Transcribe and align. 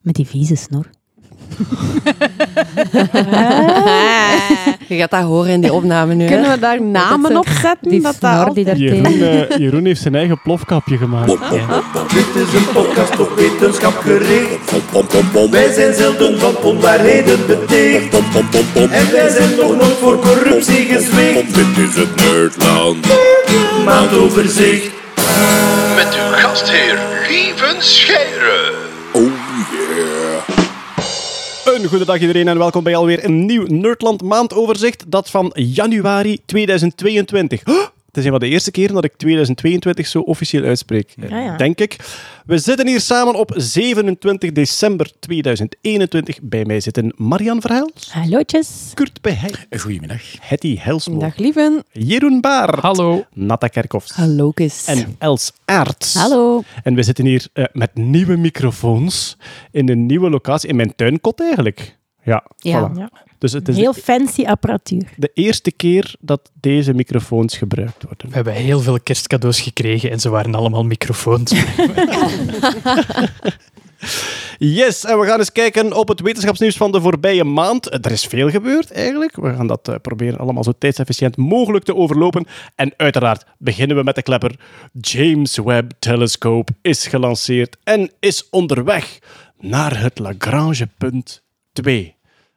Met 0.00 0.14
die 0.14 0.26
vieze 0.26 0.54
snor. 0.56 0.86
Je 4.88 4.96
gaat 4.98 5.10
dat 5.10 5.22
horen 5.22 5.50
in 5.52 5.60
die 5.60 5.72
opname 5.72 6.14
nu. 6.14 6.26
Kunnen 6.26 6.50
we 6.50 6.58
daar 6.58 6.82
namen 6.82 7.36
op 7.36 7.46
zetten? 7.48 7.90
Die 7.90 8.00
dat 8.02 8.16
dat 8.20 8.42
snor 8.42 8.54
die 8.54 8.64
daar 8.64 8.76
Jeroen, 8.76 9.02
tegen... 9.02 9.50
eh, 9.50 9.56
Jeroen 9.58 9.84
heeft 9.84 10.00
zijn 10.00 10.14
eigen 10.14 10.40
plofkapje 10.42 10.96
gemaakt. 10.96 11.26
Dit 11.26 12.34
is 12.46 12.54
een 12.54 12.68
podcast 12.72 13.18
op 13.18 13.32
wetenschap 13.36 13.96
gericht. 13.96 15.50
Wij 15.50 15.72
zijn 15.72 15.94
zelden 15.94 16.38
van 16.38 16.56
onwaarheden 16.56 17.46
beticht. 17.46 18.14
En 18.74 19.12
wij 19.12 19.28
zijn 19.30 19.56
nog 19.56 19.76
nooit 19.76 19.96
voor 20.00 20.18
corruptie 20.18 20.84
gezwicht. 20.84 21.54
Dit 21.54 21.88
is 21.88 21.94
het 21.94 22.14
Nerdland. 22.16 23.06
Maandoverzicht. 23.84 24.90
Met 25.96 26.14
uw 26.14 26.32
gastheer 26.36 26.98
Lieven 27.28 27.76
Scheire. 27.82 28.31
Een 31.72 31.88
goede 31.88 32.04
dag 32.04 32.20
iedereen 32.20 32.48
en 32.48 32.58
welkom 32.58 32.82
bij 32.82 32.96
alweer 32.96 33.24
een 33.24 33.46
nieuw 33.46 33.66
Nerdland 33.66 34.22
maandoverzicht. 34.22 35.04
Dat 35.10 35.30
van 35.30 35.52
januari 35.54 36.38
2022. 36.46 37.62
Het 38.12 38.20
is 38.20 38.26
een 38.26 38.38
van 38.38 38.40
de 38.48 38.48
eerste 38.54 38.70
keren 38.70 38.94
dat 38.94 39.04
ik 39.04 39.16
2022 39.16 40.06
zo 40.06 40.20
officieel 40.20 40.64
uitspreek. 40.64 41.14
eh, 41.20 41.30
Ja, 41.30 41.38
ja. 41.40 41.56
Denk 41.56 41.78
ik. 41.80 41.96
We 42.46 42.58
zitten 42.58 42.86
hier 42.86 43.00
samen 43.00 43.34
op 43.34 43.52
27 43.56 44.52
december 44.52 45.10
2021. 45.20 46.38
Bij 46.42 46.64
mij 46.64 46.80
zitten 46.80 47.12
Marian 47.16 47.60
Verheils, 47.60 48.08
Hallootjes. 48.10 48.90
Kurt 48.94 49.20
Beheij, 49.20 49.54
Goedemiddag. 49.78 50.20
Hetty 50.40 50.76
Helsmo, 50.78 51.18
Dag 51.18 51.36
lieven. 51.36 51.82
Jeroen 51.92 52.40
Baar, 52.40 52.80
Hallo. 52.80 53.24
Natta 53.32 53.66
Kerkhoffs 53.68 54.10
Hallo, 54.12 54.50
Kus. 54.50 54.84
en 54.86 55.16
Els 55.18 55.52
Aerts. 55.64 56.14
Hallo. 56.14 56.62
En 56.82 56.94
we 56.94 57.02
zitten 57.02 57.24
hier 57.26 57.46
eh, 57.52 57.64
met 57.72 57.94
nieuwe 57.94 58.36
microfoons 58.36 59.36
in 59.70 59.88
een 59.88 60.06
nieuwe 60.06 60.30
locatie, 60.30 60.68
in 60.68 60.76
mijn 60.76 60.94
tuinkot 60.96 61.40
eigenlijk. 61.40 61.96
Ja, 62.22 62.44
Ja. 62.56 62.90
voilà. 62.90 62.96
Ja. 62.98 63.10
Dus 63.38 63.52
het 63.52 63.68
is 63.68 63.76
Heel 63.76 63.92
fancy 63.92 64.44
apparatuur. 64.44 65.08
de 65.16 65.30
eerste 65.34 65.72
keer 65.72 66.14
dat 66.20 66.50
deze 66.60 66.94
microfoons 66.94 67.56
gebruikt 67.56 68.02
worden. 68.02 68.28
We 68.28 68.34
hebben 68.34 68.52
heel 68.52 68.80
veel 68.80 69.00
kerstcadeaus 69.00 69.60
gekregen 69.60 70.10
en 70.10 70.20
ze 70.20 70.28
waren 70.28 70.54
allemaal 70.54 70.84
microfoons. 70.84 71.52
Yes, 74.58 75.04
en 75.04 75.18
we 75.20 75.26
gaan 75.26 75.38
eens 75.38 75.52
kijken 75.52 75.92
op 75.92 76.08
het 76.08 76.20
wetenschapsnieuws 76.20 76.76
van 76.76 76.92
de 76.92 77.00
voorbije 77.00 77.44
maand. 77.44 78.04
Er 78.06 78.10
is 78.10 78.24
veel 78.26 78.50
gebeurd 78.50 78.90
eigenlijk. 78.92 79.36
We 79.36 79.54
gaan 79.54 79.66
dat 79.66 79.88
eh, 79.88 79.94
proberen 80.02 80.38
allemaal 80.38 80.64
zo 80.64 80.72
tijdsefficiënt 80.78 81.36
mogelijk 81.36 81.84
te 81.84 81.94
overlopen. 81.96 82.46
En 82.74 82.94
uiteraard 82.96 83.44
beginnen 83.58 83.96
we 83.96 84.02
met 84.02 84.14
de 84.14 84.22
klepper. 84.22 84.54
James 85.00 85.56
Webb 85.58 85.90
Telescope 85.98 86.72
is 86.82 87.06
gelanceerd 87.06 87.76
en 87.84 88.10
is 88.20 88.48
onderweg 88.50 89.18
naar 89.60 90.00
het 90.00 90.18
Lagrange 90.18 90.88
punt 90.98 91.42
2. 91.72 92.16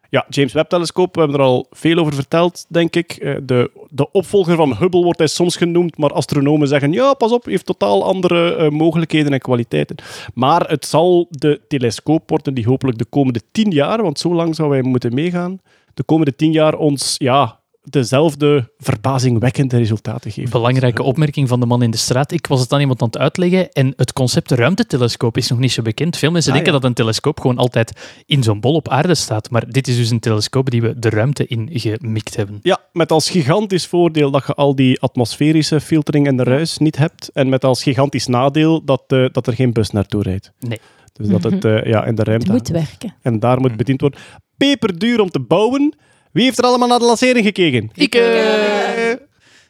Ja, 0.10 0.26
James 0.30 0.54
Webb 0.54 0.70
Telescoop, 0.70 1.16
we 1.16 1.22
hebben 1.22 1.40
er 1.40 1.46
al 1.46 1.68
veel 1.70 1.98
over 1.98 2.14
verteld, 2.14 2.66
denk 2.70 2.96
ik. 2.96 3.12
Eh, 3.12 3.36
De, 3.44 3.72
de 3.90 4.12
opvolger 4.12 4.56
van 4.56 4.76
Hubble 4.76 5.04
wordt 5.04 5.20
hij 5.20 5.28
soms 5.28 5.56
genoemd, 5.56 5.98
maar 5.98 6.10
astronomen 6.10 6.68
zeggen, 6.68 6.92
ja, 6.92 7.14
pas 7.14 7.32
op, 7.32 7.46
heeft 7.46 7.66
totaal 7.66 8.04
andere 8.04 8.56
eh, 8.56 8.70
mogelijkheden 8.70 9.34
en 9.34 9.40
kwaliteiten. 9.40 9.96
Maar 10.34 10.70
het 10.70 10.86
zal 10.86 11.28
de 11.30 11.62
telescoop 11.68 12.30
worden 12.30 12.54
die 12.54 12.66
hopelijk 12.66 12.98
de 12.98 13.06
komende 13.06 13.42
tien 13.52 13.72
jaar, 13.72 14.02
want 14.02 14.20
zo 14.20 14.34
lang 14.34 14.56
zou 14.56 14.70
wij 14.70 14.82
moeten 14.82 15.14
meegaan, 15.14 15.60
de 15.94 16.04
komende 16.04 16.36
tien 16.36 16.52
jaar 16.52 16.76
ons, 16.76 17.16
ja, 17.18 17.60
dezelfde 17.90 18.72
verbazingwekkende 18.78 19.78
resultaten 19.78 20.32
geven. 20.32 20.52
Belangrijke 20.52 21.04
opmerking 21.04 21.48
van 21.48 21.60
de 21.60 21.66
man 21.66 21.82
in 21.82 21.92
de 21.92 21.98
straat. 21.98 22.32
Ik 22.32 22.48
was 22.48 22.60
het 22.60 22.74
aan 22.74 22.80
iemand 22.80 23.02
aan 23.02 23.08
het 23.08 23.18
uitleggen 23.18 23.72
en 23.72 23.94
het 23.96 24.14
concept 24.14 24.52
ruimtetelescoop 24.52 25.38
is 25.38 25.50
nog 25.50 25.60
niet 25.60 25.72
zo 25.72 25.82
bekend. 25.82 26.18
Veel 26.18 26.32
mensen 26.32 26.52
Ah, 26.52 26.56
denken 26.58 26.74
ja. 26.74 26.80
dat 26.80 26.90
een 26.90 26.96
telescoop 26.96 27.40
gewoon 27.40 27.58
altijd 27.58 28.22
in 28.26 28.44
zo'n 28.44 28.60
bol 28.60 28.74
op 28.74 28.90
aarde 28.90 29.16
staat. 29.16 29.50
Maar 29.50 29.70
dit 29.70 29.88
is 29.88 29.98
dus 29.98 30.10
een 30.10 30.20
telescoop 30.20 30.70
die 30.70 30.82
we 30.82 31.00
de 31.00 31.10
ruimte 31.10 31.48
in 31.48 31.70
gemikt 31.72 32.36
hebben. 32.36 32.60
Ja, 32.62 32.80
met 32.92 33.12
als 33.12 33.30
gigantisch 33.30 33.86
voordeel 33.88 34.32
dat 34.32 34.44
je 34.48 34.54
al 34.54 34.76
die 34.76 35.02
atmosferische 35.02 35.82
filtering 35.82 36.28
en 36.28 36.38
de 36.38 36.44
ruis 36.44 36.78
niet 36.78 36.98
hebt. 36.98 37.30
En 37.34 37.50
met 37.50 37.64
als 37.64 37.84
gigantisch 37.84 38.28
nadeel 38.28 38.84
dat, 38.86 39.04
eh, 39.08 39.26
dat 39.32 39.48
er 39.48 39.54
geen 39.54 39.74
bus 39.74 39.90
naartoe 39.90 40.22
rijdt. 40.24 40.52
Nee. 40.60 40.80
Dus 41.14 41.28
dat 41.28 41.44
het 41.44 41.66
eh, 41.66 41.84
ja, 41.86 42.06
in 42.06 42.16
de 42.16 42.22
Het 42.22 42.28
ruimte 42.30 42.52
moet 42.52 42.68
werken. 42.68 43.16
En 43.22 43.40
daar 43.40 43.60
moet 43.60 43.78
bediend 43.78 44.02
worden. 44.02 44.20
Peperduur 44.58 45.22
om 45.22 45.30
te 45.30 45.40
bouwen. 45.40 45.96
Wie 46.36 46.44
heeft 46.44 46.58
er 46.58 46.64
allemaal 46.66 46.88
naar 46.88 47.00
de 47.00 47.06
lancering 47.06 47.46
gekeken? 47.46 47.90
Ik, 47.94 48.16
Eh, 48.16 49.10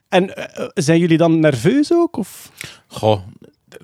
En 0.10 0.36
eh, 0.36 0.66
zijn 0.74 1.00
jullie 1.00 1.18
dan 1.18 1.40
nerveus 1.40 1.94
ook? 1.94 2.18
Of? 2.18 2.52
Goh, 2.88 3.20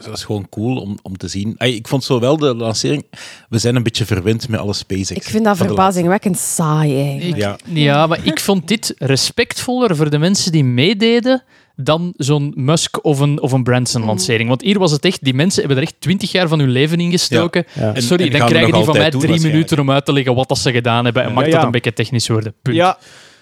dat 0.05 0.17
is 0.17 0.23
gewoon 0.23 0.49
cool 0.49 0.77
om, 0.77 0.97
om 1.01 1.17
te 1.17 1.27
zien. 1.27 1.55
Ay, 1.57 1.71
ik 1.71 1.87
vond 1.87 2.03
zo 2.03 2.19
wel 2.19 2.37
de 2.37 2.55
lancering. 2.55 3.05
We 3.49 3.57
zijn 3.57 3.75
een 3.75 3.83
beetje 3.83 4.05
verwend 4.05 4.49
met 4.49 4.59
alle 4.59 4.73
SpaceX. 4.73 5.09
Ik 5.11 5.23
vind 5.23 5.43
dat 5.45 5.57
verbazingwekkend 5.57 6.37
saai 6.37 6.95
eigenlijk. 7.01 7.35
Ik- 7.35 7.41
Ja. 7.41 7.57
ja, 7.73 8.07
maar 8.07 8.25
ik 8.25 8.39
vond 8.39 8.67
dit 8.67 8.93
respectvoller 8.97 9.95
voor 9.95 10.09
de 10.09 10.17
mensen 10.19 10.51
die 10.51 10.63
meededen 10.63 11.43
dan 11.83 12.13
zo'n 12.17 12.53
Musk 12.55 13.05
of 13.05 13.19
een, 13.19 13.41
of 13.41 13.51
een 13.51 13.63
Branson-lancering. 13.63 14.49
Want 14.49 14.61
hier 14.61 14.79
was 14.79 14.91
het 14.91 15.05
echt, 15.05 15.23
die 15.23 15.33
mensen 15.33 15.59
hebben 15.59 15.77
er 15.77 15.83
echt 15.83 15.95
twintig 15.99 16.31
jaar 16.31 16.47
van 16.47 16.59
hun 16.59 16.69
leven 16.69 16.99
in 16.99 17.11
gestoken. 17.11 17.65
Ja. 17.73 17.99
Sorry, 17.99 18.25
en 18.25 18.39
dan 18.39 18.47
krijgen 18.47 18.73
die 18.73 18.83
van 18.83 18.97
mij 18.97 19.09
drie 19.09 19.41
minuten 19.41 19.79
om 19.79 19.91
uit 19.91 20.05
te 20.05 20.13
leggen 20.13 20.35
wat 20.35 20.47
dat 20.47 20.57
ze 20.57 20.71
gedaan 20.71 21.05
hebben. 21.05 21.23
En 21.23 21.29
Ja, 21.29 21.35
mag 21.35 21.45
ja. 21.45 21.51
dat 21.51 21.63
een 21.63 21.71
beetje 21.71 21.93
technisch 21.93 22.27
worden. 22.27 22.53
Punt. 22.61 22.75
Ja, 22.75 22.97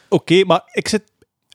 oké, 0.10 0.44
maar 0.46 0.62
ik 0.72 0.88
zit... 0.88 1.02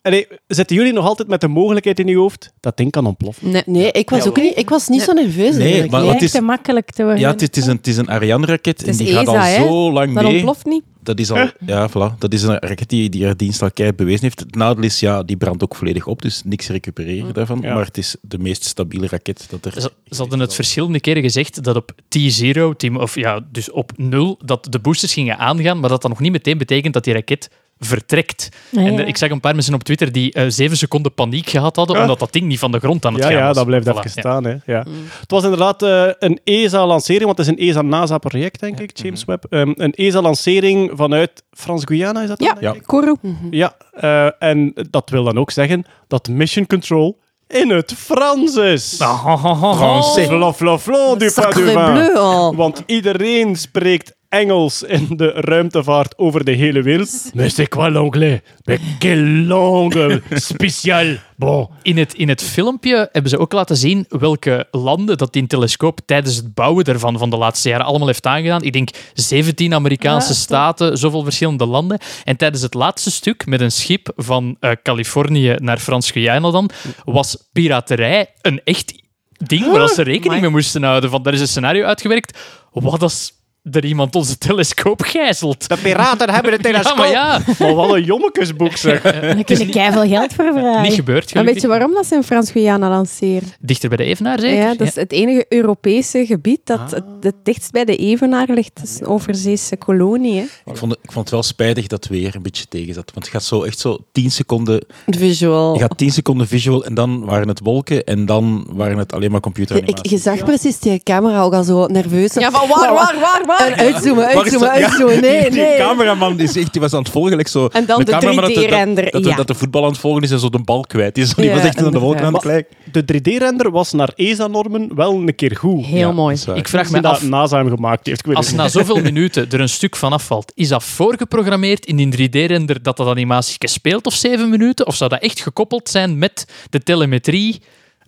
Allee, 0.04 0.26
zitten 0.46 0.76
jullie 0.76 0.92
nog 0.92 1.06
altijd 1.06 1.28
met 1.28 1.40
de 1.40 1.48
mogelijkheid 1.48 1.98
in 1.98 2.06
je 2.06 2.16
hoofd 2.16 2.52
dat 2.60 2.76
ding 2.76 2.90
kan 2.90 3.06
ontploffen? 3.06 3.50
Nee, 3.50 3.62
nee, 3.66 3.90
ik 3.92 4.10
was 4.10 4.26
ook 4.26 4.36
niet, 4.36 4.58
ik 4.58 4.68
was 4.68 4.88
niet 4.88 5.02
zo 5.02 5.12
nerveus. 5.12 5.54
Nee, 5.54 5.62
eigenlijk. 5.62 5.90
maar 5.90 6.04
wat 6.04 6.22
is- 6.22 6.30
te 6.30 6.40
makkelijk 6.40 6.90
te 6.90 7.02
worden. 7.02 7.20
Ja, 7.20 7.30
het 7.30 7.40
is, 7.40 7.46
het 7.46 7.56
is 7.56 7.66
een, 7.66 7.76
het 7.76 7.86
is 7.86 7.96
een 7.96 8.08
Ariane-raket 8.10 8.82
en 8.82 8.88
is 8.88 8.96
die 8.96 9.06
gaat 9.12 9.26
al 9.26 9.34
hè? 9.38 9.54
zo 9.66 9.92
lang 9.92 10.14
Dat 10.14 10.22
mee. 10.22 10.32
ontploft 10.32 10.64
niet. 10.66 10.82
Dat 11.02 11.18
is 11.18 11.30
al, 11.30 11.48
ja, 11.66 11.88
voilà. 11.90 12.18
Dat 12.18 12.32
is 12.32 12.42
een 12.42 12.58
raket 12.58 12.88
die, 12.88 13.08
die 13.08 13.24
haar 13.24 13.36
dienst 13.36 13.62
al 13.62 13.70
keihard 13.70 13.98
bewezen 13.98 14.22
heeft. 14.22 14.40
Het 14.40 14.54
nadeel 14.54 14.84
is, 14.84 15.00
ja, 15.00 15.22
die 15.22 15.36
brandt 15.36 15.62
ook 15.62 15.74
volledig 15.76 16.06
op, 16.06 16.22
dus 16.22 16.42
niks 16.44 16.68
recupereren 16.68 17.34
daarvan. 17.34 17.58
Ja. 17.62 17.74
Maar 17.74 17.84
het 17.84 17.98
is 17.98 18.16
de 18.20 18.38
meest 18.38 18.64
stabiele 18.64 19.06
raket 19.08 19.46
dat 19.50 19.64
er 19.64 19.80
Ze, 19.80 19.90
ze 20.08 20.16
hadden 20.20 20.38
het 20.40 20.54
verschillende 20.54 21.00
keren 21.00 21.22
gezegd 21.22 21.62
dat 21.64 21.76
op 21.76 21.92
T0, 22.18 22.76
team, 22.76 22.96
of 22.96 23.14
ja, 23.14 23.40
dus 23.52 23.70
op 23.70 23.92
0, 23.96 24.38
dat 24.44 24.66
de 24.70 24.78
boosters 24.78 25.12
gingen 25.12 25.38
aangaan, 25.38 25.80
maar 25.80 25.90
dat 25.90 26.02
dat 26.02 26.10
nog 26.10 26.20
niet 26.20 26.32
meteen 26.32 26.58
betekent 26.58 26.94
dat 26.94 27.04
die 27.04 27.14
raket 27.14 27.50
vertrekt. 27.78 28.48
Ja, 28.70 28.80
En 28.80 28.92
ja. 28.92 28.98
eh, 29.00 29.08
ik 29.08 29.16
zag 29.16 29.30
een 29.30 29.40
paar 29.40 29.54
mensen 29.54 29.74
op 29.74 29.82
Twitter 29.82 30.12
die 30.12 30.32
eh, 30.32 30.44
zeven 30.48 30.76
seconden 30.76 31.14
paniek 31.14 31.48
gehad 31.50 31.76
hadden, 31.76 31.96
Ja. 31.96 32.02
omdat 32.02 32.18
dat 32.18 32.32
ding 32.32 32.46
niet 32.46 32.58
van 32.58 32.72
de 32.72 32.78
grond 32.78 33.04
aan 33.04 33.12
het 33.14 33.22
Ja, 33.22 33.28
gaan 33.28 33.38
ja, 33.38 33.46
was. 33.46 33.56
dat 33.56 33.66
blijft 33.66 33.86
Voilà, 33.86 33.90
even 33.90 34.10
ja. 34.14 34.20
staan. 34.20 34.44
Hè. 34.44 34.54
Ja. 34.66 34.84
Het 35.20 35.30
was 35.30 35.42
inderdaad 35.44 35.82
eh, 35.82 36.06
een 36.18 36.40
ESA-lancering, 36.44 37.24
want 37.24 37.38
het 37.38 37.46
is 37.46 37.52
een 37.52 37.68
ESA-NASA-project, 37.68 38.60
denk 38.60 38.80
ik, 38.80 38.98
James 38.98 39.24
Webb. 39.24 39.44
Ehm, 39.50 39.72
een 39.76 39.92
ESA-lancering 39.92 40.90
vanuit 40.94 41.42
Frans-Guyana, 41.50 42.22
is 42.22 42.28
dat 42.28 42.38
dan, 42.38 42.48
Ja, 42.48 42.60
denk 42.60 42.74
Ja. 42.74 42.80
Kourou. 42.86 43.16
Ja, 43.50 43.76
eh, 43.92 44.28
en 44.48 44.72
dat 44.90 45.10
wil 45.10 45.24
dan 45.24 45.38
ook 45.38 45.50
zeggen 45.50 45.84
dat 46.08 46.28
Mission 46.28 46.66
Control 46.66 47.22
in 47.48 47.70
het 47.70 47.92
Frans 47.96 48.56
is. 48.56 48.96
Français. 48.98 50.26
Flo, 50.26 50.52
flo, 50.52 50.78
flo, 50.78 51.16
du 51.16 51.30
vin. 51.30 51.72
bleu, 51.72 52.14
oh. 52.16 52.56
Want 52.56 52.82
iedereen 52.86 53.56
spreekt 53.56 54.13
Engels 54.34 54.82
in 54.82 55.06
de 55.16 55.30
ruimtevaart 55.30 56.18
over 56.18 56.44
de 56.44 56.50
hele 56.50 56.82
wereld. 56.82 57.30
Mais 57.34 57.54
c'est 57.54 57.68
quoi 57.68 57.90
l'anglais? 57.90 58.40
Mais 58.64 58.80
quelle 58.98 59.46
langue 59.46 60.22
spéciale. 60.30 61.18
Bon. 61.36 61.68
In 61.82 61.98
het, 61.98 62.14
in 62.14 62.28
het 62.28 62.42
filmpje 62.42 63.08
hebben 63.12 63.30
ze 63.30 63.38
ook 63.38 63.52
laten 63.52 63.76
zien 63.76 64.06
welke 64.08 64.66
landen 64.70 65.18
dat 65.18 65.32
die 65.32 65.46
telescoop 65.46 66.00
tijdens 66.06 66.36
het 66.36 66.54
bouwen 66.54 66.84
daarvan 66.84 67.18
van 67.18 67.30
de 67.30 67.36
laatste 67.36 67.68
jaren 67.68 67.86
allemaal 67.86 68.06
heeft 68.06 68.26
aangedaan. 68.26 68.62
Ik 68.62 68.72
denk 68.72 68.88
17 69.12 69.74
Amerikaanse 69.74 70.28
Ja, 70.28 70.34
staten, 70.34 70.98
zoveel 70.98 71.22
verschillende 71.22 71.66
landen. 71.66 71.98
En 72.24 72.36
tijdens 72.36 72.62
het 72.62 72.74
laatste 72.74 73.10
stuk 73.10 73.46
met 73.46 73.60
een 73.60 73.72
schip 73.72 74.12
van 74.16 74.56
eh, 74.60 74.70
Californië 74.82 75.54
naar 75.58 75.78
Frans-Guyana 75.78 76.50
dan, 76.50 76.70
was 77.04 77.48
piraterij 77.52 78.26
een 78.40 78.60
echt 78.64 78.94
ding 79.36 79.66
waar 79.66 79.88
ze 79.88 80.02
rekening 80.02 80.40
mee 80.40 80.50
moesten 80.50 80.82
houden. 80.82 81.10
Van, 81.10 81.22
daar 81.22 81.32
is 81.32 81.40
een 81.40 81.48
scenario 81.48 81.84
uitgewerkt. 81.84 82.38
Wat 82.72 83.02
als 83.02 83.32
er 83.70 83.84
iemand 83.84 84.14
onze 84.14 84.38
telescoop 84.38 85.02
gijzelt? 85.02 85.68
De 85.68 85.76
piraten 85.76 86.30
hebben 86.30 86.50
de 86.50 86.56
Ja, 86.56 86.62
telescoop. 86.72 86.96
maar 86.96 87.10
ja, 87.10 87.40
Maar 87.58 87.74
wat 87.74 87.92
een 87.94 88.04
jommekesboek 88.04 88.76
zeg. 88.76 89.02
Daar 89.02 89.44
kun 89.44 89.58
je 89.58 89.68
keiveel 89.68 90.06
geld 90.08 90.32
voor 90.34 90.52
vragen. 90.52 90.82
niet 90.82 90.92
gebeurd. 90.92 91.32
En 91.32 91.44
weet 91.44 91.60
je 91.60 91.66
waarom 91.68 91.92
dat 91.94 92.06
ze 92.06 92.14
in 92.14 92.22
Frans-Guyana 92.22 92.88
lanceren? 92.88 93.48
Dichter 93.60 93.88
bij 93.88 93.98
de 93.98 94.04
Evenaar, 94.04 94.40
zeker? 94.40 94.58
Ja, 94.62 94.74
dat 94.74 94.86
is 94.86 94.94
het 94.94 95.12
enige 95.12 95.46
Europese 95.48 96.26
gebied 96.26 96.60
dat 96.64 96.90
het, 96.90 97.04
het 97.20 97.34
dichtst 97.42 97.70
bij 97.72 97.84
de 97.84 97.96
Evenaar 97.96 98.46
ligt. 98.48 98.70
Het 98.80 98.88
is 98.88 99.00
een 99.00 99.06
overzeese 99.06 99.76
kolonie. 99.76 100.34
Hè. 100.38 100.44
Ik 100.72 100.76
vond, 100.76 100.90
het- 100.92 101.00
ik 101.02 101.12
vond 101.12 101.24
het 101.24 101.30
wel 101.34 101.42
spijtig 101.42 101.86
dat 101.86 102.02
het 102.04 102.12
weer 102.12 102.34
een 102.34 102.42
beetje 102.42 102.64
tegen 102.68 102.94
zat. 102.94 103.10
Want 103.14 103.24
het 103.26 103.34
gaat 103.34 103.44
zo 103.44 103.62
echt 103.62 103.78
zo 103.78 103.98
10 104.12 104.30
seconden. 104.30 104.86
Visual. 105.06 105.74
Je 105.74 105.80
gaat 105.80 105.98
10 105.98 106.10
seconden 106.10 106.46
visual 106.48 106.84
en 106.84 106.94
dan 106.94 107.24
waren 107.24 107.48
het 107.48 107.60
wolken 107.62 108.04
en 108.04 108.26
dan 108.26 108.66
waren 108.70 108.98
het 108.98 109.12
alleen 109.12 109.30
maar 109.30 109.40
Je, 109.42 109.48
ik, 109.48 109.54
computeranimaties. 109.54 110.10
je 110.10 110.18
zag 110.18 110.44
precies 110.44 110.78
die 110.78 111.02
camera 111.02 111.40
ook 111.42 111.52
al 111.54 111.64
zo 111.64 111.86
nerveus. 111.86 112.34
Ja, 112.34 112.50
van 112.50 112.68
waar, 112.68 112.94
waar, 112.94 113.14
waar, 113.20 113.42
waar? 113.46 113.53
En 113.58 113.74
uitzoomen, 113.76 114.26
uitzoomen? 114.26 114.68
Ja, 114.68 114.72
uitzoomen. 114.74 115.20
Nee, 115.20 115.40
die, 115.40 115.50
die 115.50 115.60
nee. 115.60 115.76
cameraman 115.76 116.36
die, 116.36 116.48
is 116.48 116.56
echt, 116.56 116.72
die 116.72 116.80
was 116.80 116.92
aan 116.92 117.02
het 117.02 117.10
volgen. 117.10 117.36
Like 117.36 117.50
zo, 117.50 117.68
En 117.72 117.86
dan 117.86 118.04
de 118.04 118.10
cameraman 118.10 118.54
dat 118.54 118.64
3D-render, 118.64 119.04
Dat, 119.04 119.12
dat, 119.12 119.24
ja. 119.24 119.36
dat 119.36 119.46
de 119.46 119.54
voetbal 119.54 119.82
aan 119.84 119.90
het 119.90 119.98
volgen 119.98 120.22
is 120.22 120.30
en 120.30 120.38
zo 120.38 120.48
de 120.48 120.62
bal 120.64 120.80
kwijt 120.80 121.18
is. 121.18 121.34
Die 121.34 121.44
Ja, 121.44 121.54
was 121.54 121.64
echt 121.64 121.82
aan 121.82 121.92
de 121.92 121.98
wolken 121.98 122.24
aan 122.24 122.34
het 122.34 122.44
inderdaad. 122.44 122.66
kijken. 122.92 123.22
De 123.22 123.32
3D-render 123.32 123.70
was 123.70 123.92
naar 123.92 124.12
ESA-normen 124.16 124.90
wel 124.94 125.14
een 125.14 125.34
keer 125.34 125.56
goed. 125.56 125.84
Heel 125.84 125.98
Ja, 125.98 126.12
mooi. 126.12 126.36
Ik 126.54 126.68
vraag 126.68 126.90
me 126.90 127.00
dat 127.00 127.12
af, 127.12 127.22
NASA 127.22 127.56
hem 127.58 127.68
gemaakt 127.68 128.06
heeft. 128.06 128.18
Ik 128.20 128.26
weet 128.26 128.36
als 128.36 128.52
na 128.52 128.68
zoveel 128.68 129.00
minuten 129.10 129.50
er 129.50 129.60
een 129.60 129.68
stuk 129.68 129.96
van 129.96 130.12
afvalt, 130.12 130.52
is 130.54 130.68
dat 130.68 130.84
voorgeprogrammeerd 130.84 131.86
in 131.86 131.96
die 132.10 132.28
3D-render 132.28 132.82
dat 132.82 132.96
dat 132.96 133.06
animatie 133.06 133.56
speelt 133.58 134.06
of 134.06 134.14
zeven 134.14 134.48
minuten? 134.50 134.86
Of 134.86 134.94
zou 134.94 135.10
dat 135.10 135.22
echt 135.22 135.40
gekoppeld 135.40 135.88
zijn 135.88 136.18
met 136.18 136.46
de 136.70 136.82
telemetrie 136.82 137.62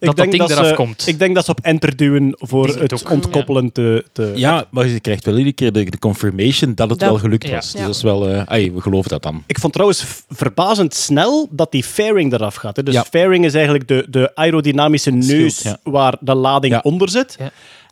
dat 0.07 0.17
dat 0.17 0.31
ding 0.31 0.51
eraf 0.51 0.67
ze, 0.67 0.75
komt? 0.75 1.07
Ik 1.07 1.19
denk 1.19 1.35
dat 1.35 1.45
ze 1.45 1.51
op 1.51 1.61
enter 1.63 1.97
duwen 1.97 2.35
voor 2.39 2.69
het 2.69 3.05
ontkoppelen 3.11 3.73
te... 3.73 4.05
te 4.13 4.33
Ja, 4.35 4.65
maar 4.71 4.87
je 4.87 5.01
krijgt 5.01 5.25
wel 5.25 5.35
iedere 5.37 5.55
keer 5.55 5.73
de, 5.73 5.85
de 5.91 5.99
confirmation 5.99 6.75
dat 6.75 6.91
het 6.91 6.99
Dat- 6.99 7.09
wel 7.09 7.19
gelukt 7.19 7.47
Ja. 7.47 7.55
was. 7.55 7.73
Dus 7.73 7.81
Ja. 7.81 7.87
dat 7.87 7.95
is 7.97 8.03
wel... 8.03 8.29
eh 8.29 8.43
ai, 8.45 8.73
we 8.73 8.81
geloven 8.81 9.11
dat 9.11 9.23
dan. 9.23 9.43
Ik 9.47 9.59
vond 9.59 9.73
trouwens 9.73 10.05
verbazend 10.29 10.95
snel 10.95 11.49
dat 11.51 11.73
die 11.73 11.85
fairing 11.85 12.33
eraf 12.33 12.55
gaat. 12.55 12.77
Hè. 12.77 12.83
Dus 12.83 12.95
Ja. 12.95 13.05
fairing 13.11 13.45
is 13.45 13.55
eigenlijk 13.55 13.89
de, 13.89 14.07
de 14.11 14.35
aerodynamische 14.35 15.11
neus 15.11 15.57
Schild, 15.59 15.79
waar 15.83 16.17
de 16.21 16.35
lading 16.35 16.73
Ja. 16.75 16.81
onder 16.83 17.09
zit. 17.09 17.37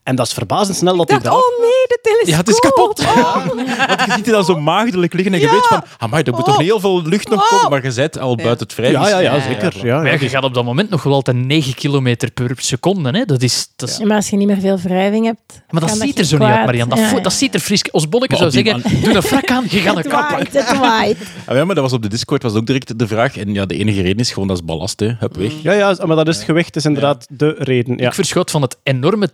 Ja. 0.05 0.11
En 0.11 0.17
dat 0.17 0.27
is 0.27 0.33
verbazend 0.33 0.77
snel 0.77 0.97
dat 0.97 1.09
dacht, 1.09 1.25
eraf... 1.25 1.35
oh 1.35 1.61
nee, 1.61 1.69
de 1.87 1.99
telescoop. 2.03 2.29
Ja, 2.29 2.37
het 2.37 2.49
is 2.49 2.59
kapot. 2.59 3.05
Want 3.89 4.01
je 4.07 4.13
ziet 4.13 4.27
het 4.27 4.35
dan 4.35 4.45
zo 4.45 4.61
maagdelijk 4.61 5.13
liggen 5.13 5.35
en 5.35 5.41
je 5.41 5.51
weet 5.51 5.67
van... 5.67 5.83
Amai, 5.99 6.23
er 6.23 6.33
moet 6.33 6.45
toch 6.45 6.59
heel 6.59 6.81
veel 6.81 7.03
lucht 7.03 7.29
nog 7.29 7.49
komen, 7.49 7.71
maar 7.71 7.83
je 7.83 7.91
zet 7.91 8.19
al 8.19 8.37
buiten 8.37 8.67
het 8.67 8.75
vrij. 8.75 8.91
Ja, 8.91 9.09
ja, 9.09 9.19
ja, 9.19 9.35
Ja, 9.35 9.43
zeker. 9.43 9.87
Ja, 9.87 9.97
Maar 9.97 10.07
ja. 10.07 10.13
ja, 10.13 10.21
je 10.21 10.29
gaat 10.29 10.45
op 10.45 10.55
dat 10.55 10.65
moment 10.65 10.91
nog 10.91 11.03
wel 11.03 11.13
altijd 11.13 11.37
9 11.37 11.75
km 11.75 12.15
per 12.35 12.53
seconde. 12.57 13.11
Hè? 13.11 13.25
Dat 13.25 13.43
is, 13.43 13.69
dat 13.77 13.89
is, 13.89 13.97
Ja, 13.97 14.07
maar 14.07 14.17
als 14.17 14.31
je 14.31 14.37
niet 14.37 14.47
meer 14.47 14.61
veel 14.61 14.79
wrijving 14.79 15.25
hebt... 15.25 15.63
Maar 15.71 15.81
dat 15.81 15.91
ziet 15.91 16.19
er 16.19 16.25
zo 16.25 16.39
niet 16.39 16.49
uit. 16.49 16.65
Marian. 16.65 16.89
Dat, 16.89 16.99
Ja, 16.99 17.11
ja. 17.11 17.21
dat 17.21 17.33
ziet 17.33 17.55
er 17.55 17.61
fris... 17.61 17.83
Ons 17.91 18.07
Maar 18.09 18.39
zou 18.39 18.51
zeggen, 18.51 18.83
doe 19.03 19.15
een 19.15 19.23
frak 19.23 19.51
aan, 19.51 19.65
je 19.69 19.79
gaat 19.79 19.97
een 19.97 20.03
Het 20.03 20.13
kap 20.13 20.29
pakken. 20.29 20.53
waait, 20.53 20.69
het 20.69 20.79
waait. 20.79 21.19
Ah, 21.47 21.57
ja, 21.57 21.65
maar 21.65 21.75
dat 21.75 21.85
was 21.85 21.93
op 21.93 22.03
de 22.03 22.09
Discord 22.09 22.43
was 22.43 22.55
ook 22.55 22.67
direct 22.67 22.99
de 22.99 23.07
vraag. 23.07 23.37
En 23.37 23.55
ja, 23.55 23.67
de 23.67 23.77
enige 23.77 24.03
reden 24.03 24.19
is 24.19 24.33
gewoon 24.33 24.49
dat 24.49 24.57
is 24.57 24.65
ballast, 24.65 25.01
hè. 25.01 25.13
Hup, 25.19 25.37
weg. 25.37 25.53
Ja, 25.63 25.73
ja, 25.73 25.97
maar 26.07 26.17
dat 26.17 26.29
is 26.29 26.37
het 26.37 26.45
gewicht, 26.45 26.77
is 26.77 26.85
inderdaad 26.85 27.27
de 27.31 27.55
reden. 27.59 27.97
Ja. 27.97 28.07
Ik 28.07 28.15
verschoot 28.15 28.51
van 28.51 28.63
het 28.63 28.77
enorme 28.83 29.33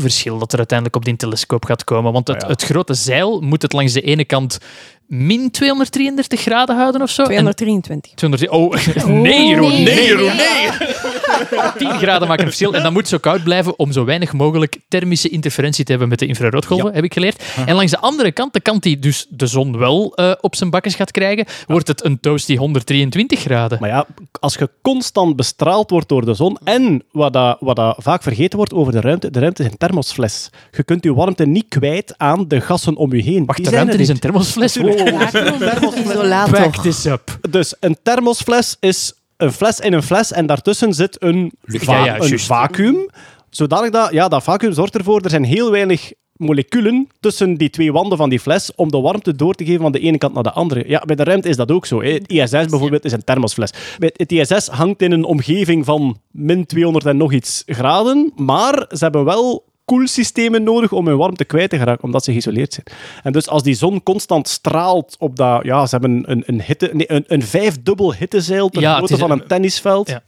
temperatuurverschil 0.00 0.38
dat 0.38 0.52
er 0.52 0.58
uiteindelijk 0.58 0.96
op 0.96 1.04
die 1.04 1.16
telescoop 1.16 1.64
gaat 1.64 1.84
komen. 1.84 2.12
Want 2.12 2.28
het, 2.28 2.36
Ah, 2.36 2.42
ja. 2.42 2.48
het 2.48 2.62
grote 2.62 2.94
zeil 2.94 3.40
moet 3.40 3.62
het 3.62 3.72
langs 3.72 3.92
de 3.92 4.00
ene 4.00 4.24
kant 4.24 4.58
min 5.10 5.50
233 5.50 6.40
graden 6.40 6.76
houden 6.76 7.02
of 7.02 7.10
zo. 7.10 7.22
En 7.22 7.28
223. 7.28 8.12
200 8.14 8.52
oh, 8.52 8.72
nee, 9.22 9.46
Jeroen, 9.46 9.70
nee. 9.70 9.84
nee, 9.84 10.06
Jeroen, 10.06 10.36
nee. 10.36 10.68
10 11.78 11.90
graden 11.90 12.28
maken 12.28 12.44
een 12.44 12.48
verschil. 12.48 12.74
En 12.74 12.82
dat 12.82 12.92
moet 12.92 13.08
zo 13.08 13.18
koud 13.18 13.42
blijven 13.42 13.78
om 13.78 13.92
zo 13.92 14.04
weinig 14.04 14.32
mogelijk 14.32 14.78
thermische 14.88 15.28
interferentie 15.28 15.84
te 15.84 15.90
hebben 15.90 16.08
met 16.08 16.18
de 16.18 16.26
infraroodgolven, 16.26 16.94
heb 16.94 17.04
ik 17.04 17.12
geleerd. 17.12 17.42
En 17.66 17.74
langs 17.74 17.90
de 17.90 17.98
andere 17.98 18.32
kant, 18.32 18.52
de 18.52 18.60
kant 18.60 18.82
die 18.82 18.98
dus 18.98 19.26
de 19.28 19.46
zon 19.46 19.78
wel 19.78 20.14
eh, 20.14 20.32
op 20.40 20.56
zijn 20.56 20.70
bakkes 20.70 20.94
gaat 20.94 21.10
krijgen, 21.10 21.46
wordt 21.66 21.88
het 21.88 22.04
een 22.04 22.20
toasty 22.20 22.56
123 22.56 23.40
graden. 23.40 23.78
Maar 23.80 23.88
ja, 23.88 24.06
als 24.40 24.54
je 24.54 24.70
constant 24.82 25.36
bestraald 25.36 25.90
wordt 25.90 26.08
door 26.08 26.24
de 26.24 26.34
zon 26.34 26.58
en 26.64 27.02
wat, 27.12 27.32
dat, 27.32 27.56
wat 27.60 27.76
dat 27.76 27.96
vaak 27.98 28.22
vergeten 28.22 28.56
wordt 28.56 28.72
over 28.72 28.92
de 28.92 29.00
ruimte, 29.00 29.30
de 29.30 29.38
ruimte 29.38 29.62
is 29.62 29.70
een 29.70 29.78
thermosfles. 29.78 30.50
Je 30.70 30.82
kunt 30.82 31.04
je 31.04 31.14
warmte 31.14 31.46
niet 31.46 31.68
kwijt 31.68 32.14
aan 32.16 32.48
de 32.48 32.60
gassen 32.60 32.96
om 32.96 33.14
je 33.14 33.22
heen. 33.22 33.44
Wacht, 33.44 33.56
Die 33.56 33.66
de 33.66 33.72
zijn 33.72 33.74
ruimte 33.74 33.94
er 33.94 34.00
is 34.00 34.08
een 34.08 34.18
thermosfles. 34.18 34.76
Back 36.50 36.76
this 36.82 37.04
up. 37.04 37.38
Dus 37.50 37.74
een 37.80 37.96
thermosfles 38.02 38.76
is 38.80 39.12
een 39.36 39.52
fles 39.52 39.80
in 39.80 39.92
een 39.92 40.02
fles 40.02 40.32
en 40.32 40.46
daartussen 40.46 40.94
zit 40.94 41.16
een, 41.22 41.52
va- 41.64 41.92
Ja, 41.92 42.04
ja, 42.04 42.20
een 42.20 42.38
vacuüm. 42.38 43.08
Zodanig 43.50 43.90
dat, 43.90 44.12
ja, 44.12 44.28
dat 44.28 44.42
vacuüm 44.42 44.72
zorgt 44.72 44.94
ervoor, 44.96 45.20
er 45.20 45.30
zijn 45.30 45.44
heel 45.44 45.70
weinig 45.70 46.12
moleculen 46.36 47.08
tussen 47.20 47.54
die 47.54 47.70
twee 47.70 47.92
wanden 47.92 48.18
van 48.18 48.28
die 48.28 48.40
fles 48.40 48.70
om 48.76 48.90
de 48.90 49.00
warmte 49.00 49.36
door 49.36 49.54
te 49.54 49.64
geven 49.64 49.80
van 49.80 49.92
de 49.92 49.98
ene 50.00 50.18
kant 50.18 50.34
naar 50.34 50.42
de 50.42 50.52
andere. 50.52 50.84
Ja, 50.86 51.02
bij 51.06 51.16
de 51.16 51.24
ruimte 51.24 51.48
is 51.48 51.56
dat 51.56 51.70
ook 51.70 51.86
zo. 51.86 52.02
Hè. 52.02 52.12
Het 52.12 52.28
ISS 52.32 52.50
bijvoorbeeld 52.50 53.04
is 53.04 53.12
een 53.12 53.24
thermosfles. 53.24 53.72
Bij 53.98 54.10
Het 54.16 54.32
ISS 54.32 54.66
hangt 54.66 55.02
in 55.02 55.12
een 55.12 55.24
omgeving 55.24 55.84
van 55.84 56.20
min 56.30 56.66
200 56.66 57.06
en 57.06 57.16
nog 57.16 57.32
iets 57.32 57.62
graden, 57.66 58.32
maar 58.36 58.74
ze 58.88 58.98
hebben 58.98 59.24
wel 59.24 59.64
koelsystemen 59.90 60.62
nodig 60.62 60.92
om 60.92 61.06
hun 61.06 61.16
warmte 61.16 61.44
kwijt 61.44 61.70
te 61.70 61.78
geraken, 61.78 62.04
omdat 62.04 62.24
ze 62.24 62.30
geïsoleerd 62.30 62.72
zijn. 62.72 62.86
En 63.22 63.32
dus 63.32 63.48
als 63.48 63.62
die 63.62 63.74
zon 63.74 64.02
constant 64.02 64.48
straalt 64.48 65.16
op 65.18 65.36
dat... 65.36 65.64
Ja, 65.64 65.86
ze 65.86 65.90
hebben 65.96 66.22
een, 66.30 66.42
een, 66.46 66.62
hitte, 66.62 66.90
nee, 66.92 67.12
een, 67.12 67.24
een 67.26 67.42
vijfdubbel 67.42 68.14
hittezeil 68.14 68.68
ter 68.68 68.80
Ja, 68.82 68.94
grootte 68.96 69.12
is 69.14 69.20
van 69.20 69.30
een- 69.30 69.40
een 69.40 69.46
tennisveld. 69.46 70.08
Ja. 70.08 70.22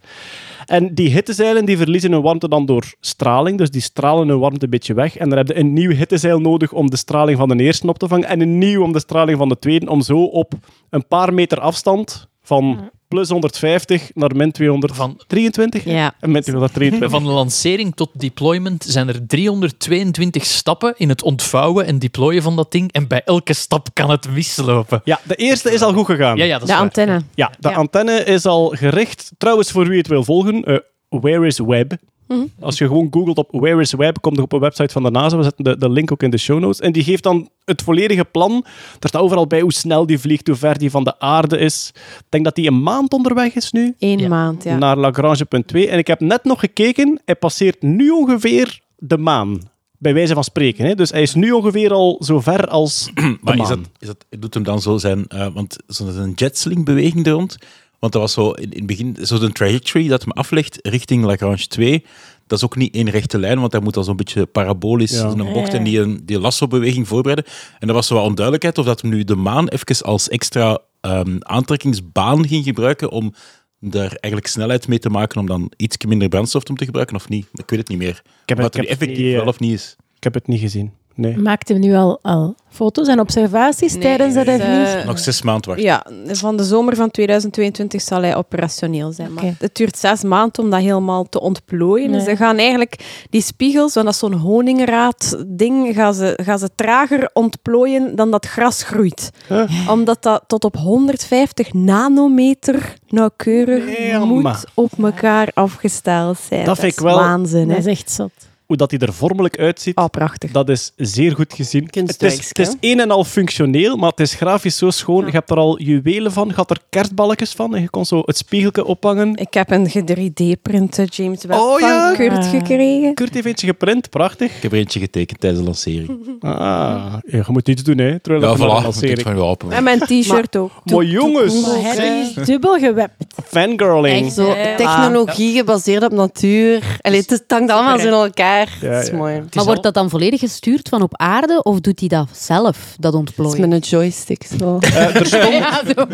En 0.66 0.94
die 0.94 1.10
hittezeilen 1.10 1.64
die 1.64 1.76
verliezen 1.76 2.12
hun 2.12 2.22
warmte 2.22 2.48
dan 2.48 2.66
door 2.66 2.84
straling, 3.00 3.58
dus 3.58 3.70
die 3.70 3.80
stralen 3.80 4.28
hun 4.28 4.38
warmte 4.38 4.64
een 4.64 4.70
beetje 4.70 4.94
weg. 4.94 5.16
En 5.16 5.28
dan 5.28 5.38
heb 5.38 5.48
je 5.48 5.56
een 5.58 5.72
nieuw 5.72 5.90
hittezeil 5.90 6.40
nodig 6.40 6.72
om 6.72 6.90
de 6.90 6.96
straling 6.96 7.38
van 7.38 7.48
de 7.48 7.62
eerste 7.62 7.86
op 7.86 7.98
te 7.98 8.08
vangen 8.08 8.28
en 8.28 8.40
een 8.40 8.58
nieuw 8.58 8.82
om 8.82 8.92
de 8.92 8.98
straling 9.00 9.38
van 9.38 9.48
de 9.48 9.58
tweede, 9.58 9.90
om 9.90 10.00
zo 10.00 10.22
op 10.24 10.52
een 10.90 11.06
paar 11.06 11.34
meter 11.34 11.60
afstand 11.60 12.28
van 12.42 12.90
plus 13.12 13.28
150 13.28 14.10
naar 14.14 14.36
min 14.36 14.52
223 14.52 15.84
Ja. 15.84 16.14
en 16.20 16.30
min 16.30 16.42
223. 16.42 17.10
Van 17.10 17.24
de 17.24 17.30
lancering 17.30 17.94
tot 17.94 18.10
deployment 18.20 18.84
zijn 18.88 19.08
er 19.08 19.26
322 19.26 20.44
stappen 20.44 20.94
in 20.96 21.08
het 21.08 21.22
ontvouwen 21.22 21.86
en 21.86 21.98
deployen 21.98 22.42
van 22.42 22.56
dat 22.56 22.72
ding. 22.72 22.92
En 22.92 23.08
bij 23.08 23.22
elke 23.24 23.52
stap 23.52 23.88
kan 23.92 24.10
het 24.10 24.28
mislopen. 24.30 25.00
Ja, 25.04 25.20
de 25.24 25.34
eerste 25.34 25.72
is 25.72 25.82
al 25.82 25.92
goed 25.92 26.06
gegaan. 26.06 26.36
Ja, 26.36 26.44
ja, 26.44 26.52
dat 26.52 26.62
is 26.62 26.66
De 26.68 26.72
waar. 26.72 26.82
antenne. 26.82 27.22
Ja, 27.34 27.50
de 27.58 27.68
Ja. 27.68 27.74
antenne 27.74 28.24
is 28.24 28.46
al 28.46 28.68
gericht. 28.68 29.30
Trouwens, 29.38 29.70
voor 29.70 29.88
wie 29.88 29.98
het 29.98 30.06
wil 30.06 30.24
volgen, 30.24 30.64
eh, 30.64 30.76
Where 31.08 31.46
is 31.46 31.58
Web? 31.58 31.92
Mhm. 32.28 32.40
Als 32.60 32.78
je 32.78 32.86
gewoon 32.86 33.08
googelt 33.10 33.38
op 33.38 33.48
Where 33.50 33.80
is 33.80 33.92
Web, 33.92 34.20
komt 34.20 34.36
er 34.36 34.42
op 34.42 34.52
een 34.52 34.60
website 34.60 34.92
van 34.92 35.02
de 35.02 35.10
NASA. 35.10 35.36
We 35.36 35.42
zetten 35.42 35.64
de, 35.64 35.76
de 35.78 35.88
link 35.90 36.12
ook 36.12 36.22
in 36.22 36.30
de 36.30 36.38
show 36.38 36.58
notes. 36.60 36.80
En 36.80 36.92
die 36.92 37.04
geeft 37.04 37.22
dan 37.22 37.48
het 37.64 37.82
volledige 37.82 38.24
plan. 38.24 38.64
Er 39.00 39.08
staat 39.08 39.22
overal 39.22 39.46
bij 39.46 39.60
hoe 39.60 39.72
snel 39.72 40.06
die 40.06 40.18
vliegt, 40.18 40.46
hoe 40.46 40.56
ver 40.56 40.78
die 40.78 40.90
van 40.90 41.04
de 41.04 41.18
aarde 41.20 41.58
is. 41.58 41.90
Ik 41.94 42.24
denk 42.28 42.44
dat 42.44 42.54
die 42.54 42.66
een 42.66 42.82
maand 42.82 43.12
onderweg 43.12 43.54
is 43.54 43.72
nu. 43.72 43.94
Eén 43.98 44.18
Ja. 44.18 44.28
maand, 44.28 44.64
ja. 44.64 44.76
Naar 44.78 44.96
Lagrange.2. 44.96 45.88
En 45.88 45.98
ik 45.98 46.06
heb 46.06 46.20
net 46.20 46.44
nog 46.44 46.60
gekeken. 46.60 47.20
Hij 47.24 47.36
passeert 47.36 47.82
nu 47.82 48.10
ongeveer 48.10 48.80
de 48.96 49.18
maan. 49.18 49.60
Bij 49.98 50.14
wijze 50.14 50.34
van 50.34 50.44
spreken. 50.44 50.84
Hè. 50.86 50.94
Dus 50.94 51.10
hij 51.10 51.22
is 51.22 51.34
nu 51.34 51.50
ongeveer 51.52 51.92
al 51.92 52.20
zo 52.24 52.40
ver 52.40 52.66
als 52.68 53.10
de 53.14 53.36
Maar 53.40 53.58
is 53.58 53.68
dat, 53.68 53.78
is 53.98 54.06
dat, 54.06 54.24
doet 54.38 54.54
hem 54.54 54.62
dan 54.62 54.80
zo 54.80 54.96
zijn... 54.98 55.26
eh, 55.28 55.46
want 55.54 55.76
zo'n 55.86 56.32
jetsling-beweging 56.34 57.26
er 57.26 57.32
rond... 57.32 57.56
Want 58.02 58.12
dat 58.12 58.22
was 58.22 58.32
zo 58.32 58.50
in, 58.50 58.70
in 58.70 58.76
het 58.78 58.86
begin... 58.86 59.16
Zo'n 59.20 59.52
trajectory 59.52 60.08
dat 60.08 60.22
hem 60.22 60.30
aflegt 60.32 60.78
richting 60.82 61.24
Lagrange 61.24 61.66
2... 61.66 62.04
Dat 62.46 62.58
is 62.60 62.64
ook 62.64 62.76
niet 62.76 62.94
één 62.94 63.10
rechte 63.10 63.38
lijn, 63.38 63.60
want 63.60 63.72
hij 63.72 63.80
moet 63.80 63.94
dan 63.94 64.04
zo'n 64.04 64.16
beetje 64.16 64.46
parabolisch 64.46 65.10
Ja. 65.10 65.24
een 65.24 65.52
bocht 65.52 65.74
en 65.74 65.84
die, 65.84 66.00
een- 66.00 66.20
die 66.24 66.38
lasso-beweging 66.38 67.08
voorbereiden. 67.08 67.44
En 67.78 67.88
er 67.88 67.94
was 67.94 68.06
zo 68.06 68.14
wat 68.14 68.24
onduidelijkheid 68.24 68.78
of 68.78 68.84
dat 68.84 69.00
hem 69.00 69.10
nu 69.10 69.24
de 69.24 69.34
maan 69.36 69.68
even 69.68 70.04
als 70.04 70.28
extra 70.28 70.78
ehm, 71.00 71.36
aantrekkingsbaan 71.38 72.46
ging 72.48 72.64
gebruiken 72.64 73.10
om 73.10 73.34
daar 73.80 74.08
eigenlijk 74.08 74.46
snelheid 74.46 74.88
mee 74.88 74.98
te 74.98 75.10
maken 75.10 75.40
om 75.40 75.46
dan 75.46 75.72
iets 75.76 75.96
minder 76.06 76.28
brandstof 76.28 76.62
om 76.68 76.76
te 76.76 76.84
gebruiken 76.84 77.16
of 77.16 77.28
niet. 77.28 77.46
Ik 77.52 77.70
weet 77.70 77.78
het 77.78 77.88
niet 77.88 77.98
meer. 77.98 78.22
Ik 78.42 78.48
heb, 78.48 78.58
Wat 78.58 78.66
het, 78.66 78.74
er 78.76 78.82
ik, 78.82 78.88
heb 78.88 78.98
het 78.98 79.08
effectief 79.08 79.26
niet, 79.26 79.34
wel 79.36 79.46
of 79.46 79.58
niet 79.60 79.72
is. 79.72 79.96
ik 80.16 80.24
heb 80.24 80.34
het 80.34 80.46
niet 80.46 80.60
gezien. 80.60 80.92
Nee. 81.14 81.36
Maakt 81.36 81.68
hem 81.68 81.78
nu 81.78 81.94
al, 81.94 82.18
al 82.22 82.54
foto's 82.70 83.08
en 83.08 83.20
observaties 83.20 83.92
Nee, 83.92 84.02
tijdens 84.02 84.34
dat 84.34 84.46
hij 84.46 84.94
eh? 84.98 85.06
Nog 85.06 85.18
zes 85.18 85.42
maanden 85.42 85.68
wachten. 85.68 85.84
Ja, 85.86 86.06
van 86.34 86.56
de 86.56 86.64
zomer 86.64 86.96
van 86.96 87.10
2022 87.10 88.00
zal 88.02 88.20
hij 88.22 88.36
operationeel 88.36 89.12
zijn. 89.12 89.32
Maar 89.32 89.44
het 89.58 89.74
duurt 89.74 89.98
zes 89.98 90.22
maanden 90.22 90.64
om 90.64 90.70
dat 90.70 90.80
helemaal 90.80 91.28
te 91.28 91.40
ontplooien. 91.40 92.10
Nee. 92.10 92.18
Dus 92.18 92.28
ze 92.28 92.36
gaan 92.36 92.56
eigenlijk 92.58 93.24
die 93.30 93.42
spiegels, 93.42 93.94
want 93.94 94.06
dat 94.06 94.14
is 94.14 94.20
zo'n 94.20 94.32
honingraad-ding, 94.32 95.94
gaan 95.94 96.14
ze, 96.14 96.38
gaan 96.42 96.58
ze 96.58 96.68
trager 96.74 97.30
ontplooien 97.32 98.16
dan 98.16 98.30
dat 98.30 98.46
gras 98.46 98.82
groeit. 98.82 99.30
Huh? 99.48 99.88
Omdat 99.90 100.22
dat 100.22 100.44
tot 100.46 100.64
op 100.64 100.76
150 100.76 101.72
nanometer 101.72 102.94
nauwkeurig 103.08 103.84
Nee, 103.98 104.18
moet 104.18 104.64
op 104.74 104.92
elkaar 105.02 105.48
afgesteld 105.54 106.38
zijn. 106.48 106.64
Dat 106.64 106.78
vind 106.78 106.92
is 106.92 106.98
ik 106.98 107.04
wel- 107.04 107.16
waanzin. 107.18 107.68
Dat 107.68 107.76
Hè? 107.76 107.90
is 107.90 107.98
echt 107.98 108.10
zot. 108.10 108.30
Hoe 108.72 108.80
dat 108.80 108.90
hij 108.90 109.00
er 109.00 109.12
vormelijk 109.12 109.58
uitziet, 109.58 109.96
Oh, 109.96 110.04
prachtig. 110.06 110.50
dat 110.50 110.68
is 110.68 110.92
zeer 110.96 111.32
goed 111.34 111.52
gezien. 111.52 111.84
Het 111.90 112.22
is, 112.22 112.48
het 112.48 112.58
is 112.58 112.74
een 112.80 113.00
en 113.00 113.10
al 113.10 113.24
functioneel, 113.24 113.96
maar 113.96 114.10
het 114.10 114.20
is 114.20 114.34
grafisch 114.34 114.76
zo 114.76 114.90
schoon. 114.90 115.26
Je 115.26 115.30
hebt 115.32 115.50
er 115.50 115.56
al 115.56 115.80
juwelen 115.80 116.32
van, 116.32 116.48
je 116.48 116.54
had 116.54 116.70
er 116.70 116.78
kerstballetjes 116.90 117.52
van 117.52 117.74
en 117.74 117.80
je 117.82 117.88
kon 117.90 118.04
zo 118.04 118.22
het 118.24 118.36
spiegeltje 118.36 118.84
ophangen. 118.84 119.36
Ik 119.36 119.54
heb 119.54 119.70
een 119.70 119.86
3D-printe 119.88 121.04
James 121.04 121.44
Webb 121.44 121.60
Oh, 121.60 121.78
van 121.78 121.88
ja? 121.88 122.12
Kurt 122.14 122.46
gekregen. 122.46 123.14
Kurt 123.14 123.34
heeft 123.34 123.46
eentje 123.46 123.66
geprint, 123.66 124.10
prachtig. 124.10 124.56
Ik 124.56 124.62
heb 124.62 124.72
er 124.72 124.78
eentje 124.78 125.00
getekend 125.00 125.40
tijdens 125.40 125.60
de 125.62 125.66
lancering. 125.66 126.10
Ah, 126.40 126.50
ja, 126.50 127.20
je 127.36 127.42
moet 127.46 127.68
iets 127.68 127.82
doen, 127.82 127.98
hè. 127.98 128.20
Terwijl 128.20 128.52
Ja, 128.52 128.56
voilà. 128.58 128.82
Lancering- 128.84 129.20
van 129.22 129.34
je 129.36 129.40
open. 129.42 129.72
En 129.72 129.84
mijn 129.84 129.98
t-shirt 130.00 130.56
ook. 130.56 130.70
Maar 130.84 131.04
jongens, 131.04 131.60
Maar 131.66 131.80
hij 131.94 132.20
is 132.36 132.46
dubbel 132.46 132.78
gewept. 132.78 133.24
fangirling. 133.44 134.24
Echt 134.26 134.34
zo 134.34 134.54
technologie 134.76 135.54
gebaseerd 135.56 136.02
op 136.04 136.12
natuur. 136.12 136.98
Allee, 137.00 137.20
het, 137.20 137.30
is- 137.32 137.38
het 137.38 137.50
hangt 137.50 137.70
allemaal 137.72 137.98
zo 137.98 138.06
in 138.06 138.12
elkaar. 138.12 138.61
Ja, 138.80 138.90
dat 138.90 139.02
is 139.02 139.08
ja. 139.08 139.16
mooi. 139.16 139.34
Het 139.34 139.44
is 139.44 139.50
Maar 139.50 139.58
al- 139.60 139.64
wordt 139.66 139.82
dat 139.82 139.94
dan 139.94 140.10
volledig 140.10 140.40
gestuurd 140.40 140.88
van 140.88 141.02
op 141.02 141.16
aarde 141.16 141.62
of 141.62 141.80
doet 141.80 142.00
hij 142.00 142.08
dat 142.08 142.28
zelf, 142.32 142.78
dat 142.98 143.12
Het 143.12 143.12
is 143.12 143.18
ontplooien? 143.18 143.68
met 143.68 143.72
een 143.72 143.88
joystick. 143.98 144.42
Zo. 144.58 144.78
Eh, 144.80 145.16
er 145.16 145.26
stond, 145.32 145.44
Ja, 145.52 145.82
zo. 145.86 146.04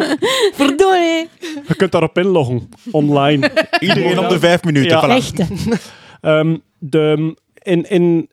Verdorie. 0.54 1.28
je 1.68 1.74
kunt 1.76 1.92
daarop 1.92 2.18
inloggen, 2.18 2.68
online. 2.90 3.50
Iedereen 3.80 4.18
op 4.18 4.28
de 4.28 4.38
vijf 4.38 4.62
minuten. 4.64 4.90
Ja. 4.90 5.04
voilà. 5.06 5.10
Echte. 5.10 5.46
Ehm, 6.20 6.56
de, 6.78 7.34
in, 7.62 7.88
in, 7.90 8.28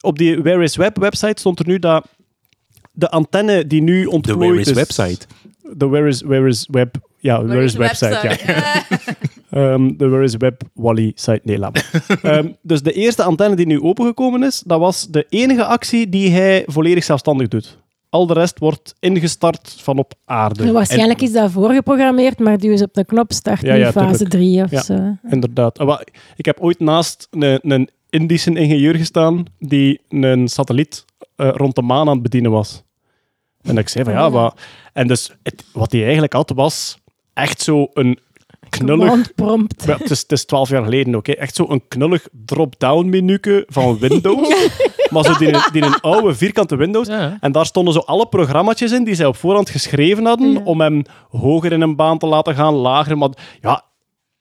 op 0.00 0.18
die 0.18 0.42
Where 0.42 0.62
is 0.62 0.76
Web 0.76 0.98
website 0.98 1.40
stond 1.40 1.58
er 1.58 1.66
nu 1.66 1.78
dat 1.78 2.06
de 2.92 3.10
antenne 3.10 3.66
die 3.66 3.82
nu 3.82 4.02
De 4.02 4.10
ontplooit 4.10 4.38
Where 4.38 4.60
is 4.60 4.68
is... 4.68 4.74
website. 4.74 5.26
De 5.72 5.86
Where 5.88 6.08
is, 6.08 6.22
where 6.22 6.48
is 6.48 6.68
Web... 6.70 6.96
Ja, 7.18 7.44
Where, 7.44 7.62
is 7.64 7.74
website, 7.74 8.18
ja. 8.22 8.82
Ehm, 9.54 9.96
de 9.96 10.08
Where 10.08 10.24
is 10.24 10.36
Web 10.36 10.62
Wally 10.72 11.12
site. 11.14 11.40
Nee, 11.42 11.58
laat 11.58 11.72
maar. 11.74 12.04
Ehm, 12.36 12.48
dus 12.62 12.82
de 12.82 12.92
eerste 12.92 13.22
antenne 13.22 13.56
die 13.56 13.66
nu 13.66 13.80
opengekomen 13.80 14.42
is, 14.42 14.62
dat 14.66 14.78
was 14.78 15.06
de 15.06 15.26
enige 15.28 15.64
actie 15.64 16.08
die 16.08 16.30
hij 16.30 16.62
volledig 16.66 17.04
zelfstandig 17.04 17.48
doet. 17.48 17.78
Al 18.08 18.26
de 18.26 18.32
rest 18.34 18.58
wordt 18.58 18.94
ingestart 19.00 19.76
van 19.80 19.98
op 19.98 20.12
aarde. 20.24 20.64
En 20.64 20.72
waarschijnlijk 20.72 21.20
is 21.22 21.32
dat 21.32 21.50
voorgeprogrammeerd, 21.50 22.38
maar 22.38 22.58
duw 22.58 22.70
eens 22.70 22.82
op 22.82 22.94
de 22.94 23.04
knop 23.04 23.32
start 23.32 23.60
Ja, 23.60 23.74
ja, 23.74 23.92
fase 23.92 24.10
tuurlijk. 24.12 24.30
3 24.30 24.62
of 24.62 24.70
Ja. 24.70 24.82
zo. 24.82 25.16
Inderdaad. 25.30 25.78
Ah, 25.78 26.00
Ik 26.36 26.44
heb 26.44 26.60
ooit 26.60 26.80
naast 26.80 27.28
een, 27.30 27.58
een 27.72 27.88
Indische 28.10 28.50
ingenieur 28.54 28.94
gestaan 28.94 29.44
die 29.58 30.00
een 30.08 30.48
satelliet 30.48 31.04
eh, 31.36 31.48
rond 31.52 31.74
de 31.74 31.82
maan 31.82 32.08
aan 32.08 32.14
het 32.14 32.22
bedienen 32.22 32.50
was. 32.50 32.82
En 33.62 33.78
ik 33.78 33.88
zei 33.88 34.04
van 34.04 34.12
ja, 34.12 34.30
wat... 34.30 34.60
En 34.92 35.06
dus 35.06 35.30
het- 35.42 35.64
wat 35.72 35.92
hij 35.92 36.02
eigenlijk 36.02 36.32
had, 36.32 36.50
was 36.54 36.98
echt 37.32 37.60
zo 37.60 37.86
een 37.94 38.18
knullig... 38.78 39.08
Command 39.08 39.34
prompt. 39.34 39.84
Ja, 39.86 39.96
het, 39.96 40.10
is, 40.10 40.20
het 40.20 40.32
is 40.32 40.44
12 40.44 40.68
jaar 40.68 40.84
geleden 40.84 41.14
ook. 41.16 41.26
hè. 41.26 41.32
Echt 41.32 41.54
zo 41.54 41.66
een 41.68 41.82
knullig 41.88 42.26
drop-down 42.44 43.08
menuke 43.08 43.64
van 43.68 43.98
Windows. 43.98 44.48
maar 45.12 45.24
zo 45.24 45.32
die, 45.38 45.56
die 45.72 45.82
een 45.82 46.00
oude 46.00 46.34
vierkante 46.34 46.76
Windows. 46.76 47.08
Ja. 47.08 47.36
En 47.40 47.52
daar 47.52 47.66
stonden 47.66 47.94
zo 47.94 48.00
alle 48.00 48.26
programma's 48.26 48.80
in 48.80 49.04
die 49.04 49.14
zij 49.14 49.26
op 49.26 49.36
voorhand 49.36 49.70
geschreven 49.70 50.24
hadden 50.24 50.52
Ja. 50.52 50.60
om 50.64 50.80
hem 50.80 51.02
hoger 51.28 51.72
in 51.72 51.80
een 51.80 51.96
baan 51.96 52.18
te 52.18 52.26
laten 52.26 52.54
gaan, 52.54 52.74
lager. 52.74 53.18
Maar 53.18 53.30
ja, 53.60 53.84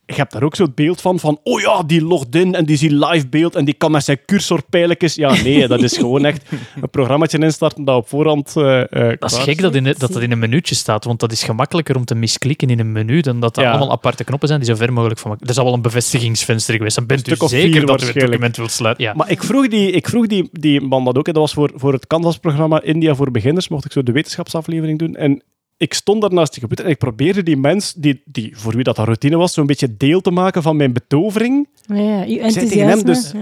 je 0.05 0.13
hebt 0.13 0.31
daar 0.31 0.43
ook 0.43 0.55
zo 0.55 0.63
het 0.63 0.75
beeld 0.75 1.01
van, 1.01 1.19
van 1.19 1.39
oh 1.43 1.61
ja, 1.61 1.83
die 1.83 2.01
logt 2.01 2.35
in 2.35 2.55
en 2.55 2.65
die 2.65 2.77
ziet 2.77 2.91
live 2.91 3.27
beeld 3.27 3.55
en 3.55 3.65
die 3.65 3.73
kan 3.73 3.91
met 3.91 4.03
zijn 4.03 4.19
cursor 4.25 4.61
pijltjes. 4.69 5.15
Ja, 5.15 5.41
nee, 5.41 5.67
dat 5.67 5.81
is 5.81 5.97
gewoon 5.97 6.25
echt 6.25 6.49
een 6.81 6.89
programmaatje 6.89 7.37
instarten 7.39 7.83
dat 7.85 7.95
op 7.95 8.07
voorhand 8.07 8.47
eh, 8.57 8.81
Dat 9.19 9.31
is 9.31 9.37
gek 9.37 9.61
dat, 9.61 9.75
in, 9.75 9.83
dat 9.83 9.99
dat 9.99 10.21
in 10.21 10.31
een 10.31 10.39
menuutje 10.39 10.75
staat, 10.75 11.03
want 11.03 11.19
dat 11.19 11.31
is 11.31 11.43
gemakkelijker 11.43 11.95
om 11.95 12.05
te 12.05 12.15
misklikken 12.15 12.67
in 12.69 12.79
een 12.79 12.91
menu 12.91 13.21
dan 13.21 13.39
dat 13.39 13.55
dat 13.55 13.63
Ja. 13.63 13.69
allemaal 13.69 13.91
aparte 13.91 14.23
knoppen 14.23 14.47
zijn 14.47 14.59
die 14.59 14.69
zo 14.69 14.75
ver 14.75 14.93
mogelijk 14.93 15.19
van 15.19 15.31
elkaar... 15.31 15.47
Er 15.47 15.53
zal 15.53 15.63
wel 15.65 15.73
een 15.73 15.81
bevestigingsvenster 15.81 16.75
geweest 16.75 16.93
zijn. 16.93 17.07
Bent 17.07 17.27
u 17.27 17.35
zeker 17.47 17.85
dat 17.85 18.03
u 18.03 18.05
het 18.05 18.19
document 18.19 18.57
wilt 18.57 18.71
sluiten? 18.71 19.03
Ja. 19.03 19.13
Maar 19.13 19.31
ik 19.31 19.43
vroeg 19.43 19.67
die, 19.67 19.91
ik 19.91 20.07
vroeg 20.09 20.27
die, 20.27 20.49
die 20.51 20.81
man 20.81 21.03
dat 21.05 21.17
ook. 21.17 21.25
hè. 21.25 21.31
Dat 21.31 21.41
was 21.41 21.53
voor, 21.53 21.71
voor 21.75 21.93
het 21.93 22.07
Canvas-programma 22.07 22.81
India 22.81 23.15
voor 23.15 23.31
beginners. 23.31 23.67
Mocht 23.67 23.85
ik 23.85 23.91
zo 23.91 24.03
de 24.03 24.11
wetenschapsaflevering 24.11 24.99
doen. 24.99 25.15
En 25.15 25.43
ik 25.83 25.93
stond 25.93 26.21
daar 26.21 26.33
naast 26.33 26.51
die 26.51 26.59
computer 26.59 26.85
en 26.85 26.91
ik 26.91 26.97
probeerde 26.97 27.43
die 27.43 27.57
mens, 27.57 27.93
die, 27.93 28.21
die, 28.25 28.57
voor 28.57 28.75
wie 28.75 28.83
dat 28.83 28.97
een 28.97 29.05
routine 29.05 29.37
was, 29.37 29.53
zo'n 29.53 29.65
beetje 29.65 29.97
deel 29.97 30.21
te 30.21 30.31
maken 30.31 30.61
van 30.61 30.75
mijn 30.75 30.93
betovering. 30.93 31.67
Ja, 31.85 31.95
hem 31.95 32.39
enthousiasme. 32.39 33.03
dus- 33.03 33.33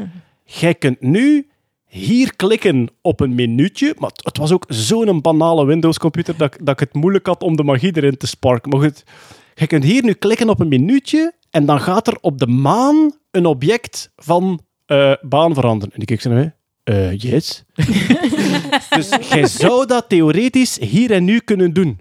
Jij 0.43 0.75
kunt 0.75 1.01
nu 1.01 1.48
hier 1.88 2.36
klikken 2.36 2.89
op 3.01 3.19
een 3.19 3.36
minuutje. 3.36 3.95
Maar 3.98 4.12
het, 4.15 4.38
was 4.38 4.51
ook 4.51 4.65
zo'n 4.67 5.21
banale 5.21 5.65
Windows-computer 5.65 6.38
dat, 6.38 6.57
dat 6.62 6.74
ik 6.74 6.79
het 6.79 6.93
moeilijk 6.93 7.25
had 7.25 7.43
om 7.43 7.55
de 7.55 7.63
magie 7.63 7.95
erin 7.95 8.17
te 8.17 8.27
sparken. 8.27 8.69
Maar 8.69 8.81
goed, 8.81 9.03
je 9.55 9.67
kunt 9.67 9.83
hier 9.83 10.03
nu 10.03 10.13
klikken 10.13 10.50
op 10.50 10.60
een 10.60 10.67
minuutje 10.67 11.33
en 11.50 11.65
dan 11.65 11.79
gaat 11.79 12.07
er 12.07 12.17
op 12.21 12.39
de 12.39 12.48
maan 12.48 13.13
een 13.31 13.45
object 13.45 14.12
van 14.15 14.60
eh, 14.86 15.13
baan 15.21 15.53
veranderen. 15.53 15.93
En 15.93 16.01
ik 16.01 16.07
keek 16.07 16.21
zo 16.21 16.29
naar 16.29 16.39
mij. 16.39 16.53
Eh, 16.83 17.17
yes. 17.17 17.63
dus 18.95 19.10
jij 19.29 19.48
zou 19.48 19.86
dat 19.86 20.10
theoretisch 20.10 20.79
hier 20.79 21.12
en 21.12 21.24
nu 21.24 21.39
kunnen 21.39 21.74
doen. 21.74 22.00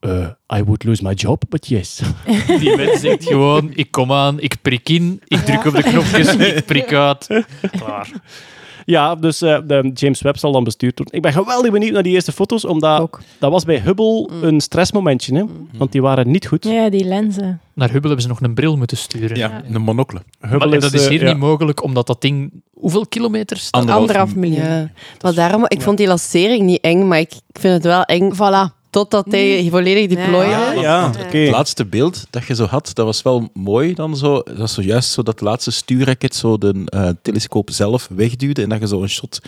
Eh, 0.00 0.26
I 0.58 0.62
would 0.62 0.84
lose 0.84 1.02
my 1.02 1.12
job, 1.12 1.42
but 1.48 1.66
yes. 1.66 2.00
Die 2.60 2.76
mens 2.76 3.00
zegt 3.00 3.24
gewoon, 3.24 3.70
ik 3.74 3.90
kom 3.90 4.12
aan, 4.12 4.40
ik 4.40 4.56
prik 4.62 4.88
in, 4.88 5.20
ik 5.26 5.38
druk 5.38 5.64
op 5.64 5.74
de 5.74 5.82
knopjes, 5.82 6.36
ik 6.36 6.64
prik 6.64 6.92
uit. 6.92 7.44
Klaar. 7.70 8.10
Ja, 8.88 9.14
dus 9.14 9.42
eh, 9.42 9.58
de 9.64 9.90
James 9.94 10.20
Webb 10.20 10.36
zal 10.36 10.52
dan 10.52 10.64
bestuurd 10.64 10.98
worden. 10.98 11.14
Ik 11.14 11.22
ben 11.22 11.32
geweldig 11.32 11.70
benieuwd 11.70 11.92
naar 11.92 12.02
die 12.02 12.12
eerste 12.12 12.32
foto's, 12.32 12.64
omdat 12.64 13.00
Ook. 13.00 13.20
dat 13.38 13.50
was 13.50 13.64
bij 13.64 13.78
Hubble 13.80 14.28
een 14.42 14.60
stressmomentje. 14.60 15.34
Hè? 15.36 15.44
Want 15.72 15.92
die 15.92 16.02
waren 16.02 16.30
niet 16.30 16.46
goed. 16.46 16.64
Ja, 16.64 16.88
die 16.90 17.04
lenzen. 17.04 17.60
Naar 17.72 17.90
Hubble 17.90 18.06
hebben 18.06 18.22
ze 18.22 18.28
nog 18.28 18.40
een 18.40 18.54
bril 18.54 18.76
moeten 18.76 18.96
sturen. 18.96 19.36
Ja, 19.36 19.62
een 19.72 19.82
monocle. 19.82 20.22
Hubble 20.40 20.68
Maar 20.68 20.80
dat 20.80 20.92
is 20.92 21.04
eh, 21.04 21.08
hier 21.10 21.22
ja. 21.22 21.28
niet 21.28 21.38
mogelijk, 21.38 21.82
omdat 21.82 22.06
dat 22.06 22.20
ding... 22.20 22.62
Hoeveel 22.72 23.06
kilometer 23.06 23.56
staat? 23.56 23.80
Anderhalf. 23.80 24.00
Anderhalf 24.00 24.34
miljoen. 24.34 24.64
Ja. 24.64 24.90
Maar 25.20 25.34
daarom, 25.34 25.64
ik 25.66 25.82
vond 25.82 25.98
die 25.98 26.06
lancering 26.06 26.62
niet 26.62 26.80
eng, 26.80 27.08
maar 27.08 27.18
ik 27.18 27.32
ik 27.32 27.60
vind 27.60 27.74
het 27.74 27.84
wel 27.84 28.02
eng 28.02 28.32
Voilà. 28.32 28.77
Totdat 28.90 29.24
hij 29.30 29.68
volledig 29.70 30.08
deployde. 30.08 30.50
Ja. 30.50 30.72
Ja. 30.72 31.10
Het 31.16 31.50
laatste 31.50 31.84
beeld 31.84 32.26
dat 32.30 32.44
je 32.46 32.54
zo 32.54 32.64
had, 32.64 32.90
dat 32.94 33.06
was 33.06 33.22
wel 33.22 33.48
mooi 33.52 33.94
dan 33.94 34.16
zo. 34.16 34.42
Dat 34.42 34.56
was 34.56 34.74
zojuist 34.74 35.10
zo 35.10 35.22
dat 35.22 35.40
laatste 35.40 35.70
stuurraket 35.70 36.34
zo 36.34 36.58
de 36.58 36.82
eh, 36.84 37.08
telescoop 37.22 37.70
zelf 37.70 38.08
wegduwde 38.14 38.62
en 38.62 38.68
dat 38.68 38.80
je 38.80 38.86
zo 38.86 39.02
een 39.02 39.08
shot 39.08 39.40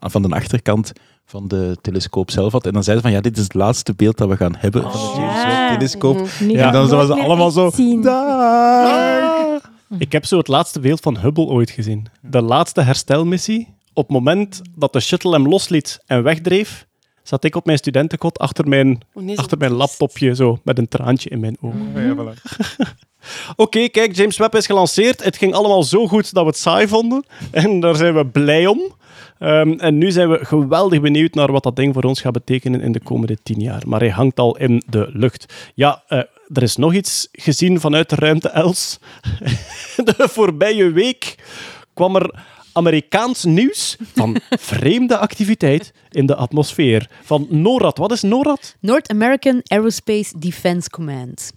van 0.00 0.22
de 0.22 0.28
achterkant 0.28 0.92
van 1.24 1.48
de 1.48 1.76
telescoop 1.80 2.30
zelf 2.30 2.52
had. 2.52 2.66
En 2.66 2.72
dan 2.72 2.84
zeiden 2.84 3.04
ze 3.04 3.10
van, 3.10 3.22
ja, 3.22 3.28
dit 3.28 3.36
is 3.36 3.42
het 3.42 3.54
laatste 3.54 3.94
beeld 3.94 4.16
dat 4.16 4.28
we 4.28 4.36
gaan 4.36 4.54
hebben 4.58 4.82
van 4.82 5.14
de 5.14 5.20
Ja. 5.20 5.66
Webb 5.68 5.78
telescoop. 5.78 6.28
Ja. 6.40 6.66
ik 6.66 6.72
dan 6.72 6.88
ze 6.88 6.96
meer 6.96 7.22
allemaal 7.22 7.50
zo-. 7.50 7.70
Ik 9.98 10.12
heb 10.12 10.24
zo 10.24 10.38
het 10.38 10.48
laatste 10.48 10.80
beeld 10.80 11.00
van 11.00 11.18
Hubble 11.18 11.44
ooit 11.44 11.70
gezien. 11.70 12.06
De 12.20 12.42
laatste 12.42 12.80
herstelmissie. 12.80 13.76
Op 13.92 14.04
het 14.04 14.12
moment 14.12 14.62
dat 14.76 14.92
de 14.92 15.00
shuttle 15.00 15.32
hem 15.32 15.48
losliet 15.48 15.98
en 16.06 16.22
wegdreef, 16.22 16.86
zat 17.28 17.44
ik 17.44 17.56
op 17.56 17.66
mijn 17.66 17.78
studentenkot 17.78 18.38
achter 18.38 18.68
mijn, 18.68 19.00
Oh, 19.12 19.22
nee, 19.22 19.38
achter 19.38 19.58
mijn 19.58 19.72
laptopje, 19.72 20.34
zo, 20.34 20.58
met 20.62 20.78
een 20.78 20.88
traantje 20.88 21.30
in 21.30 21.40
mijn 21.40 21.56
oog. 21.60 21.74
Oké, 23.56 23.88
kijk, 23.88 24.16
James 24.16 24.36
Webb 24.36 24.54
is 24.54 24.66
gelanceerd. 24.66 25.24
Het 25.24 25.36
ging 25.36 25.54
allemaal 25.54 25.82
zo 25.82 26.06
goed 26.06 26.32
dat 26.34 26.42
we 26.42 26.48
het 26.48 26.58
saai 26.58 26.88
vonden. 26.88 27.24
En 27.50 27.80
daar 27.80 27.96
zijn 27.96 28.14
we 28.14 28.26
blij 28.26 28.66
om. 28.66 28.80
Ehm, 29.38 29.72
en 29.72 29.98
nu 29.98 30.10
zijn 30.10 30.30
we 30.30 30.44
geweldig 30.44 31.00
benieuwd 31.00 31.34
naar 31.34 31.52
wat 31.52 31.62
dat 31.62 31.76
ding 31.76 31.94
voor 31.94 32.02
ons 32.02 32.20
gaat 32.20 32.32
betekenen 32.32 32.80
in 32.80 32.92
de 32.92 33.00
komende 33.00 33.38
tien 33.42 33.60
jaar. 33.60 33.82
Maar 33.86 34.00
hij 34.00 34.10
hangt 34.10 34.38
al 34.38 34.56
in 34.56 34.82
de 34.86 35.08
lucht. 35.12 35.54
Ja, 35.74 36.02
eh, 36.06 36.18
er 36.52 36.62
is 36.62 36.76
nog 36.76 36.94
iets 36.94 37.28
gezien 37.32 37.80
vanuit 37.80 38.10
de 38.10 38.16
ruimte, 38.16 38.48
Els. 38.48 38.98
De 40.04 40.28
voorbije 40.28 40.90
week 40.90 41.34
kwam 41.94 42.16
er 42.16 42.34
Amerikaans 42.78 43.44
nieuws 43.44 43.96
van 44.14 44.36
vreemde 44.72 45.18
activiteit 45.18 45.92
in 46.10 46.26
de 46.26 46.34
atmosfeer. 46.34 47.10
Van 47.22 47.46
NORAD. 47.50 47.98
Wat 47.98 48.12
is 48.12 48.22
NORAD? 48.22 48.76
North 48.80 49.08
American 49.08 49.60
Aerospace 49.64 50.38
Defense 50.38 50.90
Command. 50.90 51.52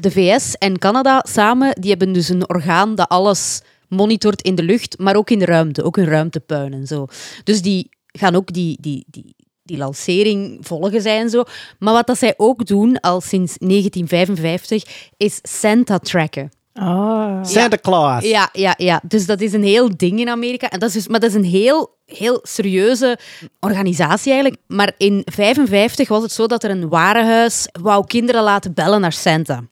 De 0.00 0.10
VS 0.10 0.54
en 0.54 0.78
Canada 0.78 1.24
samen, 1.28 1.80
die 1.80 1.90
hebben 1.90 2.12
dus 2.12 2.28
een 2.28 2.48
orgaan 2.48 2.94
dat 2.94 3.08
alles 3.08 3.62
monitort 3.88 4.42
in 4.42 4.54
de 4.54 4.62
lucht, 4.62 4.98
maar 4.98 5.16
ook 5.16 5.30
in 5.30 5.38
de 5.38 5.44
ruimte, 5.44 5.82
ook 5.82 5.96
een 5.96 6.08
ruimtepuin 6.08 6.72
en 6.72 6.86
zo. 6.86 7.06
Dus 7.44 7.62
die 7.62 7.88
gaan 8.06 8.34
ook 8.34 8.52
die, 8.52 8.78
die, 8.80 9.04
die, 9.06 9.34
die 9.62 9.76
lancering 9.76 10.58
volgen 10.60 11.02
zij 11.02 11.18
en 11.20 11.30
zo. 11.30 11.42
Maar 11.78 11.94
wat 11.94 12.06
dat 12.06 12.18
zij 12.18 12.34
ook 12.36 12.66
doen, 12.66 13.00
al 13.00 13.20
sinds 13.20 13.58
1955, 13.58 15.10
is 15.16 15.38
Santa 15.42 15.98
tracken. 15.98 16.50
Oh. 16.80 17.38
Santa 17.42 17.76
Claus. 17.76 18.24
Ja, 18.24 18.48
ja, 18.52 18.74
ja. 18.76 19.00
Dus 19.08 19.26
dat 19.26 19.40
is 19.40 19.52
een 19.52 19.62
heel 19.62 19.96
ding 19.96 20.20
in 20.20 20.28
Amerika. 20.28 20.70
En 20.70 20.78
dat 20.78 20.88
is 20.88 20.94
dus, 20.94 21.08
maar 21.08 21.20
dat 21.20 21.30
is 21.30 21.36
een 21.36 21.44
heel, 21.44 21.96
heel 22.06 22.38
serieuze 22.42 23.18
organisatie 23.60 24.32
eigenlijk. 24.32 24.62
Maar 24.66 24.92
in 24.96 25.22
55 25.24 26.08
was 26.08 26.22
het 26.22 26.32
zo 26.32 26.46
dat 26.46 26.64
er 26.64 26.70
een 26.70 26.88
warenhuis 26.88 27.68
wou 27.82 28.06
kinderen 28.06 28.42
laten 28.42 28.74
bellen 28.74 29.00
naar 29.00 29.12
Santa. 29.12 29.62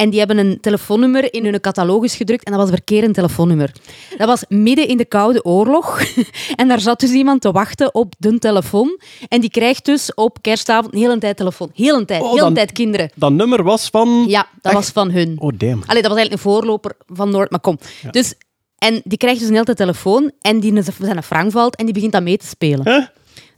En 0.00 0.10
die 0.10 0.18
hebben 0.18 0.38
een 0.38 0.60
telefoonnummer 0.60 1.32
in 1.34 1.44
hun 1.44 1.60
catalogus 1.60 2.16
gedrukt 2.16 2.44
en 2.44 2.52
dat 2.52 2.60
was 2.60 2.70
een 2.70 2.76
verkeerd 2.76 3.14
telefoonnummer. 3.14 3.72
Dat 4.18 4.26
was 4.26 4.44
midden 4.48 4.88
in 4.88 4.96
de 4.96 5.04
Koude 5.04 5.44
Oorlog. 5.44 6.00
En 6.56 6.68
daar 6.68 6.80
zat 6.80 7.00
dus 7.00 7.10
iemand 7.10 7.40
te 7.40 7.52
wachten 7.52 7.94
op 7.94 8.14
de 8.18 8.38
telefoon. 8.38 9.00
En 9.28 9.40
die 9.40 9.50
krijgt 9.50 9.84
dus 9.84 10.14
op 10.14 10.42
kerstavond 10.42 10.94
een 10.94 11.00
hele 11.00 11.18
tijd 11.18 11.36
telefoon. 11.36 11.70
Heel 11.74 11.96
een 11.98 12.06
tijd, 12.06 12.22
Oh, 12.22 12.28
heel 12.28 12.36
dan- 12.36 12.46
een 12.46 12.54
tijd 12.54 12.72
kinderen. 12.72 13.10
Dat 13.14 13.32
nummer 13.32 13.62
was 13.62 13.88
van... 13.88 14.24
Ja, 14.28 14.46
dat 14.60 14.72
Echt? 14.72 14.74
was 14.74 14.90
van 14.90 15.10
hun. 15.10 15.36
Oh, 15.38 15.52
damn. 15.58 15.82
Allee, 15.86 16.02
dat 16.02 16.10
was 16.10 16.18
eigenlijk 16.20 16.32
een 16.32 16.38
voorloper 16.38 16.92
van 17.06 17.30
Noord, 17.30 17.50
maar 17.50 17.60
kom. 17.60 17.78
Dus, 18.10 18.34
en 18.78 19.00
die 19.04 19.18
krijgt 19.18 19.38
dus 19.38 19.46
een 19.48 19.52
hele 19.54 19.64
tijd 19.64 19.76
telefoon 19.76 20.30
en 20.40 20.60
die 20.60 20.82
zijn 20.82 21.22
frank 21.22 21.50
valt 21.52 21.76
en 21.76 21.84
die 21.84 21.94
begint 21.94 22.12
dat 22.12 22.22
mee 22.22 22.36
te 22.36 22.46
spelen. 22.46 22.88
Huh? 22.88 23.06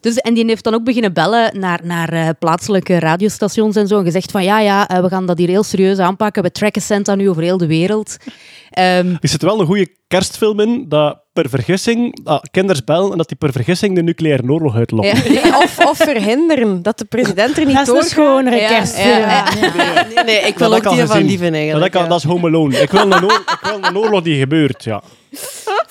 Dus, 0.02 0.16
en 0.16 0.34
die 0.34 0.44
heeft 0.46 0.64
dan 0.64 0.74
ook 0.74 0.84
beginnen 0.84 1.12
bellen 1.12 1.58
naar, 1.60 1.80
naar 1.82 2.08
eh, 2.12 2.28
plaatselijke 2.38 2.98
radiostations 2.98 3.76
en 3.76 3.86
zo. 3.86 3.98
En 3.98 4.04
gezegd 4.04 4.30
van 4.30 4.44
ja, 4.44 4.60
ja, 4.60 4.88
eh, 4.88 5.00
we 5.00 5.08
gaan 5.08 5.26
dat 5.26 5.38
hier 5.38 5.48
heel 5.48 5.62
serieus 5.62 5.98
aanpakken. 5.98 6.42
We 6.42 6.50
tracken 6.50 6.82
Santa 6.82 7.14
nu 7.14 7.28
over 7.28 7.42
heel 7.42 7.56
de 7.58 7.66
wereld. 7.66 8.16
Ehm, 8.70 9.10
Er 9.20 9.28
zit 9.28 9.42
wel 9.42 9.60
een 9.60 9.66
goede 9.66 9.88
kerstfilm 10.08 10.60
in, 10.60 10.84
dat 10.88 11.18
per 11.32 11.48
vergissing, 11.48 12.24
dat 12.24 12.48
kinders 12.50 12.84
bellen 12.84 13.10
en 13.12 13.16
dat 13.18 13.28
die 13.28 13.36
per 13.36 13.52
vergissing 13.52 13.94
de 13.94 14.02
nucleaire 14.02 14.48
oorlog 14.50 14.76
uitlokt. 14.76 15.06
ja. 15.06 15.28
Nee, 15.42 15.56
of, 15.56 15.78
of 15.78 15.96
verhinderen 15.96 16.82
dat 16.82 16.98
de 16.98 17.04
president 17.04 17.58
er 17.58 17.66
niet 17.66 17.76
Dat 17.76 17.88
is 17.88 17.94
een 18.02 18.08
schonere 18.08 18.56
Ja, 18.56 18.68
kerstfilm. 18.68 19.18
ja, 19.20 19.44
Ja. 19.60 20.06
Nee, 20.14 20.24
nee, 20.24 20.40
ik 20.40 20.58
wil 20.58 20.70
Dat 20.70 20.86
ook 20.86 20.92
die 20.92 21.00
al 21.02 21.06
van. 21.08 21.22
Lieven 21.24 21.52
Dat, 21.52 21.92
ja. 21.92 22.06
dat 22.06 22.18
is 22.18 22.24
Home 22.24 22.46
Alone. 22.46 22.76
Ik 22.80 22.90
wil 22.90 23.00
een, 23.12 23.24
oor- 23.24 23.42
ik 23.46 23.58
wil 23.62 23.78
een 23.84 23.96
oorlog 23.96 24.22
die 24.22 24.38
gebeurt, 24.38 24.84
ja. 24.84 25.02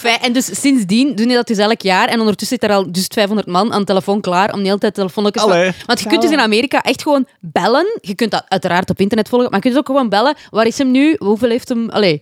Fijn, 0.01 0.19
En 0.19 0.33
dus 0.33 0.59
sindsdien 0.61 1.15
doen 1.15 1.27
die 1.27 1.35
dat 1.35 1.47
dus 1.47 1.57
elk 1.57 1.81
jaar. 1.81 2.07
En 2.07 2.19
ondertussen 2.19 2.57
zit 2.59 2.69
er 2.69 2.75
al 2.75 2.91
dus 2.91 3.05
500 3.13 3.47
man 3.47 3.73
aan 3.73 3.79
de 3.79 3.85
telefoon 3.85 4.21
klaar 4.21 4.53
om 4.53 4.59
de 4.59 4.65
hele 4.65 4.77
tijd 4.79 4.93
telefoonnetjes... 4.93 5.43
Allee. 5.43 5.71
Want 5.85 5.99
je 5.99 6.07
kunt 6.07 6.21
dus 6.21 6.31
in 6.31 6.39
Amerika 6.39 6.81
echt 6.81 7.01
gewoon 7.01 7.27
bellen. 7.39 7.99
Je 8.01 8.15
kunt 8.15 8.31
dat 8.31 8.43
uiteraard 8.47 8.89
op 8.89 8.99
internet 8.99 9.29
volgen, 9.29 9.49
maar 9.49 9.59
je 9.59 9.63
kunt 9.63 9.73
dus 9.73 9.83
ook 9.83 9.95
gewoon 9.95 10.09
bellen. 10.09 10.35
Waar 10.49 10.65
is 10.65 10.77
hem 10.77 10.91
nu? 10.91 11.15
Hoeveel 11.19 11.49
heeft 11.49 11.69
hem... 11.69 11.89
Allee, 11.89 12.21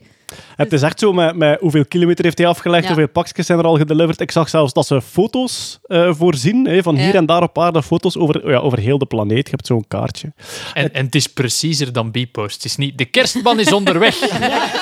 Het 0.55 0.73
is 0.73 0.81
echt 0.81 0.99
zo 0.99 1.13
met, 1.13 1.35
met 1.35 1.59
hoeveel 1.59 1.85
kilometer 1.85 2.23
heeft 2.25 2.37
hij 2.37 2.47
afgelegd, 2.47 2.81
Ja. 2.81 2.87
hoeveel 2.89 3.07
pakjes 3.09 3.45
zijn 3.45 3.59
er 3.59 3.65
al 3.65 3.77
gedeliverd. 3.77 4.19
Ik 4.21 4.31
zag 4.31 4.49
zelfs 4.49 4.73
dat 4.73 4.87
ze 4.87 5.01
foto's 5.01 5.79
eh, 5.83 6.13
voorzien, 6.13 6.65
hè, 6.67 6.81
van 6.83 6.95
Ja. 6.95 7.01
hier 7.01 7.15
en 7.15 7.25
daar 7.25 7.43
op 7.43 7.59
aarde 7.59 7.83
foto's 7.83 8.17
over, 8.17 8.49
ja, 8.49 8.57
over 8.57 8.79
heel 8.79 8.97
de 8.97 9.05
planeet. 9.05 9.45
Je 9.45 9.51
hebt 9.51 9.67
zo'n 9.67 9.85
kaartje. 9.87 10.33
En, 10.73 10.93
en 10.93 11.05
het 11.05 11.15
is 11.15 11.27
preciezer 11.27 11.93
dan 11.93 12.11
Bpost. 12.11 12.55
Het 12.55 12.65
is 12.65 12.75
niet, 12.75 12.97
de 12.97 13.05
kerstman 13.05 13.59
is 13.59 13.73
onderweg. 13.73 14.21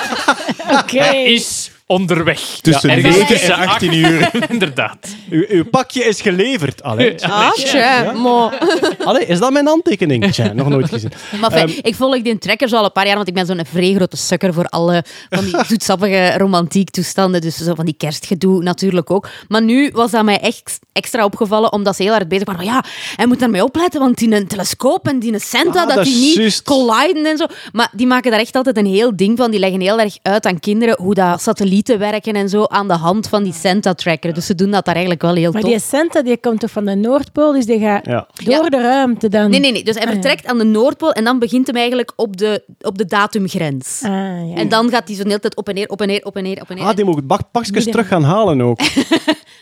Oké. 0.80 0.98
Hij 0.98 1.24
is 1.24 1.70
onderweg. 1.88 2.40
Tussen 2.62 2.90
Ja, 2.90 2.96
en 2.96 3.02
9 3.02 3.26
tussen 3.26 3.54
en 3.54 3.68
18 3.68 3.94
uur. 3.94 4.30
Inderdaad. 4.48 4.98
Uw, 5.30 5.44
uw 5.48 5.64
pakje 5.64 6.04
is 6.04 6.20
geleverd. 6.20 6.82
Allee. 6.82 7.24
Ah, 7.24 7.52
tja. 7.52 8.12
Allee, 9.04 9.26
is 9.26 9.38
dat 9.38 9.52
mijn 9.52 9.66
handtekening? 9.66 10.32
Tja, 10.32 10.52
nog 10.52 10.68
nooit 10.68 10.88
gezien. 10.88 11.12
Maar 11.40 11.50
fijn, 11.50 11.68
Ehm, 11.68 11.78
ik 11.82 11.94
volg 11.94 12.22
die 12.22 12.38
trekkers 12.38 12.72
al 12.72 12.84
een 12.84 12.92
paar 12.92 13.06
jaar, 13.06 13.16
want 13.16 13.28
ik 13.28 13.34
ben 13.34 13.46
zo'n 13.46 13.60
vrij 13.70 13.94
grote 13.94 14.16
sukker 14.16 14.54
voor 14.54 14.64
alle 14.64 15.04
van 15.30 15.44
die 15.44 15.64
zoetsappige 15.66 16.38
romantiek 16.38 16.90
toestanden. 16.90 17.40
Dus 17.40 17.56
zo 17.56 17.74
van 17.74 17.84
die 17.84 17.94
kerstgedoe 17.96 18.62
natuurlijk 18.62 19.10
ook. 19.10 19.28
Maar 19.48 19.62
nu 19.62 19.90
was 19.92 20.10
dat 20.10 20.24
mij 20.24 20.38
echt 20.40 20.78
extra 20.92 21.24
opgevallen, 21.24 21.72
omdat 21.72 21.96
ze 21.96 22.02
heel 22.02 22.12
hard 22.12 22.28
bezig 22.28 22.46
waren. 22.46 22.64
Ja, 22.64 22.84
hij 23.16 23.26
moet 23.26 23.38
daarmee 23.38 23.64
opletten, 23.64 24.00
want 24.00 24.18
die 24.18 24.34
een 24.34 24.46
telescoop 24.46 25.08
en 25.08 25.18
die 25.18 25.32
een 25.32 25.40
Santa, 25.40 25.80
Ah, 25.80 25.86
dat 25.86 25.96
dat 25.96 26.04
die 26.04 26.38
niet 26.38 26.62
colliden 26.62 27.26
en 27.26 27.36
zo. 27.36 27.46
Maar 27.72 27.88
die 27.92 28.06
maken 28.06 28.30
daar 28.30 28.40
echt 28.40 28.54
altijd 28.56 28.76
een 28.76 28.86
heel 28.86 29.16
ding 29.16 29.38
van. 29.38 29.50
Die 29.50 29.60
leggen 29.60 29.80
heel 29.80 30.00
erg 30.00 30.16
uit 30.22 30.46
aan 30.46 30.60
kinderen 30.60 30.96
hoe 31.00 31.14
dat 31.14 31.42
satellieten 31.78 31.98
werken 31.98 32.32
en 32.34 32.48
zo 32.48 32.64
aan 32.64 32.88
de 32.88 32.94
hand 32.94 33.28
van 33.28 33.42
die 33.42 33.52
Santa-tracker. 33.52 34.34
Dus 34.34 34.46
ze 34.46 34.54
doen 34.54 34.70
dat 34.70 34.84
daar 34.84 34.94
eigenlijk 34.94 35.22
wel 35.24 35.34
heel 35.34 35.52
Maar 35.52 35.60
tof. 35.60 35.70
die 35.70 35.80
Santa 35.80 36.22
die 36.22 36.38
komt 36.40 36.60
toch 36.60 36.70
van 36.70 36.84
de 36.84 36.94
Noordpool, 36.94 37.52
dus 37.52 37.66
die 37.66 37.78
gaat 37.80 38.06
Ja. 38.06 38.26
door 38.44 38.52
Ja. 38.64 38.68
de 38.68 38.80
ruimte 38.80 39.28
dan. 39.28 39.50
Nee, 39.50 39.60
nee, 39.60 39.72
nee. 39.72 39.84
Dus 39.84 39.94
hij 39.94 40.02
Ah, 40.06 40.08
ja. 40.12 40.20
vertrekt 40.20 40.46
aan 40.46 40.58
de 40.58 40.64
Noordpool 40.64 41.12
en 41.12 41.24
dan 41.24 41.38
begint 41.38 41.66
hem 41.66 41.76
eigenlijk 41.76 42.12
op 42.16 42.36
de, 42.36 42.62
op 42.80 42.98
de 42.98 43.04
datumgrens. 43.04 44.00
Ah, 44.02 44.10
ja. 44.10 44.54
En 44.54 44.68
dan 44.68 44.90
gaat 44.90 45.08
hij 45.08 45.16
zo 45.16 45.22
de 45.22 45.28
hele 45.28 45.40
tijd 45.40 45.56
op 45.56 45.68
en 45.68 45.74
neer, 45.74 45.88
op 45.88 46.00
en 46.00 46.06
neer, 46.06 46.24
op 46.24 46.36
en 46.36 46.42
neer, 46.42 46.60
op 46.60 46.70
en 46.70 46.76
neer. 46.76 46.84
Ah, 46.84 46.96
die 46.96 47.04
moet 47.04 47.26
bak- 47.26 47.50
pakjes 47.52 47.84
terug 47.84 48.08
gaan 48.08 48.22
halen 48.24 48.60
ook. 48.60 48.80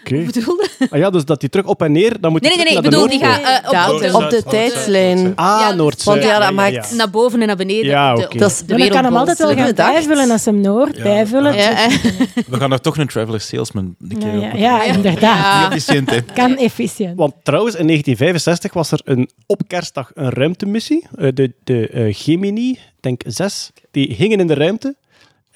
Oké. 0.07 0.23
Bedoelde? 0.25 0.69
Ah, 0.91 0.99
ja, 0.99 1.11
dus 1.11 1.25
dat 1.25 1.41
die 1.41 1.49
terug 1.49 1.67
op 1.67 1.83
en 1.83 1.93
neer, 1.93 2.21
dan 2.21 2.31
moet 2.33 2.41
Nee, 2.43 2.53
hij 2.53 2.65
nee, 2.65 2.73
nee. 2.75 2.83
Ik 2.85 2.91
terug 2.91 3.09
bedoel, 3.09 3.19
die 3.21 3.29
de 3.29 3.35
gaat 3.43 3.63
eh, 3.73 3.95
op, 3.95 4.01
de, 4.01 4.15
op 4.25 4.31
de 4.31 4.43
tijdslijn. 4.49 5.33
Ah, 5.37 5.57
Ja, 5.61 5.73
Noordzee. 5.75 6.15
want 6.15 6.27
ja, 6.27 6.39
dat 6.39 6.53
maakt- 6.53 6.95
naar 6.97 7.11
boven 7.11 7.41
en 7.41 7.47
naar 7.47 7.57
beneden. 7.57 7.85
Ja, 7.87 8.13
oké. 8.15 8.25
op 8.25 8.39
Dat 8.39 8.51
is- 8.51 8.59
de 8.59 8.65
Maar 8.69 8.79
dan 8.79 8.89
kan 8.89 9.05
hem 9.05 9.17
altijd 9.17 9.39
wel 9.39 9.55
gaan 9.55 9.75
bijvullen 9.75 10.31
als 10.31 10.45
hem 10.45 10.61
Noord 10.61 11.03
bijvullen. 11.03 11.55
Ja. 11.57 11.71
We 12.51 12.57
gaan 12.57 12.73
er 12.73 12.81
toch 12.81 12.99
een 12.99 13.07
traveler 13.07 13.41
salesman 13.41 13.95
een 14.09 14.19
keer 14.19 14.35
Ja, 14.35 14.41
ja, 14.41 14.57
ja, 14.57 14.85
inderdaad. 14.85 15.21
Ja. 15.23 15.71
Efficiënt, 15.71 16.11
hè. 16.11 16.23
Kan 16.23 16.57
efficiënt. 16.57 17.17
Want 17.17 17.35
trouwens, 17.43 17.75
in 17.75 17.87
1965 17.87 18.73
was 18.73 18.91
er 18.91 19.01
een, 19.05 19.31
op 19.47 19.63
kerstdag 19.67 20.11
een 20.15 20.31
ruimtemissie. 20.31 21.07
Eh, 21.19 21.29
de 21.35 21.53
de 21.65 21.89
eh, 21.89 22.15
Gemini, 22.15 22.79
denk 23.01 23.23
zes, 23.27 23.71
die 23.91 24.15
gingen 24.15 24.41
in 24.41 24.47
de 24.47 24.55
ruimte. 24.55 24.97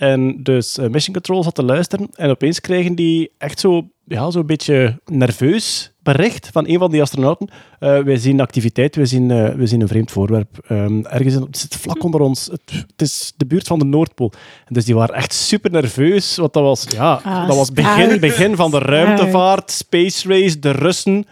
En 0.00 0.42
dus 0.42 0.78
eh, 0.78 0.88
Mission 0.88 1.14
Control 1.14 1.42
zat 1.42 1.54
te 1.54 1.64
luisteren. 1.64 2.08
En 2.14 2.30
opeens 2.30 2.60
kregen 2.60 2.94
die 2.94 3.30
echt 3.38 3.60
zo, 3.60 3.88
ja, 4.04 4.30
zo'n 4.30 4.46
beetje 4.46 5.00
nerveus 5.04 5.92
bericht 6.02 6.48
van 6.52 6.68
een 6.68 6.78
van 6.78 6.90
die 6.90 7.02
astronauten. 7.02 7.48
Eh, 7.78 7.98
wij 7.98 8.16
zien 8.16 8.40
activiteit, 8.40 8.96
wij 8.96 9.06
zien, 9.06 9.30
eh, 9.30 9.54
wij 9.54 9.66
zien 9.66 9.80
een 9.80 9.88
vreemd 9.88 10.10
voorwerp. 10.10 10.58
Ehm, 10.68 11.04
ergens 11.04 11.34
in, 11.34 11.42
het 11.42 11.58
zit 11.58 11.76
vlak 11.76 12.02
onder 12.02 12.20
ons. 12.20 12.46
Het, 12.46 12.72
het 12.72 13.02
is 13.02 13.32
de 13.36 13.46
buurt 13.46 13.66
van 13.66 13.78
de 13.78 13.84
Noordpool. 13.84 14.32
En 14.66 14.74
dus 14.74 14.84
die 14.84 14.94
waren 14.94 15.14
echt 15.14 15.32
super 15.32 15.70
nerveus. 15.70 16.36
Want 16.36 16.52
dat 16.52 16.62
was, 16.62 16.84
ja, 16.88 17.20
Ah, 17.24 17.46
dat 17.46 17.56
was 17.56 17.72
begin, 17.72 18.20
begin 18.20 18.56
van 18.56 18.70
de 18.70 18.78
ruimtevaart, 18.78 19.70
space 19.70 20.28
race, 20.28 20.58
de 20.58 20.70
Russen. 20.70 21.26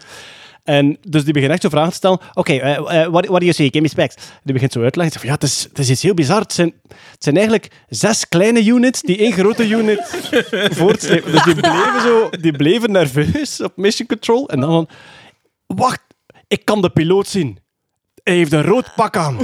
En 0.69 0.97
dus 1.01 1.23
die 1.23 1.33
begint 1.33 1.51
echt 1.51 1.61
zo 1.61 1.69
vragen 1.69 1.89
te 1.89 1.95
stellen. 1.95 2.19
Oké, 2.33 2.53
eh, 2.53 2.75
eh, 2.75 3.11
what, 3.11 3.25
what 3.25 3.39
do 3.39 3.45
you 3.45 3.53
see? 3.53 3.65
Give 3.65 3.81
me 3.81 3.87
specs. 3.87 4.15
Die 4.43 4.53
begint 4.53 4.71
zo 4.71 4.83
uit 4.83 4.93
te 4.93 4.99
leggen. 4.99 5.27
Ja, 5.27 5.33
het 5.33 5.43
is, 5.43 5.67
is 5.73 5.89
iets 5.89 6.01
heel 6.01 6.13
bizar. 6.13 6.39
Het 6.39 6.53
zijn, 7.19 7.35
eigenlijk 7.35 7.71
zes 7.87 8.27
kleine 8.27 8.65
units 8.65 9.01
die 9.01 9.17
één 9.17 9.31
grote 9.31 9.67
unit 9.67 9.99
voortslepen. 10.79 11.31
Dus 11.31 11.43
die 11.43 11.55
bleven 11.55 12.01
zo, 12.01 12.29
die 12.29 12.51
bleven 12.51 12.91
nerveus 12.91 13.61
op 13.61 13.71
mission 13.75 14.07
control. 14.07 14.49
En 14.49 14.59
dan 14.59 14.89
wacht, 15.65 16.01
ik 16.47 16.65
kan 16.65 16.81
de 16.81 16.89
piloot 16.89 17.27
zien. 17.27 17.59
Hij 18.23 18.35
heeft 18.35 18.51
een 18.51 18.63
rood 18.63 18.91
pak 18.95 19.17
aan. 19.17 19.37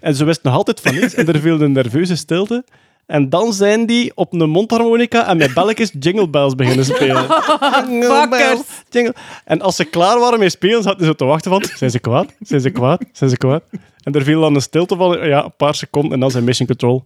En 0.00 0.14
ze 0.14 0.24
wisten 0.24 0.50
nog 0.50 0.58
altijd 0.58 0.80
van 0.80 0.94
niets. 0.94 1.14
En 1.14 1.26
er 1.26 1.40
viel 1.40 1.60
een 1.60 1.72
nerveuze 1.72 2.16
stilte. 2.16 2.64
En 3.06 3.28
dan 3.28 3.52
zijn 3.52 3.86
die 3.86 4.12
op 4.14 4.32
een 4.32 4.50
mondharmonica 4.50 5.28
en 5.28 5.36
met 5.36 5.54
belletjes 5.54 5.92
Jingle 5.98 6.28
Bells 6.28 6.54
beginnen 6.54 6.84
spelen. 6.84 7.26
Jingle 7.88 8.28
bells, 8.28 8.64
jingle. 8.90 9.14
En 9.44 9.60
als 9.60 9.76
ze 9.76 9.84
klaar 9.84 10.18
waren 10.18 10.38
met 10.38 10.52
spelen, 10.52 10.82
zaten 10.82 11.06
ze 11.06 11.14
te 11.14 11.24
wachten 11.24 11.50
van... 11.50 11.64
Zijn 11.74 11.90
ze 11.90 11.98
kwaad? 11.98 12.34
Zijn 12.40 12.60
ze 12.60 12.70
kwaad? 12.70 13.04
Zijn 13.12 13.30
ze 13.30 13.36
kwaad? 13.36 13.62
En 14.02 14.12
er 14.12 14.22
viel 14.22 14.40
dan 14.40 14.54
een 14.54 14.62
stilte 14.62 14.96
van 14.96 15.28
ja, 15.28 15.44
een 15.44 15.56
paar 15.56 15.74
seconden 15.74 16.12
en 16.12 16.20
dan 16.20 16.30
zijn 16.30 16.44
Mission 16.44 16.66
Control... 16.66 17.04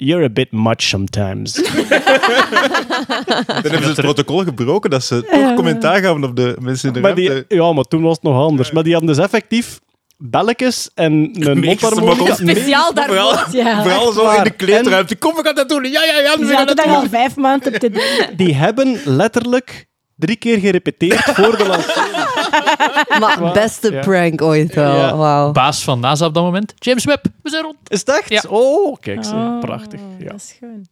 You're 0.00 0.24
a 0.24 0.28
bit 0.28 0.52
much 0.52 0.82
sometimes. 0.82 1.52
Dan 1.52 1.62
hebben 3.46 3.82
ze 3.82 3.88
het 3.88 4.00
protocol 4.00 4.38
gebroken 4.38 4.90
dat 4.90 5.04
ze 5.04 5.24
toch 5.30 5.54
commentaar 5.54 6.00
gaven 6.00 6.24
op 6.24 6.36
de 6.36 6.56
mensen 6.60 6.88
in 6.88 6.94
de 6.94 7.00
maar 7.00 7.14
die, 7.14 7.44
ja, 7.48 7.72
maar 7.72 7.84
toen 7.84 8.02
was 8.02 8.14
het 8.14 8.22
nog 8.22 8.42
anders. 8.42 8.70
Maar 8.70 8.82
die 8.82 8.92
hadden 8.92 9.14
dus 9.14 9.24
effectief 9.24 9.80
belletjes 10.18 10.90
en 10.94 11.30
een 11.32 11.58
mondharmonica. 11.60 12.34
Speciaal 12.34 12.94
daarvoor. 12.94 13.16
Vooral, 13.16 13.56
Ja, 13.64 13.82
vooral 13.82 14.12
zo 14.12 14.30
in 14.30 14.42
de 14.44 14.50
kleedruimte. 14.50 15.16
Kom, 15.16 15.34
we 15.34 15.42
gaan 15.44 15.54
dat 15.54 15.68
doen. 15.68 15.84
Ja, 15.84 16.04
ja, 16.04 16.18
ja. 16.20 16.36
Die 16.36 16.46
We 16.46 16.52
gaan 16.52 16.66
dat 16.66 16.76
daar 16.76 16.86
al 16.86 17.06
vijf 17.08 17.36
maanden 17.36 17.74
op 17.74 17.78
te 17.80 17.90
doen. 17.90 18.02
Die 18.36 18.54
hebben 18.54 19.00
letterlijk 19.04 19.86
drie 20.16 20.36
keer 20.36 20.58
gerepeteerd 20.58 21.24
voor 21.24 21.56
de 21.56 21.66
lancering. 21.66 22.16
Maar 23.20 23.52
beste 23.52 23.92
Ja. 23.92 24.00
prank 24.00 24.42
ooit 24.42 24.74
wel. 24.74 24.96
Ja. 24.96 25.16
Wauw. 25.16 25.52
Baas 25.52 25.82
van 25.84 26.00
NASA 26.00 26.26
op 26.26 26.34
dat 26.34 26.42
moment. 26.42 26.74
James 26.78 27.04
Webb, 27.04 27.24
we 27.42 27.50
zijn 27.50 27.62
rond. 27.62 27.76
Is 27.86 27.98
het 27.98 28.08
echt? 28.08 28.28
Ja. 28.28 28.42
Oh, 28.48 28.96
kijk, 29.00 29.24
ze. 29.24 29.34
Oh, 29.34 29.58
prachtig. 29.60 30.00
Ja. 30.18 30.24
Dat 30.26 30.34
is 30.36 30.54
schoon. 30.56 30.86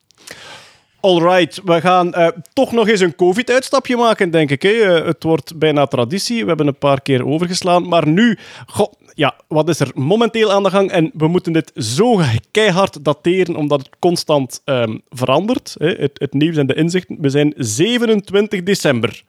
Alright, 1.01 1.61
we 1.65 1.81
gaan 1.81 2.15
eh, 2.15 2.29
toch 2.53 2.73
nog 2.73 2.89
eens 2.89 3.01
een 3.01 3.15
COVID-uitstapje 3.17 3.97
maken, 3.97 4.31
denk 4.31 4.51
ik. 4.51 4.63
Hè. 4.63 4.71
Eh, 4.71 5.07
het 5.07 5.23
wordt 5.23 5.59
bijna 5.59 5.87
traditie. 5.87 6.43
We 6.43 6.49
hebben 6.49 6.67
een 6.67 6.79
paar 6.79 7.01
keer 7.03 7.27
overgeslaan. 7.27 7.89
Maar 7.89 8.09
nu, 8.09 8.39
goh, 8.67 8.93
ja, 9.17 9.35
wat 9.49 9.69
is 9.69 9.81
er 9.81 9.91
momenteel 9.95 10.53
aan 10.53 10.63
de 10.63 10.71
gang? 10.71 10.91
En 10.91 11.11
we 11.15 11.29
moeten 11.29 11.53
dit 11.53 11.73
zo 11.75 12.21
keihard 12.51 13.05
dateren, 13.05 13.57
omdat 13.57 13.79
het 13.79 13.91
constant 13.99 14.61
ehm, 14.65 14.99
verandert. 15.09 15.75
Hè. 15.79 15.89
Het, 15.89 16.19
het 16.19 16.33
nieuws 16.33 16.57
en 16.57 16.67
de 16.67 16.75
inzichten. 16.75 17.17
We 17.21 17.29
zijn 17.29 17.55
27 17.57 18.63
december. 18.63 19.23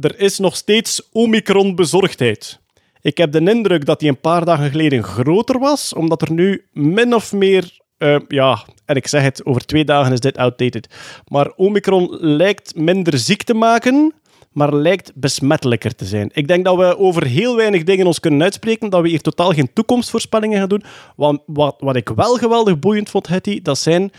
Er 0.00 0.18
is 0.20 0.38
nog 0.38 0.56
steeds 0.56 1.08
Omicron-bezorgdheid. 1.12 2.60
Ik 3.00 3.18
heb 3.18 3.32
de 3.32 3.50
indruk 3.50 3.86
dat 3.86 4.00
die 4.00 4.08
een 4.08 4.20
paar 4.20 4.44
dagen 4.44 4.70
geleden 4.70 5.02
groter 5.02 5.58
was, 5.58 5.94
omdat 5.94 6.22
er 6.22 6.32
nu 6.32 6.66
min 6.72 7.14
of 7.14 7.32
meer, 7.32 7.78
eh, 7.98 8.16
ja, 8.28 8.64
en 8.84 8.96
ik 8.96 9.06
zeg 9.06 9.22
het, 9.22 9.44
over 9.44 9.66
twee 9.66 9.84
dagen 9.84 10.12
is 10.12 10.20
dit 10.20 10.36
outdated, 10.36 10.88
maar 11.28 11.52
Omicron 11.56 12.16
lijkt 12.20 12.76
minder 12.76 13.18
ziek 13.18 13.42
te 13.42 13.54
maken, 13.54 14.14
maar 14.54 14.74
lijkt 14.74 15.12
besmettelijker 15.14 15.94
te 15.94 16.04
zijn. 16.04 16.30
Ik 16.32 16.48
denk 16.48 16.64
dat 16.64 16.76
we 16.76 16.98
over 16.98 17.26
heel 17.26 17.56
weinig 17.56 17.82
dingen 17.82 18.06
ons 18.06 18.20
kunnen 18.20 18.42
uitspreken, 18.42 18.90
dat 18.90 19.02
we 19.02 19.08
hier 19.08 19.20
totaal 19.20 19.52
geen 19.52 19.72
toekomstvoorspellingen 19.72 20.58
gaan 20.58 20.68
doen. 20.68 20.84
Want 21.16 21.40
wat, 21.46 21.76
wat 21.78 21.96
ik 21.96 22.08
wel 22.08 22.34
geweldig 22.36 22.78
boeiend 22.78 23.10
vond, 23.10 23.26
Hetty, 23.26 23.62
dat 23.62 23.78
zijn 23.78 24.10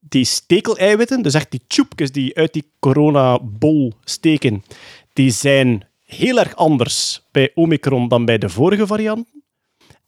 die 0.00 0.24
stekeleiwitten, 0.24 1.22
dus 1.22 1.34
echt 1.34 1.50
die 1.50 1.60
tjoepjes 1.66 2.12
die 2.12 2.36
uit 2.36 2.52
die 2.52 2.70
coronabol 2.78 3.92
steken, 4.04 4.64
die 5.12 5.30
zijn 5.30 5.84
heel 6.04 6.38
erg 6.38 6.56
anders 6.56 7.26
bij 7.32 7.50
Omicron 7.54 8.08
dan 8.08 8.24
bij 8.24 8.38
de 8.38 8.48
vorige 8.48 8.86
varianten. 8.86 9.42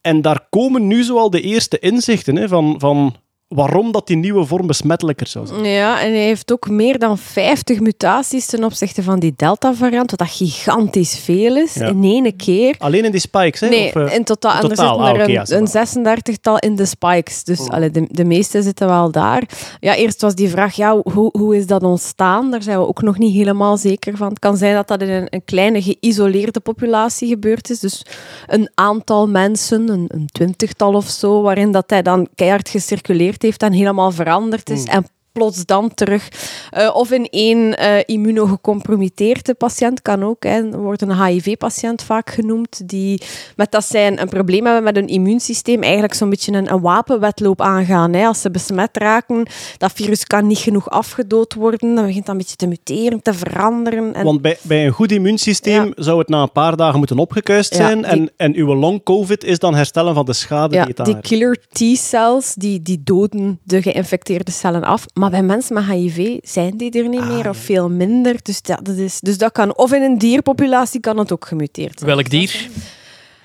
En 0.01 0.23
daar 0.23 0.47
komen 0.51 0.87
nu 0.87 1.03
zoal 1.03 1.31
de 1.31 1.41
eerste 1.41 1.79
inzichten 1.79 2.37
hè, 2.37 2.49
van, 2.49 2.75
van 2.79 3.17
waarom 3.55 3.93
dat 3.93 4.07
die 4.07 4.17
nieuwe 4.17 4.45
vorm 4.45 4.67
besmettelijker 4.67 5.27
zou 5.27 5.47
zijn. 5.47 5.65
Ja, 5.65 6.01
en 6.01 6.11
hij 6.13 6.25
heeft 6.25 6.53
ook 6.53 6.69
meer 6.69 6.99
dan 6.99 7.19
50 7.19 7.81
mutaties 7.81 8.47
ten 8.47 8.65
opzichte 8.65 9.03
van 9.03 9.19
die 9.19 9.33
Delta-variant, 9.37 10.11
wat 10.11 10.19
dat 10.19 10.29
gigantisch 10.31 11.19
veel 11.19 11.57
is 11.57 11.75
Ja. 11.75 11.87
in 11.87 12.05
één 12.05 12.37
keer. 12.37 12.75
Alleen 12.79 13.05
in 13.05 13.11
die 13.11 13.21
spikes, 13.21 13.61
hè? 13.61 13.69
Nee, 13.69 13.87
Of, 13.87 13.95
eh, 14.09 14.15
in 14.15 14.25
totaal. 14.25 14.51
En 14.53 14.63
er 14.71 14.77
zitten 14.77 14.87
Ah, 14.89 15.09
er 15.09 15.21
een, 15.21 15.31
ja, 15.31 15.45
een 15.49 15.67
ça 15.69 15.71
va. 15.71 15.85
36-tal 15.87 16.59
in 16.59 16.77
de 16.77 16.87
spikes. 16.87 17.45
Dus 17.45 17.61
Oh. 17.61 17.69
allee, 17.69 17.91
de, 17.91 18.07
de 18.11 18.25
meeste 18.25 18.63
zitten 18.63 18.87
wel 18.89 19.11
daar. 19.11 19.43
Ja, 19.81 19.95
eerst 19.97 20.21
was 20.21 20.35
die 20.35 20.49
vraag, 20.49 20.75
ja, 20.77 21.01
hoe, 21.13 21.29
hoe 21.33 21.57
is 21.57 21.67
dat 21.67 21.83
ontstaan? 21.83 22.51
Daar 22.51 22.63
zijn 22.63 22.79
we 22.79 22.87
ook 22.87 23.03
nog 23.03 23.19
niet 23.19 23.35
helemaal 23.35 23.77
zeker 23.77 24.17
van. 24.17 24.29
Het 24.29 24.39
kan 24.39 24.57
zijn 24.57 24.75
dat 24.75 24.89
dat 24.89 25.03
in 25.03 25.09
een, 25.11 25.27
een 25.31 25.45
kleine 25.45 25.83
geïsoleerde 25.83 26.61
populatie 26.61 27.29
gebeurd 27.29 27.71
is. 27.71 27.79
Dus 27.81 28.03
een 28.47 28.71
aantal 28.75 29.29
mensen, 29.29 29.89
een, 29.89 30.05
een 30.09 30.27
twintigtal 30.33 30.95
of 30.95 31.09
zo, 31.09 31.43
waarin 31.43 31.73
dat 31.73 31.85
hij 31.91 32.03
dan 32.03 32.29
keihard 32.35 32.69
gecirculeerd 32.69 33.40
heeft 33.43 33.63
en 33.63 33.73
helemaal 33.73 34.11
veranderd 34.11 34.71
is. 34.71 34.85
En 34.85 35.05
plots 35.33 35.67
dan 35.67 35.95
terug. 35.95 36.29
Eh, 36.71 36.91
of 36.95 37.11
in 37.11 37.27
één 37.31 37.77
eh 37.79 38.03
immunogecompromitteerde 38.07 39.55
patiënt 39.55 40.03
kan 40.03 40.25
ook. 40.25 40.43
Hè. 40.45 40.71
Er 40.73 40.79
wordt 40.81 41.03
een 41.03 41.25
HIV-patiënt 41.25 42.03
vaak 42.03 42.31
genoemd, 42.31 42.89
die 42.89 43.23
met 43.57 43.71
dat 43.73 43.85
zij 43.85 44.19
een, 44.19 44.29
probleem 44.29 44.65
hebben 44.65 44.83
met 44.85 44.95
hun 44.97 45.07
immuunsysteem, 45.09 45.83
eigenlijk 45.83 46.15
zo'n 46.15 46.31
beetje 46.31 46.53
een, 46.53 46.73
een 46.73 46.81
wapenwedloop 46.81 47.61
aangaan. 47.61 48.13
Hè. 48.13 48.27
Als 48.27 48.41
ze 48.41 48.51
besmet 48.51 48.97
raken, 48.97 49.47
dat 49.79 49.93
virus 49.93 50.25
kan 50.25 50.47
niet 50.47 50.59
genoeg 50.59 50.91
afgedood 50.91 51.55
worden, 51.55 51.95
dan 51.95 52.05
begint 52.07 52.27
dat 52.27 52.35
een 52.35 52.41
beetje 52.41 52.57
te 52.57 52.67
muteren, 52.67 53.23
te 53.23 53.35
veranderen. 53.35 54.15
En 54.15 54.25
Want 54.25 54.43
bij, 54.43 54.59
bij 54.63 54.87
een 54.87 54.93
goed 54.93 55.13
immuunsysteem 55.13 55.85
Ja. 55.85 55.93
zou 55.97 56.19
het 56.19 56.29
na 56.29 56.43
een 56.43 56.53
paar 56.53 56.77
dagen 56.77 56.99
moeten 56.99 57.19
opgekuist 57.19 57.71
Ja, 57.75 57.87
zijn. 57.87 57.97
die- 58.03 58.07
En, 58.11 58.31
en 58.37 58.55
uw 58.57 58.75
long-covid 58.75 59.45
is 59.45 59.59
dan 59.59 59.75
herstellen 59.75 60.15
van 60.15 60.25
de 60.25 60.33
schade 60.33 60.75
ja, 60.75 60.85
die 60.85 60.95
het 60.97 61.05
die 61.05 61.15
aan 61.15 61.21
killer 61.21 61.57
T-cells, 61.73 62.55
die, 62.55 62.83
die 62.83 63.01
doden 63.05 63.61
de 63.63 63.83
geïnfecteerde 63.83 64.51
cellen 64.51 64.85
af. 64.85 65.05
Maar 65.21 65.31
bij 65.31 65.43
mensen 65.43 65.75
met 65.75 65.85
HIV 65.85 66.39
zijn 66.43 66.77
die 66.77 66.91
er 66.91 67.09
niet 67.09 67.25
meer 67.25 67.49
of 67.49 67.57
veel 67.57 67.91
minder. 67.91 68.37
Dus 68.43 68.63
dat, 68.63 68.79
dat 68.83 68.97
is, 68.97 69.21
dus 69.21 69.39
dat 69.39 69.53
kan... 69.53 69.77
Of 69.77 69.93
in 69.93 70.03
een 70.03 70.19
dierpopulatie 70.19 71.01
kan 71.01 71.19
het 71.19 71.33
ook 71.33 71.47
gemuteerd 71.47 71.99
zijn. 71.99 72.11
Welk 72.11 72.31
dier? 72.31 72.69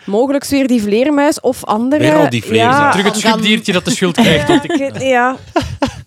Mogelijk 0.05 0.45
weer 0.45 0.67
die 0.67 0.81
vleermuis 0.81 1.39
of 1.39 1.63
andere... 1.63 2.01
Weer 2.01 2.15
al 2.15 2.29
die 2.29 2.43
vleermuis. 2.43 2.75
Ja, 2.75 2.91
Terug 2.91 3.05
het 3.05 3.17
schubdiertje 3.17 3.71
dat 3.71 3.85
de 3.85 3.91
schuld 3.91 4.15
krijgt. 4.15 5.01
ja. 5.15 5.38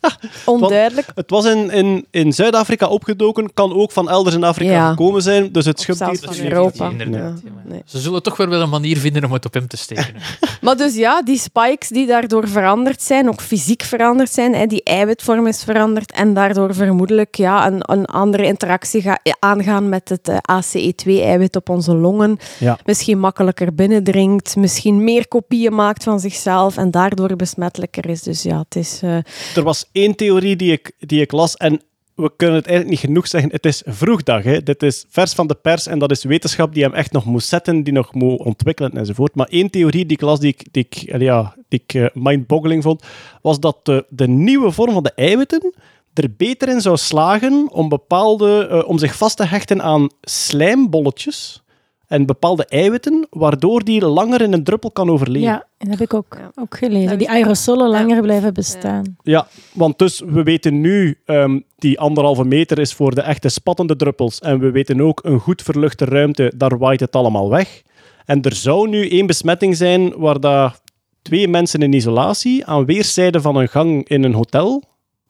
Onduidelijk. 0.44 1.06
Het 1.14 1.30
was 1.30 1.44
in, 1.44 1.70
in, 1.70 2.06
in 2.10 2.32
Zuid-Afrika 2.32 2.86
opgedoken, 2.86 3.52
kan 3.54 3.72
ook 3.74 3.92
van 3.92 4.08
elders 4.10 4.36
in 4.36 4.44
Afrika 4.44 4.70
Ja. 4.70 4.88
gekomen 4.90 5.22
zijn. 5.22 5.52
Dus 5.52 5.64
het 5.64 5.80
Zelfs 5.80 5.98
schubdier... 5.98 6.24
van 6.24 6.34
is 6.34 6.40
weer 6.40 6.52
Europa. 6.52 6.88
inderdaad, 6.90 7.14
Ja, 7.14 7.40
ja, 7.44 7.50
maar 7.54 7.62
nee. 7.66 7.82
Ze 7.84 7.98
zullen 7.98 8.22
toch 8.22 8.36
wel 8.36 8.48
wel 8.48 8.60
een 8.60 8.68
manier 8.68 8.98
vinden 8.98 9.24
om 9.24 9.32
het 9.32 9.44
op 9.44 9.54
hem 9.54 9.66
te 9.66 9.76
steken. 9.76 10.14
Maar 10.60 10.76
dus 10.76 10.94
ja, 10.94 11.22
die 11.22 11.38
spikes 11.38 11.88
die 11.88 12.06
daardoor 12.06 12.48
veranderd 12.48 13.02
zijn, 13.02 13.28
ook 13.28 13.40
fysiek 13.40 13.82
veranderd 13.82 14.32
zijn, 14.32 14.54
hè, 14.54 14.66
die 14.66 14.82
eiwitvorm 14.82 15.46
is 15.46 15.62
veranderd 15.64 16.12
en 16.12 16.34
daardoor 16.34 16.74
vermoedelijk 16.74 17.34
ja, 17.36 17.66
een, 17.66 17.80
een 17.92 18.04
andere 18.04 18.44
interactie 18.46 19.02
ga, 19.02 19.18
aangaan 19.38 19.88
met 19.88 20.08
het 20.08 20.28
eh, 20.28 20.36
ACE2-eiwit 20.36 21.56
op 21.56 21.68
onze 21.68 21.94
longen. 21.94 22.38
Ja. 22.58 22.78
Misschien 22.84 23.18
makkelijker 23.18 23.74
binnendringt, 23.74 24.56
misschien 24.56 25.04
meer 25.04 25.28
kopieën 25.28 25.74
maakt 25.74 26.02
van 26.04 26.20
zichzelf 26.20 26.76
en 26.76 26.90
daardoor 26.90 27.36
besmettelijker 27.36 28.08
is. 28.08 28.22
Dus 28.22 28.42
ja, 28.42 28.58
het 28.58 28.76
is... 28.76 29.00
eh, 29.02 29.16
Er 29.56 29.62
was 29.62 29.87
één 29.92 30.14
theorie 30.14 30.56
die 30.56 30.72
ik, 30.72 30.92
die 30.98 31.20
ik 31.20 31.32
las 31.32 31.56
en 31.56 31.82
we 32.14 32.32
kunnen 32.36 32.56
het 32.56 32.66
eigenlijk 32.66 32.96
niet 33.00 33.08
genoeg 33.10 33.28
zeggen. 33.28 33.50
Het 33.50 33.66
is 33.66 33.82
vroegdag. 33.86 34.42
Hè. 34.42 34.62
Dit 34.62 34.82
is 34.82 35.04
vers 35.08 35.32
van 35.32 35.46
de 35.46 35.54
pers 35.54 35.86
en 35.86 35.98
dat 35.98 36.10
is 36.10 36.24
wetenschap 36.24 36.74
die 36.74 36.82
hem 36.82 36.92
echt 36.94 37.12
nog 37.12 37.24
moet 37.24 37.42
zetten, 37.42 37.82
die 37.82 37.92
nog 37.92 38.14
moet 38.14 38.38
ontwikkelen 38.38 38.92
enzovoort. 38.92 39.34
Maar 39.34 39.46
één 39.48 39.70
theorie 39.70 40.06
die 40.06 40.16
ik 40.16 40.22
las, 40.22 40.40
die 40.40 40.48
ik, 40.48 40.72
die 40.72 40.86
ik, 40.90 41.08
eh, 41.08 41.20
ja, 41.20 41.56
die 41.68 41.82
ik 41.84 41.94
eh, 41.94 42.06
mind-boggling 42.14 42.82
vond, 42.82 43.02
was 43.42 43.60
dat 43.60 43.76
de, 43.82 44.06
de 44.08 44.28
nieuwe 44.28 44.70
vorm 44.70 44.92
van 44.92 45.02
de 45.02 45.12
eiwitten 45.14 45.74
er 46.14 46.34
beter 46.36 46.68
in 46.68 46.80
zou 46.80 46.96
slagen 46.96 47.68
om, 47.72 47.88
bepaalde, 47.88 48.66
eh, 48.66 48.88
om 48.88 48.98
zich 48.98 49.16
vast 49.16 49.36
te 49.36 49.44
hechten 49.44 49.82
aan 49.82 50.08
slijmbolletjes 50.20 51.62
en 52.08 52.26
bepaalde 52.26 52.64
eiwitten, 52.66 53.26
waardoor 53.30 53.84
die 53.84 54.06
langer 54.06 54.40
in 54.40 54.52
een 54.52 54.64
druppel 54.64 54.90
kan 54.90 55.10
overleven. 55.10 55.48
Ja, 55.48 55.66
dat 55.78 55.88
heb 55.88 56.00
ik 56.00 56.14
ook, 56.14 56.36
Ja. 56.38 56.50
ook 56.62 56.76
gelezen. 56.76 57.08
Dat 57.08 57.18
Die 57.18 57.30
aerosolen 57.30 57.90
Ja. 57.90 57.98
langer 57.98 58.22
blijven 58.22 58.54
bestaan. 58.54 59.16
Ja, 59.22 59.46
want 59.72 59.98
dus 59.98 60.22
we 60.26 60.42
weten 60.42 60.80
nu, 60.80 61.18
ehm, 61.24 61.60
die 61.76 62.00
anderhalve 62.00 62.44
meter 62.44 62.78
is 62.78 62.94
voor 62.94 63.14
de 63.14 63.20
echte 63.20 63.48
spattende 63.48 63.96
druppels. 63.96 64.38
En 64.38 64.58
we 64.58 64.70
weten 64.70 65.00
ook, 65.00 65.20
een 65.24 65.38
goed 65.40 65.62
verluchte 65.62 66.04
ruimte, 66.04 66.52
daar 66.56 66.78
waait 66.78 67.00
het 67.00 67.16
allemaal 67.16 67.48
weg. 67.50 67.82
En 68.24 68.42
er 68.42 68.54
zou 68.54 68.88
nu 68.88 69.08
één 69.08 69.26
besmetting 69.26 69.76
zijn 69.76 70.12
waar 70.16 70.40
dat 70.40 70.82
twee 71.22 71.48
mensen 71.48 71.80
in 71.82 71.92
isolatie 71.92 72.66
aan 72.66 72.84
weerszijden 72.84 73.42
van 73.42 73.56
een 73.56 73.68
gang 73.68 74.08
in 74.08 74.24
een 74.24 74.34
hotel, 74.34 74.82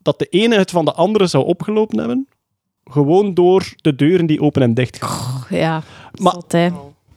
dat 0.02 0.18
de 0.18 0.26
ene 0.26 0.56
het 0.56 0.70
van 0.70 0.84
de 0.84 0.92
andere 0.92 1.26
zou 1.26 1.44
opgelopen 1.44 1.98
hebben. 1.98 2.28
Gewoon 2.90 3.34
door 3.34 3.72
de 3.76 3.94
deuren 3.94 4.26
die 4.26 4.40
open 4.40 4.62
en 4.62 4.74
dicht 4.74 5.02
gaan. 5.04 5.44
ja, 5.48 5.82
Maar- 6.20 6.32
zot, 6.32 6.52
hè. 6.52 6.68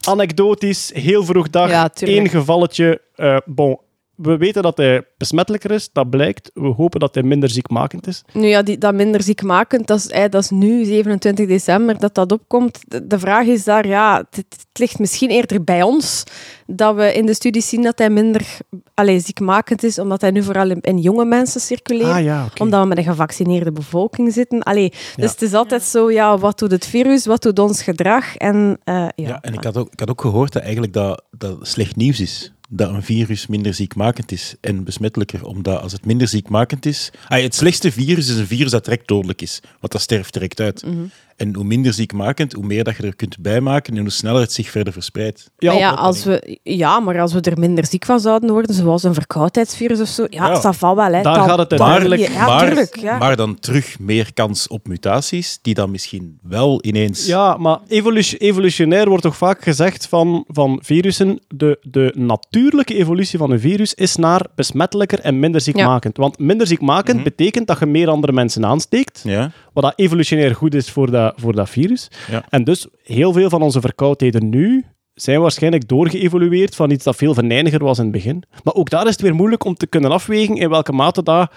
Anekdotisch, 0.02 0.92
heel 0.94 1.26
vroeg 1.26 1.50
dag, 1.50 1.70
Ja, 1.70 1.90
één 2.00 2.30
gevalletje. 2.30 3.02
eh, 3.16 3.38
bon, 3.46 3.78
we 4.22 4.38
weten 4.38 4.62
dat 4.62 4.78
hij 4.78 5.04
besmettelijker 5.18 5.72
is, 5.72 5.90
dat 5.94 6.10
blijkt. 6.10 6.52
We 6.54 6.68
hopen 6.68 7.00
dat 7.00 7.14
hij 7.14 7.24
minder 7.24 7.50
ziekmakend 7.50 8.08
is. 8.08 8.24
Nu 8.34 8.48
ja, 8.48 8.62
die, 8.62 8.78
dat 8.78 8.94
minder 8.94 9.24
ziekmakend, 9.24 9.88
dat 9.88 9.98
is, 9.98 10.30
dat 10.30 10.44
is 10.44 10.50
nu, 10.50 10.86
27 10.86 11.48
december, 11.48 12.00
dat 12.00 12.16
dat 12.16 12.32
opkomt. 12.32 12.80
De, 12.88 13.08
de 13.08 13.20
vraag 13.20 13.46
is 13.46 13.64
daar, 13.64 13.88
ja, 13.88 14.18
het, 14.18 14.36
het 14.50 14.80
ligt 14.80 15.00
misschien 15.00 15.30
eerder 15.30 15.64
bij 15.64 15.82
ons 15.82 16.24
dat 16.66 16.96
we 16.96 17.14
in 17.14 17.26
de 17.26 17.34
studies 17.34 17.70
zien 17.70 17.82
dat 17.82 17.98
hij 17.98 18.10
minder 18.10 18.58
allez, 18.94 19.26
ziekmakend 19.26 19.84
is, 19.84 20.00
omdat 20.00 20.22
hij 20.22 20.32
nu 20.32 20.44
vooral 20.44 20.70
in, 20.70 20.82
in 20.82 20.98
jonge 20.98 21.26
mensen 21.26 21.62
circuleert. 21.62 22.10
Ah 22.10 22.24
ja. 22.24 22.48
Omdat 22.60 22.82
we 22.82 22.88
met 22.88 22.98
een 22.98 23.04
gevaccineerde 23.04 23.72
bevolking 23.72 24.34
zitten. 24.34 24.64
Allee, 24.64 24.92
Ja. 25.16 25.22
Dus 25.22 25.32
het 25.32 25.42
is 25.42 25.54
altijd 25.54 25.84
zo, 25.84 26.12
ja, 26.12 26.38
wat 26.38 26.60
doet 26.60 26.72
het 26.72 26.86
virus, 26.86 27.26
wat 27.26 27.42
doet 27.42 27.60
ons 27.60 27.82
gedrag? 27.82 28.36
En, 28.36 28.80
eh, 28.84 28.96
ja. 28.96 29.10
Ja, 29.16 29.42
en 29.42 29.54
ik 29.54 29.64
had, 29.64 29.78
ook, 29.78 29.92
ik 29.92 30.00
had 30.00 30.10
ook 30.10 30.22
gehoord 30.22 30.54
dat 30.54 30.62
eigenlijk 30.62 30.94
dat, 30.94 31.24
dat 31.32 31.58
slecht 31.62 31.96
nieuws 31.96 32.20
is. 32.20 32.54
Dat 32.74 32.90
een 32.90 33.04
virus 33.04 33.48
minder 33.48 33.74
ziekmakend 33.74 34.32
is 34.32 34.56
en 34.62 34.84
besmettelijker. 34.84 35.46
Omdat 35.46 35.82
als 35.82 35.92
het 35.92 36.06
minder 36.06 36.28
ziekmakend 36.28 36.86
is... 36.86 37.12
Ah, 37.28 37.42
het 37.42 37.56
slechtste 37.56 37.92
virus 37.92 38.30
is 38.30 38.38
een 38.38 38.48
virus 38.48 38.72
dat 38.72 38.84
direct 38.84 39.08
dodelijk 39.08 39.42
is. 39.42 39.60
Want 39.80 39.92
dat 39.94 40.02
sterft 40.02 40.34
direct 40.34 40.60
uit. 40.60 40.86
Mhm. 40.86 41.06
En 41.42 41.56
hoe 41.56 41.64
minder 41.64 41.94
ziekmakend, 41.94 42.54
hoe 42.54 42.66
meer 42.66 42.84
dat 42.84 42.96
je 42.98 43.04
er 43.04 43.16
kunt 43.16 43.38
bijmaken 43.40 43.94
en 43.96 44.02
hoe 44.02 44.10
sneller 44.12 44.42
het 44.42 44.52
zich 44.54 44.70
verder 44.70 44.94
verspreidt. 44.94 45.50
Maar 45.60 45.76
ja, 45.78 45.90
als 45.90 46.24
we, 46.24 46.60
ja, 46.64 47.00
maar 47.00 47.20
als 47.22 47.34
we 47.34 47.42
er 47.42 47.60
minder 47.60 47.86
ziek 47.86 48.06
van 48.06 48.20
zouden 48.20 48.52
worden, 48.52 48.76
zoals 48.76 49.04
een 49.04 49.14
verkoudheidsvirus 49.14 50.02
of 50.02 50.08
zo, 50.08 50.26
ja, 50.30 50.48
Ja. 50.48 50.60
dat 50.62 50.76
valt 50.76 50.96
wel. 50.98 51.06
Hè. 51.06 51.22
Daar 51.22 51.24
Dan- 51.24 51.48
gaat 51.50 51.58
het 51.58 51.70
Maar, 51.80 51.80
uiteindelijk... 51.90 52.22
Ja, 52.34 52.46
maar, 52.46 52.66
tuurlijk, 52.68 52.96
ja. 53.00 53.18
maar 53.18 53.36
dan 53.36 53.60
terug 53.60 54.00
meer 54.00 54.34
kans 54.34 54.68
op 54.68 54.88
mutaties, 54.88 55.60
die 55.62 55.74
dan 55.74 55.92
misschien 55.92 56.40
wel 56.44 56.80
ineens... 56.84 57.26
Ja, 57.26 57.58
maar 57.58 57.80
evolu- 57.88 58.36
evolutionair 58.38 59.08
wordt 59.08 59.24
toch 59.24 59.38
vaak 59.38 59.62
gezegd 59.64 60.08
van, 60.08 60.44
van 60.48 60.80
virussen, 60.84 61.40
de, 61.48 61.78
de 61.82 62.14
natuurlijke 62.18 62.96
evolutie 62.96 63.40
van 63.40 63.52
een 63.52 63.60
virus 63.60 63.94
is 63.94 64.16
naar 64.16 64.46
besmettelijker 64.56 65.20
en 65.20 65.40
minder 65.40 65.62
ziekmakend. 65.62 66.18
Want 66.18 66.40
minder 66.40 66.68
ziekmakend 66.68 67.16
Mhm. 67.16 67.24
betekent 67.24 67.68
dat 67.68 67.80
je 67.80 67.86
meer 67.86 68.10
andere 68.10 68.34
mensen 68.34 68.66
aansteekt, 68.66 69.22
Ja, 69.24 69.52
wat 69.74 69.84
dat 69.84 69.94
evolutionair 69.96 70.56
goed 70.56 70.74
is 70.74 70.90
voor 70.92 71.12
dat, 71.32 71.42
voor 71.42 71.56
dat 71.56 71.70
virus. 71.70 72.08
Ja. 72.32 72.44
En 72.50 72.64
dus 72.64 72.88
heel 73.04 73.34
veel 73.34 73.50
van 73.50 73.62
onze 73.62 73.82
verkoudheden 73.82 74.50
nu 74.50 74.86
zijn 75.14 75.42
waarschijnlijk 75.42 75.88
doorgeëvolueerd 75.88 76.76
van 76.76 76.92
iets 76.92 77.04
dat 77.04 77.16
veel 77.16 77.34
venijniger 77.34 77.84
was 77.84 77.98
in 77.98 78.04
het 78.04 78.14
begin. 78.14 78.44
Maar 78.64 78.74
ook 78.74 78.90
daar 78.90 79.06
is 79.06 79.12
het 79.12 79.22
weer 79.22 79.36
moeilijk 79.36 79.64
om 79.66 79.76
te 79.76 79.88
kunnen 79.88 80.12
afwegen 80.12 80.56
in 80.56 80.70
welke 80.70 80.92
mate 80.92 81.24
dat 81.24 81.52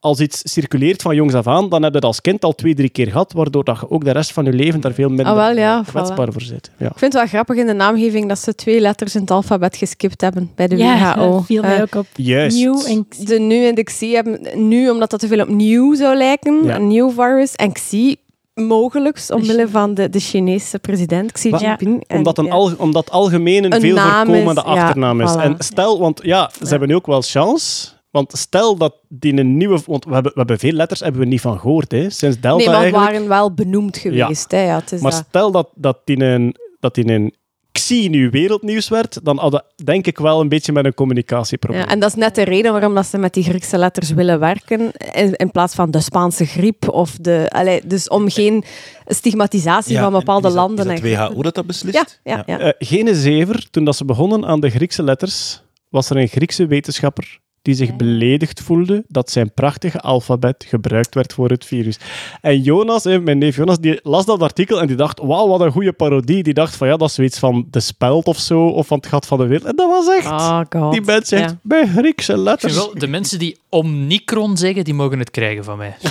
als 0.00 0.20
iets 0.20 0.40
circuleert 0.52 1.02
van 1.02 1.14
jongs 1.14 1.34
af 1.34 1.46
aan, 1.46 1.68
dan 1.68 1.82
heb 1.82 1.92
je 1.94 2.00
dat 2.00 2.08
als 2.08 2.20
kind 2.20 2.44
al 2.44 2.54
twee, 2.54 2.74
drie 2.74 2.88
keer 2.90 3.06
gehad, 3.06 3.32
waardoor 3.32 3.64
dat 3.64 3.78
je 3.80 3.90
ook 3.90 4.04
de 4.04 4.10
rest 4.10 4.32
van 4.32 4.44
je 4.44 4.52
leven 4.52 4.80
daar 4.80 4.92
veel 4.92 5.08
minder 5.08 5.26
Ah, 5.26 5.34
wel, 5.34 5.56
ja, 5.56 5.82
kwetsbaar 5.86 6.32
voor 6.32 6.42
zit. 6.42 6.70
Ja. 6.78 6.86
Ik 6.86 6.98
vind 6.98 7.12
het 7.12 7.22
wel 7.22 7.26
grappig 7.26 7.56
in 7.56 7.66
de 7.66 7.72
naamgeving 7.72 8.28
dat 8.28 8.38
ze 8.38 8.54
twee 8.54 8.80
letters 8.80 9.14
in 9.14 9.20
het 9.20 9.30
alfabet 9.30 9.76
geskipt 9.76 10.20
hebben 10.20 10.50
bij 10.54 10.68
de 10.68 10.76
Ja, 10.76 11.14
WHO. 11.16 11.30
dat 11.32 11.44
viel 11.46 11.62
mij 11.62 11.76
Eh, 11.76 11.82
ook 11.82 11.94
op. 11.94 12.06
Juist. 12.14 12.56
Nieuw 12.56 12.84
en 12.84 13.06
de 13.18 13.38
nu 13.38 13.66
en 13.66 13.74
de 13.74 13.82
XI 13.84 14.14
hebben 14.14 14.68
nu, 14.68 14.90
omdat 14.90 15.10
dat 15.10 15.20
te 15.20 15.26
veel 15.28 15.40
op 15.40 15.48
nieuw 15.48 15.94
zou 15.94 16.16
lijken, 16.16 16.64
Ja. 16.64 16.74
een 16.76 16.86
nieuw 16.86 17.10
virus, 17.10 17.54
en 17.54 17.72
XI 17.72 18.16
mogelijk, 18.66 19.26
omwille 19.28 19.68
van 19.68 19.94
de, 19.94 20.10
de 20.10 20.20
Chinese 20.20 20.78
president 20.78 21.32
Xi 21.32 21.48
Jinping. 21.56 22.04
En, 22.06 22.16
Omdat, 22.16 22.38
een 22.38 22.44
ja. 22.44 22.50
al, 22.50 22.72
omdat 22.78 23.10
algemeen 23.10 23.64
een, 23.64 23.74
Een 23.74 23.80
veel 23.80 23.96
voorkomende 23.96 24.50
is, 24.50 24.66
ja, 24.66 24.82
achternaam 24.82 25.20
is. 25.20 25.34
voilà. 25.36 25.40
En 25.40 25.54
stel, 25.58 25.98
want 25.98 26.20
ja, 26.22 26.50
ze 26.62 26.68
hebben 26.68 26.88
nu 26.88 26.94
ook 26.94 27.06
wel 27.06 27.22
chance. 27.22 27.88
Want 28.10 28.32
stel 28.38 28.76
dat 28.76 28.94
die 29.08 29.36
een 29.38 29.56
nieuwe... 29.56 29.78
Want 29.86 30.04
we 30.04 30.12
hebben, 30.14 30.32
we 30.32 30.38
hebben 30.38 30.58
veel 30.58 30.72
letters 30.72 31.00
hebben 31.00 31.20
we 31.20 31.26
niet 31.26 31.40
van 31.40 31.58
gehoord, 31.58 31.92
hè, 31.92 32.10
sinds 32.10 32.40
Delta 32.40 32.56
Nee, 32.56 32.66
maar 32.66 32.74
eigenlijk. 32.82 33.12
waren 33.12 33.28
wel 33.28 33.54
benoemd 33.54 33.96
geweest. 33.96 34.50
Hè, 34.50 34.62
ja, 34.64 34.74
het 34.74 34.92
is 34.92 35.00
Maar 35.00 35.10
dat. 35.10 35.24
stel 35.28 35.50
dat, 35.50 35.68
dat 35.74 35.98
die 36.04 36.22
een, 36.24 36.54
dat 36.80 36.94
die 36.94 37.08
een 37.08 37.34
Xi 37.78 38.08
nu 38.08 38.30
wereldnieuws 38.30 38.88
werd, 38.88 39.18
dan 39.24 39.38
hadden 39.38 39.64
denk 39.84 40.06
ik 40.06 40.18
wel 40.18 40.40
een 40.40 40.48
beetje 40.48 40.72
met 40.72 40.84
een 40.84 40.94
communicatieprobleem. 40.94 41.82
Ja, 41.84 41.90
en 41.90 41.98
dat 42.00 42.08
is 42.08 42.14
net 42.16 42.34
de 42.34 42.42
reden 42.42 42.72
waarom 42.72 42.94
dat 42.94 43.06
ze 43.06 43.18
met 43.18 43.34
die 43.34 43.42
Griekse 43.44 43.78
letters 43.78 44.10
willen 44.10 44.38
werken, 44.38 44.90
in, 45.12 45.34
in 45.36 45.50
plaats 45.50 45.74
van 45.74 45.90
de 45.90 46.00
Spaanse 46.00 46.44
griep. 46.46 46.88
Of 46.88 47.16
de, 47.20 47.46
allee, 47.48 47.80
dus 47.84 48.08
om 48.08 48.30
geen 48.30 48.64
stigmatisatie 49.06 49.92
Ja, 49.94 50.02
van 50.02 50.12
en 50.12 50.18
bepaalde 50.18 50.48
is 50.48 50.54
dat- 50.54 50.62
landen. 50.62 50.90
Is 50.90 51.00
dat 51.00 51.10
WHO 51.30 51.42
dat 51.42 51.54
dat 51.54 51.66
beslist? 51.66 52.20
Ja, 52.24 52.36
ja, 52.36 52.42
ja. 52.46 52.58
Eh, 52.58 52.72
Gene 52.78 53.14
Zever, 53.14 53.70
toen 53.70 53.84
dat 53.84 53.96
ze 53.96 54.04
begonnen 54.04 54.46
aan 54.46 54.60
de 54.60 54.70
Griekse 54.70 55.02
letters, 55.02 55.62
was 55.88 56.10
er 56.10 56.16
een 56.16 56.28
Griekse 56.28 56.66
wetenschapper 56.66 57.38
die 57.62 57.74
zich 57.74 57.96
beledigd 57.96 58.60
voelde 58.62 59.04
dat 59.08 59.30
zijn 59.30 59.52
prachtige 59.54 60.00
alfabet 60.00 60.64
gebruikt 60.68 61.14
werd 61.14 61.32
voor 61.32 61.48
het 61.50 61.64
virus. 61.64 61.98
En 62.40 62.60
Jonas, 62.62 63.04
hè, 63.04 63.20
mijn 63.20 63.38
neef 63.38 63.56
Jonas, 63.56 63.78
die 63.78 64.00
las 64.02 64.24
dat 64.26 64.42
artikel 64.42 64.80
en 64.80 64.86
die 64.86 64.96
dacht, 64.96 65.20
wauw, 65.22 65.48
wat 65.48 65.60
een 65.60 65.72
goede 65.72 65.92
parodie. 65.92 66.42
Die 66.42 66.54
dacht 66.54 66.76
van, 66.76 66.88
ja, 66.88 66.96
dat 66.96 67.08
is 67.08 67.14
zoiets 67.14 67.38
van 67.38 67.66
De 67.70 67.80
Speld 67.80 68.26
of 68.26 68.38
zo, 68.38 68.66
of 68.66 68.86
van 68.86 68.96
Het 68.98 69.06
Gat 69.06 69.26
van 69.26 69.38
de 69.38 69.46
Wereld. 69.46 69.66
En 69.68 69.76
dat 69.76 69.88
was 69.88 70.16
echt... 70.16 70.26
Oh 70.26 70.60
god. 70.70 70.92
die 70.92 71.00
mens 71.02 71.28
zegt, 71.28 71.50
Ja. 71.50 71.58
bij 71.62 71.86
Griekse 71.86 72.38
letters. 72.38 72.74
wel, 72.74 72.90
de 72.94 73.06
mensen 73.06 73.38
die 73.38 73.58
Omnicron 73.68 74.56
zeggen, 74.56 74.84
die 74.84 74.94
mogen 74.94 75.18
het 75.18 75.30
krijgen 75.30 75.64
van 75.64 75.78
mij. 75.78 75.96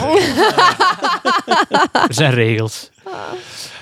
Er 1.91 2.13
zijn 2.13 2.33
regels. 2.33 2.89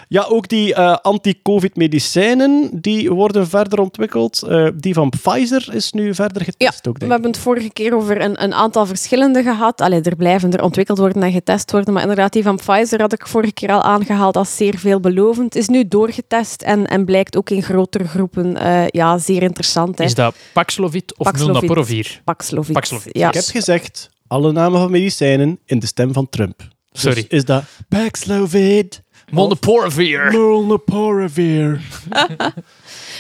Ja, 0.08 0.26
ook 0.30 0.48
die 0.48 0.74
eh, 0.74 0.98
anti-covid-medicijnen, 1.02 2.70
die 2.82 3.12
worden 3.12 3.48
verder 3.48 3.80
ontwikkeld. 3.80 4.42
Eh, 4.42 4.68
die 4.76 4.94
van 4.94 5.10
Pfizer 5.10 5.70
is 5.74 5.92
nu 5.92 6.14
verder 6.16 6.44
getest 6.44 6.88
ook, 6.88 6.94
We 6.94 7.00
denk 7.00 7.04
ik. 7.04 7.10
hebben 7.10 7.32
het 7.32 7.40
vorige 7.40 7.70
keer 7.70 7.96
over 7.96 8.22
een, 8.22 8.44
een 8.44 8.54
aantal 8.54 8.86
verschillende 8.86 9.44
gehad. 9.44 9.82
Allee, 9.82 10.02
er 10.02 10.16
blijven 10.16 10.52
er 10.52 10.64
ontwikkeld 10.64 10.98
worden 10.98 11.24
en 11.24 11.32
getest 11.32 11.72
worden. 11.72 11.94
Maar 11.94 12.02
inderdaad, 12.02 12.34
die 12.34 12.44
van 12.44 12.56
Pfizer 12.56 13.02
had 13.02 13.14
ik 13.14 13.28
vorige 13.28 13.54
keer 13.54 13.72
al 13.72 13.82
aangehaald 13.82 14.38
als 14.38 14.56
zeer 14.56 14.78
veelbelovend. 14.78 15.56
Is 15.56 15.68
nu 15.68 15.88
doorgetest 15.88 16.62
en, 16.62 16.88
en 16.88 17.06
blijkt 17.06 17.38
ook 17.38 17.50
in 17.50 17.64
grotere 17.64 18.08
groepen 18.08 18.58
eh, 18.58 18.88
ja, 18.88 19.18
zeer 19.18 19.42
interessant. 19.44 19.98
Hè. 19.98 20.04
Is 20.04 20.16
dat 20.16 20.36
Paxlovid 20.54 21.18
of 21.18 21.26
Paxlovid. 21.26 21.54
Milnaporovir? 21.62 22.22
Paxlovid. 22.24 22.74
Paxlovid. 22.74 23.18
Ja. 23.18 23.28
Ik 23.28 23.34
heb 23.34 23.44
gezegd, 23.44 24.10
alle 24.28 24.52
namen 24.52 24.80
van 24.80 24.92
medicijnen 24.92 25.60
in 25.66 25.80
de 25.80 25.86
stem 25.86 26.14
van 26.14 26.30
Trump. 26.30 26.62
Sorry. 26.92 27.22
Dus 27.22 27.28
is 27.40 27.46
dat 27.46 27.64
Paxlovid, 27.90 29.02
Molnupiravir. 29.36 30.32
Molnupiravir. 30.32 31.80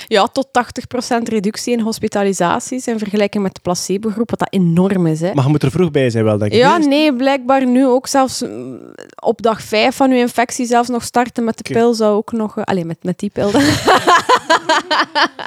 Ja, 0.07 0.25
tot 0.27 0.47
80% 0.47 1.17
reductie 1.23 1.73
in 1.73 1.79
hospitalisaties 1.79 2.87
in 2.87 2.97
vergelijking 2.99 3.43
met 3.43 3.53
de 3.55 3.59
placebo-groep, 3.61 4.29
wat 4.29 4.39
dat 4.39 4.47
enorm 4.53 5.07
is. 5.07 5.19
Hè. 5.21 5.33
Maar 5.33 5.43
je 5.43 5.49
moet 5.49 5.63
er 5.63 5.71
vroeg 5.71 5.91
bij 5.91 6.09
zijn 6.09 6.23
wel, 6.23 6.37
denk 6.37 6.51
ik. 6.51 6.57
Ja, 6.57 6.75
Eerst- 6.75 6.87
nee, 6.89 7.15
blijkbaar 7.15 7.65
nu 7.67 7.85
ook 7.85 8.07
zelfs 8.07 8.41
mm, 8.41 8.77
op 9.21 9.41
dag 9.41 9.61
5 9.61 9.95
van 9.95 10.11
uw 10.11 10.17
infectie 10.17 10.65
zelfs 10.65 10.89
nog 10.89 11.03
starten 11.03 11.43
met 11.43 11.57
de 11.57 11.73
pil 11.73 11.93
zou 11.93 12.15
ook 12.15 12.31
nog... 12.31 12.57
eh, 12.57 12.63
Allee, 12.63 12.85
met, 12.85 12.97
met 13.01 13.19
die 13.19 13.29
pil. 13.33 13.49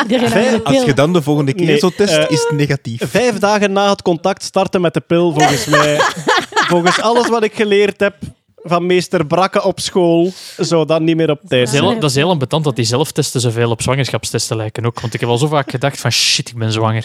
Vijf- 0.08 0.62
Als 0.64 0.82
je 0.84 0.92
dan 0.94 1.12
de 1.12 1.22
volgende 1.22 1.52
keer 1.54 1.66
Nee, 1.66 1.78
zo 1.78 1.90
test, 1.96 2.16
eh, 2.16 2.30
is 2.30 2.40
het 2.48 2.50
negatief. 2.52 3.00
Vijf 3.10 3.38
dagen 3.38 3.72
na 3.72 3.90
het 3.90 4.02
contact 4.02 4.42
starten 4.42 4.80
met 4.80 4.94
de 4.94 5.00
pil, 5.00 5.32
volgens 5.32 5.66
mij. 5.66 5.98
volgens 6.72 7.00
alles 7.00 7.28
wat 7.28 7.42
ik 7.44 7.54
geleerd 7.54 8.00
heb 8.00 8.14
van 8.68 8.86
meester 8.86 9.26
Brakke 9.26 9.62
op 9.62 9.80
school, 9.80 10.32
zou 10.56 10.86
dat 10.86 11.00
niet 11.00 11.16
meer 11.16 11.30
op 11.30 11.40
tijd 11.40 11.50
Dat 11.50 11.60
is, 11.60 11.70
zijn. 11.70 11.82
heel, 11.82 12.00
dat 12.00 12.10
is 12.10 12.16
heel 12.16 12.30
ambetant 12.30 12.64
dat 12.64 12.76
die 12.76 12.84
zelftesten 12.84 13.40
zoveel 13.40 13.70
op 13.70 13.82
zwangerschapstesten 13.82 14.56
lijken 14.56 14.86
ook. 14.86 15.00
Want 15.00 15.14
ik 15.14 15.20
heb 15.20 15.28
al 15.28 15.38
zo 15.38 15.46
vaak 15.46 15.70
gedacht 15.70 16.00
van 16.00 16.12
shit, 16.12 16.48
ik 16.48 16.56
ben 16.56 16.72
zwanger. 16.72 17.04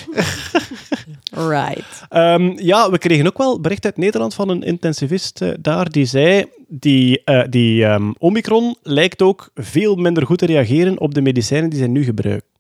right. 1.31 2.05
Ehm, 2.09 2.51
ja, 2.55 2.91
we 2.91 2.97
kregen 2.97 3.27
ook 3.27 3.37
wel 3.37 3.59
bericht 3.59 3.85
uit 3.85 3.97
Nederland 3.97 4.33
van 4.33 4.49
een 4.49 4.63
intensivist 4.63 5.41
eh, 5.41 5.49
daar, 5.59 5.89
die 5.89 6.05
zei, 6.05 6.45
die, 6.67 7.23
eh, 7.23 7.43
die 7.49 7.85
ehm, 7.85 8.11
Omicron 8.17 8.75
lijkt 8.81 9.21
ook 9.21 9.49
veel 9.55 9.95
minder 9.95 10.25
goed 10.25 10.37
te 10.37 10.45
reageren 10.45 10.99
op 10.99 11.13
de 11.13 11.21
medicijnen 11.21 11.69
die 11.69 11.79
zij 11.79 11.87
nu 11.87 12.03
gebruiken. 12.03 12.51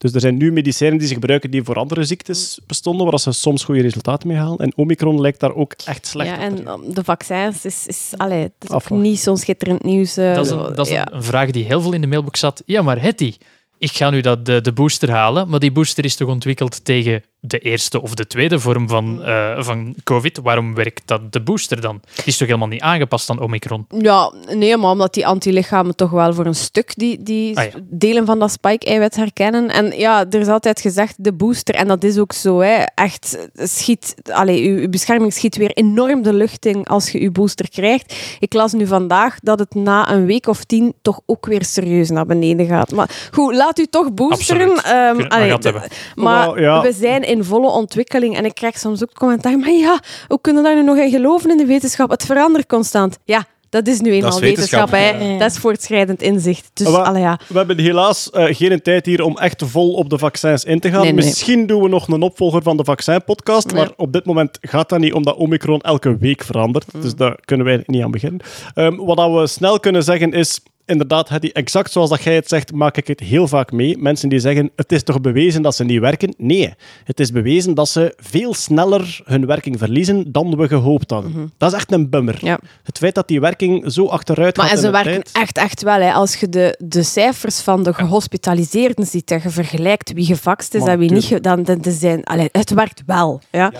Dus 0.00 0.12
er 0.12 0.20
zijn 0.20 0.36
nu 0.36 0.52
medicijnen 0.52 0.98
die 0.98 1.06
ze 1.08 1.14
gebruiken 1.14 1.50
die 1.50 1.62
voor 1.62 1.74
andere 1.76 2.04
ziektes 2.04 2.60
bestonden, 2.66 3.06
waar 3.06 3.18
ze 3.20 3.32
soms 3.32 3.64
goede 3.64 3.80
resultaten 3.80 4.28
mee 4.28 4.36
halen. 4.36 4.58
En 4.58 4.72
Omicron 4.76 5.20
lijkt 5.20 5.40
daar 5.40 5.54
ook 5.54 5.74
echt 5.84 6.06
slecht 6.06 6.30
Ja, 6.30 6.38
en 6.38 6.68
um, 6.68 6.94
de 6.94 7.04
vaccins 7.04 7.64
is, 7.64 7.86
is, 7.86 8.12
allee, 8.16 8.50
is 8.58 8.70
ook 8.70 8.90
niet 8.90 9.18
zo'n 9.20 9.36
schitterend 9.36 9.82
nieuws. 9.82 10.16
eh, 10.16 10.34
Dat 10.34 10.44
is, 10.44 10.50
een, 10.50 10.74
dat 10.74 10.86
is 10.86 10.92
ja. 10.92 11.12
een 11.12 11.22
vraag 11.22 11.50
die 11.50 11.64
heel 11.64 11.80
veel 11.80 11.92
in 11.92 12.00
de 12.00 12.06
mailbox 12.06 12.40
zat. 12.40 12.62
Ja, 12.66 12.82
maar 12.82 13.00
Hetty, 13.02 13.34
ik 13.78 13.92
ga 13.92 14.10
nu 14.10 14.20
dat, 14.20 14.46
de, 14.46 14.60
de 14.60 14.72
booster 14.72 15.10
halen, 15.10 15.48
maar 15.48 15.60
die 15.60 15.72
booster 15.72 16.04
is 16.04 16.16
toch 16.16 16.28
ontwikkeld 16.28 16.84
tegen 16.84 17.22
de 17.40 17.58
eerste 17.58 18.02
of 18.02 18.14
de 18.14 18.26
tweede 18.26 18.58
vorm 18.60 18.88
van, 18.88 19.22
eh, 19.24 19.62
van 19.62 19.94
COVID. 20.04 20.38
Waarom 20.42 20.74
werkt 20.74 21.02
dat 21.04 21.32
de 21.32 21.40
booster 21.40 21.80
dan? 21.80 22.00
Die 22.14 22.24
is 22.24 22.36
toch 22.36 22.46
helemaal 22.46 22.68
niet 22.68 22.80
aangepast 22.80 23.30
aan 23.30 23.40
Omicron? 23.40 23.86
Ja, 23.98 24.32
nee, 24.54 24.76
maar 24.76 24.90
omdat 24.90 25.14
die 25.14 25.26
antilichamen 25.26 25.96
toch 25.96 26.10
wel 26.10 26.34
voor 26.34 26.46
een 26.46 26.54
stuk 26.54 26.92
die, 26.96 27.22
die 27.22 27.58
Ah, 27.58 27.64
ja. 27.64 27.70
delen 27.82 28.26
van 28.26 28.38
dat 28.38 28.50
spike-eiwit 28.50 29.16
herkennen. 29.16 29.68
En 29.68 29.98
ja, 29.98 30.24
er 30.30 30.40
is 30.40 30.48
altijd 30.48 30.80
gezegd, 30.80 31.14
de 31.18 31.32
booster, 31.32 31.74
en 31.74 31.88
dat 31.88 32.04
is 32.04 32.18
ook 32.18 32.32
zo, 32.32 32.58
hè, 32.58 32.84
echt 32.94 33.48
schiet, 33.54 34.14
allee, 34.32 34.68
uw, 34.68 34.78
uw 34.78 34.88
bescherming 34.88 35.32
schiet 35.32 35.56
weer 35.56 35.70
enorm 35.70 36.22
de 36.22 36.32
lucht 36.32 36.66
in 36.66 36.84
als 36.84 37.10
je 37.10 37.20
uw 37.20 37.32
booster 37.32 37.70
krijgt. 37.70 38.36
Ik 38.38 38.52
las 38.52 38.72
nu 38.72 38.86
vandaag 38.86 39.38
dat 39.40 39.58
het 39.58 39.74
na 39.74 40.12
een 40.12 40.26
week 40.26 40.46
of 40.46 40.64
tien 40.64 40.94
toch 41.02 41.20
ook 41.26 41.46
weer 41.46 41.64
serieus 41.64 42.10
naar 42.10 42.26
beneden 42.26 42.66
gaat. 42.66 42.90
Maar 42.90 43.10
goed, 43.32 43.54
laat 43.54 43.78
u 43.78 43.86
toch 43.86 44.12
boosteren. 44.12 44.70
Absoluut. 44.70 45.28
Ehm, 45.30 45.52
het 45.52 45.92
maar 46.14 46.60
ja. 46.60 46.82
we 46.82 46.92
zijn 46.92 47.22
in 47.30 47.44
volle 47.44 47.68
ontwikkeling 47.70 48.36
en 48.36 48.44
ik 48.44 48.54
krijg 48.54 48.78
soms 48.78 49.02
ook 49.02 49.12
commentaar, 49.14 49.58
maar 49.58 49.70
ja, 49.70 50.00
hoe 50.28 50.40
kunnen 50.40 50.62
we 50.62 50.68
daar 50.68 50.78
nu 50.78 50.84
nog 50.84 50.96
in 50.96 51.10
geloven 51.10 51.50
in 51.50 51.56
de 51.56 51.66
wetenschap? 51.66 52.10
Het 52.10 52.24
verandert 52.24 52.66
constant. 52.66 53.18
Ja, 53.24 53.44
dat 53.68 53.86
is 53.86 54.00
nu 54.00 54.12
eenmaal 54.12 54.30
is 54.34 54.38
wetenschap. 54.38 54.90
wetenschap. 54.90 55.20
hè. 55.20 55.32
Ja. 55.32 55.38
Dat 55.38 55.50
is 55.50 55.58
voortschrijdend 55.58 56.22
inzicht. 56.22 56.70
Dus, 56.74 56.86
allee, 56.86 57.22
ja. 57.22 57.38
We 57.46 57.58
hebben 57.58 57.78
helaas 57.78 58.30
eh, 58.30 58.44
geen 58.56 58.82
tijd 58.82 59.06
hier 59.06 59.22
om 59.22 59.38
echt 59.38 59.62
vol 59.66 59.92
op 59.92 60.10
de 60.10 60.18
vaccins 60.18 60.64
in 60.64 60.80
te 60.80 60.90
gaan. 60.90 61.02
Nee, 61.02 61.12
nee. 61.12 61.24
Misschien 61.24 61.66
doen 61.66 61.82
we 61.82 61.88
nog 61.88 62.08
een 62.08 62.22
opvolger 62.22 62.62
van 62.62 62.76
de 62.76 62.84
vaccinpodcast, 62.84 63.70
Ja. 63.70 63.76
maar 63.76 63.90
op 63.96 64.12
dit 64.12 64.24
moment 64.24 64.58
gaat 64.60 64.88
dat 64.88 64.98
niet, 64.98 65.12
omdat 65.12 65.36
Omicron 65.36 65.80
elke 65.80 66.16
week 66.16 66.44
verandert. 66.44 66.92
Mm. 66.92 67.00
Dus 67.00 67.14
daar 67.14 67.38
kunnen 67.44 67.66
wij 67.66 67.82
niet 67.86 68.02
aan 68.02 68.10
beginnen. 68.10 68.40
Ehm, 68.74 68.96
wat 68.96 69.16
dat 69.16 69.32
we 69.32 69.46
snel 69.46 69.80
kunnen 69.80 70.02
zeggen 70.02 70.32
is... 70.32 70.60
Inderdaad, 70.90 71.30
exact 71.30 71.92
zoals 71.92 72.10
dat 72.10 72.22
jij 72.22 72.34
het 72.34 72.48
zegt, 72.48 72.72
maak 72.72 72.96
ik 72.96 73.06
het 73.06 73.20
heel 73.20 73.48
vaak 73.48 73.72
mee. 73.72 73.98
Mensen 73.98 74.28
die 74.28 74.38
zeggen, 74.38 74.70
het 74.76 74.92
is 74.92 75.02
toch 75.02 75.20
bewezen 75.20 75.62
dat 75.62 75.74
ze 75.74 75.84
niet 75.84 76.00
werken? 76.00 76.34
Nee, 76.36 76.74
het 77.04 77.20
is 77.20 77.32
bewezen 77.32 77.74
dat 77.74 77.88
ze 77.88 78.14
veel 78.16 78.54
sneller 78.54 79.20
hun 79.24 79.46
werking 79.46 79.78
verliezen 79.78 80.32
dan 80.32 80.56
we 80.56 80.68
gehoopt 80.68 81.10
hadden. 81.10 81.52
Dat 81.56 81.72
is 81.72 81.78
echt 81.78 81.92
een 81.92 82.10
bummer. 82.10 82.34
Mhm. 82.34 82.46
Ja. 82.46 82.58
Het 82.82 82.98
feit 82.98 83.14
dat 83.14 83.28
die 83.28 83.40
werking 83.40 83.92
zo 83.92 84.06
achteruit 84.06 84.56
Maar 84.56 84.66
gaat 84.66 84.74
en 84.74 84.80
ze 84.82 84.90
werken 84.90 85.12
tijd... 85.12 85.30
echt, 85.32 85.58
echt 85.58 85.82
wel. 85.82 86.00
Hè. 86.00 86.12
Als 86.12 86.36
je 86.36 86.48
de, 86.48 86.76
de 86.78 87.02
cijfers 87.02 87.60
van 87.60 87.82
de 87.82 87.94
gehospitaliseerden 87.94 89.06
ziet 89.06 89.30
en 89.30 89.40
je 89.42 89.50
vergelijkt 89.50 90.12
wie 90.12 90.26
gevaxt 90.26 90.74
is 90.74 90.80
Maar 90.80 90.90
en 90.90 90.98
wie 90.98 91.10
niet, 91.10 91.22
tuurlijk. 91.22 91.44
dan, 91.44 91.62
dan, 91.62 91.80
dan 91.80 91.92
zijn, 91.92 92.24
allee, 92.24 92.48
het 92.52 92.70
werkt 92.70 93.02
wel. 93.06 93.40
Ja. 93.50 93.72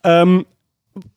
Ehm, 0.00 0.40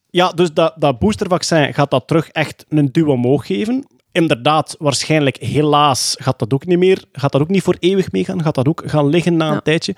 ja, 0.09 0.29
dus 0.29 0.53
dat, 0.53 0.73
dat 0.77 0.99
boostervaccin 0.99 1.73
gaat 1.73 1.91
dat 1.91 2.07
terug 2.07 2.29
echt 2.29 2.65
een 2.69 2.89
duw 2.91 3.07
omhoog 3.07 3.45
geven. 3.45 3.85
Inderdaad, 4.15 4.75
waarschijnlijk, 4.79 5.37
helaas, 5.37 6.15
gaat 6.19 6.39
dat 6.39 6.53
ook 6.53 6.65
niet 6.65 6.77
meer. 6.77 7.03
Gaat 7.11 7.31
dat 7.31 7.41
ook 7.41 7.49
niet 7.49 7.63
voor 7.63 7.75
eeuwig 7.79 8.11
meegaan. 8.11 8.43
Gaat 8.43 8.55
dat 8.55 8.67
ook 8.67 8.83
gaan 8.85 9.07
liggen 9.07 9.35
na 9.37 9.47
een 9.47 9.53
Ja. 9.53 9.59
tijdje. 9.61 9.95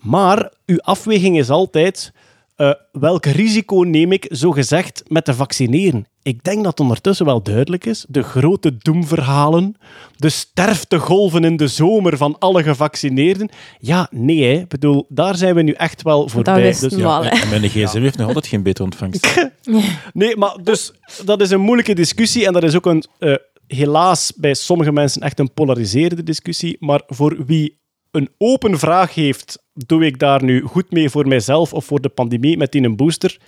Maar 0.00 0.52
uw 0.66 0.78
afweging 0.80 1.38
is 1.38 1.50
altijd... 1.50 2.12
eh, 2.56 2.70
welk 2.92 3.24
risico 3.26 3.76
neem 3.82 4.12
ik, 4.12 4.26
zo 4.30 4.50
gezegd, 4.50 5.02
met 5.08 5.24
te 5.24 5.34
vaccineren? 5.34 6.06
Ik 6.22 6.44
denk 6.44 6.64
dat 6.64 6.80
ondertussen 6.80 7.26
wel 7.26 7.42
duidelijk 7.42 7.84
is. 7.86 8.04
De 8.08 8.22
grote 8.22 8.76
doemverhalen, 8.76 9.76
de 10.16 10.28
sterftegolven 10.28 11.44
in 11.44 11.56
de 11.56 11.66
zomer 11.68 12.16
van 12.16 12.36
alle 12.38 12.62
gevaccineerden. 12.62 13.48
Ja, 13.78 14.08
nee, 14.10 14.44
hè. 14.44 14.52
Ik 14.60 14.68
bedoel, 14.68 15.06
daar 15.08 15.36
zijn 15.36 15.54
we 15.54 15.62
nu 15.62 15.72
echt 15.72 16.02
wel 16.02 16.28
voorbij. 16.28 16.62
wisten 16.62 16.88
Dus- 16.88 16.98
we 16.98 17.04
al. 17.06 17.24
hè. 17.24 17.28
En 17.28 17.48
mijn 17.48 17.68
gsm 17.68 18.00
heeft 18.00 18.16
nog 18.18 18.26
altijd 18.26 18.46
geen 18.46 18.62
betere 18.62 18.84
ontvangst. 18.84 19.26
Nee, 20.12 20.36
maar 20.36 20.56
dus 20.62 20.92
dat 21.24 21.40
is 21.40 21.50
een 21.50 21.60
moeilijke 21.60 21.94
discussie 21.94 22.46
en 22.46 22.52
dat 22.52 22.62
is 22.62 22.76
ook 22.76 22.86
een, 22.86 23.04
eh, 23.18 23.34
helaas 23.76 24.32
bij 24.36 24.54
sommige 24.54 24.92
mensen 24.92 25.22
echt 25.22 25.38
een 25.38 25.54
polariserende 25.54 26.22
discussie. 26.22 26.76
Maar 26.80 27.02
voor 27.06 27.44
wie 27.44 27.78
een 28.10 28.28
open 28.38 28.78
vraag 28.78 29.14
heeft, 29.14 29.62
doe 29.72 30.04
ik 30.04 30.18
daar 30.18 30.44
nu 30.44 30.62
goed 30.62 30.90
mee 30.90 31.10
voor 31.10 31.28
mijzelf 31.28 31.72
of 31.72 31.84
voor 31.84 32.00
de 32.00 32.08
pandemie 32.08 32.56
met 32.56 32.72
die 32.72 32.82
een 32.82 32.96
booster? 32.96 33.40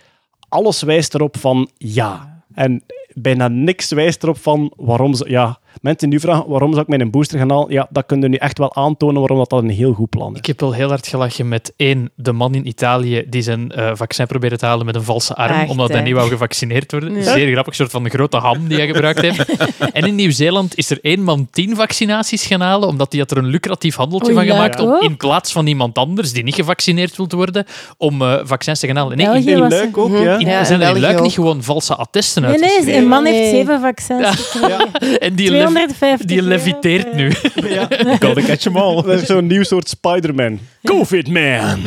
Alles 0.48 0.82
wijst 0.82 1.14
erop 1.14 1.36
van 1.36 1.70
ja. 1.76 2.44
En 2.54 2.82
bijna 3.14 3.48
niks 3.48 3.90
wijst 3.92 4.22
erop 4.22 4.38
van 4.38 4.72
waarom 4.76 5.14
ze... 5.14 5.24
Ja, 5.28 5.58
mensen 5.80 6.10
die 6.10 6.18
nu 6.18 6.24
vragen 6.24 6.48
waarom 6.48 6.70
zou 6.70 6.82
ik 6.82 6.96
mijn 6.96 7.10
booster 7.10 7.38
gaan 7.38 7.50
halen, 7.50 7.70
ja, 7.72 7.86
dat 7.90 8.06
kunnen 8.06 8.30
nu 8.30 8.36
echt 8.36 8.58
wel 8.58 8.74
aantonen 8.74 9.18
waarom 9.20 9.38
dat, 9.38 9.50
dat 9.50 9.62
een 9.62 9.68
heel 9.70 9.92
goed 9.92 10.10
plan 10.10 10.32
is. 10.32 10.38
Ik 10.38 10.46
heb 10.46 10.60
wel 10.60 10.72
heel 10.72 10.88
hard 10.88 11.06
gelachen 11.06 11.48
met 11.48 11.72
één, 11.76 12.10
de 12.14 12.32
man 12.32 12.54
in 12.54 12.66
Italië 12.68 13.24
die 13.28 13.42
zijn 13.42 13.70
eh, 13.72 13.90
vaccin 13.94 14.26
probeerde 14.26 14.56
te 14.58 14.66
halen 14.66 14.86
met 14.86 14.94
een 14.94 15.02
valse 15.02 15.34
arm, 15.34 15.52
Echt, 15.60 15.70
omdat 15.70 15.88
hij 15.92 16.00
niet 16.02 16.14
wou 16.14 16.28
gevaccineerd 16.28 16.90
worden. 16.92 17.14
Ja. 17.14 17.22
Zeer 17.32 17.52
grappig, 17.52 17.74
soort 17.74 17.90
van 17.90 18.02
de 18.04 18.10
grote 18.10 18.36
ham 18.36 18.68
die 18.68 18.76
hij 18.76 18.86
gebruikt 18.86 19.20
heeft. 19.20 19.54
en 19.92 20.06
in 20.06 20.14
Nieuw-Zeeland 20.14 20.76
is 20.76 20.90
er 20.90 20.98
één 21.02 21.22
man 21.22 21.48
tien 21.50 21.76
vaccinaties 21.76 22.46
gaan 22.46 22.60
halen, 22.60 22.88
omdat 22.88 23.12
hij 23.12 23.20
had 23.20 23.30
er 23.30 23.36
een 23.36 23.46
lucratief 23.46 23.96
handeltje 23.96 24.32
van 24.32 24.44
gemaakt 24.46 24.80
om 24.80 24.88
hoor. 24.88 25.02
in 25.02 25.16
plaats 25.16 25.52
van 25.52 25.66
iemand 25.66 25.98
anders 25.98 26.32
die 26.32 26.42
niet 26.42 26.54
gevaccineerd 26.54 27.16
wil 27.16 27.26
worden, 27.28 27.64
om 27.96 28.22
eh, 28.22 28.40
vaccins 28.42 28.80
te 28.80 28.86
gaan 28.86 28.96
halen. 28.96 29.16
Nee, 29.16 29.26
in, 29.26 29.32
België 29.32 29.50
In 29.50 29.68
Luik 29.68 29.98
ook, 29.98 30.10
ja. 30.10 30.38
in- 30.38 30.46
Ja, 30.46 30.58
in 30.58 30.66
zijn 30.66 30.80
er 30.80 30.94
in 30.94 31.00
Luik 31.00 31.16
ook. 31.16 31.22
niet 31.22 31.32
gewoon 31.32 31.62
valse 31.62 31.94
attesten 31.94 32.42
Nee, 32.42 32.58
nee? 32.58 33.01
Een 33.02 33.08
man 33.08 33.24
heeft 33.24 33.50
zeven 33.50 33.80
vaccins 33.80 34.26
gekregen. 34.28 35.18
En 35.18 35.34
die, 35.34 35.50
lev- 35.50 35.60
250 35.60 36.26
die 36.26 36.36
euro 36.36 36.48
leviteert 36.48 37.14
nu. 37.14 37.30
Gotta 38.20 38.40
catch 38.50 38.62
them 38.62 38.76
all. 38.76 39.02
Dat 39.02 39.20
is 39.20 39.26
zo'n 39.26 39.46
nieuw 39.46 39.62
soort 39.62 39.88
Spider-Man. 39.88 40.58
Covid-Man. 40.84 41.80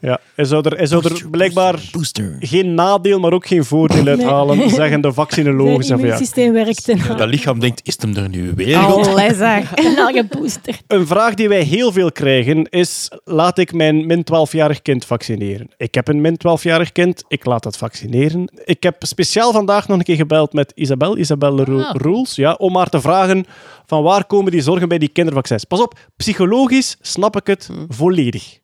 ja, 0.00 0.18
hij 0.34 0.44
zou 0.44 0.62
er, 0.68 0.76
hij 0.76 0.86
zou 0.86 1.04
er 1.04 1.30
blijkbaar 1.30 1.78
Booster. 1.92 2.36
geen 2.40 2.74
nadeel, 2.74 3.20
maar 3.20 3.32
ook 3.32 3.46
geen 3.46 3.64
voordeel 3.64 4.06
uit 4.06 4.16
Nee. 4.18 4.26
halen, 4.26 4.70
zeggen 4.70 5.00
de 5.00 5.12
vaccinologen. 5.12 5.84
Ja. 5.86 5.94
immuunsysteem 5.94 6.52
werkt 6.52 6.88
en 6.88 6.96
Ja, 7.08 7.14
dat 7.14 7.28
lichaam 7.28 7.60
denkt, 7.60 7.80
is 7.84 7.92
het 7.92 8.02
hem 8.02 8.16
er 8.16 8.28
nu 8.28 8.52
weer? 8.56 8.76
Allee, 8.76 9.34
zeg. 9.34 9.74
en 9.74 9.98
al 9.98 10.12
geboosterd. 10.12 10.82
Een 10.86 11.06
vraag 11.06 11.34
die 11.34 11.48
wij 11.48 11.62
heel 11.62 11.92
veel 11.92 12.12
krijgen 12.12 12.64
is, 12.70 13.08
laat 13.24 13.58
ik 13.58 13.72
mijn 13.72 14.06
min 14.06 14.24
12-jarig 14.32 14.82
kind 14.82 15.04
vaccineren? 15.04 15.70
Ik 15.76 15.94
heb 15.94 16.08
een 16.08 16.20
min 16.20 16.38
12-jarig 16.48 16.92
kind, 16.92 17.24
ik 17.28 17.44
laat 17.44 17.62
dat 17.62 17.76
vaccineren. 17.76 18.50
Ik 18.64 18.82
heb 18.82 18.96
speciaal 18.98 19.52
vandaag 19.52 19.88
nog 19.88 19.98
een 19.98 20.04
keer 20.04 20.15
gebeld 20.16 20.52
met 20.52 20.72
Isabel, 20.74 21.16
Isabel 21.16 21.64
Ro- 21.64 21.80
Ah. 21.80 21.94
Roels, 21.94 22.34
ja, 22.34 22.52
om 22.52 22.76
haar 22.76 22.88
te 22.88 23.00
vragen 23.00 23.44
van 23.86 24.02
waar 24.02 24.24
komen 24.24 24.52
die 24.52 24.60
zorgen 24.62 24.88
bij 24.88 24.98
die 24.98 25.08
kindervaccins? 25.08 25.64
Pas 25.64 25.80
op, 25.80 25.98
psychologisch 26.16 26.96
snap 27.00 27.36
ik 27.36 27.46
het 27.46 27.70
volledig. 27.88 28.58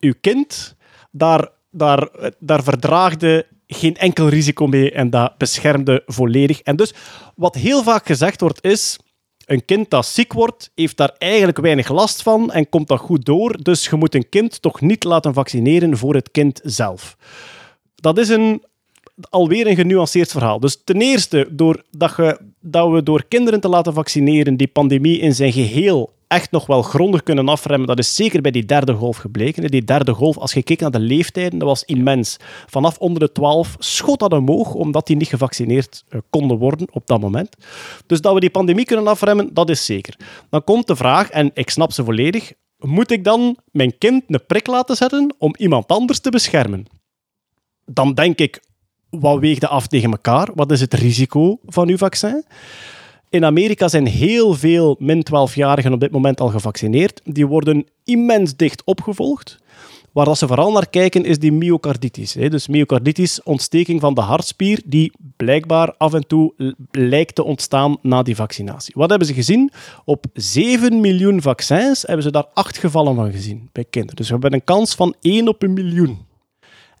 Uw 0.00 0.14
kind, 0.20 0.76
daar, 1.10 1.48
daar, 1.70 2.08
daar 2.38 2.62
verdraagde 2.62 3.46
geen 3.66 3.96
enkel 3.96 4.28
risico 4.28 4.66
mee 4.66 4.90
en 4.92 5.10
dat 5.10 5.38
beschermde 5.38 6.02
volledig. 6.06 6.60
En 6.60 6.76
dus, 6.76 6.94
wat 7.36 7.54
heel 7.54 7.82
vaak 7.82 8.06
gezegd 8.06 8.40
wordt, 8.40 8.64
is... 8.64 8.98
Een 9.44 9.64
kind 9.64 9.90
dat 9.90 10.06
ziek 10.06 10.32
wordt, 10.32 10.70
heeft 10.74 10.96
daar 10.96 11.14
eigenlijk 11.18 11.58
weinig 11.60 11.88
last 11.88 12.22
van 12.22 12.52
en 12.52 12.68
komt 12.68 12.88
dat 12.88 12.98
goed 13.00 13.24
door. 13.24 13.62
Dus 13.62 13.88
je 13.88 13.96
moet 13.96 14.14
een 14.14 14.28
kind 14.28 14.62
toch 14.62 14.80
niet 14.80 15.04
laten 15.04 15.34
vaccineren 15.34 15.96
voor 15.96 16.14
het 16.14 16.30
kind 16.30 16.60
zelf. 16.62 17.16
Dat 17.94 18.18
is 18.18 18.28
een, 18.28 18.62
alweer 19.30 19.66
een 19.66 19.76
genuanceerd 19.76 20.30
verhaal. 20.30 20.60
Dus 20.60 20.82
ten 20.84 21.00
eerste, 21.00 21.48
doordat 21.50 22.16
je 22.16 22.38
dat 22.60 22.90
we 22.90 23.02
door 23.02 23.24
kinderen 23.28 23.60
te 23.60 23.68
laten 23.68 23.92
vaccineren 23.92 24.56
die 24.56 24.68
pandemie 24.68 25.18
in 25.18 25.34
zijn 25.34 25.52
geheel 25.52 26.12
echt 26.34 26.50
nog 26.50 26.66
wel 26.66 26.82
grondig 26.82 27.22
kunnen 27.22 27.48
afremmen, 27.48 27.86
dat 27.86 27.98
is 27.98 28.14
zeker 28.14 28.40
bij 28.40 28.50
die 28.50 28.64
derde 28.64 28.92
golf 28.92 29.16
gebleken. 29.16 29.70
Die 29.70 29.84
derde 29.84 30.12
golf, 30.12 30.38
als 30.38 30.52
je 30.52 30.62
kijkt 30.62 30.82
naar 30.82 30.90
de 30.90 30.98
leeftijden, 30.98 31.58
dat 31.58 31.68
was 31.68 31.84
immens. 31.84 32.36
Vanaf 32.66 32.98
onder 32.98 33.20
de 33.20 33.32
12 33.32 33.76
schoot 33.78 34.18
dat 34.18 34.32
omhoog, 34.32 34.74
omdat 34.74 35.06
die 35.06 35.16
niet 35.16 35.28
gevaccineerd 35.28 36.04
eh, 36.08 36.20
konden 36.30 36.58
worden 36.58 36.86
op 36.90 37.06
dat 37.06 37.20
moment. 37.20 37.56
Dus 38.06 38.20
dat 38.20 38.34
we 38.34 38.40
die 38.40 38.50
pandemie 38.50 38.84
kunnen 38.84 39.06
afremmen, 39.06 39.54
dat 39.54 39.70
is 39.70 39.84
zeker. 39.84 40.16
Dan 40.50 40.64
komt 40.64 40.86
de 40.86 40.96
vraag, 40.96 41.30
en 41.30 41.50
ik 41.54 41.70
snap 41.70 41.92
ze 41.92 42.04
volledig, 42.04 42.52
moet 42.78 43.10
ik 43.10 43.24
dan 43.24 43.56
mijn 43.70 43.98
kind 43.98 44.22
een 44.26 44.46
prik 44.46 44.66
laten 44.66 44.96
zetten 44.96 45.34
om 45.38 45.54
iemand 45.56 45.86
anders 45.86 46.20
te 46.20 46.30
beschermen? 46.30 46.86
Dan 47.84 48.14
denk 48.14 48.38
ik, 48.38 48.60
wat 49.20 49.42
dat 49.42 49.70
af 49.70 49.86
tegen 49.86 50.10
elkaar? 50.10 50.48
Wat 50.54 50.70
is 50.70 50.80
het 50.80 50.94
risico 50.94 51.58
van 51.66 51.88
uw 51.88 51.96
vaccin? 51.96 52.44
In 53.28 53.44
Amerika 53.44 53.88
zijn 53.88 54.06
heel 54.06 54.54
veel 54.54 54.96
min 54.98 55.26
12-jarigen 55.30 55.92
op 55.92 56.00
dit 56.00 56.10
moment 56.10 56.40
al 56.40 56.48
gevaccineerd. 56.48 57.20
Die 57.24 57.46
worden 57.46 57.86
immens 58.04 58.56
dicht 58.56 58.82
opgevolgd. 58.84 59.58
Waar 60.12 60.24
dat 60.24 60.38
ze 60.38 60.46
vooral 60.46 60.72
naar 60.72 60.88
kijken 60.88 61.24
is 61.24 61.38
die 61.38 61.52
myocarditis. 61.52 62.32
Dus 62.32 62.68
myocarditis, 62.68 63.42
ontsteking 63.42 64.00
van 64.00 64.14
de 64.14 64.20
hartspier, 64.20 64.82
die 64.84 65.12
blijkbaar 65.36 65.94
af 65.96 66.14
en 66.14 66.26
toe 66.26 66.74
lijkt 66.90 67.34
te 67.34 67.44
ontstaan 67.44 67.96
na 68.02 68.22
die 68.22 68.36
vaccinatie. 68.36 68.94
Wat 68.96 69.10
hebben 69.10 69.28
ze 69.28 69.34
gezien? 69.34 69.70
Op 70.04 70.24
7 70.32 71.00
miljoen 71.00 71.42
vaccins 71.42 72.02
hebben 72.02 72.22
ze 72.22 72.30
daar 72.30 72.46
8 72.52 72.78
gevallen 72.78 73.14
van 73.14 73.32
gezien 73.32 73.68
bij 73.72 73.84
kinderen. 73.90 74.16
Dus 74.16 74.26
we 74.26 74.32
hebben 74.32 74.52
een 74.52 74.64
kans 74.64 74.94
van 74.94 75.14
1 75.20 75.48
op 75.48 75.62
een 75.62 75.72
miljoen. 75.72 76.18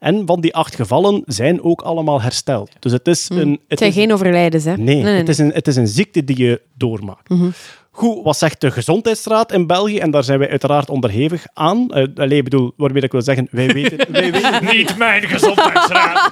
En 0.04 0.22
van 0.26 0.40
die 0.40 0.54
8 0.54 0.74
gevallen 0.74 1.22
zijn 1.26 1.62
ook 1.62 1.82
allemaal 1.82 2.22
hersteld. 2.22 2.70
Dus 2.78 2.92
het 2.92 3.08
is 3.08 3.28
een... 3.28 3.50
Het 3.50 3.60
Het 3.68 3.78
zijn 3.78 3.90
is 3.90 3.96
geen 3.96 4.12
overlijdens, 4.12 4.64
hè? 4.64 4.76
Nee, 4.76 5.04
Het, 5.04 5.28
is 5.28 5.38
een, 5.38 5.50
het 5.52 5.66
is 5.66 5.76
een 5.76 5.88
ziekte 5.88 6.24
die 6.24 6.38
je 6.38 6.60
doormaakt. 6.74 7.34
Goed, 7.90 8.24
wat 8.24 8.36
zegt 8.36 8.60
de 8.60 8.70
Gezondheidsraad 8.70 9.52
in 9.52 9.66
België? 9.66 9.98
En 9.98 10.10
daar 10.10 10.24
zijn 10.24 10.38
wij 10.38 10.50
uiteraard 10.50 10.90
onderhevig 10.90 11.46
aan. 11.52 11.86
Uh, 11.90 12.06
allee, 12.16 12.38
ik 12.38 12.44
bedoel, 12.44 12.72
waarmee 12.76 13.00
dat 13.00 13.04
ik 13.04 13.12
wil 13.12 13.22
zeggen, 13.22 13.48
wij 13.50 13.66
weten... 13.66 13.98
wij 14.12 14.32
weten 14.32 14.64
Niet 14.64 14.96
mijn 14.96 15.22
gezondheidsraad. 15.22 16.30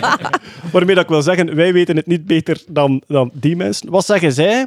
waarmee 0.72 0.94
dat 0.94 1.04
ik 1.04 1.10
wil 1.10 1.22
zeggen, 1.22 1.54
wij 1.54 1.72
weten 1.72 1.96
het 1.96 2.06
niet 2.06 2.26
beter 2.26 2.62
dan, 2.68 3.02
dan 3.06 3.30
die 3.32 3.56
mensen. 3.56 3.90
Wat 3.90 4.04
zeggen 4.04 4.32
zij? 4.32 4.66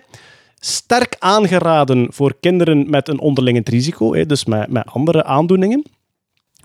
Sterk 0.60 1.16
aangeraden 1.20 2.08
voor 2.14 2.36
kinderen 2.40 2.90
met 2.90 3.08
een 3.08 3.20
onderliggend 3.20 3.70
risico, 3.70 4.14
hè, 4.14 4.26
dus 4.26 4.46
met, 4.46 4.70
met 4.70 4.86
andere 4.86 5.24
aandoeningen. 5.24 5.86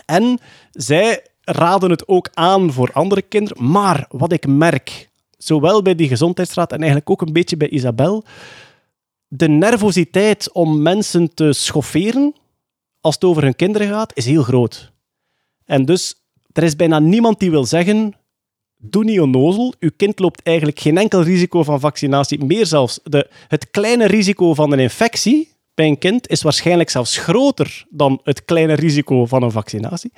En 0.06 0.38
zij 0.72 1.22
raden 1.48 1.90
het 1.90 2.08
ook 2.08 2.30
aan 2.34 2.72
voor 2.72 2.90
andere 2.92 3.22
kinderen. 3.22 3.70
Maar 3.70 4.06
wat 4.08 4.32
ik 4.32 4.46
merk, 4.46 5.10
zowel 5.38 5.82
bij 5.82 5.94
die 5.94 6.08
gezondheidsraad 6.08 6.72
en 6.72 6.78
eigenlijk 6.78 7.10
ook 7.10 7.20
een 7.20 7.32
beetje 7.32 7.56
bij 7.56 7.68
Isabel, 7.68 8.24
de 9.28 9.48
nervositeit 9.48 10.52
om 10.52 10.82
mensen 10.82 11.34
te 11.34 11.52
schofferen 11.52 12.34
als 13.00 13.14
het 13.14 13.24
over 13.24 13.42
hun 13.42 13.56
kinderen 13.56 13.88
gaat, 13.88 14.16
is 14.16 14.26
heel 14.26 14.42
groot. 14.42 14.92
En 15.64 15.84
dus, 15.84 16.14
er 16.52 16.62
is 16.62 16.76
bijna 16.76 16.98
niemand 16.98 17.38
die 17.38 17.50
wil 17.50 17.64
zeggen, 17.64 18.14
doe 18.76 19.04
niet 19.04 19.20
onnozel, 19.20 19.74
uw 19.78 19.90
kind 19.96 20.18
loopt 20.18 20.42
eigenlijk 20.42 20.80
geen 20.80 20.98
enkel 20.98 21.22
risico 21.22 21.62
van 21.62 21.80
vaccinatie. 21.80 22.44
Meer 22.44 22.66
zelfs, 22.66 23.00
de, 23.04 23.28
het 23.48 23.70
kleine 23.70 24.06
risico 24.06 24.54
van 24.54 24.72
een 24.72 24.78
infectie 24.78 25.54
bij 25.74 25.86
een 25.86 25.98
kind 25.98 26.28
is 26.28 26.42
waarschijnlijk 26.42 26.90
zelfs 26.90 27.18
groter 27.18 27.86
dan 27.88 28.20
het 28.24 28.44
kleine 28.44 28.74
risico 28.74 29.26
van 29.26 29.42
een 29.42 29.50
vaccinatie. 29.50 30.12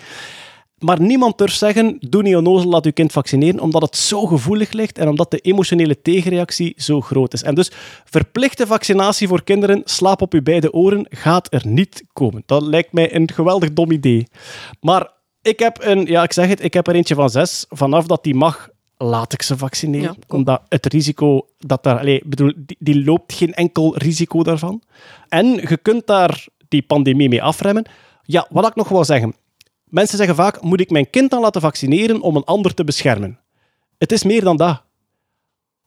Maar 0.79 1.01
niemand 1.01 1.39
durft 1.39 1.59
zeggen, 1.59 1.97
doe 2.01 2.23
niet 2.23 2.37
onnozel, 2.37 2.71
laat 2.71 2.85
uw 2.85 2.93
kind 2.93 3.13
vaccineren, 3.13 3.61
omdat 3.61 3.83
het 3.83 3.97
zo 3.97 4.27
gevoelig 4.27 4.73
ligt 4.73 4.99
en 4.99 5.09
omdat 5.09 5.31
de 5.31 5.39
emotionele 5.39 6.03
tegenreactie 6.03 6.75
zo 6.77 7.01
groot 7.01 7.33
is. 7.33 7.43
En 7.43 7.55
dus 7.55 7.71
verplichte 8.05 8.67
vaccinatie 8.67 9.29
voor 9.29 9.45
kinderen, 9.45 9.81
slaap 9.85 10.23
op 10.23 10.33
uw 10.33 10.43
beide 10.43 10.73
oren, 10.73 11.07
gaat 11.11 11.53
er 11.53 11.67
niet 11.67 12.05
komen. 12.13 12.43
Dat 12.47 12.63
lijkt 12.63 12.93
mij 12.93 13.15
een 13.15 13.31
geweldig 13.33 13.73
dom 13.73 13.91
idee. 13.91 14.27
Maar 14.81 15.11
ik 15.43 15.59
heb 15.59 15.79
een, 15.81 16.07
ja, 16.07 16.23
ik 16.23 16.33
zeg 16.33 16.49
het, 16.49 16.65
ik 16.65 16.75
heb 16.75 16.87
er 16.87 16.95
eentje 16.95 17.15
van 17.15 17.31
zes. 17.31 17.67
Vanaf 17.69 18.07
dat 18.07 18.25
die 18.25 18.35
mag, 18.35 18.69
laat 18.97 19.33
ik 19.33 19.43
ze 19.43 19.57
vaccineren. 19.57 20.17
Ja, 20.19 20.37
omdat 20.37 20.63
het 20.69 20.87
risico 20.87 21.47
dat 21.59 21.83
daar, 21.83 21.99
allee, 21.99 22.17
ik 22.17 22.29
bedoel, 22.29 22.53
die, 22.57 22.77
die 22.79 23.05
loopt 23.05 23.33
geen 23.33 23.55
enkel 23.55 23.97
risico 23.97 24.43
daarvan. 24.43 24.83
En 25.29 25.47
je 25.47 25.77
kunt 25.83 26.07
daar 26.07 26.47
die 26.69 26.83
pandemie 26.83 27.29
mee 27.29 27.43
afremmen. 27.43 27.85
Ja, 28.23 28.47
wat 28.51 28.67
ik 28.67 28.75
nog 28.75 28.89
wil 28.89 29.05
zeggen. 29.05 29.35
Mensen 29.91 30.19
zeggen 30.19 30.37
vaak, 30.37 30.63
moet 30.63 30.81
ik 30.81 30.91
mijn 30.91 31.11
kind 31.11 31.31
dan 31.31 31.41
laten 31.41 31.61
vaccineren 31.61 32.21
om 32.21 32.37
een 32.37 32.45
ander 32.45 32.75
te 32.75 32.85
beschermen? 32.85 33.39
Het 33.99 34.13
is 34.13 34.23
meer 34.23 34.45
dan 34.45 34.57
dat. 34.57 34.83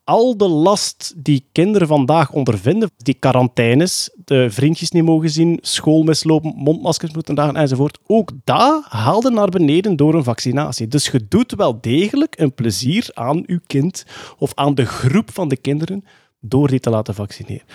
Al 0.04 0.36
de 0.36 0.48
last 0.48 1.14
die 1.16 1.48
kinderen 1.52 1.88
vandaag 1.88 2.32
ondervinden, 2.32 2.90
die 2.96 3.14
quarantaines, 3.14 4.10
de 4.24 4.50
vriendjes 4.50 4.90
niet 4.90 5.04
mogen 5.04 5.30
zien, 5.30 5.58
school 5.60 6.02
mislopen, 6.02 6.54
mondmaskers 6.56 7.12
moeten 7.12 7.34
dragen 7.34 7.56
enzovoort, 7.56 7.98
ook 8.06 8.30
dat 8.44 8.84
haalde 8.88 9.30
naar 9.30 9.48
beneden 9.48 9.96
door 9.96 10.14
een 10.14 10.24
vaccinatie. 10.24 10.88
Dus 10.88 11.06
je 11.06 11.28
doet 11.28 11.54
wel 11.54 11.80
degelijk 11.80 12.38
een 12.38 12.54
plezier 12.54 13.10
aan 13.14 13.42
uw 13.46 13.60
kind 13.66 14.04
of 14.38 14.52
aan 14.54 14.74
de 14.74 14.84
groep 14.84 15.30
van 15.32 15.48
de 15.48 15.56
kinderen 15.56 16.04
door 16.40 16.68
die 16.68 16.80
te 16.80 16.90
laten 16.90 17.14
vaccineren. 17.14 17.66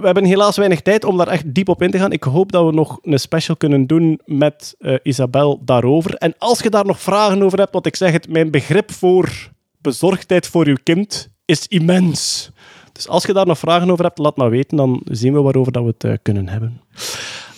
We 0.00 0.06
hebben 0.06 0.24
helaas 0.24 0.56
weinig 0.56 0.80
tijd 0.80 1.04
om 1.04 1.16
daar 1.16 1.28
echt 1.28 1.54
diep 1.54 1.68
op 1.68 1.82
in 1.82 1.90
te 1.90 1.98
gaan. 1.98 2.12
Ik 2.12 2.22
hoop 2.22 2.52
dat 2.52 2.64
we 2.66 2.72
nog 2.72 2.98
een 3.02 3.20
special 3.20 3.56
kunnen 3.56 3.86
doen 3.86 4.20
met 4.24 4.74
eh, 4.78 4.94
Isabel 5.02 5.60
daarover. 5.64 6.14
En 6.14 6.34
als 6.38 6.60
je 6.60 6.70
daar 6.70 6.86
nog 6.86 7.00
vragen 7.00 7.42
over 7.42 7.58
hebt, 7.58 7.72
want 7.72 7.86
ik 7.86 7.96
zeg 7.96 8.12
het, 8.12 8.28
mijn 8.28 8.50
begrip 8.50 8.92
voor 8.92 9.50
bezorgdheid 9.78 10.46
voor 10.46 10.66
uw 10.66 10.76
kind 10.82 11.28
is 11.44 11.66
immens. 11.66 12.50
Dus 12.92 13.08
als 13.08 13.24
je 13.24 13.32
daar 13.32 13.46
nog 13.46 13.58
vragen 13.58 13.90
over 13.90 14.04
hebt, 14.04 14.18
laat 14.18 14.36
maar 14.36 14.50
weten. 14.50 14.76
Dan 14.76 15.02
zien 15.04 15.32
we 15.32 15.40
waarover 15.40 15.72
dat 15.72 15.82
we 15.82 15.88
het 15.88 16.04
eh, 16.04 16.12
kunnen 16.22 16.48
hebben. 16.48 16.80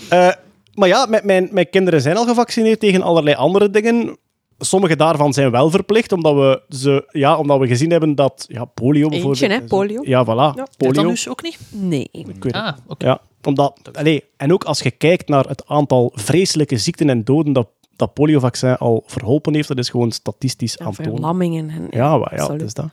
Eh, 0.08 0.30
maar 0.74 0.88
ja, 0.88 1.06
mijn, 1.22 1.48
mijn 1.52 1.70
kinderen 1.70 2.00
zijn 2.00 2.16
al 2.16 2.26
gevaccineerd 2.26 2.80
tegen 2.80 3.02
allerlei 3.02 3.36
andere 3.36 3.70
dingen. 3.70 4.16
Sommige 4.58 4.96
daarvan 4.96 5.32
zijn 5.32 5.50
wel 5.50 5.70
verplicht, 5.70 6.12
omdat 6.12 6.34
we, 6.34 6.62
ze, 6.76 7.08
ja, 7.12 7.36
omdat 7.36 7.58
we 7.58 7.66
gezien 7.66 7.90
hebben 7.90 8.14
dat 8.14 8.44
ja, 8.48 8.64
polio 8.64 9.08
bijvoorbeeld... 9.08 9.52
hè, 9.52 9.60
polio. 9.62 10.00
Ja, 10.04 10.24
voilà. 10.24 10.56
Ja. 10.56 10.66
Polio. 10.76 10.92
Tetanus 10.92 11.28
ook 11.28 11.42
niet? 11.42 11.58
Nee. 11.70 12.08
Ik 12.12 12.26
weet 12.26 12.42
het. 12.42 12.54
Ah, 12.54 12.72
oké. 12.86 13.06
Ja, 13.06 13.20
omdat, 13.42 13.80
allee, 13.92 14.24
en 14.36 14.52
ook 14.52 14.64
als 14.64 14.80
je 14.80 14.90
kijkt 14.90 15.28
naar 15.28 15.44
het 15.44 15.66
aantal 15.66 16.12
vreselijke 16.14 16.78
ziekten 16.78 17.08
en 17.10 17.24
doden 17.24 17.52
dat 17.52 17.68
dat 17.96 18.14
poliovaccin 18.14 18.76
al 18.76 19.02
verholpen 19.06 19.54
heeft, 19.54 19.68
dat 19.68 19.78
is 19.78 19.88
gewoon 19.88 20.10
statistisch 20.12 20.74
Ja, 20.78 20.84
aantoonbaar. 20.84 21.14
verlammingen. 21.14 21.70
En, 21.70 21.86
Ja, 21.90 22.16
maar 22.16 22.34
ja, 22.36 22.46
dat 22.46 22.60
is 22.60 22.74
dat. 22.74 22.86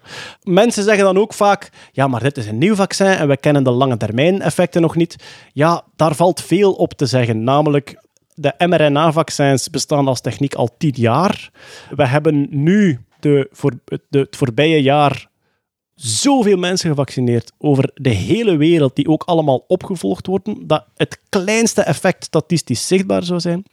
Mensen 0.43 0.83
zeggen 0.83 1.03
dan 1.03 1.17
ook 1.17 1.33
vaak, 1.33 1.69
ja, 1.91 2.07
maar 2.07 2.23
dit 2.23 2.37
is 2.37 2.47
een 2.47 2.57
nieuw 2.57 2.75
vaccin 2.75 3.05
en 3.07 3.27
we 3.27 3.37
kennen 3.37 3.63
de 3.63 3.71
lange 3.71 3.97
termijn 3.97 4.41
effecten 4.41 4.81
nog 4.81 4.95
niet. 4.95 5.15
Ja, 5.53 5.83
daar 5.95 6.15
valt 6.15 6.41
veel 6.41 6.73
op 6.73 6.93
te 6.93 7.05
zeggen. 7.05 7.43
Namelijk, 7.43 8.03
de 8.35 8.53
mRNA-vaccins 8.57 9.69
bestaan 9.69 10.07
als 10.07 10.21
techniek 10.21 10.53
al 10.53 10.77
tien 10.77 10.93
jaar. 10.95 11.51
We 11.95 12.07
hebben 12.07 12.47
nu 12.49 12.99
de, 13.19 13.47
voor, 13.51 13.71
het 14.09 14.35
voorbije 14.35 14.81
jaar 14.81 15.29
zoveel 15.95 16.57
mensen 16.57 16.89
gevaccineerd 16.89 17.51
over 17.57 17.91
de 17.93 18.09
hele 18.09 18.57
wereld, 18.57 18.95
die 18.95 19.07
ook 19.07 19.23
allemaal 19.23 19.63
opgevolgd 19.67 20.27
worden, 20.27 20.67
dat 20.67 20.85
het 20.95 21.19
kleinste 21.29 21.81
effect 21.81 22.23
statistisch 22.23 22.87
zichtbaar 22.87 23.23
zou 23.23 23.39
zijn. 23.39 23.63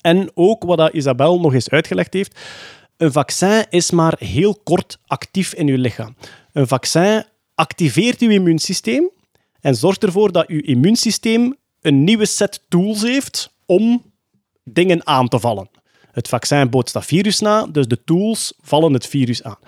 En 0.00 0.30
ook 0.34 0.64
wat 0.64 0.92
Isabel 0.92 1.40
nog 1.40 1.54
eens 1.54 1.70
uitgelegd 1.70 2.14
heeft, 2.14 2.38
een 2.96 3.12
vaccin 3.12 3.64
is 3.70 3.90
maar 3.90 4.14
heel 4.18 4.60
kort 4.64 4.98
actief 5.06 5.54
in 5.54 5.68
uw 5.68 5.76
lichaam. 5.76 6.16
Een 6.52 6.66
vaccin 6.66 7.24
activeert 7.54 8.20
uw 8.20 8.30
immuunsysteem 8.30 9.10
en 9.60 9.74
zorgt 9.74 10.02
ervoor 10.02 10.32
dat 10.32 10.46
uw 10.46 10.60
immuunsysteem 10.60 11.56
een 11.80 12.04
nieuwe 12.04 12.26
set 12.26 12.64
tools 12.68 13.02
heeft 13.02 13.54
om 13.66 14.02
dingen 14.64 15.06
aan 15.06 15.28
te 15.28 15.40
vallen. 15.40 15.68
Het 16.12 16.28
vaccin 16.28 16.70
bootst 16.70 16.94
dat 16.94 17.04
virus 17.04 17.40
na, 17.40 17.66
dus 17.66 17.86
de 17.86 18.04
tools 18.04 18.52
vallen 18.60 18.92
het 18.92 19.06
virus 19.06 19.42
aan. 19.42 19.58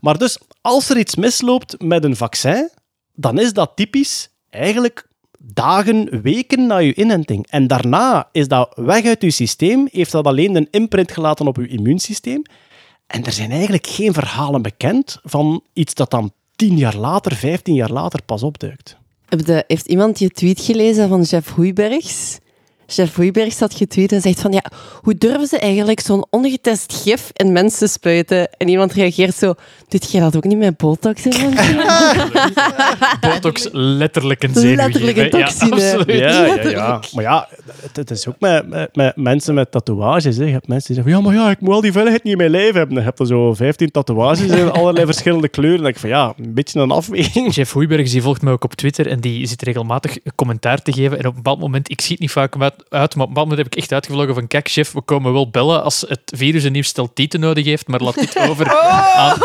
Maar 0.00 0.18
dus, 0.18 0.38
als 0.60 0.88
er 0.88 0.98
iets 0.98 1.14
misloopt 1.14 1.82
met 1.82 2.04
een 2.04 2.16
vaccin, 2.16 2.70
dan 3.14 3.38
is 3.38 3.52
dat 3.52 3.72
typisch 3.74 4.28
eigenlijk 4.50 5.08
dagen, 5.38 6.22
weken 6.22 6.66
na 6.66 6.76
je 6.76 6.94
inenting. 6.94 7.46
En 7.46 7.66
daarna 7.66 8.28
is 8.32 8.48
dat 8.48 8.72
weg 8.74 9.04
uit 9.04 9.22
je 9.22 9.30
systeem, 9.30 9.88
heeft 9.90 10.12
dat 10.12 10.26
alleen 10.26 10.56
een 10.56 10.68
imprint 10.70 11.12
gelaten 11.12 11.46
op 11.46 11.56
je 11.56 11.68
immuunsysteem. 11.68 12.42
En 13.06 13.24
er 13.24 13.32
zijn 13.32 13.50
eigenlijk 13.50 13.86
geen 13.86 14.12
verhalen 14.12 14.62
bekend 14.62 15.18
van 15.22 15.62
iets 15.72 15.94
dat 15.94 16.10
dan 16.10 16.32
tien 16.56 16.76
jaar 16.76 16.96
later, 16.96 17.34
vijftien 17.34 17.74
jaar 17.74 17.90
later 17.90 18.22
pas 18.22 18.42
opduikt. 18.42 18.96
Heeft 19.66 19.86
iemand 19.86 20.18
je 20.18 20.30
tweet 20.30 20.60
gelezen 20.60 21.08
van 21.08 21.22
Jeff 21.22 21.50
Hoeibergs? 21.50 22.38
Chef 22.92 23.14
Hoeibergs 23.14 23.60
had 23.60 23.74
getweet 23.74 24.12
en 24.12 24.20
zegt 24.20 24.40
van 24.40 24.52
ja, 24.52 24.64
hoe 25.02 25.14
durven 25.14 25.46
ze 25.46 25.58
eigenlijk 25.58 26.00
zo'n 26.00 26.26
ongetest 26.30 26.92
gif 27.02 27.30
in 27.32 27.52
mensen 27.52 27.88
spuiten? 27.88 28.50
En 28.56 28.68
iemand 28.68 28.92
reageert 28.92 29.34
zo, 29.34 29.54
doet 29.88 30.10
jij 30.12 30.20
dat 30.20 30.36
ook 30.36 30.44
niet 30.44 30.58
met 30.58 30.76
botox 30.76 31.26
in 31.26 31.54
mensen? 31.54 31.76
Botox 33.30 33.68
letterlijk 33.72 34.42
een 34.42 34.54
zenuw 34.54 34.76
Letterlijk 34.76 35.16
een. 35.16 35.24
Ja, 35.24 35.30
toxine. 35.30 35.72
absoluut. 35.72 36.18
Ja, 36.18 36.44
ja, 36.44 36.68
ja. 36.68 37.00
Maar 37.12 37.24
ja, 37.24 37.48
het, 37.80 37.96
het 37.96 38.10
is 38.10 38.28
ook 38.28 38.36
met, 38.38 38.68
met, 38.68 38.96
met 38.96 39.16
mensen 39.16 39.54
met 39.54 39.70
tatoeages. 39.70 40.36
Hè. 40.36 40.44
Je 40.44 40.52
hebt 40.52 40.68
mensen 40.68 40.94
die 40.94 41.02
zeggen, 41.02 41.22
ja, 41.22 41.28
maar 41.28 41.44
ja, 41.44 41.50
ik 41.50 41.60
moet 41.60 41.74
al 41.74 41.80
die 41.80 41.92
veiligheid 41.92 42.24
niet 42.24 42.32
in 42.32 42.38
mijn 42.38 42.50
lijf 42.50 42.74
hebben. 42.74 42.94
Dan 42.94 43.04
heb 43.04 43.18
je 43.18 43.26
zo 43.26 43.54
15 43.54 43.90
tatoeages 43.90 44.40
in 44.40 44.70
allerlei 44.78 45.06
verschillende 45.06 45.48
kleuren. 45.48 45.82
Dan 45.82 45.92
denk 45.92 45.94
ik 45.94 46.00
van, 46.00 46.10
ja, 46.10 46.34
een 46.36 46.54
beetje 46.54 46.80
een 46.80 46.90
afweging. 46.90 47.54
Jeff 47.54 47.72
Hoeibergs 47.72 48.10
die 48.10 48.22
volgt 48.22 48.42
mij 48.42 48.52
ook 48.52 48.64
op 48.64 48.74
Twitter 48.74 49.06
en 49.08 49.20
die 49.20 49.46
zit 49.46 49.62
regelmatig 49.62 50.16
commentaar 50.34 50.82
te 50.82 50.92
geven. 50.92 51.18
En 51.18 51.26
op 51.26 51.30
een 51.30 51.42
bepaald 51.42 51.60
moment, 51.60 51.90
ik 51.90 52.00
zie 52.00 52.10
het 52.10 52.20
niet 52.20 52.30
vaak 52.30 52.54
uit, 52.88 53.14
maar 53.14 53.22
op 53.24 53.28
een 53.28 53.34
bepaald 53.34 53.48
moment 53.48 53.58
heb 53.58 53.66
ik 53.66 53.74
echt 53.74 53.92
uitgevlogen 53.92 54.34
van 54.34 54.46
kijk, 54.46 54.68
chef, 54.68 54.92
we 54.92 55.00
komen 55.00 55.32
wel 55.32 55.50
bellen 55.50 55.82
als 55.82 56.04
het 56.08 56.20
virus 56.24 56.64
een 56.64 56.72
nieuw 56.72 56.82
stel 56.82 57.12
tieten 57.12 57.40
nodig 57.40 57.64
heeft, 57.64 57.88
maar 57.88 58.00
laat 58.00 58.14
dit 58.14 58.38
over 58.50 58.70
aan, 58.80 59.36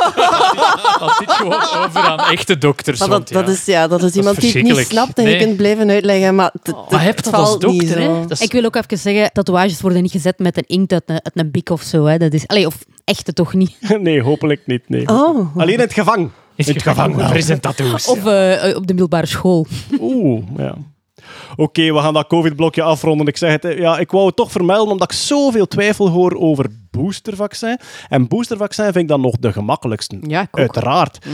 laat 1.01 1.17
dit 1.19 1.31
gewoon 1.31 1.53
over 1.85 1.99
aan 2.01 2.19
echte 2.19 2.57
dokters. 2.57 2.99
Maar 2.99 3.09
want 3.09 3.33
dat, 3.33 3.45
dat, 3.45 3.55
ja. 3.55 3.59
is, 3.61 3.65
ja, 3.65 3.87
dat 3.87 4.03
is 4.03 4.13
iemand 4.15 4.39
die 4.41 4.51
het 4.51 4.63
niet 4.63 4.77
snapt 4.87 5.17
en 5.17 5.29
je 5.29 5.37
kunt 5.37 5.57
blijven 5.57 5.89
uitleggen, 5.89 6.35
maar 6.35 6.51
het, 6.63 6.75
Maar 6.89 7.03
heb 7.03 7.23
dat 7.23 7.33
valt 7.33 7.63
als 7.63 7.73
niet 7.73 7.81
dokter, 7.87 8.01
zo. 8.03 8.13
hè? 8.13 8.21
Dat 8.21 8.31
is- 8.31 8.41
Ik 8.41 8.51
wil 8.51 8.63
ook 8.65 8.75
even 8.75 8.97
zeggen, 8.97 9.31
tatoeages 9.33 9.81
worden 9.81 10.01
niet 10.01 10.11
gezet 10.11 10.39
met 10.39 10.57
een 10.57 10.67
inkt 10.67 10.91
uit 10.93 11.03
een, 11.05 11.15
uit 11.23 11.31
een 11.33 11.51
bik 11.51 11.69
of 11.69 11.81
zo. 11.81 12.05
Hè. 12.05 12.17
Dat 12.17 12.33
is, 12.33 12.47
allee, 12.47 12.65
of 12.65 12.75
echte 13.03 13.33
toch 13.33 13.53
niet. 13.53 13.75
Nee, 13.99 14.21
hopelijk 14.21 14.61
niet. 14.65 14.89
Nee. 14.89 15.07
Oh. 15.07 15.57
Alleen 15.57 15.73
in 15.73 15.79
het 15.79 15.93
gevang. 15.93 16.29
In 16.55 16.65
het 16.73 16.81
gevangen. 16.83 17.29
Of 18.09 18.25
eh, 18.25 18.75
op 18.75 18.87
de 18.87 18.93
middelbare 18.93 19.25
school. 19.25 19.67
Oeh, 19.99 20.43
ja. 20.57 20.75
Oké, 21.55 21.93
we 21.93 21.99
gaan 21.99 22.13
dat 22.13 22.27
COVID-blokje 22.27 22.81
afronden. 22.81 23.27
Ik 23.27 23.37
zeg 23.37 23.61
het, 23.61 23.77
ja, 23.77 23.97
ik 23.97 24.11
wou 24.11 24.25
het 24.25 24.35
toch 24.35 24.51
vermelden 24.51 24.91
omdat 24.91 25.11
ik 25.11 25.17
zoveel 25.17 25.67
twijfel 25.67 26.09
hoor 26.09 26.35
over 26.35 26.65
boostervaccin. 26.91 27.79
En 28.09 28.27
boostervaccin 28.27 28.83
vind 28.83 28.95
ik 28.95 29.07
dan 29.07 29.21
nog 29.21 29.37
de 29.37 29.51
gemakkelijkste. 29.51 30.17
Ja. 30.21 30.47
Uiteraard. 30.51 31.25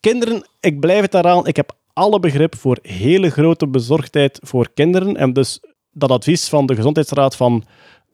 Kinderen, 0.00 0.48
ik 0.60 0.80
blijf 0.80 1.00
het 1.00 1.12
daaraan. 1.12 1.46
Ik 1.46 1.56
heb 1.56 1.76
alle 1.92 2.20
begrip 2.20 2.56
voor 2.56 2.78
hele 2.82 3.30
grote 3.30 3.68
bezorgdheid 3.68 4.38
voor 4.42 4.68
kinderen. 4.74 5.16
En 5.16 5.32
dus 5.32 5.60
dat 5.92 6.10
advies 6.10 6.48
van 6.48 6.66
de 6.66 6.74
Gezondheidsraad 6.74 7.36
van 7.36 7.64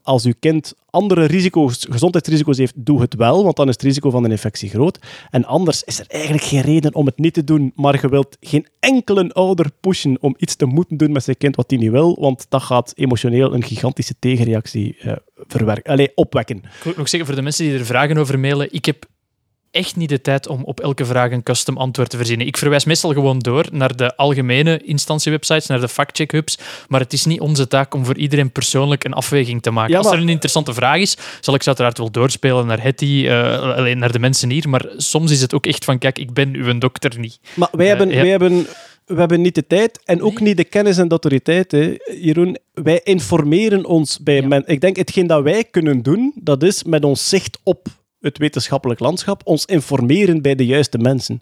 als 0.08 0.24
uw 0.24 0.32
kind 0.40 0.74
andere 0.90 1.24
risico's, 1.24 1.86
gezondheidsrisico's 1.90 2.58
heeft, 2.58 2.72
doe 2.76 3.00
het 3.00 3.14
wel, 3.14 3.44
want 3.44 3.56
dan 3.56 3.68
is 3.68 3.74
het 3.74 3.82
risico 3.82 4.10
van 4.10 4.24
een 4.24 4.30
infectie 4.30 4.68
groot. 4.68 4.98
En 5.30 5.44
anders 5.44 5.82
is 5.82 5.98
er 5.98 6.06
eigenlijk 6.08 6.44
geen 6.44 6.60
reden 6.60 6.94
om 6.94 7.06
het 7.06 7.18
niet 7.18 7.34
te 7.34 7.44
doen, 7.44 7.72
maar 7.74 8.00
je 8.00 8.08
wilt 8.08 8.36
geen 8.40 8.66
enkele 8.80 9.32
ouder 9.32 9.70
pushen 9.80 10.16
om 10.20 10.34
iets 10.38 10.56
te 10.56 10.66
moeten 10.66 10.96
doen 10.96 11.12
met 11.12 11.24
zijn 11.24 11.36
kind 11.36 11.56
wat 11.56 11.70
hij 11.70 11.78
niet 11.78 11.90
wil, 11.90 12.16
want 12.20 12.46
dat 12.48 12.62
gaat 12.62 12.92
emotioneel 12.96 13.54
een 13.54 13.62
gigantische 13.62 14.14
tegenreactie 14.18 14.96
eh, 14.98 15.12
verwerken, 15.34 15.92
Allee, 15.92 16.12
opwekken. 16.14 16.56
Ik 16.56 16.82
wil 16.82 16.96
ook 16.98 17.08
zeggen, 17.08 17.26
voor 17.26 17.38
de 17.38 17.42
mensen 17.42 17.64
die 17.64 17.78
er 17.78 17.86
vragen 17.86 18.18
over 18.18 18.38
mailen, 18.38 18.72
ik 18.72 18.84
heb 18.84 19.06
echt 19.78 19.96
niet 19.96 20.08
de 20.08 20.20
tijd 20.20 20.48
om 20.48 20.64
op 20.64 20.80
elke 20.80 21.04
vraag 21.04 21.30
een 21.30 21.42
custom 21.42 21.76
antwoord 21.76 22.10
te 22.10 22.16
verzinnen. 22.16 22.46
Ik 22.46 22.56
verwijs 22.56 22.84
meestal 22.84 23.12
gewoon 23.12 23.38
door 23.38 23.66
naar 23.72 23.96
de 23.96 24.16
algemene 24.16 24.78
instanciewebsites, 24.84 25.66
naar 25.66 25.80
de 25.80 25.88
fact-check-hubs, 25.88 26.58
maar 26.88 27.00
het 27.00 27.12
is 27.12 27.24
niet 27.24 27.40
onze 27.40 27.68
taak 27.68 27.94
om 27.94 28.04
voor 28.04 28.16
iedereen 28.16 28.50
persoonlijk 28.52 29.04
een 29.04 29.12
afweging 29.12 29.62
te 29.62 29.70
maken. 29.70 29.92
Ja, 29.92 29.98
Als 29.98 30.10
er 30.12 30.18
een 30.18 30.28
interessante 30.28 30.74
vraag 30.74 31.00
is, 31.00 31.16
zal 31.40 31.54
ik 31.54 31.60
ze 31.62 31.68
uiteraard 31.68 31.98
wel 31.98 32.10
doorspelen 32.10 32.66
naar 32.66 32.82
Hetty, 32.82 33.24
eh, 33.28 33.76
alleen 33.76 33.98
naar 33.98 34.12
de 34.12 34.18
mensen 34.18 34.50
hier, 34.50 34.68
maar 34.68 34.86
soms 34.96 35.30
is 35.30 35.40
het 35.40 35.54
ook 35.54 35.66
echt 35.66 35.84
van, 35.84 35.98
kijk, 35.98 36.18
ik 36.18 36.32
ben 36.32 36.54
uw 36.54 36.78
dokter 36.78 37.18
niet. 37.18 37.38
Maar 37.54 37.68
wij, 37.72 37.90
Eh, 37.90 37.96
hebben, 37.96 38.14
ja. 38.14 38.20
wij 38.20 38.30
hebben, 38.30 38.66
we 39.06 39.14
hebben 39.18 39.40
niet 39.40 39.54
de 39.54 39.66
tijd 39.66 40.00
en 40.04 40.22
ook 40.22 40.40
niet 40.40 40.56
de 40.56 40.64
kennis 40.64 40.96
en 40.98 41.04
de 41.04 41.10
autoriteit. 41.10 41.70
Hè. 41.72 41.96
Jeroen, 42.20 42.56
wij 42.74 43.00
informeren 43.04 43.84
ons 43.84 44.18
bij 44.18 44.42
men. 44.42 44.62
Ik 44.66 44.80
denk, 44.80 44.96
hetgeen 44.96 45.26
dat 45.26 45.42
wij 45.42 45.64
kunnen 45.64 46.02
doen, 46.02 46.32
dat 46.34 46.62
is 46.62 46.82
met 46.84 47.04
ons 47.04 47.28
zicht 47.28 47.58
op 47.62 47.86
het 48.20 48.38
wetenschappelijk 48.38 49.00
landschap, 49.00 49.40
ons 49.44 49.64
informeren 49.64 50.42
bij 50.42 50.54
de 50.54 50.66
juiste 50.66 50.98
mensen. 50.98 51.40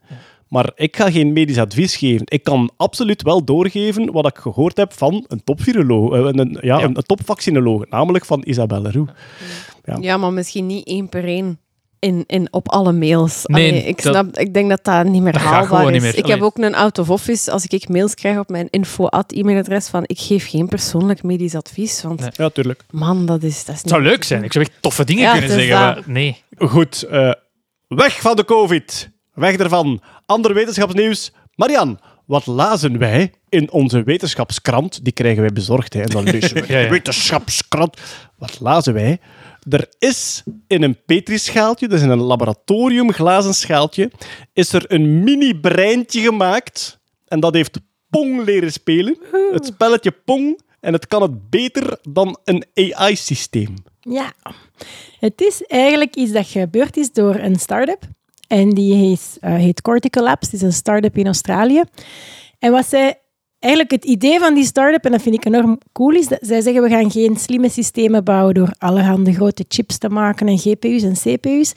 Maar 0.49 0.70
ik 0.74 0.97
ga 0.97 1.11
geen 1.11 1.33
medisch 1.33 1.59
advies 1.59 1.97
geven. 1.97 2.22
Ik 2.29 2.43
kan 2.45 2.70
absoluut 2.77 3.22
wel 3.22 3.45
doorgeven 3.45 4.12
wat 4.12 4.27
ik 4.27 4.37
gehoord 4.37 4.77
heb 4.77 4.93
van 4.93 5.24
een 5.29 5.45
topviroloog, 5.45 6.12
eh, 6.12 6.18
een, 6.18 6.39
een- 6.39 6.59
ja, 6.61 6.79
Ja. 6.79 6.85
een, 6.85 6.97
een 6.97 7.03
topvaccinoloog, 7.03 7.89
namelijk 7.91 8.24
van 8.24 8.43
Isabelle 8.45 8.91
Roux. 8.91 9.12
Ja. 9.85 9.97
Ja, 10.01 10.16
maar 10.16 10.33
misschien 10.33 10.66
niet 10.66 10.87
één 10.87 11.09
per 11.09 11.24
één 11.24 11.59
in, 11.99 12.24
in, 12.27 12.49
op 12.53 12.68
alle 12.68 12.93
mails. 12.93 13.43
Nee, 13.45 13.68
Allee, 13.70 13.83
ik, 13.85 14.03
dat- 14.03 14.12
snap, 14.14 14.39
ik 14.39 14.55
denk 14.55 14.68
dat 14.68 14.85
dat 14.85 15.05
niet 15.07 15.22
meer 15.22 15.33
Dat 15.33 15.43
haalbaar 15.43 15.85
is. 15.87 15.91
niet 15.93 16.01
meer. 16.03 16.18
Ik 16.18 16.27
heb 16.27 16.41
ook 16.43 16.59
een 16.59 16.74
out 16.74 16.99
of 16.99 17.11
office 17.11 17.51
als 17.51 17.66
ik 17.66 17.89
mails 17.89 18.14
krijg 18.14 18.39
op 18.39 18.49
mijn 18.49 18.68
info-e-mailadres 18.70 19.89
van 19.89 20.03
ik 20.07 20.18
geef 20.20 20.49
geen 20.51 20.68
persoonlijk 20.68 21.22
medisch 21.22 21.55
advies. 21.55 22.03
Want 22.03 22.20
Nee. 22.20 22.31
Ja, 22.33 22.49
tuurlijk. 22.49 22.85
man, 22.91 23.27
dat 23.27 23.43
is, 23.43 23.64
dat 23.64 23.74
is 23.74 23.81
Het 23.81 23.91
zou 23.91 24.03
niet- 24.03 24.11
leuk 24.11 24.24
zijn. 24.24 24.45
Ik 24.45 24.53
zou 24.53 24.64
echt 24.64 24.74
toffe 24.81 25.05
dingen 25.05 25.22
Ja, 25.22 25.33
kunnen 25.33 25.51
zeggen, 25.51 25.79
maar 25.79 26.03
nee. 26.07 26.43
Goed, 26.59 27.02
eh, 27.02 27.32
weg 27.88 28.20
van 28.20 28.36
de 28.36 28.44
COVID. 28.44 29.11
Weg 29.34 29.57
ervan. 29.57 30.02
Ander 30.26 30.54
wetenschapsnieuws. 30.54 31.32
Marian, 31.54 31.98
wat 32.26 32.46
lazen 32.46 32.98
wij 32.98 33.32
in 33.48 33.70
onze 33.70 34.02
wetenschapskrant? 34.02 35.04
Die 35.04 35.12
krijgen 35.12 35.42
wij 35.42 35.52
bezorgd, 35.52 35.92
hè, 35.92 36.00
en 36.00 36.11
dan 36.11 36.24
lezen 36.24 36.54
we. 36.66 36.72
Ja, 36.72 36.78
ja. 36.78 36.88
Wetenschapskrant. 36.90 38.00
Wat 38.38 38.61
lazen 38.61 38.94
wij? 38.94 39.20
Er 39.70 39.88
is 39.98 40.42
in 40.66 40.82
een 40.82 40.98
petrischaaltje, 41.07 41.88
dus 41.88 42.02
in 42.02 42.11
een 42.11 42.22
laboratorium 42.22 43.12
glazen 43.12 43.54
schaaltje, 43.54 44.11
is 44.52 44.72
er 44.72 44.84
een 44.92 45.22
mini-breintje 45.24 46.20
gemaakt. 46.20 47.00
En 47.26 47.40
dat 47.40 47.54
heeft 47.54 47.80
Pong 48.11 48.44
leren 48.44 48.72
spelen. 48.72 49.18
Het 49.52 49.66
spelletje 49.66 50.11
Pong. 50.11 50.61
En 50.80 50.92
het 50.92 51.07
kan 51.07 51.22
het 51.22 51.50
beter 51.50 51.98
dan 52.02 52.38
een 52.44 52.64
AI-systeem. 52.74 53.74
Ja, 54.09 54.32
het 55.20 55.40
is 55.40 55.62
eigenlijk 55.62 56.16
iets 56.16 56.32
dat 56.32 56.46
gebeurd 56.46 56.96
is 56.96 57.12
door 57.12 57.34
een 57.34 57.57
start-up. 57.57 58.02
En 58.48 58.70
die 58.70 58.94
heet, 58.94 59.36
eh, 59.40 59.54
heet 59.54 59.82
Cortical 59.82 60.22
Labs. 60.22 60.46
Het 60.46 60.52
is 60.52 60.62
een 60.62 60.72
start-up 60.72 61.16
in 61.16 61.26
Australië. 61.26 61.82
En 62.59 62.72
wat 62.72 62.86
zij... 62.86 63.20
Eigenlijk 63.59 63.94
het 63.94 64.04
idee 64.04 64.38
van 64.38 64.54
die 64.54 64.64
start-up, 64.64 65.04
en 65.04 65.11
dat 65.11 65.22
vind 65.22 65.34
ik 65.34 65.44
enorm 65.44 65.78
cool, 65.92 66.11
is 66.11 66.26
dat 66.28 66.38
zij 66.40 66.61
zeggen 66.61 66.82
we 66.82 66.88
gaan 66.88 67.11
geen 67.11 67.36
slimme 67.36 67.68
systemen 67.68 68.24
bouwen 68.24 68.54
door 68.54 68.74
allerhande 68.78 69.32
grote 69.32 69.64
chips 69.68 69.98
te 69.98 70.09
maken 70.09 70.48
en 70.48 70.59
GPU's 70.59 71.02
en 71.02 71.12
CPU's. 71.12 71.72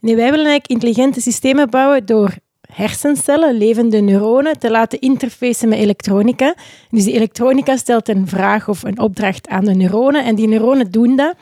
Nee, 0.00 0.16
wij 0.16 0.30
willen 0.30 0.46
eigenlijk 0.46 0.66
intelligente 0.66 1.20
systemen 1.20 1.70
bouwen 1.70 2.06
door 2.06 2.34
hersencellen, 2.72 3.58
levende 3.58 4.00
neuronen, 4.00 4.58
te 4.58 4.70
laten 4.70 5.00
interfacen 5.00 5.68
met 5.68 5.78
elektronica. 5.78 6.54
Dus 6.90 7.04
die 7.04 7.14
elektronica 7.14 7.76
stelt 7.76 8.08
een 8.08 8.28
vraag 8.28 8.68
of 8.68 8.82
een 8.82 9.00
opdracht 9.00 9.48
aan 9.48 9.64
de 9.64 9.74
neuronen 9.74 10.24
en 10.24 10.34
die 10.34 10.48
neuronen 10.48 10.90
doen 10.90 11.16
dat. 11.16 11.34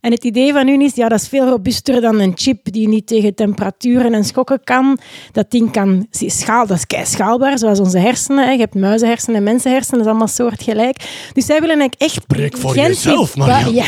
En 0.00 0.12
het 0.12 0.24
idee 0.24 0.52
van 0.52 0.66
hun 0.66 0.80
is, 0.80 0.94
ja, 0.94 1.08
dat 1.08 1.20
is 1.20 1.28
veel 1.28 1.48
robuuster 1.48 2.00
dan 2.00 2.20
een 2.20 2.32
chip 2.34 2.72
die 2.72 2.88
niet 2.88 3.06
tegen 3.06 3.34
temperaturen 3.34 4.14
en 4.14 4.24
schokken 4.24 4.60
kan. 4.64 4.98
Dat 5.32 5.50
ding 5.50 5.72
kan 5.72 6.06
schaal, 6.10 6.66
dat 6.66 6.76
is 6.76 6.86
kei 6.86 7.06
schaalbaar, 7.06 7.58
zoals 7.58 7.80
onze 7.80 7.98
hersenen. 7.98 8.44
hè. 8.44 8.50
Je 8.50 8.58
hebt 8.58 8.74
muizenhersenen 8.74 9.36
en 9.36 9.42
mensenhersenen, 9.42 9.98
dat 9.98 10.06
is 10.06 10.10
allemaal 10.10 10.34
soortgelijk. 10.34 10.96
Dus 11.32 11.46
zij 11.46 11.60
willen 11.60 11.78
eigenlijk 11.78 12.00
echt 12.12 12.22
Spreek 12.22 12.56
voor 12.56 12.74
jezelf. 12.76 13.34
Ja, 13.70 13.84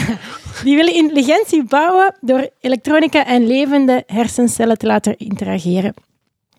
die 0.65 0.77
willen 0.77 0.95
intelligentie 0.95 1.65
bouwen 1.65 2.15
door 2.21 2.49
elektronica 2.61 3.27
en 3.27 3.47
levende 3.47 4.03
hersencellen 4.07 4.79
te 4.79 4.87
laten 4.87 5.17
interageren. 5.17 5.95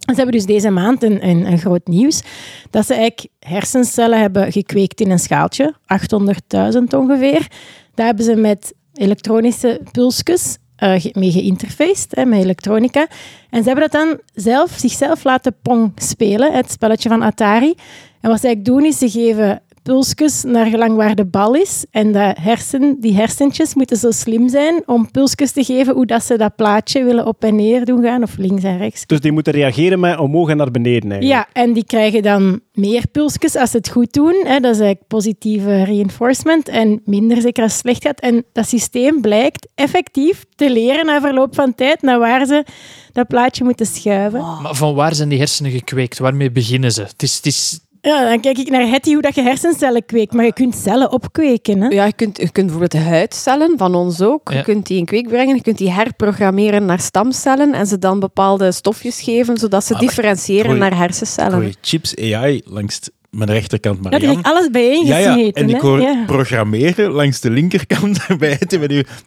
Ze 0.01 0.15
hebben 0.15 0.31
dus 0.31 0.45
deze 0.45 0.69
maand 0.69 1.03
een, 1.03 1.27
een, 1.27 1.45
een 1.45 1.59
groot 1.59 1.87
nieuws. 1.87 2.21
Dat 2.69 2.85
ze 2.85 2.93
eigenlijk 2.93 3.27
hersencellen 3.39 4.19
hebben 4.19 4.51
gekweekt 4.51 5.01
in 5.01 5.11
een 5.11 5.19
schaaltje, 5.19 5.73
800.000 5.75 6.97
ongeveer. 6.97 7.47
Daar 7.93 8.05
hebben 8.05 8.25
ze 8.25 8.35
met 8.35 8.73
elektronische 8.93 9.81
pulsjes 9.91 10.57
eh, 10.75 11.05
mee 11.13 11.31
geïnterfaced, 11.31 12.15
hè, 12.15 12.25
met 12.25 12.43
elektronica. 12.43 13.07
En 13.49 13.63
ze 13.63 13.69
hebben 13.69 13.89
dat 13.89 14.01
dan 14.01 14.19
zelf, 14.33 14.71
zichzelf 14.77 15.23
laten 15.23 15.55
Pong 15.61 15.91
spelen, 15.95 16.53
het 16.53 16.71
spelletje 16.71 17.09
van 17.09 17.23
Atari. 17.23 17.73
En 18.21 18.29
wat 18.29 18.39
ze 18.39 18.47
eigenlijk 18.47 18.65
doen, 18.65 18.85
is 18.85 18.97
ze 18.97 19.09
geven 19.09 19.61
pulsjes 19.83 20.43
naar 20.43 20.65
gelang 20.65 20.95
waar 20.95 21.15
de 21.15 21.25
bal 21.25 21.55
is. 21.55 21.85
En 21.91 22.11
de 22.11 22.35
hersen, 22.39 22.97
die 22.99 23.15
hersentjes 23.15 23.73
moeten 23.73 23.97
zo 23.97 24.11
slim 24.11 24.49
zijn 24.49 24.83
om 24.85 25.11
pulsjes 25.11 25.51
te 25.51 25.63
geven 25.63 25.93
hoe 25.93 26.05
dat 26.05 26.23
ze 26.23 26.37
dat 26.37 26.55
plaatje 26.55 27.03
willen 27.03 27.25
op 27.25 27.43
en 27.43 27.55
neer 27.55 27.85
doen 27.85 28.03
gaan, 28.03 28.23
of 28.23 28.37
links 28.37 28.63
en 28.63 28.77
rechts. 28.77 29.05
Dus 29.05 29.19
die 29.19 29.31
moeten 29.31 29.53
reageren 29.53 29.99
met 29.99 30.19
omhoog 30.19 30.49
en 30.49 30.57
naar 30.57 30.71
beneden. 30.71 31.11
Eigenlijk. 31.11 31.47
Ja, 31.53 31.61
en 31.61 31.73
die 31.73 31.85
krijgen 31.85 32.21
dan 32.21 32.61
meer 32.73 33.07
pulsjes 33.11 33.55
als 33.55 33.71
ze 33.71 33.77
het 33.77 33.89
goed 33.89 34.13
doen. 34.13 34.43
Hè. 34.43 34.59
Dat 34.59 34.75
is 34.75 34.79
eigenlijk 34.79 35.07
positieve 35.07 35.83
reinforcement. 35.83 36.67
En 36.69 37.01
minder 37.05 37.41
zeker 37.41 37.63
als 37.63 37.71
het 37.71 37.81
slecht 37.81 38.03
gaat. 38.03 38.19
En 38.19 38.43
dat 38.53 38.67
systeem 38.67 39.21
blijkt 39.21 39.67
effectief 39.75 40.45
te 40.55 40.71
leren 40.71 41.05
na 41.05 41.21
verloop 41.21 41.55
van 41.55 41.75
tijd 41.75 42.01
naar 42.01 42.19
waar 42.19 42.45
ze 42.45 42.65
dat 43.11 43.27
plaatje 43.27 43.63
moeten 43.63 43.85
schuiven. 43.85 44.39
Maar 44.61 44.75
van 44.75 44.95
waar 44.95 45.15
zijn 45.15 45.29
die 45.29 45.37
hersenen 45.37 45.71
gekweekt? 45.71 46.19
Waarmee 46.19 46.51
beginnen 46.51 46.91
ze? 46.91 47.01
Het 47.01 47.23
is, 47.23 47.35
het 47.35 47.45
is 47.45 47.79
Ja, 48.01 48.29
dan 48.29 48.39
kijk 48.39 48.57
ik 48.57 48.69
naar 48.69 48.87
Hetty 48.87 49.13
hoe 49.13 49.21
dat 49.21 49.35
je 49.35 49.41
hersencellen 49.41 50.05
kweekt. 50.05 50.33
Maar 50.33 50.45
je 50.45 50.53
kunt 50.53 50.75
cellen 50.75 51.11
opkweken. 51.11 51.81
Hè. 51.81 51.87
Ja, 51.87 52.05
je 52.05 52.13
kunt, 52.13 52.37
je 52.37 52.51
kunt 52.51 52.65
bijvoorbeeld 52.65 52.91
de 52.91 53.09
huidcellen 53.09 53.77
van 53.77 53.95
ons 53.95 54.21
ook. 54.21 54.51
Ja. 54.51 54.57
Je 54.57 54.63
kunt 54.63 54.87
die 54.87 54.97
in 54.97 55.05
kweek 55.05 55.27
brengen. 55.27 55.55
Je 55.55 55.61
kunt 55.61 55.77
die 55.77 55.91
herprogrammeren 55.91 56.85
naar 56.85 56.99
stamcellen 56.99 57.73
en 57.73 57.87
ze 57.87 57.99
dan 57.99 58.19
bepaalde 58.19 58.71
stofjes 58.71 59.21
geven, 59.21 59.57
zodat 59.57 59.85
ze 59.85 59.95
differentiëren 59.97 60.65
Goeie- 60.65 60.79
naar 60.79 60.97
hersencellen. 60.97 61.53
Goeie 61.53 61.75
chips 61.81 62.15
AI 62.17 62.61
langs 62.65 62.95
het 62.95 63.11
mijn 63.31 63.49
rechterkant 63.51 64.01
Marianne. 64.01 64.27
heeft 64.27 64.45
alles 64.47 64.69
bijeen 64.69 65.05
Ja, 65.05 65.17
ja, 65.17 65.51
en 65.51 65.69
ik 65.69 65.79
hoor 65.81 66.01
Ja. 66.01 66.23
programmeren 66.25 67.11
langs 67.11 67.39
de 67.39 67.49
linkerkant 67.49 68.19
bij 68.39 68.57
het. 68.59 68.69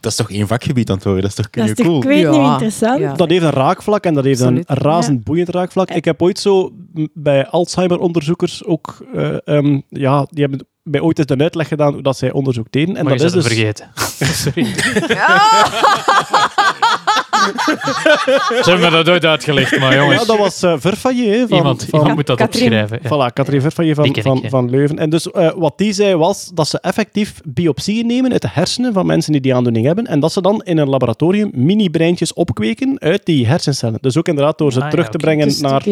Dat 0.00 0.10
is 0.10 0.16
toch 0.16 0.30
één 0.30 0.46
vakgebied 0.46 0.88
aan 0.90 0.94
het 0.96 1.04
worden? 1.04 1.22
Dat 1.22 1.30
is 1.30 1.36
toch 1.36 1.50
Dat 1.50 1.78
is 1.78 1.84
cool? 1.84 1.96
ik 1.96 2.04
weet 2.04 2.26
niet, 2.26 2.34
Ja. 2.34 2.52
interessant. 2.52 2.98
Ja. 3.00 3.14
Dat 3.14 3.28
heeft 3.30 3.42
een 3.42 3.50
raakvlak 3.50 4.04
en 4.04 4.14
dat 4.14 4.24
heeft 4.24 4.40
Absoluut. 4.40 4.64
een 4.70 4.76
razend 4.76 5.24
boeiend 5.24 5.48
raakvlak. 5.48 5.90
Ik 5.90 6.04
heb 6.04 6.22
ooit 6.22 6.38
zo 6.38 6.70
bij 7.14 7.46
Alzheimer-onderzoekers 7.46 8.64
ook... 8.64 9.04
eh, 9.14 9.36
ehm, 9.44 9.80
ja, 9.88 10.26
die 10.30 10.40
hebben 10.42 10.66
bij 10.82 11.00
ooit 11.00 11.18
eens 11.18 11.30
een 11.30 11.42
uitleg 11.42 11.68
gedaan 11.68 11.92
hoe 11.92 12.02
dat 12.02 12.16
zij 12.16 12.32
onderzoek 12.32 12.66
deden. 12.70 12.96
En 12.96 13.04
Maar 13.04 13.12
dat 13.18 13.20
je 13.32 13.38
is 13.38 13.44
dus... 13.44 13.46
vergeten. 13.46 13.90
Sorry. 14.42 14.66
Ze 17.44 18.62
hebben 18.64 18.80
me 18.90 18.96
dat 18.96 19.08
ooit 19.08 19.24
uitgelegd, 19.24 19.78
maar 19.78 19.94
jongens. 19.96 20.20
Ja, 20.20 20.26
dat 20.26 20.38
was 20.38 20.62
eh 20.62 20.74
Verfaillet. 20.78 21.38
hè, 21.38 21.46
Van, 21.48 21.56
iemand, 21.56 21.84
van, 21.90 21.98
iemand 21.98 22.14
moet 22.16 22.26
dat 22.26 22.36
Katrien. 22.36 22.64
opschrijven. 22.64 22.98
Ja. 23.02 23.08
Voilà, 23.08 23.32
Katrien 23.32 23.60
Verfaillet 23.60 23.96
van, 23.96 24.04
ik, 24.04 24.22
van, 24.22 24.42
van 24.48 24.70
Leuven. 24.70 24.98
En 24.98 25.10
dus 25.10 25.30
eh, 25.30 25.50
wat 25.56 25.78
die 25.78 25.92
zei 25.92 26.16
was 26.16 26.50
dat 26.54 26.68
ze 26.68 26.78
effectief 26.80 27.40
biopsieën 27.44 28.06
nemen 28.06 28.32
uit 28.32 28.42
de 28.42 28.48
hersenen 28.50 28.92
van 28.92 29.06
mensen 29.06 29.32
die 29.32 29.40
die 29.40 29.54
aandoening 29.54 29.86
hebben 29.86 30.06
en 30.06 30.20
dat 30.20 30.32
ze 30.32 30.40
dan 30.42 30.62
in 30.64 30.78
een 30.78 30.88
laboratorium 30.88 31.50
mini-breintjes 31.54 32.32
opkweken 32.32 33.00
uit 33.00 33.24
die 33.24 33.46
hersencellen. 33.46 33.98
Dus 34.00 34.16
ook 34.18 34.28
inderdaad 34.28 34.58
door 34.58 34.72
ze 34.72 34.78
Ah, 34.78 34.84
ja, 34.84 34.90
terug 34.90 35.08
te 35.08 35.16
brengen 35.18 35.54
naar, 35.60 35.82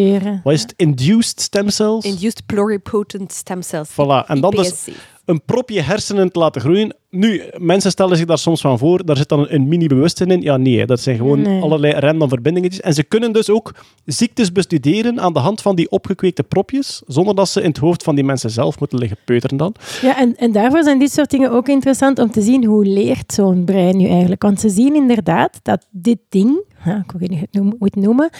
wat 0.42 0.52
is 0.52 0.62
het, 0.62 0.74
induced 0.76 1.40
stem 1.40 1.68
cells? 1.70 2.04
Induced 2.04 2.42
pluripotent 2.46 3.32
stem 3.32 3.62
cells. 3.62 3.88
Voilà, 3.90 4.26
en 4.26 4.40
dan 4.40 4.50
dus. 4.50 4.88
Een 5.24 5.42
propje 5.44 5.80
hersenen 5.80 6.32
te 6.32 6.38
laten 6.38 6.60
groeien. 6.60 6.94
Nu, 7.10 7.42
mensen 7.58 7.90
stellen 7.90 8.16
zich 8.16 8.26
daar 8.26 8.38
soms 8.38 8.60
van 8.60 8.78
voor, 8.78 9.04
daar 9.04 9.16
zit 9.16 9.28
dan 9.28 9.46
een 9.48 9.68
mini-bewustzijn 9.68 10.30
in. 10.30 10.40
Ja, 10.42 10.56
nee, 10.56 10.86
dat 10.86 11.00
zijn 11.00 11.16
gewoon 11.16 11.40
Nee. 11.42 11.62
allerlei 11.62 11.92
random 11.92 12.28
verbindingetjes. 12.28 12.80
En 12.80 12.94
ze 12.94 13.02
kunnen 13.02 13.32
dus 13.32 13.50
ook 13.50 13.74
ziektes 14.04 14.52
bestuderen 14.52 15.20
aan 15.20 15.32
de 15.32 15.38
hand 15.38 15.62
van 15.62 15.76
die 15.76 15.90
opgekweekte 15.90 16.42
propjes, 16.42 17.02
zonder 17.06 17.34
dat 17.34 17.48
ze 17.48 17.60
in 17.62 17.68
het 17.68 17.76
hoofd 17.78 18.02
van 18.02 18.14
die 18.14 18.24
mensen 18.24 18.50
zelf 18.50 18.78
moeten 18.78 18.98
liggen 18.98 19.18
peuteren 19.24 19.56
dan. 19.56 19.74
Ja, 20.02 20.18
en, 20.18 20.36
en 20.36 20.52
daarvoor 20.52 20.82
zijn 20.82 20.98
dit 20.98 21.12
soort 21.12 21.30
dingen 21.30 21.50
ook 21.50 21.68
interessant 21.68 22.18
om 22.18 22.30
te 22.30 22.40
zien 22.42 22.64
hoe 22.64 22.84
leert 22.84 23.32
zo'n 23.32 23.64
brein 23.64 23.96
nu 23.96 24.06
eigenlijk. 24.08 24.42
Want 24.42 24.60
ze 24.60 24.68
zien 24.68 24.94
inderdaad 24.94 25.60
dat 25.62 25.86
dit 25.90 26.18
ding, 26.28 26.60
ja, 26.84 27.04
ik 27.08 27.12
weet 27.18 27.30
niet 27.30 27.46
hoe 27.58 27.74
het 27.78 27.96
noemen, 27.96 28.30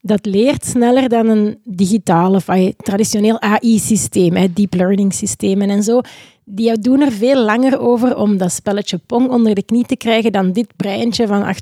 dat 0.00 0.26
leert 0.26 0.64
sneller 0.64 1.08
dan 1.08 1.28
een 1.28 1.58
digitaal 1.64 2.34
of 2.34 2.46
traditioneel 2.76 3.40
AI-systeem, 3.40 4.52
deep 4.52 4.74
learning 4.74 5.14
systemen 5.14 5.70
en 5.70 5.82
zo. 5.82 6.00
Die 6.44 6.78
doen 6.78 7.00
er 7.00 7.12
veel 7.12 7.44
langer 7.44 7.80
over 7.80 8.16
om 8.16 8.36
dat 8.36 8.52
spelletje 8.52 8.98
Pong 8.98 9.28
onder 9.30 9.54
de 9.54 9.62
knie 9.62 9.86
te 9.86 9.96
krijgen 9.96 10.32
dan 10.32 10.52
dit 10.52 10.76
breintje 10.76 11.26
van 11.26 11.54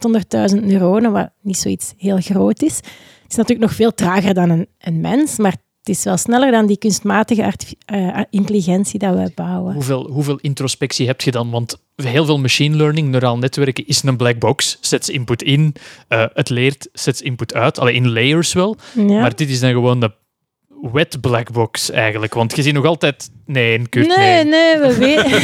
800.000 0.54 0.64
neuronen, 0.64 1.12
wat 1.12 1.30
niet 1.42 1.56
zoiets 1.56 1.94
heel 1.96 2.18
groot 2.18 2.62
is. 2.62 2.76
Het 2.76 3.30
is 3.30 3.36
natuurlijk 3.36 3.68
nog 3.68 3.76
veel 3.76 3.94
trager 3.94 4.34
dan 4.34 4.50
een, 4.50 4.66
een 4.78 5.00
mens, 5.00 5.38
maar 5.38 5.56
het 5.86 5.96
is 5.96 6.04
wel 6.04 6.16
sneller 6.16 6.50
dan 6.50 6.66
die 6.66 6.78
kunstmatige 6.78 7.52
eh, 7.86 8.20
intelligentie 8.30 8.98
dat 8.98 9.14
we 9.14 9.32
bouwen. 9.34 9.74
Hoeveel, 9.74 10.10
hoeveel 10.10 10.38
introspectie 10.40 11.06
heb 11.06 11.20
je 11.20 11.30
dan? 11.30 11.50
Want 11.50 11.78
heel 11.96 12.24
veel 12.24 12.38
machine 12.38 12.76
learning, 12.76 13.08
neuraal 13.08 13.38
netwerken, 13.38 13.86
is 13.86 14.02
een 14.02 14.16
black 14.16 14.38
box. 14.38 14.78
Zet 14.80 15.04
ze 15.04 15.12
input 15.12 15.42
in, 15.42 15.74
eh, 16.08 16.24
het 16.34 16.48
leert, 16.48 16.88
zet 16.92 17.16
ze 17.16 17.24
input 17.24 17.54
uit. 17.54 17.78
Alleen 17.78 17.94
in 17.94 18.12
layers 18.12 18.52
wel. 18.52 18.76
Ja. 18.92 19.20
Maar 19.20 19.36
dit 19.36 19.50
is 19.50 19.60
dan 19.60 19.70
gewoon 19.70 20.00
de 20.00 20.10
wet 20.92 21.20
black 21.20 21.52
box 21.52 21.90
eigenlijk. 21.90 22.34
Want 22.34 22.56
je 22.56 22.62
ziet 22.62 22.74
nog 22.74 22.84
altijd... 22.84 23.30
Nee, 23.44 23.88
Kurt, 23.88 24.16
nee, 24.16 24.44
nee. 24.44 24.44
nee, 24.44 24.78
we 24.78 24.96
weten. 25.06 25.30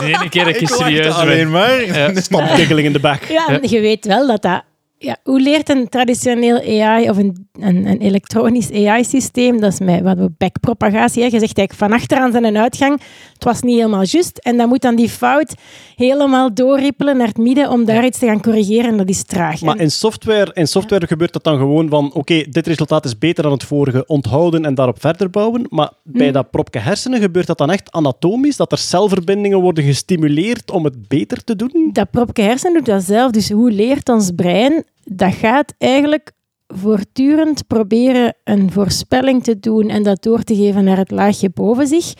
De 0.00 0.06
ene 0.06 0.28
keer 0.28 0.44
dat 0.44 0.60
je 0.60 0.66
serieus 0.66 1.14
alleen 1.14 1.50
bent. 1.50 1.50
maar. 1.50 1.86
Ja. 1.86 2.76
In 2.76 2.92
de 2.92 3.00
bek. 3.00 3.28
Ja, 3.28 3.48
en 3.48 3.68
je 3.68 3.80
weet 3.80 4.06
wel 4.06 4.26
dat 4.26 4.42
dat... 4.42 4.62
Ja, 5.04 5.16
hoe 5.24 5.40
leert 5.40 5.68
een 5.68 5.88
traditioneel 5.88 6.82
AI 6.82 7.10
of 7.10 7.16
een, 7.16 7.48
een, 7.60 7.86
een 7.86 8.00
elektronisch 8.00 8.72
AI-systeem? 8.72 9.60
Dat 9.60 9.72
is 9.72 9.78
met 9.78 10.00
wat 10.02 10.18
we 10.18 10.30
backpropagatie. 10.38 11.22
Hè. 11.22 11.28
Je 11.28 11.38
zegt 11.38 11.58
eigenlijk 11.58 11.74
van 11.74 11.92
achteraan 11.92 12.32
zijn 12.32 12.44
een 12.44 12.56
uitgang. 12.56 13.00
Het 13.32 13.44
was 13.44 13.62
niet 13.62 13.76
helemaal 13.76 14.04
juist. 14.04 14.38
En 14.38 14.56
dan 14.56 14.68
moet 14.68 14.80
dan 14.82 14.94
die 14.96 15.08
fout 15.08 15.54
helemaal 15.96 16.54
doorrippelen 16.54 17.16
naar 17.16 17.26
het 17.26 17.36
midden 17.36 17.70
om 17.70 17.84
daar 17.84 18.04
iets 18.04 18.18
te 18.18 18.26
gaan 18.26 18.40
corrigeren. 18.42 18.90
En 18.90 18.96
dat 18.96 19.08
is 19.08 19.24
traag. 19.24 19.60
Maar 19.60 19.74
En- 19.76 19.80
in 19.80 19.90
software, 19.90 20.50
in 20.54 20.68
software 20.68 21.06
gebeurt 21.06 21.32
dat 21.32 21.44
dan 21.44 21.58
gewoon 21.58 21.88
van 21.88 22.12
oké, 22.12 22.42
dit 22.50 22.66
resultaat 22.66 23.04
is 23.04 23.18
beter 23.18 23.42
dan 23.42 23.52
het 23.52 23.64
vorige, 23.64 24.06
onthouden 24.06 24.64
en 24.64 24.74
daarop 24.74 25.00
verder 25.00 25.30
bouwen. 25.30 25.66
Maar 25.70 25.90
bij 26.02 26.24
Hmm. 26.24 26.32
dat 26.32 26.50
propje 26.50 26.80
hersenen 26.80 27.20
gebeurt 27.20 27.46
dat 27.46 27.58
dan 27.58 27.70
echt 27.70 27.92
anatomisch, 27.92 28.56
dat 28.56 28.72
er 28.72 28.78
celverbindingen 28.78 29.60
worden 29.60 29.84
gestimuleerd 29.84 30.70
om 30.70 30.84
het 30.84 31.08
beter 31.08 31.44
te 31.44 31.56
doen? 31.56 31.90
dat 31.92 32.10
propje 32.10 32.42
hersen 32.42 32.72
doet 32.72 32.86
dat 32.86 33.02
zelf. 33.02 33.30
Dus 33.30 33.50
hoe 33.50 33.70
leert 33.70 34.08
ons 34.08 34.30
brein? 34.36 34.84
Dat 35.02 35.34
gaat 35.34 35.74
eigenlijk 35.78 36.32
voortdurend 36.66 37.66
proberen 37.66 38.34
een 38.44 38.72
voorspelling 38.72 39.42
te 39.44 39.58
doen 39.58 39.88
en 39.88 40.02
dat 40.02 40.22
door 40.22 40.42
te 40.42 40.54
geven 40.54 40.84
naar 40.84 40.96
het 40.96 41.10
laagje 41.10 41.50
boven 41.50 41.86
zich. 41.86 42.14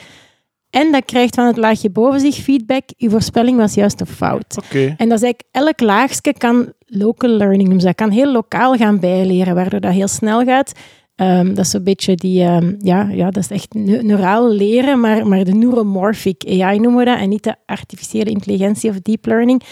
En 0.70 0.92
dat 0.92 1.04
krijgt 1.04 1.34
van 1.34 1.46
het 1.46 1.56
laagje 1.56 1.90
boven 1.90 2.20
zich 2.20 2.34
feedback. 2.34 2.82
Uw 2.98 3.10
voorspelling 3.10 3.56
was 3.56 3.74
juist 3.74 4.00
of 4.00 4.08
fout. 4.08 4.56
Oké. 4.64 4.94
En 4.96 5.08
dat 5.08 5.22
is 5.22 5.24
eigenlijk, 5.24 5.44
elk 5.50 5.80
laagje 5.80 6.32
kan 6.32 6.72
local 6.86 7.30
learning 7.30 7.62
noemen. 7.62 7.80
ze 7.80 7.86
Dat 7.86 7.94
kan 7.96 8.10
heel 8.10 8.32
lokaal 8.32 8.74
gaan 8.74 9.00
bijleren, 9.00 9.54
waardoor 9.54 9.80
dat 9.80 9.92
heel 9.92 10.08
snel 10.08 10.44
gaat. 10.44 10.72
Ehm, 11.14 11.54
dat 11.54 11.64
is 11.64 11.70
zo'n 11.70 11.82
beetje 11.84 12.14
die, 12.14 12.42
ehm, 12.42 12.74
ja, 12.78 13.08
ja, 13.10 13.30
dat 13.30 13.42
is 13.42 13.50
echt 13.50 13.74
neu- 13.74 14.02
neuraal 14.02 14.50
leren, 14.50 15.00
maar, 15.00 15.26
maar 15.26 15.44
de 15.44 15.54
neuromorphic 15.54 16.44
AI 16.48 16.78
noemen 16.78 16.98
we 16.98 17.10
dat, 17.10 17.18
en 17.18 17.28
niet 17.28 17.44
de 17.44 17.54
artificiële 17.66 18.30
intelligentie 18.30 18.90
of 18.90 19.00
deep 19.00 19.26
learning. 19.26 19.62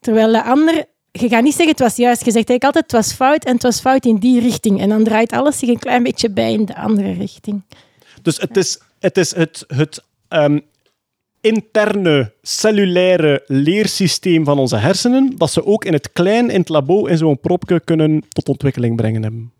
Terwijl 0.00 0.32
de 0.32 0.44
andere, 0.44 0.86
je 1.20 1.28
gaat 1.28 1.42
niet 1.42 1.54
zeggen 1.54 1.68
het 1.68 1.80
was 1.80 1.96
juist, 1.96 2.24
je 2.24 2.30
zegt 2.30 2.48
eigenlijk 2.48 2.64
altijd 2.64 2.84
het 2.84 2.92
was 2.92 3.12
fout 3.12 3.44
en 3.44 3.52
het 3.52 3.62
was 3.62 3.80
fout 3.80 4.04
in 4.04 4.16
die 4.16 4.40
richting. 4.40 4.80
En 4.80 4.88
dan 4.88 5.04
draait 5.04 5.32
alles 5.32 5.58
zich 5.58 5.68
een 5.68 5.78
klein 5.78 6.02
beetje 6.02 6.30
bij 6.30 6.52
in 6.52 6.64
de 6.64 6.76
andere 6.76 7.12
richting. 7.12 7.62
Dus 8.22 8.40
het 8.40 8.56
is 8.56 8.78
het, 8.98 9.16
is 9.16 9.34
het, 9.34 9.64
het 9.68 10.04
ehm, 10.28 10.58
interne 11.40 12.32
cellulaire 12.42 13.42
leersysteem 13.46 14.44
van 14.44 14.58
onze 14.58 14.76
hersenen, 14.76 15.32
dat 15.36 15.50
ze 15.50 15.66
ook 15.66 15.84
in 15.84 15.92
het 15.92 16.12
klein, 16.12 16.50
in 16.50 16.60
het 16.60 16.68
labo, 16.68 17.06
in 17.06 17.18
zo'n 17.18 17.40
propje 17.40 17.80
kunnen 17.80 18.22
tot 18.28 18.48
ontwikkeling 18.48 18.96
brengen 18.96 19.22
hebben. 19.22 19.52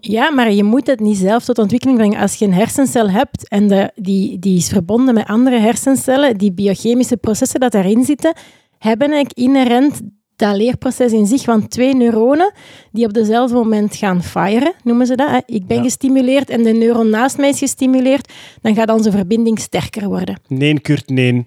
Ja, 0.00 0.30
maar 0.30 0.52
je 0.52 0.64
moet 0.64 0.86
het 0.86 1.00
niet 1.00 1.16
zelf 1.16 1.44
tot 1.44 1.58
ontwikkeling 1.58 1.98
brengen. 1.98 2.20
Als 2.20 2.34
je 2.34 2.44
een 2.44 2.54
hersencel 2.54 3.10
hebt 3.10 3.48
en 3.48 3.68
de, 3.68 3.90
die, 3.94 4.38
die 4.38 4.56
is 4.56 4.68
verbonden 4.68 5.14
met 5.14 5.26
andere 5.26 5.58
hersencellen, 5.58 6.36
die 6.36 6.52
biochemische 6.52 7.16
processen 7.16 7.60
dat 7.60 7.72
daarin 7.72 8.04
zitten, 8.04 8.34
hebben 8.78 9.10
eigenlijk 9.10 9.38
inherent 9.38 10.00
dat 10.46 10.56
leerproces 10.56 11.12
in 11.12 11.26
zich 11.26 11.42
van 11.42 11.68
twee 11.68 11.94
neuronen 11.94 12.52
die 12.92 13.04
op 13.06 13.12
dezelfde 13.12 13.54
moment 13.56 13.96
gaan 13.96 14.22
firen, 14.22 14.72
noemen 14.82 15.06
ze 15.06 15.14
dat. 15.14 15.28
Hè. 15.30 15.38
Ik 15.46 15.66
ben 15.66 15.76
Ja. 15.76 15.82
gestimuleerd 15.82 16.50
en 16.50 16.62
de 16.62 16.72
neuron 16.72 17.10
naast 17.10 17.38
mij 17.38 17.48
is 17.48 17.58
gestimuleerd, 17.58 18.32
dan 18.62 18.74
gaat 18.74 18.90
onze 18.90 19.10
verbinding 19.10 19.58
sterker 19.58 20.08
worden. 20.08 20.40
Nee, 20.48 20.80
Kurt, 20.80 21.08
nee. 21.08 21.32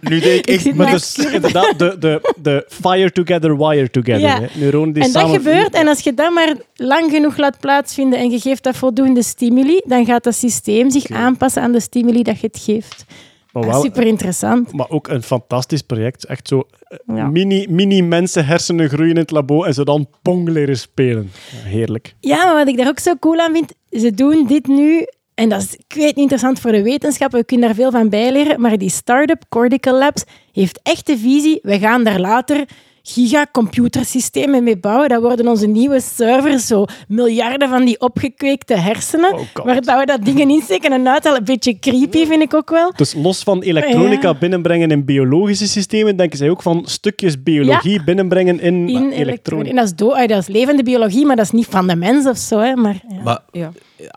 Nu 0.00 0.20
denk 0.20 0.38
ik 0.38 0.46
echt, 0.46 0.74
maar 0.74 0.90
dus 0.90 1.16
inderdaad, 1.18 1.78
de, 1.78 1.96
de, 1.98 2.32
de 2.42 2.64
fire 2.68 3.12
together, 3.12 3.56
wire 3.58 3.90
together. 3.90 4.20
Ja. 4.20 4.40
Hè. 4.40 4.46
Neuronen 4.60 4.92
die 4.94 5.02
En 5.02 5.12
dat 5.12 5.22
samen... 5.22 5.36
gebeurt, 5.36 5.74
en 5.74 5.88
als 5.88 6.00
je 6.00 6.14
dat 6.14 6.32
maar 6.32 6.54
lang 6.74 7.10
genoeg 7.10 7.36
laat 7.36 7.58
plaatsvinden 7.60 8.18
en 8.18 8.30
je 8.30 8.38
geeft 8.40 8.62
dat 8.62 8.76
voldoende 8.76 9.22
stimuli, 9.22 9.80
dan 9.84 10.04
gaat 10.04 10.24
dat 10.24 10.34
systeem 10.34 10.90
zich 10.90 11.10
aanpassen 11.10 11.62
aan 11.62 11.72
de 11.72 11.80
stimuli 11.80 12.22
dat 12.22 12.40
je 12.40 12.46
het 12.46 12.62
geeft. 12.64 13.04
Maar, 13.52 13.66
wel- 13.66 13.82
Super 13.82 14.06
interessant. 14.06 14.72
maar 14.72 14.88
ook 14.90 15.08
een 15.08 15.22
fantastisch 15.22 15.82
project. 15.82 16.24
Echt 16.24 16.48
zo 16.48 16.62
Ja. 17.06 17.26
mini, 17.26 17.66
mini 17.68 18.02
mensen 18.02 18.46
hersenen 18.46 18.88
groeien 18.88 19.10
in 19.10 19.16
het 19.16 19.30
labo 19.30 19.62
en 19.62 19.74
ze 19.74 19.84
dan 19.84 20.08
pong 20.22 20.48
leren 20.48 20.78
spelen. 20.78 21.30
Heerlijk. 21.64 22.14
Ja, 22.20 22.44
maar 22.44 22.54
wat 22.54 22.68
ik 22.68 22.76
daar 22.76 22.88
ook 22.88 22.98
zo 22.98 23.14
cool 23.20 23.38
aan 23.38 23.52
vind, 23.52 23.74
ze 23.90 24.14
doen 24.14 24.46
dit 24.46 24.66
nu, 24.66 25.06
en 25.34 25.48
dat 25.48 25.60
is, 25.60 25.74
ik 25.74 25.94
weet 25.94 26.04
niet, 26.04 26.16
interessant 26.16 26.60
voor 26.60 26.72
de 26.72 26.82
wetenschap, 26.82 27.32
we 27.32 27.44
kunnen 27.44 27.66
daar 27.66 27.76
veel 27.76 27.90
van 27.90 28.08
bijleren, 28.08 28.60
maar 28.60 28.78
die 28.78 28.90
start-up 28.90 29.44
Cortical 29.48 29.98
Labs 29.98 30.24
heeft 30.52 30.80
echt 30.82 31.06
de 31.06 31.18
visie, 31.18 31.58
we 31.62 31.78
gaan 31.78 32.04
daar 32.04 32.20
later 32.20 32.64
gigacomputersystemen 33.02 34.64
mee 34.64 34.78
bouwen. 34.78 35.08
Dat 35.08 35.22
worden 35.22 35.48
onze 35.48 35.66
nieuwe 35.66 36.00
servers, 36.00 36.66
zo 36.66 36.84
miljarden 37.08 37.68
van 37.68 37.84
die 37.84 38.00
opgekweekte 38.00 38.74
hersenen, 38.74 39.32
Oh 39.34 39.40
waar 39.64 39.80
dat 39.80 39.98
we 39.98 40.06
dat 40.06 40.24
dingen 40.24 40.50
insteken 40.50 40.92
en 40.92 41.08
uithalen. 41.08 41.38
Een 41.38 41.44
beetje 41.44 41.78
creepy 41.78 42.26
vind 42.26 42.42
ik 42.42 42.54
ook 42.54 42.70
wel. 42.70 42.92
Dus 42.96 43.14
los 43.14 43.42
van 43.42 43.62
elektronica 43.62 44.28
Ja. 44.28 44.34
binnenbrengen 44.34 44.90
in 44.90 45.04
biologische 45.04 45.68
systemen, 45.68 46.16
denken 46.16 46.38
zij 46.38 46.50
ook 46.50 46.62
van 46.62 46.82
stukjes 46.86 47.42
biologie 47.42 48.04
binnenbrengen 48.04 48.60
in, 48.60 48.88
In 48.88 49.10
elektronica. 49.10 49.70
En 49.70 49.76
dat 49.76 49.84
is, 49.84 49.94
dat 50.28 50.38
is 50.38 50.46
levende 50.46 50.82
biologie, 50.82 51.26
maar 51.26 51.36
dat 51.36 51.44
is 51.44 51.50
niet 51.50 51.66
van 51.70 51.86
de 51.86 51.96
mens 51.96 52.26
of 52.26 52.36
zo. 52.36 52.58
Hè. 52.58 52.74
Maar, 52.74 53.00
ja. 53.08 53.22
Maar, 53.24 53.40
Ja. 53.52 53.72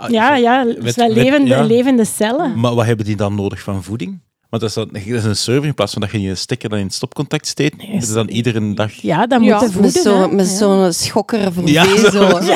ja, 0.07 0.35
ja, 0.35 0.59
het 0.67 0.77
is 0.77 0.83
Met- 0.83 0.95
wel 0.95 1.07
met- 1.07 1.15
levende, 1.15 1.47
ja. 1.49 1.63
levende 1.63 2.05
cellen. 2.05 2.59
maar 2.59 2.75
wat 2.75 2.85
hebben 2.85 3.05
die 3.05 3.15
dan 3.15 3.35
nodig 3.35 3.61
van 3.61 3.83
voeding? 3.83 4.19
Want 4.53 4.65
dat 4.65 4.71
is, 4.71 4.75
dan, 4.75 4.89
dat 5.13 5.17
is 5.17 5.23
een 5.23 5.35
server 5.35 5.65
in 5.65 5.73
plaats 5.73 5.93
van 5.93 6.01
dat 6.01 6.11
je 6.11 6.21
je 6.21 6.35
stekker 6.35 6.69
dan 6.69 6.77
in 6.79 6.85
het 6.85 6.93
stopcontact 6.93 7.47
steekt. 7.47 7.77
Nee, 7.77 7.91
is 7.95 8.13
dan 8.13 8.27
iedere 8.29 8.73
dag... 8.73 8.91
Ja, 8.93 9.27
dat 9.27 9.39
moet 9.39 9.47
je 9.47 9.53
Met 9.61 9.71
voeden. 9.71 9.91
zo'n 9.91 10.19
hè. 10.21 10.27
met 10.27 10.49
Ja. 10.49 10.55
zo'n 10.57 10.93
schokker 10.93 11.53
voor 11.53 11.69
Ja, 11.69 11.85
vezel. 11.85 12.41
zo. 12.43 12.53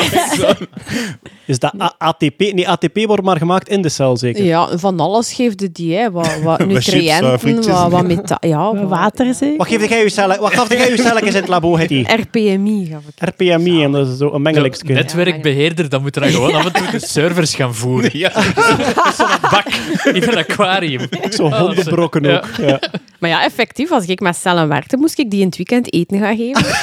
Is 1.46 1.60
dat 1.60 1.74
A- 1.82 1.94
ATP? 1.98 2.40
Nee, 2.40 2.70
ATP 2.70 2.98
wordt 3.06 3.24
maar 3.24 3.38
gemaakt 3.38 3.70
in 3.70 3.82
de 3.82 3.90
cel, 3.90 4.18
zeker. 4.18 4.44
Ja, 4.44 4.78
van 4.78 5.00
alles 5.00 5.34
geeft 5.34 5.74
die, 5.76 5.96
hè. 5.96 6.12
Wat, 6.12 6.40
wat 6.44 6.66
nutriënten, 6.68 7.40
frietjes. 7.40 7.66
wat, 7.74 7.92
wat 7.92 8.06
meta... 8.08 8.38
Ja, 8.40 8.58
Wat 8.72 8.76
wat 8.80 8.90
Water 8.90 9.34
zeker. 9.34 9.58
Wat 9.58 9.68
geef 9.68 9.90
jij 9.90 10.04
je 10.04 10.10
cellen? 10.10 10.40
Wat 10.42 10.54
gaf 10.54 10.70
jij 10.74 10.90
je 10.90 10.98
celletjes 10.98 11.34
in 11.34 11.40
het 11.40 11.50
labo, 11.50 11.78
Hetty? 11.78 12.06
RPMI 12.22 12.86
gaf 12.92 13.02
ik. 13.16 13.30
RPMI 13.30 13.84
en 13.84 13.92
dat 13.92 14.08
is 14.08 14.18
zo 14.18 14.32
een 14.34 14.42
mengelingsje. 14.42 14.94
netwerkbeheerder, 14.94 15.90
dan 15.90 16.02
moeten 16.02 16.22
dan 16.22 16.32
gewoon 16.32 16.54
af 16.56 16.66
en 16.66 16.74
toe 16.74 16.92
de 16.92 17.08
servers 17.08 17.56
gaan 17.56 17.76
voeren. 17.76 18.10
Ja. 18.18 18.32
Bak 19.42 19.66
in 20.14 20.24
een 20.24 20.38
aquarium. 20.38 21.02
Zo 21.30 21.44
hondenbrokken 21.50 21.86
Ja. 21.96 22.02
ook. 22.02 22.20
Ja. 22.58 22.80
Maar 23.20 23.30
ja, 23.30 23.44
effectief, 23.44 23.92
als 23.92 24.06
ik 24.06 24.20
met 24.20 24.36
cellen 24.36 24.68
werkte, 24.68 24.98
moest 24.98 25.20
ik 25.20 25.30
die 25.30 25.40
in 25.40 25.46
het 25.46 25.56
weekend 25.58 25.94
eten 25.94 26.20
gaan 26.20 26.36
geven. 26.38 26.66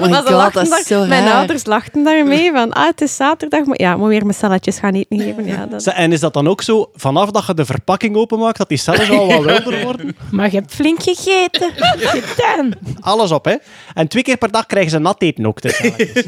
Oh 0.00 0.06
my 0.06 0.12
god, 0.14 0.30
lachten 0.30 0.52
dat 0.52 0.62
is 0.62 0.68
daar- 0.68 0.82
zo 1.00 1.06
Mijn 1.06 1.24
raar. 1.24 1.34
ouders 1.36 1.64
lachten 1.66 2.04
daarmee 2.04 2.52
van, 2.52 2.72
ah, 2.72 2.86
het 2.86 3.00
is 3.00 3.16
zaterdag, 3.16 3.64
maar 3.64 3.80
ja, 3.80 3.92
ik 3.92 3.98
moet 3.98 4.08
weer 4.08 4.22
mijn 4.22 4.34
celletjes 4.34 4.78
gaan 4.78 4.94
eten 4.94 5.20
geven. 5.20 5.46
Ja, 5.46 5.66
dat... 5.66 5.86
En 5.86 6.12
is 6.12 6.20
dat 6.20 6.32
dan 6.34 6.48
ook 6.48 6.62
zo, 6.62 6.90
vanaf 6.94 7.30
dat 7.30 7.46
je 7.46 7.54
de 7.54 7.64
verpakking 7.64 8.16
openmaakt, 8.16 8.58
dat 8.58 8.68
die 8.68 8.78
cellen 8.78 9.08
al 9.18 9.26
wat 9.26 9.44
wilder 9.44 9.82
worden? 9.84 10.16
Maar 10.30 10.50
je 10.50 10.56
hebt 10.56 10.74
flink 10.74 11.02
gegeten. 11.02 11.70
Gedaan. 11.98 12.70
Alles 13.00 13.30
op, 13.30 13.44
hè? 13.44 13.54
En 13.94 14.08
twee 14.08 14.22
keer 14.22 14.36
per 14.36 14.50
dag 14.50 14.66
krijgen 14.66 14.90
ze 14.90 14.98
nat 14.98 15.22
eten 15.22 15.46
ook. 15.46 15.60
de 15.60 15.68
celletjes. 15.70 16.24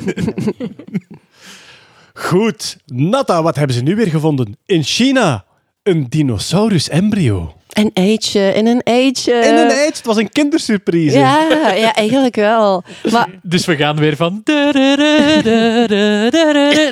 Goed. 2.15 2.77
Natta, 2.87 3.43
wat 3.43 3.57
hebben 3.57 3.77
ze 3.77 3.83
nu 3.83 3.97
weer 3.97 4.07
gevonden? 4.09 4.57
In 4.67 4.83
China. 4.83 5.45
Een 5.83 6.07
dinosaurus-embryo. 6.09 7.55
Een 7.69 7.91
eitje, 7.95 8.41
in 8.41 8.67
een 8.67 8.81
eitje. 8.83 9.33
In 9.33 9.57
een 9.57 9.69
eitje. 9.69 9.85
Het 9.85 10.03
was 10.05 10.17
een 10.17 10.29
kindersurprise. 10.29 11.19
Ja, 11.19 11.47
ja, 11.75 11.95
eigenlijk 11.95 12.37
wel. 12.37 12.83
Maar 13.11 13.29
Dus 13.43 13.67
we 13.67 13.77
gaan 13.77 13.97
weer 13.97 14.17
van... 14.17 14.41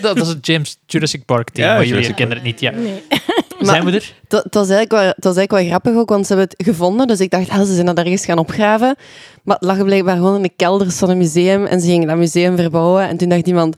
Dat 0.01 0.16
is 0.16 0.28
het 0.28 0.47
James 0.47 0.76
Jurassic 0.86 1.24
Park 1.24 1.51
team, 1.51 1.68
Ja, 1.68 1.74
maar 1.74 1.86
jullie 1.86 2.14
kennen 2.14 2.36
het 2.36 2.47
niet. 2.47 2.61
Ja. 2.61 2.70
Nee. 2.70 3.03
Zijn 3.61 3.84
we 3.84 3.93
er? 3.93 4.14
dat, 4.28 4.45
is 4.45 4.70
eigenlijk 4.70 4.91
wel, 4.91 5.12
dat 5.16 5.32
is 5.32 5.38
eigenlijk 5.38 5.51
wel 5.51 5.64
grappig 5.64 5.95
ook, 5.95 6.09
want 6.09 6.26
ze 6.26 6.34
hebben 6.34 6.55
het 6.57 6.66
gevonden. 6.66 7.07
Dus 7.07 7.20
ik 7.20 7.30
dacht, 7.30 7.49
ah, 7.49 7.62
ze 7.62 7.74
zijn 7.74 7.86
dat 7.86 7.99
ergens 7.99 8.24
gaan 8.24 8.38
opgraven. 8.38 8.97
Maar 9.43 9.57
het 9.57 9.64
lag 9.64 9.84
blijkbaar 9.84 10.16
gewoon 10.16 10.36
in 10.36 10.43
de 10.43 10.53
kelders 10.57 10.97
van 10.97 11.11
een 11.11 11.18
museum. 11.18 11.64
En 11.64 11.80
ze 11.80 11.86
gingen 11.86 12.09
dat 12.09 12.16
museum 12.16 12.57
verbouwen. 12.57 13.09
En 13.09 13.16
toen 13.16 13.28
dacht 13.28 13.47
iemand, 13.47 13.76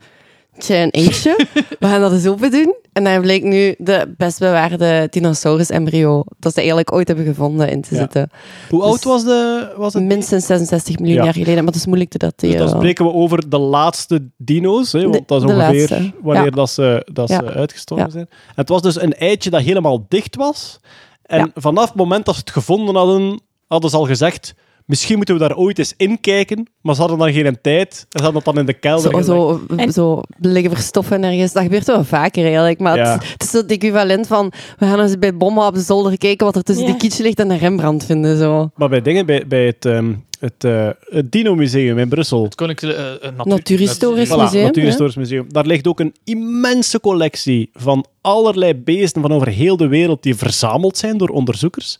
een 0.57 0.91
eitje. 0.91 1.35
We 1.79 1.87
gaan 1.87 2.01
dat 2.01 2.11
eens 2.11 2.27
open 2.27 2.51
doen. 2.51 2.75
En 2.93 3.03
daar 3.03 3.21
bleek 3.21 3.43
nu 3.43 3.75
de 3.77 4.13
best 4.17 4.39
bewaarde 4.39 5.07
dinosaurus-embryo. 5.09 6.23
Dat 6.39 6.51
ze 6.51 6.57
eigenlijk 6.57 6.91
ooit 6.93 7.07
hebben 7.07 7.25
gevonden 7.25 7.69
in 7.69 7.81
te 7.81 7.93
Ja. 7.95 7.99
zitten. 8.01 8.29
Hoe 8.69 8.81
oud 8.83 9.03
was, 9.03 9.23
de, 9.23 9.73
was 9.77 9.93
het? 9.93 10.03
Minstens 10.03 10.45
66 10.45 10.97
miljoen 10.99 11.17
Ja. 11.17 11.23
jaar 11.23 11.33
geleden. 11.33 11.55
Maar 11.55 11.65
dat 11.65 11.75
is 11.75 11.85
moeilijk 11.85 12.09
te 12.11 12.17
Dus 12.17 12.29
dateren. 12.29 12.57
dan 12.57 12.69
spreken 12.69 13.05
we 13.05 13.11
over 13.13 13.49
de 13.49 13.57
laatste 13.57 14.29
dino's, 14.37 14.91
hè, 14.91 15.01
want 15.01 15.13
De- 15.13 15.23
dat 15.25 15.43
is 15.43 15.51
ongeveer 15.51 16.13
wanneer 16.21 16.43
ja. 16.43 16.49
dat 16.49 16.69
ze, 16.69 17.07
dat 17.13 17.29
ze 17.29 17.45
uitgestorven 17.53 18.11
zijn. 18.11 18.27
En 18.29 18.53
het 18.55 18.69
was 18.69 18.81
dus 18.81 19.01
een 19.01 19.13
eitje 19.13 19.49
dat 19.49 19.61
helemaal 19.61 20.05
dicht 20.07 20.35
was. 20.35 20.79
En 21.23 21.51
vanaf 21.55 21.85
het 21.87 21.95
moment 21.95 22.25
dat 22.25 22.33
ze 22.35 22.39
het 22.39 22.51
gevonden 22.51 22.95
hadden, 22.95 23.41
hadden 23.67 23.89
ze 23.89 23.97
al 23.97 24.05
gezegd, 24.05 24.53
misschien 24.85 25.15
moeten 25.15 25.35
we 25.35 25.41
daar 25.41 25.55
ooit 25.57 25.79
eens 25.79 25.93
inkijken. 25.97 26.67
Maar 26.81 26.95
ze 26.95 27.01
hadden 27.01 27.19
dan 27.19 27.33
geen 27.33 27.57
tijd. 27.61 27.93
Ze 28.09 28.23
hadden 28.23 28.35
het 28.35 28.45
dan 28.45 28.57
in 28.57 28.65
de 28.65 28.73
kelder 28.73 29.11
Zo, 29.11 29.21
zo, 29.21 29.75
En- 29.75 29.91
zo 29.91 30.21
liggen 30.39 30.71
verstoffen 30.71 31.23
ergens. 31.23 31.53
Dat 31.53 31.63
gebeurt 31.63 31.85
wel 31.85 32.03
vaker 32.03 32.43
eigenlijk. 32.43 32.79
Maar 32.79 32.97
Ja. 32.97 33.11
het, 33.13 33.31
het 33.31 33.43
is 33.43 33.51
het 33.51 33.71
equivalent 33.71 34.27
van... 34.27 34.51
We 34.77 34.85
gaan 34.85 34.99
eens 34.99 35.19
bij 35.19 35.37
Bomma 35.37 35.67
op 35.67 35.73
de 35.73 35.79
zolder 35.81 36.17
kijken 36.17 36.45
wat 36.45 36.55
er 36.55 36.63
tussen 36.63 36.85
Ja. 36.85 36.91
die 36.91 36.99
kitsch 36.99 37.19
ligt 37.19 37.39
en 37.39 37.51
een 37.51 37.57
Rembrandt 37.57 38.05
vinden. 38.05 38.37
Zo. 38.37 38.69
Maar 38.75 38.89
bij 38.89 39.01
dingen, 39.01 39.25
bij, 39.25 39.47
bij 39.47 39.65
het, 39.65 39.85
ehm, 39.85 40.13
het, 40.39 40.63
eh, 40.63 40.89
het 41.09 41.31
Dino-museum 41.31 41.97
in 41.97 42.09
Brussel. 42.09 42.43
Het 42.43 42.55
Koninklijke 42.55 42.97
eh, 42.97 43.13
eh, 43.29 43.35
natuur- 43.35 43.45
Natuurhistorisch 43.55 44.29
Voilà, 44.29 44.37
museum, 44.37 44.63
Natuurhistorisch 44.63 45.15
Museum. 45.15 45.45
Daar 45.53 45.65
ligt 45.65 45.87
ook 45.87 45.99
een 45.99 46.15
immense 46.23 46.99
collectie 46.99 47.69
van 47.73 48.05
allerlei 48.21 48.75
beesten 48.75 49.21
van 49.21 49.31
over 49.31 49.47
heel 49.47 49.77
de 49.77 49.87
wereld 49.87 50.23
die 50.23 50.35
verzameld 50.35 50.97
zijn 50.97 51.17
door 51.17 51.29
onderzoekers. 51.29 51.99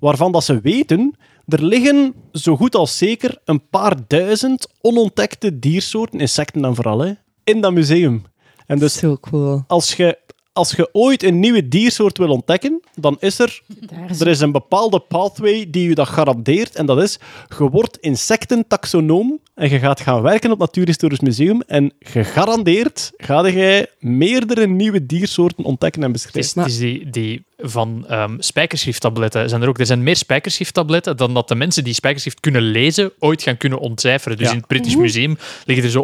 Waarvan 0.00 0.32
dat 0.32 0.44
ze 0.44 0.60
weten, 0.60 1.14
er 1.48 1.64
liggen 1.64 2.14
zo 2.32 2.56
goed 2.56 2.74
als 2.74 2.98
zeker 2.98 3.38
een 3.44 3.68
paar 3.68 3.96
duizend 4.06 4.68
onontdekte 4.80 5.58
diersoorten, 5.58 6.20
insecten 6.20 6.62
dan 6.62 6.74
vooral, 6.74 6.98
hè, 6.98 7.12
in 7.44 7.60
dat 7.60 7.72
museum. 7.72 8.24
En 8.66 8.78
dus 8.78 8.98
Zo 8.98 9.16
cool. 9.20 9.64
als 9.66 9.94
je, 9.94 10.18
als 10.52 10.72
je 10.72 10.88
ooit 10.92 11.22
een 11.22 11.40
nieuwe 11.40 11.68
diersoort 11.68 12.18
wil 12.18 12.28
ontdekken, 12.30 12.80
dan 12.94 13.16
is 13.20 13.38
er 13.38 13.62
is 14.08 14.20
er 14.20 14.26
is 14.26 14.40
een 14.40 14.52
bepaalde 14.52 14.98
pathway 15.00 15.66
die 15.70 15.88
je 15.88 15.94
dat 15.94 16.08
garandeert. 16.08 16.74
En 16.74 16.86
dat 16.86 17.02
is, 17.02 17.18
je 17.58 17.70
wordt 17.70 17.96
insectentaxonoom 17.98 19.38
en 19.54 19.70
je 19.70 19.78
gaat 19.78 20.00
gaan 20.00 20.22
werken 20.22 20.50
op 20.50 20.58
het 20.58 20.66
Natuurhistorisch 20.68 21.20
Museum. 21.20 21.60
En 21.66 21.92
gegarandeerd 22.00 23.12
ga 23.16 23.48
jij 23.50 23.86
meerdere 23.98 24.66
nieuwe 24.66 25.06
diersoorten 25.06 25.64
ontdekken 25.64 26.02
en 26.02 26.12
Het 26.12 26.16
is, 26.16 26.22
beschrijven. 26.32 26.62
het 26.62 26.70
is 26.72 26.78
die, 26.78 27.10
die 27.10 27.44
van 27.56 28.04
ehm 28.08 28.34
spijkerschrifttabletten 28.38 29.48
zijn 29.48 29.62
er 29.62 29.68
ook. 29.68 29.78
Er 29.78 29.86
zijn 29.86 30.02
meer 30.02 30.16
spijkerschrifttabletten 30.16 31.16
dan 31.16 31.34
dat 31.34 31.48
de 31.48 31.54
mensen 31.54 31.84
die 31.84 31.94
spijkerschrift 31.94 32.40
kunnen 32.40 32.62
lezen 32.62 33.12
ooit 33.18 33.42
gaan 33.42 33.56
kunnen 33.56 33.78
ontcijferen. 33.78 34.36
Dus 34.36 34.46
Ja. 34.46 34.52
in 34.52 34.58
het 34.58 34.66
British 34.66 34.94
Museum 34.94 35.38
liggen 35.64 35.84
er 35.84 35.90
zo 35.90 36.02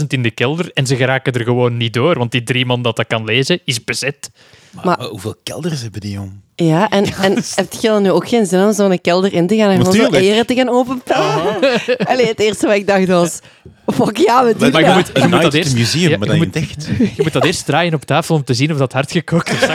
120.000 0.00 0.06
in 0.12 0.22
de 0.22 0.30
kelder 0.30 0.70
en 0.74 0.86
ze 0.86 0.96
geraken 0.96 1.32
er 1.32 1.44
gewoon 1.44 1.76
niet 1.76 1.92
door, 1.92 2.18
want 2.18 2.30
die 2.30 2.42
drie 2.42 2.66
man 2.66 2.82
dat 2.82 2.96
dat 2.96 3.06
kan 3.06 3.24
lezen 3.24 3.60
is 3.64 3.84
bezet. 3.84 4.30
Maar, 4.72 4.84
Maar- 4.86 4.98
maar 4.98 5.06
hoeveel 5.08 5.34
kelders 5.42 5.82
hebben 5.82 6.00
die, 6.00 6.12
jong? 6.12 6.40
Ja, 6.54 6.88
en, 6.88 7.04
en 7.22 7.32
heeft 7.54 7.82
je 7.82 7.88
dan 7.88 8.02
nu 8.02 8.10
ook 8.10 8.28
geen 8.28 8.46
zin 8.46 8.62
om 8.64 8.72
zo'n 8.72 9.00
kelder 9.00 9.32
in 9.32 9.46
te 9.46 9.56
gaan 9.56 9.70
en 9.70 9.76
gewoon 9.76 9.92
zo 9.92 9.98
Natuurlijk. 9.98 10.22
eieren 10.24 10.46
te 10.46 10.54
gaan 10.54 10.68
openpellen? 10.68 11.56
Allee, 12.10 12.26
het 12.26 12.40
eerste 12.40 12.66
wat 12.66 12.76
ik 12.76 12.86
dacht 12.86 13.06
was... 13.08 13.38
Fuck 13.86 14.16
ja, 14.16 14.44
we 14.44 14.54
doen 14.56 14.70
Maar 14.70 14.80
je 14.80 14.86
dat. 14.86 14.94
moet, 14.96 15.10
je 15.22 15.28
moet 15.28 15.42
dat 15.42 15.54
eerst... 15.54 15.74
museum, 15.74 16.10
ja, 16.10 16.16
maar 16.18 16.26
je 16.26 16.34
dan 16.34 16.42
moet- 16.44 16.52
dicht. 16.52 16.86
Je 17.16 17.22
moet 17.22 17.32
dat 17.32 17.44
eerst 17.44 17.64
draaien 17.66 17.94
op 17.94 18.04
tafel 18.04 18.34
om 18.34 18.44
te 18.44 18.54
zien 18.54 18.72
of 18.72 18.78
dat 18.78 18.92
hard 18.92 19.12
gekookt 19.12 19.52
is. 19.52 19.58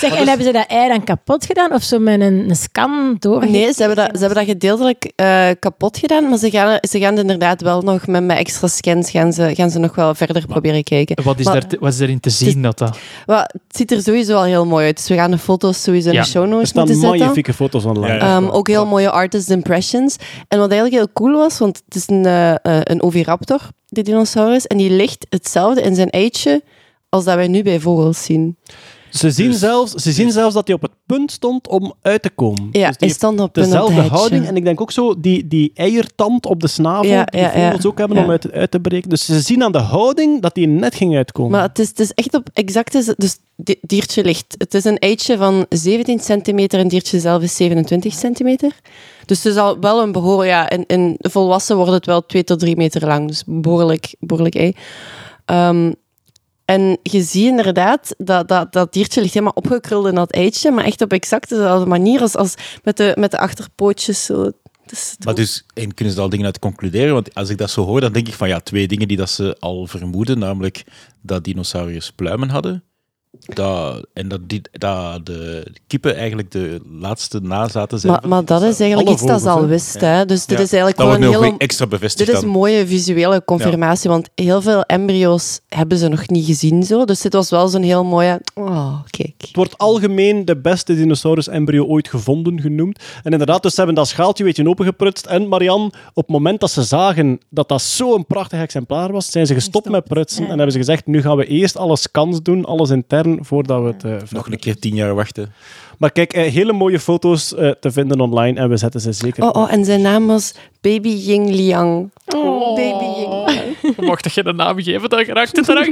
Zeg, 0.00 0.14
en 0.14 0.28
hebben 0.28 0.46
ze 0.46 0.52
dat 0.52 0.66
ei 0.68 0.88
dan 0.88 1.04
kapot 1.04 1.46
gedaan? 1.46 1.72
Of 1.72 1.82
zo 1.82 1.98
met 1.98 2.20
een, 2.20 2.48
een 2.50 2.56
scan 2.56 3.16
door? 3.18 3.50
Nee, 3.50 3.72
ze 3.72 3.82
hebben 3.84 3.96
dat, 3.96 4.08
ze 4.12 4.18
hebben 4.24 4.38
dat 4.38 4.46
gedeeltelijk 4.54 5.12
eh, 5.16 5.48
kapot 5.58 5.98
gedaan, 5.98 6.28
maar 6.28 6.38
ze 6.38 6.50
gaan, 6.50 6.78
ze 6.88 6.98
gaan 6.98 7.18
inderdaad 7.18 7.60
wel 7.60 7.82
nog 7.82 8.06
met, 8.06 8.24
met 8.24 8.38
extra 8.38 8.68
scans 8.68 9.10
gaan 9.10 9.32
ze, 9.32 9.54
gaan 9.54 9.70
ze 9.70 9.78
nog 9.78 9.94
wel 9.94 10.14
verder 10.14 10.46
proberen 10.46 10.82
kijken. 10.84 11.24
Wat 11.24 11.38
is, 11.38 11.44
Maar- 11.44 11.60
daar 11.68 11.78
wat 11.80 11.92
is 11.92 12.00
erin 12.00 12.20
te 12.20 12.30
zien? 12.30 12.62
Dat 12.62 12.78
dat... 12.78 12.98
Maar 13.26 13.50
het 13.52 13.76
ziet 13.76 13.90
er 13.92 14.02
sowieso 14.02 14.36
al 14.36 14.44
heel 14.44 14.66
mooi 14.66 14.86
uit. 14.86 14.96
Dus 14.96 15.08
we 15.08 15.14
gaan 15.14 15.30
de 15.30 15.38
foto's 15.38 15.82
sowieso 15.82 16.10
in 16.10 16.16
de 16.16 16.24
show 16.24 16.42
Er 16.42 16.48
notes 16.48 16.68
staan 16.68 16.82
moeten 16.82 17.00
zetten. 17.00 17.18
magnifieke 17.18 17.52
foto's 17.54 17.84
online. 17.84 18.06
Ja, 18.06 18.14
ja. 18.14 18.36
Ehm, 18.36 18.48
ook 18.48 18.68
heel 18.68 18.86
mooie 18.86 19.10
artist 19.10 19.50
impressions. 19.50 20.16
En 20.48 20.58
wat 20.58 20.70
eigenlijk 20.70 21.02
heel 21.02 21.12
cool 21.12 21.32
was, 21.38 21.58
want 21.58 21.82
het 21.84 21.94
is 21.94 22.08
een, 22.08 22.26
eh, 22.26 22.50
eh, 22.50 22.56
een 22.62 23.02
oviraptor, 23.02 23.60
die 23.88 24.04
dinosaurus, 24.04 24.66
en 24.66 24.76
die 24.76 24.90
ligt 24.90 25.26
hetzelfde 25.28 25.82
in 25.82 25.94
zijn 25.94 26.10
eitje 26.10 26.62
als 27.08 27.24
dat 27.24 27.34
wij 27.34 27.48
nu 27.48 27.62
bij 27.62 27.80
vogels 27.80 28.24
zien. 28.24 28.56
Ze, 29.10 29.30
zien 29.30 29.50
Dus- 29.50 29.58
zelfs, 29.58 29.92
ze 29.92 30.12
zien 30.12 30.30
zelfs 30.30 30.54
dat 30.54 30.66
hij 30.66 30.76
op 30.76 30.82
het 30.82 30.90
punt 31.06 31.32
stond 31.32 31.68
om 31.68 31.94
uit 32.02 32.22
te 32.22 32.30
komen. 32.30 32.68
Ja, 32.72 32.86
Dus 32.88 32.96
die 32.96 33.08
hij 33.08 33.16
stond 33.16 33.40
op 33.40 33.54
dezelfde 33.54 34.00
houding. 34.00 34.46
En 34.46 34.56
ik 34.56 34.64
denk 34.64 34.80
ook 34.80 34.90
zo, 34.92 35.20
die, 35.20 35.48
die 35.48 35.70
eiertand 35.74 36.46
op 36.46 36.60
de 36.60 36.66
snavel, 36.68 37.10
Ja, 37.10 37.24
die 37.24 37.40
ja, 37.40 37.76
ook 37.86 37.98
hebben 37.98 38.16
Ja. 38.16 38.24
om 38.24 38.30
uit, 38.30 38.52
uit 38.52 38.70
te 38.70 38.80
breken. 38.80 39.10
Dus 39.10 39.24
ze 39.24 39.40
zien 39.40 39.62
aan 39.62 39.72
de 39.72 39.78
houding 39.78 40.42
dat 40.42 40.54
die 40.54 40.66
net 40.66 40.94
ging 40.94 41.16
uitkomen. 41.16 41.50
Maar 41.50 41.62
het 41.68 41.78
is, 41.78 41.88
het 41.88 42.00
is 42.00 42.12
echt 42.12 42.34
op 42.34 42.48
exacte... 42.52 43.14
Dus 43.16 43.38
het 43.64 43.76
diertje 43.82 44.24
ligt... 44.24 44.54
Het 44.58 44.74
is 44.74 44.84
een 44.84 44.98
eitje 44.98 45.36
van 45.36 45.66
17 45.68 46.18
centimeter 46.20 46.78
en 46.78 46.84
het 46.84 46.92
diertje 46.92 47.20
zelf 47.20 47.42
is 47.42 47.56
27 47.56 48.12
centimeter. 48.14 48.72
Dus 49.26 49.42
het 49.42 49.52
is 49.52 49.58
al 49.58 49.78
wel 49.80 50.02
een 50.02 50.12
behoorlijk... 50.12 50.48
Ja, 50.50 50.70
in, 50.70 50.84
in 50.86 51.16
volwassen 51.18 51.76
wordt 51.76 51.92
het 51.92 52.06
wel 52.06 52.26
2 52.26 52.44
tot 52.44 52.58
3 52.58 52.76
meter 52.76 53.06
lang. 53.06 53.26
Dus 53.28 53.42
behoorlijk, 53.46 54.14
behoorlijk 54.18 54.54
ei. 54.54 54.74
Ehm, 55.44 55.92
en 56.74 56.98
je 57.02 57.22
ziet 57.22 57.46
inderdaad 57.46 58.14
dat, 58.18 58.48
dat 58.48 58.72
dat 58.72 58.92
diertje 58.92 59.20
ligt 59.20 59.32
helemaal 59.34 59.54
opgekruld 59.56 60.06
in 60.06 60.14
dat 60.14 60.30
eitje, 60.32 60.70
maar 60.70 60.84
echt 60.84 61.00
op 61.00 61.12
exact 61.12 61.48
dezelfde 61.48 61.86
manier 61.86 62.20
als, 62.20 62.36
als 62.36 62.54
met, 62.84 62.96
de, 62.96 63.12
met 63.18 63.30
de 63.30 63.38
achterpootjes. 63.38 64.24
Zo. 64.24 64.50
Is- 64.90 65.16
Maar 65.24 65.34
dus, 65.34 65.64
en 65.74 65.94
kunnen 65.94 66.08
ze 66.08 66.14
daar 66.14 66.24
al 66.24 66.30
dingen 66.30 66.46
uit 66.46 66.58
concluderen? 66.58 67.14
Want 67.14 67.34
als 67.34 67.48
ik 67.48 67.58
dat 67.58 67.70
zo 67.70 67.84
hoor, 67.84 68.00
dan 68.00 68.12
denk 68.12 68.28
ik 68.28 68.34
van 68.34 68.48
ja, 68.48 68.60
twee 68.60 68.88
dingen 68.88 69.08
die 69.08 69.16
dat 69.16 69.30
ze 69.30 69.56
al 69.58 69.86
vermoeden, 69.86 70.38
namelijk 70.38 70.84
dat 71.22 71.44
dinosauriërs 71.44 72.10
pluimen 72.12 72.48
hadden. 72.48 72.84
Dat, 73.38 74.06
en 74.12 74.28
dat, 74.28 74.48
die, 74.48 74.60
dat 74.72 75.26
de 75.26 75.66
kippen 75.86 76.16
eigenlijk 76.16 76.50
de 76.50 76.80
laatste 77.00 77.40
nazaten 77.42 77.98
zijn. 77.98 78.12
maar, 78.12 78.28
maar 78.28 78.44
dat 78.44 78.62
is 78.62 78.80
eigenlijk 78.80 79.08
Alle 79.08 79.18
iets 79.18 79.26
dat 79.26 79.40
ze 79.40 79.48
al 79.50 79.66
wisten. 79.66 80.08
Hè? 80.08 80.24
Dus 80.24 80.46
dit 80.46 80.58
Ja. 80.58 80.64
is 80.64 80.72
eigenlijk 80.72 80.96
dat 80.96 81.12
gewoon 81.14 81.34
een 81.34 81.40
weer 81.50 81.58
extra 81.58 81.86
bevestigd 81.86 82.28
Dit 82.28 82.36
is 82.36 82.42
een 82.42 82.48
mooie 82.48 82.86
visuele 82.86 83.44
confirmatie, 83.44 84.10
want 84.10 84.28
heel 84.34 84.62
veel 84.62 84.82
embryo's 84.82 85.60
hebben 85.68 85.98
ze 85.98 86.08
nog 86.08 86.28
niet 86.28 86.44
gezien. 86.44 86.82
Zo. 86.82 87.04
Dus 87.04 87.20
dit 87.20 87.32
was 87.32 87.50
wel 87.50 87.68
zo'n 87.68 87.82
heel 87.82 88.04
mooie... 88.04 88.40
Oh, 88.54 88.94
kijk. 89.10 89.34
Het 89.36 89.56
wordt 89.56 89.78
algemeen 89.78 90.44
de 90.44 90.56
beste 90.56 90.94
dinosaurus-embryo 90.94 91.84
ooit 91.84 92.08
gevonden 92.08 92.60
genoemd. 92.60 93.02
En 93.22 93.32
inderdaad, 93.32 93.62
dus 93.62 93.70
ze 93.70 93.76
hebben 93.76 93.96
dat 93.96 94.08
schaaltje 94.08 94.44
een 94.44 94.52
beetje 94.54 94.68
opengeprutst. 94.70 95.26
En 95.26 95.48
Marianne, 95.48 95.86
op 95.86 96.26
het 96.26 96.28
moment 96.28 96.60
dat 96.60 96.70
ze 96.70 96.82
zagen 96.82 97.40
dat 97.50 97.68
dat 97.68 97.82
zo'n 97.82 98.26
prachtig 98.26 98.60
exemplaar 98.60 99.12
was, 99.12 99.30
zijn 99.30 99.46
ze 99.46 99.54
gestopt 99.54 99.88
met 99.88 100.04
prutsen. 100.04 100.42
Ja. 100.42 100.48
En 100.50 100.54
hebben 100.54 100.72
ze 100.72 100.78
gezegd, 100.78 101.06
nu 101.06 101.22
gaan 101.22 101.36
we 101.36 101.46
eerst 101.46 101.76
alle 101.76 101.96
scans 101.96 102.42
doen, 102.42 102.64
alles 102.64 102.90
intern. 102.90 103.18
Voordat 103.40 103.82
we 103.82 103.86
het... 103.88 104.04
eh, 104.04 104.28
Nog 104.30 104.46
een 104.50 104.58
keer 104.58 104.78
tien 104.78 104.94
jaar 104.94 105.14
wachten. 105.14 105.52
Maar 105.98 106.12
kijk, 106.12 106.32
eh, 106.32 106.52
hele 106.52 106.72
mooie 106.72 107.00
foto's 107.00 107.54
eh, 107.54 107.70
te 107.70 107.90
vinden 107.90 108.20
online 108.20 108.60
en 108.60 108.68
we 108.68 108.76
zetten 108.76 109.00
ze 109.00 109.12
zeker... 109.12 109.42
Oh, 109.44 109.62
oh, 109.62 109.72
en 109.72 109.84
zijn 109.84 110.00
naam 110.00 110.26
was 110.26 110.54
Baby 110.80 111.08
Ying 111.08 111.48
Liang. 111.50 112.10
Baby 112.74 113.04
Ying 113.20 113.46
Liang. 113.46 113.76
Mocht 114.08 114.22
dat 114.22 114.32
je 114.32 114.46
een 114.46 114.56
naam 114.56 114.82
geven, 114.82 115.10
dan 115.10 115.24
geraakt 115.24 115.56
het 115.56 115.68
eraan. 115.68 115.90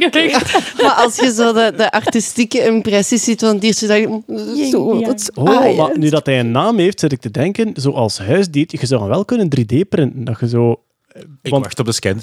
Maar 0.82 0.92
als 1.04 1.16
je 1.16 1.32
zo 1.32 1.52
de, 1.52 1.72
de 1.76 1.90
artistieke 1.90 2.64
impressies 2.64 3.24
ziet 3.24 3.40
van 3.40 3.58
diertje, 3.58 3.86
dan 3.86 3.96
denk 3.96 4.24
je, 4.26 4.62
"Mm, 4.64 4.70
zo, 4.70 5.00
dat 5.00 5.20
is 5.20 5.30
Oh, 5.34 5.48
ah, 5.48 5.76
maar 5.76 5.98
nu 5.98 6.08
dat 6.08 6.26
hij 6.26 6.40
een 6.40 6.50
naam 6.50 6.78
heeft, 6.78 7.00
zit 7.00 7.12
ik 7.12 7.20
te 7.20 7.30
denken, 7.30 7.70
zoals 7.74 8.18
huisdier, 8.18 8.66
je 8.68 8.86
zou 8.86 9.00
hem 9.00 9.10
wel 9.10 9.24
kunnen 9.24 9.48
3D 9.58 9.88
printen. 9.88 10.24
Dat 10.24 10.40
je 10.40 10.48
zo... 10.48 10.80
Ik 11.42 11.50
want- 11.50 11.62
wacht 11.64 11.78
op 11.78 11.86
de 11.86 11.92
scans. 11.92 12.22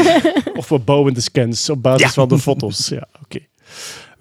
Of 0.58 0.68
we 0.68 0.78
bouwen 0.78 1.14
de 1.14 1.20
scans 1.20 1.70
op 1.70 1.82
basis 1.82 2.12
van 2.12 2.28
de 2.28 2.38
foto's. 2.38 2.88
Ja, 2.88 3.06
oké. 3.24 3.38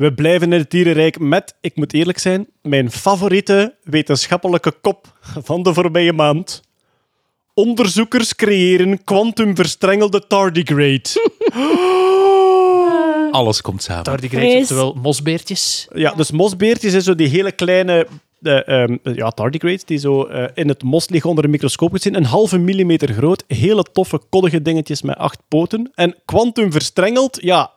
We 0.01 0.13
blijven 0.13 0.53
in 0.53 0.59
het 0.59 0.71
dierenrijk 0.71 1.19
met, 1.19 1.55
ik 1.59 1.75
moet 1.75 1.93
eerlijk 1.93 2.17
zijn, 2.17 2.47
mijn 2.61 2.91
favoriete 2.91 3.75
wetenschappelijke 3.83 4.73
kop 4.81 5.17
van 5.43 5.63
de 5.63 5.73
voorbije 5.73 6.13
maand. 6.13 6.61
Onderzoekers 7.53 8.35
creëren 8.35 9.03
kwantumverstrengelde 9.03 10.27
tardigrade. 10.27 11.31
Alles 13.31 13.61
komt 13.61 13.83
samen. 13.83 14.03
Tardigrades, 14.03 14.61
oftewel 14.61 14.97
mosbeertjes. 15.01 15.87
Ja, 15.93 16.13
dus 16.13 16.31
mosbeertjes 16.31 16.91
zijn 16.91 17.03
zo 17.03 17.15
die 17.15 17.27
hele 17.27 17.51
kleine 17.51 18.07
eh, 18.41 18.67
ehm, 18.67 18.97
ja, 19.03 19.29
tardigrades 19.29 19.85
die 19.85 19.97
zo 19.97 20.23
eh, 20.23 20.49
in 20.53 20.67
het 20.67 20.83
mos 20.83 21.09
liggen 21.09 21.29
onder 21.29 21.45
een 21.45 21.51
microscoop 21.51 21.91
gezien. 21.91 22.15
Een 22.15 22.25
halve 22.25 22.57
millimeter 22.57 23.13
groot. 23.13 23.43
Hele 23.47 23.83
toffe, 23.83 24.21
koddige 24.29 24.61
dingetjes 24.61 25.01
met 25.01 25.17
acht 25.17 25.39
poten. 25.47 25.91
En 25.95 26.15
kwantumverstrengeld, 26.25 27.37
ja. 27.41 27.71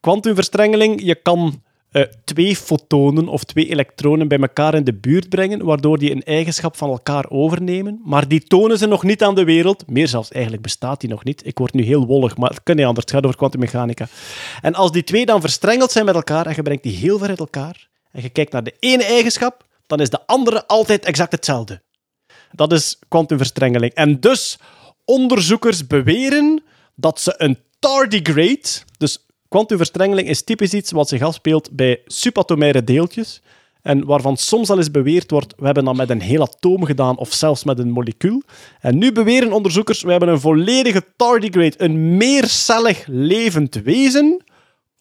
Kwantumverstrengeling, 0.00 1.02
je 1.02 1.14
kan 1.14 1.62
eh, 1.90 2.02
twee 2.24 2.56
fotonen 2.56 3.28
of 3.28 3.44
twee 3.44 3.68
elektronen 3.68 4.28
bij 4.28 4.38
elkaar 4.38 4.74
in 4.74 4.84
de 4.84 4.94
buurt 4.94 5.28
brengen, 5.28 5.64
waardoor 5.64 5.98
die 5.98 6.10
een 6.10 6.22
eigenschap 6.22 6.76
van 6.76 6.90
elkaar 6.90 7.30
overnemen. 7.30 8.00
Maar 8.04 8.28
die 8.28 8.40
tonen 8.40 8.78
ze 8.78 8.86
nog 8.86 9.02
niet 9.02 9.22
aan 9.22 9.34
de 9.34 9.44
wereld. 9.44 9.86
Meer 9.86 10.08
zelfs, 10.08 10.30
eigenlijk 10.30 10.62
bestaat 10.62 11.00
die 11.00 11.10
nog 11.10 11.24
niet. 11.24 11.46
Ik 11.46 11.58
word 11.58 11.72
nu 11.72 11.82
heel 11.82 12.06
wollig, 12.06 12.36
maar 12.36 12.50
het 12.50 12.62
kan 12.62 12.76
niet 12.76 12.84
anders. 12.84 13.04
Het 13.04 13.14
gaat 13.14 13.24
over 13.24 13.36
kwantummechanica. 13.36 14.08
En 14.60 14.74
als 14.74 14.92
die 14.92 15.04
twee 15.04 15.26
dan 15.26 15.40
verstrengeld 15.40 15.92
zijn 15.92 16.04
met 16.04 16.14
elkaar 16.14 16.46
en 16.46 16.52
je 16.56 16.62
brengt 16.62 16.82
die 16.82 16.96
heel 16.96 17.18
ver 17.18 17.28
uit 17.28 17.38
elkaar 17.38 17.88
en 18.10 18.22
je 18.22 18.28
kijkt 18.28 18.52
naar 18.52 18.64
de 18.64 18.74
ene 18.78 19.04
eigenschap, 19.04 19.64
dan 19.86 20.00
is 20.00 20.10
de 20.10 20.26
andere 20.26 20.66
altijd 20.66 21.04
exact 21.04 21.32
hetzelfde. 21.32 21.82
Dat 22.52 22.72
is 22.72 22.98
kwantumverstrengeling. 23.08 23.92
En 23.92 24.20
dus, 24.20 24.58
onderzoekers 25.04 25.86
beweren 25.86 26.62
dat 26.94 27.20
ze 27.20 27.34
een 27.36 27.58
tardigrade, 27.78 28.68
dus 28.96 29.26
kwantumverstrengeling 29.48 30.28
is 30.28 30.42
typisch 30.42 30.74
iets 30.74 30.90
wat 30.90 31.08
zich 31.08 31.22
afspeelt 31.22 31.70
bij 31.70 32.00
subatomaire 32.06 32.84
deeltjes, 32.84 33.42
en 33.82 34.04
waarvan 34.04 34.36
soms 34.36 34.70
al 34.70 34.76
eens 34.76 34.90
beweerd 34.90 35.30
wordt, 35.30 35.54
we 35.56 35.64
hebben 35.64 35.84
dat 35.84 35.96
met 35.96 36.10
een 36.10 36.20
heel 36.20 36.42
atoom 36.42 36.84
gedaan, 36.84 37.16
of 37.16 37.32
zelfs 37.32 37.64
met 37.64 37.78
een 37.78 37.90
molecuul. 37.90 38.42
En 38.80 38.98
nu 38.98 39.12
beweren 39.12 39.52
onderzoekers, 39.52 40.02
we 40.02 40.10
hebben 40.10 40.28
een 40.28 40.40
volledige 40.40 41.04
tardigrade, 41.16 41.74
een 41.76 42.16
meercellig 42.16 43.06
levend 43.06 43.74
wezen, 43.74 44.44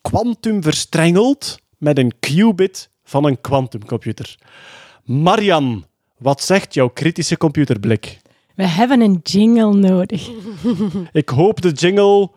kwantumverstrengeld 0.01 1.59
met 1.77 1.97
een 1.97 2.13
qubit 2.19 2.89
van 3.03 3.25
een 3.25 3.41
kwantumcomputer. 3.41 4.35
Marian, 5.03 5.85
wat 6.17 6.41
zegt 6.41 6.73
jouw 6.73 6.87
kritische 6.87 7.37
computerblik? 7.37 8.19
We 8.55 8.67
hebben 8.67 9.01
een 9.01 9.19
jingle 9.23 9.73
nodig. 9.73 10.29
Ik 11.11 11.29
hoop 11.29 11.61
de 11.61 11.71
jingle... 11.71 12.29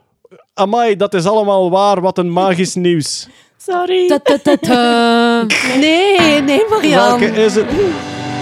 Amai, 0.60 0.96
dat 0.96 1.14
is 1.14 1.26
allemaal 1.26 1.70
waar. 1.70 2.00
Wat 2.00 2.18
een 2.18 2.32
magisch 2.32 2.74
nieuws. 2.86 3.28
Sorry. 3.66 4.06
Nee, 5.80 6.40
nee, 6.42 6.62
Marianne. 6.70 7.18
Welke 7.18 7.42
is 7.42 7.54
het? 7.54 7.66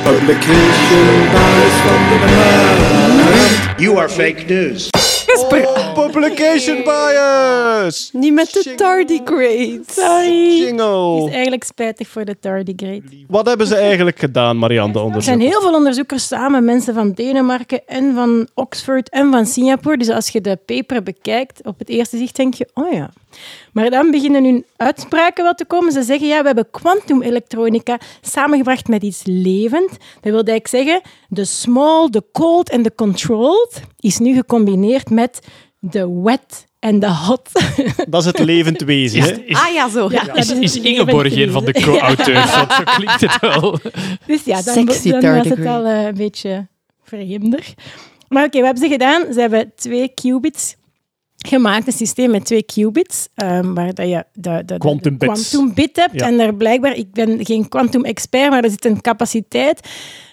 Publication 0.03 1.29
bias 1.33 1.77
van 1.85 2.09
de. 2.09 3.85
You 3.85 3.99
are 3.99 4.09
fake 4.09 4.45
news. 4.47 4.89
Oh, 5.39 5.95
publication 6.03 6.83
bias! 6.85 8.11
Niet 8.13 8.33
met 8.33 8.53
de 8.53 8.75
tardigrade. 8.77 9.81
Sorry. 9.87 10.59
Het 10.59 10.59
Jingle. 10.59 11.27
is 11.27 11.33
eigenlijk 11.33 11.65
spijtig 11.65 12.09
voor 12.09 12.25
de 12.25 12.39
tardigrade. 12.41 13.03
Wat 13.29 13.47
hebben 13.47 13.67
ze 13.67 13.77
eigenlijk 13.77 14.19
gedaan, 14.19 14.59
Marianne, 14.59 14.93
de 14.93 15.11
Er 15.15 15.23
zijn 15.23 15.41
heel 15.41 15.61
veel 15.61 15.75
onderzoekers 15.75 16.27
samen, 16.27 16.65
mensen 16.65 16.95
van 16.95 17.13
Denemarken 17.13 17.81
en 17.87 18.15
van 18.15 18.49
Oxford 18.55 19.09
en 19.09 19.31
van 19.31 19.47
Singapore. 19.47 19.97
Dus 19.97 20.11
als 20.11 20.29
je 20.29 20.41
de 20.41 20.59
paper 20.67 21.03
bekijkt, 21.03 21.61
op 21.67 21.79
het 21.79 21.89
eerste 21.89 22.17
zicht 22.17 22.37
denk 22.37 22.55
je, 22.55 22.69
oh 22.75 22.93
ja. 22.93 23.11
Maar 23.73 23.91
dan 23.91 24.11
beginnen 24.11 24.45
hun 24.45 24.65
uitspraken 24.77 25.45
wel 25.45 25.55
te 25.55 25.65
komen. 25.65 25.93
Ze 25.93 26.03
zeggen, 26.03 26.29
ja, 26.29 26.41
we 26.41 26.47
hebben 26.47 26.71
kwantumelektronica 26.71 27.99
samengebracht 28.21 28.89
met 28.89 29.03
iets 29.03 29.23
levend. 29.25 29.91
Dat 29.91 29.99
wil 30.23 30.35
eigenlijk 30.35 30.69
zeggen, 30.69 31.01
de 31.29 31.45
small, 31.45 32.09
de 32.11 32.25
cold 32.33 32.71
en 32.71 32.83
de 32.83 32.95
controlled 32.95 33.83
is 33.99 34.19
nu 34.19 34.35
gecombineerd 34.35 35.11
met 35.11 35.41
de 35.79 36.21
wet 36.23 36.67
en 36.79 36.99
de 36.99 37.11
hot. 37.11 37.51
Dat 38.09 38.21
is 38.21 38.27
het 38.27 38.39
levend 38.39 38.81
wezen, 38.81 39.21
hè? 39.21 39.31
Is, 39.31 39.57
Ah 39.57 39.73
ja, 39.73 39.89
zo. 39.89 40.09
Ja. 40.11 40.25
dat 40.25 40.51
is, 40.51 40.81
Ingeborg 40.81 41.37
een 41.37 41.51
van 41.51 41.65
de 41.65 41.73
co-auteurs? 41.73 42.55
Want 42.57 42.73
zo 42.73 42.83
klinkt 42.85 43.21
het 43.21 43.41
wel. 43.41 43.79
Dus 44.27 44.45
ja, 44.45 44.63
dan, 44.63 44.75
Sexy 44.75 45.11
dan 45.11 45.37
was 45.37 45.49
het 45.49 45.67
al 45.67 45.85
eh, 45.85 46.05
een 46.05 46.15
beetje 46.15 46.67
vreemder. 47.03 47.65
Maar 48.29 48.45
oké, 48.45 48.57
wat 48.57 48.67
hebben 48.67 48.83
ze 48.83 48.89
gedaan? 48.89 49.33
Ze 49.33 49.41
hebben 49.41 49.73
twee 49.77 50.09
qubits 50.15 50.77
gemaakt, 51.47 51.87
een 51.87 51.93
systeem 51.93 52.31
met 52.31 52.45
twee 52.45 52.63
qubits, 52.63 53.29
ehm, 53.35 53.75
waar 53.75 53.95
dat 53.95 54.09
je 54.09 54.25
de, 54.33 54.63
de, 54.67 54.79
Quantum 54.79 55.19
de 55.19 55.27
bits. 55.27 55.49
quantum 55.49 55.75
bit 55.75 55.97
hebt. 55.97 56.21
Ja. 56.21 56.27
En 56.27 56.37
daar 56.37 56.55
blijkbaar, 56.55 56.95
ik 56.95 57.13
ben 57.13 57.47
geen 57.47 57.69
quantum 57.69 58.05
expert, 58.05 58.51
maar 58.51 58.65
er 58.65 58.71
zit 58.71 58.85
een 58.85 59.01
capaciteit 59.01 59.81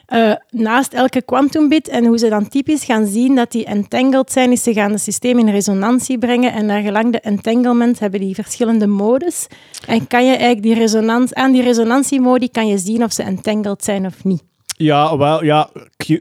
eh, 0.06 0.32
naast 0.50 0.94
elke 0.94 1.22
quantum 1.22 1.70
bit. 1.70 1.88
En 1.88 2.06
hoe 2.06 2.18
ze 2.18 2.30
dan 2.30 2.48
typisch 2.48 2.84
gaan 2.84 3.06
zien 3.08 3.36
dat 3.36 3.52
die 3.52 3.66
entangled 3.66 4.32
zijn, 4.32 4.52
is 4.52 4.64
ze 4.64 4.74
gaan 4.74 4.92
het 4.92 5.02
systeem 5.02 5.40
in 5.40 5.50
resonantie 5.50 6.18
brengen. 6.18 6.54
En 6.54 6.66
naar 6.66 6.82
gelang 6.82 7.12
de 7.12 7.20
entanglement 7.20 8.00
hebben 8.00 8.20
die 8.20 8.36
verschillende 8.36 8.88
modes. 8.88 9.48
En 9.88 10.08
kan 10.08 10.24
je 10.26 10.30
eigenlijk 10.30 10.62
die 10.62 10.74
resonans, 10.74 11.34
aan 11.34 11.52
die 11.52 11.62
resonantiemodi 11.62 12.50
kan 12.50 12.68
je 12.68 12.78
zien 12.78 13.04
of 13.04 13.12
ze 13.12 13.24
entangled 13.24 13.84
zijn 13.84 14.06
of 14.06 14.24
niet. 14.24 14.44
Ja, 14.78 15.18
wel, 15.18 15.44
ja, 15.44 15.70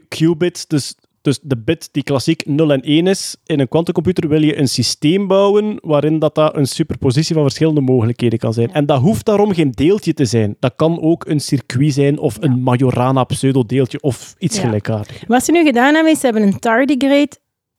qubits, 0.07 0.67
dus, 0.67 0.95
dus 1.25 1.39
de 1.41 1.57
bit 1.57 1.89
die 1.91 2.03
klassiek 2.03 2.45
0 2.45 2.71
en 2.71 2.81
1 2.81 3.07
is. 3.07 3.35
In 3.45 3.59
een 3.59 3.67
quantumcomputer 3.67 4.29
wil 4.29 4.41
je 4.41 4.57
een 4.57 4.67
systeem 4.67 5.27
bouwen 5.27 5.77
waarin 5.81 6.19
dat, 6.19 6.35
dat 6.35 6.55
een 6.55 6.65
superpositie 6.67 7.33
van 7.35 7.43
verschillende 7.43 7.81
mogelijkheden 7.81 8.39
kan 8.39 8.53
zijn. 8.53 8.73
En 8.73 8.85
dat 8.85 8.99
hoeft 9.01 9.25
daarom 9.25 9.53
geen 9.53 9.71
deeltje 9.71 10.13
te 10.13 10.25
zijn. 10.25 10.55
Dat 10.59 10.73
kan 10.75 11.01
ook 11.01 11.25
een 11.27 11.39
circuit 11.39 11.93
zijn 11.93 12.19
of 12.19 12.37
een 12.39 12.61
Majorana 12.61 13.23
pseudodeeltje 13.23 14.01
of 14.01 14.35
iets 14.37 14.55
Ja. 14.55 14.61
gelijkaardigs. 14.61 15.23
Wat 15.27 15.43
ze 15.45 15.51
nu 15.51 15.63
gedaan 15.65 15.93
hebben, 15.93 16.11
is 16.11 16.19
ze 16.19 16.25
hebben 16.25 16.43
een 16.43 16.59
tardigrade 16.59 17.31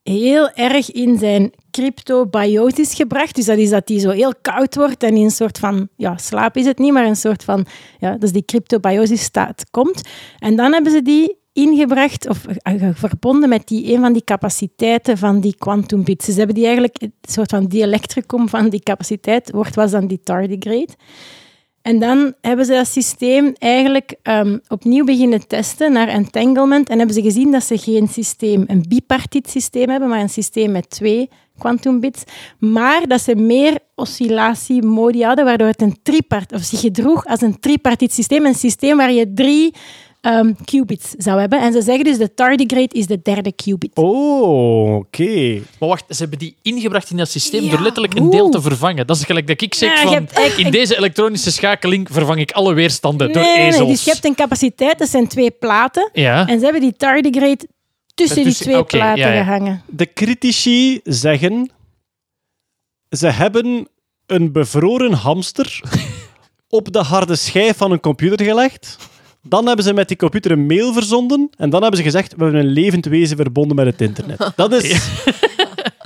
heel 0.02 0.50
erg 0.50 0.90
in 0.92 1.18
zijn 1.18 1.52
cryptobiosis 1.70 2.94
gebracht. 2.94 3.34
Dus 3.34 3.44
dat 3.44 3.58
is 3.58 3.70
dat 3.70 3.86
die 3.86 3.98
zo 4.00 4.10
heel 4.10 4.32
koud 4.42 4.74
wordt 4.74 5.02
en 5.02 5.16
in 5.16 5.22
een 5.24 5.30
soort 5.30 5.58
van, 5.58 5.88
ja, 5.96 6.16
slaap 6.16 6.56
is 6.56 6.64
het 6.66 6.78
niet, 6.78 6.92
maar 6.92 7.06
een 7.06 7.16
soort 7.16 7.44
van, 7.44 7.66
ja, 7.98 8.16
dus 8.16 8.32
die 8.32 8.44
cryptobiosis 8.44 9.22
staat 9.22 9.70
komt. 9.70 10.02
En 10.38 10.56
dan 10.56 10.72
hebben 10.72 10.92
ze 10.92 11.02
die 11.02 11.36
ingebracht 11.56 12.28
of 12.28 12.46
eh, 12.46 12.88
verbonden 12.94 13.48
met 13.48 13.68
die, 13.68 13.92
een 13.92 14.00
van 14.00 14.12
die 14.12 14.24
capaciteiten 14.24 15.18
van 15.18 15.40
die 15.40 15.54
quantum 15.58 16.04
bits. 16.04 16.24
Ze 16.24 16.32
hebben 16.32 16.54
die 16.54 16.64
eigenlijk, 16.64 17.02
een 17.02 17.12
soort 17.22 17.50
van 17.50 17.66
dielektricum 17.66 18.48
van 18.48 18.68
die 18.68 18.82
capaciteit, 18.82 19.50
wordt 19.50 19.74
was 19.74 19.90
dan 19.90 20.06
die 20.06 20.20
tardigrade. 20.22 20.94
En 21.82 21.98
dan 21.98 22.34
hebben 22.40 22.64
ze 22.64 22.72
dat 22.72 22.88
systeem 22.88 23.52
eigenlijk 23.58 24.14
ehm, 24.22 24.58
opnieuw 24.68 25.04
beginnen 25.04 25.46
testen 25.46 25.92
naar 25.92 26.08
entanglement 26.08 26.88
en 26.88 26.96
hebben 26.96 27.14
ze 27.14 27.22
gezien 27.22 27.50
dat 27.50 27.64
ze 27.64 27.78
geen 27.78 28.08
systeem, 28.08 28.64
een 28.66 28.84
bipartite 28.88 29.50
systeem 29.50 29.88
hebben, 29.88 30.08
maar 30.08 30.20
een 30.20 30.28
systeem 30.28 30.72
met 30.72 30.90
twee 30.90 31.28
quantum 31.58 32.00
bits, 32.00 32.22
maar 32.58 33.06
dat 33.06 33.20
ze 33.20 33.34
meer 33.34 33.78
oscillatiemodi 33.94 35.22
hadden, 35.22 35.44
waardoor 35.44 35.66
het 35.66 35.82
een 35.82 35.96
tripart, 36.02 36.52
of 36.52 36.62
zich 36.62 36.80
gedroeg 36.80 37.24
als 37.24 37.40
een 37.40 37.60
tripartite 37.60 38.14
systeem, 38.14 38.46
een 38.46 38.54
systeem 38.54 38.96
waar 38.96 39.12
je 39.12 39.32
drie 39.32 39.74
ehm, 40.32 40.52
qubits 40.64 41.10
zou 41.18 41.40
hebben. 41.40 41.60
En 41.60 41.72
ze 41.72 41.82
zeggen 41.82 42.04
dus 42.04 42.18
de 42.18 42.34
tardigrade 42.34 42.88
is 42.92 43.06
de 43.06 43.20
derde 43.22 43.52
qubit. 43.52 43.90
Oh, 43.94 44.94
oké. 44.96 45.62
Maar 45.78 45.88
wacht, 45.88 46.04
ze 46.08 46.16
hebben 46.18 46.38
die 46.38 46.56
ingebracht 46.62 47.10
in 47.10 47.16
dat 47.16 47.30
systeem 47.30 47.62
Ja, 47.64 47.70
door 47.70 47.80
letterlijk 47.80 48.14
een 48.14 48.30
deel 48.30 48.50
te 48.50 48.60
vervangen. 48.60 49.06
Dat 49.06 49.16
is 49.16 49.24
gelijk 49.24 49.46
dat 49.46 49.60
ik 49.62 49.74
zeg 49.74 49.88
Ja, 49.88 49.96
je 50.00 50.02
van, 50.04 50.12
hebt 50.12 50.32
eigenlijk- 50.32 50.66
in 50.66 50.80
deze 50.80 50.96
elektronische 50.96 51.52
schakeling 51.52 52.08
vervang 52.10 52.40
ik 52.40 52.50
alle 52.52 52.74
weerstanden 52.74 53.32
door 53.32 53.42
Nee, 53.42 53.56
nee, 53.56 53.66
ezels. 53.66 53.88
dus 53.88 54.04
je 54.04 54.10
hebt 54.10 54.24
een 54.24 54.34
capaciteit, 54.34 54.98
dat 54.98 55.08
zijn 55.08 55.28
twee 55.28 55.50
platen, 55.50 56.10
Ja. 56.12 56.46
en 56.46 56.58
ze 56.58 56.64
hebben 56.64 56.82
die 56.82 56.96
tardigrade 56.96 57.68
tussen 58.14 58.44
die 58.44 58.54
twee 58.54 58.84
platen 58.84 59.18
ja, 59.22 59.32
ja. 59.32 59.42
gehangen. 59.44 59.82
De 59.86 60.12
critici 60.12 61.00
zeggen... 61.04 61.70
Ze 63.08 63.26
hebben 63.26 63.88
een 64.26 64.52
bevroren 64.52 65.12
hamster 65.12 65.80
op 66.68 66.92
de 66.92 66.98
harde 66.98 67.36
schijf 67.36 67.76
van 67.76 67.92
een 67.92 68.00
computer 68.00 68.46
gelegd. 68.46 68.96
Dan 69.48 69.66
hebben 69.66 69.84
ze 69.84 69.92
met 69.92 70.08
die 70.08 70.16
computer 70.16 70.50
een 70.50 70.66
mail 70.66 70.92
verzonden. 70.92 71.50
En 71.56 71.70
dan 71.70 71.80
hebben 71.80 71.98
ze 71.98 72.04
gezegd, 72.04 72.34
we 72.36 72.42
hebben 72.42 72.60
een 72.60 72.72
levend 72.72 73.04
wezen 73.04 73.36
verbonden 73.36 73.76
met 73.76 73.86
het 73.86 74.00
internet. 74.00 74.52
Dat 74.56 74.72
is... 74.72 74.92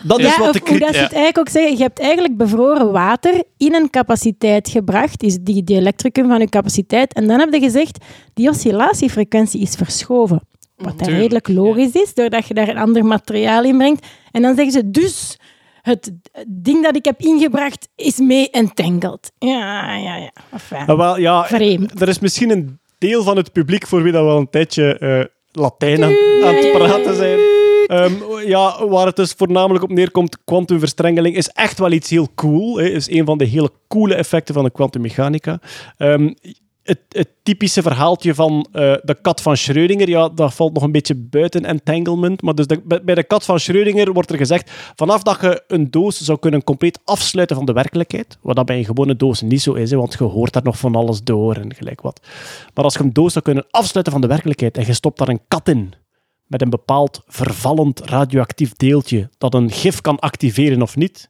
Dat 0.03 0.19
is 0.19 0.25
Ja, 0.25 0.39
wat 0.39 0.53
de 0.53 0.61
hoe 0.67 0.79
dat 0.79 0.89
ze 0.89 0.95
ja. 0.95 1.03
het 1.03 1.13
eigenlijk 1.13 1.39
ook 1.39 1.49
zeggen. 1.49 1.77
Je 1.77 1.83
hebt 1.83 2.01
eigenlijk 2.01 2.37
bevroren 2.37 2.93
water 2.93 3.43
in 3.57 3.75
een 3.75 3.91
capaciteit 3.91 4.69
gebracht, 4.69 5.23
is 5.23 5.39
die, 5.41 5.65
die 5.65 5.77
elektricum 5.77 6.29
van 6.29 6.41
je 6.41 6.49
capaciteit. 6.49 7.13
En 7.13 7.27
dan 7.27 7.39
heb 7.39 7.53
je 7.53 7.61
gezegd, 7.61 8.05
die 8.35 8.49
oscillatiefrequentie 8.49 9.61
is 9.61 9.75
verschoven. 9.75 10.41
Wat 10.77 11.07
redelijk 11.07 11.49
logisch 11.49 11.93
is, 11.93 12.15
doordat 12.15 12.47
je 12.47 12.55
daar 12.55 12.69
een 12.69 12.79
ander 12.79 13.05
materiaal 13.05 13.65
in 13.65 13.77
brengt. 13.77 14.07
En 14.31 14.43
dan 14.43 14.55
zeggen 14.55 14.73
ze, 14.73 14.91
dus 14.91 15.39
het 15.83 16.13
ding 16.49 16.83
dat 16.85 16.97
ik 16.97 17.05
heb 17.05 17.21
ingebracht 17.21 17.89
is 17.97 18.19
mee 18.19 18.51
entangled. 18.51 19.33
Ja, 19.39 19.97
ja, 19.97 20.17
ja. 20.17 20.33
Enfin, 20.53 20.97
wel, 20.97 21.19
ja, 21.19 21.45
Vreemd. 21.45 22.01
er 22.01 22.09
is 22.09 22.19
misschien 22.19 22.51
een 22.51 22.80
deel 23.01 23.23
van 23.23 23.37
het 23.37 23.53
publiek 23.53 23.87
voor 23.87 24.03
wie 24.03 24.13
dat 24.13 24.25
wel 24.25 24.39
een 24.39 24.51
tijdje 24.51 24.99
eh, 24.99 25.25
Latijn 25.53 26.05
aan, 26.05 26.15
het 26.55 26.73
praten 26.73 27.17
zijn. 27.17 27.39
Ehm, 27.87 28.13
ja, 28.47 28.87
waar 28.87 29.07
het 29.07 29.17
dus 29.17 29.33
voornamelijk 29.33 29.85
op 29.85 29.91
neerkomt, 29.91 30.39
kwantumverstrengeling 30.45 31.37
is 31.37 31.49
echt 31.49 31.79
wel 31.79 31.93
iets 31.93 32.11
heel 32.11 32.29
cool. 32.35 32.77
Hè. 32.77 32.89
is 32.89 33.11
een 33.11 33.25
van 33.25 33.39
de 33.39 33.45
hele 33.45 33.71
coole 33.89 34.15
effecten 34.15 34.55
van 34.55 34.65
de 34.65 34.71
kwantummechanica. 34.71 35.61
Ehm, 35.97 36.33
het, 36.83 37.29
typische 37.43 37.83
verhaaltje 37.83 38.35
van 38.35 38.67
eh, 38.73 38.95
de 39.03 39.17
kat 39.23 39.41
van 39.41 39.57
Schrödinger, 39.57 40.09
ja, 40.09 40.29
dat 40.29 40.55
valt 40.55 40.73
nog 40.73 40.83
een 40.83 40.93
beetje 40.93 41.15
buiten 41.15 41.65
entanglement. 41.65 42.43
Maar 42.43 42.55
dus 42.55 42.67
bij 43.03 43.15
de 43.15 43.25
kat 43.25 43.45
van 43.45 43.61
Schrödinger 43.61 44.13
wordt 44.13 44.31
er 44.31 44.37
gezegd, 44.37 44.71
vanaf 44.95 45.23
dat 45.23 45.41
je 45.41 45.63
een 45.67 45.91
doos 45.91 46.21
zou 46.21 46.39
kunnen 46.39 46.65
compleet 46.65 47.01
afsluiten 47.05 47.57
van 47.57 47.65
de 47.65 47.73
werkelijkheid, 47.73 48.39
wat 48.43 48.57
dat 48.57 48.67
bij 48.67 48.79
een 48.79 48.85
gewone 48.85 49.17
doos 49.17 49.41
niet 49.41 49.63
zo 49.63 49.73
is, 49.73 49.91
hè, 49.91 49.97
want 49.97 50.13
je 50.19 50.25
hoort 50.25 50.53
daar 50.53 50.63
nog 50.63 50.79
van 50.79 50.95
alles 50.95 51.23
door 51.23 51.55
en 51.55 51.75
gelijk 51.75 52.01
wat. 52.01 52.21
Maar 52.75 52.85
als 52.85 52.95
je 52.95 53.01
een 53.01 53.13
doos 53.13 53.33
zou 53.33 53.45
kunnen 53.45 53.67
afsluiten 53.71 54.13
van 54.13 54.23
de 54.23 54.29
werkelijkheid 54.29 54.77
en 54.77 54.87
je 54.87 54.93
stopt 54.93 55.19
daar 55.19 55.29
een 55.29 55.41
kat 55.49 55.69
in, 55.69 55.93
met 56.47 56.63
een 56.63 56.71
bepaald 56.71 57.23
vervallend 57.27 58.01
radioactief 58.01 58.73
deeltje 58.73 59.31
dat 59.39 59.55
een 59.55 59.71
gif 59.71 60.01
kan 60.01 60.19
activeren 60.19 60.83
of 60.83 60.97
niet, 60.97 61.30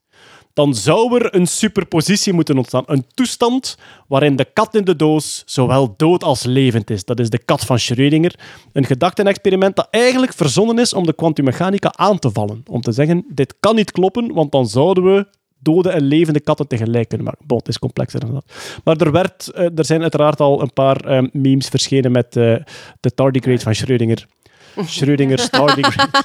dan 0.52 0.74
zou 0.74 1.18
er 1.18 1.34
een 1.34 1.46
superpositie 1.46 2.32
moeten 2.32 2.56
ontstaan. 2.56 2.82
Een 2.86 3.06
toestand 3.14 3.76
waarin 4.06 4.36
de 4.36 4.44
kat 4.52 4.74
in 4.74 4.84
de 4.84 4.96
doos 4.96 5.42
zowel 5.46 5.94
dood 5.96 6.24
als 6.24 6.44
levend 6.44 6.90
is. 6.90 7.04
Dat 7.04 7.20
is 7.20 7.30
de 7.30 7.38
kat 7.38 7.64
van 7.64 7.78
Schrödinger. 7.78 8.40
Een 8.72 8.84
gedachtenexperiment 8.84 9.76
dat 9.76 9.88
eigenlijk 9.90 10.32
verzonnen 10.32 10.78
is 10.78 10.94
om 10.94 11.06
de 11.06 11.14
kwantummechanica 11.14 11.92
aan 11.92 12.18
te 12.18 12.30
vallen. 12.30 12.62
Om 12.66 12.80
te 12.80 12.92
zeggen, 12.92 13.24
dit 13.28 13.54
kan 13.60 13.74
niet 13.74 13.90
kloppen, 13.90 14.32
want 14.32 14.52
dan 14.52 14.66
zouden 14.66 15.04
we 15.04 15.26
dode 15.58 15.90
en 15.90 16.02
levende 16.02 16.40
katten 16.40 16.66
tegelijk 16.66 17.08
kunnen 17.08 17.26
maken. 17.26 17.46
Bon, 17.46 17.58
het 17.58 17.68
is 17.68 17.78
complexer 17.78 18.20
dan 18.20 18.32
dat. 18.32 18.44
Maar 18.84 18.96
er, 18.96 19.12
werd, 19.12 19.50
eh, 19.50 19.78
er 19.78 19.84
zijn 19.84 20.02
uiteraard 20.02 20.40
al 20.40 20.62
een 20.62 20.72
paar 20.72 20.96
eh, 20.96 21.22
memes 21.32 21.68
verschenen 21.68 22.12
met 22.12 22.36
eh, 22.36 22.56
de 23.00 23.14
tardigrade 23.14 23.60
van 23.60 23.74
Schrödinger. 23.74 24.38
Schrödinger's 24.76 25.50
tardigrade. 25.58 26.24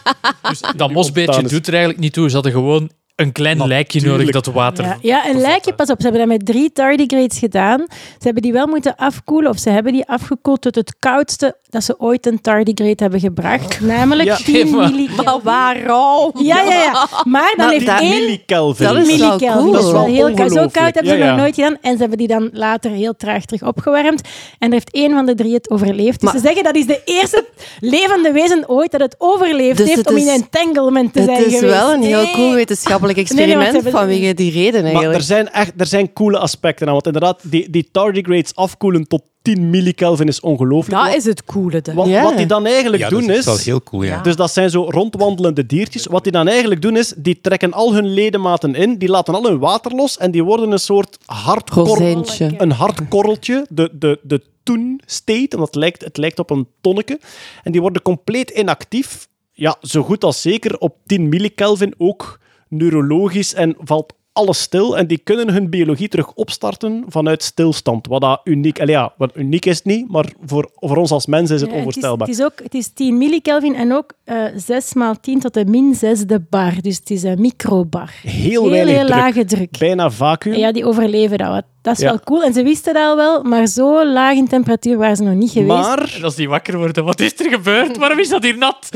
Dus 0.50 0.62
dat 0.76 0.92
is. 0.92 1.50
doet 1.50 1.68
er 1.68 1.74
eigenlijk 1.74 2.00
niet 2.00 2.14
toe. 2.14 2.28
Ze 2.28 2.34
hadden 2.34 2.52
gewoon 2.52 2.90
een 3.16 3.32
klein 3.32 3.68
lijkje 3.68 4.00
nodig 4.00 4.18
Natuurlijk. 4.18 4.46
dat 4.46 4.54
water... 4.54 4.86
Ja, 4.86 4.98
ja, 5.02 5.30
een 5.30 5.40
lijkje, 5.40 5.74
pas 5.74 5.90
op, 5.90 6.02
ze 6.02 6.04
hebben 6.08 6.28
dat 6.28 6.38
met 6.38 6.46
drie 6.46 6.72
tardigrades 6.72 7.40
gedaan. 7.40 7.86
Ze 7.90 8.20
hebben 8.20 8.42
die 8.42 8.54
wel 8.54 8.68
moeten 8.68 8.96
afkoelen, 8.96 9.52
of 9.52 9.58
ze 9.58 9.70
hebben 9.70 9.94
die 9.94 10.08
afgekoeld 10.08 10.62
tot 10.62 10.76
het 10.76 10.96
koudste 11.00 11.58
dat 11.76 11.84
ze 11.84 12.00
ooit 12.00 12.26
een 12.26 12.42
tardigrade 12.42 12.96
hebben 12.96 13.20
gebracht. 13.20 13.82
Namelijk 13.82 14.28
Ja. 14.30 14.36
10 14.36 14.70
maar- 14.76 14.92
millikelvin. 14.92 15.26
Maar 15.26 15.40
waarom? 15.44 16.32
Ja, 16.44 16.62
ja, 16.62 16.74
ja. 16.74 17.08
Maar 17.24 17.54
dan 17.58 17.66
Maar 17.66 17.70
heeft 17.74 17.86
dat- 17.86 18.00
één 18.00 18.10
Millikelvin. 18.26 18.88
Dat 18.88 18.96
is 18.98 19.08
wel 19.08 19.18
millikelvin. 19.18 19.58
cool. 19.62 19.72
Dat 19.72 19.84
is 19.84 19.92
wel 19.92 20.02
Dat 20.02 20.10
is 20.10 20.16
heel 20.16 20.34
koud. 20.34 20.52
Zo 20.52 20.68
koud 20.68 20.94
hebben 20.94 21.12
ze 21.12 21.18
Ja, 21.18 21.24
ja. 21.24 21.30
nog 21.32 21.40
nooit 21.40 21.56
gedaan. 21.56 21.78
En 21.82 21.92
ze 21.92 21.98
hebben 22.00 22.18
die 22.18 22.28
dan 22.28 22.50
later 22.54 22.92
heel 22.92 23.16
traag 23.16 23.46
terug 23.46 23.64
opgewarmd. 23.64 24.22
En 24.60 24.68
er 24.68 24.74
heeft 24.74 24.92
één 24.92 25.12
van 25.12 25.26
de 25.26 25.36
drie 25.36 25.54
het 25.54 25.70
overleefd. 25.70 26.20
Dus 26.22 26.30
Maar- 26.32 26.40
ze 26.42 26.46
zeggen 26.48 26.64
dat 26.64 26.76
is 26.76 26.86
de 26.88 27.02
eerste 27.06 27.46
levende 27.80 28.32
wezen 28.32 28.70
ooit 28.70 28.92
dat 28.92 29.02
het 29.02 29.16
overleefd 29.18 29.78
Dus 29.78 29.86
heeft 29.88 30.00
het 30.00 30.10
om 30.10 30.18
in 30.18 30.28
is- 30.28 30.34
entanglement 30.34 31.14
te 31.14 31.20
Het 31.20 31.30
zijn 31.30 31.46
is 31.46 31.54
geweest. 31.54 31.74
wel 31.74 31.94
een 31.94 32.02
heel 32.04 32.32
cool 32.34 32.54
wetenschappelijk 32.54 33.18
nee, 33.18 33.26
experiment 33.26 33.90
vanwege 33.90 34.34
die 34.34 34.52
reden 34.52 34.74
Maar 34.82 34.84
eigenlijk. 34.84 35.16
er 35.20 35.22
zijn, 35.26 35.50
echt, 35.52 35.72
er 35.78 35.86
zijn 35.88 36.14
coole 36.14 36.38
aspecten 36.38 36.88
aan. 36.88 36.94
Want 36.94 37.06
inderdaad, 37.06 37.40
die, 37.44 37.70
die 37.70 37.90
tardigrades 37.92 38.56
afkoelen 38.56 39.08
tot 39.08 39.22
10 39.46 39.70
millikelvin 39.70 40.28
is 40.28 40.40
ongelooflijk. 40.40 40.98
Dat 41.02 41.08
Wat- 41.08 41.16
is 41.18 41.26
het 41.26 41.44
coole. 41.44 41.82
dan. 41.82 41.96
wat, 41.96 42.10
wat 42.10 42.38
die 42.38 42.46
dan 42.46 42.66
eigenlijk 42.66 43.04
Ja, 43.04 43.10
doen 43.10 43.22
dat 43.22 43.30
is... 43.30 43.38
is 43.38 43.46
wel 43.46 43.58
heel 43.58 43.84
cool, 43.84 44.04
ja. 44.04 44.22
Dus 44.22 44.36
dat 44.36 44.52
zijn 44.52 44.70
zo 44.70 44.84
rondwandelende 44.90 45.66
diertjes. 45.66 46.06
Wat 46.06 46.24
die 46.24 46.32
dan 46.32 46.48
eigenlijk 46.48 46.82
doen 46.82 46.98
is, 46.98 47.14
die 47.18 47.42
trekken 47.42 47.74
al 47.74 47.94
hun 47.94 48.08
ledematen 48.14 48.76
in, 48.76 48.98
die 48.98 49.10
laten 49.10 49.34
al 49.36 49.44
hun 49.44 49.60
water 49.60 49.92
los 49.96 50.18
en 50.18 50.32
die 50.32 50.44
worden 50.44 50.72
een 50.72 50.80
soort 50.80 51.18
hardkorrel, 51.26 51.94
Rozijntje. 51.96 52.54
een 52.58 52.72
hard 52.72 53.08
korreltje, 53.08 53.66
de, 53.70 53.90
de, 53.94 54.20
de 54.24 54.42
toen 54.64 55.02
state, 55.06 55.48
want 55.58 55.66
het 55.68 55.76
lijkt, 55.76 56.04
het 56.04 56.18
lijkt 56.18 56.40
op 56.40 56.50
een 56.50 56.68
tonneke. 56.82 57.20
En 57.64 57.72
die 57.72 57.82
worden 57.82 58.02
compleet 58.02 58.50
inactief. 58.50 59.28
Ja, 59.52 59.76
zo 59.82 60.04
goed 60.04 60.24
als 60.24 60.42
zeker 60.42 60.78
op 60.78 60.96
10 61.06 61.30
millikelvin 61.30 61.94
ook 61.98 62.40
neurologisch 62.70 63.54
en 63.54 63.76
valt 63.80 64.14
alles 64.36 64.62
stil. 64.62 64.98
En 64.98 65.08
die 65.08 65.18
kunnen 65.18 65.50
hun 65.50 65.70
biologie 65.70 66.08
terug 66.08 66.34
opstarten 66.34 67.04
vanuit 67.08 67.44
stilstand. 67.44 68.08
Wat 68.08 68.22
dat 68.22 68.42
uniek, 68.44 68.80
allee, 68.80 68.96
ja, 68.96 69.14
wat 69.18 69.32
uniek 69.36 69.66
is 69.66 69.78
het 69.78 69.86
niet, 69.86 70.10
maar 70.12 70.26
voor, 70.46 70.70
voor 70.76 70.98
ons 70.98 71.12
als 71.12 71.26
mens 71.26 71.52
is 71.52 71.62
het 71.62 71.70
Ja, 71.70 71.76
onvoorstelbaar. 71.76 72.28
Het 72.28 72.38
is, 72.38 72.44
het, 72.44 72.54
is 72.54 72.60
ook, 72.60 72.64
het 72.64 72.74
is 72.74 72.88
10 72.94 73.18
millikelvin 73.18 73.76
en 73.76 73.94
ook 73.94 74.14
eh 74.24 74.44
6 74.56 74.94
maal 74.94 75.20
10 75.20 75.40
tot 75.40 75.54
de 75.54 75.66
min 75.66 75.96
zesde 75.96 76.40
bar. 76.50 76.82
Dus 76.82 76.98
het 76.98 77.10
is 77.10 77.24
een 77.24 77.42
microbar. 77.42 78.14
Heel 78.22 78.72
heel 78.72 78.86
druk. 78.86 79.10
lage 79.10 79.46
druk. 79.46 79.78
Bijna 79.78 80.10
vacuüm. 80.12 80.54
En 80.54 80.60
ja, 80.60 80.72
die 80.72 80.86
overleven 80.86 81.38
dat. 81.38 81.48
wat. 81.48 81.64
Dat 81.86 81.94
is 81.96 82.00
Ja. 82.04 82.10
wel 82.10 82.20
cool. 82.24 82.44
En 82.44 82.54
ze 82.54 82.64
wisten 82.64 82.94
dat 82.94 83.04
al 83.04 83.16
wel, 83.16 83.44
maar 83.44 83.68
zo 83.68 84.06
laag 84.06 84.36
in 84.36 84.48
temperatuur 84.48 84.98
waren 84.98 85.16
ze 85.16 85.24
nog 85.24 85.34
niet 85.34 85.52
geweest. 85.52 85.68
Maar, 85.88 86.14
En 86.18 86.24
als 86.24 86.36
die 86.36 86.50
wakker 86.50 86.78
worden, 86.78 87.04
wat 87.04 87.20
is 87.20 87.40
er 87.40 87.50
gebeurd? 87.52 87.98
Waarom 87.98 88.20
is 88.20 88.30
dat 88.30 88.44
hier 88.44 88.58
nat? 88.58 88.90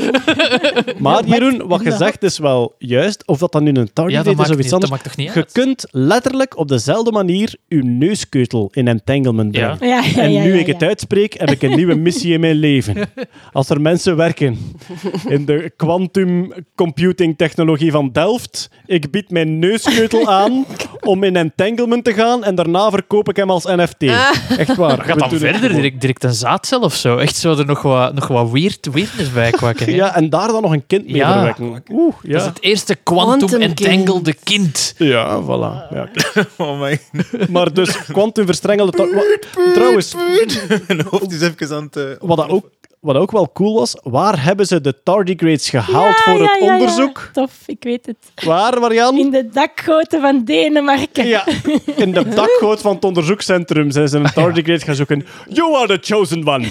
maar 0.98 1.24
Jeroen, 1.26 1.66
wat 1.66 1.82
je 1.82 1.90
zegt 1.92 2.22
is 2.22 2.38
wel 2.38 2.74
juist. 2.78 3.22
Of 3.26 3.38
dat 3.38 3.52
dan 3.52 3.62
nu 3.62 3.68
een 3.74 3.88
Ja, 4.06 4.22
dat 4.22 4.38
is 4.40 4.50
of 4.50 4.58
iets 4.58 4.62
dat 4.62 4.72
anders. 4.72 4.90
maakt 4.90 5.04
toch 5.04 5.16
niet 5.16 5.34
Je 5.34 5.46
kunt 5.52 5.86
letterlijk 5.90 6.56
op 6.58 6.68
dezelfde 6.68 7.10
manier 7.12 7.54
je 7.68 7.82
neuskeutel 7.84 8.68
in 8.72 8.88
entanglement 8.88 9.56
Ja. 9.56 9.74
brengen. 9.76 9.94
Ja, 9.96 10.02
ja, 10.14 10.22
En 10.22 10.30
nu 10.30 10.52
ja, 10.54 10.58
ik 10.60 10.66
het 10.66 10.82
uitspreek, 10.82 11.34
heb 11.38 11.50
ik 11.50 11.62
een 11.62 11.76
nieuwe 11.76 11.94
missie 12.06 12.32
in 12.32 12.40
mijn 12.40 12.56
leven. 12.56 12.96
Als 13.52 13.68
er 13.70 13.80
mensen 13.80 14.16
werken 14.16 14.58
in 15.28 15.44
de 15.44 15.72
quantum 15.76 16.52
computing 16.74 17.36
technologie 17.36 17.90
van 17.90 18.10
Delft, 18.12 18.70
ik 18.86 19.10
bied 19.10 19.30
mijn 19.30 19.58
neuskeutel 19.58 20.28
aan 20.30 20.64
om 21.00 21.24
in 21.24 21.36
entanglement 21.36 22.04
te 22.04 22.12
gaan 22.12 22.44
en 22.44 22.54
daarna 22.54 22.79
verkoop 22.88 23.28
ik 23.28 23.36
hem 23.36 23.50
als 23.50 23.64
NFT. 23.64 24.02
Echt 24.58 24.76
waar. 24.76 25.00
Gaat 25.04 25.18
dan 25.18 25.28
verder, 25.28 25.54
gewoon. 25.54 25.74
direct, 25.74 26.00
direct 26.00 26.24
een 26.24 26.32
zaadcel 26.34 26.80
of 26.80 26.94
zo? 26.94 27.16
Echt 27.16 27.36
zo 27.36 27.56
er 27.58 27.66
nog 27.66 27.82
wat, 27.82 28.14
nog 28.14 28.26
wat 28.28 28.50
weird, 28.50 28.88
weirdness 28.92 29.32
bij 29.32 29.50
kwakken. 29.50 29.86
hè? 29.86 29.92
Ja, 29.92 30.14
en 30.14 30.30
daar 30.30 30.48
dan 30.48 30.62
nog 30.62 30.72
een 30.72 30.86
kind 30.86 31.04
mee 31.06 31.14
Ja. 31.16 31.32
verwekken. 31.32 31.84
Oeh, 31.92 32.14
ja. 32.22 32.32
Dat 32.32 32.40
is 32.40 32.46
het 32.46 32.62
eerste 32.62 32.94
quantum 32.94 33.46
Quantum 33.48 33.60
entangelde 33.60 34.34
kind. 34.44 34.94
Ja, 34.98 35.40
voilà. 35.42 35.94
Ja. 35.94 36.08
Oh 36.56 36.80
my. 36.80 37.00
Maar 37.48 37.72
dus 37.72 37.96
kwantumverstrengelde... 38.04 38.92
ta- 38.92 39.08
wa- 39.14 39.72
Trouwens, 39.74 40.14
Mijn 40.86 41.04
hoofd 41.10 41.32
is 41.32 41.40
even 41.40 41.76
aan 41.76 41.82
het... 41.82 41.96
eh, 41.96 42.04
wat 42.20 42.36
dat 42.36 42.48
ook, 42.48 42.70
wat 43.00 43.16
ook 43.16 43.30
wel 43.30 43.50
cool 43.52 43.74
was, 43.74 43.96
waar 44.02 44.42
hebben 44.44 44.66
ze 44.66 44.80
de 44.80 45.02
tardigrades 45.02 45.70
gehaald 45.70 46.16
Ja, 46.16 46.22
voor 46.32 46.42
ja, 46.42 46.48
het 46.50 46.58
ja, 46.60 46.66
ja. 46.66 46.72
onderzoek? 46.72 47.30
Tof, 47.32 47.52
ik 47.66 47.82
weet 47.82 48.06
het. 48.06 48.16
Waar, 48.44 48.80
Marianne? 48.80 49.20
In 49.20 49.30
de 49.30 49.48
dakgoten 49.52 50.20
van 50.20 50.44
Denemarken. 50.44 51.26
Ja, 51.26 51.44
in 51.96 52.12
de 52.12 52.28
dakgoot 52.28 52.80
van 52.80 52.94
het 52.94 53.04
onderzoekscentrum 53.04 53.90
zijn 53.90 54.08
ze 54.08 54.16
een 54.16 54.32
tardigrade 54.34 54.80
gaan 54.84 54.94
zoeken. 54.94 55.26
You 55.48 55.74
are 55.76 55.86
the 55.86 56.12
chosen 56.12 56.48
one. 56.48 56.68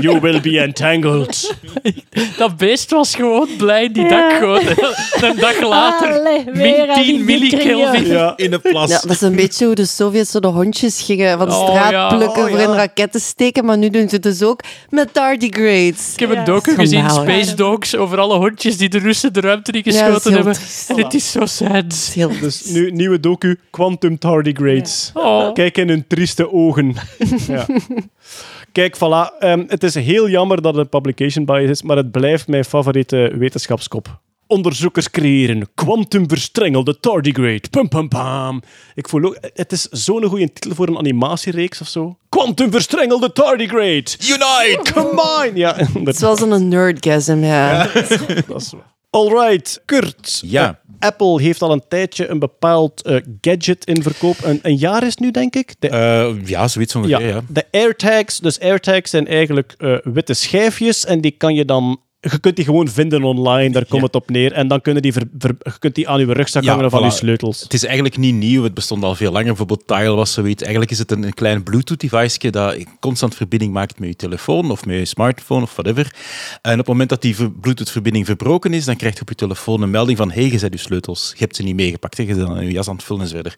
You 0.00 0.20
will 0.20 0.40
be 0.40 0.60
entangled. 0.60 1.54
Dat 2.38 2.56
beest 2.56 2.90
was 2.90 3.14
gewoon 3.14 3.48
blij 3.58 3.84
in 3.84 3.92
die 3.92 4.02
Ja. 4.02 4.08
dakgoot. 4.08 4.62
een 5.30 5.36
dag 5.36 5.60
later, 5.60 6.12
Allee, 6.12 6.44
weer 6.44 6.76
min 6.78 6.88
al 6.90 6.94
10 6.94 7.04
die 7.26 7.40
dikke 7.40 7.56
millikelvin. 7.66 8.06
Ja. 8.06 8.32
in 8.36 8.50
de 8.50 8.58
plas. 8.58 8.90
Ja, 8.90 9.00
dat 9.00 9.10
is 9.10 9.20
een 9.20 9.36
beetje 9.36 9.66
hoe 9.66 9.74
de 9.74 9.86
Sovjets 9.86 10.30
zo 10.30 10.40
de 10.40 10.46
hondjes 10.48 11.02
gingen 11.02 11.38
van 11.38 11.48
de 11.48 11.54
Oh, 11.54 11.68
straat 11.68 11.90
ja. 11.90 12.08
plukken 12.08 12.42
Oh, 12.42 12.48
voor 12.48 12.58
ja. 12.58 12.64
in 12.68 12.74
raketten 12.74 13.20
steken, 13.20 13.64
maar 13.64 13.78
nu 13.78 13.90
doen 13.90 14.08
ze 14.08 14.14
het 14.14 14.22
dus 14.22 14.42
ook 14.42 14.60
met 14.88 15.14
tardigrades. 15.14 15.52
Ik 15.56 16.20
heb 16.20 16.30
een 16.30 16.36
Ja. 16.36 16.44
docu 16.44 16.74
gezien. 16.74 17.10
Space 17.10 17.54
Dogs, 17.54 17.96
over 17.96 18.18
alle 18.18 18.36
hondjes 18.38 18.76
die 18.76 18.88
de 18.88 18.98
Russen 18.98 19.32
de 19.32 19.40
ruimte 19.40 19.70
niet 19.72 19.84
Ja, 19.84 19.90
geschoten 19.92 20.32
hebben. 20.32 20.54
En 20.88 20.96
het 20.96 21.14
is 21.14 21.30
zo 21.30 21.46
sad. 21.46 22.10
Heel 22.14 22.30
Dus 22.40 22.64
nu 22.64 22.90
nieuwe 22.90 23.20
docu, 23.20 23.58
Quantum 23.70 24.18
Tardigrades. 24.18 25.10
Oh. 25.14 25.52
Kijk 25.52 25.78
in 25.78 25.88
hun 25.88 26.04
trieste 26.06 26.52
ogen. 26.52 26.94
ja. 27.48 27.66
Kijk, 28.72 28.96
voilà. 28.96 29.38
Ehm, 29.38 29.64
het 29.68 29.82
is 29.82 29.94
heel 29.94 30.28
jammer 30.28 30.62
dat 30.62 30.74
het 30.74 30.82
een 30.82 31.00
publication 31.00 31.44
bias 31.44 31.70
is, 31.70 31.82
maar 31.82 31.96
het 31.96 32.10
blijft 32.10 32.48
mijn 32.48 32.64
favoriete 32.64 33.32
wetenschapskop. 33.38 34.20
Onderzoekers 34.54 35.10
creëren 35.10 35.68
kwantumverstrengelde 35.74 37.00
tardigrade. 37.00 37.62
Pum, 37.70 37.88
pum, 37.88 38.08
pam. 38.08 38.62
Ik 38.94 39.08
voel 39.08 39.24
ook... 39.24 39.38
Het 39.54 39.72
is 39.72 39.82
zo'n 39.82 40.24
goede 40.24 40.52
titel 40.52 40.74
voor 40.74 40.88
een 40.88 40.98
animatiereeks 40.98 41.80
of 41.80 41.88
zo. 41.88 42.16
Kwantumverstrengelde 42.28 43.32
tardigrade. 43.32 44.04
Unite! 44.20 44.92
Combine! 44.92 45.50
Ja, 45.54 45.76
Het 46.04 46.14
is 46.14 46.20
wel 46.20 46.36
zo'n 46.36 46.68
nerdgasm, 46.68 47.44
ja. 47.44 47.86
dat 48.46 48.60
is. 48.60 48.72
Alright, 49.10 49.82
Kurt. 49.84 50.42
Ja. 50.44 50.68
Eh, 50.98 51.08
Apple 51.08 51.42
heeft 51.42 51.62
al 51.62 51.72
een 51.72 51.84
tijdje 51.88 52.28
een 52.28 52.38
bepaald 52.38 53.02
eh, 53.02 53.16
gadget 53.40 53.84
in 53.84 54.02
verkoop. 54.02 54.36
Een, 54.42 54.58
een 54.62 54.76
jaar 54.76 55.02
is 55.02 55.10
het 55.10 55.18
nu, 55.20 55.30
denk 55.30 55.54
ik. 55.56 55.74
De 55.78 55.88
Eh, 55.88 56.46
ja, 56.46 56.68
zoiets 56.68 56.94
ongeveer, 56.94 57.26
ja. 57.26 57.40
de 57.48 57.64
AirTags. 57.70 58.38
Dus 58.38 58.60
AirTags 58.60 59.10
zijn 59.10 59.26
eigenlijk 59.26 59.74
eh, 59.78 59.96
witte 60.02 60.34
schijfjes 60.34 61.04
en 61.04 61.20
die 61.20 61.30
kan 61.30 61.54
je 61.54 61.64
dan 61.64 62.00
je 62.30 62.38
kunt 62.40 62.56
die 62.56 62.64
gewoon 62.64 62.88
vinden 62.88 63.22
online, 63.24 63.70
daar 63.72 63.84
komt 63.86 64.00
Ja. 64.00 64.06
het 64.06 64.14
op 64.14 64.30
neer. 64.30 64.52
En 64.52 64.68
dan 64.68 64.80
kunnen 64.80 65.02
die 65.02 65.12
ver- 65.12 65.28
ver- 65.38 65.56
je 65.62 65.78
kunt 65.78 65.94
die 65.94 66.08
aan 66.08 66.20
je 66.20 66.32
rugzak 66.32 66.62
Ja, 66.62 66.74
hangen 66.74 66.90
van 66.90 67.00
voilà. 67.02 67.04
je 67.04 67.10
sleutels. 67.10 67.60
Het 67.60 67.74
is 67.74 67.84
eigenlijk 67.84 68.16
niet 68.16 68.34
nieuw, 68.34 68.62
het 68.62 68.74
bestond 68.74 69.02
al 69.04 69.14
veel 69.14 69.30
langer. 69.32 69.46
Bijvoorbeeld 69.46 69.86
Tile 69.86 70.14
was 70.14 70.32
zoiets. 70.32 70.62
Eigenlijk 70.62 70.90
is 70.92 70.98
het 70.98 71.10
een, 71.10 71.22
een 71.22 71.34
klein 71.34 71.62
Bluetooth-device 71.62 72.50
dat 72.50 72.76
constant 73.00 73.34
verbinding 73.34 73.72
maakt 73.72 73.98
met 73.98 74.08
je 74.08 74.16
telefoon 74.16 74.70
of 74.70 74.86
met 74.86 74.96
je 74.98 75.04
smartphone 75.04 75.62
of 75.62 75.72
whatever. 75.72 76.14
En 76.62 76.72
op 76.72 76.78
het 76.78 76.86
moment 76.86 77.08
dat 77.08 77.22
die 77.22 77.36
ver- 77.36 77.50
Bluetooth-verbinding 77.52 78.26
verbroken 78.26 78.72
is, 78.72 78.84
dan 78.84 78.96
krijg 78.96 79.14
je 79.14 79.20
op 79.20 79.28
je 79.28 79.34
telefoon 79.34 79.82
een 79.82 79.90
melding 79.90 80.18
van 80.18 80.30
hey, 80.30 80.42
je 80.50 80.58
hebt 80.58 80.72
je 80.72 80.78
sleutels. 80.78 81.30
Je 81.32 81.38
hebt 81.38 81.56
ze 81.56 81.62
niet 81.62 81.74
meegepakt, 81.74 82.16
je 82.16 82.24
bent 82.24 82.38
dan 82.38 82.60
in 82.60 82.66
je 82.66 82.72
jas 82.72 82.88
aan 82.88 82.94
het 82.96 83.04
vullen 83.04 83.22
en 83.22 83.28
verder. 83.28 83.54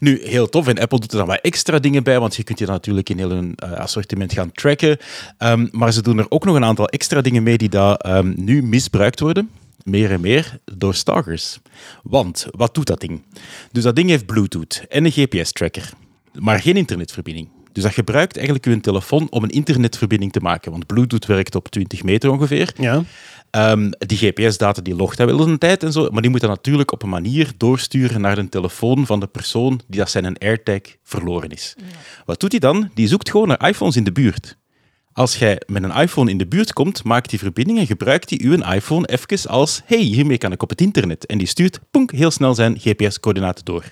Nu, 0.00 0.20
heel 0.24 0.48
tof. 0.48 0.68
En 0.68 0.78
Apple 0.78 0.98
doet 1.00 1.12
er 1.12 1.18
dan 1.18 1.26
wat 1.26 1.38
extra 1.40 1.78
dingen 1.78 2.02
bij, 2.02 2.20
want 2.20 2.36
je 2.36 2.42
kunt 2.42 2.58
je 2.58 2.66
natuurlijk 2.66 3.10
in 3.10 3.18
heel 3.18 3.30
hun 3.30 3.52
eh, 3.56 3.72
assortiment 3.72 4.32
gaan 4.32 4.52
tracken. 4.52 4.96
Ehm, 5.38 5.66
maar 5.70 5.92
ze 5.92 6.02
doen 6.02 6.18
er 6.18 6.26
ook 6.28 6.44
nog 6.44 6.56
een 6.56 6.64
aantal 6.64 6.88
extra 6.88 7.20
dingen 7.20 7.42
mee 7.42 7.58
die 7.58 7.68
daar 7.68 7.94
ehm, 8.04 8.32
nu 8.36 8.62
misbruikt 8.62 9.20
worden 9.20 9.50
meer 9.84 10.10
en 10.10 10.20
meer 10.20 10.58
door 10.64 10.94
stalkers. 10.94 11.58
Want, 12.02 12.46
wat 12.50 12.74
doet 12.74 12.86
dat 12.86 13.00
ding? 13.00 13.22
Dus 13.72 13.82
dat 13.82 13.96
ding 13.96 14.08
heeft 14.08 14.26
Bluetooth 14.26 14.84
en 14.88 15.04
een 15.04 15.12
GPS-tracker, 15.12 15.90
maar 16.32 16.60
geen 16.60 16.76
internetverbinding. 16.76 17.48
Dus 17.72 17.82
dat 17.82 17.92
gebruikt 17.92 18.36
eigenlijk 18.36 18.66
uw 18.66 18.80
telefoon 18.80 19.26
om 19.30 19.42
een 19.42 19.50
internetverbinding 19.50 20.32
te 20.32 20.40
maken. 20.40 20.70
Want 20.70 20.86
Bluetooth 20.86 21.26
werkt 21.26 21.54
op 21.54 21.68
20 21.68 22.02
meter 22.02 22.30
ongeveer. 22.30 22.72
Ja. 22.76 23.02
Ehm, 23.50 23.90
die 23.98 24.18
GPS-data 24.18 24.82
die 24.82 24.94
logt 24.94 25.16
dat 25.16 25.30
wel 25.30 25.48
een 25.48 25.58
tijd 25.58 25.82
en 25.82 25.92
zo, 25.92 26.08
maar 26.10 26.22
die 26.22 26.30
moet 26.30 26.40
dat 26.40 26.50
natuurlijk 26.50 26.92
op 26.92 27.02
een 27.02 27.08
manier 27.08 27.52
doorsturen 27.56 28.20
naar 28.20 28.36
de 28.36 28.48
telefoon 28.48 29.06
van 29.06 29.20
de 29.20 29.26
persoon 29.26 29.80
die 29.86 29.98
dat 29.98 30.10
zijn 30.10 30.24
een 30.24 30.38
AirTag 30.38 30.80
verloren 31.02 31.50
is. 31.50 31.76
Wat 32.24 32.40
doet 32.40 32.50
hij 32.50 32.60
dan? 32.60 32.90
Die 32.94 33.08
zoekt 33.08 33.30
gewoon 33.30 33.48
naar 33.48 33.68
iPhones 33.68 33.96
in 33.96 34.04
de 34.04 34.12
buurt. 34.12 34.56
Als 35.14 35.36
jij 35.36 35.60
met 35.66 35.82
een 35.82 35.94
iPhone 35.94 36.30
in 36.30 36.38
de 36.38 36.46
buurt 36.46 36.72
komt, 36.72 37.04
maakt 37.04 37.30
die 37.30 37.38
verbinding 37.38 37.78
en 37.78 37.86
gebruikt 37.86 38.30
hij 38.30 38.40
uw 38.42 38.62
iPhone 38.62 39.06
even 39.06 39.50
als 39.50 39.82
hey, 39.84 39.98
hiermee 39.98 40.38
kan 40.38 40.52
ik 40.52 40.62
op 40.62 40.70
het 40.70 40.80
internet. 40.80 41.26
En 41.26 41.38
die 41.38 41.46
stuurt 41.46 41.80
ponk, 41.90 42.12
heel 42.12 42.30
snel 42.30 42.54
zijn 42.54 42.78
GPS-coördinaten 42.78 43.64
door. 43.64 43.84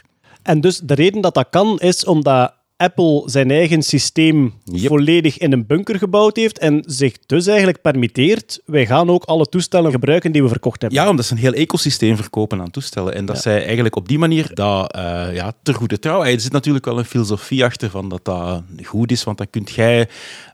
En 0.42 0.60
dus 0.60 0.78
de 0.78 0.94
reden 0.94 1.20
dat 1.20 1.34
dat 1.34 1.46
kan, 1.50 1.80
is 1.80 2.04
omdat 2.04 2.54
Apple 2.82 3.22
zijn 3.24 3.50
eigen 3.50 3.82
systeem 3.82 4.52
Yep. 4.64 4.86
volledig 4.86 5.38
in 5.38 5.52
een 5.52 5.66
bunker 5.66 5.98
gebouwd 5.98 6.36
heeft 6.36 6.58
en 6.58 6.82
zich 6.86 7.18
dus 7.26 7.46
eigenlijk 7.46 7.80
permitteert, 7.80 8.60
wij 8.64 8.86
gaan 8.86 9.10
ook 9.10 9.24
alle 9.24 9.46
toestellen 9.46 9.90
gebruiken 9.90 10.32
die 10.32 10.42
we 10.42 10.48
verkocht 10.48 10.80
hebben. 10.80 11.00
Ja, 11.00 11.08
omdat 11.08 11.24
ze 11.24 11.32
een 11.32 11.38
heel 11.38 11.52
ecosysteem 11.52 12.16
verkopen 12.16 12.60
aan 12.60 12.70
toestellen. 12.70 13.14
En 13.14 13.24
dat 13.24 13.40
zij 13.40 13.64
eigenlijk 13.64 13.96
op 13.96 14.08
die 14.08 14.18
manier 14.18 14.50
dat 14.54 14.92
eh, 14.92 15.34
ja, 15.34 15.52
ter 15.62 15.74
goede 15.74 15.98
trouw. 15.98 16.24
Er 16.24 16.40
zit 16.40 16.52
natuurlijk 16.52 16.84
wel 16.84 16.98
een 16.98 17.04
filosofie 17.04 17.64
achter 17.64 17.90
van 17.90 18.08
dat 18.08 18.24
dat 18.24 18.62
goed 18.84 19.10
is, 19.10 19.24
want 19.24 19.38
dan 19.38 19.50
kunt 19.50 19.70
jij, 19.70 20.08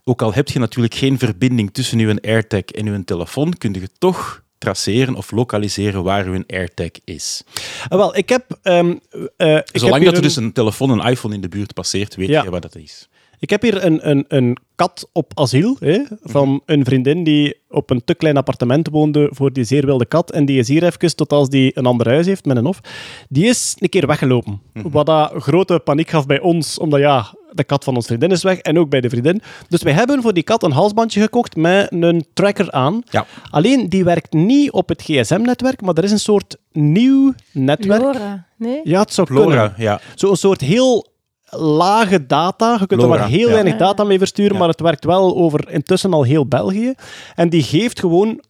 ook 0.05 0.23
al 0.23 0.33
heb 0.33 0.49
je 0.49 0.59
natuurlijk 0.59 0.95
geen 0.95 1.19
verbinding 1.19 1.73
tussen 1.73 1.99
je 1.99 2.21
AirTag 2.21 2.61
en 2.65 2.85
je 2.85 3.05
telefoon, 3.05 3.53
kun 3.59 3.73
je 3.73 3.89
toch 3.99 4.43
traceren 4.59 5.15
of 5.15 5.31
lokaliseren 5.31 6.03
waar 6.03 6.27
uw 6.27 6.43
AirTag 6.47 6.91
is. 7.05 7.43
Ah, 7.89 7.99
wel, 7.99 8.17
ik 8.17 8.29
heb... 8.29 8.59
ehm, 8.63 8.95
eh, 9.37 9.55
ik 9.55 9.57
heb 9.57 9.69
Zolang 9.73 9.95
hier 10.03 10.05
dat 10.05 10.13
er 10.13 10.17
een- 10.17 10.23
dus 10.23 10.37
een 10.37 10.53
telefoon, 10.53 10.91
een 10.91 11.07
iPhone 11.11 11.35
in 11.35 11.41
de 11.41 11.49
buurt 11.49 11.75
passeert, 11.75 12.15
weet 12.15 12.29
Ja. 12.29 12.43
je 12.43 12.51
wat 12.51 12.63
dat 12.63 12.77
is. 12.77 13.09
Ik 13.39 13.51
heb 13.51 13.63
hier 13.63 13.85
een, 13.85 14.09
een, 14.09 14.25
een 14.29 14.57
kat 14.75 15.09
op 15.13 15.33
asiel 15.35 15.77
hè, 15.81 16.03
van 16.23 16.63
een 16.67 16.85
vriendin 16.85 17.25
die 17.25 17.57
op 17.69 17.91
een 17.91 18.05
te 18.05 18.15
klein 18.15 18.37
appartement 18.37 18.89
woonde 18.89 19.29
voor 19.33 19.53
die 19.53 19.65
zeer 19.65 19.87
wilde 19.87 20.07
kat. 20.07 20.31
En 20.31 20.45
die 20.45 20.59
is 20.59 20.69
hier 20.69 20.85
even, 20.85 21.17
tot 21.17 21.33
als 21.33 21.49
die 21.49 21.79
een 21.79 21.87
ander 21.87 22.09
huis 22.09 22.27
heeft 22.27 22.45
met 22.45 22.57
een 22.57 22.65
hof. 22.65 22.81
Die 23.29 23.47
is 23.47 23.77
een 23.79 23.89
keer 23.89 24.07
weggelopen. 24.07 24.61
Wat 24.73 25.07
dat 25.07 25.33
grote 25.37 25.81
paniek 25.85 26.11
gaf 26.11 26.27
bij 26.27 26.41
ons, 26.41 26.79
omdat 26.79 27.01
ja, 27.01 27.35
de 27.53 27.65
kat 27.65 27.85
van 27.85 27.95
ons 27.95 28.07
vriendin 28.07 28.31
is 28.31 28.43
weg 28.43 28.59
en 28.59 28.79
ook 28.79 28.91
bij 28.91 29.01
de 29.01 29.11
vriendin. 29.11 29.43
Dus 29.69 29.83
wij 29.83 29.93
hebben 29.93 30.23
voor 30.23 30.33
die 30.33 30.43
kat 30.43 30.63
een 30.63 30.73
halsbandje 30.73 31.21
gekocht 31.21 31.57
met 31.57 31.87
een 31.91 32.27
tracker 32.33 32.71
aan. 32.71 33.03
Ja. 33.11 33.27
Alleen, 33.51 33.89
die 33.89 34.05
werkt 34.05 34.33
niet 34.33 34.71
op 34.71 34.89
het 34.89 35.03
gsm-netwerk, 35.03 35.81
maar 35.81 35.95
er 35.95 36.05
is 36.05 36.11
een 36.11 36.19
soort 36.19 36.57
nieuw 36.73 37.35
netwerk. 37.53 38.03
Laura, 38.03 38.47
nee? 38.57 38.81
Ja, 38.85 39.01
het 39.01 39.13
zou 39.13 39.27
kunnen. 39.27 39.45
Flora, 39.45 39.75
ja. 39.77 40.01
Zo'n 40.15 40.37
soort 40.37 40.61
heel 40.61 41.07
lage 41.51 42.27
data. 42.27 42.77
Je 42.81 42.87
kunt 42.87 43.03
er 43.03 43.09
maar 43.09 43.29
heel 43.29 43.47
ja. 43.49 43.53
weinig 43.53 43.77
data 43.77 44.05
mee 44.05 44.19
versturen, 44.19 44.53
Ja. 44.53 44.59
maar 44.59 44.69
het 44.69 44.81
werkt 44.81 45.05
wel 45.05 45.37
over 45.37 45.71
intussen 45.71 46.13
al 46.13 46.23
heel 46.23 46.47
België. 46.47 46.95
En 47.35 47.49
die 47.49 47.63
geeft 47.63 48.01
gewoon 48.01 48.43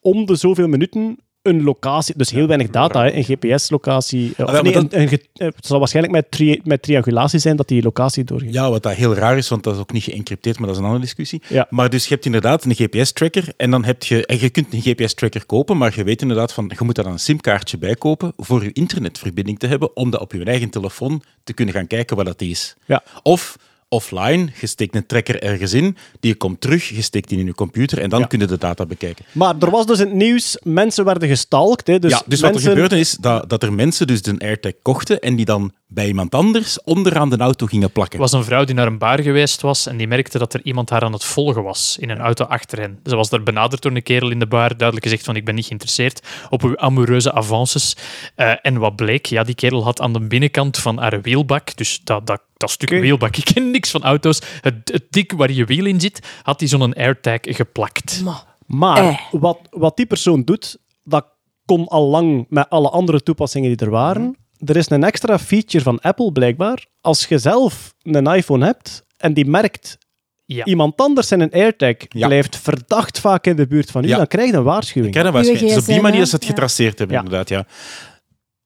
om 0.00 0.26
de 0.26 0.34
zoveel 0.34 0.68
minuten 0.68 1.18
een 1.42 1.62
locatie, 1.62 2.14
dus 2.16 2.30
heel 2.30 2.46
weinig 2.46 2.70
data, 2.70 3.02
hè, 3.02 3.12
een 3.12 3.24
GPS-locatie. 3.24 4.30
Of 4.36 4.52
maar 4.52 4.62
nee, 4.62 4.72
dat- 4.72 4.92
een, 4.92 5.08
eh, 5.08 5.18
het 5.34 5.66
zal 5.66 5.78
waarschijnlijk 5.78 6.14
met, 6.14 6.30
tri- 6.30 6.60
met 6.64 6.82
triangulatie 6.82 7.38
zijn 7.38 7.56
dat 7.56 7.68
die 7.68 7.82
locatie 7.82 8.24
doorgeeft. 8.24 8.54
Ja, 8.54 8.70
wat 8.70 8.82
dat 8.82 8.92
heel 8.94 9.14
raar 9.14 9.36
is, 9.36 9.48
want 9.48 9.62
dat 9.62 9.74
is 9.74 9.80
ook 9.80 9.92
niet 9.92 10.02
geëncrypteerd, 10.02 10.56
maar 10.58 10.66
dat 10.66 10.74
is 10.76 10.80
een 10.80 10.86
andere 10.88 11.04
discussie. 11.04 11.42
Ja. 11.48 11.66
Maar 11.70 11.90
dus 11.90 12.04
je 12.06 12.14
hebt 12.14 12.26
inderdaad 12.26 12.64
een 12.64 12.74
GPS-tracker 12.74 13.44
en 13.56 13.70
dan 13.70 13.84
heb 13.84 14.02
je, 14.02 14.26
en 14.26 14.40
je 14.40 14.50
kunt 14.50 14.72
een 14.72 14.80
GPS-tracker 14.82 15.46
kopen, 15.46 15.76
maar 15.76 15.92
je 15.96 16.04
weet 16.04 16.22
inderdaad 16.22 16.52
van, 16.52 16.72
je 16.78 16.84
moet 16.84 16.94
daar 16.94 17.06
een 17.06 17.18
simkaartje 17.18 17.78
bij 17.78 17.94
kopen 17.94 18.32
voor 18.36 18.64
je 18.64 18.72
internetverbinding 18.72 19.58
te 19.58 19.66
hebben, 19.66 19.96
om 19.96 20.10
dat 20.10 20.20
op 20.20 20.32
je 20.32 20.44
eigen 20.44 20.70
telefoon 20.70 21.22
te 21.44 21.52
kunnen 21.52 21.74
gaan 21.74 21.86
kijken 21.86 22.16
wat 22.16 22.26
dat 22.26 22.40
is. 22.40 22.76
Ja. 22.86 23.02
Of 23.22 23.56
offline, 23.92 24.48
je 24.60 24.66
steekt 24.66 24.94
een 24.94 25.06
tracker 25.06 25.42
ergens 25.42 25.72
in, 25.72 25.96
die 26.20 26.34
komt 26.34 26.60
terug, 26.60 26.88
je 26.88 27.02
steekt 27.02 27.28
die 27.28 27.38
in 27.38 27.46
je 27.46 27.54
computer 27.54 27.98
en 27.98 28.10
dan 28.10 28.20
Ja. 28.20 28.26
kun 28.26 28.38
je 28.38 28.46
de 28.46 28.58
data 28.58 28.86
bekijken. 28.86 29.24
Maar 29.32 29.54
er 29.60 29.70
was 29.70 29.86
dus 29.86 29.98
in 30.00 30.06
het 30.06 30.14
nieuws, 30.14 30.58
mensen 30.62 31.04
werden 31.04 31.28
gestalkt. 31.28 31.86
Hè, 31.86 31.98
dus 31.98 32.10
ja, 32.10 32.22
dus 32.26 32.40
wat 32.40 32.54
er 32.54 32.60
gebeurde 32.60 32.98
is 32.98 33.16
dat, 33.20 33.48
dat 33.50 33.62
er 33.62 33.72
mensen 33.72 34.06
dus 34.06 34.22
de 34.22 34.34
AirTag 34.38 34.72
kochten 34.82 35.20
en 35.20 35.36
die 35.36 35.44
dan 35.44 35.72
bij 35.94 36.06
iemand 36.06 36.34
anders 36.34 36.82
onderaan 36.82 37.30
de 37.30 37.36
auto 37.36 37.66
gingen 37.66 37.92
plakken. 37.92 38.14
Er 38.14 38.20
was 38.24 38.32
een 38.32 38.44
vrouw 38.44 38.64
die 38.64 38.74
naar 38.74 38.86
een 38.86 38.98
bar 38.98 39.22
geweest 39.22 39.60
was 39.60 39.86
en 39.86 39.96
die 39.96 40.06
merkte 40.06 40.38
dat 40.38 40.54
er 40.54 40.60
iemand 40.64 40.90
haar 40.90 41.02
aan 41.02 41.12
het 41.12 41.24
volgen 41.24 41.62
was 41.62 41.96
in 42.00 42.10
een 42.10 42.18
auto 42.18 42.44
achter 42.44 42.80
hen. 42.80 42.98
Ze 43.04 43.16
was 43.16 43.28
daar 43.30 43.42
benaderd 43.42 43.82
door 43.82 43.92
een 43.92 44.02
kerel 44.02 44.30
in 44.30 44.38
de 44.38 44.46
bar, 44.46 44.76
duidelijk 44.76 45.06
gezegd 45.06 45.24
van 45.24 45.36
ik 45.36 45.44
ben 45.44 45.54
niet 45.54 45.66
geïnteresseerd 45.66 46.20
op 46.50 46.62
uw 46.62 46.78
amoureuze 46.78 47.32
avances. 47.32 47.96
Eh, 48.34 48.52
en 48.62 48.78
wat 48.78 48.96
bleek? 48.96 49.26
Ja, 49.26 49.42
die 49.42 49.54
kerel 49.54 49.84
had 49.84 50.00
aan 50.00 50.12
de 50.12 50.20
binnenkant 50.20 50.78
van 50.78 50.98
haar 50.98 51.20
wielbak, 51.20 51.76
dus 51.76 52.00
dat, 52.04 52.26
dat, 52.26 52.42
dat 52.56 52.70
stuk 52.70 52.90
wielbak, 52.90 53.36
ik 53.42 53.44
ken 53.44 53.70
niks 53.70 53.90
van 53.90 54.02
auto's, 54.02 54.40
het, 54.60 54.74
het 54.92 55.04
dik 55.10 55.32
waar 55.32 55.50
je 55.52 55.64
wiel 55.64 55.84
in 55.84 56.00
zit, 56.00 56.26
had 56.42 56.60
hij 56.60 56.68
zo'n 56.68 56.94
AirTag 56.94 57.38
geplakt. 57.42 58.22
Maar 58.66 58.96
Eh. 59.04 59.18
wat, 59.30 59.58
wat 59.70 59.96
die 59.96 60.06
persoon 60.06 60.42
doet, 60.44 60.76
dat 61.04 61.26
kon 61.64 61.88
al 61.88 62.06
lang 62.08 62.46
met 62.48 62.70
alle 62.70 62.88
andere 62.90 63.22
toepassingen 63.22 63.76
die 63.76 63.86
er 63.86 63.92
waren. 63.92 64.36
Er 64.66 64.76
is 64.76 64.90
een 64.90 65.04
extra 65.04 65.38
feature 65.38 65.84
van 65.84 66.00
Apple 66.00 66.32
blijkbaar. 66.32 66.86
Als 67.00 67.26
je 67.26 67.38
zelf 67.38 67.94
een 68.02 68.26
iPhone 68.26 68.64
hebt 68.64 69.04
en 69.16 69.34
die 69.34 69.46
merkt 69.46 69.98
Ja. 70.44 70.64
iemand 70.64 70.96
anders 71.00 71.28
zijn 71.28 71.40
een 71.40 71.52
AirTag 71.52 71.94
Ja. 72.08 72.26
blijft 72.26 72.56
verdacht 72.56 73.20
vaak 73.20 73.46
in 73.46 73.56
de 73.56 73.66
buurt 73.66 73.90
van 73.90 74.04
u, 74.04 74.08
Ja. 74.08 74.16
dan 74.16 74.26
krijg 74.26 74.50
je 74.50 74.56
een 74.56 74.62
waarschuwing. 74.62 75.16
Ik. 75.16 75.58
Dus 75.58 75.76
op 75.76 75.84
die 75.86 76.00
manier 76.00 76.24
ze 76.26 76.34
het 76.34 76.42
Ja. 76.44 76.48
getraceerd 76.48 76.98
hebben, 76.98 77.16
inderdaad. 77.16 77.48
Ja. 77.48 77.66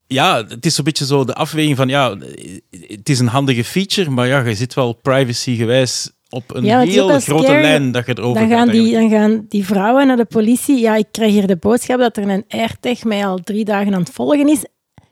ja, 0.06 0.44
het 0.48 0.66
is 0.66 0.78
een 0.78 0.84
beetje 0.84 1.06
zo 1.06 1.24
de 1.24 1.34
afweging 1.34 1.76
van, 1.76 1.88
ja, 1.88 2.16
het 2.88 3.08
is 3.08 3.18
een 3.18 3.26
handige 3.26 3.64
feature, 3.64 4.10
maar 4.10 4.26
ja, 4.26 4.40
je 4.44 4.54
zit 4.54 4.74
wel 4.74 4.92
privacy-gewijs 4.92 6.10
op 6.28 6.54
een 6.54 6.64
Ja, 6.64 6.80
is 6.80 6.94
heel 6.94 7.08
grote 7.20 7.44
scary. 7.44 7.62
lijn 7.62 7.92
dat 7.92 8.06
je 8.06 8.18
erover 8.18 8.40
Dan 8.40 8.48
gaat 8.50 8.58
gaan, 8.58 8.68
die, 8.68 8.92
dan 8.92 9.10
gaan 9.10 9.44
die 9.48 9.64
vrouwen 9.66 10.06
naar 10.06 10.16
de 10.16 10.24
politie. 10.24 10.80
Ja, 10.80 10.96
ik 10.96 11.06
krijg 11.10 11.32
hier 11.32 11.46
de 11.46 11.56
boodschap 11.56 11.98
dat 11.98 12.16
er 12.16 12.28
een 12.28 12.44
AirTag 12.48 13.04
mij 13.04 13.26
al 13.26 13.38
drie 13.38 13.64
dagen 13.64 13.94
aan 13.94 14.00
het 14.00 14.10
volgen 14.10 14.48
is. 14.48 14.64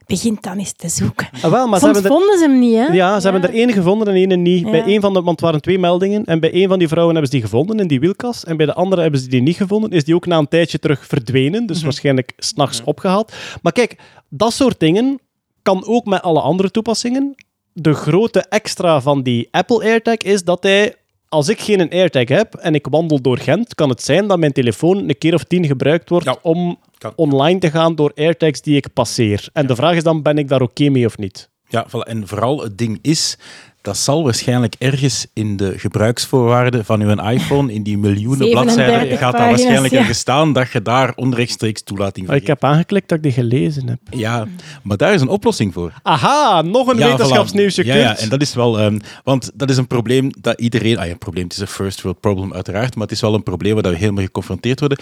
Begint 0.07 0.43
dan 0.43 0.59
eens 0.59 0.73
te 0.73 0.89
zoeken. 0.89 1.29
Ah, 1.43 1.51
wel, 1.51 1.67
maar 1.67 1.79
ze 1.79 1.85
Soms 1.85 1.99
hebben 1.99 2.13
er, 2.13 2.19
vonden 2.19 2.39
ze 2.39 2.45
hem 2.45 2.59
niet, 2.59 2.75
hè? 2.75 2.85
ja, 2.85 3.21
ze 3.21 3.31
hebben 3.31 3.51
er 3.51 3.57
één 3.57 3.73
gevonden 3.73 4.09
en 4.09 4.15
één 4.15 4.43
niet. 4.43 4.65
Ja. 4.65 4.71
Bij 4.71 4.85
één 4.85 5.01
van 5.01 5.13
de, 5.13 5.19
want 5.23 5.31
het 5.31 5.41
waren 5.41 5.61
twee 5.61 5.79
meldingen. 5.79 6.25
En 6.25 6.41
bij 6.41 6.53
één 6.53 6.69
van 6.69 6.79
die 6.79 6.89
vrouwen 6.89 7.15
hebben 7.15 7.33
ze 7.33 7.39
die 7.39 7.49
gevonden 7.49 7.79
in 7.79 7.87
die 7.87 8.01
wielkas. 8.01 8.45
En 8.45 8.57
bij 8.57 8.67
de 8.67 8.75
andere 8.75 9.03
hebben 9.03 9.21
ze 9.21 9.29
die 9.29 9.43
niet 9.43 9.57
gevonden. 9.57 9.91
Is 9.91 10.05
die 10.05 10.15
ook 10.15 10.27
na 10.27 10.39
een 10.39 10.49
tijdje 10.49 10.79
terug 10.79 11.07
verdwenen. 11.07 11.67
Dus 11.67 11.83
waarschijnlijk 11.83 12.33
s'nachts 12.37 12.83
opgehaald. 12.85 13.33
Maar 13.63 13.73
kijk, 13.73 13.97
dat 14.29 14.53
soort 14.53 14.81
dingen 14.81 15.21
kan 15.63 15.87
ook 15.87 16.05
met 16.05 16.23
alle 16.23 16.41
andere 16.41 16.71
toepassingen. 16.71 17.35
De 17.73 17.95
grote 17.95 18.41
extra 18.41 19.01
van 19.01 19.23
die 19.23 19.49
Apple 19.51 19.83
AirTag 19.85 20.17
is 20.17 20.45
dat 20.45 20.63
hij, 20.63 20.95
als 21.35 21.49
ik 21.49 21.61
geen 21.61 21.91
AirTag 21.91 22.29
heb 22.29 22.55
en 22.55 22.75
ik 22.75 22.87
wandel 22.91 23.21
door 23.21 23.39
Gent, 23.39 23.75
kan 23.75 23.89
het 23.89 24.03
zijn 24.03 24.27
dat 24.27 24.39
mijn 24.39 24.53
telefoon 24.53 24.97
een 25.09 25.19
keer 25.19 25.35
of 25.35 25.45
tien 25.45 25.67
gebruikt 25.67 26.09
wordt 26.09 26.25
Ja. 26.27 26.37
om 26.43 26.79
Kan. 26.99 27.13
online 27.17 27.59
te 27.59 27.71
gaan 27.71 27.95
door 27.95 28.13
AirTags 28.15 28.61
die 28.63 28.77
ik 28.77 28.93
passeer. 28.93 29.49
En 29.53 29.67
de 29.67 29.75
vraag 29.77 29.97
is 29.97 30.03
dan, 30.03 30.23
ben 30.23 30.39
ik 30.39 30.49
daar 30.49 30.63
oké 30.63 30.89
mee 30.89 31.07
of 31.07 31.19
niet? 31.19 31.49
Ja, 31.69 31.87
en 32.01 32.29
vooral 32.29 32.63
het 32.63 32.79
ding 32.79 32.99
is, 33.03 33.39
dat 33.85 33.97
zal 33.97 34.25
waarschijnlijk 34.25 34.75
ergens 34.79 35.27
in 35.33 35.57
de 35.57 35.79
gebruiksvoorwaarden 35.79 36.85
van 36.85 37.01
uw 37.01 37.29
iPhone, 37.31 37.73
in 37.73 37.83
die 37.83 37.99
miljoenen 37.99 38.47
37 38.47 38.75
bladzijden, 38.75 39.19
gaat 39.19 39.33
pagina's, 39.33 39.51
waarschijnlijk 39.51 39.93
ja. 39.93 39.99
ergens 39.99 40.19
staan 40.19 40.53
dat 40.53 40.71
je 40.71 40.83
daar 40.83 41.13
onrechtstreeks 41.17 41.83
toelating 41.83 42.27
voor 42.27 42.35
Ik 42.35 42.47
heb 42.47 42.65
aangeklikt 42.65 43.09
dat 43.09 43.17
ik 43.19 43.25
die 43.25 43.33
gelezen 43.33 43.89
heb. 43.89 43.99
Ja, 44.11 44.47
maar 44.83 44.97
daar 44.97 45.15
is 45.15 45.21
een 45.21 45.29
oplossing 45.29 45.73
voor. 45.73 45.93
Aha, 46.03 46.63
nog 46.63 46.87
een 46.87 46.99
Ja, 46.99 47.11
wetenschapsnieuwsje. 47.11 47.83
voilà. 47.83 47.87
Ja, 47.87 47.95
ja, 47.95 48.17
en 48.17 48.29
dat 48.29 48.43
is 48.43 48.55
wel... 48.55 48.79
ehm, 48.79 48.99
want 49.25 49.51
dat 49.55 49.71
is 49.71 49.77
een 49.77 49.87
probleem 49.87 50.31
dat 50.41 50.61
iedereen... 50.61 50.99
Ah 50.99 51.05
ja, 51.05 51.11
een 51.11 51.19
probleem, 51.19 51.45
het 51.45 51.53
is 51.53 51.59
een 51.59 51.67
first 51.67 52.03
world 52.03 52.21
problem 52.21 52.55
uiteraard, 52.55 52.95
maar 52.95 53.03
het 53.03 53.13
is 53.13 53.21
wel 53.21 53.35
een 53.35 53.43
probleem 53.43 53.75
waar 53.75 53.93
we 53.93 53.99
helemaal 53.99 54.25
geconfronteerd 54.25 54.81
worden. 54.81 54.99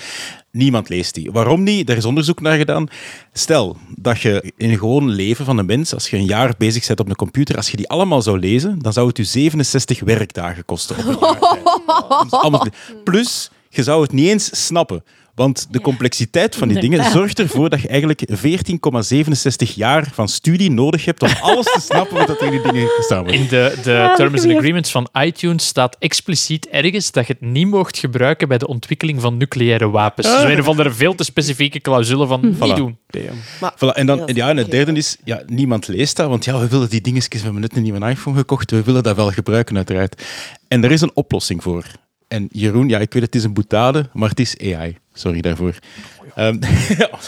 Niemand 0.52 0.88
leest 0.88 1.14
die. 1.14 1.30
Waarom 1.30 1.62
niet? 1.62 1.86
Daar 1.86 1.96
is 1.96 2.04
onderzoek 2.04 2.40
naar 2.40 2.56
gedaan. 2.56 2.88
Stel 3.32 3.76
dat 3.94 4.20
je 4.20 4.52
in 4.56 4.70
een 4.70 4.78
gewoon 4.78 5.08
leven 5.08 5.44
van 5.44 5.58
een 5.58 5.66
mens, 5.66 5.94
als 5.94 6.10
je 6.10 6.16
een 6.16 6.24
jaar 6.24 6.54
bezig 6.58 6.86
bent 6.86 7.00
op 7.00 7.08
een 7.08 7.16
computer, 7.16 7.56
als 7.56 7.70
je 7.70 7.76
die 7.76 7.88
allemaal 7.88 8.22
zou 8.22 8.38
lezen, 8.38 8.78
dan 8.78 8.92
zou 8.92 9.06
het 9.06 9.16
je 9.16 9.24
67 9.24 10.00
werkdagen 10.00 10.64
kosten. 10.64 10.96
Op 11.18 12.26
een 12.30 12.50
jaar 12.52 12.72
Plus, 13.04 13.50
je 13.68 13.82
zou 13.82 14.02
het 14.02 14.12
niet 14.12 14.28
eens 14.28 14.64
snappen. 14.64 15.04
Want 15.34 15.66
de 15.70 15.80
complexiteit 15.80 16.56
van 16.56 16.68
die 16.68 16.80
dingen 16.80 17.10
zorgt 17.10 17.38
ervoor 17.38 17.70
dat 17.70 17.80
je 17.80 17.88
eigenlijk 17.88 18.22
14,67 18.30 19.74
jaar 19.74 20.08
van 20.12 20.28
studie 20.28 20.70
nodig 20.70 21.04
hebt 21.04 21.22
om 21.22 21.28
alles 21.40 21.64
te 21.64 21.80
snappen 21.80 22.16
wat 22.16 22.28
er 22.28 22.42
in 22.46 22.50
die 22.50 22.62
dingen 22.72 22.88
gestaan 22.88 23.18
wordt. 23.22 23.32
In 23.38 23.46
de, 23.48 23.78
de 23.82 23.96
Ah, 23.98 24.16
Terms 24.16 24.44
and. 24.44 24.56
Agreements 24.56 24.90
van 24.90 25.08
iTunes 25.12 25.66
staat 25.66 25.96
expliciet 25.98 26.68
ergens 26.68 27.10
dat 27.10 27.26
je 27.26 27.32
het 27.32 27.50
niet 27.50 27.66
mocht 27.66 27.98
gebruiken 27.98 28.48
bij 28.48 28.58
de 28.58 28.66
ontwikkeling 28.66 29.20
van 29.20 29.36
nucleaire 29.36 29.90
wapens. 29.90 30.26
Zo 30.26 30.46
een 30.46 30.60
of 30.60 30.68
andere 30.68 30.90
veel 30.90 31.14
te 31.14 31.24
specifieke 31.24 31.80
clausule 31.80 32.26
van 32.26 32.40
niet 32.40 32.56
Voilà. 32.56 32.76
doen. 32.76 32.98
Voilà, 33.58 33.94
en, 33.94 34.06
dan, 34.06 34.26
en, 34.26 34.34
ja, 34.34 34.48
en 34.48 34.56
het 34.56 34.70
derde 34.70 34.92
is, 34.92 35.16
ja, 35.24 35.42
niemand 35.46 35.88
leest 35.88 36.16
dat, 36.16 36.28
want 36.28 36.44
ja, 36.44 36.58
we 36.60 36.68
willen 36.68 36.90
die 36.90 37.00
dingetjes, 37.00 37.38
we 37.40 37.44
hebben 37.44 37.60
net 37.60 37.76
een 37.76 37.82
nieuwe 37.82 38.08
iPhone 38.08 38.36
gekocht, 38.36 38.70
we 38.70 38.82
willen 38.82 39.02
dat 39.02 39.16
wel 39.16 39.30
gebruiken 39.30 39.76
uiteraard. 39.76 40.22
En 40.68 40.84
er 40.84 40.90
is 40.90 41.00
een 41.00 41.10
oplossing 41.14 41.62
voor. 41.62 41.84
En 42.32 42.48
Jeroen, 42.52 42.88
ja, 42.88 42.98
ik 42.98 43.12
weet 43.12 43.22
het 43.22 43.34
is 43.34 43.44
een 43.44 43.52
boetade, 43.52 44.08
maar 44.12 44.28
het 44.28 44.40
is 44.40 44.58
AI. 44.58 44.96
Sorry 45.12 45.40
daarvoor. 45.40 45.74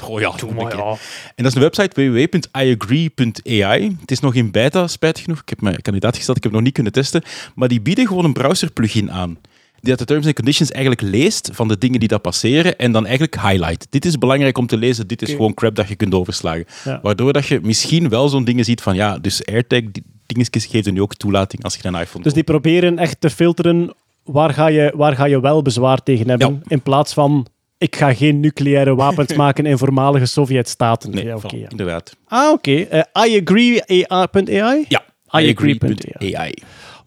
Oh 0.08 0.20
ja, 0.20 0.30
Doe 0.36 0.54
maar, 0.54 0.76
ja. 0.76 0.96
En 1.34 1.44
dat 1.44 1.46
is 1.46 1.54
een 1.54 1.60
website 1.60 2.10
www.iagree.ai. 2.10 3.96
Het 4.00 4.10
is 4.10 4.20
nog 4.20 4.34
in 4.34 4.50
beta, 4.50 4.86
spijtig 4.86 5.22
genoeg. 5.22 5.40
Ik 5.40 5.48
heb 5.48 5.60
mijn 5.60 5.82
kandidaat 5.82 6.16
gesteld, 6.16 6.36
ik 6.36 6.42
heb 6.42 6.52
het 6.52 6.60
nog 6.60 6.70
niet 6.70 6.74
kunnen 6.74 6.92
testen. 6.92 7.22
Maar 7.54 7.68
die 7.68 7.80
bieden 7.80 8.06
gewoon 8.06 8.24
een 8.24 8.32
browser-plugin 8.32 9.12
aan. 9.12 9.38
Die 9.80 9.90
dat 9.90 9.98
de 9.98 10.04
terms 10.04 10.26
and 10.26 10.34
conditions 10.34 10.70
eigenlijk 10.70 11.02
leest 11.02 11.50
van 11.52 11.68
de 11.68 11.78
dingen 11.78 12.00
die 12.00 12.08
dat 12.08 12.22
passeren 12.22 12.78
en 12.78 12.92
dan 12.92 13.04
eigenlijk 13.04 13.40
highlight. 13.40 13.86
Dit 13.90 14.04
is 14.04 14.18
belangrijk 14.18 14.58
om 14.58 14.66
te 14.66 14.76
lezen, 14.76 15.06
dit 15.06 15.22
is 15.22 15.30
gewoon 15.30 15.54
crap 15.54 15.74
dat 15.74 15.88
je 15.88 15.96
kunt 15.96 16.14
overslagen. 16.14 16.66
Ja. 16.84 17.00
Waardoor 17.02 17.32
dat 17.32 17.46
je 17.46 17.60
misschien 17.62 18.08
wel 18.08 18.28
zo'n 18.28 18.44
dingen 18.44 18.64
ziet 18.64 18.80
van 18.80 18.94
ja, 18.94 19.18
dus 19.18 19.46
AirTag, 19.46 19.80
die 19.92 20.02
dingetjes 20.26 20.66
geven 20.66 20.94
nu 20.94 21.00
ook 21.00 21.14
toelating 21.14 21.64
als 21.64 21.74
je 21.74 21.88
een 21.88 21.94
iPhone 21.94 22.24
Dus 22.24 22.32
die 22.32 22.44
proberen 22.44 22.98
echt 22.98 23.20
te 23.20 23.30
filteren 23.30 23.94
waar 24.24 24.50
ga 24.50 24.66
je, 24.66 24.92
waar 24.96 25.16
ga 25.16 25.24
je 25.24 25.40
wel 25.40 25.62
bezwaar 25.62 26.02
tegen 26.02 26.28
hebben. 26.28 26.52
Ja. 26.52 26.60
In 26.66 26.82
plaats 26.82 27.12
van 27.12 27.46
ik 27.78 27.96
ga 27.96 28.14
geen 28.14 28.40
nucleaire 28.40 28.94
wapens 28.94 29.34
maken 29.44 29.66
in 29.66 29.78
voormalige 29.78 30.26
Sovjet-staten. 30.26 31.10
Nee, 31.10 31.24
ja, 31.24 31.38
inderdaad. 31.68 32.16
Ah, 32.26 32.52
oké. 32.52 32.80
Eh, 32.80 33.26
I 33.26 33.40
agree 33.40 34.08
AI.ai? 34.08 34.84
Ja, 34.88 35.04
iAgree.ai. 35.40 36.52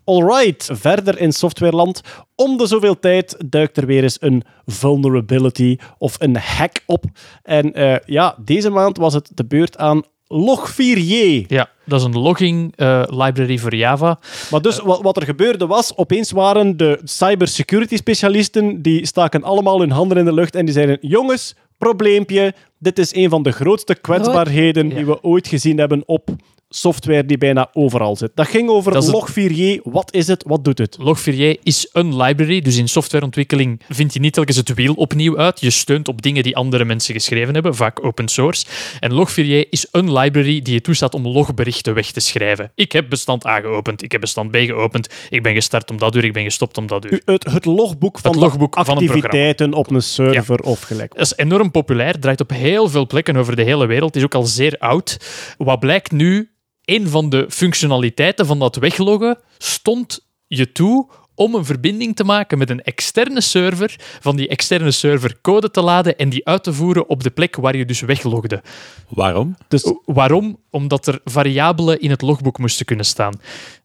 Alright, 0.03 0.69
verder 0.73 1.19
in 1.19 1.31
softwareland. 1.31 2.01
Om 2.35 2.57
de 2.57 2.67
zoveel 2.67 2.99
tijd 2.99 3.35
duikt 3.45 3.77
er 3.77 3.85
weer 3.85 4.03
eens 4.03 4.17
een 4.21 4.43
vulnerability 4.65 5.77
of 5.97 6.15
een 6.19 6.37
hack 6.37 6.83
op. 6.85 7.03
En 7.43 7.73
eh, 7.73 7.95
ja, 8.05 8.35
deze 8.43 8.69
maand 8.69 8.97
was 8.97 9.13
het 9.13 9.31
de 9.33 9.45
beurt 9.45 9.77
aan 9.77 10.03
Log4j. 10.33 11.45
Ja, 11.47 11.69
dat 11.85 11.99
is 11.99 12.05
een 12.05 12.19
logging 12.19 12.73
eh, 12.75 13.03
library 13.07 13.57
voor 13.57 13.75
Java. 13.75 14.19
Maar 14.51 14.61
dus 14.61 14.79
wat, 14.79 15.01
wat 15.01 15.17
er 15.17 15.23
gebeurde 15.23 15.67
was, 15.67 15.95
opeens 15.95 16.31
waren 16.31 16.77
de 16.77 16.99
cybersecurity 17.03 17.95
specialisten, 17.95 18.81
die 18.81 19.05
staken 19.05 19.43
allemaal 19.43 19.79
hun 19.79 19.91
handen 19.91 20.17
in 20.17 20.25
de 20.25 20.33
lucht 20.33 20.55
en 20.55 20.65
die 20.65 20.73
zeiden, 20.73 20.97
jongens, 21.01 21.55
probleempje, 21.77 22.53
dit 22.79 22.99
is 22.99 23.15
een 23.15 23.29
van 23.29 23.43
de 23.43 23.51
grootste 23.51 23.95
kwetsbaarheden 23.95 24.89
die 24.89 25.05
we 25.05 25.23
ooit 25.23 25.47
gezien 25.47 25.77
hebben 25.77 26.03
op 26.05 26.29
software 26.69 27.25
die 27.25 27.37
bijna 27.37 27.69
overal 27.73 28.15
zit. 28.15 28.31
Dat 28.35 28.47
ging 28.47 28.69
over 28.69 28.91
Dat 28.91 29.03
is 29.03 29.09
het- 29.11 29.15
Log4j. 29.29 29.79
Wat 29.83 30.13
is 30.13 30.27
het? 30.27 30.43
Wat 30.47 30.63
doet 30.63 30.77
het? 30.77 30.97
Log4j 30.99 31.59
is 31.63 31.89
een 31.91 32.17
library, 32.21 32.61
dus 32.61 32.77
in 32.77 32.87
softwareontwikkeling 32.87 33.81
vind 33.89 34.13
je 34.13 34.19
niet 34.19 34.33
telkens 34.33 34.57
het 34.57 34.73
wiel 34.73 34.93
opnieuw 34.93 35.37
uit. 35.37 35.59
Je 35.59 35.69
steunt 35.69 36.07
op 36.07 36.21
dingen 36.21 36.43
die 36.43 36.55
andere 36.55 36.85
mensen 36.85 37.13
geschreven 37.13 37.53
hebben, 37.53 37.75
vaak 37.75 38.05
open 38.05 38.27
source. 38.27 38.65
En 38.99 39.11
Log4j 39.11 39.69
is 39.69 39.87
een 39.91 40.13
library 40.13 40.61
die 40.61 40.73
je 40.73 40.81
toestaat 40.81 41.13
om 41.13 41.27
logberichten 41.27 41.93
weg 41.93 42.11
te 42.11 42.19
schrijven. 42.19 42.71
Ik 42.75 42.91
heb 42.91 43.09
bestand 43.09 43.45
A 43.45 43.59
geopend, 43.59 44.03
ik 44.03 44.11
heb 44.11 44.21
bestand 44.21 44.51
B 44.51 44.55
geopend, 44.55 45.07
ik 45.29 45.43
ben 45.43 45.53
gestart 45.53 45.89
om 45.91 45.97
dat 45.97 46.15
uur, 46.15 46.23
ik 46.23 46.33
ben 46.33 46.43
gestopt 46.43 46.77
om 46.77 46.87
dat 46.87 47.05
uur. 47.05 47.21
Het, 47.25 47.43
het 47.51 47.65
logboek 47.65 48.19
van 48.19 48.31
Het 48.31 48.39
logboek 48.39 48.73
van 48.73 48.97
een 48.97 49.03
activiteiten 49.07 49.73
op 49.73 49.91
een 49.91 50.01
server 50.01 50.59
of 50.59 50.81
gelijk. 50.81 51.11
Dat 51.15 51.25
is 51.25 51.33
enorm 51.35 51.71
populair, 51.71 52.19
draait 52.19 52.41
op 52.41 52.49
heel 52.49 52.89
veel 52.89 53.07
plekken 53.07 53.35
over 53.37 53.55
de 53.55 53.63
hele 53.63 53.85
wereld, 53.85 54.15
is 54.15 54.23
ook 54.23 54.35
al 54.35 54.45
zeer 54.45 54.75
oud. 54.79 55.17
Wat 55.57 55.79
blijkt 55.79 56.11
nu, 56.11 56.49
een 56.87 57.07
van 57.07 57.29
de 57.29 57.45
functionaliteiten 57.49 58.45
van 58.45 58.59
dat 58.59 58.75
wegloggen 58.75 59.39
stond 59.57 60.27
je 60.47 60.71
toe 60.71 61.09
om 61.35 61.55
een 61.55 61.65
verbinding 61.65 62.15
te 62.15 62.23
maken 62.23 62.57
met 62.57 62.69
een 62.69 62.83
externe 62.83 63.41
server, 63.41 63.95
van 64.19 64.35
die 64.35 64.47
externe 64.47 64.91
server 64.91 65.41
code 65.41 65.71
te 65.71 65.81
laden 65.81 66.17
en 66.17 66.29
die 66.29 66.47
uit 66.47 66.63
te 66.63 66.73
voeren 66.73 67.09
op 67.09 67.23
de 67.23 67.29
plek 67.29 67.55
waar 67.55 67.75
je 67.75 67.85
dus 67.85 68.01
weglogde. 68.01 68.61
Waarom? 69.09 69.55
Dus 69.67 69.93
Waarom? 70.05 70.59
Omdat 70.69 71.07
er 71.07 71.19
variabelen 71.23 71.99
in 71.99 72.09
het 72.09 72.21
logboek 72.21 72.57
moesten 72.57 72.85
kunnen 72.85 73.05
staan. 73.05 73.33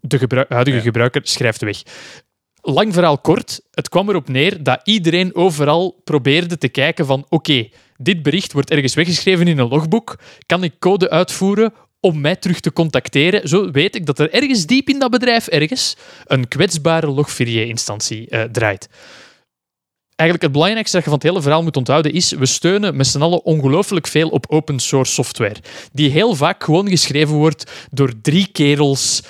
De 0.00 0.18
gebru- 0.18 0.44
huidige 0.48 0.80
gebruiker 0.80 1.20
schrijft 1.24 1.60
weg. 1.60 1.82
Lang 2.60 2.92
verhaal 2.92 3.18
kort, 3.18 3.60
het 3.70 3.88
kwam 3.88 4.08
erop 4.08 4.28
neer 4.28 4.62
dat 4.62 4.80
iedereen 4.84 5.34
overal 5.34 6.00
probeerde 6.04 6.58
te 6.58 6.68
kijken 6.68 7.06
van 7.06 7.26
oké, 7.28 7.68
dit 7.96 8.22
bericht 8.22 8.52
wordt 8.52 8.70
ergens 8.70 8.94
weggeschreven 8.94 9.48
in 9.48 9.58
een 9.58 9.68
logboek, 9.68 10.18
kan 10.46 10.62
ik 10.62 10.78
code 10.78 11.10
uitvoeren 11.10 11.72
om 12.02 12.20
mij 12.20 12.36
terug 12.36 12.60
te 12.60 12.72
contacteren? 12.72 13.48
Zo 13.48 13.70
weet 13.70 13.94
ik 13.96 14.06
dat 14.06 14.18
er 14.18 14.32
ergens 14.32 14.66
diep 14.66 14.88
in 14.88 14.98
dat 14.98 15.10
bedrijf 15.10 15.46
ergens 15.46 15.96
een 16.24 16.48
kwetsbare 16.48 17.06
Log4j-instantie 17.14 18.28
eh, 18.28 18.42
draait. 18.42 18.88
Eigenlijk 20.14 20.42
het 20.42 20.52
belangrijkste 20.52 20.96
dat 20.96 21.04
je 21.04 21.10
van 21.10 21.18
het 21.18 21.28
hele 21.28 21.42
verhaal 21.42 21.62
moet 21.62 21.76
onthouden 21.76 22.12
is, 22.12 22.32
we 22.32 22.46
steunen 22.46 22.96
met 22.96 23.06
z'n 23.06 23.20
allen 23.22 23.44
ongelooflijk 23.44 24.06
veel 24.06 24.28
op 24.28 24.46
open 24.48 24.78
source 24.78 25.12
software, 25.12 25.56
die 25.92 26.10
heel 26.10 26.34
vaak 26.34 26.64
gewoon 26.64 26.88
geschreven 26.88 27.34
wordt 27.34 27.72
door 27.90 28.12
drie 28.22 28.48
kerels 28.52 29.22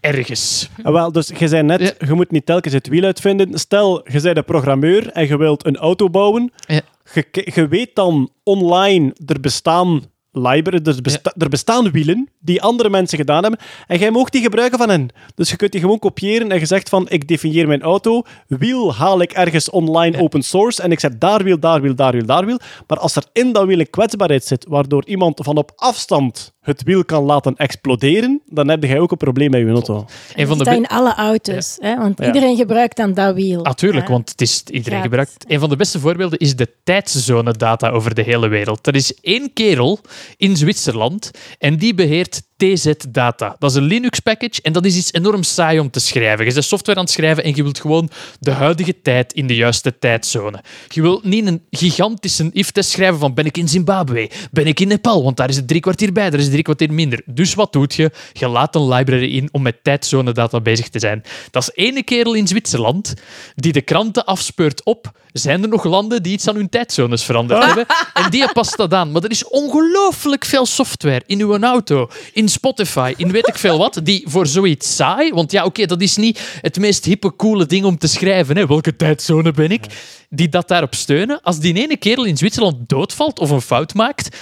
ergens. 0.00 0.68
Ah, 0.82 0.92
wel, 0.92 1.12
dus 1.12 1.30
je 1.38 1.48
zei 1.48 1.62
net, 1.62 1.80
Ja. 1.80 2.06
je 2.06 2.14
moet 2.14 2.30
niet 2.30 2.46
telkens 2.46 2.74
het 2.74 2.88
wiel 2.88 3.04
uitvinden. 3.04 3.58
Stel, 3.58 4.12
je 4.12 4.20
bent 4.20 4.36
een 4.36 4.44
programmeur 4.44 5.08
en 5.08 5.26
je 5.26 5.36
wilt 5.38 5.66
een 5.66 5.76
auto 5.76 6.10
bouwen. 6.10 6.52
Ja. 6.66 6.80
Je, 7.12 7.50
je 7.54 7.68
weet 7.68 7.94
dan 7.94 8.30
online, 8.42 9.14
er 9.26 9.40
bestaan 9.40 10.02
er, 10.42 11.02
besta- 11.02 11.34
er 11.36 11.48
bestaan 11.48 11.90
wielen 11.90 12.28
die 12.40 12.62
andere 12.62 12.90
mensen 12.90 13.18
gedaan 13.18 13.42
hebben. 13.42 13.60
En 13.86 13.98
jij 13.98 14.10
mag 14.10 14.28
die 14.28 14.42
gebruiken 14.42 14.78
van 14.78 14.88
hen. 14.88 15.08
Dus 15.34 15.50
je 15.50 15.56
kunt 15.56 15.72
die 15.72 15.80
gewoon 15.80 15.98
kopiëren 15.98 16.50
en 16.50 16.58
je 16.58 16.66
zegt 16.66 16.88
van, 16.88 17.06
ik 17.08 17.28
definieer 17.28 17.66
mijn 17.66 17.82
auto. 17.82 18.22
Wiel 18.46 18.94
haal 18.94 19.20
ik 19.20 19.32
ergens 19.32 19.70
online 19.70 20.20
open 20.22 20.42
source 20.42 20.82
en 20.82 20.92
ik 20.92 21.00
zet 21.00 21.20
daar 21.20 21.42
wiel, 21.44 21.58
daar 21.58 21.80
wiel, 21.80 21.94
daar 21.94 22.12
wiel, 22.12 22.26
daar 22.26 22.46
wiel. 22.46 22.58
Maar 22.86 22.98
als 22.98 23.16
er 23.16 23.24
in 23.32 23.52
dat 23.52 23.66
wiel 23.66 23.80
een 23.80 23.90
kwetsbaarheid 23.90 24.44
zit, 24.44 24.66
waardoor 24.68 25.04
iemand 25.06 25.40
van 25.42 25.56
op 25.56 25.72
afstand 25.76 26.53
het 26.64 26.82
wiel 26.82 27.04
kan 27.04 27.22
laten 27.22 27.56
exploderen, 27.56 28.40
dan 28.46 28.68
heb 28.68 28.84
jij 28.84 28.98
ook 28.98 29.10
een 29.10 29.16
probleem 29.16 29.50
met 29.50 29.60
je 29.60 29.68
auto. 29.68 30.06
Een 30.34 30.46
van 30.46 30.58
de 30.58 30.64
dat 30.64 30.74
in 30.74 30.86
alle 30.86 31.14
auto's. 31.14 31.76
Hè? 31.80 31.96
Want 31.96 32.18
Ja. 32.18 32.26
iedereen 32.26 32.56
gebruikt 32.56 32.96
dan 32.96 33.14
dat 33.14 33.34
wiel. 33.34 33.62
Natuurlijk, 33.62 34.06
hè. 34.06 34.12
want 34.12 34.28
het 34.28 34.40
is, 34.40 34.62
iedereen 34.70 35.02
gebruikt. 35.02 35.44
Een 35.48 35.60
van 35.60 35.68
de 35.68 35.76
beste 35.76 36.00
voorbeelden 36.00 36.38
is 36.38 36.56
de 36.56 36.68
tijdzone-data 36.84 37.88
over 37.90 38.14
de 38.14 38.22
hele 38.22 38.48
wereld. 38.48 38.86
Er 38.86 38.94
is 38.94 39.14
één 39.20 39.52
kerel 39.52 40.00
in 40.36 40.56
Zwitserland 40.56 41.30
en 41.58 41.76
die 41.76 41.94
beheert 41.94 42.42
TZ-data. 42.56 43.56
Dat 43.58 43.70
is 43.70 43.76
een 43.76 43.82
Linux-package 43.82 44.62
en 44.62 44.72
dat 44.72 44.84
is 44.84 44.96
iets 44.96 45.12
enorm 45.12 45.42
saai 45.42 45.78
om 45.78 45.90
te 45.90 46.00
schrijven. 46.00 46.46
Je 46.46 46.52
bent 46.52 46.64
software 46.64 46.98
aan 46.98 47.04
het 47.04 47.12
schrijven 47.14 47.44
en 47.44 47.52
je 47.54 47.62
wilt 47.62 47.80
gewoon 47.80 48.10
de 48.40 48.50
huidige 48.50 49.00
tijd 49.02 49.32
in 49.32 49.46
de 49.46 49.54
juiste 49.54 49.98
tijdzone. 49.98 50.62
Je 50.88 51.02
wilt 51.02 51.24
niet 51.24 51.46
een 51.46 51.62
gigantische 51.70 52.50
if-test 52.52 52.90
schrijven 52.90 53.18
van 53.18 53.34
ben 53.34 53.44
ik 53.44 53.56
in 53.56 53.68
Zimbabwe, 53.68 54.30
ben 54.50 54.66
ik 54.66 54.80
in 54.80 54.88
Nepal, 54.88 55.22
want 55.22 55.36
daar 55.36 55.48
is 55.48 55.56
het 55.56 55.68
drie 55.68 55.80
kwartier 55.80 56.12
bij, 56.12 56.30
daar 56.30 56.38
is 56.38 56.44
het 56.44 56.52
drie 56.52 56.64
kwartier 56.64 56.92
minder. 56.92 57.22
Dus 57.24 57.54
wat 57.54 57.72
doet 57.72 57.94
je? 57.94 58.10
Je 58.32 58.48
laat 58.48 58.74
een 58.74 58.88
library 58.88 59.36
in 59.36 59.48
om 59.52 59.62
met 59.62 59.76
tijdzone-data 59.82 60.60
bezig 60.60 60.88
te 60.88 60.98
zijn. 60.98 61.22
Dat 61.50 61.62
is 61.62 61.84
ene 61.84 62.02
kerel 62.02 62.34
in 62.34 62.46
Zwitserland 62.46 63.14
die 63.54 63.72
de 63.72 63.82
kranten 63.82 64.24
afspeurt 64.24 64.84
op. 64.84 65.12
Zijn 65.32 65.62
er 65.62 65.68
nog 65.68 65.84
landen 65.84 66.22
die 66.22 66.32
iets 66.32 66.48
aan 66.48 66.54
hun 66.54 66.68
tijdzones 66.68 67.24
veranderd 67.24 67.64
hebben? 67.66 67.86
En 68.14 68.30
die 68.30 68.52
past 68.52 68.76
dat 68.76 68.94
aan. 68.94 69.12
Maar 69.12 69.22
er 69.22 69.30
is 69.30 69.48
ongelooflijk 69.48 70.44
veel 70.44 70.66
software 70.66 71.22
in 71.26 71.40
uw 71.40 71.58
auto, 71.58 72.10
in 72.32 72.43
Spotify, 72.48 73.14
in 73.16 73.30
weet 73.32 73.48
ik 73.48 73.58
veel 73.58 73.78
wat, 73.78 74.00
die 74.02 74.24
voor 74.28 74.46
zoiets 74.46 74.96
saai, 74.96 75.30
want 75.32 75.52
ja, 75.52 75.64
oké, 75.64 75.86
dat 75.86 76.00
is 76.00 76.16
niet 76.16 76.58
het 76.60 76.78
meest 76.78 77.04
hippe, 77.04 77.36
coole 77.36 77.66
ding 77.66 77.84
om 77.84 77.98
te 77.98 78.06
schrijven. 78.08 78.56
Hè. 78.56 78.66
Welke 78.66 78.96
tijdzone 78.96 79.50
ben 79.52 79.70
ik? 79.70 79.84
Die 80.30 80.48
dat 80.48 80.68
daarop 80.68 80.94
steunen. 80.94 81.40
Als 81.42 81.58
die 81.58 81.74
ene 81.74 81.96
kerel 81.96 82.24
in 82.24 82.36
Zwitserland 82.36 82.88
doodvalt 82.88 83.38
of 83.38 83.50
een 83.50 83.60
fout 83.60 83.94
maakt, 83.94 84.36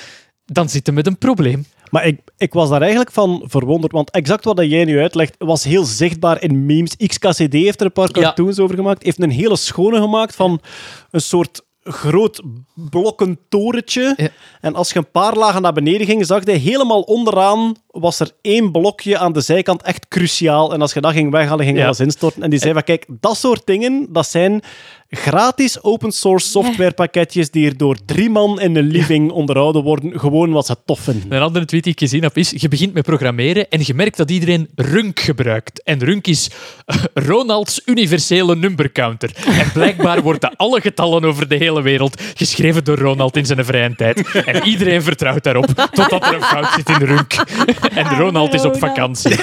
dan 0.44 0.68
zitten 0.68 0.92
we 0.92 0.98
met 0.98 1.06
een 1.08 1.18
probleem. 1.18 1.66
Maar 1.90 2.06
ik, 2.06 2.20
ik 2.36 2.52
was 2.52 2.68
daar 2.68 2.80
eigenlijk 2.80 3.12
van 3.12 3.42
verwonderd, 3.46 3.92
want 3.92 4.10
exact 4.10 4.44
wat 4.44 4.58
jij 4.58 4.84
nu 4.84 5.00
uitlegt 5.00 5.34
was 5.38 5.64
heel 5.64 5.84
zichtbaar 5.84 6.42
in 6.42 6.66
memes. 6.66 6.96
XKCD 6.96 7.52
heeft 7.52 7.80
er 7.80 7.86
een 7.86 7.92
paar 7.92 8.08
Ja. 8.12 8.22
cartoons 8.22 8.58
over 8.58 8.76
gemaakt, 8.76 9.02
heeft 9.02 9.22
een 9.22 9.30
hele 9.30 9.56
schone 9.56 10.00
gemaakt 10.00 10.34
van 10.34 10.60
een 11.10 11.20
soort 11.20 11.62
groot 11.84 12.42
blokken 12.74 13.38
torentje. 13.48 14.14
Ja. 14.16 14.28
En 14.60 14.74
als 14.74 14.92
je 14.92 14.98
een 14.98 15.10
paar 15.10 15.36
lagen 15.36 15.62
naar 15.62 15.72
beneden 15.72 16.06
ging, 16.06 16.26
zag 16.26 16.44
je 16.44 16.50
helemaal 16.52 17.00
onderaan 17.00 17.74
was 17.90 18.20
er 18.20 18.30
één 18.40 18.72
blokje 18.72 19.18
aan 19.18 19.32
de 19.32 19.40
zijkant 19.40 19.82
echt 19.82 20.08
cruciaal. 20.08 20.72
En 20.72 20.80
als 20.80 20.92
je 20.92 21.00
dat 21.00 21.12
ging 21.12 21.30
weghalen, 21.30 21.64
ging 21.64 21.78
Ja. 21.78 21.84
alles 21.84 22.00
instorten. 22.00 22.42
En 22.42 22.50
die 22.50 22.58
zei 22.58 22.72
van, 22.72 22.82
kijk, 22.82 23.06
dat 23.08 23.36
soort 23.36 23.66
dingen, 23.66 24.06
dat 24.10 24.26
zijn 24.28 24.62
gratis 25.16 25.82
open 25.82 26.12
source 26.12 26.48
softwarepakketjes 26.48 27.50
die 27.50 27.66
er 27.66 27.76
door 27.76 27.96
drie 28.06 28.30
man 28.30 28.60
in 28.60 28.76
een 28.76 28.86
living 28.86 29.30
onderhouden 29.30 29.82
worden, 29.82 30.20
gewoon 30.20 30.50
wat 30.52 30.66
ze 30.66 30.76
tof 30.86 31.00
vinden. 31.00 31.32
Een 31.32 31.42
andere 31.42 31.64
tweet 31.64 31.82
die 31.84 31.92
ik 31.92 31.98
gezien 31.98 32.22
heb 32.22 32.36
is, 32.38 32.52
je 32.56 32.68
begint 32.68 32.94
met 32.94 33.04
programmeren 33.04 33.68
en 33.70 33.80
je 33.84 33.94
merkt 33.94 34.16
dat 34.16 34.30
iedereen 34.30 34.68
Runk 34.74 35.20
gebruikt. 35.20 35.82
En 35.82 36.04
Runk 36.04 36.26
is 36.26 36.50
eh, 36.86 36.96
Ronalds 37.14 37.80
universele 37.84 38.56
number 38.56 38.92
counter. 38.92 39.30
En 39.46 39.72
blijkbaar 39.72 40.22
worden 40.28 40.56
alle 40.56 40.80
getallen 40.80 41.24
over 41.24 41.48
de 41.48 41.56
hele 41.56 41.82
wereld 41.82 42.22
geschreven 42.34 42.84
door 42.84 42.98
Ronald 42.98 43.36
in 43.36 43.46
zijn 43.46 43.64
vrije 43.64 43.94
tijd. 43.96 44.30
En 44.46 44.62
iedereen 44.66 45.02
vertrouwt 45.02 45.42
daarop, 45.44 45.66
totdat 45.92 46.26
er 46.26 46.34
een 46.34 46.42
fout 46.42 46.72
zit 46.76 46.88
in 46.88 47.06
Runk. 47.06 47.34
En 47.94 48.16
Ronald 48.18 48.54
is 48.54 48.64
op 48.64 48.78
vakantie. 48.78 49.36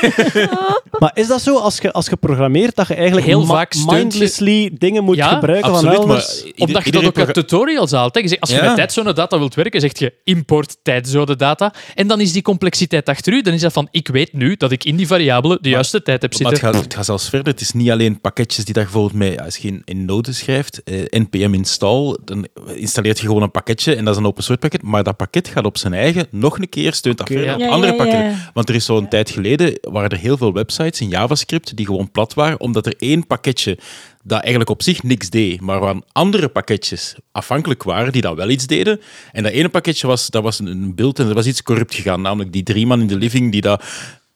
Maar 0.99 1.11
is 1.13 1.27
dat 1.27 1.41
zo, 1.41 1.57
als 1.57 1.77
je, 1.77 1.91
als 1.93 2.05
je 2.07 2.15
programmeert, 2.15 2.75
dat 2.75 2.87
je 2.87 2.93
eigenlijk 2.95 3.25
Heel 3.27 3.45
ma- 3.45 3.53
vaak 3.53 3.73
je- 3.73 3.83
mindlessly 3.87 4.71
dingen 4.77 5.03
moet 5.03 5.15
Ja, 5.15 5.27
gebruiken 5.27 5.57
absoluut, 5.63 5.95
van 5.95 6.07
maar 6.07 6.15
elders? 6.17 6.43
ieder- 6.43 6.65
Omdat 6.65 6.85
je 6.85 6.91
dat 6.91 7.05
ook 7.05 7.17
uit 7.17 7.33
tutorials 7.33 7.91
haalt. 7.91 8.13
Hè. 8.15 8.19
Je 8.21 8.27
zegt, 8.27 8.41
als 8.41 8.49
je 8.49 8.55
Ja. 8.55 8.63
met 8.65 8.75
tijdzone 8.75 9.13
data 9.13 9.37
wilt 9.37 9.55
werken, 9.55 9.81
zeg 9.81 9.99
je 9.99 10.13
import 10.23 10.77
tijdzone 10.83 11.35
data. 11.35 11.73
En 11.95 12.07
dan 12.07 12.21
is 12.21 12.31
die 12.31 12.41
complexiteit 12.41 13.09
achter 13.09 13.33
u. 13.33 13.41
Dan 13.41 13.53
is 13.53 13.61
dat 13.61 13.73
van, 13.73 13.87
ik 13.91 14.07
weet 14.07 14.33
nu 14.33 14.55
dat 14.55 14.71
ik 14.71 14.83
in 14.83 14.95
die 14.95 15.07
variabele 15.07 15.57
de 15.61 15.69
juiste 15.69 16.01
tijd 16.01 16.21
heb 16.21 16.31
Maar 16.31 16.39
zitten. 16.51 16.65
het 16.67 16.75
gaat, 16.75 16.83
het 16.83 16.93
gaat 16.93 17.05
zelfs 17.05 17.29
verder. 17.29 17.53
Het 17.53 17.61
is 17.61 17.71
niet 17.71 17.89
alleen 17.91 18.21
pakketjes 18.21 18.65
die 18.65 18.73
dat 18.73 18.83
je 18.83 18.89
bijvoorbeeld 18.89 19.19
mee, 19.19 19.41
als 19.41 19.57
je 19.57 19.67
in, 19.67 19.81
in 19.85 20.05
Node 20.05 20.33
schrijft, 20.33 20.83
eh, 20.83 21.01
npm 21.09 21.53
install, 21.53 22.17
dan 22.25 22.47
installeert 22.75 23.19
je 23.19 23.25
gewoon 23.27 23.41
een 23.41 23.51
pakketje 23.51 23.95
en 23.95 24.05
dat 24.05 24.13
is 24.13 24.19
een 24.19 24.25
open 24.27 24.43
source 24.43 24.61
pakket, 24.61 24.81
maar 24.81 25.03
dat 25.03 25.17
pakket 25.17 25.47
gaat 25.47 25.65
op 25.65 25.77
zijn 25.77 25.93
eigen 25.93 26.27
nog 26.31 26.59
een 26.59 26.69
keer, 26.69 26.93
steunt 26.93 27.17
dat 27.17 27.27
verder 27.27 27.45
ja. 27.45 27.53
op 27.53 27.59
Ja, 27.59 27.67
andere 27.69 27.93
ja, 27.93 27.97
ja. 27.97 28.03
pakketten. 28.05 28.49
Want 28.53 28.69
er 28.69 28.75
is 28.75 28.85
zo'n 28.85 29.07
tijd 29.07 29.29
geleden, 29.29 29.79
waren 29.81 30.09
er 30.09 30.17
heel 30.17 30.37
veel 30.37 30.53
websites 30.53 31.01
in 31.01 31.09
JavaScript 31.09 31.75
die 31.77 31.85
gewoon 31.85 32.11
plat 32.11 32.33
waren, 32.33 32.59
omdat 32.59 32.85
er 32.85 32.93
één 32.97 33.27
pakketje 33.27 33.77
dat 34.23 34.39
eigenlijk 34.41 34.69
op 34.69 34.83
zich 34.83 35.03
niks 35.03 35.29
deed, 35.29 35.61
maar 35.61 35.79
waar 35.79 35.95
andere 36.11 36.47
pakketjes 36.47 37.15
afhankelijk 37.31 37.83
waren 37.83 38.11
die 38.11 38.21
dat 38.21 38.35
wel 38.35 38.49
iets 38.49 38.67
deden. 38.67 39.01
En 39.31 39.43
dat 39.43 39.51
ene 39.51 39.69
pakketje 39.69 40.07
was, 40.07 40.27
dat 40.29 40.43
was 40.43 40.59
een- 40.59 40.67
een 40.67 40.95
beeld 40.95 41.19
en 41.19 41.27
er 41.27 41.33
was 41.33 41.45
iets 41.47 41.63
corrupt 41.63 41.95
gegaan, 41.95 42.21
namelijk 42.21 42.51
die 42.53 42.63
drie 42.63 42.85
man 42.87 43.01
in 43.01 43.07
de 43.07 43.17
living 43.17 43.51
die 43.51 43.61
dat 43.61 43.83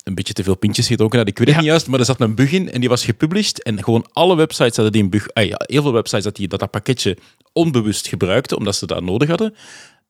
een 0.03 0.15
beetje 0.15 0.33
te 0.33 0.43
veel 0.43 0.57
pintjes 0.57 0.87
gedronken 0.87 1.17
had. 1.19 1.27
Ik 1.27 1.37
weet 1.37 1.47
het 1.47 1.55
Ja. 1.55 1.61
niet 1.61 1.69
juist, 1.71 1.87
maar 1.87 1.99
er 1.99 2.05
zat 2.05 2.21
een 2.21 2.35
bug 2.35 2.51
in 2.51 2.71
en 2.71 2.79
die 2.79 2.89
was 2.89 3.05
gepublished. 3.05 3.63
En 3.63 3.83
gewoon 3.83 4.05
alle 4.13 4.35
websites 4.35 4.75
hadden 4.75 4.91
die 4.91 5.03
een 5.03 5.09
bug... 5.09 5.33
Ah 5.33 5.45
ja, 5.47 5.55
heel 5.65 5.81
veel 5.81 5.93
websites 5.93 6.23
dat 6.23 6.35
die 6.35 6.47
dat, 6.47 6.59
dat 6.59 6.71
pakketje 6.71 7.17
onbewust 7.53 8.07
gebruikten, 8.07 8.57
omdat 8.57 8.75
ze 8.75 8.85
dat 8.85 9.03
nodig 9.03 9.29
hadden, 9.29 9.55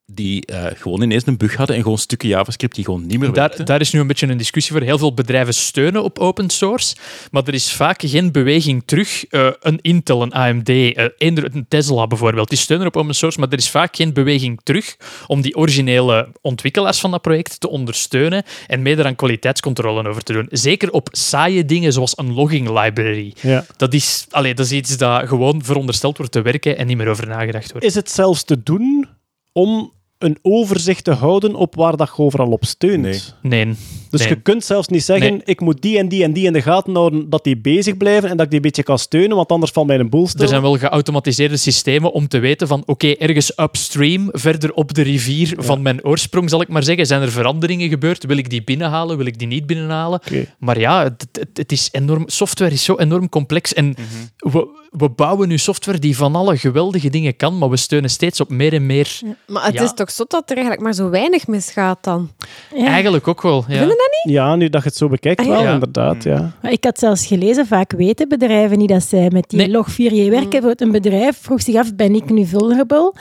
die 0.06 0.46
eh, 0.46 0.66
gewoon 0.76 1.02
ineens 1.02 1.26
een 1.26 1.38
bug 1.38 1.56
hadden 1.56 1.76
en 1.76 1.82
gewoon 1.82 1.98
stukken 1.98 2.30
JavaScript 2.30 2.76
die 2.76 2.86
gewoon 2.86 3.06
niet 3.06 3.20
meer 3.20 3.32
werkten. 3.32 3.58
Daar, 3.58 3.66
daar 3.66 3.82
is 3.82 3.92
nu 3.92 4.00
een 4.00 4.08
beetje 4.08 4.28
een 4.28 4.38
discussie 4.38 4.76
voor. 4.76 4.82
Heel 4.82 4.98
veel 4.98 5.14
bedrijven 5.14 5.54
steunen 5.54 6.04
op 6.04 6.20
open 6.20 6.50
source, 6.50 6.96
maar 7.32 7.44
er 7.46 7.54
is 7.54 7.72
vaak 7.72 8.02
geen 8.02 8.32
beweging 8.32 8.84
terug. 8.86 9.26
Eh, 9.26 9.48
een 9.60 9.80
Intel, 9.82 10.22
een 10.22 10.34
AMD, 10.34 10.70
eh, 10.70 11.06
een 11.18 11.66
Tesla 11.68 12.08
bijvoorbeeld, 12.08 12.50
die 12.50 12.58
steunen 12.58 12.88
op 12.88 12.98
open 12.98 13.16
source, 13.16 13.40
maar 13.40 13.50
er 13.50 13.58
is 13.58 13.70
vaak 13.70 13.96
geen 13.96 14.14
beweging 14.14 14.60
terug 14.64 14.98
om 15.28 15.42
die 15.42 15.56
originele 15.56 16.28
ontwikkelaars 16.42 17.00
van 17.00 17.12
dat 17.12 17.22
project 17.22 17.60
te 17.60 17.70
ondersteunen 17.70 18.44
en 18.68 18.82
mee 18.82 18.98
eraan 18.98 19.16
kwaliteitscontrole 19.16 20.08
over 20.08 20.24
te 20.24 20.34
doen. 20.34 20.48
Zeker 20.52 20.92
op 20.92 21.08
saaie 21.12 21.66
dingen 21.66 21.94
zoals 21.94 22.18
een 22.18 22.34
logging 22.34 22.82
library. 22.82 23.34
Ja. 23.42 23.66
Dat 23.78 23.94
is, 23.94 24.26
allee, 24.30 24.54
dat 24.54 24.66
is 24.66 24.72
iets 24.72 24.98
dat 24.98 25.28
gewoon 25.28 25.64
verondersteld 25.64 26.18
wordt 26.18 26.32
te 26.32 26.42
werken 26.42 26.78
en 26.78 26.88
niet 26.88 26.98
meer 26.98 27.08
over 27.08 27.28
nagedacht 27.28 27.72
wordt. 27.72 27.86
Is 27.86 27.96
het 27.96 28.12
zelfs 28.12 28.44
te 28.44 28.64
doen 28.64 29.08
om 29.54 29.92
een 30.18 30.38
overzicht 30.42 31.04
te 31.04 31.12
houden 31.12 31.56
op 31.56 31.76
waar 31.76 31.98
dat 31.98 32.14
je 32.16 32.24
overal 32.24 32.52
op 32.52 32.66
steunt? 32.66 33.02
Nee. 33.02 33.20
Nee. 33.66 33.76
Dus 34.10 34.20
Nee. 34.20 34.30
je 34.30 34.42
kunt 34.42 34.64
zelfs 34.64 34.88
niet 34.88 35.04
zeggen, 35.04 35.32
Nee. 35.32 35.42
ik 35.44 35.62
moet 35.62 35.82
die 35.82 35.98
en 35.98 36.08
die 36.08 36.24
en 36.24 36.34
die 36.34 36.46
in 36.46 36.54
de 36.54 36.62
gaten 36.62 36.96
houden, 36.96 37.30
dat 37.30 37.44
die 37.44 37.58
bezig 37.58 37.98
blijven 37.98 38.30
en 38.30 38.36
dat 38.38 38.46
ik 38.46 38.52
die 38.52 38.60
een 38.60 38.66
beetje 38.66 38.84
kan 38.84 39.00
steunen, 39.00 39.36
want 39.36 39.50
anders 39.52 39.72
valt 39.72 39.88
mij 39.88 40.00
een 40.00 40.10
boel 40.10 40.28
stil. 40.28 40.42
Er 40.42 40.48
zijn 40.48 40.62
wel 40.62 40.78
geautomatiseerde 40.78 41.58
systemen 41.58 42.12
om 42.12 42.28
te 42.28 42.40
weten 42.40 42.68
van 42.68 42.84
oké, 42.86 43.08
ergens 43.08 43.58
upstream, 43.60 44.30
verder 44.32 44.74
op 44.74 44.94
de 44.94 45.02
rivier 45.02 45.54
van 45.58 45.82
mijn 45.82 46.06
oorsprong, 46.06 46.50
zal 46.50 46.62
ik 46.62 46.68
maar 46.68 46.84
zeggen, 46.84 47.06
zijn 47.06 47.22
er 47.22 47.32
veranderingen 47.32 47.90
gebeurd? 47.90 48.26
Wil 48.26 48.38
ik 48.38 48.50
die 48.50 48.64
binnenhalen? 48.64 49.18
Wil 49.18 49.26
ik 49.26 49.40
die 49.40 49.48
niet 49.48 49.66
binnenhalen? 49.66 50.20
Oké. 50.26 50.46
Maar 50.60 50.80
ja, 50.80 51.04
het, 51.04 51.28
het, 51.32 51.58
het 51.58 51.72
is 51.72 51.90
enorm, 51.92 52.24
software 52.26 52.72
is 52.72 52.84
zo 52.84 52.98
enorm 52.98 53.30
complex 53.30 53.74
en 53.74 53.96
we, 54.38 54.83
we 54.98 55.10
bouwen 55.10 55.48
nu 55.48 55.58
software 55.58 56.00
die 56.00 56.18
van 56.18 56.36
alle 56.36 56.58
geweldige 56.58 57.10
dingen 57.10 57.36
kan, 57.36 57.58
maar 57.58 57.70
we 57.70 57.78
steunen 57.78 58.10
steeds 58.10 58.40
op 58.40 58.50
meer 58.50 58.74
en 58.74 58.86
meer. 58.86 59.20
Maar 59.48 59.66
het 59.66 59.74
Ja. 59.74 59.84
is 59.84 59.94
toch 59.94 60.12
zo 60.12 60.24
dat 60.28 60.44
er 60.50 60.56
eigenlijk 60.56 60.86
maar 60.86 60.94
zo 60.94 61.10
weinig 61.10 61.48
misgaat 61.48 61.98
dan? 62.04 62.32
Ja. 62.76 62.86
Eigenlijk 62.86 63.28
ook 63.28 63.42
wel. 63.42 63.64
Ja. 63.68 63.78
Vinden 63.78 63.88
dat 63.88 64.22
Ja, 64.24 64.56
nu 64.56 64.70
dat 64.70 64.82
je 64.84 64.88
het 64.88 64.98
zo 64.98 65.08
bekijkt, 65.08 65.40
Ah, 65.40 65.46
ja. 65.46 65.52
wel, 65.52 65.62
Ja. 65.64 65.74
inderdaad. 65.74 66.24
Ja. 66.24 66.54
Maar 66.62 66.72
ik 66.72 66.84
had 66.84 67.00
zelfs 67.00 67.26
gelezen, 67.26 67.68
vaak 67.68 67.92
weten 67.92 68.30
bedrijven 68.30 68.78
niet 68.78 68.90
dat 68.90 69.04
zij 69.04 69.30
met 69.34 69.50
die 69.50 69.60
Nee. 69.60 69.70
log 69.70 69.92
4j 69.92 70.30
werken. 70.30 70.50
Bijvoorbeeld 70.50 70.82
Een 70.82 70.92
bedrijf 70.92 71.38
vroeg 71.42 71.62
zich 71.62 71.76
af, 71.76 71.96
ben 71.96 72.16
ik 72.16 72.30
nu 72.30 72.46
vulnerable? 72.46 73.14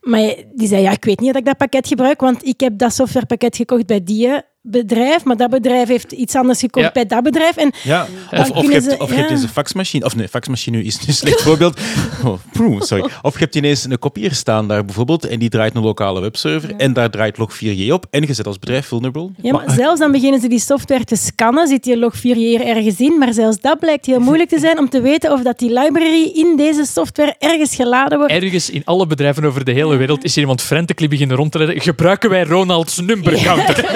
Maar 0.00 0.34
die 0.54 0.68
zei, 0.68 0.82
ja, 0.82 0.90
ik 0.90 1.04
weet 1.04 1.20
niet 1.20 1.28
dat 1.28 1.38
ik 1.40 1.44
dat 1.46 1.56
pakket 1.56 1.86
gebruik, 1.88 2.20
want 2.20 2.44
ik 2.46 2.60
heb 2.60 2.78
dat 2.78 2.92
softwarepakket 2.94 3.56
gekocht 3.56 3.86
bij 3.86 4.04
die 4.04 4.28
bedrijf, 4.70 5.24
maar 5.24 5.36
dat 5.36 5.50
bedrijf 5.50 5.88
heeft 5.88 6.12
iets 6.12 6.34
anders 6.34 6.60
gekocht 6.60 6.84
Ja. 6.86 6.92
bij 6.92 7.06
dat 7.06 7.22
bedrijf. 7.22 7.56
En 7.56 7.72
Ja, 7.82 8.06
of, 8.30 8.50
of, 8.50 8.62
je 8.66 8.72
hebt, 8.72 8.84
ze- 8.84 8.96
of 8.98 9.08
je 9.08 9.14
hebt 9.14 9.28
ja. 9.28 9.34
deze 9.34 9.48
faxmachine, 9.48 10.04
of 10.04 10.16
nee, 10.16 10.28
faxmachine 10.28 10.82
is 10.84 10.98
een 11.06 11.12
slecht 11.14 11.42
voorbeeld. 11.46 11.80
Oh, 12.24 12.80
sorry. 12.80 13.04
Of 13.22 13.32
je 13.32 13.38
hebt 13.38 13.54
ineens 13.54 13.84
een 13.84 13.98
kopier 13.98 14.32
staan 14.34 14.68
daar 14.68 14.84
bijvoorbeeld 14.84 15.26
en 15.26 15.38
die 15.38 15.48
draait 15.48 15.74
een 15.76 15.82
lokale 15.82 16.20
webserver 16.20 16.74
en 16.76 16.92
daar 16.92 17.10
draait 17.10 17.36
log4j 17.38 17.90
op 17.92 18.06
en 18.10 18.22
je 18.26 18.34
zet 18.34 18.46
als 18.46 18.58
bedrijf 18.58 18.86
vulnerable. 18.86 19.30
ja, 19.42 19.52
maar 19.52 19.70
zelfs 19.70 20.00
dan 20.00 20.12
beginnen 20.12 20.40
ze 20.40 20.48
die 20.48 20.60
software 20.60 21.04
te 21.04 21.16
scannen, 21.16 21.66
zit 21.68 21.82
die 21.84 21.98
log 21.98 22.16
4j 22.16 22.22
er 22.60 22.66
ergens 22.66 23.00
in, 23.00 23.18
maar 23.18 23.32
zelfs 23.32 23.60
dat 23.60 23.78
blijkt 23.78 24.06
heel 24.06 24.20
moeilijk 24.20 24.48
te 24.48 24.58
zijn 24.58 24.78
om 24.78 24.88
te 24.88 25.00
weten 25.00 25.32
of 25.32 25.42
dat 25.42 25.58
die 25.58 25.72
library 25.72 26.30
in 26.34 26.56
deze 26.56 26.84
software 26.84 27.34
ergens 27.38 27.74
geladen 27.74 28.18
wordt. 28.18 28.32
Ergens 28.32 28.70
in 28.70 28.82
alle 28.84 29.06
bedrijven 29.06 29.44
over 29.44 29.64
de 29.64 29.72
hele 29.72 29.96
wereld 29.96 30.24
is 30.24 30.34
er 30.34 30.40
iemand 30.40 30.62
frantically 30.62 31.08
beginnen 31.08 31.36
rond 31.36 31.52
te 31.52 31.58
redden. 31.58 31.80
Gebruiken 31.80 32.30
wij 32.30 32.42
Ronald's 32.44 32.98
number 33.00 33.32
counter? 33.42 33.84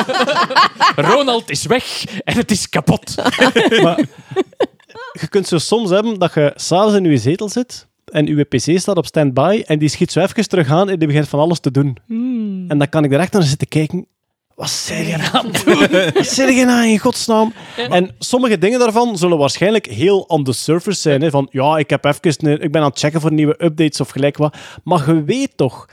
Ronald 0.96 1.50
is 1.50 1.66
weg 1.66 2.04
en 2.24 2.36
het 2.36 2.50
is 2.50 2.68
kapot. 2.68 3.14
Maar 3.82 3.98
je 5.20 5.28
kunt 5.28 5.46
zo 5.48 5.58
soms 5.58 5.90
hebben 5.90 6.18
dat 6.18 6.34
je 6.34 6.52
s'avonds 6.54 6.94
in 6.96 7.04
je 7.04 7.16
zetel 7.18 7.48
zit 7.48 7.86
en 8.04 8.26
je 8.26 8.44
pc 8.44 8.78
staat 8.80 8.96
op 8.96 9.06
standby 9.06 9.62
en 9.66 9.78
die 9.78 9.88
schiet 9.88 10.12
zo 10.12 10.20
even 10.20 10.48
terug 10.48 10.70
aan 10.70 10.88
en 10.90 10.98
die 10.98 11.08
begint 11.08 11.28
van 11.28 11.40
alles 11.40 11.60
te 11.60 11.70
doen. 11.70 11.96
En 12.68 12.78
dan 12.78 12.88
kan 12.88 13.04
ik 13.04 13.10
direct 13.10 13.32
naar 13.32 13.42
zitten 13.42 13.68
kijken. 13.68 14.06
Wat 14.54 14.70
zijn 14.70 15.06
je 15.06 15.28
aan 15.32 15.46
het 15.52 15.64
doen? 15.64 16.12
Wat 16.14 16.26
zijn 16.26 16.54
je 16.54 16.64
nou 16.64 16.86
in 16.86 16.98
godsnaam? 16.98 17.52
En 17.76 18.10
sommige 18.18 18.58
dingen 18.58 18.78
daarvan 18.78 19.18
zullen 19.18 19.38
waarschijnlijk 19.38 19.86
heel 19.86 20.18
on 20.20 20.44
the 20.44 20.52
surface 20.52 21.00
zijn. 21.00 21.22
Hè? 21.22 21.30
Van, 21.30 21.48
ja, 21.50 21.76
ik, 21.78 21.90
heb 21.90 22.04
even 22.04 22.48
een- 22.50 22.60
ik 22.62 22.72
ben 22.72 22.82
aan 22.82 22.88
het 22.88 22.98
checken 22.98 23.20
voor 23.20 23.32
nieuwe 23.32 23.64
updates 23.64 24.00
of 24.00 24.08
gelijk 24.08 24.36
wat. 24.36 24.56
Maar 24.84 25.06
je 25.14 25.24
weet 25.24 25.56
toch, 25.56 25.88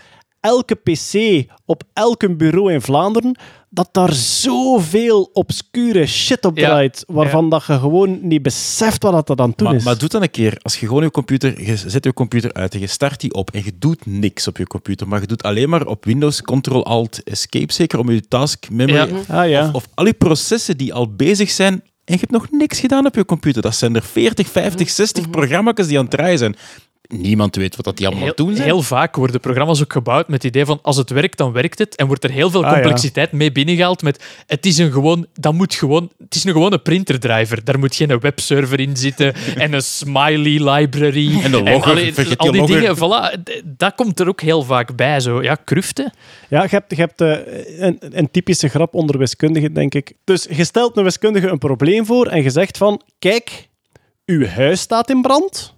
elke 0.47 0.75
pc 0.75 1.45
op 1.65 1.83
elk 1.93 2.37
bureau 2.37 2.73
in 2.73 2.81
Vlaanderen, 2.81 3.37
dat 3.69 3.89
daar 3.91 4.13
zoveel 4.13 5.29
obscure 5.33 6.05
shit 6.05 6.45
op 6.45 6.57
Ja. 6.57 6.65
draait, 6.67 7.03
waarvan 7.07 7.49
dat 7.49 7.65
je 7.65 7.79
gewoon 7.79 8.19
niet 8.21 8.41
beseft 8.41 9.03
wat 9.03 9.11
dat 9.13 9.29
er 9.29 9.45
aan 9.45 9.55
toe 9.55 9.75
is. 9.75 9.83
maar 9.83 9.97
doe 9.97 10.09
dan 10.09 10.21
een 10.21 10.31
keer, 10.31 10.57
als 10.61 10.79
je 10.79 10.87
gewoon 10.87 11.03
je 11.03 11.11
computer, 11.11 11.61
je 11.63 11.75
zet 11.75 12.03
je 12.03 12.13
computer 12.13 12.53
uit 12.53 12.73
en 12.73 12.79
je 12.79 12.87
start 12.87 13.19
die 13.19 13.33
op 13.33 13.51
en 13.51 13.61
je 13.65 13.71
doet 13.79 14.05
niks 14.05 14.47
op 14.47 14.57
je 14.57 14.67
computer, 14.67 15.07
maar 15.07 15.21
je 15.21 15.27
doet 15.27 15.43
alleen 15.43 15.69
maar 15.69 15.85
op 15.85 16.05
Windows 16.05 16.41
Ctrl-Alt-Escape 16.41 17.73
zeker 17.73 17.99
om 17.99 18.11
je 18.11 18.27
task 18.27 18.69
memory 18.69 18.95
Ja. 19.27 19.41
ah 19.41 19.49
ja. 19.49 19.67
of, 19.67 19.73
of 19.73 19.87
al 19.93 20.03
die 20.03 20.13
processen 20.13 20.77
die 20.77 20.93
al 20.93 21.15
bezig 21.15 21.49
zijn 21.49 21.73
en 22.07 22.13
je 22.13 22.19
hebt 22.19 22.31
nog 22.31 22.47
niks 22.51 22.79
gedaan 22.79 23.05
op 23.05 23.15
je 23.15 23.25
computer. 23.25 23.61
Dat 23.61 23.75
zijn 23.75 23.95
er 23.95 24.03
40, 24.03 24.47
50, 24.49 24.89
60 24.89 25.29
programma's 25.29 25.87
die 25.87 25.97
aan 25.97 26.05
het 26.05 26.13
draaien 26.13 26.37
zijn. 26.37 26.55
Niemand 27.07 27.55
weet 27.55 27.75
wat 27.75 27.85
dat 27.85 27.97
die 27.97 28.05
allemaal 28.07 28.25
Heel, 28.25 28.35
doen 28.35 28.55
zijn. 28.55 28.67
heel 28.67 28.81
vaak 28.81 29.15
worden 29.15 29.39
programma's 29.39 29.81
ook 29.81 29.93
gebouwd 29.93 30.27
met 30.27 30.43
het 30.43 30.51
idee 30.51 30.65
van 30.65 30.79
als 30.81 30.97
het 30.97 31.09
werkt, 31.09 31.37
dan 31.37 31.51
werkt 31.51 31.79
het. 31.79 31.95
En 31.95 32.07
wordt 32.07 32.23
er 32.23 32.29
heel 32.29 32.49
veel 32.49 32.63
Ah, 32.65 32.69
ja. 32.71 32.73
complexiteit 32.81 33.31
mee 33.31 33.51
binnengehaald 33.51 34.01
met 34.01 34.23
het 34.47 34.65
is 34.65 34.77
een 34.77 34.91
gewoon, 34.91 35.25
dat 35.33 35.53
moet 35.53 35.73
gewoon, 35.75 36.11
het 36.19 36.35
is 36.35 36.43
een 36.43 36.51
gewone 36.51 36.77
printerdriver. 36.77 37.63
Daar 37.63 37.79
moet 37.79 37.95
geen 37.95 38.19
webserver 38.19 38.79
in 38.79 38.97
zitten 38.97 39.33
en 39.55 39.73
een 39.73 39.81
smiley 39.81 40.71
library. 40.71 41.41
En 41.43 41.51
de 41.51 41.63
logger, 41.63 41.91
allee, 41.91 42.13
vergeet 42.13 42.37
al 42.37 42.51
die 42.51 42.61
logger. 42.61 42.79
dingen, 42.79 42.95
voilà, 42.97 43.43
dat 43.65 43.95
komt 43.95 44.19
er 44.19 44.27
ook 44.27 44.41
heel 44.41 44.63
vaak 44.63 44.95
bij. 44.95 45.19
Zo. 45.19 45.43
Ja, 45.43 45.55
kruften. 45.55 46.11
Ja, 46.49 46.61
je 46.63 46.69
hebt, 46.69 46.95
je 46.95 47.01
hebt 47.01 47.21
eh, 47.21 47.37
een, 47.79 47.97
een 47.99 48.31
typische 48.31 48.67
grap 48.67 48.93
onder 48.93 49.17
wiskundigen, 49.17 49.73
denk 49.73 49.95
ik. 49.95 50.13
Dus 50.23 50.47
je 50.51 50.63
stelt 50.63 50.97
een 50.97 51.03
wiskundige 51.03 51.47
een 51.47 51.57
probleem 51.57 52.05
voor 52.05 52.27
en 52.27 52.43
je 52.43 52.49
zegt 52.49 52.77
van, 52.77 53.01
kijk, 53.19 53.67
uw 54.25 54.45
huis 54.45 54.79
staat 54.81 55.09
in 55.09 55.21
brand, 55.21 55.75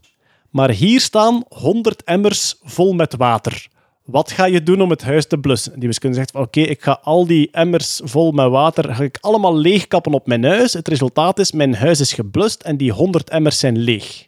maar 0.49 0.69
hier 0.71 0.99
staan 0.99 1.43
100 1.47 2.03
emmers 2.03 2.55
vol 2.63 2.93
met 2.93 3.15
water. 3.15 3.67
Wat 4.03 4.31
ga 4.31 4.45
je 4.45 4.63
doen 4.63 4.81
om 4.81 4.89
het 4.89 5.01
huis 5.01 5.27
te 5.27 5.38
blussen? 5.38 5.80
Die 5.80 5.88
wiskundige 5.88 6.21
zegt 6.21 6.43
oké, 6.43 6.59
ik 6.59 6.81
ga 6.81 6.99
al 7.03 7.27
die 7.27 7.49
emmers 7.51 8.01
vol 8.03 8.31
met 8.31 8.49
water 8.49 8.95
ga 8.95 9.03
ik 9.03 9.17
allemaal 9.21 9.55
leegkappen 9.55 10.13
op 10.13 10.27
mijn 10.27 10.43
huis. 10.43 10.73
Het 10.73 10.88
resultaat 10.88 11.39
is, 11.39 11.51
mijn 11.51 11.76
huis 11.76 11.99
is 11.99 12.13
geblust 12.13 12.61
en 12.61 12.77
die 12.77 12.91
100 12.91 13.30
emmers 13.30 13.59
zijn 13.59 13.77
leeg. 13.77 14.27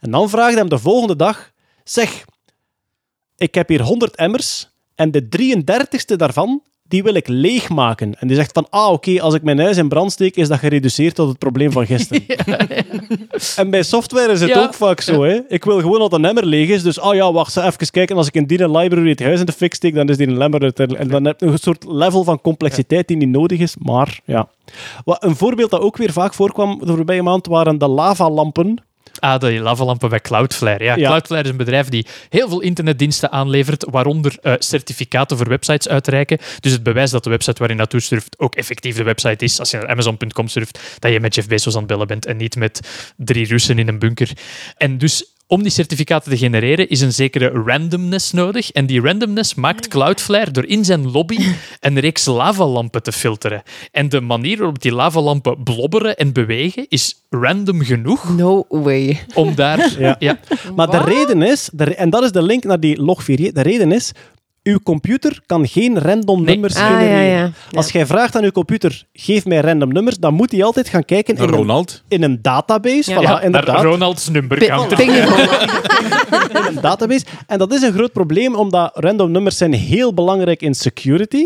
En 0.00 0.10
dan 0.10 0.30
vraagt 0.30 0.56
hem 0.56 0.68
de 0.68 0.78
volgende 0.78 1.16
dag, 1.16 1.50
zeg, 1.84 2.24
ik 3.36 3.54
heb 3.54 3.68
hier 3.68 3.82
100 3.82 4.16
emmers 4.16 4.68
en 4.94 5.10
de 5.10 5.28
33ste 5.38 6.16
daarvan 6.16 6.62
die 6.88 7.02
wil 7.02 7.14
ik 7.14 7.28
leegmaken. 7.28 8.14
En 8.18 8.26
die 8.26 8.36
zegt 8.36 8.52
van, 8.52 8.66
ah 8.70 8.92
oké, 8.92 9.20
als 9.20 9.34
ik 9.34 9.42
mijn 9.42 9.58
huis 9.58 9.76
in 9.76 9.88
brand 9.88 10.12
steek, 10.12 10.36
is 10.36 10.48
dat 10.48 10.58
gereduceerd 10.58 11.14
tot 11.14 11.28
het 11.28 11.38
probleem 11.38 11.72
van 11.72 11.86
gisteren. 11.86 12.24
En 13.56 13.70
bij 13.70 13.82
software 13.82 14.32
is 14.32 14.40
het 14.40 14.48
Ja. 14.48 14.62
ook 14.62 14.74
vaak 14.74 15.00
zo. 15.00 15.22
Hè? 15.22 15.38
Ik 15.48 15.64
wil 15.64 15.80
gewoon 15.80 15.98
dat 15.98 16.12
een 16.12 16.24
emmer 16.24 16.46
leeg 16.46 16.68
is. 16.68 16.82
Dus, 16.82 17.00
ah 17.00 17.14
ja, 17.14 17.32
wacht, 17.32 17.56
even 17.56 17.90
kijken. 17.90 18.16
Als 18.16 18.26
ik 18.26 18.34
in 18.34 18.44
die 18.46 18.68
library 18.70 19.08
het 19.08 19.20
huis 19.22 19.40
in 19.40 19.46
de 19.46 19.52
fik 19.52 19.74
steek, 19.74 19.94
dan 19.94 20.08
is 20.08 20.16
die 20.16 20.26
een 20.26 20.42
emmer. 20.42 20.62
uit- 20.62 20.80
En 20.94 21.08
dan 21.08 21.24
heb 21.24 21.40
je 21.40 21.46
een 21.46 21.58
soort 21.58 21.84
level 21.88 22.24
van 22.24 22.40
complexiteit 22.40 23.08
die 23.08 23.16
niet 23.16 23.28
nodig 23.28 23.58
is. 23.58 23.76
Maar, 23.78 24.20
ja. 24.24 24.48
Wat, 25.04 25.24
een 25.24 25.36
voorbeeld 25.36 25.70
dat 25.70 25.80
ook 25.80 25.96
weer 25.96 26.12
vaak 26.12 26.34
voorkwam 26.34 26.78
de 26.84 26.94
voorbije 26.94 27.22
maand 27.22 27.46
waren 27.46 27.78
de 27.78 27.88
lavalampen. 27.88 28.78
Ah, 29.20 29.40
de 29.40 29.52
lavalampen 29.52 30.08
bij 30.08 30.20
Cloudflare. 30.20 30.84
Ja, 30.84 30.96
Ja. 30.96 31.06
Cloudflare 31.06 31.42
is 31.42 31.50
een 31.50 31.56
bedrijf 31.56 31.88
die 31.88 32.06
heel 32.28 32.48
veel 32.48 32.60
internetdiensten 32.60 33.30
aanlevert, 33.32 33.84
waaronder 33.90 34.38
eh, 34.42 34.52
certificaten 34.58 35.36
voor 35.36 35.48
websites 35.48 35.88
uitreiken. 35.88 36.38
Dus 36.60 36.72
het 36.72 36.82
bewijs 36.82 37.10
dat 37.10 37.24
de 37.24 37.30
website 37.30 37.58
waar 37.60 37.68
je 37.68 37.74
naartoe 37.74 38.00
surft 38.00 38.38
ook 38.38 38.54
effectief 38.54 38.96
de 38.96 39.02
website 39.02 39.44
is. 39.44 39.58
Als 39.58 39.70
je 39.70 39.76
naar 39.76 39.88
Amazon.com 39.88 40.48
surft, 40.48 40.96
dat 40.98 41.12
je 41.12 41.20
met 41.20 41.34
Jeff 41.34 41.48
Bezos 41.48 41.72
aan 41.74 41.78
het 41.78 41.88
bellen 41.88 42.06
bent 42.06 42.26
en 42.26 42.36
niet 42.36 42.56
met 42.56 42.80
drie 43.16 43.46
Russen 43.46 43.78
in 43.78 43.88
een 43.88 43.98
bunker. 43.98 44.30
En 44.76 44.98
dus 44.98 45.34
om 45.48 45.62
die 45.62 45.70
certificaten 45.70 46.30
te 46.30 46.36
genereren 46.36 46.88
is 46.88 47.00
een 47.00 47.12
zekere 47.12 47.48
randomness 47.48 48.32
nodig. 48.32 48.70
En 48.72 48.86
die 48.86 49.00
randomness 49.00 49.54
maakt 49.54 49.88
Cloudflare 49.88 50.50
door 50.50 50.64
in 50.64 50.84
zijn 50.84 51.10
lobby 51.10 51.38
een 51.80 52.00
reeks 52.00 52.24
lavalampen 52.24 53.02
te 53.02 53.12
filteren. 53.12 53.62
En 53.92 54.08
de 54.08 54.20
manier 54.20 54.56
waarop 54.56 54.82
die 54.82 54.92
lavalampen 54.92 55.62
blobberen 55.62 56.16
en 56.16 56.32
bewegen 56.32 56.86
is 56.88 57.22
random 57.30 57.82
genoeg 57.82 58.36
No 58.36 58.64
way. 58.68 59.20
om 59.34 59.54
daar... 59.54 59.94
Ja. 59.98 60.16
ja. 60.18 60.38
Maar 60.74 60.90
de 60.90 61.02
reden 61.04 61.42
is, 61.42 61.70
en 61.96 62.10
dat 62.10 62.22
is 62.22 62.32
de 62.32 62.42
link 62.42 62.64
naar 62.64 62.80
die 62.80 62.98
log4j, 63.00 63.52
de 63.52 63.62
reden 63.62 63.92
is, 63.92 64.12
uw 64.66 64.78
computer 64.82 65.40
kan 65.46 65.68
geen 65.68 65.98
random 65.98 66.42
Nee. 66.42 66.52
nummers 66.54 66.74
Ah, 66.74 66.80
ja, 66.80 66.86
genereren. 66.98 67.26
ja. 67.70 67.76
Als 67.78 67.90
jij 67.90 68.06
vraagt 68.06 68.36
aan 68.36 68.42
uw 68.44 68.50
computer, 68.50 69.04
geef 69.12 69.44
mij 69.44 69.60
random 69.60 69.92
nummers, 69.92 70.16
dan 70.18 70.34
moet 70.34 70.50
hij 70.52 70.64
altijd 70.64 70.88
gaan 70.88 71.04
kijken 71.04 71.36
in 71.36 71.42
een, 71.42 71.48
Ronald. 71.50 72.02
in 72.08 72.22
een 72.22 72.42
database. 72.42 73.10
Ja. 73.10 73.18
Voilà, 73.18 73.22
Ja, 73.22 73.30
naar 73.32 73.42
inderdaad. 73.44 73.82
Ronald's 73.82 74.28
nummer. 74.28 74.58
Ping- 74.58 75.14
in 76.56 76.66
een 76.66 76.80
database. 76.80 77.24
En 77.46 77.58
dat 77.58 77.72
is 77.72 77.82
een 77.82 77.92
groot 77.92 78.12
probleem, 78.12 78.54
omdat 78.54 78.90
random 78.94 79.30
nummers 79.30 79.56
zijn 79.56 79.72
heel 79.72 80.14
belangrijk 80.14 80.62
in 80.62 80.74
security. 80.74 81.44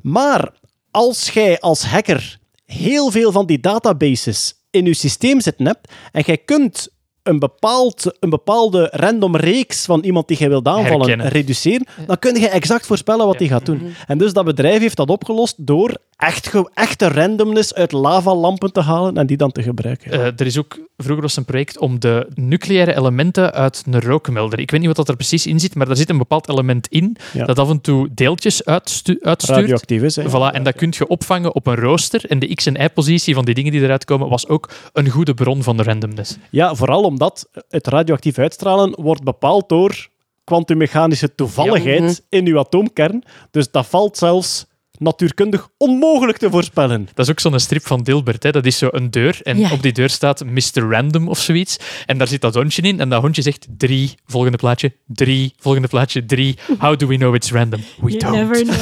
Maar 0.00 0.48
als 0.90 1.30
jij 1.30 1.60
als 1.60 1.84
hacker 1.84 2.38
heel 2.64 3.10
veel 3.10 3.32
van 3.32 3.46
die 3.46 3.60
databases 3.60 4.54
in 4.70 4.84
je 4.84 4.94
systeem 4.94 5.40
zitten 5.40 5.66
hebt, 5.66 5.92
en 6.12 6.22
jij 6.26 6.38
kunt 6.38 6.88
een, 7.28 7.38
bepaald, 7.38 8.16
een 8.20 8.30
bepaalde 8.30 8.88
random 8.92 9.36
reeks 9.36 9.84
van 9.84 10.00
iemand 10.00 10.28
die 10.28 10.36
jij 10.36 10.48
wilt 10.48 10.66
aanvallen 10.66 10.98
Herkennen. 10.98 11.28
reduceren, 11.28 11.86
dan 12.06 12.18
kun 12.18 12.40
je 12.40 12.48
exact 12.48 12.86
voorspellen 12.86 13.26
wat 13.26 13.38
die 13.38 13.48
gaat 13.48 13.66
doen. 13.66 13.94
En 14.06 14.18
dus 14.18 14.32
dat 14.32 14.44
bedrijf 14.44 14.80
heeft 14.80 14.96
dat 14.96 15.10
opgelost 15.10 15.54
door 15.56 15.96
echt, 16.18 16.50
echte 16.74 17.08
randomness 17.08 17.74
uit 17.74 17.92
lavalampen 17.92 18.72
te 18.72 18.80
halen 18.80 19.16
en 19.16 19.26
die 19.26 19.36
dan 19.36 19.52
te 19.52 19.62
gebruiken. 19.62 20.10
Eh, 20.12 20.24
er 20.24 20.46
is 20.46 20.58
ook 20.58 20.78
vroeger 20.96 21.22
was 21.22 21.36
een 21.36 21.44
project 21.44 21.78
om 21.78 22.00
de 22.00 22.26
nucleaire 22.34 22.96
elementen 22.96 23.52
uit 23.52 23.82
een 23.90 24.00
rookmelder. 24.00 24.58
Ik 24.58 24.70
weet 24.70 24.78
niet 24.80 24.88
wat 24.88 24.96
dat 24.96 25.08
er 25.08 25.16
precies 25.16 25.46
in 25.46 25.60
zit, 25.60 25.74
maar 25.74 25.86
daar 25.86 25.96
zit 25.96 26.10
een 26.10 26.18
bepaald 26.18 26.48
element 26.48 26.88
in 26.88 27.16
Ja. 27.32 27.44
dat 27.44 27.58
af 27.58 27.70
en 27.70 27.80
toe 27.80 28.08
deeltjes 28.14 28.64
uitstu- 28.64 29.18
uitstuurt. 29.20 29.58
Radioactief 29.58 30.02
is, 30.02 30.16
hè. 30.16 30.24
Voilà, 30.28 30.54
en 30.54 30.62
dat 30.62 30.74
kun 30.74 30.88
je 30.98 31.06
opvangen 31.06 31.54
op 31.54 31.66
een 31.66 31.76
rooster. 31.76 32.24
En 32.24 32.38
de 32.38 32.54
X- 32.54 32.66
en 32.66 32.82
Y-positie 32.82 33.34
van 33.34 33.44
die 33.44 33.54
dingen 33.54 33.72
die 33.72 33.80
eruit 33.82 34.04
komen 34.04 34.28
was 34.28 34.48
ook 34.48 34.70
een 34.92 35.08
goede 35.08 35.34
bron 35.34 35.62
van 35.62 35.76
de 35.76 35.82
randomness. 35.82 36.36
Ja, 36.50 36.74
vooral 36.74 37.02
omdat 37.02 37.48
het 37.68 37.86
radioactief 37.86 38.38
uitstralen 38.38 39.00
wordt 39.00 39.22
bepaald 39.24 39.68
door 39.68 40.08
kwantummechanische 40.44 41.34
toevalligheid 41.34 42.22
in 42.28 42.46
uw 42.46 42.58
atoomkern. 42.58 43.22
Dus 43.50 43.70
dat 43.70 43.86
valt 43.86 44.16
zelfs 44.16 44.66
natuurkundig 44.98 45.68
onmogelijk 45.76 46.38
te 46.38 46.50
voorspellen. 46.50 47.08
Dat 47.14 47.24
is 47.24 47.30
ook 47.30 47.40
zo'n 47.40 47.58
strip 47.58 47.86
van 47.86 48.02
Dilbert. 48.02 48.42
Hè. 48.42 48.50
Dat 48.50 48.66
is 48.66 48.78
zo 48.78 48.88
een 48.90 49.10
deur. 49.10 49.40
En 49.42 49.58
Ja. 49.58 49.72
op 49.72 49.82
die 49.82 49.92
deur 49.92 50.10
staat 50.10 50.44
Mr. 50.44 50.90
Random 50.90 51.28
of 51.28 51.38
zoiets. 51.38 51.76
En 52.06 52.18
daar 52.18 52.26
zit 52.28 52.40
dat 52.40 52.54
hondje 52.54 52.82
in. 52.82 53.00
En 53.00 53.08
dat 53.08 53.20
hondje 53.22 53.42
zegt 53.42 53.66
drie, 53.76 54.14
volgende 54.26 54.58
plaatje, 54.58 54.92
drie, 55.06 55.54
volgende 55.58 55.88
plaatje, 55.88 56.24
drie. 56.26 56.56
How 56.78 56.98
do 56.98 57.06
we 57.06 57.16
know 57.16 57.34
it's 57.34 57.50
random? 57.52 57.80
We 58.00 58.10
You 58.10 58.18
don't. 58.18 58.34
never 58.36 58.62
know. 58.64 58.76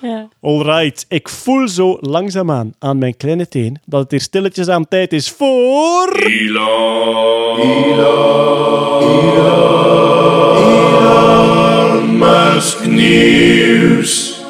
ja. 0.10 0.28
Alright, 0.40 1.04
ik 1.08 1.28
voel 1.28 1.68
zo 1.68 1.96
langzaamaan 2.00 2.74
aan 2.78 2.98
mijn 2.98 3.16
kleine 3.16 3.48
teen 3.48 3.78
dat 3.84 4.00
het 4.02 4.10
hier 4.10 4.20
stilletjes 4.20 4.68
aan 4.68 4.88
tijd 4.88 5.12
is 5.12 5.30
voor... 5.30 6.24
Musk 11.16 11.65
Nieuws. 12.88 14.40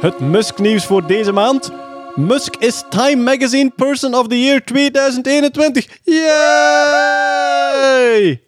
Het 0.00 0.20
Musk-nieuws 0.20 0.86
voor 0.86 1.06
deze 1.06 1.32
maand. 1.32 1.72
Musk 2.14 2.56
is 2.56 2.84
Time 2.88 3.22
Magazine 3.22 3.72
Person 3.76 4.14
of 4.14 4.26
the 4.26 4.40
Year 4.40 4.64
2021. 4.64 5.86
Yay! 6.04 6.28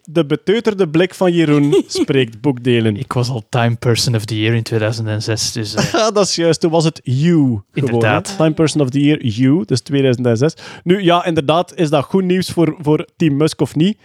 De 0.03 0.27
beteuterde 0.27 0.89
blik 0.89 1.15
van 1.15 1.33
Jeroen 1.33 1.85
spreekt 1.87 2.41
boekdelen. 2.41 2.97
Ik 2.97 3.13
was 3.13 3.29
al 3.29 3.43
Time 3.49 3.77
Person 3.77 4.15
of 4.15 4.25
the 4.25 4.41
Year 4.41 4.55
in 4.55 4.63
2006. 4.63 5.53
Dus 5.53 5.75
eh, 5.75 5.93
dat 6.15 6.27
is 6.27 6.35
juist. 6.35 6.61
Toen 6.61 6.71
was 6.71 6.85
het 6.85 7.01
You. 7.03 7.61
Inderdaad. 7.75 8.37
Time 8.37 8.53
Person 8.53 8.81
of 8.81 8.91
the 8.91 9.01
Year, 9.01 9.25
You. 9.25 9.65
Dus 9.65 9.81
2006. 9.81 10.55
Nu, 10.85 11.03
ja, 11.03 11.25
inderdaad, 11.25 11.73
is 11.75 11.91
dat 11.91 12.05
goed 12.05 12.25
nieuws 12.25 12.51
voor, 12.51 12.77
voor 12.79 13.07
Team 13.17 13.37
Musk 13.37 13.61
of 13.61 13.75
niet? 13.75 13.99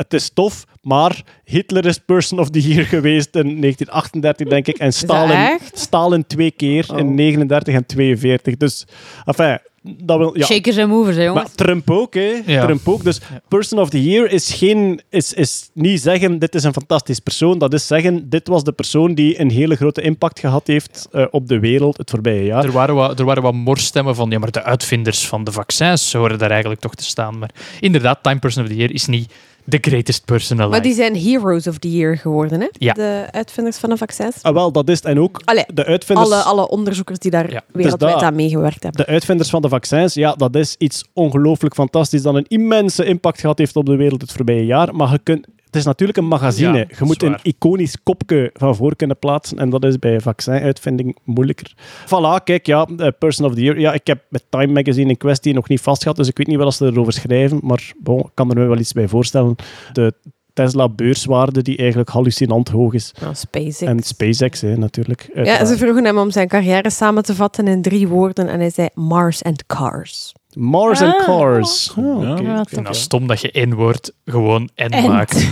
Het 0.00 0.14
is 0.14 0.30
tof, 0.34 0.64
maar 0.82 1.22
Hitler 1.44 1.86
is 1.86 1.98
Person 1.98 2.38
of 2.38 2.50
the 2.50 2.60
Year 2.60 2.84
geweest 2.84 3.34
in 3.34 3.60
1938, 3.60 4.48
denk 4.48 4.66
ik. 4.66 4.78
En 4.78 4.92
Stalin, 4.92 5.36
echt? 5.36 5.78
Stalin 5.78 6.26
twee 6.26 6.50
keer 6.50 6.86
in 6.96 7.14
39 7.14 7.74
en 7.74 7.86
42. 7.86 8.56
Dus, 8.56 8.86
enfin, 9.24 9.58
dat 9.82 10.18
wil... 10.18 10.38
Ja. 10.38 10.46
Shakers 10.46 10.76
en 10.76 10.88
movers, 10.88 11.16
hè, 11.16 11.24
jongens. 11.24 11.44
Maar 11.44 11.54
Trump 11.54 11.90
ook, 11.90 12.14
hè? 12.14 12.42
Ja. 12.46 12.64
Trump 12.64 12.88
ook. 12.88 13.04
Dus 13.04 13.20
Person 13.48 13.78
of 13.78 13.90
the 13.90 14.02
Year 14.04 14.30
is, 14.30 14.52
geen, 14.52 15.00
is, 15.10 15.32
is 15.32 15.70
niet 15.74 16.00
zeggen: 16.00 16.38
dit 16.38 16.54
is 16.54 16.64
een 16.64 16.72
fantastisch 16.72 17.18
persoon. 17.18 17.58
Dat 17.58 17.72
is 17.72 17.86
zeggen: 17.86 18.28
dit 18.28 18.48
was 18.48 18.64
de 18.64 18.72
persoon 18.72 19.14
die 19.14 19.40
een 19.40 19.50
hele 19.50 19.76
grote 19.76 20.02
impact 20.02 20.38
gehad 20.38 20.66
heeft 20.66 21.08
eh, 21.12 21.26
op 21.30 21.48
de 21.48 21.58
wereld 21.58 21.96
het 21.96 22.10
voorbije 22.10 22.44
jaar. 22.44 22.64
er, 22.64 22.72
waren 22.72 22.94
wat, 22.94 23.18
er 23.18 23.24
waren 23.24 23.42
wat 23.42 23.54
morstemmen 23.54 24.14
van 24.14 24.30
ja, 24.30 24.38
maar 24.38 24.50
de 24.50 24.62
uitvinders 24.62 25.26
van 25.26 25.44
de 25.44 25.52
vaccins 25.52 26.12
horen 26.12 26.38
daar 26.38 26.50
eigenlijk 26.50 26.80
toch 26.80 26.94
te 26.94 27.04
staan. 27.04 27.38
Maar 27.38 27.50
inderdaad, 27.80 28.22
Time 28.22 28.38
Person 28.38 28.62
of 28.62 28.68
the 28.68 28.76
Year 28.76 28.92
is 28.92 29.06
niet 29.06 29.32
the 29.70 29.78
greatest 29.80 30.24
person 30.24 30.56
alive. 30.58 30.70
Maar 30.70 30.82
die 30.82 30.94
zijn 30.94 31.16
Heroes 31.16 31.66
of 31.66 31.78
the 31.78 31.90
Year 31.90 32.16
geworden, 32.18 32.60
hè? 32.60 32.66
Ja. 32.72 32.92
De 32.92 33.26
uitvinders 33.30 33.76
van 33.76 33.90
de 33.90 33.96
vaccins. 33.96 34.42
Ah, 34.42 34.52
wel, 34.54 34.72
dat 34.72 34.88
is 34.88 34.96
het. 34.96 35.04
En 35.04 35.20
ook 35.20 35.40
Allee, 35.44 35.64
de 35.74 35.84
uitvinders. 35.84 36.30
alle, 36.30 36.42
alle 36.42 36.68
onderzoekers 36.68 37.18
die 37.18 37.30
daar 37.30 37.50
Ja. 37.52 37.62
wereldwijd 37.72 38.12
Dus 38.12 38.20
dat- 38.20 38.30
aan 38.30 38.34
meegewerkt 38.36 38.82
hebben. 38.82 39.04
De 39.04 39.10
uitvinders 39.12 39.50
van 39.50 39.62
de 39.62 39.68
vaccins, 39.68 40.14
ja, 40.14 40.32
dat 40.34 40.54
is 40.54 40.74
iets 40.78 41.04
ongelooflijk 41.12 41.74
fantastisch 41.74 42.22
dat 42.22 42.34
een 42.34 42.46
immense 42.48 43.04
impact 43.04 43.40
gehad 43.40 43.58
heeft 43.58 43.76
op 43.76 43.86
de 43.86 43.96
wereld 43.96 44.20
het 44.20 44.32
voorbije 44.32 44.66
jaar. 44.66 44.94
Maar 44.94 45.10
je 45.10 45.18
kunt, 45.22 45.46
het 45.70 45.78
is 45.78 45.84
natuurlijk 45.84 46.18
een 46.18 46.28
magazine. 46.28 46.78
Ja, 46.78 46.84
je 46.98 47.04
moet 47.04 47.22
een 47.22 47.38
iconisch 47.42 47.96
kopje 48.02 48.50
van 48.54 48.76
voor 48.76 48.96
kunnen 48.96 49.18
plaatsen 49.18 49.58
en 49.58 49.70
dat 49.70 49.84
is 49.84 49.98
bij 49.98 50.20
vaccinuitvinding 50.20 51.18
moeilijker. 51.24 51.74
Voilà, 52.06 52.44
kijk, 52.44 52.66
ja, 52.66 52.86
eh, 52.96 53.08
Person 53.18 53.46
of 53.46 53.54
the 53.54 53.62
Year. 53.62 53.80
Ja, 53.80 53.92
ik 53.92 54.06
heb 54.06 54.22
het 54.30 54.44
Time 54.48 54.72
Magazine 54.72 55.10
in 55.10 55.16
kwestie 55.16 55.54
nog 55.54 55.68
niet 55.68 55.80
vastgehad, 55.80 56.16
dus 56.16 56.28
ik 56.28 56.36
weet 56.36 56.46
niet 56.46 56.56
wat 56.56 56.74
ze 56.74 56.86
erover 56.86 57.12
schrijven, 57.12 57.60
maar 57.62 57.92
bon, 57.98 58.18
ik 58.18 58.30
kan 58.34 58.50
er 58.50 58.56
me 58.56 58.66
wel 58.66 58.78
iets 58.78 58.92
bij 58.92 59.08
voorstellen. 59.08 59.56
De 59.92 60.14
Tesla-beurswaarde 60.52 61.62
die 61.62 61.76
eigenlijk 61.76 62.08
hallucinant 62.08 62.68
hoog 62.68 62.92
is. 62.92 63.14
Nou, 63.20 63.34
SpaceX. 63.34 63.80
En 63.80 64.02
SpaceX, 64.02 64.60
hè, 64.60 64.76
natuurlijk. 64.76 65.30
ja, 65.34 65.64
ze 65.64 65.76
vroegen 65.76 66.04
hem 66.04 66.18
om 66.18 66.30
zijn 66.30 66.48
carrière 66.48 66.90
samen 66.90 67.22
te 67.22 67.34
vatten 67.34 67.68
in 67.68 67.82
drie 67.82 68.08
woorden 68.08 68.48
en 68.48 68.60
hij 68.60 68.70
zei 68.70 68.88
Mars 68.94 69.42
and 69.42 69.66
Cars. 69.66 70.32
Mars 70.56 71.00
and 71.00 71.14
Ah. 71.14 71.24
Cars. 71.24 71.92
Oh, 71.98 72.16
oké, 72.32 72.42
Ja. 72.42 72.60
oké, 72.60 72.80
Ja, 72.82 72.92
stom 72.92 73.26
dat 73.26 73.40
je 73.40 73.50
één 73.50 73.74
woord 73.74 74.12
gewoon 74.24 74.68
En. 74.74 75.06
maakt. 75.06 75.36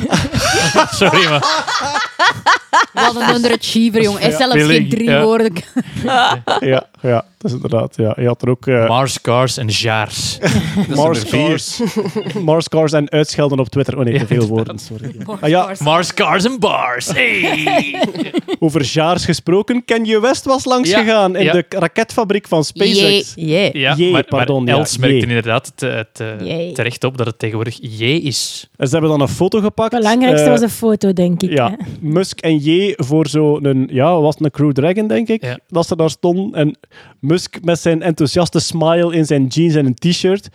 Sorry, 0.90 1.28
maar 1.28 1.66
Wat 2.93 3.16
een 3.16 3.35
underachiever, 3.35 4.02
jongen. 4.02 4.20
Hij 4.20 4.30
Ja, 4.30 4.36
zelfs 4.36 4.55
geen 4.64 4.89
drie 4.89 5.10
ja. 5.10 5.22
woorden. 5.22 5.52
Ja, 6.60 6.86
ja, 7.01 7.24
dat 7.39 7.51
is 7.51 7.52
inderdaad. 7.52 7.97
Ja. 7.97 8.14
Je 8.16 8.26
had 8.26 8.43
er 8.43 8.48
ook 8.48 8.66
eh, 8.66 8.89
Mars, 8.89 9.20
Cars 9.20 9.56
en 9.56 9.66
Jaars. 9.68 10.39
Mars 10.94 11.24
Cars. 11.24 11.80
Mars 12.44 12.68
Cars 12.68 12.93
en 12.93 13.10
uitschelden 13.10 13.59
op 13.59 13.68
Twitter. 13.68 13.98
Oh 13.98 14.05
nee, 14.05 14.18
te 14.18 14.26
veel 14.26 14.47
woorden, 14.47 14.78
sorry. 14.78 15.14
Ah, 15.40 15.48
ja, 15.48 15.70
Mars, 15.78 16.14
Cars 16.14 16.44
en 16.44 16.59
Bars. 16.59 17.06
Hey! 17.06 18.02
over 18.60 18.82
Jaars 18.85 19.24
gesproken, 19.24 19.85
Kanye 19.85 20.20
West 20.20 20.44
was 20.44 20.64
langs 20.64 20.90
Ja, 20.90 20.98
gegaan 21.01 21.36
in 21.36 21.44
ja. 21.44 21.52
de 21.52 21.64
raketfabriek 21.68 22.48
van 22.48 22.64
SpaceX. 22.64 23.32
Yeah. 23.35 23.72
Ja, 23.74 23.94
Jee, 23.94 24.10
maar, 24.10 24.24
pardon, 24.24 24.64
maar 24.64 24.72
ja, 24.74 24.78
Els 24.78 24.97
merkte 24.98 25.16
jee. 25.18 25.26
inderdaad 25.26 25.66
het, 25.76 25.80
het, 25.94 26.20
eh, 26.40 26.47
Jee. 26.47 26.72
terecht 26.72 27.05
op 27.05 27.16
dat 27.18 27.26
het 27.26 27.39
tegenwoordig 27.39 27.78
J 27.80 28.05
is. 28.05 28.68
En 28.76 28.86
ze 28.86 28.93
hebben 28.93 29.10
dan 29.10 29.20
een 29.20 29.28
foto 29.28 29.60
gepakt. 29.60 29.93
Het 29.93 30.01
belangrijkste 30.02 30.48
eh, 30.49 30.61
was 30.61 30.62
een 30.70 30.77
foto, 30.77 31.12
denk 31.12 31.43
ik. 31.43 31.51
Ja, 31.51 31.70
hè. 31.70 31.77
Musk 32.01 32.41
en 32.41 32.57
J 32.57 32.93
voor 32.97 33.27
zo'n, 33.27 33.89
ja, 33.93 34.20
was 34.20 34.35
een 34.39 34.51
Crew 34.51 34.73
Dragon, 34.73 35.07
denk 35.07 35.29
ik, 35.29 35.45
Ja. 35.45 35.59
dat 35.69 35.87
ze 35.87 35.97
daar 35.97 36.11
stonden. 36.11 36.53
En 36.61 36.79
Musk 37.20 37.59
met 37.65 37.79
zijn 37.79 38.03
enthousiaste 38.03 38.61
smile 38.61 39.15
in 39.15 39.25
zijn 39.27 39.47
jeans 39.47 39.75
en 39.75 39.87
een 39.87 39.95
t-shirt. 39.95 40.49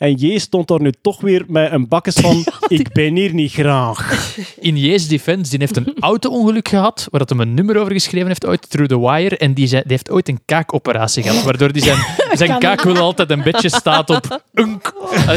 En 0.00 0.14
J 0.14 0.38
stond 0.38 0.68
daar 0.68 0.80
nu 0.80 0.92
toch 1.02 1.20
weer 1.20 1.44
met 1.48 1.72
een 1.72 1.88
bakkes 1.88 2.14
van 2.14 2.44
ik 2.68 2.92
ben 2.92 3.16
hier 3.16 3.34
niet 3.34 3.52
graag. 3.52 4.28
In 4.60 4.76
J's 4.76 5.08
defense, 5.08 5.50
die 5.50 5.58
heeft 5.58 5.76
een 5.76 5.94
auto-ongeluk 6.10 6.68
gehad, 6.68 7.08
waar 7.10 7.20
dat 7.20 7.28
hem 7.28 7.40
een 7.40 7.54
nummer 7.54 7.76
over 7.76 7.92
geschreven 7.92 8.26
heeft 8.26 8.46
ooit, 8.46 8.70
Through 8.70 8.90
the 8.90 9.00
Wire, 9.00 9.36
en 9.36 9.54
die, 9.54 9.66
zei, 9.66 9.82
die 9.82 9.90
heeft 9.92 10.10
ooit 10.10 10.28
een 10.28 10.40
kaakoperatie 10.44 11.22
gehad, 11.22 11.42
waardoor 11.42 11.72
die 11.72 11.82
zijn, 11.82 11.98
zijn 12.32 12.58
kaak 12.58 12.82
wel 12.82 12.96
altijd 12.96 13.30
een 13.30 13.42
beetje 13.42 13.68
staat 13.68 14.10
op 14.10 14.42
unk. 14.54 14.92
Ja, 15.26 15.32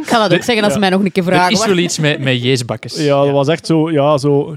Ik 0.00 0.06
ga 0.06 0.28
dat 0.28 0.38
ook 0.38 0.42
zeggen 0.42 0.64
als 0.64 0.72
ze 0.72 0.78
mij 0.78 0.90
nog 0.90 1.00
een 1.00 1.12
keer 1.12 1.26
er 1.26 1.32
vragen. 1.32 1.52
is 1.52 1.66
wel 1.66 1.78
iets 1.78 1.98
met, 1.98 2.18
met 2.18 2.42
J's 2.42 2.64
bakkes. 2.64 2.96
Ja, 2.96 3.24
dat 3.24 3.32
was 3.32 3.48
echt 3.48 3.66
zo, 3.66 3.90
ja, 3.90 4.18
zo 4.18 4.56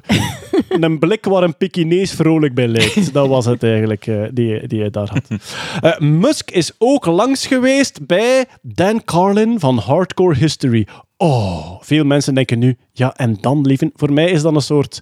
een 0.70 1.00
blik 1.00 1.26
waar 1.26 1.44
een 1.44 1.58
Pekinees 1.58 2.12
vrolijk 2.12 2.54
bij 2.54 2.68
lijkt. 2.68 3.14
Dat 3.14 3.28
was 3.28 3.46
het 3.46 3.64
eigenlijk 3.64 4.08
eh, 4.08 4.22
die, 4.32 4.68
die 4.68 4.80
hij 4.80 4.90
daar 4.90 5.10
had. 5.10 5.40
Eh, 5.82 6.00
Musk 6.00 6.52
is 6.52 6.72
ook 6.78 7.06
langs 7.06 7.48
geweest 7.48 8.06
bij 8.06 8.46
Dan 8.66 9.04
Carlin 9.04 9.60
van 9.60 9.78
Hardcore 9.78 10.36
History. 10.36 10.88
Oh, 11.18 11.82
veel 11.82 12.04
mensen 12.04 12.36
denken 12.36 12.60
nu, 12.60 12.78
ja, 12.92 13.16
en 13.16 13.38
dan, 13.42 13.62
lieven? 13.62 13.92
Voor 13.96 14.14
mij 14.14 14.30
is 14.32 14.42
dat 14.42 14.56
een 14.56 14.62
soort 14.62 15.02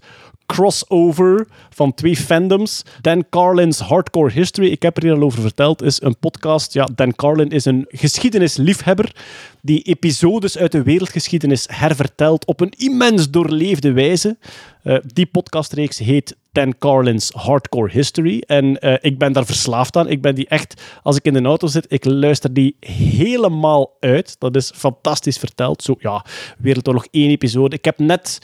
crossover 0.51 1.47
van 1.69 1.93
twee 1.93 2.15
fandoms. 2.15 2.83
Dan 3.01 3.25
Carlin's 3.29 3.79
Hardcore 3.79 4.31
History, 4.31 4.67
ik 4.67 4.81
heb 4.81 4.97
er 4.97 5.03
hier 5.03 5.13
al 5.13 5.21
over 5.21 5.41
verteld, 5.41 5.81
is 5.81 6.01
een 6.01 6.17
podcast. 6.17 6.73
Ja, 6.73 6.87
Dan 6.95 7.15
Carlin 7.15 7.49
is 7.49 7.65
een 7.65 7.85
geschiedenisliefhebber 7.89 9.15
die 9.61 9.81
episodes 9.81 10.57
uit 10.57 10.71
de 10.71 10.83
wereldgeschiedenis 10.83 11.65
hervertelt 11.69 12.45
op 12.45 12.59
een 12.59 12.73
immens 12.77 13.29
doorleefde 13.29 13.91
wijze. 13.91 14.37
Eh, 14.83 14.97
die 15.13 15.25
podcastreeks 15.25 15.97
heet 15.97 16.35
Dan 16.51 16.77
Carlin's 16.77 17.31
Hardcore 17.33 17.91
History. 17.91 18.43
En 18.47 18.79
eh, 18.79 18.93
ik 19.01 19.17
ben 19.17 19.33
daar 19.33 19.45
verslaafd 19.45 19.97
aan. 19.97 20.09
Ik 20.09 20.21
ben 20.21 20.35
die 20.35 20.47
echt, 20.47 20.81
als 21.03 21.15
ik 21.15 21.25
in 21.25 21.33
de 21.33 21.41
auto 21.41 21.67
zit, 21.67 21.85
ik 21.87 22.05
luister 22.05 22.53
die 22.53 22.75
helemaal 22.79 23.97
uit. 23.99 24.35
Dat 24.39 24.55
is 24.55 24.71
fantastisch 24.75 25.37
verteld. 25.37 25.83
Zo, 25.83 25.95
ja, 25.99 26.25
Wereldoorlog 26.57 27.05
1 27.11 27.29
episode. 27.29 27.75
Ik 27.75 27.85
heb 27.85 27.99
net 27.99 28.39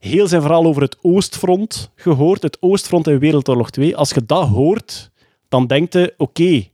heel 0.00 0.28
zijn 0.28 0.42
verhaal 0.42 0.64
over 0.64 0.82
het 0.82 0.96
Oostfront 1.00 1.90
gehoord. 1.94 2.42
Het 2.42 2.56
Oostfront 2.60 3.06
in 3.06 3.18
Wereldoorlog 3.18 3.70
2. 3.70 3.96
Als 3.96 4.10
je 4.10 4.26
dat 4.26 4.48
hoort, 4.48 5.10
dan 5.48 5.66
denkt 5.66 5.92
je, 5.92 6.14
oké, 6.16 6.68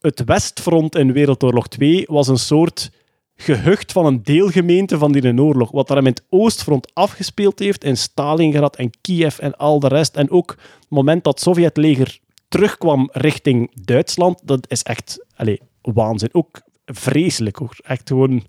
het 0.00 0.24
Westfront 0.24 0.96
in 0.96 1.12
Wereldoorlog 1.12 1.68
2 1.68 2.04
was 2.06 2.28
een 2.28 2.38
soort 2.38 2.90
gehucht 3.36 3.92
van 3.92 4.06
een 4.06 4.22
deelgemeente 4.22 4.98
van 4.98 5.12
die 5.12 5.38
oorlog. 5.40 5.70
Wat 5.70 5.88
daar 5.88 5.98
in 5.98 6.04
het 6.04 6.22
Oostfront 6.28 6.94
afgespeeld 6.94 7.58
heeft, 7.58 7.84
in 7.84 7.96
Stalingrad 7.96 8.76
en 8.76 8.90
Kiev 9.00 9.38
en 9.38 9.56
al 9.56 9.80
de 9.80 9.88
rest. 9.88 10.16
En 10.16 10.30
ook 10.30 10.50
het 10.80 10.86
moment 10.88 11.24
dat 11.24 11.34
het 11.34 11.42
Sovjetleger 11.42 12.18
terugkwam 12.48 13.08
richting 13.12 13.70
Duitsland, 13.84 14.40
dat 14.44 14.70
is 14.70 14.82
echt 14.82 15.24
allez, 15.36 15.58
waanzin. 15.82 16.28
Ook 16.32 16.60
vreselijk 16.84 17.56
hoor. 17.56 17.76
Echt 17.82 18.08
gewoon 18.08 18.44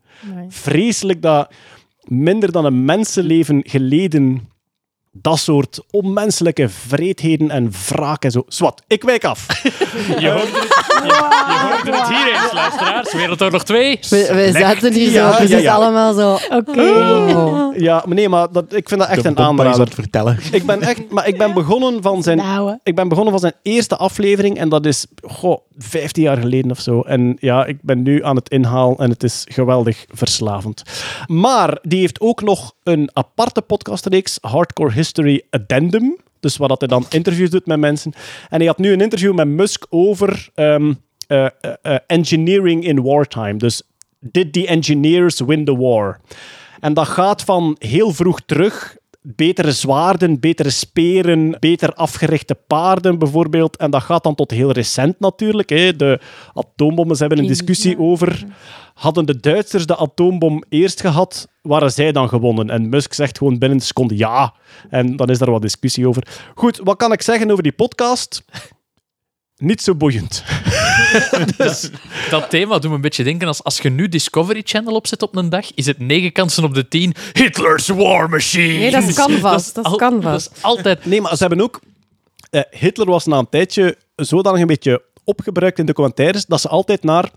vreselijk 0.48 1.22
dat 1.22 1.54
minder 2.08 2.52
dan 2.52 2.66
een 2.66 2.86
mensenleven 2.86 3.62
geleden 3.68 4.42
dat 5.16 5.40
soort 5.40 5.80
onmenselijke 5.92 6.70
vreedheden 6.70 7.50
en 7.50 7.72
wraak 7.88 8.24
en 8.24 8.32
zo. 8.32 8.44
Zwat, 8.48 8.82
ik 8.88 9.04
wijk 9.04 9.24
af. 9.26 9.48
Je 10.20 10.30
hoorde 10.30 10.48
het, 10.52 10.76
je, 11.04 11.10
je 11.48 11.68
hoorde 11.70 11.98
het 11.98 12.08
hier 12.08 12.34
eens, 12.42 12.54
luisteraars. 12.54 13.14
Wereldoorlog 13.14 13.64
2. 13.64 14.00
We, 14.10 14.30
we 14.34 14.52
zaten 14.60 14.94
hier 14.94 15.10
zo, 15.10 15.28
dus 15.28 15.36
ja, 15.36 15.38
het 15.42 15.50
is 15.52 15.62
ja. 15.62 15.74
allemaal 15.74 16.14
zo... 16.14 16.38
Oké. 16.50 16.82
Oh. 16.82 17.78
Ja, 17.78 18.04
maar 18.06 18.16
nee, 18.16 18.30
maar 18.30 18.52
dat, 18.52 18.74
ik 18.74 18.90
vind 18.90 19.00
dat 19.00 19.10
echt 19.10 19.24
De 19.24 19.30
een 19.30 19.38
aanrader. 19.40 19.88
vertellen. 19.94 20.40
Ik 20.52 20.66
ben 20.66 20.82
echt, 20.82 21.10
maar 21.10 21.28
ik 21.28 21.38
ben 21.38 21.54
begonnen 21.54 22.02
van 22.02 22.24
zijn 22.24 22.38
Nou, 22.38 22.78
Ik 22.84 22.96
ben 22.96 23.08
begonnen 23.08 23.32
van 23.32 23.42
zijn 23.42 23.54
eerste 23.62 23.98
aflevering 23.98 24.58
en 24.58 24.70
dat 24.70 24.86
is 24.86 25.06
goh, 25.22 25.58
15 25.78 26.24
jaar 26.24 26.38
geleden 26.38 26.72
of 26.72 26.80
zo. 26.80 27.02
En 27.02 27.38
ja, 27.40 27.66
ik 27.66 27.78
ben 27.82 28.02
nu 28.02 28.24
aan 28.26 28.36
het 28.36 28.50
inhalen 28.50 28.98
en 28.98 29.10
het 29.10 29.24
is 29.24 29.46
geweldig 29.50 30.06
verslavend. 30.10 30.84
Maar 31.28 31.78
die 31.82 32.00
heeft 32.00 32.20
ook 32.20 32.42
nog 32.42 32.74
een 32.84 33.10
aparte 33.14 33.62
podcastreeks, 33.62 34.38
Hardcore 34.42 34.92
History 34.92 35.02
Addendum. 35.50 36.18
Dus 36.40 36.58
waar 36.58 36.68
dat 36.68 36.80
hij 36.80 36.88
dan 36.88 37.06
interviews 37.10 37.50
doet 37.50 37.66
met 37.66 37.80
mensen. 37.80 38.14
En 38.50 38.58
hij 38.58 38.68
had 38.68 38.78
nu 38.78 38.92
een 38.92 39.02
interview 39.02 39.34
met 39.34 39.48
Musk 39.48 39.86
over 39.90 40.50
ehm, 40.56 40.94
eh, 41.28 41.46
eh, 41.46 41.74
eh, 41.82 41.98
engineering 42.08 42.84
in 42.84 43.02
wartime. 43.02 43.56
Dus 43.56 43.82
did 44.20 44.54
the 44.54 44.68
engineers 44.68 45.40
win 45.40 45.66
the 45.66 45.78
war? 45.78 46.20
En 46.80 46.94
dat 46.94 47.08
gaat 47.08 47.44
van 47.44 47.76
heel 47.80 48.12
vroeg 48.12 48.42
terug. 48.46 48.96
Betere 49.26 49.72
zwaarden, 49.72 50.40
betere 50.40 50.70
speren, 50.70 51.58
beter 51.60 51.94
afgerichte 51.94 52.56
paarden 52.56 53.20
bijvoorbeeld. 53.20 53.78
En 53.78 53.92
dat 53.92 54.04
gaat 54.04 54.24
dan 54.24 54.36
tot 54.36 54.52
heel 54.52 54.72
recent 54.72 55.20
natuurlijk. 55.20 55.70
Hè. 55.70 55.96
De 55.96 56.20
atoombommen, 56.54 57.16
ze 57.16 57.22
hebben 57.22 57.42
een 57.42 57.48
discussie 57.48 58.00
over. 58.00 58.46
Hadden 58.94 59.26
de 59.26 59.40
Duitsers 59.40 59.86
de 59.86 59.98
atoombom 59.98 60.64
eerst 60.70 61.02
gehad, 61.02 61.48
waren 61.62 61.92
zij 61.92 62.12
dan 62.12 62.30
gewonnen? 62.30 62.70
En 62.70 62.90
Musk 62.90 63.14
zegt 63.14 63.38
gewoon 63.38 63.58
binnen 63.58 63.78
een 63.78 63.84
seconde 63.84 64.18
ja. 64.18 64.54
En 64.90 65.16
dan 65.16 65.30
is 65.30 65.38
daar 65.38 65.52
wat 65.52 65.62
discussie 65.62 66.08
over. 66.08 66.28
Goed, 66.56 66.80
wat 66.84 66.98
kan 66.98 67.12
ik 67.12 67.22
zeggen 67.22 67.52
over 67.52 67.64
die 67.64 67.72
podcast? 67.72 68.44
Niet 69.58 69.82
zo 69.82 69.96
boeiend. 69.96 70.44
Dat 72.30 72.50
thema 72.50 72.80
doet 72.80 72.90
me 72.90 72.96
een 72.96 73.02
beetje 73.02 73.24
denken 73.24 73.48
als 73.48 73.64
als 73.64 73.78
je 73.80 73.90
nu 73.90 74.08
Discovery 74.10 74.62
Channel 74.66 74.94
opzet 74.96 75.22
op 75.22 75.36
een 75.36 75.50
dag, 75.50 75.74
is 75.74 75.86
het 75.86 76.00
9 76.00 76.32
kansen 76.32 76.64
op 76.64 76.74
de 76.74 76.88
10 76.88 77.14
Hitler's 77.34 77.88
War 77.88 78.30
Machine. 78.30 78.78
Nee, 78.78 78.92
dat 78.92 79.04
is 79.04 79.16
Canvas, 79.16 79.74
dat 79.74 79.86
is 79.86 79.92
al- 79.92 79.98
Canvas. 79.98 80.44
Dat 80.44 80.58
is 80.58 80.64
altijd... 80.64 81.06
Nee, 81.06 81.22
maar 81.22 81.32
ze 81.38 81.46
hebben 81.46 81.62
ook... 81.62 81.80
eh, 82.50 82.62
Hitler 82.72 83.08
was 83.08 83.26
na 83.26 83.38
een 83.38 83.50
tijdje 83.50 83.98
zodanig 84.16 84.62
een 84.62 84.68
beetje 84.68 85.02
opgebruikt 85.24 85.80
in 85.80 85.86
documentaires 85.86 86.46
dat 86.46 86.62
ze 86.62 86.68
altijd 86.68 87.04
naar 87.04 87.30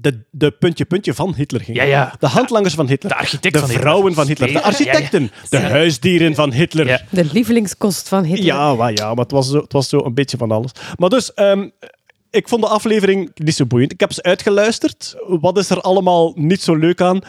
de, 0.00 0.20
de 0.30 0.50
puntje-puntje 0.50 1.14
van 1.14 1.34
Hitler 1.34 1.60
gingen. 1.60 1.82
Ja, 1.86 1.88
ja. 1.90 2.14
De 2.18 2.26
handlangers 2.26 2.74
van 2.74 2.88
Hitler. 2.88 3.12
De 3.12 3.18
architect 3.18 3.54
de 3.54 3.60
van 3.60 3.68
Hitler. 3.68 3.86
vrouwen 3.86 4.14
van 4.14 4.26
Hitler. 4.26 4.48
De 4.48 4.54
Ja, 4.54 4.60
ja, 4.60 4.66
ja. 4.66 4.72
architecten. 4.72 5.30
De 5.48 5.58
huisdieren 5.58 6.34
van 6.34 6.52
Hitler. 6.52 7.04
De 7.10 7.24
lievelingskost 7.32 8.08
van 8.08 8.24
Hitler. 8.24 8.44
Ja, 8.44 8.74
maar, 8.74 8.92
ja, 8.92 9.06
maar 9.14 9.22
het 9.24 9.30
was, 9.30 9.48
zo, 9.50 9.56
het 9.60 9.72
was 9.72 9.88
zo 9.88 9.98
een 10.04 10.14
beetje 10.14 10.36
van 10.36 10.50
alles. 10.50 10.70
Maar 10.96 11.08
dus, 11.08 11.34
ehm, 11.34 11.68
ik 12.30 12.48
vond 12.48 12.62
de 12.62 12.68
aflevering 12.68 13.30
niet 13.34 13.54
zo 13.54 13.66
boeiend. 13.66 13.92
Ik 13.92 14.00
heb 14.00 14.12
ze 14.12 14.22
uitgeluisterd. 14.22 15.16
Wat 15.26 15.58
is 15.58 15.70
er 15.70 15.80
allemaal 15.80 16.32
niet 16.36 16.62
zo 16.62 16.74
leuk 16.74 17.00
aan? 17.00 17.20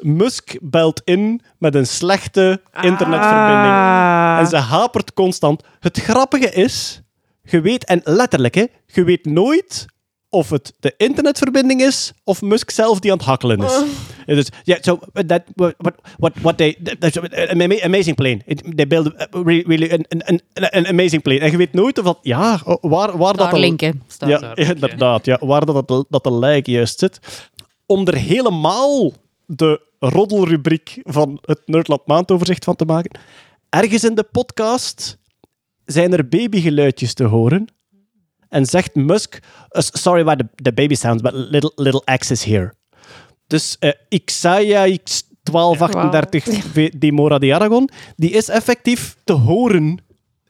Musk 0.00 0.56
belt 0.60 1.00
in 1.04 1.40
met 1.58 1.74
een 1.74 1.86
slechte 1.86 2.60
internetverbinding. 2.80 3.74
Ah. 3.74 4.36
En 4.38 4.46
ze 4.46 4.56
hapert 4.56 5.12
constant. 5.12 5.62
Het 5.80 5.98
grappige 5.98 6.50
is, 6.50 7.02
je 7.42 7.60
weet, 7.60 7.84
en 7.84 8.00
letterlijk, 8.04 8.54
hè, 8.54 8.64
je 8.86 9.04
weet 9.04 9.24
nooit 9.24 9.86
of 10.28 10.50
het 10.50 10.72
de 10.80 10.94
internetverbinding 10.96 11.82
is 11.82 12.12
of 12.24 12.42
Musk 12.42 12.70
zelf 12.70 12.98
die 12.98 13.10
aan 13.10 13.16
het 13.16 13.26
hakkelen 13.26 13.62
is. 13.62 13.82
Ja, 14.26 14.34
Dus, 14.34 14.48
yeah, 14.64 14.82
so 14.82 14.98
that 15.26 15.42
what 15.54 15.74
what 16.18 16.32
what 16.40 16.56
they 16.56 16.76
that's 16.98 17.18
an 17.18 17.60
ama- 17.62 17.80
amazing 17.82 18.16
plane. 18.16 18.40
It, 18.46 18.76
they 18.76 18.86
build 18.86 19.20
a 19.20 19.26
really, 19.32 19.90
an, 19.92 20.04
an, 20.24 20.40
an, 20.72 20.86
amazing 20.86 21.22
plane. 21.22 21.40
En 21.40 21.50
je 21.50 21.56
weet 21.56 21.72
nooit 21.72 21.98
of 21.98 22.04
dat 22.04 22.18
ja, 22.22 22.60
waar 22.80 23.18
waar 23.18 23.36
dat. 23.36 23.46
Starlink. 23.46 23.80
ja, 24.18 24.56
inderdaad. 24.72 25.24
Ja, 25.24 25.38
waar 25.40 25.64
dat, 25.66 25.88
dat, 25.88 26.06
dat 26.08 26.24
de 26.24 26.32
lijk 26.32 26.66
juist 26.66 26.98
zit. 26.98 27.18
Om 27.86 28.06
er 28.06 28.14
helemaal 28.16 29.12
de 29.46 29.80
roddelrubriek 29.98 31.00
van 31.02 31.38
het 31.44 31.60
Nerdland 31.64 32.06
maandoverzicht 32.06 32.64
van 32.64 32.76
te 32.76 32.84
maken. 32.84 33.20
Ergens 33.68 34.04
in 34.04 34.14
de 34.14 34.22
podcast 34.32 35.18
zijn 35.84 36.12
er 36.12 36.28
babygeluidjes 36.28 37.14
te 37.14 37.24
horen. 37.24 37.66
En 38.48 38.66
zegt 38.66 38.94
Musk, 38.94 39.34
uh, 39.34 39.82
sorry 39.92 40.20
about 40.20 40.38
the, 40.38 40.46
the 40.62 40.72
baby 40.72 40.94
sounds, 40.94 41.22
but 41.22 41.32
little, 41.34 41.72
little 41.74 42.02
X 42.18 42.30
is 42.30 42.44
here. 42.44 42.72
Dus 43.46 43.76
eh 43.78 43.90
Xaya 44.24 44.86
X1238 44.88 46.52
V- 46.72 46.90
de 46.96 47.12
Mora 47.12 47.38
de 47.38 47.54
Aragon, 47.54 47.88
die 48.16 48.30
is 48.30 48.48
effectief 48.48 49.16
te 49.24 49.32
horen 49.32 49.98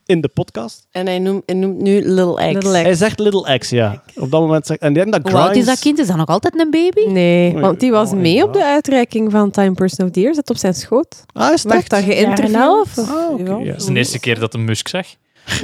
in 0.06 0.20
de 0.20 0.28
podcast. 0.28 0.86
En 0.90 1.06
hij 1.06 1.18
noemt, 1.18 1.43
hij 1.47 1.55
noemt 1.55 1.81
nu 1.81 2.01
Little 2.01 2.35
X. 2.35 2.52
Little 2.52 2.70
X. 2.73 2.82
Hij 2.82 2.94
zegt 2.94 3.18
Little 3.18 3.59
X, 3.59 3.70
ja. 3.70 4.02
Op 4.14 4.31
dat 4.31 4.40
moment 4.40 4.66
zegt... 4.66 4.81
En 4.81 4.93
denk 4.93 5.12
dat 5.12 5.23
Hoe 5.23 5.32
oud 5.40 5.44
is 5.44 5.51
Grimes- 5.51 5.66
dat 5.66 5.78
kind? 5.78 5.98
Is 5.98 6.06
dat 6.06 6.16
nog 6.16 6.27
altijd 6.27 6.60
een 6.60 6.70
baby? 6.70 7.06
Nee, 7.06 7.52
Oei, 7.52 7.60
want 7.60 7.81
die 7.81 7.90
was 7.90 8.10
oei, 8.12 8.20
mee 8.20 8.35
ja. 8.35 8.44
op 8.44 8.52
de 8.52 8.64
uitreiking 8.64 9.31
van 9.31 9.51
Time 9.51 9.73
Person 9.73 10.06
of 10.06 10.12
the 10.12 10.20
Year. 10.20 10.35
Zat 10.35 10.51
op 10.51 10.56
zijn 10.56 10.74
schoot. 10.74 11.24
Ah, 11.32 11.52
is 11.52 11.62
Werd 11.62 11.89
dat 11.89 12.02
geïnterviewd? 12.02 12.68
Of- 12.68 12.98
Ah, 12.98 13.39
ja. 13.39 13.56
ja. 13.59 13.64
Dat 13.73 13.81
is 13.81 13.85
de 13.86 13.94
eerste 13.94 14.18
keer 14.20 14.39
dat 14.39 14.55
een 14.55 14.64
Musk 14.64 14.89
zag. 14.89 15.06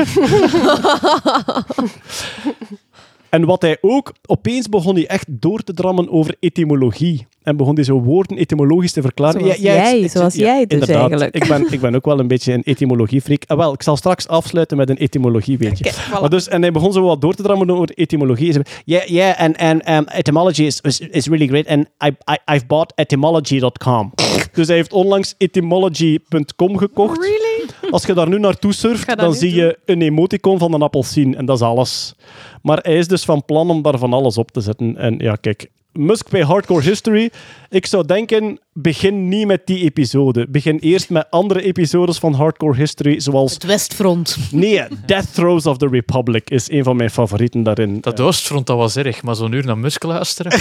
En 3.33 3.45
wat 3.45 3.63
hij 3.63 3.79
ook... 3.81 4.13
Opeens 4.27 4.69
begon 4.69 4.95
hij 4.95 5.07
echt 5.07 5.27
door 5.29 5.61
te 5.61 5.75
drammen 5.75 6.11
over 6.11 6.35
etymologie. 6.41 7.27
En 7.43 7.57
begon 7.57 7.75
hij 7.75 7.85
zo 7.85 8.01
woorden 8.01 8.37
etymologisch 8.37 8.93
te 8.93 9.01
verklaren. 9.01 9.41
Zoals 9.41 9.57
Ja, 9.57 9.75
ja, 9.75 9.91
jij, 9.91 10.09
zoals 10.09 10.35
ja, 10.35 10.45
jij 10.45 10.67
dus 10.67 10.81
inderdaad. 10.81 11.11
eigenlijk. 11.11 11.35
Ik 11.35 11.49
ben, 11.49 11.73
ik 11.73 11.81
ben 11.81 11.95
ook 11.95 12.05
wel 12.05 12.19
een 12.19 12.27
beetje 12.27 12.53
een 12.53 12.63
etymologiefreak. 12.63 13.43
Ah, 13.47 13.57
wel, 13.57 13.73
ik 13.73 13.83
zal 13.83 13.97
straks 13.97 14.29
afsluiten 14.29 14.77
met 14.77 14.91
een 14.91 14.97
etymologie, 14.97 15.59
weet 15.59 15.79
je. 15.79 15.93
Maar 16.21 16.31
dus, 16.31 16.49
en 16.49 16.63
hij 16.63 16.73
begon 16.73 16.93
zo 16.93 17.03
wat 17.03 17.21
door 17.21 17.35
te 17.35 17.43
drammen 17.43 17.71
over 17.71 17.91
etymologie. 17.95 18.53
Zei, 18.53 18.65
Yeah, 18.85 19.07
yeah, 19.07 19.41
and, 19.41 19.57
and 19.57 19.89
um, 19.89 20.05
etymology 20.09 20.63
is, 20.63 20.81
is, 20.81 21.01
is 21.01 21.27
really 21.27 21.47
great. 21.47 21.67
And 21.67 21.87
I, 22.05 22.09
I, 22.33 22.55
I've 22.55 22.67
bought 22.67 22.93
etymology.com. 22.95 24.13
dus 24.53 24.67
hij 24.67 24.77
heeft 24.77 24.93
onlangs 24.93 25.35
etymology.com 25.39 26.77
gekocht. 26.79 27.19
Really? 27.19 27.52
Als 27.91 28.07
je 28.07 28.15
daar 28.15 28.29
nu 28.29 28.39
naartoe 28.39 28.73
surft, 28.73 29.17
dan 29.19 29.35
zie 29.35 29.55
je 29.55 29.79
een 29.85 30.03
emoticon 30.03 30.59
van 30.59 30.73
een 30.73 30.83
appelsien. 30.83 31.37
En 31.37 31.47
dat 31.47 31.57
is 31.57 31.63
alles. 31.63 32.15
Maar 32.63 32.79
hij 32.83 32.97
is 32.97 33.09
dus 33.09 33.25
van 33.25 33.45
plan 33.45 33.71
om 33.71 33.83
daar 33.83 33.99
van 33.99 34.13
alles 34.13 34.39
op 34.39 34.51
te 34.51 34.61
zetten. 34.61 34.97
En 34.97 35.15
ja, 35.19 35.37
kijk, 35.37 35.71
Musk 35.93 36.29
bij 36.29 36.43
Hardcore 36.43 36.83
History. 36.83 37.31
Ik 37.69 37.87
zou 37.87 38.07
denken, 38.07 38.59
begin 38.73 39.29
niet 39.29 39.47
met 39.47 39.67
die 39.67 39.79
episode. 39.79 40.47
Begin 40.49 40.79
eerst 40.79 41.11
met 41.11 41.27
andere 41.31 41.63
episodes 41.63 42.19
van 42.19 42.35
Hardcore 42.35 42.77
History, 42.77 43.21
zoals... 43.21 43.55
Het 43.55 43.65
Westfront. 43.65 44.37
Nee, 44.51 44.83
Death 45.07 45.35
Throes 45.35 45.67
of 45.67 45.77
the 45.77 45.89
Republic 45.89 46.51
is 46.51 46.71
een 46.71 46.85
van 46.85 46.97
mijn 46.97 47.11
favorieten 47.11 47.63
daarin. 47.63 48.01
Dat 48.01 48.21
Oostfront, 48.21 48.67
dat 48.67 48.77
was 48.77 48.97
erg, 48.97 49.23
maar 49.23 49.35
zo'n 49.35 49.53
uur 49.53 49.67
naar 49.67 49.79
Musk 49.79 50.03
luisteren. 50.03 50.53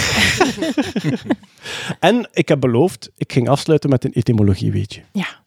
En 2.00 2.28
ik 2.32 2.48
heb 2.48 2.60
beloofd, 2.60 3.10
ik 3.16 3.32
ging 3.32 3.48
afsluiten 3.48 3.90
met 3.90 4.04
een 4.04 4.12
etymologie, 4.12 4.72
weet 4.72 4.94
je. 4.94 5.00
Ja. 5.12 5.41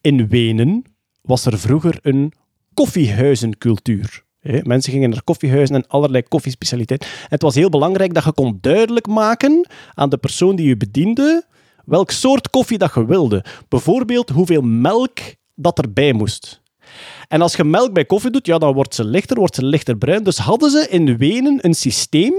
In 0.00 0.28
Wenen 0.28 0.84
was 1.22 1.46
er 1.46 1.58
vroeger 1.58 1.98
een 2.02 2.32
koffiehuizencultuur. 2.74 4.24
Mensen 4.62 4.92
gingen 4.92 5.10
naar 5.10 5.22
koffiehuizen 5.22 5.74
en 5.74 5.86
allerlei 5.86 6.22
koffiespecialiteiten. 6.22 7.08
En 7.08 7.26
het 7.28 7.42
was 7.42 7.54
heel 7.54 7.68
belangrijk 7.68 8.14
dat 8.14 8.24
je 8.24 8.32
kon 8.32 8.58
duidelijk 8.60 9.06
maken 9.06 9.68
aan 9.94 10.08
de 10.08 10.16
persoon 10.16 10.56
die 10.56 10.68
je 10.68 10.76
bediende 10.76 11.44
welk 11.84 12.10
soort 12.10 12.50
koffie 12.50 12.78
dat 12.78 12.94
je 12.94 13.06
wilde. 13.06 13.44
Bijvoorbeeld 13.68 14.30
hoeveel 14.30 14.62
melk 14.62 15.18
dat 15.54 15.78
erbij 15.78 16.12
moest. 16.12 16.60
En 17.28 17.42
als 17.42 17.56
je 17.56 17.64
melk 17.64 17.92
bij 17.92 18.04
koffie 18.04 18.30
doet, 18.30 18.46
ja, 18.46 18.58
dan 18.58 18.74
wordt 18.74 18.94
ze 18.94 19.04
lichter, 19.04 19.36
wordt 19.36 19.54
ze 19.54 19.64
lichter 19.64 19.96
bruin. 19.96 20.22
Dus 20.22 20.38
hadden 20.38 20.70
ze 20.70 20.86
in 20.88 21.16
Wenen 21.16 21.58
een 21.60 21.74
systeem 21.74 22.34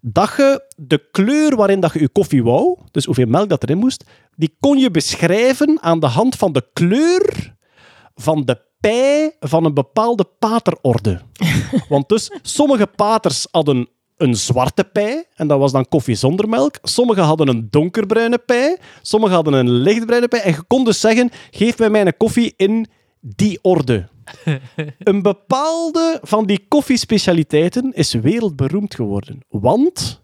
dat 0.00 0.34
je 0.36 0.64
de 0.76 1.08
kleur 1.10 1.56
waarin 1.56 1.80
dat 1.80 1.92
je 1.92 2.00
je 2.00 2.08
koffie 2.08 2.42
wou, 2.42 2.78
dus 2.90 3.04
hoeveel 3.04 3.26
melk 3.26 3.48
dat 3.48 3.62
erin 3.62 3.78
moest, 3.78 4.04
die 4.36 4.56
kon 4.60 4.78
je 4.78 4.90
beschrijven 4.90 5.78
aan 5.82 6.00
de 6.00 6.06
hand 6.06 6.36
van 6.36 6.52
de 6.52 6.66
kleur 6.72 7.54
van 8.14 8.44
de 8.44 8.60
pij 8.80 9.36
van 9.40 9.64
een 9.64 9.74
bepaalde 9.74 10.24
paterorde. 10.38 11.20
Want 11.88 12.08
dus, 12.08 12.38
sommige 12.42 12.86
paters 12.86 13.46
hadden 13.50 13.88
een 14.16 14.34
zwarte 14.34 14.84
pij, 14.84 15.24
en 15.34 15.46
dat 15.46 15.58
was 15.58 15.72
dan 15.72 15.88
koffie 15.88 16.14
zonder 16.14 16.48
melk. 16.48 16.78
Sommigen 16.82 17.22
hadden 17.22 17.48
een 17.48 17.68
donkerbruine 17.70 18.38
pij, 18.38 18.78
sommigen 19.02 19.34
hadden 19.34 19.54
een 19.54 19.70
lichtbruine 19.70 20.28
pij. 20.28 20.40
En 20.42 20.52
je 20.52 20.62
kon 20.66 20.84
dus 20.84 21.00
zeggen, 21.00 21.30
geef 21.50 21.78
mij 21.78 21.90
mijn 21.90 22.16
koffie 22.16 22.54
in 22.56 22.86
die 23.20 23.58
orde. 23.62 24.08
Een 24.98 25.22
bepaalde 25.22 26.18
van 26.22 26.46
die 26.46 26.64
koffiespecialiteiten 26.68 27.92
is 27.92 28.12
wereldberoemd 28.12 28.94
geworden. 28.94 29.38
Want 29.48 30.21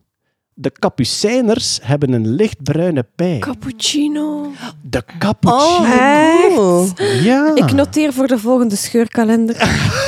de 0.60 0.72
Capucijners 0.72 1.78
hebben 1.82 2.12
een 2.12 2.28
lichtbruine 2.28 3.06
pij. 3.14 3.38
Cappuccino. 3.38 4.52
De 4.82 5.04
cappuccino. 5.18 6.82
Echt? 6.82 7.22
Ja. 7.22 7.54
Ik 7.54 7.72
noteer 7.72 8.12
voor 8.12 8.26
de 8.26 8.38
volgende 8.38 8.76
scheurkalender. 8.76 9.56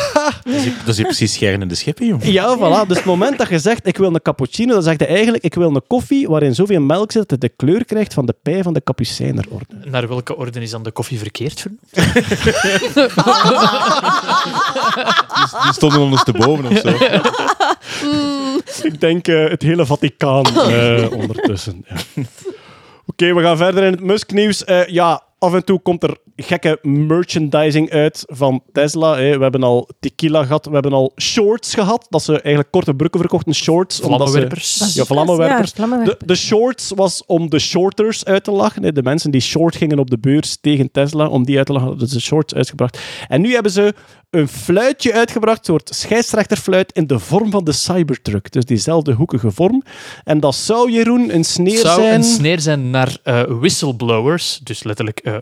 Dat 0.53 0.61
is, 0.61 0.65
dat 0.79 0.89
is 0.89 0.97
hier 0.97 1.07
precies 1.07 1.33
scheren 1.33 1.63
in 1.63 1.69
de 1.69 1.75
scheppen, 1.75 2.07
joh. 2.07 2.23
Ja, 2.23 2.57
voilà. 2.57 2.87
Dus 2.87 2.97
het 2.97 3.07
moment 3.07 3.39
dat 3.39 3.49
je 3.49 3.59
zegt, 3.59 3.87
ik 3.87 3.97
wil 3.97 4.15
een 4.15 4.23
cappuccino, 4.23 4.73
dan 4.73 4.83
zeg 4.83 4.99
je 4.99 5.07
eigenlijk, 5.07 5.45
ik 5.45 5.55
wil 5.55 5.75
een 5.75 5.87
koffie 5.87 6.29
waarin 6.29 6.55
zoveel 6.55 6.81
melk 6.81 7.13
zit 7.13 7.29
dat 7.29 7.31
het 7.31 7.41
de 7.41 7.49
kleur 7.49 7.85
krijgt 7.85 8.15
van 8.15 8.27
de 8.27 8.35
pij 8.43 8.63
van 8.63 8.73
de 8.73 8.83
Capucijnerorde. 8.83 9.65
Naar 9.85 10.09
welke 10.09 10.37
orde 10.37 10.61
is 10.61 10.71
dan 10.71 10.83
de 10.83 10.91
koffie 10.91 11.19
verkeerd 11.19 11.61
vernoemd? 11.61 11.81
Die, 15.35 15.63
die 15.63 15.73
stonden 15.73 16.01
ondersteboven 16.01 16.67
of 16.67 16.79
zo. 16.79 16.89
Ik 18.83 19.01
denk 19.01 19.29
eh, 19.29 19.49
het 19.49 19.63
hele 19.63 19.87
Vaticaan 19.87 20.45
eh, 20.47 21.11
ondertussen. 21.23 21.85
Ja. 21.89 22.23
Oké, 23.07 23.35
we 23.35 23.43
gaan 23.43 23.57
verder 23.57 23.85
in 23.85 23.93
het 23.93 24.01
Musk-nieuws. 24.01 24.65
Eh, 24.65 24.87
ja, 24.87 25.23
af 25.39 25.55
en 25.55 25.65
toe 25.65 25.81
komt 25.81 26.03
er 26.03 26.17
gekke 26.43 26.79
merchandising 26.83 27.91
uit 27.91 28.23
van 28.27 28.63
Tesla. 28.73 29.17
hè. 29.17 29.37
We 29.37 29.43
hebben 29.43 29.63
al 29.63 29.89
tequila 30.01 30.43
gehad, 30.45 30.67
we 30.67 30.73
hebben 30.73 30.93
al 30.93 31.13
shorts 31.21 31.75
gehad. 31.75 32.07
Dat 32.09 32.23
ze 32.23 32.33
eigenlijk 32.33 32.71
korte 32.71 32.95
broeken 32.95 33.21
verkochten, 33.21 33.55
shorts. 33.55 34.01
omdat 34.01 34.19
ze- 34.21 34.25
Vlammenwerpers. 34.27 34.95
Ja, 34.95 35.05
vlammenwerpers. 35.05 35.69
Ja, 35.71 35.75
vlammenwerpers. 35.77 36.19
De, 36.19 36.27
de 36.27 36.35
shorts 36.35 36.91
was 36.95 37.23
om 37.27 37.51
de 37.51 37.59
shorters 37.59 38.25
uit 38.25 38.45
te 38.45 38.51
lachen. 38.51 38.83
hè. 38.83 38.93
De 38.93 39.03
mensen 39.03 39.31
die 39.31 39.41
short 39.41 39.77
gingen 39.77 39.99
op 39.99 40.11
de 40.11 40.19
beurs 40.19 40.59
tegen 40.61 40.91
Tesla, 40.91 41.27
om 41.27 41.45
die 41.45 41.57
uit 41.57 41.67
te 41.67 41.73
lachen, 41.73 41.89
hadden 41.89 42.09
ze 42.09 42.21
shorts 42.21 42.55
uitgebracht. 42.55 42.99
En 43.29 43.41
nu 43.41 43.53
hebben 43.53 43.73
ze 43.73 43.95
een 44.31 44.49
fluitje 44.49 45.13
uitgebracht, 45.13 45.59
een 45.59 45.65
soort 45.65 45.91
scheidsrechterfluit 45.95 46.93
in 46.93 47.07
de 47.07 47.19
vorm 47.19 47.51
van 47.51 47.65
de 47.65 47.73
Cybertruck. 47.73 48.53
Dus 48.53 48.65
diezelfde 48.65 49.13
hoekige 49.13 49.51
vorm. 49.51 49.83
En 50.25 50.41
dat 50.41 50.55
zou, 50.55 50.93
Jeroen, 50.93 51.35
een 51.35 51.45
sneer 51.45 51.79
zou 51.79 52.01
zijn... 52.01 52.15
een 52.15 52.25
sneer 52.25 52.61
zijn 52.61 52.91
naar 52.91 53.17
eh, 53.23 53.43
whistleblowers, 53.61 54.61
dus 54.63 54.83
letterlijk 54.83 55.19
eh, 55.21 55.35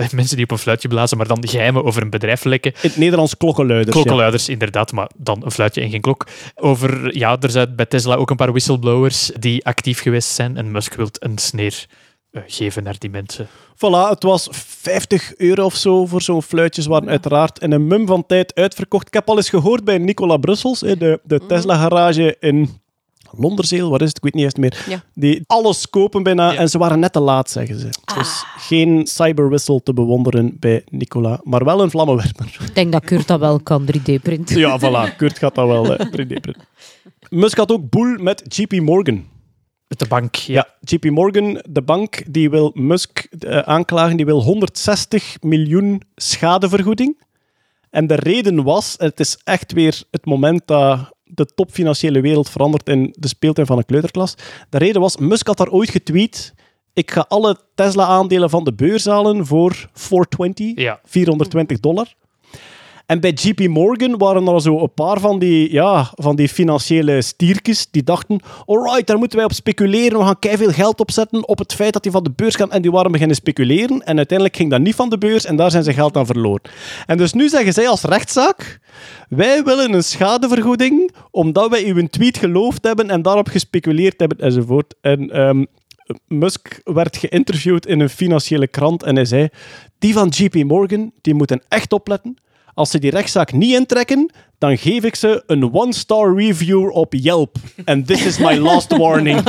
eh, 0.00 0.10
mensen 0.14 0.36
die 0.36 0.39
op 0.42 0.50
een 0.50 0.58
fluitje 0.58 0.88
blazen, 0.88 1.16
maar 1.16 1.26
dan 1.26 1.48
geheimen 1.48 1.84
over 1.84 2.02
een 2.02 2.10
bedrijf 2.10 2.44
lekken. 2.44 2.72
In 2.72 2.78
het 2.80 2.96
Nederlands 2.96 3.36
klokkenluiders. 3.36 3.88
ja. 3.88 4.02
Klokkenluiders, 4.02 4.48
inderdaad, 4.48 4.92
maar 4.92 5.10
dan 5.16 5.44
een 5.44 5.50
fluitje 5.50 5.80
en 5.80 5.90
geen 5.90 6.00
klok. 6.00 6.26
Over, 6.54 7.16
ja, 7.16 7.36
er 7.40 7.50
zijn 7.50 7.76
bij 7.76 7.86
Tesla 7.86 8.14
ook 8.14 8.30
een 8.30 8.36
paar 8.36 8.50
whistleblowers 8.50 9.30
die 9.38 9.64
actief 9.66 10.00
geweest 10.00 10.28
zijn 10.28 10.56
en 10.56 10.70
Musk 10.70 10.94
wil 10.94 11.08
een 11.12 11.38
sneer 11.38 11.86
eh, 12.30 12.42
geven 12.46 12.82
naar 12.82 12.98
die 12.98 13.10
mensen. 13.10 13.48
Voilà, 13.74 14.08
het 14.08 14.22
was 14.22 14.48
50 14.52 15.36
euro 15.36 15.64
of 15.64 15.74
zo 15.74 16.06
voor 16.06 16.22
zo'n 16.22 16.42
fluitjes. 16.42 16.86
waren 16.86 17.08
uiteraard 17.08 17.58
in 17.58 17.72
een 17.72 17.86
mum 17.86 18.06
van 18.06 18.26
tijd 18.26 18.54
uitverkocht. 18.54 19.06
Ik 19.06 19.14
heb 19.14 19.28
al 19.28 19.36
eens 19.36 19.48
gehoord 19.48 19.84
bij 19.84 19.98
Nicola 19.98 20.36
Brussels, 20.36 20.80
hè, 20.80 20.96
de, 20.96 21.20
de 21.24 21.46
Tesla-garage 21.46 22.36
in 22.40 22.80
Londerzeel, 23.36 23.90
waar 23.90 24.00
is 24.00 24.08
het? 24.08 24.16
Ik 24.16 24.22
weet 24.22 24.34
niet 24.34 24.44
eens 24.44 24.54
meer. 24.54 24.84
Ja. 24.88 25.02
Die 25.14 25.42
alles 25.46 25.90
kopen 25.90 26.22
bijna 26.22 26.50
Ja. 26.52 26.58
en 26.58 26.68
ze 26.68 26.78
waren 26.78 26.98
net 27.00 27.12
te 27.12 27.20
laat, 27.20 27.50
zeggen 27.50 27.78
ze. 27.78 27.88
Dus 28.14 28.44
geen 28.56 29.06
cyberwissel 29.06 29.82
te 29.82 29.92
bewonderen 29.92 30.56
bij 30.58 30.82
Nicola, 30.88 31.40
maar 31.42 31.64
wel 31.64 31.82
een 31.82 31.90
vlammenwerper. 31.90 32.56
Ik 32.66 32.74
denk 32.74 32.92
dat 32.92 33.04
Kurt 33.04 33.26
dat 33.26 33.40
wel 33.40 33.60
kan 33.60 33.86
3D-printen. 33.86 34.58
Ja, 34.64 34.78
voilà, 34.80 35.16
Kurt 35.16 35.38
gaat 35.38 35.54
dat 35.54 35.66
wel 35.66 35.96
eh, 35.96 36.06
3D-printen. 36.06 36.62
Musk 37.28 37.56
had 37.56 37.72
ook 37.72 37.88
boel 37.90 38.16
met 38.18 38.56
JP 38.56 38.80
Morgan. 38.80 39.24
De 39.86 40.06
bank, 40.08 40.34
ja. 40.34 40.54
Ja, 40.80 40.96
JP 40.96 41.04
Morgan, 41.10 41.62
de 41.68 41.82
bank, 41.82 42.22
die 42.32 42.50
wil 42.50 42.70
Musk 42.74 43.26
eh, 43.38 43.58
aanklagen, 43.58 44.16
die 44.16 44.26
wil 44.26 44.42
160 44.42 45.36
miljoen 45.40 46.02
schadevergoeding. 46.14 47.22
En 47.90 48.06
de 48.06 48.14
reden 48.14 48.62
was, 48.62 48.94
het 48.98 49.20
is 49.20 49.38
echt 49.44 49.72
weer 49.72 50.02
het 50.10 50.24
moment 50.24 50.62
dat 50.66 50.98
de 51.34 51.46
topfinanciële 51.54 52.20
wereld 52.20 52.50
verandert 52.50 52.88
in 52.88 53.14
de 53.18 53.28
speeltuin 53.28 53.66
van 53.66 53.78
een 53.78 53.84
kleuterklas. 53.84 54.34
De 54.68 54.78
reden 54.78 55.00
was, 55.00 55.16
Musk 55.16 55.46
had 55.46 55.56
daar 55.56 55.70
ooit 55.70 55.90
getweet, 55.90 56.54
ik 56.92 57.10
ga 57.10 57.24
alle 57.28 57.56
Tesla-aandelen 57.74 58.50
van 58.50 58.64
de 58.64 58.72
beurs 58.74 59.04
halen 59.04 59.46
voor 59.46 59.88
420, 59.92 60.72
Ja. 60.74 61.00
420 61.04 61.80
dollar. 61.80 62.14
En 63.10 63.20
bij 63.20 63.30
JP 63.30 63.68
Morgan 63.68 64.18
waren 64.18 64.46
er 64.46 64.60
zo 64.60 64.78
een 64.78 64.94
paar 64.94 65.20
van 65.20 65.38
die, 65.38 65.72
ja, 65.72 66.12
van 66.14 66.36
die 66.36 66.48
financiële 66.48 67.22
stiertjes 67.22 67.86
die 67.90 68.02
dachten, 68.02 68.40
alright, 68.66 69.06
daar 69.06 69.18
moeten 69.18 69.36
wij 69.36 69.46
op 69.46 69.52
speculeren, 69.52 70.18
we 70.18 70.24
gaan 70.24 70.58
veel 70.58 70.70
geld 70.70 71.00
opzetten 71.00 71.48
op 71.48 71.58
het 71.58 71.74
feit 71.74 71.92
dat 71.92 72.02
die 72.02 72.12
van 72.12 72.22
de 72.22 72.30
beurs 72.36 72.54
gaan. 72.54 72.72
En 72.72 72.82
die 72.82 72.90
waren 72.90 73.12
beginnen 73.12 73.36
speculeren 73.36 74.02
en 74.02 74.16
uiteindelijk 74.16 74.56
ging 74.56 74.70
dat 74.70 74.80
niet 74.80 74.94
van 74.94 75.10
de 75.10 75.18
beurs 75.18 75.44
en 75.44 75.56
daar 75.56 75.70
zijn 75.70 75.84
ze 75.84 75.92
geld 75.92 76.16
aan 76.16 76.26
verloren. 76.26 76.62
En 77.06 77.16
dus 77.16 77.32
nu 77.32 77.48
zeggen 77.48 77.72
zij 77.72 77.88
als 77.88 78.02
rechtszaak, 78.02 78.80
wij 79.28 79.64
willen 79.64 79.92
een 79.92 80.04
schadevergoeding 80.04 81.14
omdat 81.30 81.70
wij 81.70 81.84
uw 81.84 82.06
tweet 82.06 82.38
geloofd 82.38 82.84
hebben 82.84 83.10
en 83.10 83.22
daarop 83.22 83.48
gespeculeerd 83.48 84.20
hebben 84.20 84.38
enzovoort. 84.38 84.94
En 85.00 85.30
ehm, 85.30 85.64
Musk 86.28 86.80
werd 86.84 87.16
geïnterviewd 87.16 87.86
in 87.86 88.00
een 88.00 88.10
financiële 88.10 88.66
krant 88.66 89.02
en 89.02 89.14
hij 89.14 89.24
zei, 89.24 89.48
die 89.98 90.12
van 90.12 90.28
JP 90.28 90.64
Morgan, 90.64 91.12
die 91.20 91.34
moeten 91.34 91.62
echt 91.68 91.92
opletten. 91.92 92.36
Als 92.74 92.90
ze 92.90 92.98
die 92.98 93.10
rechtszaak 93.10 93.52
niet 93.52 93.74
intrekken, 93.74 94.30
dan 94.58 94.78
geef 94.78 95.04
ik 95.04 95.14
ze 95.14 95.42
een 95.46 95.74
one-star 95.74 96.36
review 96.36 96.96
op 96.96 97.14
Yelp. 97.14 97.56
And 97.84 98.06
this 98.06 98.26
is 98.26 98.38
my 98.38 98.56
last 98.56 98.96
warning. 98.96 99.42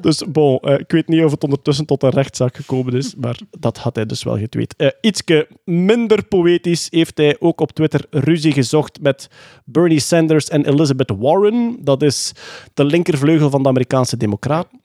dus 0.00 0.22
bon, 0.28 0.58
eh, 0.58 0.78
ik 0.78 0.90
weet 0.90 1.08
niet 1.08 1.24
of 1.24 1.30
het 1.30 1.44
ondertussen 1.44 1.86
tot 1.86 2.02
een 2.02 2.10
rechtszaak 2.10 2.56
gekomen 2.56 2.94
is, 2.94 3.14
maar 3.14 3.38
dat 3.58 3.78
had 3.78 3.96
hij 3.96 4.06
dus 4.06 4.22
wel 4.22 4.38
getweet. 4.38 4.74
Eh 4.76 4.88
ietske 5.00 5.48
minder 5.64 6.24
poëtisch 6.24 6.86
heeft 6.90 7.18
hij 7.18 7.36
ook 7.38 7.60
op 7.60 7.72
Twitter 7.72 8.06
ruzie 8.10 8.52
gezocht 8.52 9.00
met 9.00 9.28
Bernie 9.64 10.00
Sanders 10.00 10.48
en 10.48 10.66
Elizabeth 10.66 11.12
Warren. 11.18 11.76
Dat 11.80 12.02
is 12.02 12.32
de 12.74 12.84
linkervleugel 12.84 13.50
van 13.50 13.62
de 13.62 13.68
Amerikaanse 13.68 14.16
Democraten. 14.16 14.84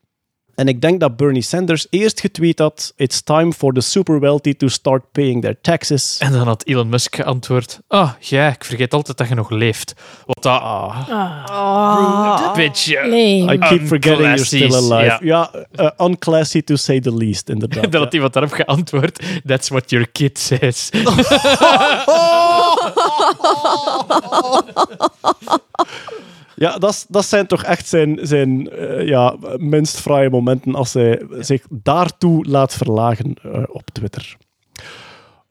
En 0.62 0.68
ik 0.68 0.82
denk 0.82 1.00
dat 1.00 1.18
Bernie 1.18 1.42
Sanders 1.42 1.88
eerst 1.90 2.20
getweet 2.20 2.60
had: 2.60 2.94
It's 2.96 3.22
time 3.22 3.54
for 3.54 3.74
the 3.74 3.82
super 3.82 4.20
wealthy 4.20 4.54
to 4.54 4.68
start 4.68 5.12
paying 5.12 5.42
their 5.42 5.56
taxes. 5.62 6.18
En 6.18 6.32
dan 6.32 6.48
had 6.48 6.64
Elon 6.64 6.90
Musk 6.90 7.16
geantwoord, 7.16 7.80
ah, 7.88 8.12
ja, 8.20 8.48
ik 8.48 8.64
vergeet 8.64 8.94
altijd 8.94 9.18
dat 9.18 9.28
je 9.28 9.36
nog 9.36 9.50
leeft. 9.50 9.94
Wat 10.26 10.44
dat... 10.44 10.62
Ah, 10.62 12.56
beetje... 12.56 13.08
nee. 13.08 13.54
I 13.54 13.58
keep 13.58 13.88
forgetting 13.88 14.28
you're 14.28 14.46
still 14.46 14.74
alive. 14.74 15.04
ja. 15.04 15.20
Ja, 15.22 15.52
uh, 15.76 15.90
unclassy 16.08 16.62
to 16.62 16.76
say 16.76 17.00
the 17.00 17.16
least, 17.16 17.50
inderdaad. 17.50 17.92
Dan 17.92 18.02
had 18.02 18.14
iemand 18.14 18.34
daarop 18.34 18.52
geantwoord, 18.52 19.24
that's 19.46 19.70
what 19.70 19.90
your 19.90 20.08
kid 20.12 20.40
says. 20.40 20.90
Ja, 26.62 26.78
dat, 26.78 27.06
dat 27.10 27.26
zijn 27.26 27.48
toch 27.48 27.64
echt 27.64 27.88
zijn, 27.88 28.20
zijn 28.22 28.70
eh, 28.70 29.08
ja, 29.08 29.36
minst 29.58 30.00
fraaie 30.00 30.30
momenten 30.30 30.76
als 30.76 30.94
hij 30.94 31.22
zich 31.40 31.66
daartoe 31.70 32.46
laat 32.46 32.74
verlagen 32.74 33.34
eh, 33.34 33.64
op 33.68 33.90
Twitter. 33.92 34.38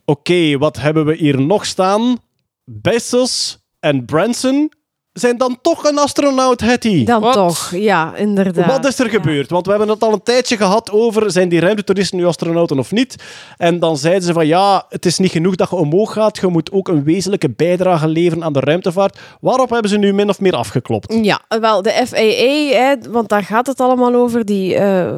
Oké, 0.05 0.59
wat 0.59 0.81
hebben 0.81 1.07
we 1.07 1.15
hier 1.15 1.41
nog 1.41 1.66
staan? 1.66 2.16
Bezos 2.65 3.59
en 3.81 4.05
Branson 4.05 4.73
zijn 5.12 5.39
dan 5.39 5.59
toch 5.62 5.85
een 5.85 5.99
astronaut, 5.99 6.61
Hetty. 6.61 7.05
Dan 7.05 7.20
Wat? 7.20 7.32
toch, 7.32 7.70
ja, 7.74 8.16
inderdaad. 8.16 8.66
Wat 8.66 8.85
is 8.87 8.99
er 8.99 9.09
gebeurd? 9.09 9.51
Want 9.51 9.65
we 9.65 9.70
hebben 9.70 9.89
het 9.89 10.03
al 10.03 10.12
een 10.12 10.23
tijdje 10.23 10.57
gehad 10.57 10.91
over 10.91 11.31
zijn 11.31 11.49
die 11.49 11.61
ruimtetoeristen 11.61 12.19
nu 12.19 12.27
astronauten 12.27 12.78
of 12.78 12.93
niet. 12.93 13.16
En 13.57 13.78
dan 13.78 13.97
zeiden 13.97 14.23
ze 14.23 14.32
van 14.32 14.47
ja, 14.47 14.85
het 14.89 15.07
is 15.07 15.19
niet 15.19 15.31
genoeg 15.31 15.55
dat 15.55 15.70
je 15.70 15.77
omhoog 15.77 16.12
gaat. 16.12 16.39
Je 16.39 16.47
moet 16.47 16.73
ook 16.73 16.89
een 16.89 17.05
wezenlijke 17.05 17.51
bijdrage 17.51 18.09
leveren 18.09 18.45
aan 18.45 18.53
de 18.53 18.61
ruimtevaart. 18.61 19.19
Waarop 19.41 19.70
hebben 19.70 19.91
ze 19.91 19.97
nu 19.99 20.12
min 20.12 20.28
of 20.28 20.41
meer 20.41 20.55
afgeklopt? 20.57 21.15
Ja, 21.23 21.41
wel, 21.49 21.82
de 21.82 22.03
FAA, 22.07 22.78
hè, 22.78 22.95
want 23.11 23.28
daar 23.28 23.45
gaat 23.45 23.66
het 23.66 23.81
allemaal 23.81 24.15
over, 24.15 24.45
die... 24.45 24.74
eh, 24.74 25.12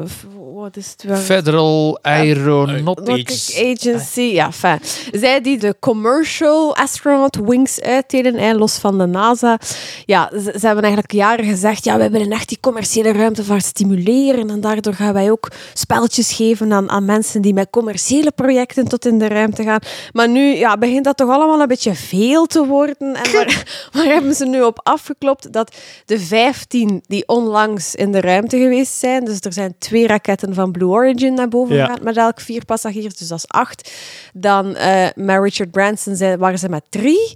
wat 0.53 0.77
is 0.77 0.91
het 0.91 1.03
wel? 1.03 1.17
Federal 1.17 1.99
Aeronautics. 2.01 3.61
Agency, 3.61 4.21
ja, 4.21 4.51
fijn. 4.51 4.79
Zij 5.11 5.41
die 5.41 5.57
de 5.57 5.75
commercial 5.79 6.75
astronaut 6.75 7.35
wings 7.45 7.81
uitdelen, 7.81 8.55
los 8.55 8.77
van 8.77 8.97
de 8.97 9.05
NASA. 9.05 9.59
Ja, 10.05 10.29
ze, 10.31 10.55
ze 10.59 10.65
hebben 10.65 10.83
eigenlijk 10.83 11.13
jaren 11.13 11.45
gezegd, 11.45 11.83
ja, 11.83 11.97
wij 11.97 12.11
willen 12.11 12.31
echt 12.31 12.47
die 12.49 12.57
commerciële 12.61 13.11
ruimtevaart 13.11 13.65
stimuleren 13.65 14.49
en 14.49 14.61
daardoor 14.61 14.93
gaan 14.93 15.13
wij 15.13 15.31
ook 15.31 15.51
spelletjes 15.73 16.31
geven 16.33 16.73
aan, 16.73 16.89
aan 16.89 17.05
mensen 17.05 17.41
die 17.41 17.53
met 17.53 17.69
commerciële 17.69 18.31
projecten 18.31 18.87
tot 18.87 19.05
in 19.05 19.19
de 19.19 19.27
ruimte 19.27 19.63
gaan. 19.63 19.79
Maar 20.11 20.29
nu 20.29 20.55
ja, 20.55 20.77
begint 20.77 21.03
dat 21.03 21.17
toch 21.17 21.29
allemaal 21.29 21.61
een 21.61 21.67
beetje 21.67 21.93
veel 21.95 22.45
te 22.45 22.65
worden. 22.65 23.15
En 23.15 23.31
waar, 23.33 23.63
waar 23.93 24.05
hebben 24.05 24.33
ze 24.35 24.45
nu 24.45 24.61
op 24.61 24.79
afgeklopt? 24.83 25.53
Dat 25.53 25.75
de 26.05 26.19
15 26.19 27.03
die 27.07 27.27
onlangs 27.27 27.95
in 27.95 28.11
de 28.11 28.21
ruimte 28.21 28.57
geweest 28.57 28.93
zijn, 28.93 29.25
dus 29.25 29.39
er 29.39 29.53
zijn 29.53 29.75
twee 29.79 30.07
raketten 30.07 30.53
van 30.53 30.71
Blue 30.71 30.89
Origin 30.89 31.33
naar 31.33 31.47
boven 31.47 31.75
Ja. 31.75 31.85
gegaan 31.85 32.03
met 32.03 32.17
elk 32.17 32.39
vier 32.39 32.65
passagiers, 32.65 33.15
dus 33.15 33.27
dat 33.27 33.37
is 33.37 33.47
acht. 33.47 33.91
Dan 34.33 34.75
eh, 34.75 35.07
met 35.15 35.41
Richard 35.41 35.71
Branson 35.71 36.15
zijn, 36.15 36.39
waren 36.39 36.59
ze 36.59 36.69
met 36.69 36.83
drie. 36.89 37.33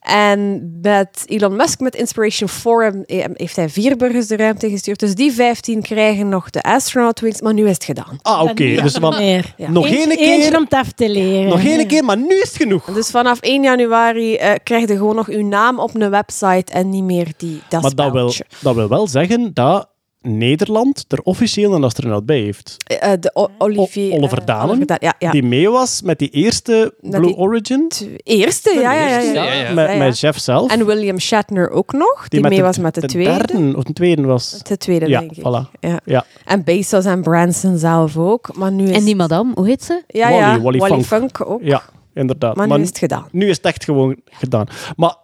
En 0.00 0.70
met 0.82 1.22
Elon 1.26 1.56
Musk, 1.56 1.80
met 1.92 2.00
Inspiration 2.00 2.48
Forum, 2.48 3.02
eh, 3.06 3.24
heeft 3.34 3.56
hij 3.56 3.68
vier 3.68 3.96
burgers 3.96 4.26
de 4.26 4.36
ruimte 4.36 4.70
gestuurd. 4.70 4.98
Dus 5.00 5.14
die 5.14 5.32
15 5.32 5.82
krijgen 5.82 6.28
nog 6.28 6.50
de 6.50 6.62
astronaut 6.62 7.20
wings, 7.20 7.40
maar 7.40 7.54
nu 7.54 7.64
is 7.68 7.74
het 7.74 7.84
gedaan. 7.84 8.18
Ah, 8.22 8.42
oké. 8.42 8.62
Ja, 8.64 8.82
Dus 8.82 8.92
van, 8.92 9.16
meer. 9.18 9.54
Ja. 9.56 9.70
nog 9.70 9.84
Eentje- 9.86 9.98
één 10.00 10.10
Eentje 10.10 10.48
keer, 10.48 10.56
om 10.56 10.62
het 10.64 10.72
af 10.74 10.92
te 10.92 11.08
leren. 11.08 11.48
nog 11.48 11.64
één 11.64 11.86
keer, 11.86 12.04
maar 12.04 12.18
nu 12.18 12.34
is 12.40 12.48
het 12.48 12.56
genoeg. 12.56 12.84
Dus 12.84 13.10
vanaf 13.10 13.38
1 13.40 13.62
januari 13.62 14.34
eh, 14.36 14.52
krijg 14.62 14.88
je 14.88 14.96
gewoon 14.96 15.14
nog 15.16 15.28
uw 15.28 15.46
naam 15.46 15.78
op 15.78 15.94
een 15.94 16.10
website 16.10 16.72
en 16.72 16.88
niet 16.88 17.04
meer 17.04 17.26
die, 17.36 17.62
dat 17.68 17.82
Maar 17.82 17.94
dat 17.94 18.12
wil, 18.12 18.32
dat 18.60 18.74
wil 18.74 18.88
wel 18.88 19.06
zeggen 19.06 19.50
dat 19.54 19.88
Nederland 20.36 21.04
er 21.08 21.20
officieel 21.22 21.74
een 21.74 21.84
astronaut 21.84 22.26
bij 22.26 22.40
heeft. 22.40 22.76
Eh, 22.84 23.12
de 23.20 23.30
O- 23.34 23.48
Olivier... 23.58 24.12
O- 24.12 24.16
Oliver 24.16 24.38
eh, 24.38 24.46
Danen, 24.46 24.68
Oliver 24.68 24.86
Da- 24.86 24.96
ja, 25.00 25.14
ja. 25.18 25.30
Die 25.30 25.42
mee 25.42 25.68
was 25.70 26.02
met 26.02 26.18
die 26.18 26.30
eerste 26.30 26.94
Met 27.00 27.10
Blue 27.10 27.26
die- 27.26 27.36
Origin. 27.36 27.88
T- 27.88 28.06
Eerste, 28.22 28.74
ja, 28.74 28.92
ja, 28.92 29.06
ja. 29.08 29.18
ja. 29.18 29.44
Ja, 29.44 29.52
ja. 29.52 29.72
Met, 29.74 29.98
met 29.98 30.20
Jeff 30.20 30.38
zelf. 30.38 30.70
En 30.72 30.86
William 30.86 31.18
Shatner 31.20 31.70
ook 31.70 31.92
nog, 31.92 32.28
die, 32.28 32.40
mee 32.40 32.56
de- 32.56 32.62
was 32.62 32.78
met 32.78 32.94
de, 32.94 33.00
tweede. 33.00 33.30
derde 33.30 33.76
of 33.76 33.82
de 33.82 33.92
tweede 33.92 34.22
was. 34.22 34.62
De 34.62 34.76
tweede, 34.76 35.08
Ja, 35.08 35.18
denk 35.20 35.30
ik. 35.32 35.38
voilà. 35.38 35.70
Ja. 35.80 36.00
Ja. 36.04 36.24
En 36.44 36.64
Bezos 36.64 37.04
en 37.04 37.22
Branson 37.22 37.78
zelf 37.78 38.16
ook. 38.16 38.56
Maar 38.56 38.72
nu 38.72 38.84
is... 38.88 38.96
En 38.96 39.04
die 39.04 39.16
madame, 39.16 39.52
hoe 39.54 39.66
heet 39.66 39.84
ze? 39.84 40.02
ja, 40.06 40.30
Wally, 40.30 40.40
ja, 40.40 40.60
Wally 40.60 40.78
Wally, 40.78 41.02
Funk. 41.02 41.36
Funk. 41.36 41.50
ook. 41.50 41.60
Ja, 41.62 41.82
inderdaad. 42.14 42.56
Maar 42.56 42.68
nu 42.68 42.80
is 42.82 42.88
het 42.88 42.98
gedaan. 42.98 43.28
nu 43.32 43.48
is 43.48 43.56
het 43.56 43.66
echt 43.66 43.84
gewoon 43.84 44.16
gedaan. 44.24 44.66
Maar 44.96 45.16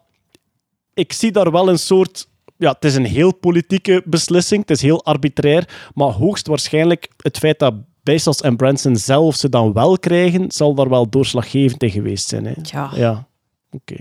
ik 0.94 1.12
zie 1.12 1.32
daar 1.32 1.50
wel 1.50 1.68
een 1.68 1.78
soort... 1.78 2.28
Ja, 2.56 2.72
het 2.72 2.84
is 2.84 2.94
een 2.94 3.04
heel 3.04 3.34
politieke 3.34 4.02
beslissing. 4.04 4.60
Het 4.60 4.70
is 4.70 4.82
heel 4.82 5.04
arbitrair. 5.04 5.90
Maar 5.94 6.08
hoogstwaarschijnlijk 6.08 7.08
het 7.16 7.38
feit 7.38 7.58
dat 7.58 7.74
Bezos 8.02 8.40
en 8.40 8.56
Branson 8.56 8.96
zelf 8.96 9.34
ze 9.34 9.48
dan 9.48 9.72
wel 9.72 9.98
krijgen, 9.98 10.50
zal 10.50 10.74
daar 10.74 10.88
wel 10.88 11.08
doorslaggevend 11.08 11.82
in 11.82 11.90
geweest 11.90 12.28
zijn. 12.28 12.44
Hè? 12.44 12.52
Ja. 12.62 12.90
Ja, 12.94 13.28
oké. 13.70 13.94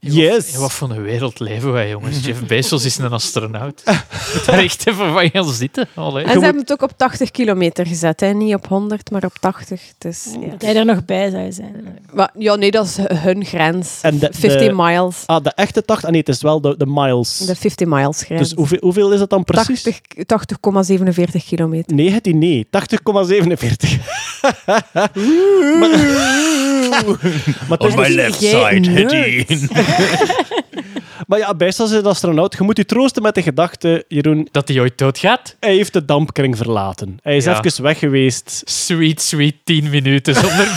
Yes. 0.00 0.52
In 0.54 0.60
wat 0.60 0.72
voor 0.72 0.90
een 0.90 1.02
wereld 1.02 1.38
leven 1.40 1.72
wij, 1.72 1.88
jongens? 1.88 2.20
Jeff 2.26 2.46
Bezos 2.46 2.84
is 2.84 2.98
een 2.98 3.12
astronaut. 3.12 3.82
Je 3.84 3.92
moet 4.34 4.44
daar 4.44 4.58
echt 4.58 4.86
even 4.86 5.12
van 5.12 5.30
gaan 5.30 5.52
zitten. 5.52 5.88
Allee. 5.94 6.24
En 6.24 6.32
ze 6.32 6.40
hebben 6.44 6.62
het 6.62 6.72
ook 6.72 6.82
op 6.82 6.92
80 6.96 7.30
kilometer 7.30 7.86
gezet. 7.86 8.20
Hè. 8.20 8.32
Niet 8.32 8.54
op 8.54 8.66
100, 8.66 9.10
maar 9.10 9.24
op 9.24 9.38
80. 9.40 9.82
Dus, 9.98 10.26
ja. 10.40 10.50
Dat 10.50 10.62
hij 10.62 10.76
er 10.76 10.84
nog 10.84 11.04
bij 11.04 11.30
zou 11.30 11.52
zijn. 11.52 11.98
Maar, 12.12 12.30
ja, 12.38 12.54
nee, 12.54 12.70
dat 12.70 12.86
is 12.86 12.96
hun 13.18 13.44
grens. 13.44 13.98
En 14.02 14.18
de- 14.18 14.28
50 14.32 14.66
de- 14.68 14.72
miles. 14.72 15.22
Ah, 15.26 15.42
de 15.44 15.52
echte 15.54 15.84
80... 15.84 16.04
Ah 16.06 16.10
nee, 16.12 16.20
het 16.20 16.28
is 16.28 16.42
wel 16.42 16.60
de, 16.60 16.74
de 16.76 16.86
miles. 16.86 17.38
De 17.38 17.56
50 17.56 17.86
miles 17.88 18.22
grens. 18.22 18.40
dus 18.40 18.52
hoeveel, 18.52 18.78
hoeveel 18.80 19.12
is 19.12 19.18
dat 19.18 19.30
dan 19.30 19.44
precies? 19.44 19.82
80 20.26 20.56
80,47 21.40 21.46
kilometer. 21.46 21.94
Nee, 21.96 22.10
het 22.10 22.24
die 22.24 22.34
nee. 22.34 22.66
80,47. 22.66 22.68
Maar, 27.68 27.78
On 27.78 27.94
my 27.94 28.08
left 28.14 28.38
side. 28.42 28.90
Hetty. 28.90 29.44
maar 31.26 31.38
ja, 31.38 31.54
Bijstas 31.54 31.90
is 31.90 31.96
een 31.98 32.06
astronaut. 32.06 32.54
Je 32.58 32.62
moet 32.64 32.76
je 32.76 32.84
troosten 32.84 33.22
met 33.22 33.34
de 33.34 33.42
gedachte, 33.42 34.04
Jeroen, 34.08 34.48
Dat 34.50 34.68
hij 34.68 34.80
ooit 34.80 34.98
doodgaat? 34.98 35.56
hij 35.60 35.74
heeft 35.74 35.92
de 35.92 36.04
dampkring 36.04 36.56
verlaten. 36.56 37.18
Hij 37.22 37.36
is 37.36 37.44
Ja. 37.44 37.62
even 37.64 37.82
weg 37.82 37.98
geweest. 37.98 38.62
Sweet, 38.64 39.22
sweet 39.22 39.54
10 39.64 39.90
minuten 39.90 40.34
zonder. 40.34 40.66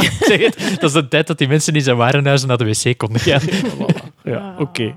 Ik 0.00 0.16
zeg 0.20 0.40
het, 0.40 0.56
dat 0.80 0.82
is 0.82 0.92
de 0.92 1.08
tijd 1.08 1.26
dat 1.26 1.38
die 1.38 1.48
mensen 1.48 1.74
in 1.74 1.82
zijn 1.82 1.96
warenhuizen 1.96 2.48
naar 2.48 2.58
de 2.58 2.64
wc 2.64 2.98
konden 2.98 3.20
gaan. 3.20 3.40
Ja, 4.24 4.54
oké. 4.58 4.94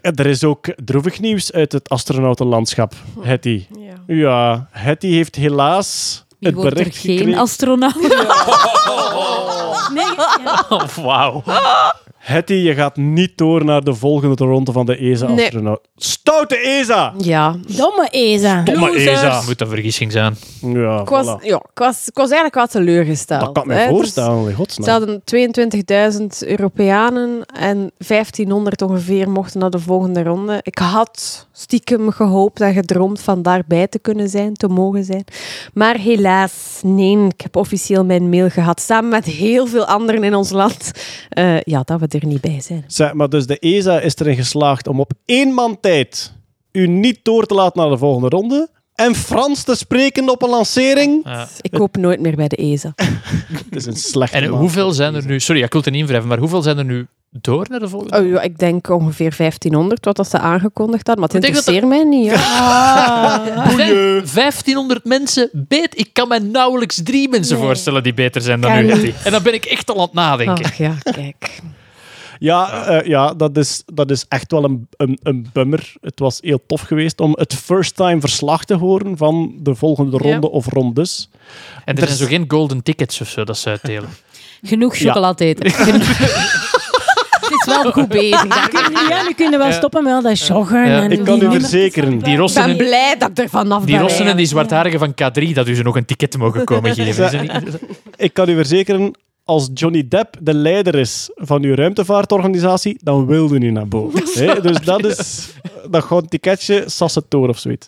Er 0.00 0.26
is 0.26 0.44
ook 0.44 0.66
droevig 0.84 1.20
nieuws 1.20 1.52
uit 1.52 1.72
het 1.72 1.88
astronautenlandschap, 1.88 2.94
Hetty. 3.20 3.64
Ja. 3.78 3.92
Ja, 4.14 4.68
Hetty 4.70 5.08
heeft 5.08 5.34
helaas 5.36 6.23
Wie 6.44 6.52
het 6.52 6.62
wordt 6.62 6.78
er 6.78 6.92
geen 6.92 7.16
gekregen. 7.18 7.40
astronaut? 7.40 7.94
Nee, 9.94 10.04
ja. 10.44 10.64
Oh, 10.68 10.82
wauw. 11.06 11.42
Hetty, 12.24 12.52
je 12.52 12.74
gaat 12.74 12.96
niet 12.96 13.38
door 13.38 13.64
naar 13.64 13.82
de 13.84 13.94
volgende 13.94 14.44
ronde 14.44 14.72
van 14.72 14.86
de 14.86 14.96
ESA-astronaut. 14.96 15.80
Stoute 15.96 16.56
ESA! 16.56 17.14
Ja. 17.18 17.56
Domme 17.76 18.08
ESA. 18.10 18.62
Domme 18.62 18.90
ESA. 18.94 19.42
moet 19.46 19.60
een 19.60 19.68
vergissing 19.68 20.12
zijn. 20.12 20.36
Ja, 20.60 21.00
Ik 21.00 21.08
was, 21.08 21.26
voilà. 21.26 21.44
ja, 21.44 21.56
ik, 21.56 21.78
was, 21.78 22.08
ik 22.08 22.14
was 22.16 22.30
eigenlijk 22.30 22.54
wel 22.54 22.66
teleurgesteld. 22.66 23.40
Dat 23.40 23.52
kan 23.52 23.62
ik 23.62 23.68
me. 23.68 23.74
Dus 23.74 23.88
voorstellen, 23.88 24.54
in 24.58 24.84
Ze 24.84 24.90
hadden 24.90 25.22
22.000 26.42 26.48
Europeanen 26.48 27.44
en 27.54 27.92
1500 27.98 28.82
ongeveer 28.82 29.30
mochten 29.30 29.60
naar 29.60 29.70
de 29.70 29.78
volgende 29.78 30.22
ronde. 30.22 30.60
Ik 30.62 30.78
had 30.78 31.46
stiekem 31.52 32.10
gehoopt 32.10 32.60
en 32.60 32.72
gedroomd 32.72 33.20
van 33.20 33.42
daarbij 33.42 33.86
te 33.86 33.98
kunnen 33.98 34.28
zijn, 34.28 34.54
te 34.54 34.68
mogen 34.68 35.04
zijn. 35.04 35.24
Maar 35.74 35.96
helaas, 35.96 36.80
nee, 36.82 37.24
ik 37.24 37.40
heb 37.40 37.56
officieel 37.56 38.04
mijn 38.04 38.28
mail 38.28 38.48
gehad, 38.48 38.80
samen 38.80 39.10
met 39.10 39.24
heel 39.24 39.66
veel 39.66 39.84
anderen 39.84 40.24
in 40.24 40.34
ons 40.34 40.50
land, 40.50 40.90
eh, 41.28 41.60
ja, 41.60 41.82
dat 41.82 42.00
we 42.00 42.08
er 42.14 42.26
niet 42.26 42.40
bij 42.40 42.60
zijn. 42.60 42.84
Zeg, 42.86 43.12
maar 43.12 43.28
dus 43.28 43.46
de 43.46 43.58
ESA 43.58 44.00
is 44.00 44.16
erin 44.16 44.36
geslaagd 44.36 44.88
om 44.88 45.00
op 45.00 45.12
één 45.24 45.52
man 45.52 45.80
tijd 45.80 46.32
u 46.72 46.86
niet 46.86 47.18
door 47.22 47.46
te 47.46 47.54
laten 47.54 47.80
naar 47.80 47.90
de 47.90 47.98
volgende 47.98 48.28
ronde 48.28 48.68
en 48.94 49.14
Frans 49.14 49.62
te 49.62 49.74
spreken 49.74 50.28
op 50.28 50.42
een 50.42 50.50
lancering. 50.50 51.20
Ja. 51.24 51.48
Ik 51.60 51.74
hoop 51.74 51.96
nooit 51.96 52.20
meer 52.20 52.36
bij 52.36 52.48
de 52.48 52.56
ESA. 52.56 52.92
Het 53.64 53.76
is 53.76 53.86
een 53.86 53.96
slechte 53.96 54.36
En 54.36 54.46
hoeveel 54.46 54.92
zijn 54.92 55.14
er 55.14 55.26
nu... 55.26 55.40
Sorry, 55.40 55.62
ik 55.62 55.72
wil 55.72 55.82
het 55.84 55.92
niet 55.92 56.24
maar 56.24 56.38
hoeveel 56.38 56.62
zijn 56.62 56.78
er 56.78 56.84
nu 56.84 57.06
door 57.30 57.66
naar 57.68 57.80
de 57.80 57.88
volgende? 57.88 58.18
Oh, 58.18 58.28
ja, 58.28 58.40
ik 58.40 58.58
denk 58.58 58.88
ongeveer 58.88 59.34
1500, 59.36 60.04
wat 60.04 60.16
dat 60.16 60.30
ze 60.30 60.38
aangekondigd 60.38 61.06
hadden, 61.06 61.24
maar 61.24 61.34
het 61.34 61.42
dat 61.42 61.50
interesseert 61.50 61.88
mij 61.88 62.04
niet. 62.04 62.30
Ja. 62.30 63.64
Er 63.64 63.70
zijn 63.70 63.94
1500 64.34 65.04
mensen 65.04 65.50
beter. 65.52 65.98
Ik 65.98 66.10
kan 66.12 66.28
me 66.28 66.38
nauwelijks 66.38 67.00
drie 67.02 67.28
mensen 67.28 67.56
Nee. 67.56 67.64
voorstellen 67.64 68.02
die 68.02 68.14
beter 68.14 68.40
zijn 68.40 68.60
dan 68.60 68.70
Kan 68.70 68.98
u. 68.98 69.14
En 69.24 69.32
dan 69.32 69.42
ben 69.42 69.54
ik 69.54 69.64
echt 69.64 69.90
al 69.90 69.96
aan 69.96 70.02
het 70.02 70.12
nadenken. 70.12 70.64
Ach 70.64 70.74
ja, 70.74 70.94
kijk. 71.02 71.60
Ja, 72.44 72.86
eh, 72.86 73.06
ja 73.06 73.34
dat, 73.34 73.56
is, 73.56 73.82
dat 73.86 74.10
is 74.10 74.24
echt 74.28 74.52
wel 74.52 74.64
een, 74.64 74.88
een, 74.96 75.18
een 75.22 75.46
bummer. 75.52 75.92
Het 76.00 76.18
was 76.18 76.38
heel 76.42 76.62
tof 76.66 76.80
geweest 76.80 77.20
om 77.20 77.32
het 77.38 77.54
first 77.54 77.96
time 77.96 78.20
verslag 78.20 78.64
te 78.64 78.74
horen 78.74 79.16
van 79.16 79.54
de 79.58 79.74
volgende 79.74 80.18
Ja. 80.22 80.30
ronde 80.30 80.50
of 80.50 80.66
rondes. 80.66 81.28
En 81.84 81.94
er 81.96 82.00
Er 82.02 82.06
zijn 82.06 82.18
zo 82.18 82.26
geen 82.26 82.44
golden 82.48 82.82
tickets 82.82 83.20
of 83.20 83.28
zo 83.28 83.44
dat 83.44 83.58
ze 83.58 83.68
uitdelen. 83.68 84.08
Genoeg 84.62 84.96
chocolade 84.96 85.44
eten. 85.44 85.72
Het 87.44 87.66
is 87.66 87.82
wel 87.82 87.92
goed 87.92 88.08
bezig. 88.08 88.42
Ja, 89.08 89.22
nu 89.22 89.32
kunnen 89.34 89.58
we 89.58 89.64
wel 89.64 89.72
stoppen 89.72 90.02
met 90.02 90.12
al 90.12 90.22
dat 90.22 90.46
joggen. 90.46 90.88
Ja. 90.88 91.02
en 91.02 91.10
Ik 91.10 91.24
kan 91.24 91.42
u 91.42 91.50
verzekeren, 91.50 92.18
Die 92.18 92.32
Ik 92.32 92.38
rossen, 92.38 92.62
ben 92.62 92.70
en, 92.70 92.76
blij 92.76 93.16
dat 93.18 93.30
ik 93.30 93.38
er 93.38 93.48
vanaf 93.48 93.84
die 93.84 93.98
rossen 93.98 94.26
en 94.26 94.36
die 94.36 94.46
zwartharigen 94.46 94.98
van 94.98 95.10
K3, 95.10 95.52
dat 95.52 95.68
u 95.68 95.74
ze 95.74 95.82
nog 95.82 95.96
een 95.96 96.04
ticket 96.04 96.38
mogen 96.38 96.64
komen 96.64 96.94
geven. 96.94 97.50
Ik 98.16 98.34
kan 98.34 98.48
u 98.48 98.54
verzekeren, 98.54 99.14
als 99.44 99.70
Johnny 99.74 100.08
Depp 100.08 100.36
de 100.40 100.54
leider 100.54 100.94
is 100.94 101.30
van 101.34 101.62
uw 101.62 101.74
ruimtevaartorganisatie, 101.74 102.98
dan 103.02 103.26
wil 103.26 103.54
u 103.54 103.70
naar 103.70 103.88
boven. 103.88 104.24
Dus 104.62 104.80
dat 104.80 105.04
is 105.04 105.48
dat 105.90 106.02
gewoon 106.02 106.22
een 106.22 106.28
ticketje, 106.28 106.84
Sassetoor 106.86 107.48
of 107.48 107.58
zoiets. 107.58 107.86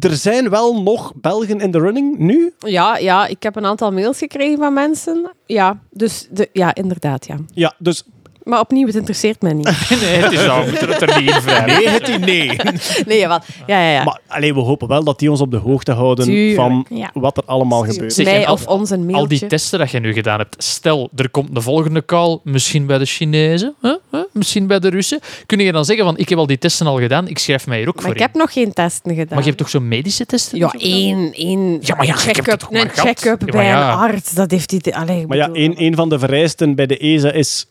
Er 0.00 0.16
zijn 0.16 0.50
wel 0.50 0.82
nog 0.82 1.12
Belgen 1.14 1.60
in 1.60 1.70
de 1.70 1.78
running 1.78 2.18
nu. 2.18 2.52
Ja, 2.58 2.96
ja, 2.96 3.26
ik 3.26 3.42
heb 3.42 3.56
een 3.56 3.66
aantal 3.66 3.92
mails 3.92 4.18
gekregen 4.18 4.58
van 4.58 4.72
mensen. 4.72 5.30
Ja, 5.46 5.78
dus 5.90 6.28
de, 6.30 6.48
ja, 6.52 6.74
inderdaad, 6.74 7.26
ja. 7.26 7.36
Ja, 7.54 7.74
dus 7.78 8.04
Maar 8.48 8.60
opnieuw, 8.60 8.86
het 8.86 8.94
interesseert 8.96 9.42
mij 9.42 9.52
niet. 9.52 9.64
Nee, 10.00 10.16
het 10.16 10.32
is 10.32 10.48
al, 10.48 10.64
het 10.64 11.02
er 11.02 11.20
niet 11.22 11.30
in. 11.30 11.66
Nee, 11.66 11.88
het 11.88 12.18
nee. 12.20 12.56
Nee, 13.06 13.18
jawel. 13.18 13.40
Ja, 13.66 13.80
ja, 13.82 13.90
ja. 13.92 14.04
Maar 14.04 14.20
alleen, 14.26 14.54
we 14.54 14.60
hopen 14.60 14.88
wel 14.88 15.04
dat 15.04 15.18
die 15.18 15.30
ons 15.30 15.40
op 15.40 15.50
de 15.50 15.56
hoogte 15.56 15.92
houden 15.92 16.24
Tuurlijk. 16.24 16.56
van 16.56 16.86
Ja. 16.88 17.10
wat 17.14 17.36
er 17.36 17.42
allemaal 17.46 17.82
gebeurt. 17.84 18.12
Zeg, 18.12 18.24
Mij 18.26 18.46
al- 18.46 18.52
of 18.52 18.66
ons 18.66 18.90
een 18.90 18.98
mailtje. 19.00 19.20
Al 19.22 19.28
die 19.28 19.46
testen 19.46 19.78
dat 19.78 19.90
je 19.90 19.98
nu 20.00 20.12
gedaan 20.12 20.38
hebt, 20.38 20.64
stel, 20.64 21.10
er 21.16 21.30
komt 21.30 21.54
de 21.54 21.60
volgende 21.60 22.04
call, 22.04 22.38
misschien 22.44 22.86
bij 22.86 22.98
de 22.98 23.04
Chinezen, 23.04 23.74
hè? 23.80 23.96
Hè? 24.10 24.22
misschien 24.32 24.66
bij 24.66 24.78
de 24.78 24.88
Russen. 24.88 25.20
Kun 25.46 25.58
je 25.58 25.72
dan 25.72 25.84
zeggen 25.84 26.04
van, 26.04 26.18
ik 26.18 26.28
heb 26.28 26.38
al 26.38 26.46
die 26.46 26.58
testen 26.58 26.86
al 26.86 26.98
gedaan, 26.98 27.28
ik 27.28 27.38
schrijf 27.38 27.66
mij 27.66 27.78
hier 27.78 27.88
ook 27.88 27.94
Maar 27.94 28.02
voor 28.04 28.12
ik 28.12 28.18
in. 28.20 28.26
heb 28.26 28.34
nog 28.34 28.52
geen 28.52 28.72
testen 28.72 29.10
gedaan. 29.14 29.26
Maar 29.28 29.38
je 29.38 29.44
hebt 29.44 29.58
toch 29.58 29.68
zo'n 29.68 29.88
medische 29.88 30.26
testen? 30.26 30.58
Ja, 30.58 30.72
één, 30.78 31.32
één 31.32 31.78
Ja, 31.80 31.94
maar 31.96 32.06
ja, 32.06 32.12
ik 32.14 32.18
heb 32.20 32.26
het 32.36 32.44
check-up 32.44 32.58
toch 32.58 32.70
maar 32.70 32.80
een 32.82 32.90
gehad. 32.90 33.06
check-up 33.20 33.40
Ja, 33.40 33.46
maar 33.46 33.62
bij 33.62 33.66
ja. 33.66 33.92
een 33.92 33.98
arts. 33.98 34.32
Dat 34.34 34.50
heeft 34.50 34.70
hij... 34.70 34.94
Allee, 34.94 35.20
ik 35.20 35.26
Maar 35.26 35.36
ja, 35.36 35.48
een, 35.52 35.74
een 35.82 35.94
van 35.94 36.08
de 36.08 36.18
vereisten 36.18 36.74
bij 36.74 36.86
de 36.86 36.96
ESA 36.98 37.32
is 37.32 37.66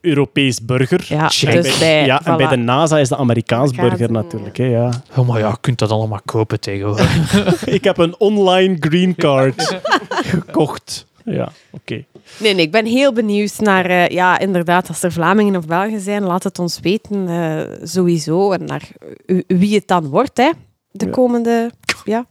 Europees 0.00 0.64
burger. 0.64 1.04
Ja, 1.08 1.28
Check. 1.28 1.62
dus 1.62 1.78
bij, 1.78 2.04
ja, 2.04 2.24
en 2.24 2.36
bij 2.36 2.46
de 2.46 2.56
NASA 2.56 2.98
is 2.98 3.08
de 3.08 3.16
Amerikaans 3.16 3.72
burger 3.72 4.12
natuurlijk. 4.12 4.56
Hè, 4.56 4.64
ja. 4.64 4.90
Oh, 5.16 5.28
maar 5.28 5.38
ja, 5.38 5.48
je 5.48 5.56
kunt 5.60 5.78
dat 5.78 5.90
allemaal 5.90 6.20
kopen 6.24 6.60
tegenwoordig. 6.60 7.66
Ik 7.76 7.84
heb 7.84 7.98
een 7.98 8.14
online 8.18 8.76
green 8.80 9.14
card 9.14 9.80
gekocht. 10.34 11.06
Ja, 11.24 11.48
oké. 11.70 12.04
Nee, 12.38 12.54
nee, 12.54 12.64
ik 12.64 12.70
ben 12.72 12.86
heel 12.86 13.12
benieuwd 13.12 13.58
naar... 13.58 13.84
eh, 13.86 14.08
ja, 14.08 14.38
inderdaad, 14.38 14.88
als 14.88 15.02
er 15.02 15.12
Vlamingen 15.12 15.56
of 15.56 15.66
Belgen 15.66 16.00
zijn, 16.00 16.22
laat 16.22 16.42
het 16.44 16.58
ons 16.58 16.80
weten. 16.80 17.28
eh, 17.28 17.60
sowieso. 17.86 18.52
En 18.52 18.64
naar 18.64 18.88
eh, 19.26 19.40
wie 19.46 19.74
het 19.74 19.88
dan 19.88 20.06
wordt, 20.06 20.36
hè. 20.36 20.50
De 20.90 21.04
Ja. 21.04 21.10
komende... 21.10 21.70
Ja. 22.04 22.26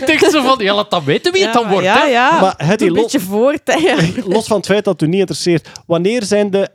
Ik 0.00 0.06
denk 0.06 0.18
zo 0.18 0.42
van, 0.42 0.58
ja, 0.58 0.74
laat 0.74 0.90
dat 0.90 1.04
weten 1.04 1.32
wie 1.32 1.44
het 1.44 1.52
dan 1.52 1.68
wordt. 1.68 1.84
Ja. 1.84 2.40
Maar 2.40 2.54
het 2.56 2.82
een 2.82 2.92
beetje 2.92 3.20
voort, 3.20 3.60
hè. 3.64 3.94
Los 4.34 4.46
van 4.46 4.56
het 4.56 4.66
feit 4.66 4.84
dat 4.84 5.00
het 5.00 5.02
u 5.08 5.10
niet 5.10 5.20
interesseert, 5.20 5.68
wanneer 5.86 6.22
zijn 6.22 6.50
de 6.50 6.68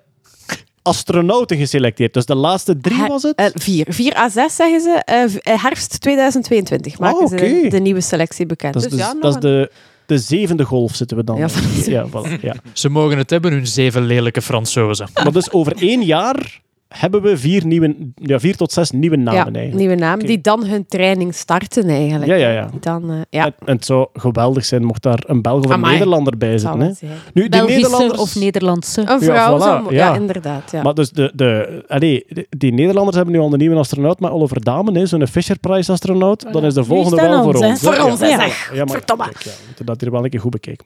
astronauten 0.81 1.57
geselecteerd? 1.57 2.13
Dus 2.13 2.25
de 2.25 2.35
laatste 2.35 2.77
drie 2.79 3.05
was 3.07 3.23
het? 3.23 3.35
Eh, 3.35 3.45
vier. 3.53 3.85
Vier 3.89 4.17
à 4.17 4.29
zes, 4.29 4.55
zeggen 4.55 4.81
ze. 4.81 5.01
Eh, 5.05 5.23
eh, 5.23 5.63
herfst 5.63 6.01
2022 6.01 6.99
maken 6.99 7.23
Ah, 7.23 7.29
ze 7.29 7.67
de, 7.69 7.79
nieuwe 7.79 8.01
selectie 8.01 8.45
bekend. 8.45 8.73
dat 8.73 8.83
is, 8.83 8.89
dus 8.89 8.99
dus- 8.99 9.07
ja, 9.07 9.19
dat 9.19 9.35
is 9.35 9.41
de, 9.41 9.71
de 10.05 10.17
zevende 10.17 10.63
golf 10.63 10.95
zitten 10.95 11.17
we 11.17 11.23
dan. 11.23 11.37
Ja, 11.37 11.47
ja, 11.85 12.05
voilà, 12.07 12.41
ja. 12.41 12.55
Ze 12.73 12.89
mogen 12.89 13.17
het 13.17 13.29
hebben, 13.29 13.51
hun 13.51 13.67
zeven 13.67 14.05
lelijke 14.05 14.41
Fransozen. 14.41 15.07
Maar 15.13 15.31
dus 15.31 15.51
over 15.51 15.75
één 15.77 16.01
jaar 16.03 16.61
hebben 16.99 17.21
we 17.21 17.37
vier, 17.37 17.65
nieuwe, 17.65 17.95
ja, 18.15 18.39
vier 18.39 18.55
tot 18.55 18.71
zes 18.71 18.91
nieuwe 18.91 19.15
namen 19.15 19.33
ja, 19.33 19.59
eigenlijk. 19.59 19.75
nieuwe 19.97 20.13
Oké. 20.13 20.25
die 20.25 20.41
dan 20.41 20.65
hun 20.65 20.85
training 20.85 21.35
starten 21.35 21.89
eigenlijk. 21.89 22.31
Ja, 22.31 22.35
ja, 22.35 22.49
ja. 22.49 22.69
Dan, 22.79 23.11
eh, 23.11 23.17
ja. 23.29 23.45
En, 23.45 23.53
en 23.65 23.75
het 23.75 23.85
zou 23.85 24.07
geweldig 24.13 24.65
zijn 24.65 24.83
mocht 24.83 25.01
daar 25.03 25.23
een 25.27 25.41
Belg 25.41 25.57
of 25.63 25.65
een 25.65 25.71
Amai. 25.71 25.91
Nederlander 25.93 26.37
bij 26.37 26.57
zitten. 26.57 26.79
Hè. 26.79 26.87
Nu, 26.87 26.93
die 27.33 27.49
Belgische 27.49 27.81
Nederlanders... 27.81 28.19
of 28.21 28.35
Nederlandse. 28.35 29.01
Een 29.01 29.21
vrouw, 29.21 29.59
voilà, 29.59 29.89
ja. 29.89 29.89
ja. 29.89 30.15
inderdaad. 30.15 30.71
Ja. 30.71 30.81
Maar 30.81 30.93
dus 30.93 31.09
de, 31.11 31.31
de, 31.35 31.83
allee, 31.87 32.25
die 32.49 32.73
Nederlanders 32.73 33.15
hebben 33.15 33.33
nu 33.33 33.39
al 33.39 33.53
een 33.53 33.59
nieuwe 33.59 33.75
astronaut, 33.75 34.19
maar 34.19 34.31
Oliver 34.31 34.63
Damen, 34.63 34.95
hè, 34.95 35.05
zo'n 35.05 35.27
Fisher 35.27 35.59
Prize 35.59 35.91
astronaut, 35.91 36.45
dan 36.51 36.65
is 36.65 36.73
de 36.73 36.83
volgende 36.83 37.21
is 37.21 37.27
wel 37.27 37.43
voor 37.43 37.53
ons, 37.53 37.59
hè? 37.61 37.67
ons. 37.67 37.81
hè. 37.81 37.87
Voor 37.87 37.95
Ja. 37.95 38.05
ons, 38.11 38.19
hè, 38.19 38.27
Ja. 38.27 38.39
zeg. 38.39 38.71
Ja, 38.73 38.85
maar 38.85 38.95
Verdomme. 38.97 39.23
kijk, 39.23 39.43
ja, 39.43 39.51
we 39.51 39.63
moeten 39.67 39.85
dat 39.85 40.01
hier 40.01 40.11
wel 40.11 40.23
een 40.23 40.29
keer 40.29 40.39
goed 40.39 40.51
bekijken. 40.51 40.85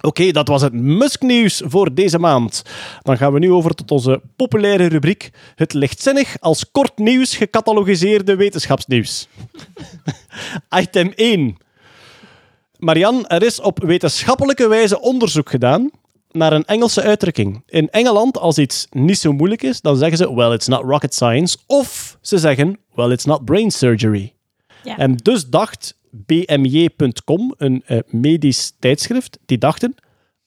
Oké, 0.00 0.30
dat 0.30 0.48
was 0.48 0.62
het 0.62 0.72
Musk-nieuws 0.72 1.62
voor 1.64 1.94
deze 1.94 2.18
maand. 2.18 2.62
Dan 3.02 3.16
gaan 3.16 3.32
we 3.32 3.38
nu 3.38 3.52
over 3.52 3.74
tot 3.74 3.90
onze 3.90 4.20
populaire 4.36 4.86
rubriek 4.86 5.30
het 5.54 5.72
lichtzinnig 5.72 6.36
als 6.40 6.70
kort 6.70 6.98
nieuws 6.98 7.36
gecatalogiseerde 7.36 8.36
wetenschapsnieuws. 8.36 9.28
Item 10.80 11.12
1. 11.14 11.56
Marian, 12.78 13.26
er 13.26 13.42
is 13.42 13.60
op 13.60 13.82
wetenschappelijke 13.82 14.68
wijze 14.68 15.00
onderzoek 15.00 15.50
gedaan 15.50 15.90
naar 16.30 16.52
een 16.52 16.64
Engelse 16.64 17.02
uitdrukking. 17.02 17.62
In 17.66 17.90
Engeland, 17.90 18.38
als 18.38 18.58
iets 18.58 18.86
niet 18.90 19.18
zo 19.18 19.32
moeilijk 19.32 19.62
is, 19.62 19.80
dan 19.80 19.96
zeggen 19.96 20.18
ze, 20.18 20.34
well, 20.34 20.52
it's 20.52 20.66
not 20.66 20.82
rocket 20.82 21.14
science. 21.14 21.56
Of 21.66 22.18
ze 22.20 22.38
zeggen, 22.38 22.78
well, 22.94 23.10
it's 23.10 23.24
not 23.24 23.44
brain 23.44 23.70
surgery. 23.70 24.34
Ja. 24.82 24.96
En 24.96 25.16
dus 25.16 25.48
dacht 25.48 25.95
BMJ.com, 26.26 27.54
een 27.56 27.82
eh, 27.86 27.98
medisch 28.06 28.72
tijdschrift, 28.78 29.38
die 29.46 29.58
dachten, 29.58 29.94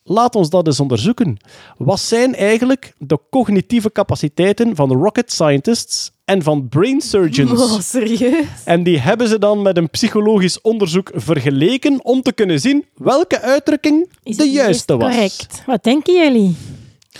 laat 0.04 0.36
ons 0.36 0.50
dat 0.50 0.68
eens 0.68 0.80
onderzoeken. 0.80 1.38
Wat 1.78 2.00
zijn 2.00 2.36
eigenlijk 2.36 2.94
de 2.98 3.20
cognitieve 3.30 3.92
capaciteiten 3.92 4.76
van 4.76 4.92
rocket 4.92 5.32
scientists 5.32 6.12
en 6.26 6.44
van 6.44 6.68
brain 6.70 7.02
surgeons? 7.02 7.62
Oh, 7.62 7.80
serieus? 7.80 8.46
En 8.66 8.84
die 8.84 9.00
hebben 9.00 9.28
ze 9.28 9.40
dan 9.40 9.62
met 9.62 9.78
een 9.78 9.90
psychologisch 9.90 10.62
onderzoek 10.62 11.12
vergeleken 11.14 12.06
om 12.06 12.22
te 12.22 12.34
kunnen 12.34 12.60
zien 12.60 12.86
welke 12.96 13.42
uitdrukking 13.42 14.10
de 14.24 14.50
juiste 14.50 14.98
was. 14.98 15.14
Correct. 15.14 15.64
Wat 15.66 15.84
denken 15.84 16.14
jullie? 16.14 16.56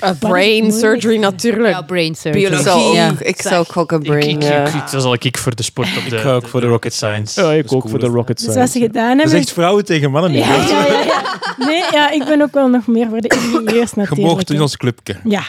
A 0.04 0.14
brain 0.20 0.72
surgery 0.72 1.18
natuurlijk. 1.18 1.74
Ja, 1.74 1.82
brain 1.82 2.16
surgery. 2.16 2.50
Biologie. 2.50 2.60
Ik 2.60 2.72
zou 2.74 2.88
ook, 2.88 2.94
Ja. 2.96 3.14
ik 3.20 3.42
zou 3.42 3.56
ook 3.56 3.72
gokken 3.72 3.98
Ik, 4.00 4.04
brain. 4.08 4.30
ik, 4.42 4.44
ik, 4.68 4.74
ik- 4.74 4.92
dat 4.92 5.02
zal 5.02 5.14
ik 5.14 5.38
voor 5.38 5.56
de 5.56 5.64
sport 5.64 5.88
op 5.98 6.04
de... 6.10 6.16
Ik 6.16 6.22
ga 6.22 6.34
ook 6.34 6.48
voor 6.48 6.62
de 6.62 6.68
rocket 6.68 6.94
science. 6.94 7.42
Ja, 7.42 7.52
ik 7.52 7.62
Dat 7.62 7.72
is 7.72 7.78
ook 7.78 7.90
voor 7.90 8.00
de 8.00 8.06
rocket 8.06 8.38
Dus 8.38 8.46
wat 8.46 8.54
science. 8.56 8.78
ze 8.80 8.80
gedaan 8.86 9.08
Dat 9.08 9.16
is 9.18 9.22
hebben... 9.24 9.40
echt 9.40 9.52
vrouwen 9.52 9.86
tegen 9.86 10.12
mannen. 10.12 10.32
niet. 10.32 10.44
ja, 10.46 10.56
ja, 10.56 10.86
ja, 10.86 11.02
ja. 11.04 11.22
Nee, 11.58 11.84
ja, 11.92 12.12
ik 12.12 12.26
ben 12.26 12.42
ook 12.42 12.54
wel 12.54 12.68
nog 12.68 12.88
meer 12.88 13.08
voor 13.10 13.22
de 13.22 13.28
ingenieurs 13.38 13.94
natuurlijk. 13.94 14.28
mocht 14.28 14.50
in 14.50 14.62
ons 14.62 14.78
clubje. 14.78 15.16
Ja. 15.24 15.44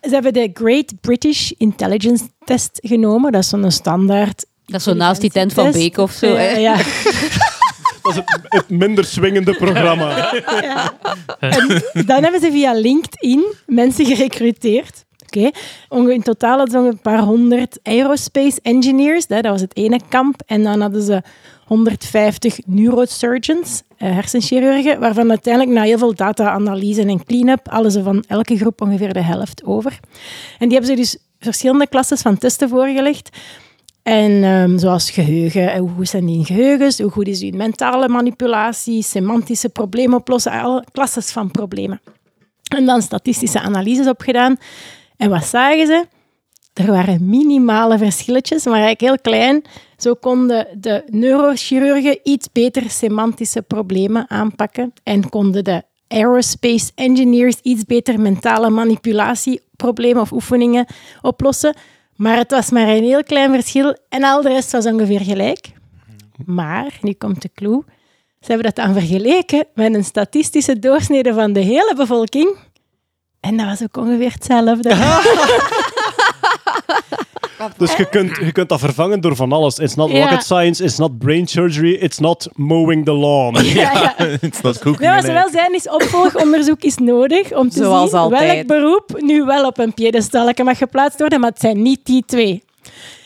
Ze 0.00 0.08
hebben 0.10 0.32
de 0.32 0.50
Great 0.54 0.92
British 1.00 1.50
Intelligence 1.50 2.24
Test 2.44 2.70
genomen. 2.72 3.32
Dat 3.32 3.42
is 3.42 3.48
zo'n 3.48 3.70
standaard... 3.70 4.44
Dat 4.66 4.78
is 4.80 4.86
zo 4.86 4.94
naast 4.94 5.20
die 5.20 5.30
tent 5.30 5.52
van. 5.52 5.70
Beek 5.72 5.96
of 5.98 6.12
zo. 6.12 6.26
Ja. 6.38 6.76
Dat 8.02 8.12
is 8.12 8.16
het, 8.16 8.24
het 8.48 8.68
minder 8.68 9.04
swingende 9.04 9.54
programma. 9.56 10.32
Dan 12.06 12.22
hebben 12.22 12.40
ze 12.40 12.48
via 12.50 12.72
LinkedIn 12.72 13.44
mensen 13.66 14.06
gerecruiteerd. 14.06 15.04
Oké. 15.26 15.50
Onge- 15.88 16.14
In 16.14 16.22
totaal 16.22 16.58
hadden 16.58 16.82
ze 16.82 16.88
een 16.88 17.00
paar 17.00 17.18
honderd 17.20 17.78
aerospace 17.82 18.58
engineers. 18.62 19.24
hè, 19.28 19.40
Dat 19.40 19.50
was 19.52 19.60
het 19.60 19.76
ene 19.76 20.00
kamp. 20.08 20.42
En 20.46 20.62
dan 20.62 20.80
hadden 20.80 21.02
ze 21.02 21.22
150 21.64 22.58
neurosurgeons, 22.66 23.82
eh, 23.96 24.12
hersenchirurgen, 24.14 25.00
waarvan 25.00 25.30
uiteindelijk 25.30 25.74
na 25.76 25.82
heel 25.82 25.98
veel 25.98 26.14
data-analyse 26.14 27.02
en 27.02 27.24
clean-up 27.24 27.66
hadden 27.70 27.92
ze 27.92 28.02
van 28.02 28.24
elke 28.28 28.56
groep 28.56 28.80
ongeveer 28.80 29.12
de 29.12 29.22
helft 29.22 29.64
over. 29.64 29.98
En 30.58 30.68
die 30.68 30.78
hebben 30.78 30.86
ze 30.96 31.02
dus 31.02 31.16
verschillende 31.38 31.86
klasses 31.88 32.20
van 32.20 32.38
testen 32.38 32.68
voorgelegd. 32.68 33.28
En 34.10 34.44
ehm, 34.44 34.78
zoals 34.78 35.10
geheugen, 35.10 35.72
en 35.72 35.80
hoe 35.80 35.90
goed 35.90 36.08
zijn 36.08 36.26
die 36.26 36.38
in 36.38 36.44
geheugens, 36.44 36.98
hoe 36.98 37.10
goed 37.10 37.26
is 37.26 37.42
uw 37.42 37.56
mentale 37.56 38.08
manipulatie, 38.08 39.02
semantische 39.02 39.68
probleem 39.68 40.14
oplossen, 40.14 40.52
alle 40.52 40.84
klasses 40.92 41.30
van 41.30 41.50
problemen. 41.50 42.00
En 42.74 42.86
dan 42.86 43.02
statistische 43.02 43.60
analyses 43.60 44.06
opgedaan. 44.06 44.56
En 45.16 45.30
wat 45.30 45.44
zagen 45.44 45.86
ze? 45.86 46.06
Er 46.74 46.86
waren 46.86 47.28
minimale 47.28 47.98
verschilletjes, 47.98 48.64
maar 48.64 48.80
eigenlijk 48.80 49.00
heel 49.00 49.18
klein. 49.32 49.62
Zo 49.96 50.14
konden 50.14 50.66
de 50.80 51.02
neurochirurgen 51.06 52.18
iets 52.22 52.52
beter 52.52 52.90
semantische 52.90 53.62
problemen 53.62 54.30
aanpakken 54.30 54.92
en 55.02 55.28
konden 55.28 55.64
de 55.64 55.82
aerospace 56.08 56.90
engineers 56.94 57.60
iets 57.62 57.84
beter 57.84 58.20
mentale 58.20 58.70
manipulatieproblemen 58.70 60.22
of 60.22 60.32
oefeningen 60.32 60.86
oplossen. 61.22 61.74
Maar 62.20 62.36
het 62.36 62.50
was 62.50 62.70
maar 62.70 62.88
een 62.88 63.02
heel 63.02 63.22
klein 63.22 63.52
verschil 63.52 63.96
en 64.08 64.24
al 64.24 64.42
de 64.42 64.48
rest 64.48 64.72
was 64.72 64.86
ongeveer 64.86 65.20
gelijk. 65.20 65.72
Maar, 66.46 66.98
nu 67.00 67.12
komt 67.12 67.42
de 67.42 67.50
clue, 67.54 67.82
ze 68.40 68.52
hebben 68.52 68.64
dat 68.74 68.84
dan 68.84 68.94
vergeleken 68.94 69.66
met 69.74 69.94
een 69.94 70.04
statistische 70.04 70.78
doorsnede 70.78 71.34
van 71.34 71.52
de 71.52 71.60
hele 71.60 71.94
bevolking. 71.96 72.56
En 73.40 73.56
dat 73.56 73.66
was 73.66 73.82
ook 73.82 73.96
ongeveer 73.96 74.32
hetzelfde. 74.32 74.88
Dus 77.76 77.96
je 77.96 78.08
kunt, 78.08 78.36
je 78.36 78.52
kunt 78.52 78.68
dat 78.68 78.80
vervangen 78.80 79.20
door 79.20 79.36
van 79.36 79.52
alles. 79.52 79.78
It's 79.78 79.94
not 79.94 80.10
Ja. 80.10 80.22
rocket 80.22 80.44
science, 80.44 80.84
it's 80.84 80.96
not 80.96 81.18
brain 81.18 81.46
surgery, 81.46 81.92
it's 81.94 82.18
not 82.18 82.48
mowing 82.54 83.04
the 83.04 83.12
lawn. 83.12 83.64
Ja, 83.64 83.92
ja. 83.92 84.14
It's 84.40 84.60
not 84.60 84.78
cooking. 84.78 85.02
Ja, 85.08 85.14
wat 85.14 85.24
ze 85.24 85.32
wel 85.32 85.48
zijn, 85.48 85.74
is 85.74 85.88
opvolgonderzoek 85.88 86.82
is 86.82 86.96
nodig 86.96 87.52
om 87.52 87.68
te 87.68 87.76
Zoals 87.82 88.10
zien 88.10 88.18
altijd. 88.18 88.52
welk 88.54 88.66
beroep 88.66 89.20
nu 89.22 89.44
wel 89.44 89.66
op 89.66 89.78
een 89.78 89.94
piedestalje 89.94 90.64
mag 90.64 90.78
geplaatst 90.78 91.18
worden, 91.18 91.40
maar 91.40 91.50
het 91.50 91.60
zijn 91.60 91.82
niet 91.82 92.00
die 92.04 92.22
twee. 92.26 92.62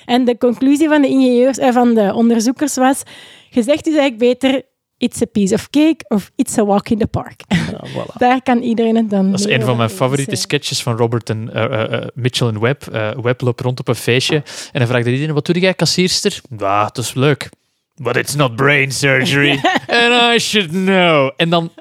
En 0.05 0.25
de 0.25 0.39
conclusie 0.39 0.89
van 0.89 1.03
de, 1.03 1.09
ingenieurs, 1.09 1.59
eh, 1.59 1.73
van 1.73 1.95
de 1.95 2.13
onderzoekers 2.15 2.75
was, 2.77 3.03
gezegd 3.51 3.87
is 3.87 3.97
eigenlijk 3.97 4.41
beter, 4.41 4.63
it's 4.99 5.23
a 5.23 5.27
piece 5.33 5.55
of 5.55 5.71
cake 5.71 6.05
of 6.09 6.31
it's 6.37 6.59
a 6.59 6.65
walk 6.65 6.89
in 6.89 6.99
the 6.99 7.07
park. 7.07 7.41
Ja, 7.49 7.85
voilà. 7.93 8.13
Daar 8.27 8.43
kan 8.43 8.63
iedereen 8.63 8.97
het 8.97 9.11
dan 9.11 9.31
Dat 9.31 9.41
is 9.41 9.47
een 9.47 9.61
van 9.63 9.77
mijn 9.77 9.89
over 9.91 9.97
favoriete 9.97 10.37
zijn. 10.37 10.43
sketches 10.43 10.83
van 10.83 10.97
Robert 10.97 11.31
en 11.31 11.53
eh, 11.55 11.65
eh, 11.65 11.93
eh, 11.93 12.07
Mitchell 12.15 12.49
en 12.49 12.61
Webb. 12.61 12.83
Eh, 12.87 13.11
Webb 13.23 13.41
loopt 13.41 13.61
rond 13.61 13.81
op 13.81 13.89
een 13.89 13.95
feestje 13.95 14.37
en 14.73 14.79
dan 14.79 14.87
vraagt 14.87 15.07
iedereen, 15.07 15.35
wat 15.35 15.47
doe 15.47 15.59
jij, 15.59 15.75
kassierster? 15.75 16.41
Ja, 16.59 16.85
dat 16.85 16.99
is 16.99 17.15
leuk. 17.15 17.49
But 17.97 18.17
it's 18.17 18.35
not 18.35 18.57
brain 18.57 18.93
surgery. 18.93 19.51
And 19.87 20.35
I 20.35 20.39
should 20.39 20.71
know. 20.71 21.31
En 21.37 21.51
dan 21.51 21.73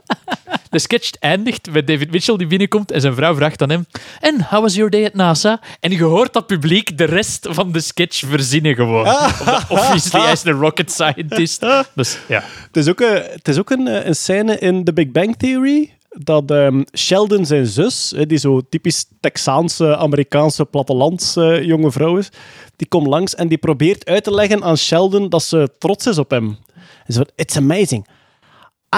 de 0.70 0.80
sketch 0.80 1.12
eindigt 1.20 1.72
met 1.72 1.88
David 1.88 2.12
Mitchell 2.12 2.38
die 2.38 2.48
binnenkomt 2.48 2.92
en 2.92 3.02
zijn 3.02 3.16
vrouw 3.16 3.36
vraagt 3.36 3.62
aan 3.62 3.70
hem 3.70 3.86
En 4.20 4.46
how 4.50 4.62
was 4.62 4.76
your 4.76 4.90
day 4.90 5.06
at 5.06 5.14
NASA? 5.14 5.60
En 5.80 5.92
je 5.92 6.04
hoort 6.04 6.34
dat 6.34 6.48
publiek 6.48 6.98
de 6.98 7.04
rest 7.04 7.48
van 7.50 7.72
de 7.72 7.82
sketch 7.82 8.24
verzinnen 8.28 8.76
gewoon. 8.76 9.08
Omdat 9.40 9.66
obviously 9.70 10.22
hij 10.22 10.32
is 10.32 10.44
een 10.44 10.60
rocket 10.60 10.92
scientist. 10.92 11.66
Dus 11.96 12.18
ja. 12.28 12.44
Het 12.68 12.78
is 12.78 12.90
ook, 12.90 13.00
een, 13.00 13.24
het 13.32 13.48
is 13.48 13.60
ook 13.60 13.70
een, 13.70 13.88
eh, 13.88 14.06
een 14.06 14.16
scène 14.16 14.60
in 14.60 14.84
The 14.84 14.94
Big 14.94 15.12
Bang 15.12 15.38
Theory. 15.38 15.94
Dat 16.14 16.52
ehm, 16.52 16.84
Sheldon 16.98 17.46
zijn 17.46 17.66
zus, 17.66 18.14
die 18.28 18.38
zo 18.38 18.62
typisch 18.70 19.06
Texaanse, 19.20 19.98
Amerikaanse 19.98 20.66
plattelands 20.66 21.36
eh, 21.36 21.64
jonge 21.64 21.92
vrouw 21.92 22.18
is, 22.18 22.30
die 22.76 22.88
komt 22.88 23.08
langs 23.08 23.36
en 23.36 23.48
die 23.48 23.58
probeert 23.58 24.06
uit 24.06 24.24
te 24.24 24.34
leggen 24.34 24.64
aan 24.64 24.78
Sheldon 24.78 25.30
dat 25.30 25.44
ze 25.44 25.70
trots 25.78 26.08
is 26.08 26.18
op 26.18 26.30
hem. 26.30 26.58
En 27.06 27.14
ze 27.14 27.18
van, 27.18 27.28
it's 27.36 27.58
amazing. 27.58 28.08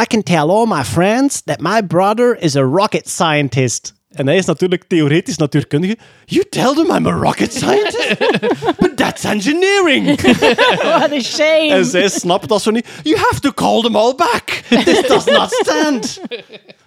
I 0.01 0.05
can 0.05 0.23
tell 0.23 0.49
all 0.49 0.65
my 0.65 0.83
friends 0.83 1.41
that 1.43 1.59
my 1.59 1.83
brother 1.83 2.41
is 2.41 2.55
a 2.55 2.61
rocket 2.61 3.09
scientist. 3.09 3.93
En 4.15 4.27
hij 4.27 4.35
is 4.35 4.45
natuurlijk 4.45 4.83
theoretisch 4.87 5.37
natuurkundige. 5.37 5.97
You 6.25 6.45
tell 6.49 6.73
them 6.73 6.95
I'm 6.95 7.07
a 7.07 7.11
rocket 7.11 7.53
scientist? 7.53 8.17
But 8.79 8.97
that's 8.97 9.23
engineering. 9.23 10.21
What 10.81 11.11
a 11.11 11.19
shame. 11.19 11.69
En 11.69 11.85
zij 11.85 12.09
snapt 12.09 12.47
dat 12.47 12.61
zo 12.61 12.71
niet. 12.71 12.87
You 13.03 13.17
have 13.17 13.39
to 13.39 13.51
call 13.51 13.81
them 13.81 13.95
all 13.95 14.15
back. 14.15 14.63
This 14.69 15.07
does 15.07 15.25
not 15.25 15.51
stand. 15.51 16.19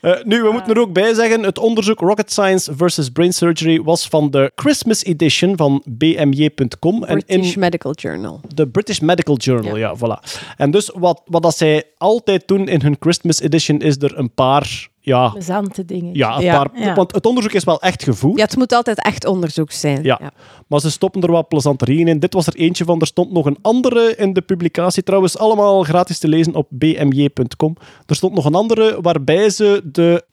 Eh, 0.00 0.12
nu, 0.24 0.42
we 0.42 0.52
moeten 0.52 0.74
er 0.74 0.80
ook 0.80 0.92
bij 0.92 1.14
zeggen, 1.14 1.42
het 1.42 1.58
onderzoek 1.58 2.00
Rocket 2.00 2.32
Science 2.32 2.76
versus 2.76 3.10
Brain 3.10 3.32
Surgery 3.32 3.82
was 3.82 4.08
van 4.08 4.30
de 4.30 4.52
Christmas 4.54 5.04
edition 5.04 5.56
van 5.56 5.82
bmj.com. 5.86 7.04
En 7.04 7.24
British 7.26 7.54
in 7.54 7.60
Medical 7.60 7.92
Journal. 7.92 8.40
de 8.54 8.68
British 8.68 8.98
Medical 8.98 9.36
Journal, 9.36 9.76
ja, 9.76 9.96
voilà. 9.96 10.30
En 10.56 10.70
dus 10.70 10.90
wat, 10.94 11.22
wat 11.26 11.42
dat 11.42 11.56
zij 11.56 11.84
altijd 11.96 12.48
doen 12.48 12.68
in 12.68 12.80
hun 12.80 12.96
Christmas 13.00 13.40
edition, 13.40 13.80
is 13.80 13.96
er 13.96 14.18
een 14.18 14.30
paar, 14.30 14.88
ja, 15.00 15.28
Plezante 15.28 15.84
dingen. 15.84 16.14
ja, 16.14 16.36
een 16.36 16.42
Ja. 16.42 16.56
paar... 16.62 16.80
Ja. 16.80 16.94
Want 16.94 17.12
het 17.14 17.26
onderzoek 17.26 17.52
is 17.52 17.64
wel 17.64 17.80
echt 17.80 18.02
gevoerd. 18.02 18.38
Ja, 18.38 18.44
het 18.44 18.56
moet 18.56 18.72
altijd 18.72 19.02
echt 19.02 19.24
onderzoek 19.26 19.72
zijn. 19.72 20.02
Ja. 20.02 20.20
Maar 20.66 20.80
ze 20.80 20.90
stoppen 20.90 21.22
er 21.22 21.30
wat 21.32 21.48
plezanterieën 21.48 22.08
in. 22.08 22.18
Dit 22.18 22.34
was 22.34 22.46
er 22.46 22.54
eentje 22.54 22.84
van. 22.84 23.00
Er 23.00 23.06
stond 23.06 23.32
nog 23.32 23.46
een 23.46 23.58
andere 23.62 24.14
in 24.16 24.32
de 24.32 24.40
publicatie. 24.40 25.02
Trouwens, 25.02 25.38
allemaal 25.38 25.82
gratis 25.82 26.18
te 26.18 26.28
lezen 26.28 26.54
op 26.54 26.66
bmj.com. 26.70 27.76
Er 28.06 28.14
stond 28.16 28.34
nog 28.34 28.44
een 28.44 28.54
andere 28.54 28.98
waarbij 29.00 29.50
ze 29.50 29.80
de 29.84 30.24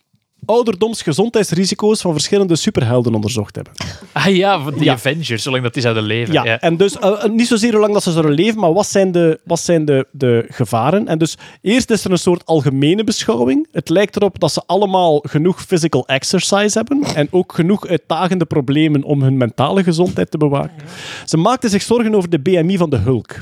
ouderdomsgezondheidsrisico's 0.46 2.02
van 2.02 2.12
verschillende 2.12 2.56
superhelden 2.56 3.14
onderzocht 3.16 3.56
hebben. 3.56 3.74
Ah 4.12 4.36
ja, 4.36 4.60
van 4.62 4.74
die 4.74 4.84
Ja. 4.84 4.94
Avengers, 4.94 5.44
zolang 5.44 5.64
dat 5.64 5.74
die 5.74 5.82
zouden 5.82 6.04
leven. 6.04 6.34
Ja, 6.34 6.44
Ja. 6.46 6.60
en 6.60 6.78
dus 6.78 6.98
eh, 7.00 7.24
niet 7.24 7.48
zozeer 7.48 7.72
hoe 7.72 7.80
lang 7.80 7.94
dat 7.94 8.04
ze 8.04 8.12
zullen 8.12 8.32
leven, 8.32 8.60
maar 8.60 8.74
wat 8.74 8.88
zijn, 8.88 9.12
de, 9.12 9.40
wat 9.44 9.60
zijn 9.60 9.86
de, 9.86 10.08
de 10.12 10.46
gevaren? 10.50 11.08
En 11.08 11.18
dus 11.18 11.38
eerst 11.62 11.90
is 11.90 12.06
er 12.06 12.12
een 12.12 12.18
soort 12.18 12.46
algemene 12.46 13.04
beschouwing. 13.04 13.68
Het 13.72 13.90
lijkt 13.90 14.16
erop 14.16 14.40
dat 14.40 14.52
ze 14.52 14.62
allemaal 14.66 15.20
genoeg 15.28 15.62
physical 15.66 16.08
exercise 16.08 16.78
hebben 16.78 17.04
en 17.16 17.28
ook 17.32 17.54
genoeg 17.54 17.88
uitdagende 17.88 18.46
problemen 18.46 19.04
om 19.04 19.22
hun 19.22 19.38
mentale 19.38 19.84
gezondheid 19.84 20.32
te 20.32 20.38
bewaken. 20.38 20.78
Ze 21.26 21.38
maakten 21.38 21.70
zich 21.70 21.82
zorgen 21.82 22.16
over 22.16 22.30
de 22.30 22.40
BMI 22.40 22.78
van 22.78 22.90
de 22.90 22.98
Hulk. 22.98 23.36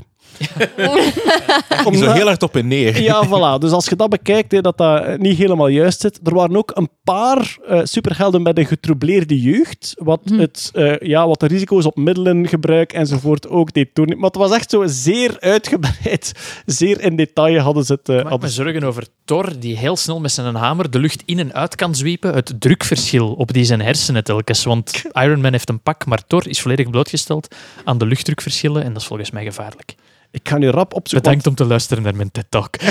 Zo 1.93 2.11
heel 2.11 2.25
hard 2.25 2.43
op 2.43 2.55
en 2.55 2.67
neer. 2.67 3.01
Ja, 3.01 3.25
voilà. 3.31 3.59
Dus 3.61 3.71
als 3.71 3.85
je 3.85 3.95
dat 3.95 4.09
bekijkt, 4.09 4.51
hè, 4.51 4.61
dat 4.61 4.77
dat 4.77 5.03
eh, 5.05 5.17
niet 5.17 5.37
helemaal 5.37 5.67
juist 5.67 6.01
zit. 6.01 6.19
Er 6.23 6.33
waren 6.33 6.57
ook 6.57 6.71
een 6.73 6.89
paar 7.03 7.57
eh, 7.67 7.79
superhelden 7.83 8.41
met 8.41 8.57
een 8.57 8.65
getroubleerde 8.65 9.41
jeugd, 9.41 9.93
wat, 9.97 10.19
het, 10.25 10.69
eh, 10.73 10.97
ja, 10.99 11.27
wat 11.27 11.39
de 11.39 11.47
risico's 11.47 11.85
op 11.85 11.95
middelengebruik 11.95 12.93
enzovoort 12.93 13.49
ook 13.49 13.73
deed 13.73 13.95
toenemen. 13.95 14.19
Maar 14.21 14.29
het 14.29 14.39
was 14.39 14.51
echt 14.51 14.69
zo 14.69 14.83
zeer 14.85 15.37
uitgebreid, 15.39 16.31
zeer 16.65 17.01
in 17.01 17.15
detail 17.15 17.59
hadden 17.59 17.85
ze 17.85 17.93
het... 17.93 18.09
eh, 18.09 18.15
Ik 18.15 18.21
maak 18.23 18.31
hadden 18.31 18.49
me 18.49 18.55
zorgen 18.55 18.83
over 18.83 19.07
Thor, 19.25 19.59
die 19.59 19.77
heel 19.77 19.95
snel 19.95 20.19
met 20.19 20.31
zijn 20.31 20.55
hamer 20.55 20.91
de 20.91 20.99
lucht 20.99 21.23
in 21.25 21.39
en 21.39 21.53
uit 21.53 21.75
kan 21.75 21.95
zwiepen. 21.95 22.33
Het 22.33 22.53
drukverschil 22.59 23.33
op 23.33 23.53
die 23.53 23.63
zijn 23.63 23.81
hersenen 23.81 24.23
telkens. 24.23 24.63
Want 24.63 25.01
Iron 25.11 25.41
Man 25.41 25.51
heeft 25.51 25.69
een 25.69 25.81
pak, 25.81 26.05
maar 26.05 26.27
Thor 26.27 26.47
is 26.47 26.61
volledig 26.61 26.89
blootgesteld 26.89 27.55
aan 27.83 27.97
de 27.97 28.05
luchtdrukverschillen. 28.05 28.83
En 28.83 28.93
dat 28.93 29.01
is 29.01 29.07
volgens 29.07 29.31
mij 29.31 29.43
gevaarlijk. 29.43 29.95
Ik 30.33 30.49
ga 30.49 30.57
nu 30.57 30.69
rap 30.69 30.93
opzoeken. 30.93 31.29
Bedankt 31.29 31.47
om 31.47 31.55
te 31.55 31.65
luisteren 31.65 32.03
naar 32.03 32.15
mijn 32.15 32.31
TED-talk. 32.31 32.77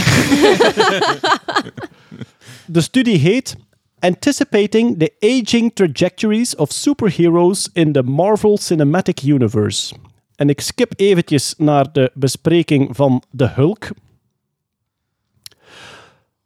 De 2.66 2.80
studie 2.80 3.18
heet 3.18 3.56
Anticipating 3.98 4.98
the 4.98 5.12
Aging 5.20 5.74
Trajectories 5.74 6.56
of 6.56 6.72
Superheroes 6.72 7.68
in 7.72 7.92
the 7.92 8.02
Marvel 8.02 8.58
Cinematic 8.58 9.22
Universe. 9.22 9.94
En 10.36 10.48
ik 10.48 10.60
skip 10.60 10.92
eventjes 10.96 11.54
naar 11.58 11.92
de 11.92 12.10
bespreking 12.14 12.96
van 12.96 13.22
de 13.30 13.48
Hulk. 13.48 13.90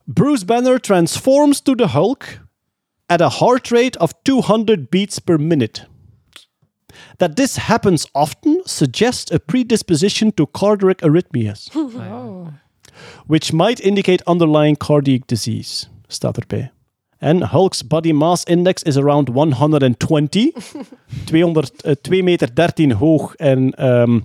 Bruce 0.04 0.44
Banner 0.44 0.80
transforms 0.80 1.60
to 1.60 1.74
the 1.74 1.88
Hulk 1.88 2.24
at 3.06 3.20
a 3.20 3.30
heart 3.30 3.68
rate 3.68 3.98
of 3.98 4.12
200 4.22 4.90
beats 4.90 5.18
per 5.18 5.40
minute. 5.40 5.86
That 7.16 7.36
this 7.36 7.56
happens 7.56 8.08
often 8.12 8.60
suggests 8.64 9.32
a 9.32 9.38
predisposition 9.38 10.34
to 10.34 10.46
cardiac 10.50 11.02
arrhythmias 11.02 11.68
which 13.26 13.52
might 13.52 13.80
indicate 13.80 14.22
underlying 14.26 14.76
cardiac 14.76 15.26
disease, 15.26 15.88
staat 16.06 16.36
erbij. 16.36 16.70
En 17.18 17.50
Hulk's 17.50 17.86
body 17.86 18.12
mass 18.12 18.44
index 18.44 18.82
is 18.82 18.96
around 18.96 19.28
120, 19.28 20.52
200, 21.24 21.70
eh, 21.84 21.94
2 22.00 22.22
meter 22.22 22.52
13 22.52 22.92
hoog 22.92 23.34
en 23.34 23.72
ehm, 23.74 24.20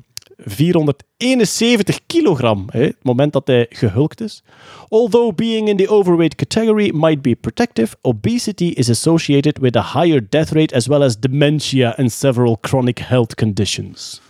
471 0.46 2.00
kilogram, 2.08 2.66
hè, 2.72 2.84
het 2.84 3.04
moment 3.04 3.34
dat 3.34 3.48
hij 3.48 3.66
gehulkt 3.70 4.22
is. 4.22 4.44
Although 4.90 5.36
being 5.36 5.68
in 5.68 5.78
the 5.78 5.90
overweight 5.90 6.36
category 6.36 6.92
might 6.94 7.22
be 7.22 7.36
protective, 7.36 7.96
obesity 8.02 8.66
is 8.66 8.90
associated 8.90 9.60
with 9.60 9.76
a 9.76 10.02
higher 10.02 10.30
death 10.30 10.52
rate 10.52 10.76
as 10.76 10.88
well 10.88 11.04
as 11.04 11.20
dementia 11.20 11.96
and 11.98 12.12
several 12.12 12.58
chronic 12.62 13.00
health 13.00 13.36
conditions. 13.36 14.22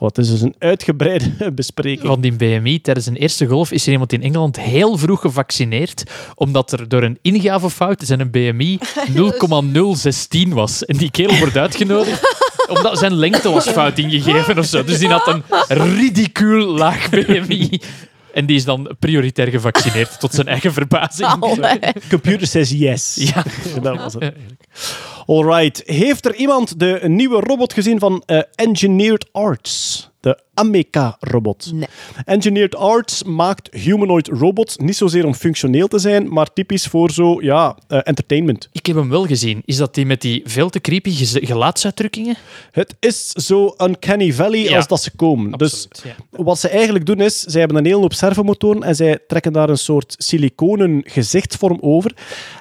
Wat 0.00 0.18
is 0.18 0.28
dus 0.30 0.40
een 0.40 0.54
uitgebreide 0.58 1.52
bespreking. 1.52 2.06
Van 2.06 2.20
die 2.20 2.32
BMI 2.32 2.80
tijdens 2.80 3.06
een 3.06 3.16
eerste 3.16 3.46
golf 3.46 3.72
is 3.72 3.86
er 3.86 3.92
iemand 3.92 4.12
in 4.12 4.22
Engeland 4.22 4.60
heel 4.60 4.96
vroeg 4.96 5.20
gevaccineerd, 5.20 6.02
omdat 6.34 6.72
er 6.72 6.88
door 6.88 7.02
een 7.02 7.18
ingavefout 7.22 8.02
zijn 8.04 8.30
BMI 8.30 8.78
0,016 9.14 10.52
was. 10.60 10.84
En 10.84 10.96
die 10.96 11.10
kerel 11.10 11.38
wordt 11.38 11.56
uitgenodigd 11.56 12.49
omdat 12.70 12.98
zijn 12.98 13.14
lengte 13.14 13.50
was 13.50 13.68
fout 13.68 13.98
ingegeven 13.98 14.58
of 14.58 14.64
zo. 14.64 14.84
Dus 14.84 14.98
die 14.98 15.08
had 15.08 15.26
een 15.26 15.42
ridicuul 15.68 16.66
laag 16.66 17.08
BMI. 17.10 17.80
En 18.32 18.46
die 18.46 18.56
is 18.56 18.64
dan 18.64 18.96
prioritair 18.98 19.48
gevaccineerd, 19.48 20.20
tot 20.20 20.34
zijn 20.34 20.46
eigen 20.46 20.72
verbazing. 20.72 21.28
Computer 22.08 22.46
says 22.46 22.70
yes. 22.70 23.14
Ja. 23.34 23.44
dat 23.82 23.96
was 23.96 24.14
het. 24.14 24.34
Alright. 25.26 25.82
Heeft 25.86 26.26
er 26.26 26.34
iemand 26.34 26.78
de 26.80 27.00
nieuwe 27.06 27.40
robot 27.40 27.72
gezien 27.72 27.98
van 27.98 28.22
eh, 28.26 28.40
Engineered 28.54 29.28
Arts? 29.32 30.10
De 30.20 30.38
Ameca-robot. 30.64 31.70
Nee. 31.72 31.86
Engineered 32.24 32.76
Arts 32.76 33.22
maakt 33.22 33.74
humanoid 33.74 34.28
robots 34.28 34.76
niet 34.76 34.96
zozeer 34.96 35.26
om 35.26 35.34
functioneel 35.34 35.88
te 35.88 35.98
zijn, 35.98 36.32
maar 36.32 36.52
typisch 36.52 36.86
voor 36.86 37.10
zo, 37.10 37.42
ja, 37.42 37.76
eh, 37.88 37.98
entertainment. 38.02 38.68
Ik 38.72 38.86
heb 38.86 38.96
hem 38.96 39.08
wel 39.08 39.26
gezien. 39.26 39.62
Is 39.64 39.76
dat 39.76 39.94
die 39.94 40.06
met 40.06 40.20
die 40.20 40.42
veel 40.44 40.70
te 40.70 40.80
creepy 40.80 41.10
gez- 41.14 41.36
gelaatsuitdrukkingen? 41.40 42.36
Het 42.70 42.94
is 43.00 43.28
zo 43.28 43.74
uncanny 43.78 44.32
valley 44.32 44.58
Ja. 44.62 44.76
als 44.76 44.86
dat 44.86 45.02
ze 45.02 45.10
komen. 45.16 45.58
Dus 45.58 45.88
ja. 46.04 46.14
wat 46.30 46.58
ze 46.58 46.68
eigenlijk 46.68 47.06
doen 47.06 47.20
is, 47.20 47.40
zij 47.40 47.60
hebben 47.60 47.78
een 47.78 47.84
hele 47.84 47.96
hoop 48.00 48.12
servomotoren 48.12 48.82
en 48.82 48.94
zij 48.96 49.18
trekken 49.26 49.52
daar 49.52 49.68
een 49.68 49.78
soort 49.78 50.14
siliconen 50.18 51.02
gezichtsvorm 51.04 51.78
over. 51.80 52.14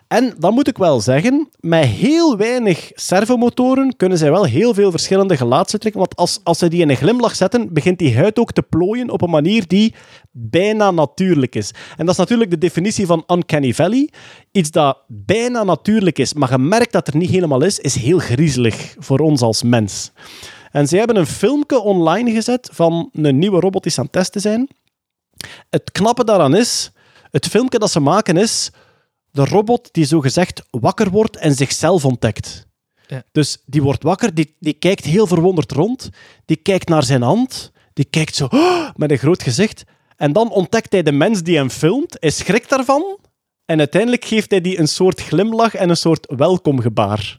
En 0.07 0.33
dan 0.39 0.53
moet 0.53 0.67
ik 0.67 0.77
wel 0.77 1.01
zeggen, 1.01 1.49
met 1.59 1.85
heel 1.85 2.37
weinig 2.37 2.91
servomotoren 2.93 3.95
kunnen 3.97 4.17
zij 4.17 4.31
wel 4.31 4.43
heel 4.45 4.73
veel 4.73 4.91
verschillende 4.91 5.37
gelaatsuitdrukkingen. 5.37 6.07
Want 6.07 6.19
als, 6.29 6.39
als 6.43 6.57
ze 6.57 6.67
die 6.67 6.81
in 6.81 6.89
een 6.89 6.95
glimlach 6.95 7.35
zetten, 7.35 7.73
begint 7.73 7.88
die 7.97 8.17
huid 8.17 8.39
ook 8.39 8.51
te 8.51 8.61
plooien 8.61 9.09
op 9.09 9.21
een 9.21 9.29
manier 9.29 9.67
die 9.67 9.95
bijna 10.31 10.91
natuurlijk 10.91 11.55
is. 11.55 11.71
En 11.97 12.05
dat 12.05 12.13
is 12.13 12.19
natuurlijk 12.19 12.49
de 12.49 12.57
definitie 12.57 13.05
van 13.05 13.23
uncanny 13.27 13.73
valley. 13.73 14.09
Iets 14.51 14.71
dat 14.71 14.97
bijna 15.07 15.63
natuurlijk 15.63 16.19
is, 16.19 16.33
maar 16.33 16.51
je 16.51 16.57
merkt 16.57 16.91
dat 16.91 17.07
er 17.07 17.17
niet 17.17 17.29
helemaal 17.29 17.61
is, 17.61 17.79
is 17.79 17.95
heel 17.95 18.19
griezelig 18.19 18.95
voor 18.99 19.19
ons 19.19 19.41
als 19.41 19.63
mens. 19.63 20.11
En 20.71 20.87
ze 20.87 20.97
hebben 20.97 21.15
een 21.15 21.27
filmpje 21.27 21.79
online 21.79 22.31
gezet 22.31 22.69
van 22.71 23.09
een 23.13 23.39
nieuwe 23.39 23.59
robot 23.59 23.83
die 23.83 23.91
ze 23.91 23.99
aan 23.99 24.05
het 24.05 24.13
testen 24.13 24.41
zijn. 24.41 24.67
Het 25.69 25.91
knappe 25.91 26.23
daaraan 26.23 26.55
is, 26.55 26.91
het 27.31 27.47
filmpje 27.47 27.79
dat 27.79 27.91
ze 27.91 27.99
maken 27.99 28.37
is 28.37 28.71
de 29.31 29.45
robot 29.45 29.89
die 29.91 30.05
zogezegd 30.05 30.63
wakker 30.69 31.09
wordt 31.09 31.37
en 31.37 31.55
zichzelf 31.55 32.05
ontdekt. 32.05 32.67
Ja. 33.07 33.23
Dus 33.31 33.57
die 33.65 33.81
wordt 33.81 34.03
wakker, 34.03 34.33
die, 34.33 34.55
die 34.59 34.73
kijkt 34.73 35.05
heel 35.05 35.27
verwonderd 35.27 35.71
rond, 35.71 36.09
die 36.45 36.57
kijkt 36.57 36.87
naar 36.87 37.03
zijn 37.03 37.21
hand, 37.21 37.71
die 37.99 38.07
kijkt 38.09 38.35
zo 38.35 38.47
met 38.95 39.11
een 39.11 39.17
groot 39.17 39.43
gezicht. 39.43 39.83
En 40.17 40.33
dan 40.33 40.51
ontdekt 40.51 40.91
hij 40.91 41.03
de 41.03 41.11
mens 41.11 41.43
die 41.43 41.57
hem 41.57 41.69
filmt, 41.69 42.17
hij 42.19 42.29
schrikt 42.29 42.69
daarvan 42.69 43.17
en 43.65 43.79
uiteindelijk 43.79 44.25
geeft 44.25 44.51
hij 44.51 44.61
die 44.61 44.79
een 44.79 44.87
soort 44.87 45.21
glimlach 45.21 45.75
en 45.75 45.89
een 45.89 45.97
soort 45.97 46.33
welkomgebaar. 46.37 47.37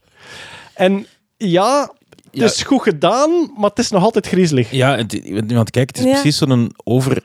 En 0.75 1.07
ja, 1.37 1.81
het 1.81 2.41
Ja. 2.41 2.45
is 2.45 2.63
goed 2.63 2.83
gedaan, 2.83 3.53
maar 3.57 3.71
het 3.71 3.79
is 3.79 3.91
nog 3.91 4.03
altijd 4.03 4.27
griezelig. 4.27 4.71
Ja, 4.71 4.97
het, 4.97 5.21
want 5.47 5.71
kijk, 5.71 5.89
het 5.89 5.99
is 5.99 6.05
Ja. 6.05 6.11
precies 6.11 6.37
zo'n 6.39 6.73
over 6.85 7.23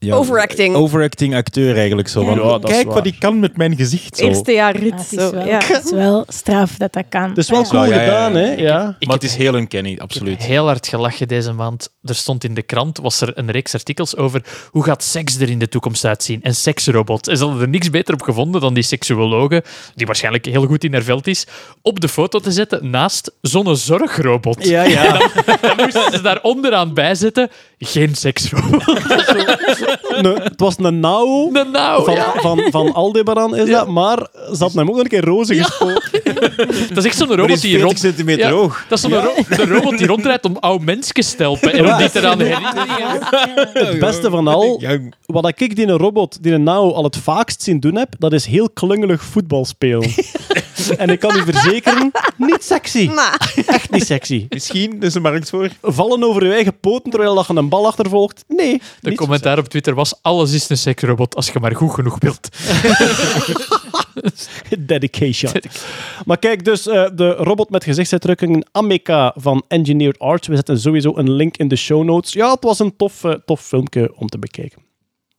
ja, 0.00 0.14
Overacting. 0.14 0.74
Overacting 0.74 1.34
acteur 1.34 1.76
eigenlijk 1.76 2.08
zo. 2.08 2.20
Ja. 2.20 2.26
Van, 2.26 2.36
Ja, 2.36 2.42
dat 2.42 2.64
is 2.64 2.70
kijk 2.70 2.86
waar. 2.86 2.94
wat 2.94 3.06
ik 3.06 3.16
kan 3.18 3.38
met 3.38 3.56
mijn 3.56 3.76
gezicht. 3.76 4.16
Zo. 4.16 4.24
Eerste 4.26 4.52
jaar 4.52 4.74
Ja, 4.76 4.80
rit. 4.80 4.92
het, 4.92 5.00
is 5.00 5.08
zo, 5.08 5.30
wel, 5.30 5.46
ja. 5.46 5.58
het 5.64 5.84
is 5.84 5.90
wel 5.90 6.24
straf 6.28 6.76
dat 6.76 6.92
dat 6.92 7.04
kan. 7.08 7.28
Het 7.28 7.38
is 7.38 7.48
wel 7.50 7.62
Ja. 7.62 7.68
cool 7.68 7.84
Ja, 7.84 7.88
ja, 7.94 8.00
ja, 8.00 8.04
gedaan, 8.04 8.34
hè? 8.34 8.52
Ja. 8.54 8.96
Ik 8.98 9.06
maar 9.06 9.16
het 9.16 9.24
is 9.24 9.34
heel 9.34 9.56
Ik 9.56 9.72
heb 9.72 10.00
absoluut. 10.00 10.42
heel 10.42 10.66
hard 10.66 10.86
gelachen 10.88 11.28
deze 11.28 11.52
maand. 11.52 11.88
Er 12.02 12.14
stond 12.14 12.44
in 12.44 12.54
de 12.54 12.62
krant, 12.62 12.98
was 12.98 13.20
er 13.20 13.32
een 13.34 13.50
reeks 13.50 13.74
artikels 13.74 14.16
over 14.16 14.42
hoe 14.70 14.84
gaat 14.84 15.02
seks 15.02 15.36
er 15.40 15.48
in 15.50 15.58
de 15.58 15.68
toekomst 15.68 16.04
uitzien 16.04 16.42
en 16.42 16.54
seksrobot. 16.54 17.28
En 17.28 17.36
ze 17.36 17.44
hadden 17.44 17.62
er 17.62 17.68
niks 17.68 17.90
beter 17.90 18.14
op 18.14 18.22
gevonden 18.22 18.60
dan 18.60 18.74
die 18.74 18.82
seksuologe, 18.82 19.64
die 19.94 20.06
waarschijnlijk 20.06 20.44
heel 20.44 20.66
goed 20.66 20.84
in 20.84 20.92
haar 20.92 21.02
veld 21.02 21.26
is, 21.26 21.46
op 21.82 22.00
de 22.00 22.08
foto 22.08 22.38
te 22.38 22.52
zetten 22.52 22.90
naast 22.90 23.32
zo'n 23.40 23.76
zorgrobot. 23.76 24.64
Ja, 24.68 24.82
ja. 24.82 25.12
Dan 25.60 25.76
moesten 25.76 26.12
ze 26.12 26.20
daar 26.22 26.42
onderaan 26.42 26.94
bijzetten, 26.94 27.50
geen 27.78 28.14
seksrobot. 28.14 28.84
Nee, 30.22 30.34
het 30.34 30.60
was 30.60 30.74
een 30.78 31.00
nauw 31.00 31.50
van, 32.04 32.14
ja. 32.14 32.32
van, 32.36 32.60
van 32.70 32.92
Aldebaran, 32.94 33.56
is 33.56 33.70
dat. 33.70 33.88
Maar 33.88 34.18
ze 34.52 34.56
had 34.58 34.72
hem 34.72 34.88
ook 34.90 34.98
een 34.98 35.06
keer 35.08 35.24
roze 35.24 35.54
gespoten. 35.54 36.10
Dat 36.88 36.96
is 36.96 37.04
echt 37.04 37.16
zo'n 37.16 37.28
Maar 37.28 37.36
robot 37.36 37.54
is 37.56 37.60
die 37.60 37.70
40 37.70 37.86
rond... 37.88 37.98
centimeter 37.98 38.46
Ja. 38.46 38.50
hoog. 38.50 38.84
Dat 38.88 38.98
is 38.98 39.04
zo'n 39.04 39.20
ro- 39.22 39.34
de 39.56 39.66
robot 39.66 39.98
die 39.98 40.06
rondrijdt 40.06 40.44
om 40.44 40.56
oude 40.56 40.84
mensen 40.84 41.14
te 41.14 41.34
helpen 41.38 41.72
en 41.72 41.92
om 41.92 41.98
die 41.98 42.10
te 42.10 42.26
aan 42.28 42.40
herinneren. 42.40 42.86
Het 43.88 43.98
beste 43.98 44.30
van 44.30 44.48
al, 44.48 44.76
Ja, 44.80 44.98
wat 45.26 45.48
ik 45.58 45.76
die 45.76 45.86
een 45.86 45.96
robot, 45.96 46.38
die 46.42 46.52
een 46.52 46.62
nauw 46.62 46.92
al 46.92 47.04
het 47.04 47.16
vaakst 47.16 47.62
zien 47.62 47.80
doen 47.80 47.94
heb, 47.96 48.14
dat 48.18 48.32
is 48.32 48.46
heel 48.46 48.70
klungelig 48.70 49.22
voetbal 49.24 49.64
spelen. 49.64 50.10
en 50.96 51.08
ik 51.10 51.20
kan 51.20 51.36
u 51.36 51.42
verzekeren, 51.52 52.10
niet 52.36 52.64
sexy. 52.64 53.10
Echt 53.66 53.90
niet 53.90 54.06
sexy. 54.06 54.46
Misschien 54.48 54.96
is 55.02 55.14
er 55.14 55.20
markt 55.20 55.50
voor. 55.50 55.68
Vallen 55.82 56.22
over 56.24 56.42
uw 56.42 56.52
eigen 56.52 56.78
poten 56.80 57.10
terwijl 57.10 57.44
je 57.48 57.54
een 57.54 57.67
bal 57.68 57.86
achtervolgt? 57.86 58.44
Nee. 58.48 58.82
De 59.00 59.14
commentaar 59.14 59.58
op 59.58 59.68
Twitter 59.68 59.94
was: 59.94 60.14
alles 60.22 60.52
is 60.52 60.68
een 60.68 60.78
seksrobot 60.78 61.34
als 61.34 61.50
je 61.50 61.60
maar 61.60 61.76
goed 61.76 61.94
genoeg 61.94 62.18
wilt. 62.18 62.48
Dedication. 64.78 65.52
Maar 66.24 66.38
kijk, 66.38 66.64
dus 66.64 66.86
eh, 66.86 67.06
de 67.14 67.30
robot 67.30 67.70
met 67.70 67.84
gezichtsuitdrukkingen 67.84 68.68
Ameka 68.72 69.32
van 69.36 69.64
Engineered 69.68 70.18
Arts. 70.18 70.48
We 70.48 70.54
zetten 70.54 70.80
sowieso 70.80 71.16
een 71.16 71.30
link 71.30 71.56
in 71.56 71.68
de 71.68 71.76
show 71.76 72.04
notes. 72.04 72.32
Ja, 72.32 72.50
het 72.50 72.64
was 72.64 72.78
een 72.78 72.96
tof, 72.96 73.24
eh, 73.24 73.32
tof 73.32 73.60
filmpje 73.60 74.12
om 74.16 74.26
te 74.26 74.38
bekijken. 74.38 74.82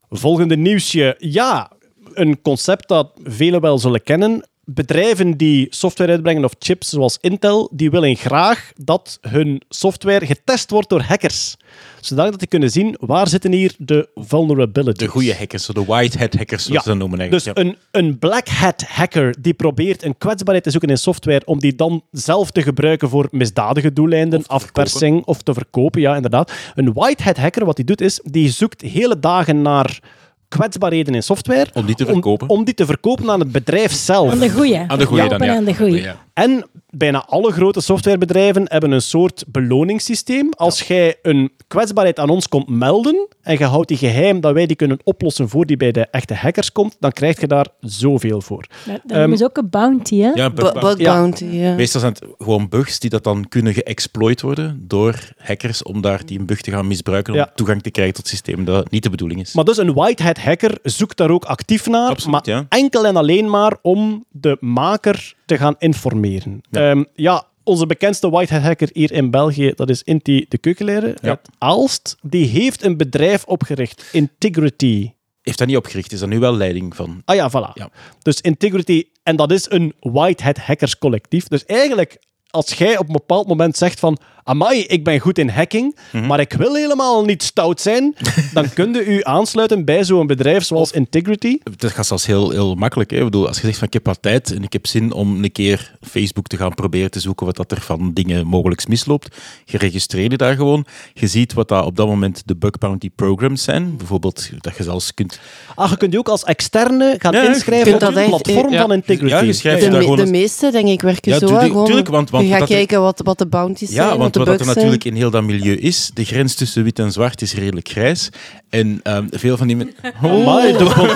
Volgende 0.10 0.58
nieuwsje. 0.58 1.16
Ja, 1.18 1.72
een 2.14 2.42
concept 2.42 2.88
dat 2.88 3.12
velen 3.24 3.62
wel 3.62 3.78
zullen 3.78 4.04
kennen. 4.04 4.49
Bedrijven 4.74 5.38
die 5.38 5.68
software 5.70 6.12
uitbrengen 6.12 6.44
of 6.44 6.54
chips 6.60 6.90
zoals 6.90 7.18
Intel, 7.22 7.70
die 7.74 7.90
willen 7.90 8.16
graag 8.16 8.72
dat 8.76 9.18
hun 9.22 9.62
software 9.70 10.26
getest 10.26 10.70
wordt 10.70 10.90
door 10.90 11.02
hackers. 11.02 11.56
Zodat 12.02 12.40
die 12.40 12.48
kunnen 12.48 12.70
zien 12.72 12.96
waar 13.00 13.28
zitten 13.28 13.52
hier 13.52 13.74
de 13.78 14.10
vulnerabilities. 14.16 14.98
De 15.00 15.08
goede 15.08 15.36
hackers, 15.36 15.66
de 15.66 15.86
white 15.86 16.18
hat 16.18 16.34
hackers, 16.34 16.64
zoals 16.64 16.78
Ja. 16.78 16.82
ze 16.82 16.98
dat 16.98 16.98
noemen 16.98 17.30
Dus 17.30 17.46
eigenlijk. 17.46 17.78
een, 17.92 18.06
een 18.06 18.20
black 18.20 18.48
hat 18.48 18.84
hacker 18.88 19.36
die 19.42 19.54
probeert 19.54 20.04
een 20.04 20.18
kwetsbaarheid 20.18 20.64
te 20.64 20.72
zoeken 20.72 20.90
in 20.90 20.98
software 20.98 21.42
om 21.46 21.60
die 21.60 21.76
dan 21.76 22.04
zelf 22.12 22.52
te 22.52 22.62
gebruiken 22.62 23.10
voor 23.10 23.28
misdadige 23.32 23.94
doeleinden, 23.94 24.46
afpersing 24.48 25.26
of 25.26 25.42
te 25.42 25.54
verkopen. 25.54 26.02
Ja, 26.02 26.16
inderdaad. 26.16 26.52
Een 26.76 26.94
white 26.94 27.24
hat 27.24 27.38
hacker, 27.38 27.66
wat 27.66 27.78
hij 27.78 27.86
doet, 27.86 28.02
is 28.02 28.20
die 28.24 28.50
zoekt 28.50 28.82
hele 28.82 29.20
dagen 29.20 29.62
naar 29.62 30.00
kwetsbaarheden 30.50 31.16
in 31.16 31.24
software. 31.24 31.68
Om 31.74 31.86
die 31.86 31.96
te 31.96 32.06
verkopen. 32.06 32.50
Om, 32.50 32.64
die 32.64 32.74
te 32.74 32.86
verkopen 32.86 33.30
aan 33.30 33.40
het 33.40 33.52
bedrijf 33.52 33.92
zelf. 33.92 34.32
Aan 34.32 34.40
de 34.40 34.50
goeie. 34.50 34.78
Aan 34.88 34.98
de 34.98 35.06
goeie 35.06 35.24
Ja, 35.24 35.30
dan, 35.30 35.48
ja. 35.48 35.56
aan 35.56 35.64
de 35.64 35.76
goeie. 35.76 36.08
En 36.40 36.66
bijna 36.90 37.26
alle 37.26 37.52
grote 37.52 37.82
softwarebedrijven 37.82 38.64
hebben 38.68 38.92
een 38.92 39.02
soort 39.02 39.44
beloningssysteem. 39.48 40.50
Als 40.58 40.82
jij 40.82 41.16
een 41.22 41.52
kwetsbaarheid 41.68 42.20
aan 42.20 42.30
ons 42.30 42.48
komt 42.48 42.70
melden 42.70 43.28
en 43.42 43.58
je 43.58 43.64
houdt 43.66 43.88
die 43.88 43.98
geheim 43.98 44.40
dat 44.42 44.54
wij 44.54 44.66
die 44.66 44.76
kunnen 44.76 45.00
oplossen 45.04 45.50
voor 45.50 45.66
die 45.66 45.78
bij 45.78 45.92
de 45.92 46.08
echte 46.12 46.34
hackers 46.34 46.72
komt, 46.72 46.96
dan 47.00 47.12
krijg 47.12 47.40
je 47.40 47.48
daar 47.48 47.68
zoveel 47.80 48.42
voor. 48.42 48.66
Dat, 48.86 49.00
dat 49.06 49.18
noemen 49.18 49.38
ze 49.38 49.44
ook 49.44 49.58
een 49.58 49.70
bounty, 49.70 50.20
hè? 50.20 50.30
Ja, 50.34 50.50
Bu- 50.50 50.72
bug- 50.72 50.98
bounty, 50.98 51.46
ja. 51.46 51.76
Meestal 51.76 52.02
zijn 52.02 52.14
het 52.14 52.24
gewoon 52.38 52.70
bugs 52.70 53.00
die 53.00 53.10
dat 53.10 53.24
dan 53.24 53.48
kunnen 53.48 53.74
geëxploit 53.74 54.42
worden 54.42 54.84
door 54.88 55.16
hackers 55.38 55.84
om 55.84 56.02
daar 56.02 56.26
die 56.26 56.40
een 56.40 56.46
bug 56.46 56.62
te 56.62 56.72
gaan 56.72 56.88
misbruiken 56.88 57.34
om 57.34 57.40
Ja. 57.40 57.52
toegang 57.56 57.82
te 57.82 57.92
krijgen 57.92 58.14
tot 58.16 58.24
het 58.24 58.34
systeem. 58.34 58.66
Dat 58.66 58.92
niet 58.92 59.04
de 59.04 59.10
bedoeling 59.10 59.42
is. 59.42 59.54
Maar 59.54 59.64
dus 59.66 59.78
een 59.78 59.94
white 59.94 60.24
hat 60.24 60.38
hacker 60.38 60.78
zoekt 60.84 61.18
daar 61.18 61.30
ook 61.30 61.46
actief 61.46 61.88
naar, 61.88 62.10
Absoluut, 62.10 62.46
maar 62.46 62.56
ja. 62.56 62.66
enkel 62.70 63.06
en 63.06 63.16
alleen 63.16 63.50
maar 63.50 63.78
om 63.82 64.26
de 64.32 64.58
maker 64.60 65.34
te 65.46 65.58
gaan 65.58 65.76
informeren. 65.78 66.28
Ja. 66.32 66.42
Ja, 66.70 67.06
ja 67.14 67.48
onze 67.64 67.86
bekendste 67.86 68.30
white 68.30 68.54
hat 68.54 68.64
hacker 68.64 68.90
hier 68.94 69.12
in 69.12 69.32
België, 69.32 69.72
dat 69.76 69.90
is 69.90 70.04
Inti 70.04 70.46
de 70.50 70.58
Keukenleraar 70.58 71.18
Ja. 71.22 71.30
uit 71.30 71.50
Aalst. 71.58 72.18
Die 72.22 72.46
heeft 72.48 72.84
een 72.84 72.98
bedrijf 72.98 73.44
opgericht, 73.44 74.10
Integrity. 74.12 75.12
Heeft 75.42 75.58
dat 75.58 75.68
niet 75.68 75.78
opgericht? 75.78 76.12
Is 76.12 76.20
dat 76.20 76.30
nu 76.30 76.40
wel 76.40 76.56
leiding 76.56 76.96
van? 76.96 77.22
Ah 77.26 77.36
ja, 77.36 77.50
voilà. 77.50 77.74
Ja. 77.74 77.90
Dus 78.22 78.42
Integrity, 78.42 79.04
en 79.24 79.36
dat 79.36 79.52
is 79.52 79.70
een 79.70 79.94
white 80.00 80.44
hat 80.44 80.58
hackers 80.58 80.98
collectief. 80.98 81.48
Dus 81.48 81.66
eigenlijk, 81.66 82.18
als 82.50 82.74
jij 82.74 82.98
op 82.98 83.08
een 83.08 83.14
bepaald 83.14 83.48
moment 83.48 83.78
zegt 83.78 84.00
van 84.00 84.18
amai, 84.50 84.84
ik 84.84 85.04
ben 85.04 85.20
goed 85.20 85.38
in 85.38 85.50
hacking, 85.50 85.96
Mhm. 86.12 86.26
maar 86.28 86.40
ik 86.40 86.54
wil 86.54 86.76
helemaal 86.76 87.26
niet 87.26 87.44
stout 87.44 87.82
zijn, 87.82 88.16
dan 88.54 88.74
kun 88.74 88.94
je 88.94 89.06
u 89.06 89.20
aansluiten 89.24 89.86
bij 89.86 90.04
zo'n 90.04 90.28
bedrijf 90.28 90.64
zoals 90.64 90.92
Integrity. 90.92 91.58
Dat 91.78 91.92
gaat 91.92 92.06
zelfs 92.06 92.26
heel, 92.26 92.50
heel 92.50 92.76
makkelijk. 92.76 93.12
Hè? 93.12 93.18
Ik 93.18 93.24
bedoel, 93.24 93.48
als 93.48 93.56
je 93.60 93.66
zegt 93.66 93.78
van 93.78 93.88
ik 93.88 93.94
heb 93.94 94.06
wat 94.06 94.22
tijd 94.22 94.52
en 94.54 94.64
ik 94.64 94.74
heb 94.74 94.88
zin 94.88 95.12
om 95.14 95.44
een 95.44 95.52
keer 95.52 95.98
Facebook 96.02 96.48
te 96.48 96.58
gaan 96.58 96.74
proberen 96.74 97.12
te 97.12 97.20
zoeken 97.20 97.46
wat 97.46 97.56
dat 97.56 97.72
er 97.72 97.82
van 97.82 98.12
dingen 98.14 98.48
mogelijk 98.48 98.88
misloopt, 98.88 99.36
je 99.66 99.78
registreert 99.78 100.32
je 100.32 100.38
daar 100.38 100.56
gewoon. 100.56 100.86
Je 101.14 101.28
ziet 101.28 101.54
wat 101.54 101.68
dat 101.68 101.86
op 101.86 101.96
dat 101.96 102.08
moment 102.08 102.42
de 102.46 102.56
bug 102.56 102.78
bounty 102.78 103.10
programs 103.16 103.64
zijn. 103.64 103.98
Bijvoorbeeld 103.98 104.50
dat 104.60 104.78
je 104.78 104.84
zelfs 104.84 105.14
kunt... 105.14 105.40
Ah, 105.76 105.90
je 105.90 105.98
kunt 105.98 106.12
je 106.12 106.18
ook 106.20 106.30
als 106.30 106.44
externe 106.44 107.16
gaan 107.18 107.34
Ja, 107.34 107.48
inschrijven 107.48 107.84
kunt 107.92 108.04
op 108.04 108.14
dat 108.14 108.24
het 108.24 108.26
platform 108.42 108.74
ja. 108.74 108.82
van 108.82 108.92
Integrity. 108.94 109.34
Ja, 109.34 109.42
je 109.42 109.54
schrijft 109.54 109.80
De, 109.80 109.86
je 109.86 109.92
daar 109.92 110.02
gewoon 110.02 110.18
de 110.18 110.26
meeste, 110.26 110.72
denk 110.72 110.88
ik, 110.88 111.02
werken 111.02 111.32
Ja, 111.32 111.40
zo. 111.40 111.46
tuurlijk- 111.46 111.68
gewoon, 111.72 111.86
tuurlijk, 111.86 112.08
want- 112.08 112.30
want 112.30 112.44
je 112.46 112.52
gaat 112.52 112.62
er- 112.62 112.68
kijken 112.68 113.02
wat, 113.02 113.22
wat 113.24 113.38
de 113.38 113.46
bounties 113.48 113.90
zijn, 113.90 114.18
want 114.18 114.34
de 114.34 114.39
wat 114.46 114.60
er 114.60 114.64
zijn. 114.66 114.76
natuurlijk 114.76 115.04
in 115.04 115.16
heel 115.16 115.30
dat 115.30 115.44
milieu 115.44 115.76
is, 115.76 116.12
de 116.14 116.26
grens 116.26 116.56
tussen 116.56 116.84
wit 116.84 117.00
en 117.00 117.12
zwart 117.12 117.42
is 117.42 117.54
redelijk 117.54 117.90
grijs. 117.90 118.30
En 118.70 119.00
ehm, 119.04 119.26
veel 119.32 119.58
van 119.58 119.68
die... 119.68 119.76
men- 119.76 119.96
Amai, 120.24 120.72
de 120.78 120.84
bon- 120.84 121.08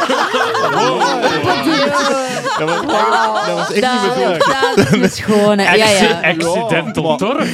Dat 2.57 2.69
was, 2.69 2.81
dat 3.47 3.55
was 3.57 3.71
echt 3.71 3.91
niet 4.03 4.13
bedoeld. 4.13 4.91
Dat, 4.91 5.11
is 5.11 5.19
gewoon... 5.19 5.57
hè. 5.59 5.75
Ja, 5.77 5.89
ja. 5.89 6.19
Accidental 6.29 7.17
torp. 7.17 7.47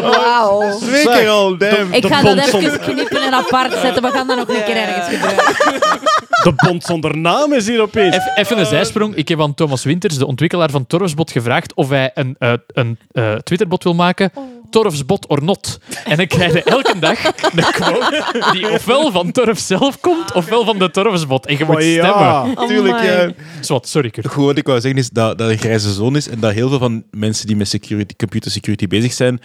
Wauw. 0.00 0.78
Twee 0.78 1.08
keer 1.08 1.28
al, 1.28 1.56
damn. 1.58 1.92
Ik 1.92 2.06
ga 2.06 2.22
dat 2.22 2.38
even 2.38 2.80
knippen 2.80 3.22
en 3.22 3.34
apart 3.34 3.72
zetten. 3.72 4.02
We 4.02 4.10
gaan 4.10 4.26
dat 4.26 4.36
nog 4.36 4.48
een 4.48 4.64
keer 4.64 4.76
ergens 4.76 5.08
gebruiken. 5.08 5.54
de 6.42 6.52
bond 6.56 6.84
zonder 6.84 7.18
naam 7.18 7.52
is 7.52 7.66
hier 7.66 7.80
opeens. 7.80 8.14
Even, 8.16 8.32
even 8.36 8.58
een 8.58 8.66
zijsprong. 8.66 9.14
Ik 9.14 9.28
heb 9.28 9.40
aan 9.40 9.54
Thomas 9.54 9.84
Winters, 9.84 10.18
de 10.18 10.26
ontwikkelaar 10.26 10.70
van 10.70 10.86
Torfsbot, 10.86 11.30
gevraagd 11.30 11.74
of 11.74 11.88
hij 11.88 12.10
een, 12.14 12.36
eh, 12.38 12.52
een 12.66 12.98
eh, 13.12 13.34
Twitterbot 13.34 13.84
wil 13.84 13.94
maken. 13.94 14.32
Torfsbot 14.70 15.26
or 15.26 15.42
not. 15.42 15.78
En 16.04 16.16
dan 16.16 16.26
krijg 16.26 16.52
je 16.52 16.62
elke 16.62 16.98
dag 16.98 17.24
een 17.24 17.62
quote 17.72 18.24
die 18.52 18.70
ofwel 18.70 19.10
van 19.12 19.32
Torf 19.32 19.58
zelf 19.58 20.00
komt, 20.00 20.32
ofwel 20.32 20.64
van 20.64 20.78
de 20.78 20.90
Torfsbot. 20.90 21.46
En 21.46 21.58
je 21.58 21.64
moet 21.64 21.74
Maar 21.74 21.82
stemmen. 21.82 22.10
ja. 22.10 22.46
Natuurlijk, 22.54 23.02
ja. 23.02 23.30
Zwat, 23.60 23.88
sorry 23.88 24.10
Kurt. 24.10 24.26
Goed, 24.28 24.44
wat 24.44 24.56
ik 24.56 24.66
wou 24.66 24.80
zeggen 24.80 25.00
is 25.00 25.10
dat 25.10 25.38
dat 25.38 25.50
een 25.50 25.58
grijze 25.58 25.92
zone 25.92 26.16
is 26.16 26.28
en 26.28 26.40
dat 26.40 26.52
heel 26.52 26.68
veel 26.68 26.78
van 26.78 27.02
mensen 27.10 27.46
die 27.46 27.56
met 27.56 27.68
security, 27.68 28.14
computer 28.16 28.50
security 28.58 28.86
bezig 28.86 29.12
zijn, 29.12 29.40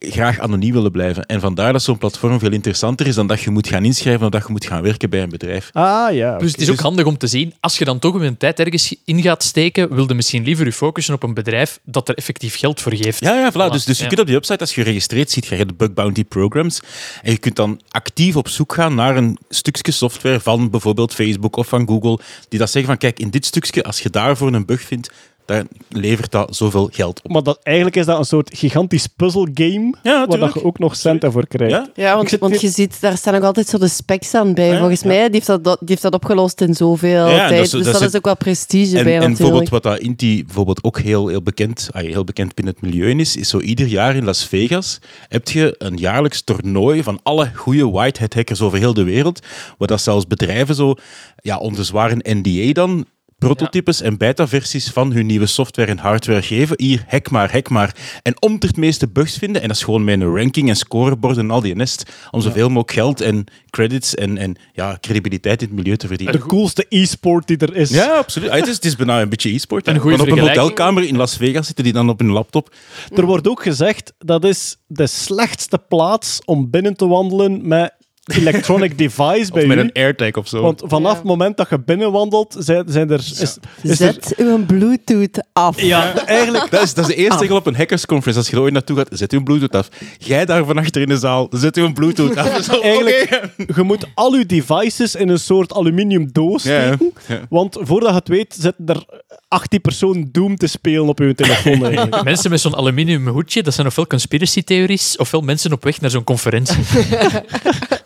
graag 0.00 0.38
anoniem 0.38 0.72
willen 0.72 0.90
blijven. 0.90 1.26
En 1.26 1.40
vandaar 1.40 1.72
dat 1.72 1.82
zo'n 1.82 1.98
platform 1.98 2.38
veel 2.38 2.52
interessanter 2.52 3.06
is 3.06 3.14
dan 3.14 3.26
dat 3.26 3.40
je 3.40 3.50
moet 3.50 3.68
gaan 3.68 3.84
inschrijven 3.84 4.26
of 4.26 4.32
dat 4.32 4.42
je 4.46 4.52
moet 4.52 4.66
gaan 4.66 4.82
werken 4.82 5.10
bij 5.10 5.22
een 5.22 5.28
bedrijf. 5.28 5.70
Ah 5.72 6.14
ja. 6.14 6.38
Dus 6.38 6.52
het 6.52 6.60
is 6.60 6.70
ook 6.70 6.80
handig 6.80 7.04
om 7.06 7.18
te 7.18 7.26
zien, 7.26 7.54
als 7.60 7.78
je 7.78 7.84
dan 7.84 7.98
toch 7.98 8.14
een 8.14 8.36
tijd 8.36 8.60
ergens 8.60 8.94
in 9.04 9.22
gaat 9.22 9.42
steken, 9.42 9.94
wil 9.94 10.08
je 10.08 10.14
misschien 10.14 10.44
liever 10.44 10.64
je 10.64 10.72
focussen 10.72 11.14
op 11.14 11.22
een 11.22 11.34
bedrijf 11.34 11.80
dat 11.84 12.08
er 12.08 12.14
effectief 12.14 12.58
geld 12.58 12.80
voor 12.80 12.94
geeft. 12.94 13.20
Ja, 13.20 13.34
ja, 13.34 13.52
voilà. 13.52 13.72
Dus, 13.72 13.84
dus 13.84 13.98
je 13.98 14.06
kunt 14.06 14.20
op 14.20 14.26
die 14.26 14.34
website, 14.34 14.60
als 14.60 14.74
je 14.74 14.82
geregistreerd 14.82 15.30
ziet, 15.30 15.46
ga 15.46 15.54
je 15.54 15.66
de 15.66 15.74
bug 15.74 15.92
bounty 15.92 16.24
programs. 16.24 16.80
En 17.22 17.32
je 17.32 17.38
kunt 17.38 17.56
dan 17.56 17.80
actief 17.88 18.36
op 18.36 18.48
zoek 18.48 18.74
gaan 18.74 18.94
naar 18.94 19.16
een 19.16 19.38
stukje 19.48 19.92
software 19.92 20.40
van 20.40 20.70
bijvoorbeeld 20.70 21.14
Facebook 21.14 21.56
of 21.56 21.68
van 21.68 21.86
Google, 21.86 22.18
die 22.48 22.58
dat 22.58 22.70
zeggen 22.70 22.90
van, 22.90 22.98
kijk, 22.98 23.18
in 23.18 23.30
dit 23.30 23.46
stukje, 23.46 23.82
als 23.82 24.00
je 24.00 24.10
daarvoor 24.10 24.52
een 24.52 24.66
bug 24.66 24.80
vindt, 24.82 25.10
dan 25.50 25.68
levert 25.88 26.30
dat 26.32 26.56
zoveel 26.56 26.88
geld 26.92 27.20
op. 27.22 27.30
Maar 27.30 27.42
dat, 27.42 27.58
eigenlijk 27.62 27.96
is 27.96 28.06
dat 28.06 28.18
een 28.18 28.24
soort 28.24 28.50
gigantisch 28.58 29.06
puzzelgame, 29.06 29.94
Ja, 30.02 30.26
waar 30.26 30.38
dat 30.38 30.54
je 30.54 30.64
ook 30.64 30.78
nog 30.78 30.96
centen 30.96 31.32
voor 31.32 31.46
krijgt. 31.46 31.90
Ja? 31.94 32.16
Want, 32.16 32.28
zit 32.28 32.40
want 32.40 32.52
hier- 32.52 32.60
je 32.62 32.68
ziet, 32.68 33.00
daar 33.00 33.16
staan 33.16 33.34
ook 33.34 33.42
altijd 33.42 33.68
zo 33.68 33.78
de 33.78 33.88
specs 33.88 34.34
aan 34.34 34.54
bij. 34.54 34.68
Ja, 34.68 34.78
Volgens 34.78 35.00
ja. 35.00 35.06
mij 35.06 35.22
die 35.30 35.30
heeft, 35.30 35.46
dat, 35.46 35.64
die 35.64 35.76
heeft 35.80 36.02
dat 36.02 36.14
opgelost 36.14 36.60
in 36.60 36.74
zoveel 36.74 37.10
Ja, 37.10 37.30
en 37.32 37.38
dat 37.38 37.48
tijd. 37.48 37.60
is- 37.64 37.70
dus 37.70 37.84
dat 37.84 37.92
dat 37.92 38.02
is 38.02 38.08
is 38.08 38.16
ook 38.16 38.24
wel 38.24 38.36
prestige 38.36 38.98
En, 38.98 39.04
bij 39.04 39.18
en 39.18 39.26
bijvoorbeeld 39.26 39.68
wat 39.68 39.82
dat 39.82 39.98
Inti 39.98 40.44
bijvoorbeeld 40.44 40.84
ook 40.84 40.98
heel, 41.00 41.28
heel, 41.28 41.42
bekend, 41.42 41.88
ah, 41.92 42.02
heel 42.02 42.24
bekend 42.24 42.54
binnen 42.54 42.74
het 42.74 42.82
milieu 42.82 43.18
is, 43.18 43.36
is 43.36 43.48
zo 43.48 43.60
ieder 43.60 43.86
jaar 43.86 44.16
in 44.16 44.24
Las 44.24 44.44
Vegas 44.44 44.98
heb 45.28 45.48
je 45.48 45.74
een 45.78 45.96
jaarlijks 45.96 46.42
toernooi 46.42 47.02
van 47.02 47.20
alle 47.22 47.50
goede 47.54 47.90
white 47.90 48.20
hat 48.20 48.34
hackers 48.34 48.60
over 48.60 48.78
heel 48.78 48.94
de 48.94 49.02
wereld, 49.04 49.40
waar 49.78 49.88
dat 49.88 50.00
zelfs 50.00 50.26
bedrijven 50.26 50.74
zo 50.74 50.94
ja, 51.42 51.58
onder 51.58 51.84
zware 51.84 52.16
NDA 52.22 52.72
dan 52.72 53.04
prototypes 53.40 54.00
en 54.00 54.16
beta-versies 54.16 54.88
van 54.88 55.12
hun 55.12 55.26
nieuwe 55.26 55.46
software 55.46 55.90
en 55.90 55.98
hardware 55.98 56.42
geven. 56.42 56.76
Hier, 56.78 57.04
hack 57.08 57.30
maar, 57.30 57.52
hack 57.52 57.68
maar. 57.68 57.94
En 58.22 58.42
om 58.42 58.56
er 58.58 58.66
het 58.66 58.76
meeste 58.76 59.08
bugs 59.08 59.38
vinden, 59.38 59.62
en 59.62 59.68
dat 59.68 59.76
is 59.76 59.82
gewoon 59.82 60.04
mijn 60.04 60.24
ranking 60.24 60.68
en 60.68 60.76
scorebord 60.76 61.36
en 61.36 61.50
al 61.50 61.60
die 61.60 61.74
nest, 61.74 62.12
om 62.30 62.40
zoveel 62.40 62.68
mogelijk 62.68 62.92
geld 62.92 63.20
en 63.20 63.44
credits 63.70 64.14
en, 64.14 64.38
en 64.38 64.56
ja, 64.72 64.98
credibiliteit 65.00 65.62
in 65.62 65.68
het 65.68 65.76
milieu 65.76 65.96
te 65.96 66.06
verdienen. 66.06 66.40
De 66.40 66.46
coolste 66.46 66.86
e-sport 66.88 67.46
die 67.46 67.56
er 67.56 67.76
is. 67.76 67.90
Ja, 67.90 68.16
absoluut. 68.16 68.50
Ah, 68.50 68.58
het, 68.58 68.68
is, 68.68 68.74
het 68.74 68.84
is 68.84 68.96
bijna 68.96 69.20
een 69.20 69.28
beetje 69.28 69.50
e-sport. 69.50 69.86
Want 69.86 70.20
op 70.20 70.28
een 70.28 70.38
hotelkamer 70.38 71.02
in 71.02 71.16
Las 71.16 71.36
Vegas 71.36 71.66
zitten 71.66 71.84
die 71.84 71.92
dan 71.92 72.08
op 72.08 72.18
hun 72.18 72.30
laptop. 72.30 72.74
Er 73.14 73.26
wordt 73.26 73.48
ook 73.48 73.62
gezegd 73.62 74.12
dat 74.18 74.44
is 74.44 74.76
de 74.86 75.06
slechtste 75.06 75.78
plaats 75.88 76.40
om 76.44 76.70
binnen 76.70 76.96
te 76.96 77.06
wandelen 77.06 77.68
met 77.68 77.92
electronic 78.24 78.98
device 79.04 79.52
bij 79.52 79.66
met 79.66 79.76
u. 79.76 79.80
een 79.80 79.92
AirTag 79.92 80.32
of 80.32 80.48
zo. 80.48 80.62
Want 80.62 80.82
vanaf 80.86 81.14
het 81.14 81.24
moment 81.24 81.56
dat 81.56 81.68
je 81.70 81.78
binnenwandelt, 81.80 82.56
zijn, 82.58 82.84
zijn 82.88 83.10
er... 83.10 83.18
Is, 83.18 83.40
is 83.40 83.58
er, 83.82 83.96
Zet 83.96 84.34
uw 84.36 84.64
Bluetooth 84.66 85.44
af. 85.52 85.80
ja, 85.80 86.26
eigenlijk... 86.26 86.70
Dat 86.70 86.82
is, 86.82 86.94
dat 86.94 87.08
is 87.08 87.14
de 87.14 87.20
eerste 87.20 87.40
regel 87.40 87.56
op 87.56 87.66
een 87.66 87.76
hackersconference. 87.76 88.38
Als 88.38 88.48
je 88.48 88.56
er 88.56 88.62
ooit 88.62 88.72
naartoe 88.72 88.96
gaat, 88.96 89.08
zet 89.12 89.32
uw 89.32 89.42
Bluetooth 89.42 89.74
af. 89.74 89.88
Jij 90.18 90.44
daar 90.44 90.64
van 90.64 90.78
achter 90.78 91.02
in 91.02 91.08
de 91.08 91.18
zaal, 91.18 91.46
zet 91.50 91.76
uw 91.76 91.92
Bluetooth 91.92 92.36
af. 92.36 92.62
Zo, 92.70 92.80
Eigenlijk, 92.80 93.50
oké. 93.58 93.72
je 93.76 93.82
moet 93.82 94.06
al 94.14 94.34
je 94.34 94.46
devices 94.46 95.14
in 95.14 95.28
een 95.28 95.38
soort 95.38 95.72
aluminium 95.74 96.28
doos 96.32 96.60
steken. 96.60 97.12
Ja. 97.28 97.40
Want 97.48 97.76
voordat 97.80 98.08
je 98.10 98.14
het 98.16 98.28
weet, 98.28 98.56
zitten 98.58 98.86
er 98.86 99.04
18 99.48 99.80
personen 99.80 100.28
Doom 100.32 100.56
te 100.56 100.66
spelen 100.66 101.08
op 101.08 101.18
je 101.18 101.34
telefoon. 101.34 101.84
eigenlijk. 101.84 102.22
Mensen 102.30 102.50
met 102.50 102.60
zo'n 102.60 102.76
aluminium 102.76 103.28
hoedje, 103.28 103.62
dat 103.62 103.74
zijn 103.74 103.86
ofwel 103.86 104.06
conspiracy-theories, 104.06 105.16
ofwel 105.16 105.40
mensen 105.40 105.72
op 105.72 105.84
weg 105.84 106.00
naar 106.00 106.10
zo'n 106.10 106.24
conferentie. 106.24 106.76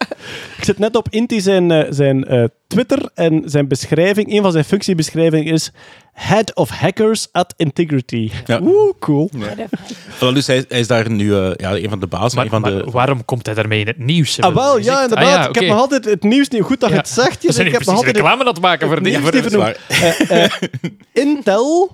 Ik 0.59 0.65
zit 0.65 0.79
net 0.79 0.97
op 0.97 1.07
Inti 1.11 1.41
zijn, 1.41 1.71
eh, 1.71 1.87
zijn 1.91 2.25
eh, 2.25 2.45
Twitter 2.67 3.11
en 3.15 3.43
zijn 3.45 3.69
beschrijving, 3.69 4.33
een 4.33 4.43
van 4.43 4.53
zijn 4.53 4.65
functiebeschrijvingen 4.65 5.53
is 5.53 5.73
Head 6.13 6.55
of 6.55 6.69
Hackers 6.71 7.29
at 7.33 7.55
Integrity. 7.57 8.31
Ja. 8.47 8.61
Oeh, 8.63 8.93
cool. 9.01 9.31
Voilà, 10.19 10.33
dus 10.35 10.47
hij, 10.47 10.65
hij 10.69 10.81
is 10.81 10.87
daar 10.87 11.11
nu 11.11 11.35
eh, 11.35 11.51
ja, 11.57 11.75
een 11.75 11.89
van 11.89 12.01
de 12.01 12.07
bazen. 12.07 12.39
Maar, 12.39 12.49
van 12.49 12.61
maar 12.61 12.71
de, 12.71 12.85
waarom 12.91 13.25
komt 13.25 13.47
hij 13.47 13.55
daarmee 13.55 13.81
in 13.81 13.87
het 13.87 13.99
nieuws? 13.99 14.41
Ah, 14.41 14.55
wel, 14.55 14.79
ja, 14.79 15.03
inderdaad. 15.03 15.27
Ah, 15.27 15.43
ja, 15.43 15.49
Ik 15.49 15.55
heb 15.55 15.69
nog 15.69 15.79
altijd 15.79 16.05
het 16.05 16.23
nieuws 16.23 16.49
niet 16.49 16.63
goed 16.63 16.81
dat 16.81 16.89
je 16.89 16.95
Ja. 16.95 17.01
het 17.01 17.11
zegt. 17.11 17.45
Zijn 17.55 17.67
ik 17.67 17.73
heb 17.73 17.85
nog 17.85 17.97
altijd 17.97 18.17
reclame 18.17 18.41
aan 18.41 18.47
het 18.47 18.61
maken 18.61 18.87
voor 18.87 18.97
het 18.97 19.05
die. 19.05 19.43
voor-. 19.51 19.77
Eh, 19.89 20.45
eh, 20.45 20.51
Intel, 21.13 21.91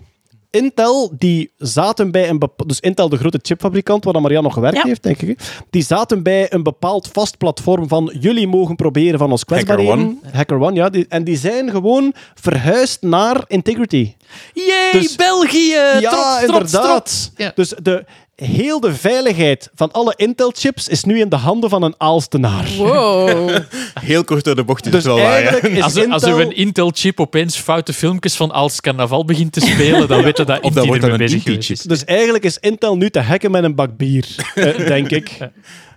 Intel, 0.51 1.13
die 1.19 1.51
zaten 1.59 2.11
bij 2.11 2.29
een 2.29 2.39
bepa- 2.39 2.65
dus 2.65 2.81
Intel, 2.81 3.09
de 3.09 3.17
grote 3.17 3.39
chipfabrikant, 3.43 4.05
waar 4.05 4.13
dan 4.13 4.23
Marianne 4.23 4.47
nog 4.47 4.57
gewerkt 4.57 4.77
Ja. 4.77 4.83
heeft, 4.87 5.03
denk 5.03 5.23
ik. 5.23 5.29
hè, 5.39 5.45
Die 5.71 5.83
zaten 5.83 6.23
bij 6.23 6.53
een 6.53 6.63
bepaald 6.63 7.09
vast 7.13 7.39
platform 7.39 7.89
van 7.89 8.17
jullie 8.21 8.47
mogen 8.47 8.77
proberen 8.77 9.19
van 9.19 9.31
ons 9.31 9.45
kwetsbaarheden. 9.45 10.19
Hacker 10.23 10.37
Hacker 10.37 10.61
One, 10.61 10.75
ja. 10.75 10.89
Die, 10.91 11.07
en 11.09 11.25
die 11.25 11.37
zijn 11.37 11.71
gewoon 11.71 12.13
verhuisd 12.35 13.03
naar 13.03 13.45
Integrity. 13.47 14.15
Yay, 14.55 14.93
Dus- 14.93 15.17
België! 15.17 15.75
ja, 16.01 16.11
trots, 16.11 16.21
trots, 16.21 16.43
inderdaad. 16.43 16.85
trots. 16.85 17.31
Ja. 17.37 17.53
Dus 17.55 17.75
de, 17.83 18.05
heel 18.45 18.81
de 18.81 18.95
veiligheid 18.95 19.71
van 19.75 19.93
alle 19.93 20.13
Intel-chips 20.17 20.89
is 20.89 21.05
nu 21.05 21.21
in 21.21 21.29
de 21.29 21.37
handen 21.37 21.71
van 21.71 21.83
een 21.83 21.95
Aalstenaar. 21.99 22.69
Wow. 22.77 23.59
heel 24.01 24.25
kort 24.25 24.45
door 24.45 24.55
de 24.57 24.65
bocht 24.65 24.87
is 24.87 24.93
Dus 24.93 25.05
wel 25.05 25.17
waar. 25.21 25.65
is 25.71 25.83
Als, 25.83 25.97
er- 25.97 26.09
als 26.11 26.23
Intel... 26.23 26.39
er 26.41 26.47
een 26.47 26.57
Intel-chip 26.57 27.21
opeens 27.21 27.57
foute 27.57 27.93
filmpjes 27.93 28.35
van 28.37 28.51
als 28.51 28.81
carnaval 28.81 29.25
begint 29.25 29.53
te 29.53 29.61
spelen, 29.61 30.09
dan 30.09 30.23
weten 30.23 30.47
dat 30.47 30.63
Intel 30.65 30.87
wordt 30.87 31.03
ermee 31.03 31.19
bezig 31.19 31.69
is. 31.69 31.81
Dus 31.81 32.05
eigenlijk 32.05 32.45
is 32.45 32.59
Intel 32.59 32.97
nu 32.97 33.11
te 33.11 33.21
hacken 33.21 33.51
met 33.51 33.65
een 33.65 33.75
bak 33.75 33.97
bier, 33.97 34.27
eh, 34.55 34.77
denk 34.87 35.11
ik. 35.11 35.39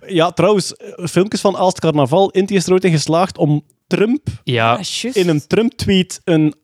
Ja, 0.06 0.30
trouwens, 0.30 0.74
eh, 0.76 1.06
filmpjes 1.06 1.40
van 1.40 1.56
Aalst 1.56 1.80
Carnaval. 1.80 2.30
Inti 2.30 2.54
is 2.54 2.66
er 2.66 2.72
ooit 2.72 2.84
in 2.84 2.92
geslaagd 2.92 3.38
om 3.38 3.64
Trump 3.86 4.26
Ja, 4.44 4.72
Ah, 4.72 5.14
in 5.14 5.28
een 5.28 5.46
Trump-tweet 5.46 6.20
een 6.24 6.54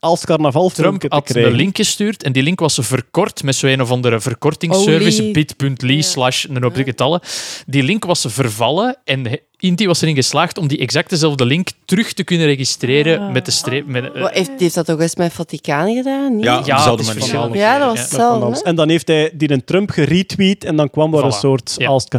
Aalst 0.00 0.26
Carnaval 0.26 0.68
Trump 0.68 1.04
had 1.08 1.24
krijgen. 1.24 1.50
een 1.52 1.56
link 1.56 1.76
gestuurd 1.76 2.22
en 2.22 2.32
die 2.32 2.42
link 2.42 2.60
was 2.60 2.78
verkort 2.82 3.42
met 3.42 3.54
zo'n 3.54 3.80
of 3.80 3.90
andere 3.90 4.20
verkortingsservice, 4.20 5.30
bit.ly 5.30 6.00
slash 6.02 6.44
een 6.48 6.62
hoop 6.62 6.76
getallen. 6.76 7.20
Die 7.66 7.82
link 7.82 8.04
was 8.04 8.24
vervallen 8.28 8.96
en 9.04 9.40
Inti 9.58 9.86
was 9.86 10.00
erin 10.02 10.14
geslaagd 10.14 10.58
om 10.58 10.68
die 10.68 10.78
exact 10.78 11.10
dezelfde 11.10 11.44
link 11.44 11.68
terug 11.84 12.12
te 12.12 12.24
kunnen 12.24 12.46
registreren 12.46 13.20
Ah. 13.20 13.32
met 13.32 13.44
de 13.44 13.50
streep. 13.50 13.86
Met, 13.86 14.18
Wat, 14.18 14.30
heeft, 14.32 14.50
heeft 14.58 14.74
dat 14.74 14.86
toch 14.86 15.00
eens 15.00 15.16
met 15.16 15.32
Vaticaan 15.32 15.94
gedaan? 15.94 16.36
niet? 16.36 16.44
Ja, 16.44 16.62
ja, 16.64 16.76
dezelfde 16.76 17.04
manier. 17.18 17.56
Ja, 17.56 17.78
dat 17.78 17.86
was 17.88 17.96
Ja. 17.96 18.02
Hetzelfde. 18.02 18.64
En 18.64 18.74
dan 18.74 18.88
heeft 18.88 19.08
hij 19.08 19.30
die 19.34 19.50
een 19.52 19.64
Trump 19.64 19.90
geretweet 19.90 20.64
en 20.64 20.76
dan 20.76 20.90
kwam 20.90 21.14
er 21.14 21.24
een 21.24 21.32
soort 21.32 21.74
Ja. 21.78 21.88
Aalst... 21.88 22.14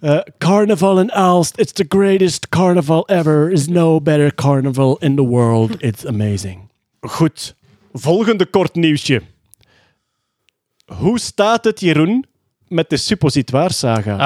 eh, 0.00 0.18
carnival 0.38 1.00
in 1.00 1.12
Aalst, 1.12 1.52
it's 1.58 1.72
the 1.72 1.84
greatest 1.88 2.48
carnival 2.48 3.06
ever. 3.08 3.50
Is 3.52 3.66
no 3.68 4.00
better 4.00 4.34
carnival 4.34 4.96
in 5.00 5.16
the 5.16 5.22
world. 5.26 5.70
It's 5.78 6.06
amazing. 6.06 6.58
Goed. 7.00 7.56
Volgende 7.92 8.46
kort 8.46 8.74
nieuwsje. 8.74 9.22
Hoe 10.86 11.18
staat 11.18 11.64
het, 11.64 11.80
Jeroen, 11.80 12.24
met 12.68 12.90
de 12.90 12.96
suppositoire-saga? 12.96 14.16
de 14.16 14.24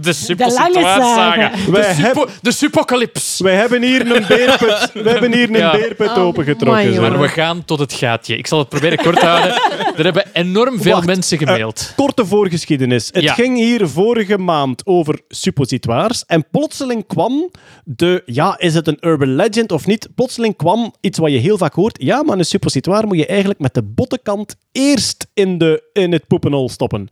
lange 0.00 0.12
suppositoire-saga. 0.12 1.50
saga. 1.56 1.72
De, 1.72 1.92
suppo- 2.02 2.26
de 2.42 2.52
supocalypse. 2.52 3.42
Wij 3.42 3.54
hebben 3.54 3.82
hier 3.82 4.00
een 4.16 4.24
beerput, 4.28 4.90
wij 5.04 5.12
hebben 5.12 5.32
hier 5.32 5.48
een 5.48 5.56
Ja. 5.56 5.70
beerput 5.70 6.16
opengetrokken. 6.16 6.80
amai, 6.82 6.94
zo. 6.94 7.00
Maar 7.00 7.20
we 7.20 7.28
gaan 7.28 7.64
tot 7.64 7.78
het 7.78 7.92
gaatje. 7.92 8.36
Ik 8.36 8.46
zal 8.46 8.58
het 8.58 8.68
proberen 8.68 8.98
kort 8.98 9.20
te 9.20 9.26
houden. 9.26 9.60
Er 9.96 10.04
hebben 10.06 10.24
enorm 10.32 10.80
veel 10.80 10.92
Wacht, 10.94 11.06
mensen 11.06 11.38
gemaild. 11.38 11.92
Korte 11.96 12.26
voorgeschiedenis. 12.26 13.08
Het 13.12 13.22
Ja. 13.22 13.34
ging 13.34 13.56
hier 13.56 13.88
vorige 13.88 14.38
maand 14.38 14.86
over 14.86 15.20
suppositoires. 15.28 16.24
En 16.26 16.44
plotseling 16.50 17.06
kwam 17.06 17.50
de, 17.84 18.22
ja, 18.26 18.58
is 18.58 18.74
het 18.74 18.86
een 18.86 18.96
urban 19.00 19.34
legend 19.34 19.72
of 19.72 19.86
niet? 19.86 20.08
Plotseling 20.14 20.56
kwam 20.56 20.94
iets 21.00 21.18
wat 21.18 21.30
je 21.30 21.38
heel 21.38 21.58
vaak 21.58 21.74
hoort. 21.74 22.02
Ja, 22.02 22.22
maar 22.22 22.38
een 22.38 22.44
suppositoire 22.44 23.06
moet 23.06 23.16
je 23.18 23.26
eigenlijk 23.26 23.60
met 23.60 23.74
de 23.74 23.82
bottenkant 23.82 24.56
eerst 24.72 25.26
in, 25.34 25.58
de, 25.58 25.82
in 25.92 26.12
het 26.12 26.26
poepenhol 26.26 26.68
stoppen. 26.68 27.08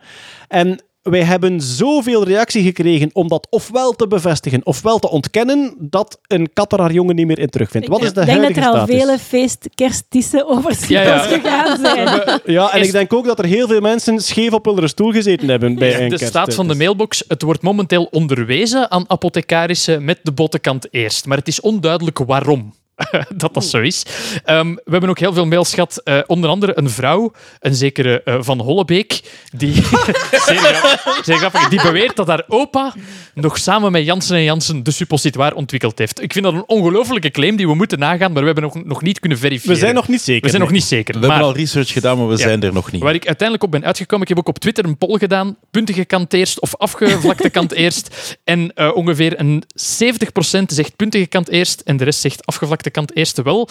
En 0.48 0.82
wij 1.02 1.22
hebben 1.22 1.60
zoveel 1.60 2.24
reactie 2.24 2.62
gekregen 2.62 3.10
om 3.12 3.28
dat 3.28 3.46
ofwel 3.50 3.92
te 3.92 4.06
bevestigen 4.06 4.66
ofwel 4.66 4.98
te 4.98 5.10
ontkennen, 5.10 5.74
dat 5.78 6.18
een 6.26 6.50
kat 6.52 6.72
er 6.72 6.80
haar 6.80 6.92
jongen 6.92 7.14
niet 7.14 7.26
meer 7.26 7.38
in 7.38 7.48
terugvindt. 7.48 7.88
Wat 7.88 8.02
is 8.02 8.12
de 8.12 8.20
ik 8.20 8.26
denk 8.26 8.42
dat 8.42 8.56
er 8.56 8.64
al 8.64 8.74
status? 8.74 8.94
vele 8.96 9.18
feestkerstissen 9.18 10.46
over 10.48 10.76
Ja, 10.88 11.02
ja. 11.02 11.18
Schiphol 11.22 11.40
gegaan 11.50 11.78
zijn. 11.84 12.40
Ja, 12.44 12.72
en 12.72 12.80
Is- 12.80 12.86
ik 12.86 12.92
denk 12.92 13.12
ook 13.12 13.24
dat 13.26 13.38
er 13.38 13.44
heel 13.44 13.66
veel 13.68 13.80
mensen 13.80 14.20
scheef 14.20 14.52
op 14.52 14.64
hun 14.64 14.88
stoel 14.88 15.12
gezeten 15.12 15.48
hebben 15.48 15.74
bij 15.74 15.94
een 16.00 16.08
De 16.08 16.16
kerst. 16.16 16.26
staat 16.26 16.54
van 16.54 16.68
de 16.68 16.74
mailbox. 16.74 17.24
Het 17.28 17.42
wordt 17.42 17.62
momenteel 17.62 18.04
onderwezen 18.10 18.90
aan 18.90 19.04
apothecarissen 19.10 20.04
met 20.04 20.18
de 20.22 20.32
bottenkant 20.32 20.86
eerst. 20.90 21.26
Maar 21.26 21.38
het 21.38 21.48
is 21.48 21.60
onduidelijk 21.60 22.18
waarom. 22.18 22.74
dat 23.36 23.54
dat 23.54 23.64
zo 23.64 23.80
is. 23.80 24.02
Ehm, 24.44 24.74
we 24.74 24.90
hebben 24.90 25.10
ook 25.10 25.18
heel 25.18 25.32
veel 25.32 25.46
mails 25.46 25.74
gehad. 25.74 26.00
eh, 26.04 26.18
onder 26.26 26.50
andere 26.50 26.78
een 26.78 26.90
vrouw, 26.90 27.32
een 27.60 27.74
zekere 27.74 28.22
eh, 28.22 28.36
Van 28.40 28.60
Hollebeek, 28.60 29.20
die, 29.56 29.74
zeer, 30.46 30.58
grappig, 30.58 31.24
zeer 31.24 31.36
grappig, 31.36 31.68
die 31.68 31.82
beweert 31.82 32.16
dat 32.16 32.26
haar 32.26 32.44
opa 32.48 32.94
nog 33.34 33.58
samen 33.58 33.92
met 33.92 34.04
Jansen 34.04 34.36
en 34.36 34.42
Jansen 34.44 34.82
de 34.82 34.90
suppositoire 34.90 35.54
ontwikkeld 35.54 35.98
heeft. 35.98 36.22
Ik 36.22 36.32
vind 36.32 36.44
dat 36.44 36.54
een 36.54 36.64
ongelofelijke 36.66 37.30
claim 37.30 37.56
die 37.56 37.66
we 37.66 37.74
moeten 37.74 37.98
nagaan, 37.98 38.32
maar 38.32 38.40
we 38.40 38.46
hebben 38.46 38.64
nog, 38.64 38.84
nog 38.84 39.02
niet 39.02 39.20
kunnen 39.20 39.38
verifiëren. 39.38 39.74
We 39.74 39.80
zijn 39.80 39.94
nog 39.94 40.08
niet 40.08 40.20
zeker. 40.22 40.42
We 40.42 40.48
zijn 40.48 40.62
nog 40.62 40.70
niet 40.70 40.84
zeker. 40.84 41.14
We 41.14 41.20
maar- 41.20 41.28
hebben 41.30 41.46
al 41.48 41.54
research 41.56 41.92
gedaan, 41.92 42.16
maar 42.18 42.26
we 42.28 42.32
Ja. 42.36 42.38
zijn 42.38 42.62
er 42.62 42.72
nog 42.72 42.92
niet. 42.92 43.02
Waar 43.02 43.14
ik 43.14 43.26
uiteindelijk 43.26 43.62
op 43.66 43.70
ben 43.70 43.84
uitgekomen, 43.84 44.22
ik 44.22 44.28
heb 44.28 44.38
ook 44.38 44.48
op 44.48 44.58
Twitter 44.58 44.84
een 44.84 44.98
poll 44.98 45.18
gedaan. 45.18 45.56
Puntige 45.70 46.04
kant 46.04 46.32
eerst 46.32 46.60
of 46.60 46.76
afgevlakte 46.76 47.50
kant 47.50 47.72
eerst. 47.84 48.36
En 48.44 48.72
eh, 48.74 48.90
ongeveer 48.94 49.40
een 49.40 49.62
70% 49.74 50.72
zegt 50.72 50.96
puntige 50.96 51.26
kant 51.26 51.48
eerst 51.48 51.80
en 51.80 51.96
de 51.96 52.04
rest 52.04 52.20
zegt 52.20 52.46
afgevlakte 52.46 52.87
kant 52.90 53.16
eerst 53.16 53.42
wel. 53.42 53.68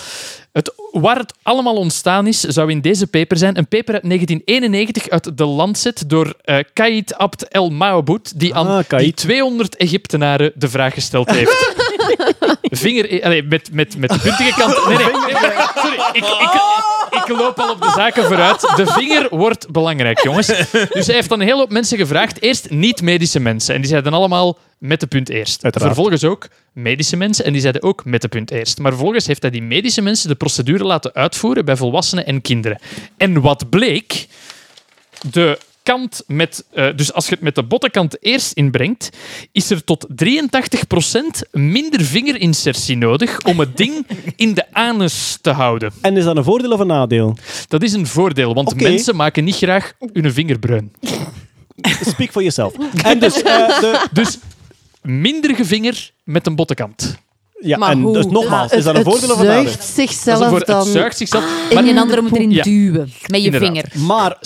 Het, 0.51 0.73
waar 0.91 1.17
het 1.17 1.33
allemaal 1.43 1.75
ontstaan 1.75 2.27
is, 2.27 2.39
zou 2.39 2.71
in 2.71 2.81
deze 2.81 3.07
paper 3.07 3.37
zijn. 3.37 3.57
Een 3.57 3.67
paper 3.67 3.93
uit 3.93 4.03
1991 4.03 5.09
uit 5.09 5.37
de 5.37 5.45
Lancet 5.45 6.03
door 6.07 6.33
eh 6.43 6.57
Kaid 6.73 7.15
Abd 7.17 7.47
El 7.47 7.69
Maoboud, 7.69 8.39
die 8.39 8.55
aan 8.55 8.67
Ah, 8.67 8.83
Kaid. 8.87 9.03
die 9.03 9.13
200 9.13 9.75
Egyptenaren 9.75 10.51
de 10.55 10.69
vraag 10.69 10.93
gesteld 10.93 11.29
heeft. 11.31 11.75
Vinger, 12.61 13.09
eh, 13.09 13.25
allee, 13.25 13.43
met, 13.43 13.69
met, 13.71 13.97
met 13.97 14.09
de 14.09 14.19
puntige 14.19 14.53
kant. 14.59 14.87
Nee, 14.87 14.97
nee, 14.97 15.05
nee, 15.05 15.33
nee, 15.33 15.51
sorry. 15.75 15.97
Ik, 16.11 16.23
ik, 16.23 16.23
ik 16.23 16.96
loop 17.35 17.59
al 17.59 17.71
op 17.71 17.81
de 17.81 17.91
zaken 17.95 18.23
vooruit. 18.23 18.61
De 18.61 18.85
vinger 18.85 19.27
wordt 19.29 19.71
belangrijk, 19.71 20.23
jongens. 20.23 20.47
Dus 20.91 21.05
hij 21.05 21.15
heeft 21.15 21.29
dan 21.29 21.39
een 21.39 21.45
hele 21.45 21.59
hoop 21.59 21.71
mensen 21.71 21.97
gevraagd. 21.97 22.41
Eerst 22.41 22.69
niet-medische 22.69 23.39
mensen. 23.39 23.75
En 23.75 23.81
die 23.81 23.89
zeiden 23.89 24.13
allemaal 24.13 24.57
met 24.77 24.99
de 24.99 25.07
punt 25.07 25.29
eerst. 25.29 25.63
Uiteraard. 25.63 25.93
Vervolgens 25.93 26.23
ook 26.23 26.47
medische 26.73 27.15
mensen. 27.15 27.45
En 27.45 27.51
die 27.51 27.61
zeiden 27.61 27.83
ook 27.83 28.05
met 28.05 28.21
de 28.21 28.27
punt 28.27 28.51
eerst. 28.51 28.79
Maar 28.79 28.91
vervolgens 28.91 29.27
heeft 29.27 29.41
hij 29.41 29.51
die 29.51 29.61
medische 29.61 30.01
mensen 30.01 30.29
de 30.29 30.35
procedure 30.35 30.83
laten 30.83 31.13
uitvoeren 31.13 31.65
bij 31.65 31.75
volwassenen 31.75 32.25
en 32.25 32.41
kinderen. 32.41 32.79
En 33.17 33.41
wat 33.41 33.69
bleek? 33.69 34.27
De 35.31 35.59
kant 35.87 36.23
met... 36.27 36.65
eh, 36.73 36.87
dus 36.95 37.13
als 37.13 37.25
je 37.27 37.31
het 37.33 37.43
met 37.43 37.55
de 37.55 37.63
bottenkant 37.63 38.23
eerst 38.23 38.51
inbrengt, 38.53 39.09
is 39.51 39.69
er 39.69 39.83
tot 39.83 40.07
83% 40.25 41.49
minder 41.51 42.01
vingerinsertie 42.01 42.97
nodig 42.97 43.39
om 43.41 43.59
het 43.59 43.77
ding 43.77 44.07
in 44.35 44.53
de 44.53 44.73
anus 44.73 45.37
te 45.41 45.49
houden. 45.49 45.91
En 46.01 46.17
is 46.17 46.23
dat 46.23 46.37
een 46.37 46.43
voordeel 46.43 46.71
of 46.71 46.79
een 46.79 46.87
nadeel? 46.87 47.37
Dat 47.67 47.83
is 47.83 47.93
een 47.93 48.07
voordeel, 48.07 48.53
want 48.53 48.81
mensen 48.81 49.15
maken 49.15 49.43
niet 49.43 49.55
graag 49.55 49.93
hun 50.13 50.33
vinger 50.33 50.59
bruin. 50.59 50.91
Speak 52.13 52.31
for 52.31 52.41
yourself. 52.43 52.73
En 53.03 53.19
dus, 53.19 53.41
eh, 53.41 53.79
de, 53.79 54.07
Dus 54.11 54.37
mindere 55.01 55.65
vinger 55.65 56.11
met 56.23 56.47
een 56.47 56.55
bottenkant. 56.55 57.17
Ja, 57.59 57.77
Maar 57.77 57.91
en 57.91 58.01
hoe? 58.01 58.13
dus 58.13 58.25
nogmaals, 58.25 58.71
is 58.71 58.83
dat 58.83 58.95
een 58.95 59.01
het 59.01 59.09
voordeel 59.09 59.31
of 59.31 59.39
een 59.39 59.45
nadeel? 59.45 59.61
zuigt 59.61 59.77
Dat 59.79 59.87
is 59.87 59.95
zichzelf 59.95 60.63
dan... 60.63 60.77
Het 60.77 60.87
zuigt 60.87 61.17
zichzelf. 61.17 61.43
En 61.69 61.75
maar- 61.75 61.83
een 61.87 61.97
andere 61.97 62.21
moet 62.21 62.35
erin 62.35 62.51
Ja. 62.51 62.63
duwen 62.63 63.11
met 63.27 63.39
je 63.39 63.45
Inderdaad. 63.45 63.69
vinger. 63.69 64.05
Maar 64.07 64.37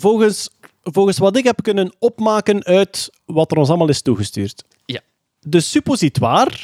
volgens, 0.00 0.50
volgens 0.92 1.18
wat 1.18 1.36
ik 1.36 1.44
heb 1.44 1.62
kunnen 1.62 1.92
opmaken 1.98 2.64
uit 2.64 3.10
wat 3.24 3.50
er 3.50 3.58
ons 3.58 3.68
allemaal 3.68 3.88
is 3.88 4.02
toegestuurd. 4.02 4.64
Ja. 4.84 5.00
De 5.40 5.60
suppositoire 5.60 6.56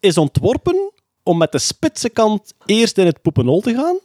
is 0.00 0.18
ontworpen 0.18 0.92
om 1.22 1.38
met 1.38 1.52
de 1.52 1.58
spitse 1.58 2.08
kant 2.08 2.54
eerst 2.66 2.98
in 2.98 3.06
het 3.06 3.22
poepenhol 3.22 3.60
te 3.60 3.74
gaan. 3.74 3.98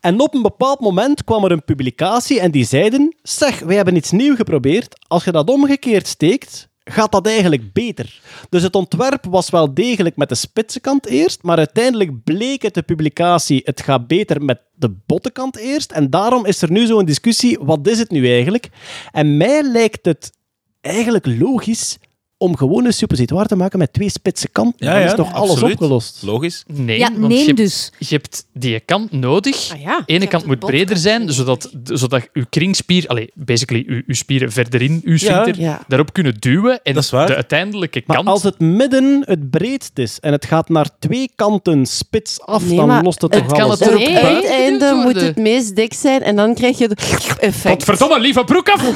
En 0.00 0.20
op 0.20 0.34
een 0.34 0.42
bepaald 0.42 0.80
moment 0.80 1.24
kwam 1.24 1.44
er 1.44 1.50
een 1.50 1.64
publicatie 1.64 2.40
en 2.40 2.50
die 2.50 2.64
zeiden: 2.64 3.16
Zeg, 3.22 3.58
wij 3.60 3.76
hebben 3.76 3.96
iets 3.96 4.10
nieuws 4.10 4.36
geprobeerd. 4.36 5.04
Als 5.08 5.24
je 5.24 5.32
dat 5.32 5.50
omgekeerd 5.50 6.06
steekt, 6.06 6.68
gaat 6.90 7.12
dat 7.12 7.26
eigenlijk 7.26 7.72
beter. 7.72 8.20
Dus 8.48 8.62
het 8.62 8.74
ontwerp 8.74 9.24
was 9.24 9.50
wel 9.50 9.74
degelijk 9.74 10.16
met 10.16 10.28
de 10.28 10.34
spitse 10.34 10.80
kant 10.80 11.06
eerst, 11.06 11.42
maar 11.42 11.56
uiteindelijk 11.56 12.24
bleek 12.24 12.64
uit 12.64 12.74
de 12.74 12.82
publicatie: 12.82 13.60
het 13.64 13.80
gaat 13.80 14.06
beter 14.06 14.42
met 14.44 14.60
de 14.74 14.96
botte 15.06 15.30
kant 15.30 15.56
eerst. 15.56 15.92
En 15.92 16.10
daarom 16.10 16.46
is 16.46 16.62
er 16.62 16.70
nu 16.70 16.86
zo'n 16.86 17.04
discussie: 17.04 17.58
wat 17.60 17.86
is 17.86 17.98
het 17.98 18.10
nu 18.10 18.32
eigenlijk? 18.32 18.68
En 19.12 19.36
mij 19.36 19.62
lijkt 19.62 20.06
het 20.06 20.32
eigenlijk 20.80 21.26
logisch 21.26 21.98
om 22.38 22.56
gewoon 22.56 22.84
een 22.84 22.92
suppositoire 22.92 23.48
te 23.48 23.56
maken 23.56 23.78
met 23.78 23.92
twee 23.92 24.10
spitse 24.10 24.48
kanten. 24.48 24.86
Ja, 24.86 24.92
Dan 24.92 25.00
ja, 25.00 25.06
is 25.06 25.14
toch 25.14 25.32
alles 25.34 25.50
absoluut. 25.50 25.72
opgelost? 25.72 26.22
Logisch. 26.22 26.64
Nee, 26.66 26.98
Ja, 26.98 27.08
want 27.12 27.28
nee 27.28 27.38
je, 27.38 27.44
hebt- 27.44 27.56
dus. 27.56 27.92
je 27.98 28.06
hebt 28.14 28.46
die 28.52 28.80
kant 28.80 29.12
nodig. 29.12 29.70
Ah 29.72 29.80
ja, 29.80 30.02
De 30.06 30.12
ene 30.12 30.20
je 30.24 30.30
kant 30.30 30.46
moet 30.46 30.60
de 30.60 30.66
breder 30.66 30.96
zijn, 30.96 31.32
zodat, 31.32 31.70
zodat 31.84 32.28
uw 32.32 32.44
kringspier, 32.50 33.04
allee, 33.06 33.30
basically 33.34 33.84
uw, 33.86 34.02
uw 34.06 34.14
spieren 34.14 34.52
verder 34.52 34.82
in 34.82 35.00
uw 35.04 35.16
sphincter, 35.18 35.60
Ja. 35.60 35.84
daarop 35.88 36.12
kunnen 36.12 36.34
duwen. 36.38 36.80
En 36.82 36.94
Dat 36.94 37.02
is 37.02 37.10
waar. 37.10 37.26
de 37.26 37.34
uiteindelijke 37.34 38.02
Maar 38.06 38.16
kant... 38.16 38.28
als 38.28 38.42
het 38.42 38.58
midden 38.60 39.22
het 39.26 39.50
breedst 39.50 39.98
is 39.98 40.20
en 40.20 40.32
het 40.32 40.44
gaat 40.44 40.68
naar 40.68 40.88
twee 40.98 41.30
kanten 41.34 41.86
spits 41.86 42.40
af, 42.40 42.64
Nee, 42.66 42.76
dan 42.76 42.86
maar 42.86 43.02
lost 43.02 43.22
het 43.22 43.34
het 43.34 43.42
toch 43.42 43.52
kan 43.52 43.62
alles 43.66 43.78
het 43.78 43.88
op. 43.88 43.94
Het 44.00 44.46
geduwd 44.46 45.04
moet 45.04 45.20
het 45.20 45.36
meest 45.36 45.76
dik 45.76 45.92
zijn 45.94 46.22
en 46.22 46.36
dan 46.36 46.54
krijg 46.54 46.78
je 46.78 46.88
de 46.88 46.96
effect. 47.40 47.64
Godverdomme, 47.84 48.20
lieve 48.20 48.44
broek 48.44 48.68
af! 48.68 48.84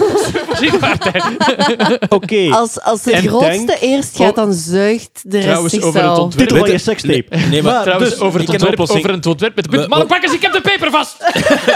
Oké, 2.09 2.49
Als, 2.51 2.81
als 2.81 3.05
het 3.05 3.15
En 3.15 3.29
grootste 3.31 3.67
denk- 3.67 3.81
eerst 3.81 4.17
gaat, 4.17 4.35
dan 4.35 4.53
zuigt 4.53 5.21
de 5.23 5.31
rest 5.31 5.49
Trouwens, 5.49 5.75
over 5.75 5.87
het 5.87 5.95
zichzelf. 5.95 6.19
ontwerp... 6.19 6.49
titel 6.49 6.65
van 6.65 6.75
je 6.75 6.79
sekstape. 6.79 7.37
Nee, 7.51 7.63
maar 7.63 7.83
Trouwens, 7.83 8.11
dus, 8.11 8.21
over, 8.21 8.41
het 8.41 8.49
ontwerp, 8.49 8.81
over 8.81 9.11
het 9.13 9.27
ontwerp 9.27 9.55
met 9.55 9.65
de 9.65 9.71
punt. 9.71 9.89
Mannenpakkers, 9.89 10.33
ik 10.33 10.43
heb 10.43 10.53
de 10.53 10.61
peper 10.61 10.91
vast! 10.91 11.17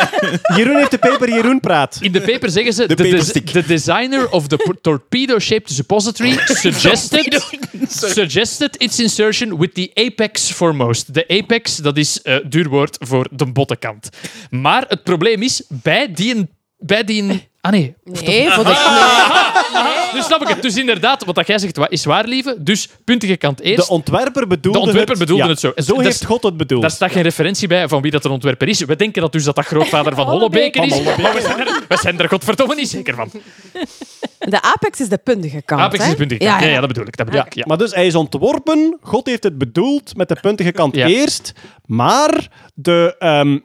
Jeroen 0.56 0.76
heeft 0.76 0.90
de 0.90 0.98
peper, 0.98 1.28
Jeroen 1.28 1.60
praat. 1.60 1.98
In 2.00 2.12
de 2.12 2.20
paper 2.20 2.50
zeggen 2.50 2.72
ze... 2.72 2.86
De 2.86 2.94
The, 2.94 3.66
designer 3.66 4.30
of 4.30 4.46
the 4.46 4.76
torpedo-shaped 4.80 5.70
suppository 5.72 6.38
suggested, 6.64 7.44
suggested 7.88 8.76
its 8.78 8.98
insertion 9.00 9.58
with 9.58 9.74
the 9.74 9.90
apex 9.94 10.50
foremost. 10.50 11.14
De 11.14 11.28
apex, 11.28 11.76
dat 11.76 11.96
is 11.96 12.22
eh 12.22 12.36
duur 12.48 12.68
woord 12.68 12.96
voor 13.00 13.28
de 13.30 13.46
bottenkant. 13.46 14.08
Maar 14.50 14.84
het 14.88 15.02
probleem 15.02 15.42
is, 15.42 15.62
bij 15.68 16.12
die... 16.12 16.48
Bij 16.78 17.04
die 17.04 17.48
ah 17.60 17.72
nee, 17.72 17.94
Nee, 18.04 18.50
voor 18.50 18.64
de... 18.64 20.10
dus 20.12 20.24
snap 20.30 20.42
ik 20.42 20.48
het. 20.48 20.62
Dus 20.62 20.76
inderdaad, 20.76 21.24
wat 21.24 21.34
dat 21.34 21.46
jij 21.46 21.58
zegt 21.58 21.78
is 21.88 22.04
waar, 22.04 22.24
lieve. 22.24 22.56
Dus 22.58 22.88
puntige 23.04 23.36
kant 23.36 23.60
eerst. 23.60 23.86
De 23.86 23.92
ontwerper 23.92 24.46
bedoelde, 24.46 24.78
De 24.78 24.84
ontwerper 24.84 25.10
het, 25.10 25.18
bedoelde 25.18 25.42
ja, 25.42 25.48
het 25.48 25.60
zo. 25.60 25.72
Zo 25.76 26.00
heeft 26.00 26.24
God 26.24 26.42
het 26.42 26.56
bedoeld. 26.56 26.82
Daar 26.82 26.90
staat 26.90 27.12
geen 27.12 27.22
referentie 27.22 27.68
bij 27.68 27.88
van 27.88 28.02
wie 28.02 28.10
dat 28.10 28.24
een 28.24 28.30
ontwerper 28.30 28.68
is. 28.68 28.80
We 28.80 28.96
denken 28.96 29.22
dat 29.22 29.32
dus 29.32 29.44
dat 29.44 29.54
dat 29.54 29.66
grootvader 29.66 30.14
van 30.14 30.26
Hollebeke 30.26 30.86
is. 30.86 31.02
Maar 31.02 31.34
we 31.34 31.40
zijn, 31.40 31.58
er, 31.58 31.82
we 31.88 31.96
zijn 31.96 32.18
er 32.18 32.28
godverdomme 32.28 32.74
niet 32.74 32.88
zeker 32.88 33.14
van. 33.14 33.30
De 34.38 34.62
apex 34.62 35.00
is 35.00 35.08
de 35.08 35.18
puntige 35.18 35.62
kant. 35.62 35.80
Apex 35.80 36.04
is 36.04 36.10
de 36.10 36.16
puntige 36.16 36.42
Ja, 36.42 36.50
kant. 36.50 36.60
Ja, 36.62 36.66
ja. 36.68 36.74
ja, 36.74 36.80
dat 36.80 36.88
bedoel 36.88 37.06
ik. 37.06 37.16
Dat 37.16 37.26
bedoel 37.26 37.40
ja, 37.40 37.46
ik 37.46 37.54
ja. 37.54 37.64
Maar 37.66 37.78
dus 37.78 37.94
hij 37.94 38.06
is 38.06 38.14
ontworpen, 38.14 38.98
God 39.00 39.26
heeft 39.26 39.42
het 39.42 39.58
bedoeld 39.58 40.16
met 40.16 40.28
de 40.28 40.36
puntige 40.40 40.72
kant 40.72 40.94
Ja. 40.96 41.06
eerst, 41.06 41.52
maar 41.86 42.48
de 42.74 43.14
ehm 43.18 43.58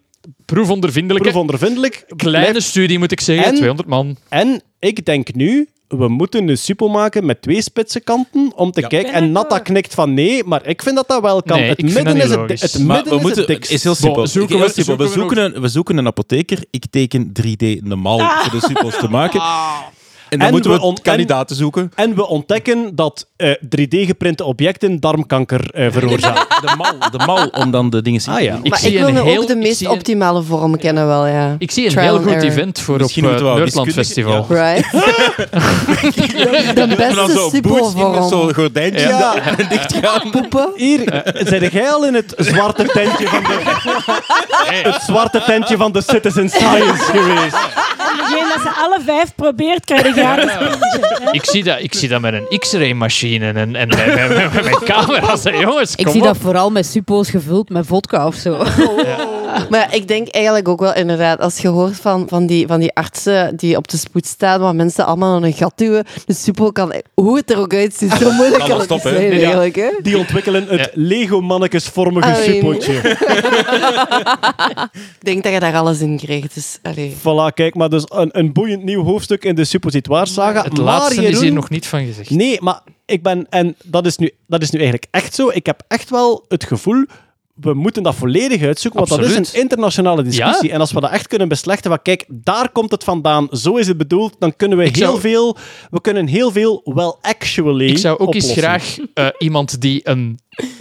Proefondervindelijke. 0.54 1.30
proefondervindelijk 1.30 2.04
Kleine 2.16 2.48
blijft- 2.50 2.68
studie, 2.68 3.00
moet 3.00 3.12
ik 3.12 3.20
zeggen. 3.22 3.46
En- 3.46 3.56
200 3.56 3.88
man. 3.90 4.18
En 4.30 4.62
ik 4.80 5.06
denk 5.06 5.34
nu, 5.34 5.70
we 5.88 6.08
moeten 6.08 6.48
een 6.48 6.58
suppo 6.58 6.88
maken 6.90 7.26
met 7.26 7.42
twee 7.42 7.62
spitse 7.62 8.00
kanten 8.00 8.52
om 8.56 8.72
te 8.72 8.82
Ja. 8.82 8.88
kijken. 8.88 9.14
En 9.14 9.32
Natta 9.32 9.60
knikt 9.60 9.94
van 9.94 10.14
nee, 10.14 10.44
maar 10.44 10.68
ik 10.68 10.82
vind 10.82 10.96
dat 10.96 11.08
dat 11.08 11.22
wel 11.22 11.44
kan. 11.44 11.60
Nee, 11.60 11.70
het 11.70 11.82
midden 11.82 12.16
is 12.18 12.30
het, 12.30 12.40
het 12.72 12.78
midden 12.84 13.04
we 13.10 13.16
is 13.16 13.22
moeten, 13.22 13.40
het 13.40 13.48
dikst. 13.48 13.72
is 13.72 13.84
heel 13.84 13.96
simpel. 13.96 14.16
Bon, 14.16 14.28
zoeken 14.28 14.56
Heel 14.58 14.66
we- 14.66 14.72
simpel. 14.74 14.98
We, 14.98 15.04
zoeken 15.08 15.28
we 15.28 15.36
zoeken 15.36 15.56
een, 15.56 15.62
we 15.62 15.68
zoeken 15.68 15.98
een 15.98 16.08
apotheker. 16.08 16.64
Ik 16.72 16.86
teken 16.90 17.32
3D 17.42 17.62
een 17.84 18.00
mal 18.00 18.20
voor 18.20 18.60
de 18.60 18.66
suppos 18.68 18.98
te 19.00 19.08
maken. 19.10 19.42
En 20.30 20.38
dan 20.38 20.48
En 20.48 20.54
moeten 20.54 20.72
we 20.72 20.78
we, 20.78 20.84
on- 20.84 20.96
en- 20.96 21.02
kandidaten 21.02 21.56
zoeken. 21.56 21.92
En 21.96 22.16
we 22.16 22.28
ontdekken 22.28 22.96
dat 22.96 23.28
eh, 23.36 23.52
3D-geprinte 23.64 24.44
objecten 24.44 25.00
darmkanker 25.00 25.70
eh, 25.74 25.88
veroorzaken. 25.92 26.48
De 26.70 26.74
mal, 26.78 27.10
de 27.12 27.26
mal 27.26 27.48
om 27.48 27.72
dan 27.72 27.90
de 27.90 28.02
dingen 28.02 28.20
te 28.22 28.32
Ah, 28.32 28.42
ja. 28.42 28.60
Ik 28.64 28.70
maar 28.70 28.80
zie 28.80 28.92
ik 28.92 28.98
wil 29.00 29.08
een 29.08 29.16
heel- 29.26 29.42
ook 29.42 29.48
de 29.48 29.54
ik 29.54 29.60
meest 29.60 29.88
optimale 29.88 30.42
vorm 30.44 30.78
kennen 30.78 31.08
wel, 31.08 31.26
ja. 31.28 31.56
Ik 31.60 31.72
zie 31.72 31.86
een 31.86 31.92
Trial 31.92 32.14
heel 32.14 32.24
goed 32.24 32.32
error. 32.32 32.50
event 32.50 32.80
voor 32.80 32.96
op 32.96 33.02
Misschien 33.02 33.24
uh, 33.24 33.36
we 33.36 33.44
wel 33.44 33.56
Nerdland 33.56 33.94
Festival. 33.94 34.46
ja. 34.50 34.72
Right? 34.72 34.92
de, 36.76 36.94
beste 36.98 37.50
suppo-vorm. 37.52 38.30
zo'n 38.30 38.54
gordijntje 38.54 39.08
Ja. 39.08 39.36
en 39.58 39.68
dicht 39.70 39.94
gaan. 40.02 40.30
Poepen. 40.32 40.70
Hier, 40.76 41.24
zijn 41.34 41.70
jij 41.72 41.90
al 41.92 42.06
in 42.06 42.14
het 42.14 42.34
zwarte 42.38 42.84
tentje 42.86 43.28
van 43.28 43.44
de, 43.44 43.60
het 44.84 45.02
zwarte 45.02 45.44
tentje 45.46 45.78
van 45.78 45.92
de 45.92 46.02
Citizen 46.02 46.50
Science 46.50 47.04
geweest? 47.04 47.58
Degene 48.18 48.50
dat 48.54 48.62
ze 48.62 48.80
alle 48.82 48.98
vijf 49.06 49.36
probeert, 49.36 49.86
krijg 49.86 50.16
Ik 51.32 51.46
zie, 51.46 51.64
dat, 51.64 51.80
ik 51.80 51.94
zie 51.94 52.10
dat 52.10 52.22
met 52.22 52.34
een 52.34 52.60
X-ray-machine 52.60 53.46
en, 53.52 53.76
en 53.76 53.88
met, 53.88 54.06
met, 54.06 54.54
met, 54.54 54.64
met 54.66 54.80
camera's. 54.84 55.44
hè, 55.44 55.50
jongens, 55.50 55.96
Ik 55.96 56.08
zie 56.08 56.20
op. 56.20 56.26
dat 56.28 56.38
vooral 56.38 56.70
met 56.72 56.86
suppo's 56.86 57.30
gevuld 57.30 57.70
met 57.70 57.86
vodka 57.86 58.28
of 58.28 58.36
zo. 58.36 58.64
Maar 59.70 59.96
ik 59.96 60.08
denk 60.08 60.28
eigenlijk 60.28 60.68
ook 60.68 60.80
wel 60.80 60.94
inderdaad, 60.96 61.40
als 61.40 61.58
je 61.58 61.68
hoort 61.68 61.96
van, 61.96 62.28
van, 62.28 62.46
die, 62.46 62.68
van 62.68 62.80
die 62.80 62.94
artsen 62.94 63.56
die 63.56 63.78
op 63.78 63.88
de 63.88 63.98
spoed 63.98 64.26
staan, 64.26 64.60
waar 64.60 64.76
mensen 64.76 65.06
allemaal 65.06 65.38
in 65.38 65.44
een 65.44 65.54
gat 65.54 65.74
duwen, 65.76 66.06
de 66.26 66.34
suppo 66.34 66.72
kan, 66.72 66.94
hoe 67.14 67.38
het 67.38 67.52
er 67.52 67.58
ook 67.58 67.74
uitziet, 67.74 68.12
zo 68.12 68.32
moeilijk 68.40 68.64
kan 68.64 68.80
het 68.80 68.90
hè? 68.90 69.00
zijn 69.00 69.34
Ja. 69.34 69.44
eigenlijk. 69.44 69.76
Hè? 69.76 69.90
Die 70.02 70.18
ontwikkelen 70.18 70.68
het 72.24 72.38
Allee. 72.38 72.54
suppootje. 72.54 72.94
Ik 75.20 75.26
denk 75.26 75.44
dat 75.44 75.54
je 75.54 75.60
daar 75.60 75.76
alles 75.76 76.00
in 76.00 76.18
krijgt. 76.18 76.54
Dus, 76.54 76.80
allee. 76.84 77.16
Voilà, 77.20 77.54
kijk, 77.54 77.76
maar 77.76 77.90
dus 77.90 78.04
een, 78.08 78.30
een 78.32 78.54
boeiend 78.54 78.84
nieuw 78.84 79.04
hoofdstuk 79.04 79.44
in 79.44 79.56
de 79.56 79.66
suppositoire-saga. 79.66 80.64
Het 80.64 80.74
Maar, 80.74 80.86
laatste 80.86 81.16
is 81.16 81.28
Jeroen, 81.28 81.44
hier 81.44 81.54
nog 81.54 81.70
niet 81.70 81.88
van 81.88 82.06
gezegd. 82.06 82.30
Nee, 82.30 82.62
maar 82.62 82.82
ik 83.06 83.24
ben... 83.24 83.48
En 83.50 83.76
dat 83.84 84.06
is, 84.06 84.18
nu, 84.18 84.32
dat 84.48 84.62
is 84.62 84.70
nu 84.70 84.80
eigenlijk 84.80 85.08
echt 85.12 85.36
zo. 85.36 85.50
Ik 85.54 85.66
heb 85.66 85.84
echt 85.88 86.10
wel 86.10 86.46
het 86.48 86.64
gevoel... 86.64 87.06
We 87.62 87.74
moeten 87.74 88.04
dat 88.04 88.16
volledig 88.16 88.62
uitzoeken, 88.62 89.00
want 89.00 89.22
dat 89.22 89.30
is 89.30 89.54
een 89.54 89.60
internationale 89.62 90.24
discussie. 90.24 90.68
Ja. 90.68 90.74
En 90.74 90.80
als 90.80 90.92
we 90.92 91.00
dat 91.02 91.12
echt 91.12 91.28
kunnen 91.28 91.48
beslechten, 91.48 91.90
van 91.90 92.02
kijk, 92.02 92.26
daar 92.28 92.70
komt 92.72 92.92
het 92.92 93.04
vandaan, 93.04 93.48
zo 93.52 93.76
is 93.76 93.88
het 93.88 93.98
bedoeld, 93.98 94.36
dan 94.40 94.56
kunnen 94.56 94.78
we 94.78 94.84
Ik 94.84 94.96
heel 94.96 95.06
zou- 95.08 95.20
veel... 95.20 95.58
We 95.90 96.02
kunnen 96.02 96.28
heel 96.28 96.52
veel, 96.52 96.82
well, 96.84 97.14
actually 97.22 97.88
Ik 97.90 97.98
zou 97.98 98.20
ook 98.20 98.34
eens 98.34 98.52
graag 98.52 98.98
eh, 99.14 99.28
iemand 99.38 99.82
die 99.82 100.00
een... 100.10 100.40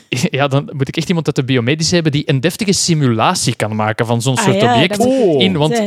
Ja, 0.30 0.48
dan 0.48 0.68
moet 0.72 0.88
ik 0.88 0.96
echt 0.96 1.08
iemand 1.08 1.26
uit 1.26 1.36
de 1.36 1.44
biomedische 1.44 1.94
hebben 1.94 2.12
die 2.12 2.22
een 2.26 2.40
deftige 2.40 2.72
simulatie 2.72 3.54
kan 3.56 3.76
maken 3.76 4.06
van 4.06 4.22
zo'n 4.22 4.36
Ah 4.36 4.44
soort 4.44 4.60
ja, 4.60 4.74
object. 4.74 4.98
Oh. 4.98 5.42
in, 5.42 5.56
want 5.56 5.80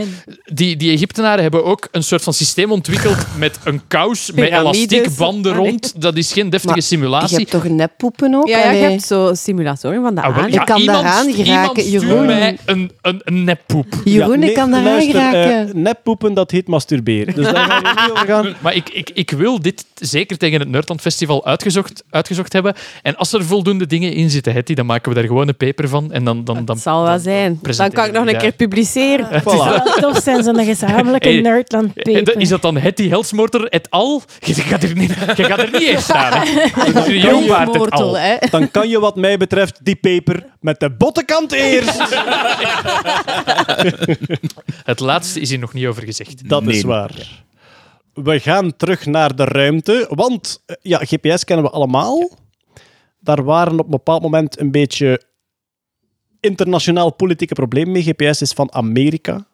die, 0.53 0.75
die 0.75 0.91
Egyptenaren 0.91 1.41
hebben 1.41 1.65
ook 1.65 1.87
een 1.91 2.03
soort 2.03 2.21
van 2.23 2.33
systeem 2.33 2.71
ontwikkeld 2.71 3.25
met 3.37 3.59
een 3.63 3.81
kous, 3.87 4.31
met 4.31 4.51
Ah, 4.51 4.71
nee. 4.71 5.53
rond. 5.55 6.01
Dat 6.01 6.17
is 6.17 6.33
geen 6.33 6.49
deftige 6.49 6.67
Maar 6.67 6.75
Je 6.75 6.81
simulatie. 6.81 7.37
hebt 7.37 7.49
toch 7.49 7.63
neppoepen 7.69 8.35
ook? 8.35 8.47
Ja, 8.47 8.57
ja, 8.57 8.71
je 8.71 8.83
hebt 8.83 9.03
zo 9.03 9.31
simulatoren 9.33 10.01
van 10.01 10.15
de 10.15 10.21
Ah, 10.21 10.35
wel, 10.35 10.43
aan. 10.43 10.49
Ik 10.53 10.65
kan 10.65 10.79
iemand, 10.79 11.01
daaraan 11.03 11.33
geraken, 11.33 11.89
Jeroen. 11.89 12.25
mij 12.25 12.57
een, 12.65 12.91
een, 13.01 13.21
een 13.23 13.43
neppoep. 13.43 14.01
Jeroen, 14.03 14.39
nee, 14.39 14.49
ik 14.49 14.55
kan 14.55 14.71
daaraan 14.71 14.91
luister, 14.91 15.15
eh, 15.15 15.29
geraken. 15.29 15.81
neppoepen, 15.81 16.33
dat 16.33 16.51
heet 16.51 16.67
masturberen. 16.67 17.35
Dus 17.35 17.45
daar 17.45 17.69
gaan 17.69 17.81
we 17.83 17.89
niet 17.89 18.11
over 18.11 18.27
gaan. 18.27 18.55
Maar 18.61 18.75
ik, 18.75 18.89
ik, 18.89 19.09
ik 19.13 19.31
wil 19.31 19.61
dit 19.61 19.85
zeker 19.95 20.37
tegen 20.37 20.59
het 20.59 20.69
Nerdland 20.69 21.01
Festival 21.01 21.45
uitgezocht, 21.45 22.03
uitgezocht 22.09 22.53
hebben. 22.53 22.73
En 23.01 23.15
als 23.15 23.33
er 23.33 23.45
voldoende 23.45 23.85
dingen 23.87 24.13
in 24.13 24.20
zitten, 24.29 24.53
Hetty, 24.53 24.73
dan 24.73 24.85
maken 24.85 25.09
we 25.09 25.15
daar 25.15 25.27
gewoon 25.27 25.47
een 25.47 25.57
paper 25.57 25.89
van. 25.89 26.11
En 26.11 26.23
dan, 26.23 26.43
dan, 26.43 26.55
dan, 26.55 26.65
Dat 26.65 26.79
zal 26.79 27.03
wel 27.03 27.19
zijn. 27.19 27.59
Dan 27.61 27.91
kan 27.91 28.05
ik 28.05 28.11
nog 28.11 28.27
een 28.27 28.37
keer 28.37 28.51
publiceren. 28.51 29.25
Voilà. 29.25 29.43
Het 29.43 29.51
zou 29.51 30.01
tof 30.01 30.23
zijn, 30.23 30.43
zo'n 30.43 30.65
gezamenlijke 30.65 31.29
Hey, 31.29 31.41
Nerdland 31.41 31.97
En 31.97 32.13
paper. 32.13 32.39
Is 32.39 32.49
dat 32.49 32.61
dan 32.61 32.77
Hetty 32.77 33.09
Helsmoorter 33.09 33.65
et 33.65 33.89
al? 33.89 34.21
Je 34.39 34.53
gaat 34.53 34.83
er 34.83 34.95
niet, 34.95 35.09
je 35.37 35.43
gaat 35.43 35.59
er 35.59 35.69
niet 35.71 35.81
eens 35.81 36.03
staan. 36.03 36.47
Mortel. 37.65 38.17
Dan 38.49 38.71
kan 38.71 38.89
je 38.89 38.99
wat 38.99 39.15
mij 39.15 39.37
betreft 39.37 39.79
die 39.85 39.95
peper 39.95 40.45
met 40.59 40.79
de 40.79 40.89
bottenkant 40.89 41.51
eerst. 41.51 42.01
Het 44.91 44.99
laatste 44.99 45.39
is 45.39 45.49
hier 45.49 45.59
nog 45.59 45.73
niet 45.73 45.85
over 45.85 46.03
gezegd. 46.03 46.49
Dat 46.49 46.67
is 46.67 46.83
waar. 46.83 47.11
We 48.13 48.39
gaan 48.39 48.75
terug 48.77 49.05
naar 49.05 49.35
de 49.35 49.43
ruimte, 49.43 50.07
want 50.09 50.61
eh, 50.65 50.75
ja, 50.81 50.97
GPS 50.97 51.43
kennen 51.43 51.65
we 51.65 51.71
allemaal. 51.71 52.29
Daar 53.23 53.43
waren 53.43 53.79
op 53.79 53.85
een 53.85 53.91
bepaald 53.91 54.21
moment 54.21 54.59
een 54.59 54.71
beetje 54.71 55.21
internationaal 56.39 57.13
politieke 57.13 57.53
problemen 57.53 57.91
mee. 57.91 58.03
GPS 58.03 58.41
is 58.41 58.51
van 58.51 58.73
Amerika. 58.73 59.45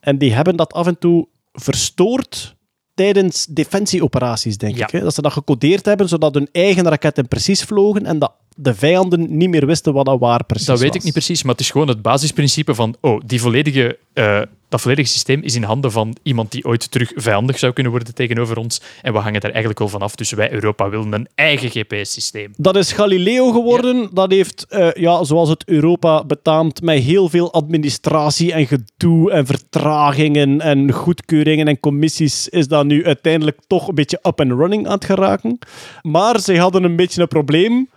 En 0.00 0.18
die 0.18 0.32
hebben 0.34 0.56
dat 0.56 0.72
af 0.72 0.86
en 0.86 0.98
toe 0.98 1.28
verstoord 1.52 2.56
tijdens 2.94 3.46
defensieoperaties, 3.46 4.58
denk 4.58 4.76
Ja. 4.76 4.84
ik. 4.86 4.90
Hè? 4.92 5.00
Dat 5.00 5.14
ze 5.14 5.22
dat 5.22 5.32
gecodeerd 5.32 5.84
hebben, 5.84 6.08
zodat 6.08 6.34
hun 6.34 6.48
eigen 6.52 6.88
raketten 6.88 7.28
precies 7.28 7.62
vlogen 7.62 8.06
en 8.06 8.18
dat 8.18 8.32
de 8.60 8.74
vijanden 8.74 9.36
niet 9.36 9.48
meer 9.48 9.66
wisten 9.66 9.92
wat 9.92 10.06
dat 10.06 10.18
waar 10.18 10.44
precies 10.44 10.66
Dat 10.66 10.78
weet 10.78 10.88
was. 10.88 10.96
ik 10.96 11.04
niet 11.04 11.12
precies, 11.12 11.42
maar 11.42 11.52
het 11.52 11.60
is 11.60 11.70
gewoon 11.70 11.88
het 11.88 12.02
basisprincipe 12.02 12.74
van 12.74 12.96
oh, 13.00 13.20
die 13.26 13.40
volledige, 13.40 13.98
eh, 14.12 14.40
dat 14.68 14.80
volledige 14.80 15.08
systeem 15.08 15.42
is 15.42 15.54
in 15.54 15.62
handen 15.62 15.92
van 15.92 16.16
iemand 16.22 16.52
die 16.52 16.64
ooit 16.64 16.90
terug 16.90 17.12
vijandig 17.14 17.58
zou 17.58 17.72
kunnen 17.72 17.92
worden 17.92 18.14
tegenover 18.14 18.56
ons. 18.56 18.80
En 19.02 19.12
we 19.12 19.18
hangen 19.18 19.40
daar 19.40 19.50
eigenlijk 19.50 19.78
wel 19.78 19.88
van 19.88 20.00
af. 20.00 20.14
Dus 20.14 20.30
wij, 20.30 20.52
Europa, 20.52 20.88
willen 20.88 21.12
een 21.12 21.28
eigen 21.34 21.70
GPS-systeem. 21.70 22.52
Dat 22.56 22.76
is 22.76 22.92
Galileo 22.92 23.52
geworden. 23.52 24.08
Dat 24.12 24.30
heeft, 24.30 24.66
eh, 24.68 24.92
ja, 24.92 25.24
zoals 25.24 25.48
het 25.48 25.64
Europa 25.66 26.24
betaamt, 26.24 26.82
met 26.82 27.02
heel 27.02 27.28
veel 27.28 27.52
administratie 27.52 28.52
en 28.52 28.66
gedoe 28.66 29.30
en 29.30 29.46
vertragingen 29.46 30.60
en 30.60 30.92
goedkeuringen 30.92 31.68
en 31.68 31.80
commissies, 31.80 32.48
is 32.48 32.68
dat 32.68 32.84
nu 32.84 33.04
uiteindelijk 33.04 33.58
toch 33.66 33.88
een 33.88 33.94
beetje 33.94 34.20
up 34.22 34.40
and 34.40 34.50
running 34.50 34.86
aan 34.86 34.94
het 34.94 35.04
geraken. 35.04 35.58
Maar 36.02 36.40
ze 36.40 36.58
hadden 36.58 36.84
een 36.84 36.96
beetje 36.96 37.20
een 37.20 37.28
probleem, 37.28 37.88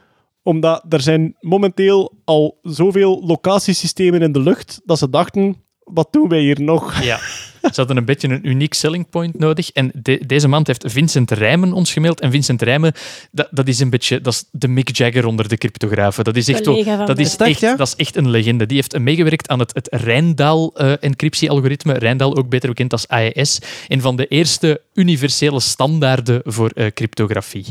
omdat 0.43 0.85
er 0.89 1.01
zijn 1.01 1.35
momenteel 1.39 2.13
al 2.25 2.59
zoveel 2.61 3.23
locatiesystemen 3.25 4.21
in 4.21 4.31
de 4.31 4.39
lucht, 4.39 4.81
dat 4.85 4.97
ze 4.97 5.09
dachten, 5.09 5.55
wat 5.79 6.07
doen 6.11 6.29
wij 6.29 6.39
hier 6.39 6.61
nog? 6.61 7.03
Ja. 7.03 7.19
Ze 7.61 7.71
hadden 7.75 7.97
een 7.97 8.05
beetje 8.05 8.27
een 8.27 8.47
uniek 8.47 8.73
selling 8.73 9.09
point 9.09 9.39
nodig. 9.39 9.71
En 9.71 9.91
de- 9.93 10.21
deze 10.25 10.47
maand 10.47 10.67
heeft 10.67 10.83
Vincent 10.87 11.31
Rijmen 11.31 11.73
ons 11.73 11.93
gemaild. 11.93 12.19
En 12.19 12.31
Vincent 12.31 12.61
Rijmen, 12.61 12.93
dat, 13.31 13.47
dat 13.51 13.67
is 13.67 13.79
een 13.79 13.89
beetje 13.89 14.21
dat 14.21 14.33
is 14.33 14.43
de 14.51 14.67
Mick 14.67 14.95
Jagger 14.97 15.25
onder 15.25 15.47
de 15.47 15.57
cryptografen. 15.57 16.23
Dat 16.23 16.35
is 16.35 16.47
echt, 16.47 16.63
dat 17.05 17.19
is 17.19 17.35
echt, 17.37 17.59
ja? 17.59 17.75
dat 17.75 17.87
is 17.87 17.95
echt 17.95 18.15
een 18.15 18.29
legende. 18.29 18.65
Die 18.65 18.75
heeft 18.77 18.99
meegewerkt 18.99 19.47
aan 19.47 19.59
het, 19.59 19.73
het 19.73 19.87
Rijndaal-encryptie-algoritme. 19.91 21.93
Rijndaal 21.93 22.37
ook 22.37 22.49
beter 22.49 22.69
bekend 22.69 22.91
als 22.91 23.07
AES. 23.07 23.59
Een 23.87 24.01
van 24.01 24.15
de 24.15 24.27
eerste 24.27 24.81
universele 24.93 25.59
standaarden 25.59 26.41
voor 26.45 26.69
eh, 26.69 26.85
cryptografie. 26.93 27.65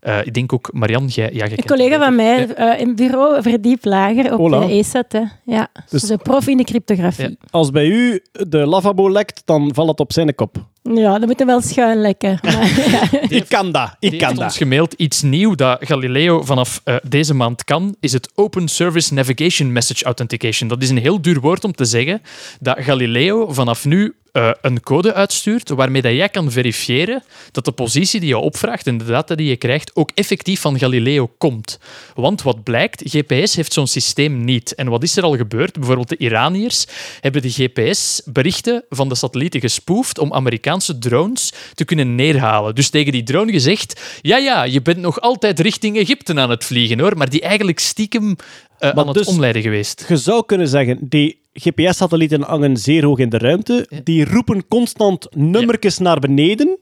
Eh, 0.00 0.18
ik 0.26 0.34
denk 0.34 0.52
ook, 0.52 0.68
Marian, 0.72 1.06
jij, 1.06 1.30
ja, 1.32 1.46
jij 1.46 1.58
Een 1.58 1.64
collega 1.66 1.98
van 1.98 2.14
mij 2.16 2.48
eh, 2.54 2.80
in 2.80 2.86
het 2.86 2.96
bureau 2.96 3.42
verdiep 3.42 3.84
lager 3.84 4.32
op 4.32 4.38
Hola. 4.38 4.66
de 4.66 4.72
ESAT. 4.72 5.12
Hè. 5.12 5.22
Ja, 5.44 5.68
Dus- 5.90 6.00
dus 6.00 6.10
een 6.10 6.18
prof 6.18 6.46
in 6.46 6.56
de 6.56 6.64
cryptografie. 6.64 7.28
Ja. 7.28 7.34
Als 7.50 7.70
bij 7.70 7.86
u 7.86 8.22
de 8.48 8.58
lavabo 8.58 9.10
lekt, 9.10 9.35
dan 9.44 9.74
valt 9.74 9.88
het 9.88 10.00
op 10.00 10.12
zijn 10.12 10.34
kop. 10.34 10.66
Ja, 10.94 11.18
dat 11.18 11.28
moet 11.28 11.38
hem 11.38 11.46
wel 11.46 11.60
schuin 11.60 12.00
lekken. 12.00 12.38
Maar, 12.42 12.90
ja. 12.90 13.28
Ik 13.28 13.48
kan 13.48 13.72
dat, 13.72 13.96
ik 13.98 14.10
kan 14.10 14.20
heeft 14.20 14.34
dat. 14.34 14.44
ons 14.44 14.56
gemaild. 14.56 14.92
Iets 14.92 15.22
nieuw 15.22 15.54
dat 15.54 15.78
Galileo 15.80 16.42
vanaf 16.42 16.80
eh, 16.84 16.96
deze 17.02 17.34
maand 17.34 17.64
kan, 17.64 17.96
is 18.00 18.12
het 18.12 18.30
Open 18.34 18.68
Service 18.68 19.14
Navigation 19.14 19.72
Message 19.72 20.04
Authentication. 20.04 20.68
Dat 20.68 20.82
is 20.82 20.90
een 20.90 20.98
heel 20.98 21.20
duur 21.20 21.40
woord 21.40 21.64
om 21.64 21.72
te 21.72 21.84
zeggen 21.84 22.22
dat 22.60 22.76
Galileo 22.80 23.52
vanaf 23.52 23.84
nu 23.84 24.14
eh, 24.36 24.50
een 24.60 24.80
code 24.80 25.14
uitstuurt 25.14 25.68
waarmee 25.68 26.02
dat 26.02 26.12
jij 26.12 26.28
kan 26.28 26.50
verifiëren 26.50 27.22
dat 27.52 27.64
de 27.64 27.72
positie 27.72 28.20
die 28.20 28.28
je 28.28 28.38
opvraagt 28.38 28.86
en 28.86 28.98
de 28.98 29.04
data 29.04 29.34
die 29.34 29.48
je 29.48 29.56
krijgt 29.56 29.90
ook 29.94 30.10
effectief 30.14 30.60
van 30.60 30.78
Galileo 30.78 31.30
komt. 31.38 31.78
Want 32.14 32.42
wat 32.42 32.62
blijkt, 32.62 33.02
GPS 33.04 33.56
heeft 33.56 33.72
zo'n 33.72 33.86
systeem 33.86 34.44
niet. 34.44 34.74
En 34.74 34.88
wat 34.88 35.02
is 35.02 35.16
er 35.16 35.22
al 35.22 35.36
gebeurd? 35.36 35.72
Bijvoorbeeld 35.72 36.08
de 36.08 36.16
Iraniërs 36.16 36.86
hebben 37.20 37.42
de 37.42 37.50
GPS-berichten 37.50 38.84
van 38.88 39.08
de 39.08 39.14
satellieten 39.14 39.60
gespoefd 39.60 40.18
om 40.18 40.32
Amerikaanse 40.32 40.75
drones 40.98 41.52
te 41.74 41.84
kunnen 41.84 42.14
neerhalen. 42.14 42.74
Dus 42.74 42.90
tegen 42.90 43.12
die 43.12 43.22
drone 43.22 43.52
gezegd, 43.52 44.00
ja, 44.22 44.36
ja, 44.36 44.64
je 44.64 44.82
bent 44.82 44.98
nog 44.98 45.20
altijd 45.20 45.60
richting 45.60 45.96
Egypte 45.96 46.34
aan 46.34 46.50
het 46.50 46.64
vliegen, 46.64 47.00
hoor, 47.00 47.16
maar 47.16 47.30
die 47.30 47.40
eigenlijk 47.40 47.78
stiekem 47.78 48.36
eh, 48.78 48.90
aan 48.90 49.06
dus- 49.06 49.16
het 49.16 49.26
omleiden 49.26 49.62
geweest. 49.62 50.04
Je 50.08 50.16
zou 50.16 50.46
kunnen 50.46 50.68
zeggen, 50.68 50.98
die 51.00 51.40
GPS-satellieten 51.52 52.42
hangen 52.42 52.76
zeer 52.76 53.04
hoog 53.04 53.18
in 53.18 53.28
de 53.28 53.38
ruimte. 53.38 53.88
Die 54.04 54.24
roepen 54.24 54.68
constant 54.68 55.26
nummertjes 55.36 55.98
naar 55.98 56.18
beneden. 56.18 56.78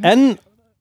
En 0.00 0.38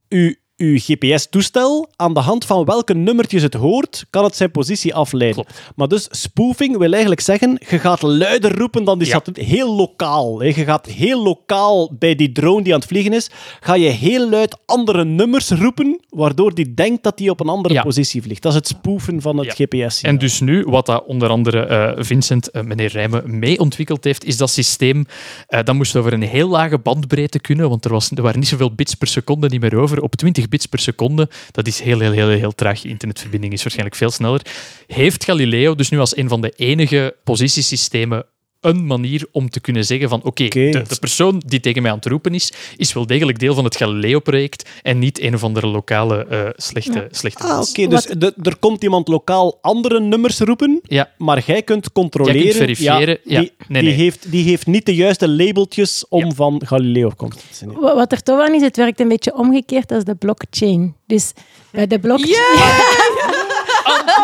uw, 0.09 0.33
uw 0.63 0.77
GPS-toestel, 0.81 1.89
aan 1.95 2.13
de 2.13 2.19
hand 2.19 2.45
van 2.45 2.65
welke 2.65 2.93
nummertjes 2.93 3.41
het 3.41 3.53
hoort, 3.53 4.05
kan 4.09 4.23
het 4.23 4.35
zijn 4.35 4.51
positie 4.51 4.95
afleiden. 4.95 5.45
Maar 5.75 5.87
dus 5.87 6.07
spoofing 6.11 6.77
wil 6.77 6.91
eigenlijk 6.91 7.21
zeggen, 7.21 7.57
je 7.69 7.79
gaat 7.79 8.01
luider 8.01 8.57
roepen 8.57 8.83
dan 8.83 8.97
die 8.99 9.07
Ja. 9.07 9.13
satelliet. 9.13 9.49
Heel 9.49 9.75
lokaal. 9.75 10.39
Hè. 10.39 10.45
Je 10.45 10.53
gaat 10.53 10.85
heel 10.85 11.23
lokaal 11.23 11.91
bij 11.99 12.15
die 12.15 12.31
drone 12.31 12.63
die 12.63 12.73
aan 12.73 12.79
het 12.79 12.87
vliegen 12.87 13.13
is, 13.13 13.29
ga 13.59 13.75
je 13.75 13.89
heel 13.89 14.29
luid 14.29 14.57
andere 14.65 15.05
nummers 15.05 15.49
roepen, 15.49 15.99
waardoor 16.09 16.53
die 16.53 16.73
denkt 16.73 17.03
dat 17.03 17.17
die 17.17 17.29
op 17.29 17.39
een 17.39 17.47
andere 17.49 17.73
Ja. 17.73 17.81
positie 17.83 18.21
vliegt. 18.21 18.41
Dat 18.41 18.51
is 18.51 18.57
het 18.57 18.67
spoofen 18.67 19.21
van 19.21 19.37
het 19.37 19.57
Ja. 19.57 19.65
GPS. 19.65 20.01
En 20.01 20.17
dus 20.17 20.39
nu, 20.39 20.63
wat 20.67 20.85
dat 20.85 21.03
onder 21.05 21.29
andere 21.29 21.59
eh, 21.65 22.03
Vincent, 22.03 22.51
eh, 22.51 22.63
meneer 22.63 22.89
Rijmen, 22.91 23.39
mee 23.39 23.59
ontwikkeld 23.59 24.03
heeft, 24.03 24.23
is 24.25 24.37
dat 24.37 24.49
systeem, 24.49 25.05
eh, 25.47 25.59
dat 25.63 25.75
moest 25.75 25.95
over 25.95 26.13
een 26.13 26.21
heel 26.21 26.49
lage 26.49 26.77
bandbreedte 26.77 27.39
kunnen, 27.39 27.69
want 27.69 27.85
er, 27.85 27.91
was, 27.91 28.11
er 28.15 28.21
waren 28.21 28.39
niet 28.39 28.47
zoveel 28.47 28.71
bits 28.75 28.93
per 28.95 29.07
seconde 29.07 29.47
niet 29.49 29.61
meer 29.61 29.77
over. 29.77 30.01
Op 30.01 30.15
20 30.15 30.49
bits 30.53 30.65
per 30.65 30.79
seconde, 30.79 31.29
dat 31.51 31.67
is 31.67 31.79
heel, 31.79 31.99
heel, 31.99 32.11
heel, 32.11 32.29
heel 32.29 32.55
traag. 32.55 32.83
Internetverbinding 32.83 33.53
is 33.53 33.61
waarschijnlijk 33.61 33.97
veel 33.97 34.11
sneller. 34.11 34.41
Heeft 34.87 35.23
Galileo 35.23 35.75
dus 35.75 35.89
nu 35.89 35.99
als 35.99 36.17
een 36.17 36.29
van 36.29 36.41
de 36.41 36.53
enige 36.55 37.15
positiesystemen 37.23 38.25
een 38.63 38.85
manier 38.85 39.25
om 39.31 39.49
te 39.49 39.59
kunnen 39.59 39.85
zeggen 39.85 40.09
van 40.09 40.23
oké, 40.23 40.47
de, 40.47 40.69
de 40.87 40.97
persoon 40.99 41.41
die 41.45 41.59
tegen 41.59 41.81
mij 41.81 41.91
aan 41.91 41.97
het 41.97 42.05
roepen 42.05 42.33
is, 42.33 42.51
is 42.77 42.93
wel 42.93 43.05
degelijk 43.07 43.39
deel 43.39 43.53
van 43.53 43.63
het 43.63 43.75
Galileo-project 43.77 44.69
en 44.81 44.99
niet 44.99 45.21
een 45.21 45.33
of 45.33 45.43
andere 45.43 45.67
lokale 45.67 46.25
eh, 46.25 46.49
slechte, 46.55 47.07
slechte 47.11 47.43
Ah, 47.43 47.55
mens. 47.55 47.69
oké. 47.69 47.87
Dus 47.87 48.05
de- 48.05 48.33
er 48.43 48.57
komt 48.57 48.83
iemand 48.83 49.07
lokaal 49.07 49.57
andere 49.61 49.99
nummers 49.99 50.39
roepen, 50.39 50.79
Ja, 50.83 51.09
maar 51.17 51.43
jij 51.45 51.61
kunt 51.61 51.91
controleren... 51.91 52.35
Jij 52.41 52.43
kunt 52.49 52.57
verifiëren, 52.63 53.17
ja. 53.23 53.39
die, 53.39 53.51
Nee, 53.67 53.81
die, 53.81 53.91
nee. 53.91 53.99
Heeft, 54.01 54.31
die 54.31 54.43
heeft 54.43 54.67
niet 54.67 54.85
de 54.85 54.95
juiste 54.95 55.29
labeltjes 55.29 56.05
om 56.09 56.25
Ja. 56.25 56.31
van 56.31 56.61
Galileo 56.65 57.07
afkomstig 57.07 57.41
te 57.49 57.55
zijn. 57.55 57.71
Wa- 57.73 57.95
Wat 57.95 58.11
er 58.11 58.23
toch 58.23 58.39
aan 58.41 58.53
is, 58.53 58.61
het 58.61 58.77
werkt 58.77 58.99
een 58.99 59.07
beetje 59.07 59.35
omgekeerd 59.35 59.91
als 59.91 60.03
de 60.03 60.15
blockchain. 60.15 60.95
Dus 61.07 61.31
bij 61.71 61.87
de 61.87 61.99
blockchain... 61.99 62.53
Omgekeerde 62.53 63.61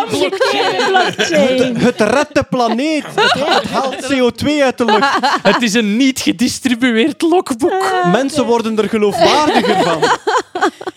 blockchain. 0.09 1.77
Het 1.77 1.99
redt 1.99 2.33
de 2.33 2.43
planeet. 2.49 3.05
Het 3.15 3.69
haalt 3.69 4.13
CO2 4.13 4.63
uit 4.63 4.77
de 4.77 4.85
lucht. 4.85 5.19
Het 5.41 5.61
is 5.61 5.73
een 5.73 5.97
niet 5.97 6.19
gedistribueerd 6.19 7.21
logboek. 7.21 7.93
Mensen 8.11 8.45
worden 8.45 8.77
er 8.77 8.89
geloofwaardiger 8.89 9.83
van. 9.83 10.01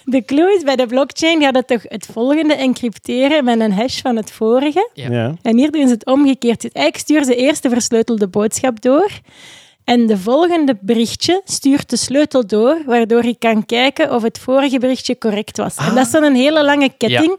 De 0.05 0.25
clue 0.25 0.55
is, 0.55 0.63
bij 0.63 0.77
de 0.77 0.87
blockchain 0.87 1.43
gaat 1.43 1.55
het 1.55 1.67
toch 1.67 1.83
het 1.83 2.09
volgende 2.13 2.55
encrypteren 2.55 3.45
met 3.45 3.61
een 3.61 3.73
hash 3.73 4.01
van 4.01 4.17
het 4.17 4.31
vorige. 4.31 4.91
Ja. 4.95 5.35
En 5.43 5.57
hier 5.57 5.71
doen 5.71 5.87
ze 5.87 5.93
het 5.93 6.07
omgekeerd. 6.07 6.61
Dus 6.61 6.71
eigenlijk 6.73 7.05
sturen 7.05 7.25
ze 7.25 7.37
eerst 7.37 7.63
de 7.63 7.69
versleutelde 7.69 8.29
boodschap 8.29 8.81
door. 8.83 9.11
En 9.85 10.07
de 10.07 10.19
volgende 10.19 10.79
berichtje 10.81 11.41
stuurt 11.45 11.91
de 11.91 11.97
sleutel 11.97 12.47
door, 12.47 12.83
waardoor 12.87 13.25
je 13.25 13.37
kan 13.39 13.67
kijken 13.67 14.15
of 14.15 14.23
het 14.23 14.39
vorige 14.39 14.79
berichtje 14.79 15.19
correct 15.19 15.57
was. 15.57 15.77
En 15.77 15.95
dat 15.95 16.07
is 16.07 16.13
dan 16.13 16.23
een 16.23 16.35
hele 16.35 16.65
lange 16.65 16.93
ketting. 16.99 17.39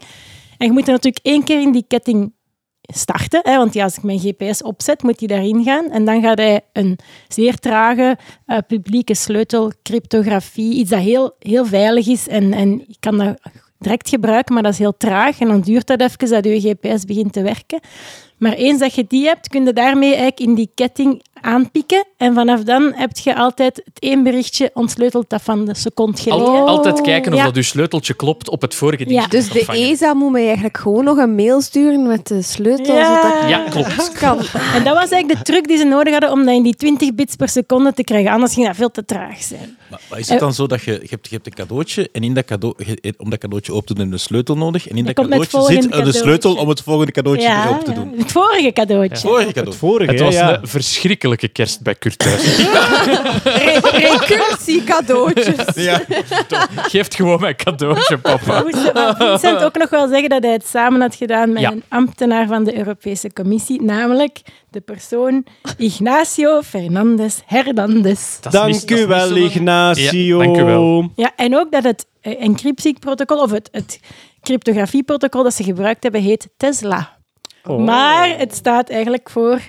En 0.58 0.66
je 0.66 0.72
moet 0.72 0.86
er 0.86 0.92
natuurlijk 0.92 1.24
één 1.24 1.44
keer 1.44 1.60
in 1.60 1.72
die 1.72 1.84
ketting 1.88 2.32
starten. 2.80 3.40
Hè, 3.42 3.56
want 3.56 3.74
ja, 3.74 3.84
als 3.84 3.96
ik 3.96 4.02
mijn 4.02 4.18
GPS 4.18 4.62
opzet, 4.62 5.02
moet 5.02 5.18
hij 5.18 5.28
daarin 5.28 5.64
gaan. 5.64 5.90
En 5.90 6.04
dan 6.04 6.22
gaat 6.22 6.38
hij 6.38 6.60
een 6.72 6.98
zeer 7.28 7.58
trage 7.58 8.18
eh, 8.46 8.58
publieke 8.66 9.14
sleutel, 9.14 9.72
cryptografie, 9.82 10.74
iets 10.74 10.90
dat 10.90 11.00
heel, 11.00 11.34
heel 11.38 11.66
veilig 11.66 12.06
is. 12.06 12.28
En, 12.28 12.52
en 12.52 12.86
kan 13.00 13.18
dat 13.18 13.38
direct 13.78 14.08
gebruiken, 14.08 14.54
maar 14.54 14.62
dat 14.62 14.72
is 14.72 14.78
heel 14.78 14.96
traag. 14.96 15.40
En 15.40 15.48
dan 15.48 15.60
duurt 15.60 15.86
dat 15.86 16.00
even 16.00 16.28
dat 16.28 16.44
je 16.44 16.76
GPS 16.80 17.04
begint 17.04 17.32
te 17.32 17.42
werken. 17.42 17.80
Maar 18.44 18.52
eens 18.52 18.78
dat 18.80 18.94
je 18.94 19.04
die 19.08 19.26
hebt, 19.26 19.48
kun 19.48 19.64
je 19.64 19.72
daarmee 19.72 20.08
eigenlijk 20.08 20.40
in 20.40 20.54
die 20.54 20.70
ketting 20.74 21.22
aanpikken. 21.40 22.04
En 22.16 22.34
vanaf 22.34 22.62
dan 22.62 22.92
heb 22.94 23.16
je 23.18 23.36
altijd 23.36 23.76
het 23.84 23.98
één 23.98 24.22
berichtje 24.22 24.70
ontsleuteld 24.74 25.30
dat 25.30 25.42
van 25.42 25.64
de 25.64 25.74
seconde 25.74 26.20
geleden. 26.20 26.46
Al- 26.46 26.68
altijd 26.68 27.00
kijken 27.00 27.32
of 27.32 27.38
Ja. 27.38 27.44
dat 27.44 27.56
uw 27.56 27.62
sleuteltje 27.62 28.14
klopt 28.14 28.48
op 28.50 28.60
het 28.60 28.74
vorige 28.74 29.04
ding. 29.04 29.20
Ja. 29.20 29.26
Dus 29.26 29.48
de 29.50 29.64
ESA 29.72 30.14
moet 30.14 30.32
mij 30.32 30.44
eigenlijk 30.44 30.76
gewoon 30.78 31.04
nog 31.04 31.16
een 31.16 31.34
mail 31.34 31.60
sturen 31.60 32.06
met 32.06 32.26
de 32.26 32.42
sleutel. 32.42 32.94
Ja. 32.96 33.22
zodat 33.22 33.48
Ja, 33.48 33.64
klopt. 33.70 34.12
kan. 34.20 34.38
En 34.74 34.84
dat 34.84 34.94
was 34.94 35.08
eigenlijk 35.10 35.28
de 35.38 35.52
truc 35.52 35.66
die 35.68 35.76
ze 35.76 35.84
nodig 35.84 36.12
hadden 36.12 36.32
om 36.32 36.44
dat 36.44 36.54
in 36.54 36.62
die 36.62 36.74
20 36.76 37.14
bits 37.14 37.36
per 37.36 37.48
seconde 37.48 37.92
te 37.92 38.04
krijgen. 38.04 38.30
Anders 38.30 38.54
ging 38.54 38.66
dat 38.66 38.76
veel 38.76 38.90
te 38.90 39.04
traag 39.04 39.42
zijn. 39.42 39.76
Maar, 39.90 40.00
maar 40.10 40.18
is 40.18 40.28
het 40.28 40.38
dan 40.40 40.54
zo 40.54 40.66
dat 40.66 40.82
je, 40.82 40.92
je, 40.92 41.06
hebt, 41.10 41.28
je 41.28 41.34
hebt 41.34 41.46
een 41.46 41.54
cadeautje 41.54 42.08
en 42.12 42.22
in 42.22 42.34
dat 42.34 42.44
cadeau, 42.44 42.74
je- 42.84 43.14
om 43.18 43.30
dat 43.30 43.38
cadeautje 43.38 43.72
open 43.72 43.86
te 43.86 43.92
doen 43.94 44.02
heb 44.02 44.12
je 44.12 44.18
een 44.18 44.26
sleutel 44.26 44.56
nodig 44.56 44.88
en 44.88 44.96
in 44.96 45.04
dat 45.04 45.14
cadeautje 45.14 45.62
zit 45.62 45.92
een 45.94 46.12
sleutel 46.12 46.54
om 46.54 46.68
het 46.68 46.80
volgende 46.80 47.12
cadeautje 47.12 47.46
Ja, 47.48 47.68
open 47.68 47.84
te 47.84 47.90
ja. 47.90 47.96
doen. 47.96 48.12
het 48.16 48.32
vorige 48.34 48.72
cadeautje. 48.72 49.16
Vorige 49.28 49.46
Het 49.46 49.54
cadeau. 49.54 49.76
vorige, 49.76 50.10
Het 50.10 50.20
was 50.20 50.34
ja. 50.34 50.58
een 50.62 50.68
verschrikkelijke 50.68 51.48
kerst 51.48 51.82
bij 51.82 51.94
Kurt 51.94 52.18
thuis. 52.18 52.56
Recursie 54.04 54.84
cadeautjes. 54.84 55.74
Ja. 55.74 56.02
Geeft 56.76 57.14
gewoon 57.14 57.40
mijn 57.40 57.56
cadeautje, 57.56 58.18
papa. 58.18 58.62
Moest 58.62 58.92
Vincent 59.18 59.64
ook 59.64 59.78
nog 59.78 59.90
wel 59.90 60.08
zeggen 60.08 60.28
dat 60.28 60.42
hij 60.42 60.52
het 60.52 60.66
samen 60.66 61.00
had 61.00 61.14
gedaan 61.14 61.52
met 61.52 61.62
Ja. 61.62 61.70
een 61.70 61.82
ambtenaar 61.88 62.46
van 62.46 62.64
de 62.64 62.76
Europese 62.78 63.32
Commissie, 63.32 63.82
namelijk 63.82 64.40
de 64.70 64.80
persoon 64.80 65.46
Ignacio 65.78 66.62
Fernandez 66.62 67.38
Hernandez. 67.46 68.38
Dank 68.50 68.90
u 68.90 69.06
wel, 69.06 69.36
Ignacio. 69.36 70.38
Ja, 70.40 70.44
dank 70.44 70.56
u 70.58 70.64
wel. 70.64 71.10
Ja, 71.16 71.32
en 71.36 71.56
ook 71.56 71.72
dat 71.72 71.84
het 71.84 72.06
eh, 72.20 72.42
encryptieprotocol, 72.42 73.38
of 73.42 73.50
het, 73.50 73.68
het 73.72 74.00
cryptografieprotocol 74.42 75.42
dat 75.42 75.54
ze 75.54 75.62
gebruikt 75.64 76.02
hebben, 76.02 76.22
heet 76.22 76.48
Tesla. 76.56 77.12
Oh. 77.66 77.84
Maar 77.84 78.38
het 78.38 78.54
staat 78.54 78.88
eigenlijk 78.88 79.30
voor 79.30 79.60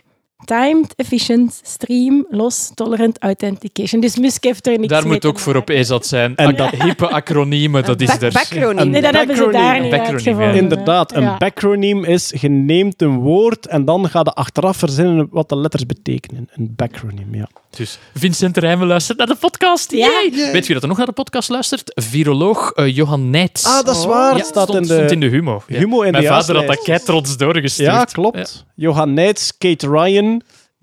Timed 0.46 0.94
Efficient 0.96 1.60
Stream 1.64 2.26
Loss 2.30 2.72
Tolerant 2.74 3.20
Authentication. 3.20 4.02
Dus 4.02 4.18
Musk 4.18 4.44
heeft 4.44 4.68
er 4.68 4.78
niks 4.80 4.88
Daar 4.88 5.08
moet 5.08 5.26
ook 5.26 5.40
voor 5.40 5.56
op 5.56 5.70
ezat 5.70 6.06
zijn. 6.06 6.36
En 6.36 6.48
En 6.48 6.56
dat- 6.56 6.70
hippe 6.84 7.08
acroniemen, 7.10 7.84
dat 7.84 8.02
is 8.02 8.22
er. 8.22 8.32
backronym. 8.32 8.90
Nee, 8.90 9.02
dat 9.02 9.14
hebben 9.16 9.36
ze 9.36 9.50
daar 9.52 9.80
niet 9.82 9.94
uitgevonden. 9.94 10.56
Inderdaad, 10.56 11.16
een 11.16 11.22
Ja. 11.22 11.38
backronym 11.38 12.04
is 12.04 12.34
je 12.40 12.50
neemt 12.50 13.02
een 13.02 13.18
woord 13.18 13.68
en 13.68 13.86
dan 13.86 14.10
ga 14.10 14.20
je 14.24 14.32
achteraf 14.34 14.78
verzinnen 14.78 15.28
wat 15.32 15.50
de 15.50 15.58
letters 15.58 15.86
betekenen. 15.86 16.50
Een 16.54 16.74
backronym, 16.76 17.36
ja. 17.36 17.48
Dus 17.70 18.00
Vincent 18.14 18.58
Rijmen 18.58 18.88
luistert 18.88 19.18
naar 19.18 19.28
de 19.28 19.36
podcast. 19.36 19.92
Ja. 19.92 20.08
Weet 20.22 20.36
je 20.36 20.62
wie 20.62 20.74
dat 20.74 20.82
er 20.82 20.88
nog 20.88 20.98
naar 20.98 21.06
de 21.06 21.12
podcast 21.12 21.50
luistert? 21.50 21.92
Viroloog 21.96 22.72
eh, 22.72 22.96
Johan 22.96 23.30
Neits. 23.30 23.66
Ah, 23.66 23.86
dat 23.86 23.96
is 23.96 24.06
waar. 24.06 24.32
Ja, 24.32 24.38
Het 24.38 24.46
staat 24.46 24.68
stond, 24.68 24.82
in 24.82 24.88
de... 24.88 24.94
stond 24.94 25.12
in 25.12 25.20
de 25.20 25.26
Humo. 25.28 25.64
Ja. 25.68 25.78
Humo 25.80 26.02
in 26.02 26.12
Mijn 26.12 26.24
de 26.24 26.30
vader 26.30 26.56
had 26.56 26.68
dat 26.68 26.82
kei 26.84 27.00
trots 27.00 27.38
doorgestuurd. 27.38 27.90
Ja, 27.92 28.04
klopt. 28.04 28.66
Johan 28.76 29.14
Neits, 29.14 29.58
Kate 29.58 29.88
Ryan, 29.90 30.35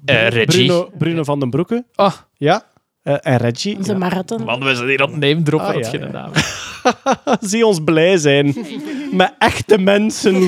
Eh, 0.04 0.28
Reggie. 0.28 0.66
Bruno, 0.66 0.90
Bruno 0.98 1.24
van 1.24 1.40
den 1.40 1.50
Broeke. 1.50 1.84
Ah, 1.94 2.12
Ja. 2.36 2.62
Eh, 3.02 3.14
en 3.20 3.36
Reggie. 3.36 3.76
Onze 3.76 3.92
Ja. 3.92 3.98
marathon. 3.98 4.44
man, 4.44 4.64
we 4.64 4.74
zijn 4.74 4.88
hier 4.88 5.02
aan 5.02 5.10
het 5.10 5.20
name 5.20 5.42
droppen. 5.42 5.68
Ah, 5.68 5.74
had 5.74 5.84
ja, 5.84 5.90
geen 5.90 6.00
ja. 6.00 6.08
naam. 6.10 6.30
Zie 7.50 7.66
ons 7.66 7.80
blij 7.84 8.16
zijn. 8.16 8.56
Met 9.12 9.34
echte 9.38 9.78
mensen 9.78 10.38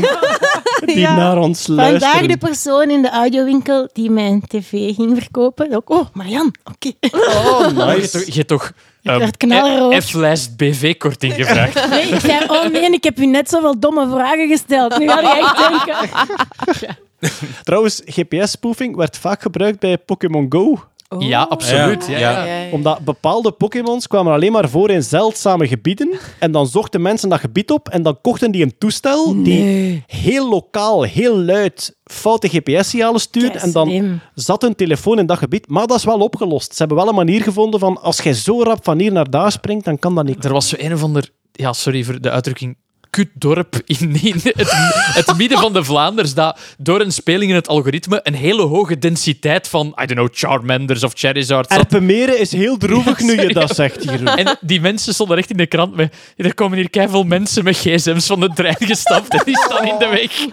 die 0.85 0.99
Ja. 0.99 1.17
naar 1.17 1.39
ons 1.39 1.65
Vandaag 1.65 1.91
luisteren. 1.91 2.29
de 2.29 2.37
persoon 2.37 2.91
in 2.91 3.03
de 3.03 3.11
audiowinkel 3.11 3.89
die 3.93 4.11
mijn 4.11 4.41
tv 4.47 4.95
ging 4.95 5.19
verkopen. 5.23 5.75
Ook, 5.75 5.91
oh, 5.91 6.07
Marian, 6.13 6.55
oké. 6.65 6.93
Oh, 7.11 7.61
Je 7.77 7.83
hebt 7.83 7.97
nice. 7.97 8.11
toch, 8.11 8.25
je 8.27 8.33
hebt 8.35 8.49
toch 8.49 8.73
werd 9.03 9.21
ehm, 9.23 9.31
knalrood. 9.31 10.05
F-lijst 10.05 10.57
BV-korting 10.57 11.35
gevraagd. 11.35 11.89
Nee, 11.91 12.03
ik 12.09 12.21
zei, 12.21 12.45
oh 12.47 12.67
nee, 12.67 12.91
ik 12.91 13.05
heb 13.05 13.19
u 13.19 13.27
net 13.27 13.49
zoveel 13.49 13.79
domme 13.81 14.09
vragen 14.09 14.49
gesteld. 14.49 14.99
Nu 14.99 15.09
ga 15.09 15.21
je 15.21 15.29
echt 15.43 15.57
denken. 15.69 16.97
Trouwens, 17.63 18.03
GPS-spoofing 18.05 18.97
werd 18.97 19.19
vaak 19.19 19.43
gebruikt 19.43 19.79
bij 19.81 19.99
Pokémon 19.99 20.47
Go. 20.49 20.79
Ja, 21.19 21.43
absoluut. 21.43 22.07
Ja, 22.07 22.19
Ja. 22.19 22.45
ja. 22.45 22.71
Omdat 22.71 22.99
bepaalde 23.05 23.53
Pokémons 23.53 24.07
kwamen 24.07 24.33
alleen 24.33 24.53
maar 24.53 24.69
voor 24.69 24.91
in 24.91 25.03
zeldzame 25.03 25.69
gebieden. 25.69 26.11
En 26.39 26.53
dan 26.53 26.67
zochten 26.67 27.03
mensen 27.03 27.29
dat 27.29 27.41
gebied 27.41 27.71
op 27.71 27.89
en 27.89 28.03
dan 28.03 28.21
kochten 28.21 28.51
die 28.51 28.63
een 28.63 28.79
toestel 28.79 29.43
die 29.43 30.03
heel 30.07 30.49
lokaal, 30.49 31.03
heel 31.03 31.39
luid 31.39 31.97
foute 32.05 32.49
GPS-signalen 32.49 33.21
stuurde. 33.21 33.59
En 33.59 33.73
dan 33.73 33.89
Slim. 33.89 34.21
zat 34.35 34.63
een 34.63 34.75
telefoon 34.75 35.19
in 35.19 35.27
dat 35.27 35.39
gebied. 35.39 35.69
Maar 35.69 35.87
dat 35.87 35.97
is 35.99 36.05
wel 36.05 36.19
opgelost. 36.19 36.71
Ze 36.71 36.79
hebben 36.79 36.97
wel 36.97 37.09
een 37.09 37.15
manier 37.15 37.43
gevonden 37.43 37.81
van 37.81 38.03
als 38.03 38.21
jij 38.21 38.35
zo 38.35 38.63
rap 38.63 38.85
van 38.85 38.99
hier 38.99 39.13
naar 39.13 39.31
daar 39.31 39.53
springt, 39.53 39.85
dan 39.85 39.99
kan 39.99 40.15
dat 40.15 40.25
niet. 40.25 40.45
Er 40.45 40.53
was 40.53 40.69
zo 40.69 40.77
een 40.79 40.93
of 40.93 41.03
ander... 41.03 41.31
Ja, 41.53 41.73
sorry 41.73 42.03
voor 42.05 42.21
de 42.21 42.31
uitdrukking. 42.31 42.77
Kutdorp 43.15 43.81
in, 43.85 44.19
in 44.23 44.41
het, 44.43 44.73
het 45.15 45.37
midden 45.37 45.59
van 45.59 45.73
de 45.73 45.85
Vlaanders, 45.85 46.35
dat 46.35 46.59
door 46.79 47.01
een 47.01 47.13
speling 47.13 47.51
in 47.51 47.57
het 47.57 47.69
algoritme 47.69 48.21
een 48.23 48.35
hele 48.35 48.63
hoge 48.63 48.99
densiteit 48.99 49.69
van, 49.69 49.87
I 49.87 49.93
don't 50.07 50.11
know, 50.13 50.29
Charmanders 50.33 51.03
of 51.03 51.13
Charizard. 51.15 51.71
Erpenmeren 51.71 52.39
is 52.41 52.53
heel 52.53 52.77
droevig 52.77 53.21
nu 53.21 53.41
je 53.41 53.53
dat 53.55 53.75
zegt, 53.75 54.05
Jeroen. 54.11 54.27
En 54.27 54.57
die 54.61 54.81
mensen 54.81 55.15
stonden 55.15 55.39
echt 55.39 55.51
in 55.51 55.57
de 55.57 55.67
krant 55.67 55.97
met... 55.97 56.15
Er 56.37 56.55
komen 56.55 56.79
hier 56.79 56.91
keiveel 56.91 57.25
mensen 57.25 57.65
met 57.65 57.77
gsm's 57.77 58.27
van 58.27 58.41
de 58.41 58.51
trein 58.55 58.77
gestapt 58.79 59.29
en 59.29 59.43
die 59.45 59.59
staan 59.59 59.87
in 59.87 59.99
de 59.99 60.07
weg. 60.09 60.47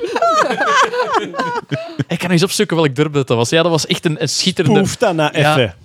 Ik 2.08 2.20
kan 2.20 2.30
eens 2.32 2.44
opzoeken 2.44 2.76
welk 2.76 2.96
dorp 2.96 3.14
dat 3.14 3.30
was. 3.30 3.50
Ja, 3.50 3.62
dat 3.62 3.72
was 3.72 3.88
echt 3.88 4.06
een, 4.06 4.22
een 4.22 4.30
schitterende... 4.30 4.80
Spoef 4.80 4.98
dat 4.98 5.16
nou 5.16 5.38
Ja. 5.40 5.58
even. 5.58 5.76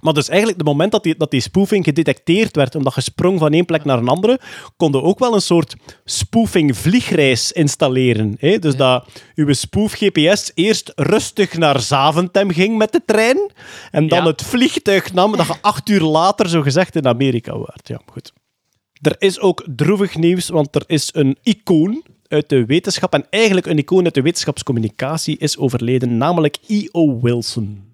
Maar 0.00 0.12
dus 0.14 0.28
eigenlijk, 0.28 0.58
het 0.58 0.66
moment 0.66 0.92
dat 0.92 1.02
die, 1.02 1.14
dat 1.16 1.30
die 1.30 1.40
spoofing 1.40 1.84
gedetecteerd 1.84 2.56
werd, 2.56 2.74
omdat 2.74 2.94
je 2.94 3.00
sprong 3.00 3.38
van 3.38 3.52
één 3.52 3.64
plek 3.64 3.84
naar 3.84 3.98
een 3.98 4.08
andere, 4.08 4.40
konden 4.76 5.02
ook 5.02 5.18
wel 5.18 5.34
een 5.34 5.40
soort 5.40 5.74
spoofing-vliegreis 6.04 7.52
installeren. 7.52 8.36
Hè? 8.38 8.58
Dus 8.58 8.76
dat 8.76 9.06
uw 9.34 9.52
spoof-GPS 9.52 10.50
eerst 10.54 10.92
rustig 10.94 11.58
naar 11.58 11.80
Zaventem 11.80 12.50
ging 12.50 12.78
met 12.78 12.92
de 12.92 13.02
trein, 13.06 13.50
en 13.90 14.08
dan 14.08 14.22
Ja. 14.22 14.26
het 14.30 14.42
vliegtuig 14.42 15.12
nam, 15.12 15.36
dat 15.36 15.46
je 15.46 15.54
acht 15.60 15.88
uur 15.88 16.00
later, 16.00 16.48
zo 16.48 16.62
gezegd, 16.62 16.96
in 16.96 17.06
Amerika 17.06 17.58
waart. 17.58 17.88
Ja, 17.88 18.00
goed. 18.12 18.32
Er 19.00 19.14
is 19.18 19.40
ook 19.40 19.64
droevig 19.76 20.16
nieuws, 20.16 20.48
want 20.48 20.74
er 20.74 20.82
is 20.86 21.08
een 21.12 21.36
icoon 21.42 22.02
uit 22.28 22.48
de 22.48 22.64
wetenschap, 22.64 23.12
en 23.12 23.26
eigenlijk 23.30 23.66
een 23.66 23.78
icoon 23.78 24.04
uit 24.04 24.14
de 24.14 24.22
wetenschapscommunicatie 24.22 25.38
is 25.38 25.58
overleden, 25.58 26.16
namelijk 26.16 26.56
E.O. 26.66 27.20
Wilson. 27.20 27.84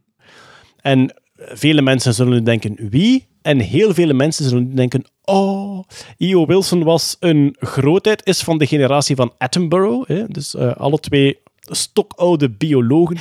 En 0.81 1.15
vele 1.37 1.83
mensen 1.83 2.15
zullen 2.15 2.33
nu 2.33 2.43
denken, 2.43 2.89
wie? 2.91 3.27
En 3.43 3.59
heel 3.59 3.95
vele 3.95 4.13
mensen 4.13 4.45
zullen 4.45 4.69
nu 4.69 4.75
denken, 4.75 5.05
oh, 5.25 5.85
E.O. 6.17 6.47
Wilson 6.47 6.83
was 6.83 7.17
een 7.21 7.57
grootheid, 7.59 8.27
is 8.27 8.43
van 8.43 8.59
de 8.59 8.67
generatie 8.67 9.17
van 9.17 9.33
Attenborough. 9.39 10.09
Hè? 10.09 10.29
Dus 10.29 10.55
eh, 10.55 10.77
alle 10.77 10.99
twee 10.99 11.39
stokoude 11.61 12.51
biologen. 12.51 13.17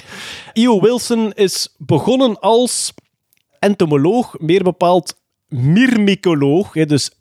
E.O. 0.53 0.81
Wilson 0.81 1.33
is 1.33 1.75
begonnen 1.77 2.39
als 2.39 2.93
entomoloog, 3.59 4.39
meer 4.39 4.63
bepaald 4.63 5.21
myrmicoloog, 5.47 6.73
hè? 6.73 6.85
dus 6.85 7.11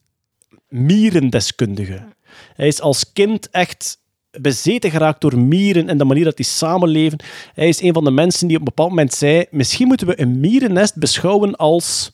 mierendeskundige. 0.68 2.06
Hij 2.54 2.66
is 2.66 2.80
als 2.80 3.12
kind 3.12 3.50
echt 3.50 3.98
bezeten 4.40 4.90
geraakt 4.90 5.20
door 5.20 5.38
mieren 5.38 5.88
en 5.88 5.98
de 5.98 6.04
manier 6.04 6.24
dat 6.24 6.36
die 6.36 6.46
samenleven. 6.46 7.18
Hij 7.54 7.68
is 7.68 7.82
een 7.82 7.92
van 7.92 8.04
de 8.04 8.10
mensen 8.10 8.46
die 8.46 8.56
op 8.56 8.62
een 8.62 8.72
bepaald 8.74 8.88
moment 8.88 9.14
zei: 9.14 9.44
misschien 9.50 9.86
moeten 9.86 10.06
we 10.06 10.20
een 10.20 10.40
mierennest 10.40 10.96
beschouwen 10.96 11.56
als 11.56 12.12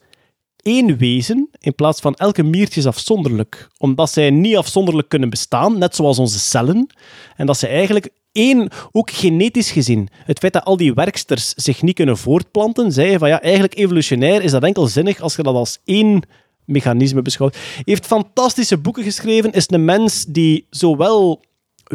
één 0.63 0.97
wezen 0.97 1.49
in 1.59 1.75
plaats 1.75 2.01
van 2.01 2.15
elke 2.15 2.43
miertje 2.43 2.81
is 2.81 2.87
afzonderlijk. 2.87 3.69
Omdat 3.79 4.11
zij 4.11 4.31
niet 4.31 4.57
afzonderlijk 4.57 5.09
kunnen 5.09 5.31
bestaan, 5.31 5.79
net 5.79 5.95
zoals 5.95 6.19
onze 6.19 6.39
cellen. 6.39 6.87
En 7.37 7.47
dat 7.47 7.59
ze 7.59 7.67
eigenlijk 7.67 8.09
één, 8.33 8.69
ook 8.93 9.11
genetisch 9.11 9.71
gezien, 9.71 10.09
het 10.25 10.39
feit 10.39 10.53
dat 10.53 10.65
al 10.65 10.77
die 10.77 10.95
werksters 10.95 11.53
zich 11.57 11.83
niet 11.83 11.95
kunnen 11.95 12.17
voortplanten, 12.17 12.93
zei 12.93 13.19
van 13.19 13.29
ja, 13.29 13.43
eigenlijk 13.43 13.77
evolutionair 13.77 14.43
is 14.43 14.51
dat 14.51 14.63
enkel 14.63 14.87
zinnig 14.87 15.21
als 15.21 15.37
je 15.37 15.43
dat 15.43 15.55
als 15.55 15.79
één 15.85 16.23
mechanisme 16.65 17.23
beschouwt. 17.23 17.55
Hij 17.55 17.83
heeft 17.85 18.07
fantastische 18.07 18.79
boeken 18.79 19.03
geschreven, 19.03 19.53
is 19.53 19.71
een 19.71 19.85
mens 19.85 20.25
die 20.25 20.67
zowel 20.71 21.41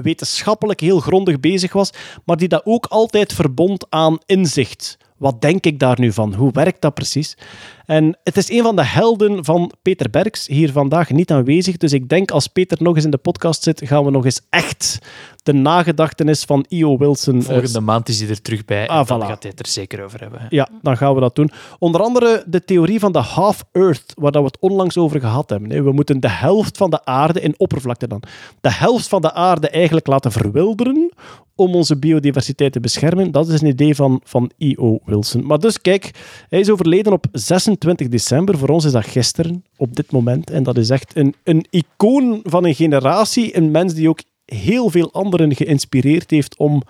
wetenschappelijk 0.01 0.79
heel 0.79 0.99
grondig 0.99 1.39
bezig 1.39 1.73
was, 1.73 1.89
maar 2.25 2.37
die 2.37 2.47
dat 2.47 2.61
ook 2.65 2.85
altijd 2.85 3.33
verbond 3.33 3.85
aan 3.89 4.17
inzicht. 4.25 4.97
Wat 5.17 5.41
denk 5.41 5.65
ik 5.65 5.79
daar 5.79 5.99
nu 5.99 6.11
van? 6.11 6.33
Hoe 6.33 6.51
werkt 6.51 6.81
dat 6.81 6.93
precies? 6.93 7.37
En 7.85 8.17
het 8.23 8.37
is 8.37 8.49
een 8.49 8.63
van 8.63 8.75
de 8.75 8.85
helden 8.85 9.45
van 9.45 9.71
Peter 9.81 10.09
Berks, 10.09 10.47
hier 10.47 10.71
vandaag 10.71 11.09
niet 11.09 11.31
aanwezig. 11.31 11.77
Dus 11.77 11.93
ik 11.93 12.09
denk 12.09 12.31
als 12.31 12.47
Peter 12.47 12.77
nog 12.81 12.95
eens 12.95 13.05
in 13.05 13.11
de 13.11 13.17
podcast 13.17 13.63
zit, 13.63 13.81
gaan 13.85 14.05
we 14.05 14.11
nog 14.11 14.25
eens 14.25 14.41
echt 14.49 14.99
de 15.43 15.53
nagedachtenis 15.53 16.43
van 16.43 16.65
E.O. 16.69 16.97
Wilson... 16.97 17.43
Volgende 17.43 17.79
maand 17.79 18.09
is 18.09 18.19
hij 18.19 18.29
er 18.29 18.41
terug 18.41 18.65
bij. 18.65 18.87
Ah, 18.87 18.99
en 18.99 19.05
dan 19.05 19.21
voilà. 19.21 19.25
gaat 19.25 19.41
hij 19.43 19.51
het 19.51 19.65
er 19.65 19.71
zeker 19.71 20.03
over 20.03 20.19
hebben. 20.21 20.39
hè. 20.39 20.45
Ja, 20.49 20.69
dan 20.81 20.97
gaan 20.97 21.13
we 21.13 21.19
dat 21.19 21.35
doen. 21.35 21.51
Onder 21.79 22.01
andere 22.01 22.43
de 22.47 22.63
theorie 22.63 22.99
van 22.99 23.11
de 23.11 23.19
half-earth, 23.19 24.13
waar 24.15 24.31
dat 24.31 24.41
we 24.41 24.47
het 24.47 24.59
onlangs 24.59 24.97
over 24.97 25.19
gehad 25.19 25.49
hebben. 25.49 25.83
We 25.83 25.91
moeten 25.91 26.19
de 26.19 26.29
helft 26.29 26.77
van 26.77 26.89
de 26.89 27.05
aarde, 27.05 27.41
in 27.41 27.53
oppervlakte 27.57 28.07
dan, 28.07 28.21
de 28.61 28.71
helft 28.73 29.07
van 29.07 29.21
de 29.21 29.33
aarde 29.33 29.69
eigenlijk 29.69 30.07
laten 30.07 30.31
verwilderen 30.31 31.11
om 31.55 31.75
onze 31.75 31.97
biodiversiteit 31.97 32.71
te 32.71 32.79
beschermen. 32.79 33.31
Dat 33.31 33.47
is 33.47 33.61
een 33.61 33.67
idee 33.67 33.95
van, 33.95 34.21
van 34.23 34.51
E.O. 34.57 34.99
Wilson. 35.05 35.45
Maar 35.45 35.59
dus 35.59 35.81
kijk, 35.81 36.11
hij 36.49 36.59
is 36.59 36.69
overleden 36.69 37.13
op 37.13 37.25
26 37.31 37.74
december. 38.09 38.57
Voor 38.57 38.69
ons 38.69 38.85
is 38.85 38.91
dat 38.91 39.05
gisteren, 39.05 39.63
op 39.77 39.95
dit 39.95 40.11
moment. 40.11 40.49
En 40.49 40.63
dat 40.63 40.77
is 40.77 40.89
echt 40.89 41.15
een, 41.15 41.35
een 41.43 41.65
icoon 41.69 42.39
van 42.43 42.65
een 42.65 42.75
generatie. 42.75 43.57
Een 43.57 43.71
mens 43.71 43.93
die 43.93 44.09
ook 44.09 44.19
heel 44.45 44.89
veel 44.89 45.13
anderen 45.13 45.55
geïnspireerd 45.55 46.31
heeft 46.31 46.57
om 46.57 46.81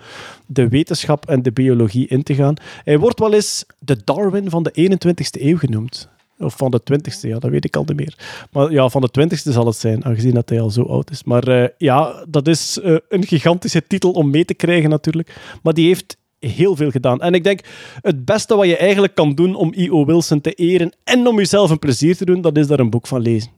de 0.46 0.68
wetenschap 0.68 1.26
en 1.28 1.42
de 1.42 1.52
biologie 1.52 2.08
in 2.08 2.22
te 2.22 2.34
gaan. 2.34 2.54
Hij 2.84 2.98
wordt 2.98 3.18
wel 3.18 3.32
eens 3.32 3.64
de 3.78 3.96
Darwin 4.04 4.50
van 4.50 4.62
de 4.62 4.98
21ste 4.98 5.42
eeuw 5.42 5.58
genoemd. 5.58 6.08
Of 6.38 6.56
van 6.56 6.70
de 6.70 6.80
20ste, 6.92 7.28
ja, 7.28 7.38
dat 7.38 7.50
weet 7.50 7.64
ik 7.64 7.76
al 7.76 7.84
niet 7.84 7.96
meer. 7.96 8.46
Maar 8.50 8.72
ja, 8.72 8.88
van 8.88 9.00
de 9.00 9.28
20ste 9.28 9.52
zal 9.52 9.66
het 9.66 9.76
zijn, 9.76 10.04
aangezien 10.04 10.34
dat 10.34 10.48
hij 10.48 10.60
al 10.60 10.70
zo 10.70 10.82
oud 10.82 11.10
is. 11.10 11.24
Maar 11.24 11.48
eh, 11.48 11.68
ja, 11.78 12.24
dat 12.28 12.48
is 12.48 12.80
eh, 12.80 12.96
een 13.08 13.26
gigantische 13.26 13.86
titel 13.86 14.10
om 14.10 14.30
mee 14.30 14.44
te 14.44 14.54
krijgen 14.54 14.90
natuurlijk. 14.90 15.36
Maar 15.62 15.72
die 15.72 15.86
heeft 15.86 16.16
heel 16.38 16.76
veel 16.76 16.90
gedaan. 16.90 17.20
En 17.20 17.34
ik 17.34 17.44
denk, 17.44 17.60
het 18.00 18.24
beste 18.24 18.56
wat 18.56 18.66
je 18.66 18.76
eigenlijk 18.76 19.14
kan 19.14 19.34
doen 19.34 19.54
om 19.54 19.72
E.O. 19.74 20.04
Wilson 20.04 20.40
te 20.40 20.52
eren 20.52 20.92
en 21.04 21.26
om 21.26 21.36
jezelf 21.36 21.70
een 21.70 21.78
plezier 21.78 22.16
te 22.16 22.24
doen, 22.24 22.40
dat 22.40 22.56
is 22.56 22.66
daar 22.66 22.80
een 22.80 22.90
boek 22.90 23.06
van 23.06 23.20
lezen. 23.20 23.50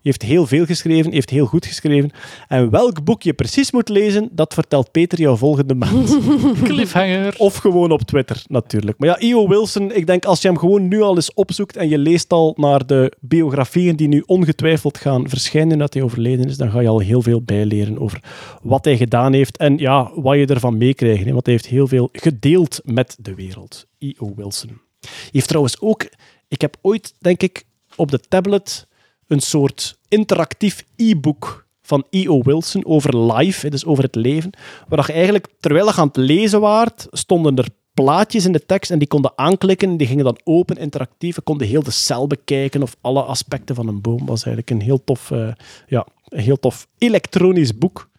Je 0.00 0.08
heeft 0.08 0.22
heel 0.22 0.46
veel 0.46 0.64
geschreven, 0.64 1.12
heeft 1.12 1.30
heel 1.30 1.46
goed 1.46 1.66
geschreven. 1.66 2.10
En 2.48 2.70
welk 2.70 3.04
boek 3.04 3.22
je 3.22 3.32
precies 3.32 3.72
moet 3.72 3.88
lezen, 3.88 4.28
dat 4.32 4.54
vertelt 4.54 4.90
Peter 4.90 5.20
jou 5.20 5.38
volgende 5.38 5.74
maand. 5.74 6.18
Cliffhanger. 6.62 7.34
Of 7.38 7.56
gewoon 7.56 7.90
op 7.90 8.02
Twitter, 8.02 8.42
natuurlijk. 8.46 8.98
Maar 8.98 9.08
ja, 9.08 9.16
E.O. 9.18 9.48
Wilson, 9.48 9.92
ik 9.92 10.06
denk 10.06 10.24
als 10.24 10.42
je 10.42 10.48
hem 10.48 10.58
gewoon 10.58 10.88
nu 10.88 11.02
al 11.02 11.14
eens 11.14 11.34
opzoekt 11.34 11.76
en 11.76 11.88
je 11.88 11.98
leest 11.98 12.32
al 12.32 12.54
naar 12.56 12.86
de 12.86 13.12
biografieën 13.20 13.96
die 13.96 14.08
nu 14.08 14.22
ongetwijfeld 14.26 14.98
gaan 14.98 15.28
verschijnen 15.28 15.78
dat 15.78 15.94
hij 15.94 16.02
overleden 16.02 16.46
is, 16.48 16.56
dan 16.56 16.70
ga 16.70 16.80
je 16.80 16.88
al 16.88 16.98
heel 16.98 17.22
veel 17.22 17.42
bijleren 17.42 17.98
over 17.98 18.22
wat 18.62 18.84
hij 18.84 18.96
gedaan 18.96 19.32
heeft 19.32 19.56
en 19.56 19.78
ja, 19.78 20.10
wat 20.14 20.36
je 20.36 20.46
ervan 20.46 20.76
meekrijgt. 20.76 21.24
hè. 21.24 21.32
Want 21.32 21.46
hij 21.46 21.54
heeft 21.54 21.66
heel 21.66 21.86
veel 21.86 22.08
gedeeld 22.12 22.80
met 22.84 23.16
de 23.20 23.34
wereld. 23.34 23.86
E.O. 23.98 24.32
Wilson. 24.36 24.80
Hij 25.00 25.10
heeft 25.30 25.48
trouwens 25.48 25.80
ook, 25.80 26.08
ik 26.48 26.60
heb 26.60 26.76
ooit, 26.80 27.14
denk 27.18 27.42
ik, 27.42 27.64
op 27.96 28.10
de 28.10 28.20
tablet 28.20 28.86
een 29.28 29.40
soort 29.40 29.98
interactief 30.08 30.84
e-book 30.96 31.66
van 31.82 32.06
E.O. 32.10 32.42
Wilson 32.42 32.86
over 32.86 33.32
life, 33.32 33.70
dus 33.70 33.84
over 33.84 34.04
het 34.04 34.14
leven, 34.14 34.50
waar 34.88 35.06
je 35.06 35.12
eigenlijk, 35.12 35.46
terwijl 35.60 35.86
je 35.86 35.94
aan 35.94 36.06
het 36.06 36.16
lezen 36.16 36.60
waart, 36.60 37.06
stonden 37.10 37.56
er 37.56 37.68
plaatjes 38.02 38.44
in 38.44 38.52
de 38.52 38.66
tekst 38.66 38.90
en 38.90 38.98
die 38.98 39.08
konden 39.08 39.32
aanklikken. 39.34 39.96
Die 39.96 40.06
gingen 40.06 40.24
dan 40.24 40.40
open, 40.44 40.76
interactief. 40.76 41.34
Je 41.34 41.40
konden 41.40 41.66
heel 41.66 41.82
de 41.82 41.90
cel 41.90 42.26
bekijken 42.26 42.82
of 42.82 42.96
alle 43.00 43.22
aspecten 43.22 43.74
van 43.74 43.88
een 43.88 44.00
boom. 44.00 44.26
was 44.26 44.44
eigenlijk 44.44 44.70
een 44.70 44.80
heel 44.80 45.04
tof, 45.04 45.30
eh, 45.30 45.48
ja, 45.86 46.06
een 46.28 46.42
heel 46.42 46.58
tof 46.58 46.88
elektronisch 46.98 47.78
boek 47.78 48.10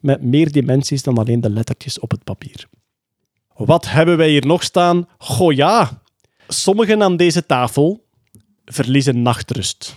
met 0.00 0.22
meer 0.22 0.52
dimensies 0.52 1.02
dan 1.02 1.18
alleen 1.18 1.40
de 1.40 1.50
lettertjes 1.50 1.98
op 1.98 2.10
het 2.10 2.24
papier. 2.24 2.68
Wat 3.54 3.90
hebben 3.90 4.16
wij 4.16 4.28
hier 4.28 4.46
nog 4.46 4.62
staan? 4.62 5.08
Goh 5.18 5.52
ja, 5.52 6.02
sommigen 6.48 7.02
aan 7.02 7.16
deze 7.16 7.46
tafel 7.46 8.06
verliezen 8.64 9.22
nachtrust. 9.22 9.94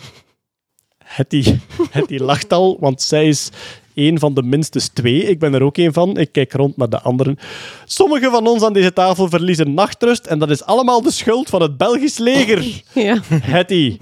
Hetty, 1.16 1.44
Hetty 1.92 2.18
lacht 2.18 2.54
al, 2.54 2.78
want 2.80 3.02
zij 3.02 3.28
is 3.28 3.50
een 3.94 4.20
van 4.20 4.34
de 4.34 4.44
minstens 4.44 4.88
twee. 4.88 5.24
Ik 5.24 5.40
ben 5.40 5.54
er 5.54 5.64
ook 5.64 5.78
een 5.78 5.94
van. 5.94 6.18
Ik 6.18 6.32
kijk 6.32 6.54
rond 6.54 6.78
naar 6.78 6.90
de 6.90 7.02
anderen. 7.02 7.38
Sommigen 7.86 8.32
van 8.32 8.48
ons 8.48 8.64
aan 8.64 8.74
deze 8.74 8.94
tafel 8.94 9.30
verliezen 9.30 9.74
nachtrust 9.74 10.26
en 10.26 10.40
dat 10.40 10.50
is 10.50 10.64
allemaal 10.64 11.02
de 11.02 11.12
schuld 11.12 11.50
van 11.50 11.62
het 11.62 11.78
Belgisch 11.78 12.18
leger. 12.18 12.66
Ja. 12.94 13.20
Hetty. 13.34 13.98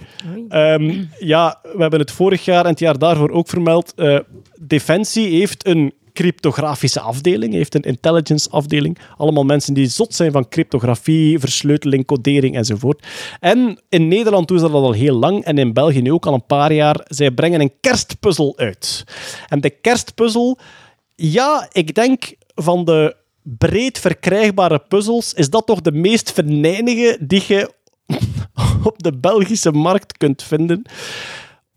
Ehm, 0.49 1.03
ja, 1.19 1.59
we 1.61 1.81
hebben 1.81 1.99
het 1.99 2.11
vorig 2.11 2.45
jaar 2.45 2.63
en 2.63 2.69
het 2.69 2.79
jaar 2.79 2.97
daarvoor 2.97 3.29
ook 3.29 3.49
vermeld. 3.49 3.93
Eh, 3.95 4.19
Defensie 4.59 5.37
heeft 5.39 5.67
een 5.67 5.93
cryptografische 6.19 6.99
afdeling, 6.99 7.53
heeft 7.53 7.75
een 7.75 7.81
intelligence 7.81 8.49
afdeling. 8.49 8.97
Allemaal 9.17 9.43
mensen 9.43 9.73
die 9.73 9.87
zot 9.87 10.15
zijn 10.15 10.31
van 10.31 10.49
cryptografie, 10.49 11.39
versleuteling, 11.39 12.05
codering 12.05 12.55
enzovoort. 12.55 13.07
En 13.39 13.81
in 13.89 14.07
Nederland 14.07 14.47
doen 14.47 14.59
ze 14.59 14.63
dat 14.63 14.73
al 14.73 14.91
heel 14.91 15.15
lang 15.15 15.43
en 15.43 15.57
in 15.57 15.73
België 15.73 16.01
nu 16.01 16.11
ook 16.11 16.25
al 16.25 16.33
een 16.33 16.45
paar 16.45 16.73
jaar. 16.73 17.05
Zij 17.07 17.31
brengen 17.31 17.61
een 17.61 17.73
kerstpuzzel 17.81 18.53
uit. 18.57 19.03
En 19.47 19.61
de 19.61 19.69
kerstpuzzel, 19.69 20.57
ja, 21.15 21.69
ik 21.71 21.95
denk 21.95 22.35
van 22.55 22.85
de 22.85 23.15
breed 23.41 23.99
verkrijgbare 23.99 24.79
puzzels 24.79 25.33
is 25.33 25.49
dat 25.49 25.65
toch 25.65 25.81
de 25.81 25.91
meest 25.91 26.31
venijnige 26.31 27.17
die 27.21 27.43
je 27.47 27.73
op 28.89 29.03
de 29.03 29.17
Belgische 29.17 29.71
markt 29.71 30.17
kunt 30.17 30.43
vinden. 30.43 30.81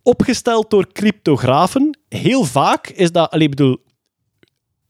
Opgesteld 0.03 0.71
door 0.71 0.93
cryptografen. 0.93 1.99
Heel 2.09 2.45
vaak 2.45 2.89
is 2.89 3.13
dat, 3.13 3.31
allee, 3.31 3.49
bedoel, 3.49 3.79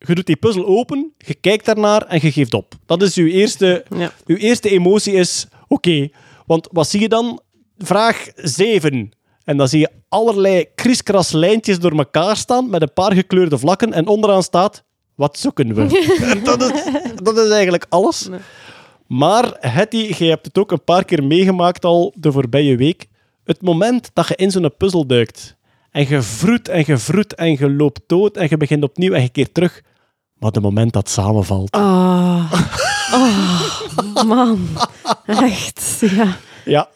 je 0.06 0.14
doet 0.14 0.26
die 0.26 0.36
puzzel 0.36 0.66
open, 0.66 1.12
je 1.18 1.34
kijkt 1.34 1.64
daarnaar 1.64 2.02
en 2.06 2.18
je 2.22 2.32
geeft 2.32 2.54
op. 2.54 2.74
Dat 2.86 3.02
is 3.02 3.16
uw 3.16 3.26
eerste, 3.26 3.84
Ja. 3.96 4.12
uw 4.26 4.36
eerste 4.36 4.68
emotie 4.68 5.12
is, 5.12 5.46
oké. 5.68 6.08
Want 6.46 6.68
wat 6.72 6.88
zie 6.88 7.00
je 7.00 7.08
dan? 7.08 7.40
Vraag 7.78 8.26
7. 8.36 9.10
En 9.44 9.56
dan 9.56 9.68
zie 9.68 9.80
je 9.80 9.90
allerlei 10.08 10.64
kriskras 10.74 11.32
lijntjes 11.32 11.78
door 11.78 11.92
elkaar 11.98 12.36
staan 12.36 12.70
met 12.70 12.82
een 12.82 12.92
paar 12.94 13.12
gekleurde 13.12 13.58
vlakken 13.58 13.92
en 13.92 14.06
onderaan 14.06 14.42
staat, 14.42 14.84
wat 15.14 15.38
zoeken 15.38 15.74
we? 15.74 15.86
dat, 16.44 16.62
is, 16.62 16.82
dat 17.22 17.38
is 17.38 17.50
eigenlijk 17.50 17.86
alles. 17.88 18.28
Maar 19.06 19.56
Hetty, 19.60 20.14
jij 20.18 20.28
hebt 20.28 20.46
het 20.46 20.58
ook 20.58 20.72
een 20.72 20.84
paar 20.84 21.04
keer 21.04 21.24
meegemaakt 21.24 21.84
al 21.84 22.14
de 22.16 22.32
voorbije 22.32 22.76
week. 22.76 23.06
Het 23.44 23.62
moment 23.62 24.10
dat 24.12 24.28
je 24.28 24.36
in 24.36 24.50
zo'n 24.50 24.72
puzzel 24.78 25.06
duikt 25.06 25.56
en 25.90 26.08
je 26.08 26.22
vroet 26.22 26.68
en 26.68 26.82
je 26.86 26.98
vroet 26.98 27.34
en 27.34 27.50
je 27.50 27.70
loopt 27.70 28.00
dood 28.06 28.36
en 28.36 28.46
je 28.50 28.56
begint 28.56 28.82
opnieuw 28.82 29.12
en 29.12 29.22
je 29.22 29.28
keert 29.28 29.54
terug. 29.54 29.82
Maar 30.42 30.50
het 30.52 30.62
moment 30.62 30.92
dat 30.92 31.08
samenvalt. 31.08 31.70
Ah. 31.70 32.52
Oh, 33.14 34.22
man. 34.26 34.68
Echt, 35.26 35.96
ja. 36.10 36.36
Ja, 36.64 36.88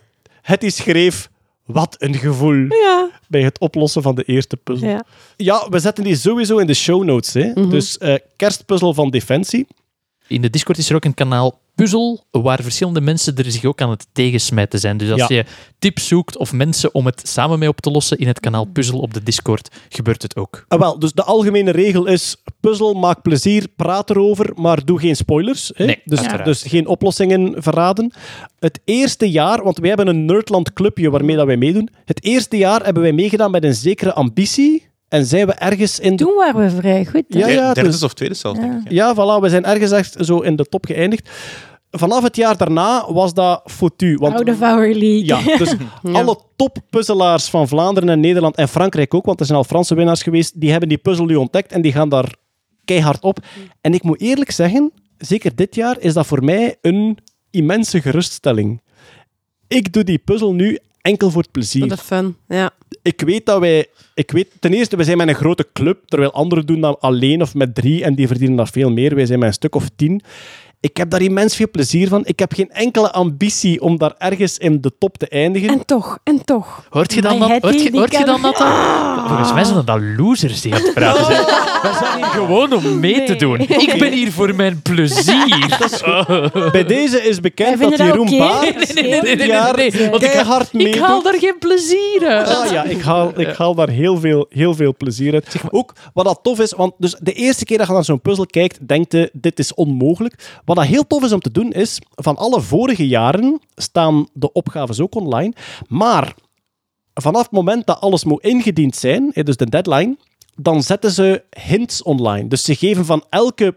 Hetty 0.42 0.68
schreef, 0.68 1.30
wat 1.64 1.96
een 1.98 2.14
gevoel 2.14 2.54
Ja. 2.68 3.08
bij 3.28 3.42
het 3.42 3.58
oplossen 3.58 4.02
van 4.02 4.14
de 4.14 4.22
eerste 4.22 4.56
puzzel. 4.56 4.88
ja. 4.88 5.04
Ja, 5.36 5.66
we 5.70 5.78
zetten 5.78 6.04
die 6.04 6.16
sowieso 6.16 6.58
in 6.58 6.66
de 6.66 6.74
show 6.74 7.04
notes. 7.04 7.32
Hè. 7.34 7.68
Dus 7.68 7.98
eh, 7.98 8.14
kerstpuzzel 8.36 8.94
van 8.94 9.10
Defensie. 9.10 9.66
In 10.28 10.40
de 10.42 10.50
Discord 10.50 10.78
is 10.78 10.90
er 10.90 10.96
ook 10.96 11.04
een 11.04 11.14
kanaal 11.14 11.58
Puzzel, 11.74 12.24
waar 12.30 12.62
verschillende 12.62 13.00
mensen 13.00 13.36
er 13.36 13.50
zich 13.50 13.64
ook 13.64 13.80
aan 13.80 13.90
het 13.90 14.06
tegensmijten 14.12 14.78
zijn. 14.78 14.96
Dus 14.96 15.10
als 15.10 15.28
Ja. 15.28 15.36
je 15.36 15.44
tips 15.78 16.06
zoekt 16.08 16.36
of 16.36 16.52
mensen 16.52 16.94
om 16.94 17.06
het 17.06 17.28
samen 17.28 17.58
mee 17.58 17.68
op 17.68 17.80
te 17.80 17.90
lossen 17.90 18.18
in 18.18 18.26
het 18.26 18.40
kanaal 18.40 18.64
Puzzel 18.64 18.98
op 18.98 19.14
de 19.14 19.22
Discord, 19.22 19.68
gebeurt 19.88 20.22
het 20.22 20.36
ook. 20.36 20.64
Ah, 20.68 20.78
wel, 20.78 20.98
dus 20.98 21.12
de 21.12 21.22
algemene 21.22 21.70
regel 21.70 22.06
is: 22.06 22.36
puzzel, 22.60 22.94
maak 22.94 23.22
plezier, 23.22 23.68
praat 23.76 24.10
erover, 24.10 24.52
maar 24.54 24.84
doe 24.84 24.98
geen 25.00 25.16
spoilers. 25.16 25.70
Hè? 25.74 25.84
Nee, 25.84 26.00
dus, 26.04 26.18
uiteraard. 26.18 26.44
dus 26.44 26.62
geen 26.62 26.86
oplossingen 26.86 27.62
verraden. 27.62 28.12
Het 28.58 28.80
eerste 28.84 29.30
jaar, 29.30 29.62
want 29.62 29.78
wij 29.78 29.88
hebben 29.88 30.06
een 30.08 30.24
Nerdland 30.24 30.72
clubje 30.72 31.10
waarmee 31.10 31.36
dat 31.36 31.46
wij 31.46 31.56
meedoen. 31.56 31.88
Het 32.04 32.24
eerste 32.24 32.56
jaar 32.56 32.84
hebben 32.84 33.02
wij 33.02 33.12
meegedaan 33.12 33.50
met 33.50 33.64
een 33.64 33.74
zekere 33.74 34.12
ambitie. 34.12 34.85
En 35.08 35.26
zijn 35.26 35.46
we 35.46 35.52
ergens 35.52 36.00
in 36.00 36.16
de... 36.16 36.24
Toen 36.24 36.34
waren 36.34 36.60
we 36.62 36.70
vrij 36.70 37.04
goed. 37.04 37.24
hè? 37.28 37.38
Ja, 37.38 37.48
ja, 37.48 37.72
derde 37.72 37.90
dus- 37.90 38.02
of 38.02 38.14
tweede 38.14 38.34
zelfs, 38.34 38.60
denk 38.60 38.84
ik. 38.84 38.90
Ja, 38.92 39.14
voilà, 39.14 39.40
we 39.40 39.48
zijn 39.48 39.64
ergens 39.64 39.90
echt 39.90 40.16
zo 40.18 40.40
in 40.40 40.56
de 40.56 40.64
top 40.64 40.84
geëindigd. 40.86 41.30
Vanaf 41.90 42.22
het 42.22 42.36
jaar 42.36 42.56
daarna 42.56 43.12
was 43.12 43.34
dat 43.34 43.62
foutu. 43.64 44.16
Want 44.16 44.34
Out 44.34 44.48
of 44.48 44.62
our 44.62 44.94
league. 44.94 45.24
ja, 45.24 45.56
dus 45.56 45.74
alle 46.18 46.40
toppuzzelaars 46.56 47.48
van 47.48 47.68
Vlaanderen 47.68 48.08
en 48.08 48.20
Nederland 48.20 48.56
en 48.56 48.68
Frankrijk 48.68 49.14
ook, 49.14 49.24
want 49.24 49.40
er 49.40 49.46
zijn 49.46 49.58
al 49.58 49.64
Franse 49.64 49.94
winnaars 49.94 50.22
geweest, 50.22 50.60
die 50.60 50.70
hebben 50.70 50.88
die 50.88 50.98
puzzel 50.98 51.24
nu 51.24 51.34
ontdekt 51.34 51.72
en 51.72 51.82
die 51.82 51.92
gaan 51.92 52.08
daar 52.08 52.34
keihard 52.84 53.22
op. 53.22 53.38
En 53.80 53.94
ik 53.94 54.02
moet 54.02 54.20
eerlijk 54.20 54.50
zeggen, 54.50 54.92
zeker 55.18 55.54
dit 55.54 55.74
jaar 55.74 55.96
is 56.00 56.12
dat 56.12 56.26
voor 56.26 56.44
mij 56.44 56.76
een 56.80 57.18
immense 57.50 58.00
geruststelling. 58.00 58.82
Ik 59.68 59.92
doe 59.92 60.04
die 60.04 60.18
puzzel 60.18 60.52
nu 60.54 60.78
enkel 61.00 61.30
voor 61.30 61.42
het 61.42 61.52
plezier. 61.52 61.86
Voor 61.88 61.96
de 61.96 62.02
fun. 62.02 62.36
Ja. 62.48 62.70
Ik 63.06 63.20
weet 63.20 63.46
dat 63.46 63.60
wij... 63.60 63.86
Ik 64.14 64.30
weet, 64.30 64.48
ten 64.60 64.72
eerste, 64.72 64.96
we 64.96 65.04
zijn 65.04 65.16
met 65.16 65.28
een 65.28 65.34
grote 65.34 65.66
club, 65.72 65.98
terwijl 66.06 66.32
anderen 66.32 66.66
doen 66.66 66.80
dat 66.80 67.00
alleen 67.00 67.42
of 67.42 67.54
met 67.54 67.74
drie 67.74 68.04
en 68.04 68.14
die 68.14 68.26
verdienen 68.26 68.56
dat 68.56 68.70
veel 68.70 68.90
meer. 68.90 69.14
Wij 69.14 69.26
zijn 69.26 69.38
met 69.38 69.48
een 69.48 69.54
stuk 69.54 69.74
of 69.74 69.88
tien. 69.96 70.22
Ik 70.86 70.96
heb 70.96 71.10
daar 71.10 71.22
immens 71.22 71.56
veel 71.56 71.70
plezier 71.70 72.08
van. 72.08 72.22
Ik 72.24 72.38
heb 72.38 72.52
geen 72.52 72.70
enkele 72.70 73.12
ambitie 73.12 73.80
om 73.80 73.98
daar 73.98 74.14
ergens 74.18 74.58
in 74.58 74.80
de 74.80 74.92
top 74.98 75.18
te 75.18 75.28
eindigen. 75.28 75.68
En 75.68 75.84
toch, 75.84 76.18
en 76.24 76.44
toch. 76.44 76.86
Hoort 76.90 77.14
je 77.14 77.20
dan, 77.20 77.38
dat, 77.38 77.48
hoort 77.48 77.82
je, 77.82 77.90
hoort 77.92 78.26
dan 78.26 78.42
dat? 78.42 78.56
dat? 78.56 78.66
Volgens 79.26 79.52
mij 79.52 79.64
zijn 79.64 79.84
dat 79.84 80.00
losers 80.16 80.60
die 80.60 80.74
aan 80.74 80.82
het 80.82 80.94
praten 80.94 81.24
zijn. 81.24 81.44
We 81.86 81.96
zijn 82.00 82.16
hier 82.16 82.24
gewoon 82.24 82.72
om 82.72 83.00
mee 83.00 83.24
te 83.24 83.36
doen. 83.36 83.60
Ik 83.60 83.94
ben 83.98 84.12
hier 84.12 84.32
voor 84.32 84.54
mijn 84.54 84.82
plezier. 84.82 85.78
Bij 86.72 86.84
deze 86.84 87.22
is 87.22 87.40
bekend 87.40 87.80
dat 87.80 87.96
Jeroen 87.96 88.26
oké. 88.26 88.38
Baert 88.38 88.94
Nee, 88.94 89.02
nee, 89.04 89.10
nee, 89.10 89.20
nee, 89.20 89.36
dit 89.36 89.46
jaar 89.46 89.76
nee, 89.76 89.90
nee, 89.90 90.10
want 90.10 90.22
ik 90.22 90.30
keihard 90.30 90.72
Ik 90.72 90.98
haal 90.98 91.22
daar 91.22 91.38
geen 91.38 91.58
plezier 91.58 92.26
uit. 92.26 92.48
Ah, 92.48 92.70
ja, 92.70 92.84
ik 92.84 93.00
haal, 93.00 93.40
ik 93.40 93.54
haal 93.56 93.74
daar 93.74 93.88
heel 93.88 94.20
veel, 94.20 94.46
heel 94.48 94.74
veel 94.74 94.94
plezier 94.96 95.32
uit. 95.32 95.54
Ook 95.70 95.92
wat 96.14 96.24
dat 96.24 96.38
tof 96.42 96.60
is, 96.60 96.72
want 96.72 96.92
dus 96.98 97.16
de 97.20 97.32
eerste 97.32 97.64
keer 97.64 97.78
dat 97.78 97.86
je 97.86 97.92
naar 97.92 98.04
zo'n 98.04 98.20
puzzel 98.20 98.46
kijkt, 98.46 98.88
denkt 98.88 99.12
je, 99.12 99.30
dit 99.32 99.58
is 99.58 99.74
onmogelijk. 99.74 100.60
Wat 100.64 100.75
dat 100.76 100.86
heel 100.86 101.06
tof 101.06 101.22
is 101.22 101.32
om 101.32 101.40
te 101.40 101.50
doen, 101.50 101.72
is 101.72 101.98
van 102.14 102.36
alle 102.36 102.60
vorige 102.60 103.06
jaren 103.06 103.60
staan 103.74 104.28
de 104.32 104.52
opgaves 104.52 105.00
ook 105.00 105.14
online. 105.14 105.52
Maar 105.88 106.34
vanaf 107.14 107.42
het 107.42 107.50
moment 107.50 107.86
dat 107.86 108.00
alles 108.00 108.24
moet 108.24 108.42
ingediend 108.42 108.96
zijn, 108.96 109.30
dus 109.34 109.56
de 109.56 109.70
deadline, 109.70 110.16
dan 110.54 110.82
zetten 110.82 111.10
ze 111.10 111.44
hints 111.66 112.02
online. 112.02 112.48
Dus 112.48 112.62
ze 112.62 112.74
geven 112.74 113.04
van 113.04 113.24
elke, 113.28 113.76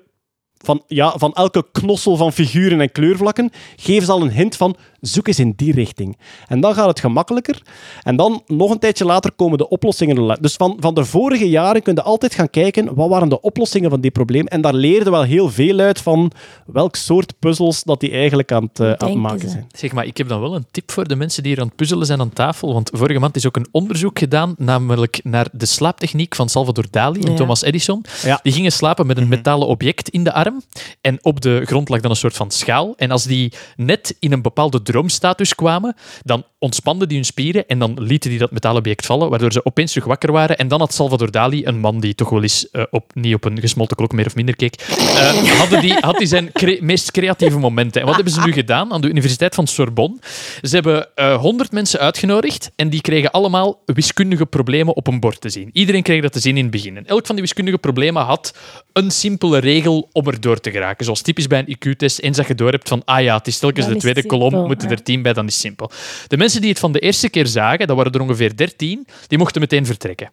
van, 0.57 0.83
ja, 0.87 1.17
van 1.17 1.33
elke 1.33 1.65
knossel 1.71 2.15
van 2.15 2.33
figuren 2.33 2.81
en 2.81 2.91
kleurvlakken, 2.91 3.51
geven 3.75 4.05
ze 4.05 4.11
al 4.11 4.21
een 4.21 4.31
hint 4.31 4.55
van 4.55 4.75
zoek 5.01 5.27
eens 5.27 5.39
in 5.39 5.53
die 5.55 5.73
richting. 5.73 6.17
En 6.47 6.59
dan 6.59 6.73
gaat 6.73 6.87
het 6.87 6.99
gemakkelijker. 6.99 7.61
En 8.03 8.15
dan, 8.15 8.41
nog 8.47 8.71
een 8.71 8.79
tijdje 8.79 9.05
later, 9.05 9.31
komen 9.31 9.57
de 9.57 9.69
oplossingen. 9.69 10.37
Dus 10.41 10.53
van, 10.55 10.77
van 10.79 10.93
de 10.93 11.05
vorige 11.05 11.49
jaren 11.49 11.81
kun 11.81 11.95
je 11.95 12.01
altijd 12.01 12.33
gaan 12.33 12.49
kijken, 12.49 12.95
wat 12.95 13.09
waren 13.09 13.29
de 13.29 13.41
oplossingen 13.41 13.89
van 13.89 14.01
die 14.01 14.11
probleem? 14.11 14.47
En 14.47 14.61
daar 14.61 14.73
leerde 14.73 15.09
wel 15.09 15.23
heel 15.23 15.49
veel 15.49 15.79
uit 15.79 16.01
van 16.01 16.31
welk 16.65 16.95
soort 16.95 17.33
puzzels 17.39 17.83
dat 17.83 17.99
die 17.99 18.11
eigenlijk 18.11 18.51
aan 18.51 18.63
het, 18.63 18.79
eh, 18.79 18.91
aan 18.91 19.09
het 19.09 19.17
maken 19.17 19.39
ze. 19.39 19.49
zijn. 19.49 19.67
Zeg 19.71 19.91
maar, 19.91 20.05
ik 20.05 20.17
heb 20.17 20.27
dan 20.27 20.41
wel 20.41 20.55
een 20.55 20.65
tip 20.71 20.91
voor 20.91 21.07
de 21.07 21.15
mensen 21.15 21.43
die 21.43 21.51
hier 21.51 21.61
aan 21.61 21.67
het 21.67 21.75
puzzelen 21.75 22.05
zijn 22.05 22.19
aan 22.19 22.33
tafel. 22.33 22.73
Want 22.73 22.89
vorige 22.93 23.19
maand 23.19 23.35
is 23.35 23.47
ook 23.47 23.55
een 23.55 23.67
onderzoek 23.71 24.19
gedaan, 24.19 24.53
namelijk 24.57 25.19
naar 25.23 25.47
de 25.51 25.65
slaaptechniek 25.65 26.35
van 26.35 26.49
Salvador 26.49 26.85
Dali 26.91 27.19
en 27.21 27.31
Ja. 27.31 27.37
Thomas 27.37 27.61
Edison. 27.61 28.05
Ja. 28.23 28.39
Die 28.43 28.53
gingen 28.53 28.71
slapen 28.71 29.07
met 29.07 29.17
een 29.17 29.27
metalen 29.27 29.67
object 29.67 30.09
in 30.09 30.23
de 30.23 30.33
arm. 30.33 30.61
En 31.01 31.17
op 31.21 31.41
de 31.41 31.61
grond 31.65 31.89
lag 31.89 31.99
dan 31.99 32.11
een 32.11 32.17
soort 32.17 32.35
van 32.35 32.51
schaal. 32.51 32.93
En 32.97 33.11
als 33.11 33.23
die 33.23 33.53
net 33.75 34.15
in 34.19 34.31
een 34.31 34.41
bepaalde 34.41 34.81
droomstatus 34.91 35.55
kwamen, 35.55 35.95
dan 36.23 36.43
ontspanden 36.59 37.07
die 37.07 37.17
hun 37.17 37.25
spieren 37.25 37.67
en 37.67 37.79
dan 37.79 38.01
lieten 38.01 38.29
die 38.29 38.39
dat 38.39 38.51
metalen 38.51 38.77
object 38.77 39.05
vallen, 39.05 39.29
waardoor 39.29 39.51
ze 39.51 39.65
opeens 39.65 39.91
terug 39.91 40.07
wakker 40.07 40.31
waren. 40.31 40.57
En 40.57 40.67
dan 40.67 40.79
had 40.79 40.93
Salvador 40.93 41.31
Dali, 41.31 41.65
een 41.65 41.79
man 41.79 41.99
die 41.99 42.15
toch 42.15 42.29
wel 42.29 42.41
eens 42.41 42.69
eh, 42.71 42.83
op, 42.89 43.11
niet 43.13 43.33
op 43.33 43.45
een 43.45 43.59
gesmolten 43.59 43.95
klok 43.97 44.11
meer 44.11 44.25
of 44.25 44.35
minder 44.35 44.55
keek, 44.55 44.75
eh, 44.75 45.57
hadden 45.59 45.81
die, 45.81 45.93
had 45.99 46.17
hij 46.17 46.25
zijn 46.25 46.51
cre- 46.51 46.77
meest 46.81 47.11
creatieve 47.11 47.59
momenten. 47.59 48.01
En 48.01 48.07
wat 48.07 48.15
hebben 48.15 48.33
ze 48.33 48.41
nu 48.41 48.51
gedaan 48.51 48.93
aan 48.93 49.01
de 49.01 49.09
Universiteit 49.09 49.55
van 49.55 49.67
Sorbonne? 49.67 50.17
Ze 50.61 50.75
hebben 50.75 51.07
honderd 51.39 51.71
mensen 51.71 51.99
uitgenodigd 51.99 52.71
en 52.75 52.89
die 52.89 53.01
kregen 53.01 53.31
allemaal 53.31 53.81
wiskundige 53.85 54.45
problemen 54.45 54.95
op 54.95 55.07
een 55.07 55.19
bord 55.19 55.41
te 55.41 55.49
zien. 55.49 55.69
Iedereen 55.73 56.03
kreeg 56.03 56.21
dat 56.21 56.31
te 56.31 56.39
zien 56.39 56.57
in 56.57 56.63
het 56.63 56.71
begin. 56.71 56.97
En 56.97 57.07
elk 57.07 57.25
van 57.25 57.35
die 57.35 57.43
wiskundige 57.43 57.77
problemen 57.77 58.23
had 58.23 58.53
een 58.93 59.11
simpele 59.11 59.57
regel 59.57 60.09
om 60.11 60.27
er 60.27 60.41
door 60.41 60.59
te 60.59 60.71
geraken. 60.71 61.05
Zoals 61.05 61.21
typisch 61.21 61.47
bij 61.47 61.59
een 61.65 61.75
IQ-test, 61.75 62.19
eens 62.19 62.37
dat 62.37 62.47
je 62.47 62.55
door 62.55 62.71
hebt 62.71 62.87
van 62.87 63.01
ah 63.05 63.21
ja, 63.21 63.37
het 63.37 63.47
is 63.47 63.59
telkens 63.59 63.87
de 63.87 63.93
is 63.95 63.99
tweede 63.99 64.19
simpel, 64.19 64.49
kolom, 64.49 64.67
moeten 64.79 64.97
er 64.97 65.03
tien 65.03 65.21
bij, 65.21 65.33
dan 65.33 65.47
is 65.47 65.53
het 65.53 65.61
simpel. 65.61 65.91
De 66.27 66.37
mensen 66.37 66.61
die 66.61 66.69
het 66.69 66.79
van 66.79 66.91
de 66.91 66.99
eerste 66.99 67.29
keer 67.29 67.47
zagen, 67.47 67.87
dat 67.87 67.97
waren 67.97 68.11
er 68.11 68.21
ongeveer 68.21 68.55
dertien, 68.55 69.07
die 69.27 69.37
mochten 69.37 69.61
meteen 69.61 69.85
vertrekken. 69.85 70.31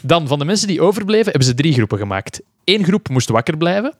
Dan, 0.00 0.28
van 0.28 0.38
de 0.38 0.44
mensen 0.44 0.68
die 0.68 0.80
overbleven, 0.80 1.24
hebben 1.24 1.44
ze 1.44 1.54
drie 1.54 1.72
groepen 1.72 1.98
gemaakt. 1.98 2.40
Eén 2.64 2.84
groep 2.84 3.08
moest 3.08 3.28
wakker 3.28 3.56
blijven. 3.56 3.94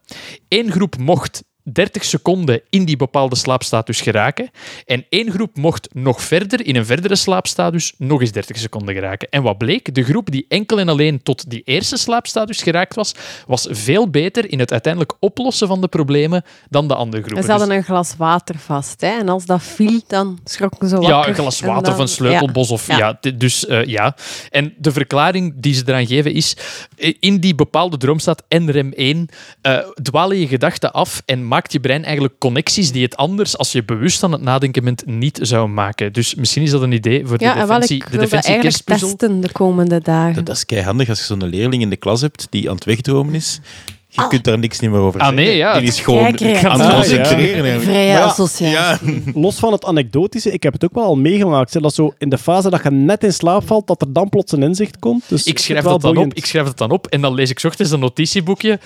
Eén 0.49 0.73
groep 0.73 0.99
mocht 0.99 1.43
30 1.73 2.05
seconden 2.05 2.61
in 2.71 2.85
die 2.85 2.97
bepaalde 2.97 3.37
slaapstatus 3.37 4.01
geraken. 4.01 4.51
En 4.85 5.05
één 5.09 5.31
groep 5.31 5.57
mocht 5.57 5.89
nog 5.95 6.23
verder, 6.23 6.67
in 6.67 6.77
een 6.77 6.87
verdere 6.87 7.17
slaapstatus, 7.17 7.95
nog 7.99 8.21
eens 8.21 8.33
30 8.33 8.57
seconden 8.57 8.95
geraken. 8.95 9.29
En 9.31 9.43
wat 9.43 9.59
bleek? 9.59 9.95
De 9.95 10.05
groep 10.05 10.31
die 10.31 10.47
enkel 10.49 10.79
en 10.79 10.89
alleen 10.89 11.23
tot 11.23 11.51
die 11.51 11.63
eerste 11.65 11.97
slaapstatus 11.97 12.63
geraakt 12.63 12.95
was, 12.95 13.15
was 13.47 13.67
veel 13.71 14.11
beter 14.11 14.51
in 14.51 14.59
het 14.59 14.73
uiteindelijk 14.73 15.15
oplossen 15.21 15.69
van 15.69 15.81
de 15.81 15.89
problemen 15.89 16.45
dan 16.71 16.89
de 16.89 16.95
andere 16.95 17.23
groepen. 17.23 17.45
Ze 17.45 17.51
hadden 17.51 17.69
Dus- 17.69 17.77
een 17.77 17.85
glas 17.85 18.15
water 18.17 18.59
vast. 18.59 19.01
Hè? 19.01 19.19
En 19.19 19.29
als 19.29 19.47
dat 19.47 19.63
viel, 19.63 20.01
dan 20.07 20.39
schrokken 20.45 20.89
ze 20.89 20.97
ja, 21.01 21.09
wakker. 21.09 21.29
een 21.29 21.35
glas 21.35 21.61
water 21.61 21.83
dan- 21.83 21.93
of 21.93 21.99
een 21.99 22.09
sleutelbos. 22.09 22.71
Of, 22.71 22.87
ja. 22.87 23.19
Ja. 23.21 23.31
dus 23.31 23.67
eh, 23.67 23.85
ja. 23.85 24.17
En 24.51 24.75
de 24.79 24.93
verklaring 24.93 25.55
die 25.57 25.75
ze 25.75 25.83
eraan 25.87 26.07
geven 26.07 26.33
is, 26.33 26.57
eh, 26.97 27.15
in 27.21 27.39
die 27.41 27.55
bepaalde 27.55 27.97
droomstaat 27.97 28.43
NREM 28.49 28.93
1 28.95 29.29
eh, 29.63 29.79
dwalen 30.03 30.37
je 30.39 30.47
gedachten 30.49 30.93
af 30.93 31.23
en 31.25 31.45
maakt 31.57 31.73
je 31.73 31.81
brein 31.81 32.05
eigenlijk 32.05 32.35
connecties 32.39 32.93
die 32.93 33.03
het 33.03 33.17
anders, 33.17 33.59
als 33.59 33.73
je 33.73 33.85
bewust 33.85 34.23
aan 34.23 34.33
het 34.33 34.41
nadenken 34.43 34.85
bent, 34.85 35.07
niet 35.07 35.39
zou 35.43 35.69
maken. 35.69 36.13
Dus 36.13 36.35
misschien 36.35 36.63
is 36.63 36.71
dat 36.71 36.83
een 36.83 36.93
idee 36.93 37.27
voor 37.27 37.39
de 37.39 37.45
Ja, 37.45 37.55
defensie, 37.55 37.97
ik 37.97 38.11
de 38.11 38.19
defensie 38.19 38.53
eigenlijk 38.53 38.83
testen 38.85 39.41
de 39.41 39.53
komende 39.53 40.01
dagen. 40.01 40.35
Dat, 40.35 40.47
dat 40.47 40.57
is 40.57 40.67
keihandig 40.67 41.09
als 41.09 41.19
je 41.19 41.25
zo'n 41.25 41.45
leerling 41.49 41.83
in 41.83 41.91
de 41.91 41.97
klas 41.97 42.21
hebt 42.21 42.47
die 42.51 42.69
aan 42.69 42.75
het 42.75 42.85
wegdromen 42.85 43.35
is. 43.35 43.61
Je 44.09 44.27
kunt 44.29 44.45
daar 44.45 44.59
niks 44.59 44.81
niet 44.81 44.91
meer 44.91 45.01
over 45.01 45.21
Ah, 45.21 45.27
zeggen. 45.29 45.45
nee, 45.45 45.57
ja. 45.57 45.79
Die 45.79 45.89
is 45.89 46.01
gewoon 46.01 46.33
Kijk, 46.35 46.65
aan 46.65 46.81
het 46.81 46.81
Ah, 46.81 46.89
ja. 46.89 46.95
concentreren. 46.95 47.37
eigenlijk. 47.65 47.83
Vrije 47.83 48.07
ja, 48.09 48.25
associatie. 48.25 49.15
Ja, 49.15 49.33
Los 49.43 49.57
van 49.59 49.73
het 49.73 49.85
anekdotische, 49.85 50.51
ik 50.53 50.63
heb 50.63 50.73
het 50.73 50.85
ook 50.85 50.95
wel 50.95 51.05
al 51.05 51.17
meegemaakt. 51.17 51.75
hè, 51.75 51.81
Dat 51.81 51.95
zo 51.95 52.15
in 52.19 52.29
de 52.29 52.39
fase 52.39 52.71
dat 52.71 52.83
je 52.83 52.91
net 52.91 53.25
in 53.25 53.33
slaap 53.33 53.67
valt, 53.67 53.87
dat 53.87 54.01
er 54.03 54.13
dan 54.13 54.29
plots 54.29 54.53
een 54.53 54.63
inzicht 54.63 54.99
komt. 54.99 55.25
Dus 55.29 55.45
Ik 55.45 55.59
schrijf, 55.59 55.85
dat 55.85 56.01
dan 56.01 56.17
op, 56.17 56.35
ik 56.35 56.47
schrijf 56.47 56.67
dat 56.67 56.79
dan 56.79 56.91
op 56.91 57.07
en 57.07 57.21
dan 57.21 57.35
lees 57.35 57.51
ik 57.51 57.59
's 57.59 57.65
ochtends 57.65 57.93
een 57.93 58.01
notitieboekje. 58.01 58.79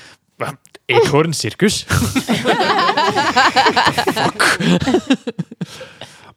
Ekornsirkus? 0.90 1.84
Fuck! 4.14 4.42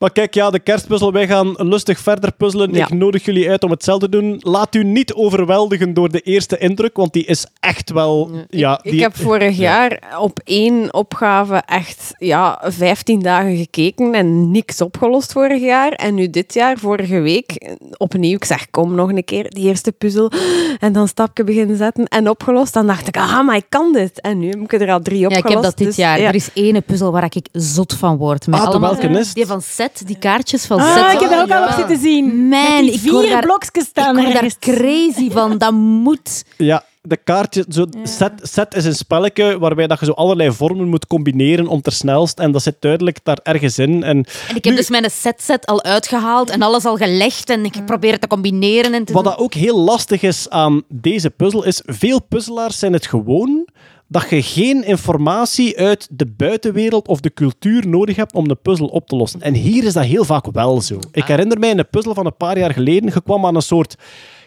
Maar 0.03 0.11
kijk, 0.11 0.33
ja, 0.33 0.49
de 0.49 0.59
kerstpuzzel, 0.59 1.11
wij 1.11 1.27
gaan 1.27 1.53
lustig 1.57 1.99
verder 1.99 2.31
puzzelen. 2.31 2.73
Ja. 2.73 2.85
Ik 2.85 2.93
nodig 2.93 3.25
jullie 3.25 3.49
uit 3.49 3.63
om 3.63 3.71
hetzelfde 3.71 4.09
te 4.09 4.19
doen. 4.19 4.37
Laat 4.39 4.75
u 4.75 4.83
niet 4.83 5.13
overweldigen 5.13 5.93
door 5.93 6.09
de 6.09 6.19
eerste 6.19 6.57
indruk, 6.57 6.95
want 6.97 7.13
die 7.13 7.25
is 7.25 7.45
echt 7.59 7.91
wel... 7.91 8.31
Ja, 8.49 8.79
Ik 8.81 8.91
die, 8.91 9.01
heb 9.01 9.15
vorig 9.15 9.57
jaar 9.57 9.99
op 10.19 10.39
één 10.43 10.93
opgave 10.93 11.63
echt 11.65 12.13
ja, 12.17 12.61
15 12.63 13.19
dagen 13.19 13.57
gekeken 13.57 14.13
en 14.13 14.51
niks 14.51 14.81
opgelost 14.81 15.31
vorig 15.31 15.61
jaar. 15.61 15.91
En 15.91 16.15
nu 16.15 16.29
dit 16.29 16.53
jaar, 16.53 16.77
vorige 16.77 17.19
week, 17.19 17.75
opnieuw. 17.97 18.35
Ik 18.35 18.45
zeg, 18.45 18.69
kom 18.69 18.95
nog 18.95 19.09
een 19.09 19.23
keer, 19.23 19.49
die 19.49 19.65
eerste 19.67 19.91
puzzel. 19.91 20.31
En 20.79 20.93
dan 20.93 21.07
stapje 21.07 21.43
beginnen 21.43 21.77
zetten 21.77 22.05
en 22.07 22.29
opgelost. 22.29 22.73
Dan 22.73 22.87
dacht 22.87 23.07
ik, 23.07 23.17
ah, 23.17 23.45
maar 23.45 23.55
ik 23.55 23.65
kan 23.69 23.93
dit. 23.93 24.21
En 24.21 24.39
nu 24.39 24.49
heb 24.49 24.59
ik 24.59 24.73
er 24.73 24.91
al 24.91 25.01
drie 25.01 25.19
Ja, 25.19 25.25
opgelost. 25.27 25.47
ik 25.49 25.53
heb 25.53 25.63
dat 25.63 25.77
dit 25.77 25.87
dus, 25.87 25.95
jaar. 25.95 26.19
ja. 26.19 26.27
Er 26.27 26.35
is 26.35 26.49
ene 26.53 26.81
puzzel 26.81 27.11
waar 27.11 27.23
ik 27.23 27.47
zot 27.51 27.93
van 27.93 28.17
word. 28.17 28.47
Met 28.47 28.59
Ah, 28.59 28.65
allemaal, 28.65 28.95
welke 28.99 29.19
is 29.19 29.25
het? 29.25 29.35
Die 29.35 29.45
van 29.45 29.61
Set, 29.97 30.07
die 30.07 30.17
kaartjes 30.17 30.65
van 30.65 30.79
Ah, 30.79 30.93
Set. 30.95 31.13
ik 31.13 31.19
heb 31.19 31.29
dat 31.29 31.41
ook 31.41 31.51
al 31.57 31.63
op 31.63 31.73
zitten 31.77 31.97
zien. 31.97 32.25
Man, 32.47 32.49
Met 32.75 32.79
die 32.79 32.91
ik 32.93 32.99
vier 32.99 33.29
daar- 33.29 33.41
blokjes 33.41 33.69
Ik 33.83 33.89
staan 33.89 34.15
word 34.15 34.33
daar 34.33 34.51
crazy 34.59 35.31
van. 35.31 35.57
Dat 35.63 35.71
moet. 35.73 36.43
ja, 36.57 36.83
de 37.01 37.17
kaartje... 37.17 37.65
Zo, 37.69 37.85
set, 38.03 38.31
set 38.41 38.75
is 38.75 38.85
een 38.85 38.95
spelletje 38.95 39.59
waarbij 39.59 39.87
dat 39.87 39.99
je 39.99 40.05
zo 40.05 40.11
allerlei 40.11 40.51
vormen 40.51 40.87
moet 40.87 41.07
combineren 41.07 41.67
om 41.67 41.81
ter 41.81 41.91
snelst. 41.91 42.39
En 42.39 42.51
dat 42.51 42.61
zit 42.63 42.75
duidelijk 42.79 43.17
daar 43.23 43.39
ergens 43.43 43.79
in. 43.79 44.03
En 44.03 44.25
En 44.49 44.55
ik 44.55 44.63
heb 44.63 44.75
dus 44.75 44.89
mijn 44.89 45.11
set-set 45.11 45.65
al 45.65 45.83
uitgehaald 45.83 46.49
en 46.49 46.61
alles 46.61 46.85
al 46.85 46.95
gelegd. 46.97 47.49
En 47.49 47.65
ik 47.65 47.85
probeer 47.85 48.11
het 48.11 48.21
te 48.21 48.27
combineren. 48.27 48.93
En 48.93 49.05
te 49.05 49.13
Wat 49.13 49.23
doen. 49.23 49.31
dat 49.33 49.41
ook 49.41 49.53
heel 49.53 49.79
lastig 49.79 50.21
is 50.21 50.49
aan 50.49 50.83
deze 50.89 51.29
puzzel, 51.29 51.63
is 51.63 51.81
veel 51.85 52.21
puzzelaars 52.21 52.79
zijn 52.79 52.93
het 52.93 53.07
gewoon 53.07 53.65
dat 54.07 54.29
je 54.29 54.41
geen 54.41 54.83
informatie 54.85 55.77
uit 55.77 56.07
de 56.11 56.25
buitenwereld 56.25 57.07
of 57.07 57.19
de 57.19 57.33
cultuur 57.33 57.87
nodig 57.87 58.15
hebt 58.15 58.33
om 58.33 58.47
de 58.47 58.55
puzzel 58.55 58.87
op 58.87 59.07
te 59.07 59.15
lossen. 59.15 59.41
En 59.41 59.53
hier 59.53 59.83
is 59.83 59.93
dat 59.93 60.03
heel 60.03 60.25
vaak 60.25 60.45
wel 60.51 60.81
zo. 60.81 60.99
Ik 61.11 61.23
herinner 61.23 61.59
mij 61.59 61.71
een 61.77 61.89
puzzel 61.89 62.13
van 62.13 62.25
een 62.25 62.37
paar 62.37 62.57
jaar 62.57 62.73
geleden. 62.73 63.11
Je 63.13 63.21
kwam 63.23 63.45
aan 63.45 63.55
een 63.55 63.61
soort... 63.61 63.95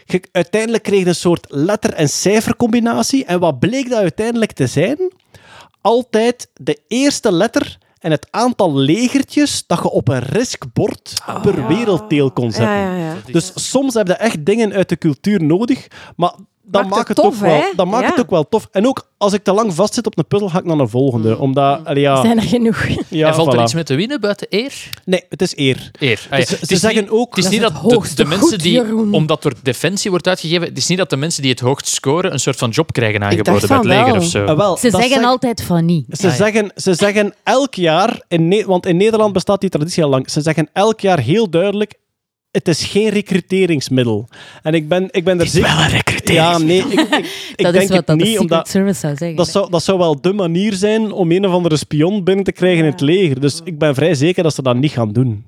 je- 0.05 0.29
uiteindelijk 0.33 0.83
kreeg 0.83 1.01
je 1.01 1.07
een 1.07 1.15
soort 1.15 1.47
letter- 1.49 1.93
en 1.93 2.09
cijfercombinatie. 2.09 3.25
En 3.25 3.41
wat 3.41 3.59
bleek 3.59 3.89
dat 3.89 3.99
uiteindelijk 3.99 4.53
te 4.53 4.67
zijn? 4.67 5.13
Altijd 5.81 6.51
de 6.55 6.79
eerste 6.89 7.33
letter 7.33 7.79
en 7.99 8.11
het 8.11 8.27
aantal 8.31 8.75
legertjes 8.77 9.65
dat 9.67 9.79
je 9.83 9.91
op 9.91 10.09
een 10.09 10.19
riskbord 10.19 11.15
per 11.43 11.67
werelddeel 11.67 12.31
kon 12.33 12.51
zetten. 12.53 12.77
Ja, 12.77 12.97
ja, 12.97 13.05
ja. 13.05 13.15
Dus 13.33 13.53
soms 13.71 13.95
heb 13.95 14.07
je 14.07 14.13
echt 14.15 14.45
dingen 14.47 14.73
uit 14.73 14.89
de 14.89 14.99
cultuur 14.99 15.43
nodig, 15.43 15.87
maar 16.17 16.35
dat 16.69 16.83
Maakt 16.83 16.95
maakt, 16.95 17.09
het 17.09 17.17
tof, 17.17 17.35
ook 17.35 17.41
wel, 17.77 17.87
maakt 17.87 18.05
Ja. 18.05 18.11
het 18.11 18.21
ook 18.21 18.31
wel 18.31 18.49
tof. 18.49 18.69
En 18.71 18.87
ook 18.87 19.09
als 19.19 19.33
ik 19.33 19.43
te 19.45 19.53
lang 19.53 19.75
vastzit 19.75 20.07
op 20.07 20.19
een 20.19 20.27
puzzel, 20.27 20.49
ga 20.49 20.59
ik 20.59 20.65
naar 20.65 20.79
een 20.79 20.89
volgende. 20.89 21.39
Omdat, 21.39 21.81
allee, 21.85 22.03
ja, 22.03 22.21
Zijn 22.21 22.37
er 22.37 22.43
genoeg? 22.43 22.87
ja, 23.09 23.29
en 23.29 23.35
valt 23.35 23.53
er 23.53 23.63
iets 23.63 23.75
mee 23.75 23.83
te 23.85 23.95
winnen 23.95 24.21
buiten 24.21 24.47
eer? 24.51 24.73
Nee, 25.05 25.25
het 25.29 25.43
is 25.43 25.57
eer. 25.57 25.91
Eer. 25.99 26.27
Ah, 26.31 26.39
ja. 26.39 26.45
Ze- 26.45 26.57
Het 26.57 26.69
ze 26.69 26.75
is 26.75 26.81
zeggen 26.81 27.03
niet- 27.03 27.11
ook- 27.11 27.37
Het 27.37 27.45
is 27.45 27.51
niet 27.51 27.61
dat 27.61 27.73
het 27.73 27.91
de, 27.91 28.15
de 28.15 28.25
mensen 28.25 28.49
goed, 28.49 28.63
die, 28.63 28.73
Jeroen. 28.73 29.15
omdat 29.15 29.43
door 29.43 29.53
defensie 29.63 30.11
wordt 30.11 30.29
uitgegeven, 30.29 30.69
het 30.69 30.79
is 30.79 30.87
niet 30.87 30.99
dat 30.99 31.11
de 31.11 31.17
mensen 31.17 31.43
die 31.43 31.51
het 31.51 31.61
hoogst 31.61 31.87
scoren 31.89 32.33
een 32.33 32.41
soort 32.41 32.57
van 32.57 32.71
job 32.71 32.93
krijgen 32.93 33.23
aangeboden 33.23 33.69
bij 33.69 33.77
het 33.77 33.87
leger 33.87 34.05
wel. 34.07 34.17
of 34.17 34.25
zo. 34.25 34.45
Ah, 34.45 34.57
wel, 34.57 34.77
Ze 34.77 34.91
zeggen 34.91 35.09
zeg- 35.11 35.25
altijd 35.25 35.63
van 35.63 35.85
niet. 35.85 36.07
Ze, 36.11 36.27
Ah, 36.27 36.31
ja. 36.33 36.37
zeggen, 36.45 36.71
ze 36.75 36.95
zeggen 36.95 37.35
elk 37.43 37.75
jaar, 37.75 38.23
in 38.29 38.49
Ne- 38.49 38.65
want 38.67 38.87
in 38.87 38.97
Nederland 38.97 39.33
bestaat 39.33 39.61
die 39.61 39.71
traditie 39.71 40.05
al 40.05 40.11
lang, 40.11 40.31
ze 40.31 40.41
zeggen 40.41 40.69
elk 40.73 41.01
jaar 41.01 41.19
heel 41.19 41.51
duidelijk, 41.51 41.95
het 42.57 42.69
is 42.69 42.85
geen 42.85 43.09
recruteringsmiddel. 43.09 44.29
En 44.63 44.75
ik 44.75 44.89
ben, 44.89 45.09
ik 45.11 45.25
ben 45.25 45.41
er 45.41 45.47
zeker... 45.47 45.77
Wel 45.77 45.85
een 45.85 45.91
recrutering. 45.91 46.45
Ja, 46.45 46.59
nee, 46.59 46.79
ik, 46.79 47.01
ik, 47.01 47.27
ik 47.57 47.63
dat 47.65 47.73
denk 47.73 47.85
is 47.85 47.89
wat 47.89 47.97
het 47.97 48.07
dat 48.07 48.17
niet, 48.17 48.39
omdat... 48.39 48.69
Service 48.69 49.01
zou 49.01 49.17
zeggen. 49.17 49.37
Dat 49.37 49.49
zou, 49.49 49.71
dat 49.71 49.83
zou 49.83 49.99
wel 49.99 50.21
de 50.21 50.33
manier 50.33 50.73
zijn 50.73 51.13
om 51.13 51.31
een 51.31 51.47
of 51.47 51.53
andere 51.53 51.77
spion 51.77 52.25
binnen 52.25 52.45
te 52.45 52.53
krijgen 52.53 52.85
in 52.85 52.91
het 52.91 53.01
leger. 53.01 53.41
Dus 53.41 53.61
ik 53.65 53.79
ben 53.79 53.95
vrij 53.95 54.15
zeker 54.15 54.43
dat 54.43 54.55
ze 54.55 54.63
dat 54.63 54.77
niet 54.77 54.93
gaan 54.93 55.13
doen. 55.13 55.45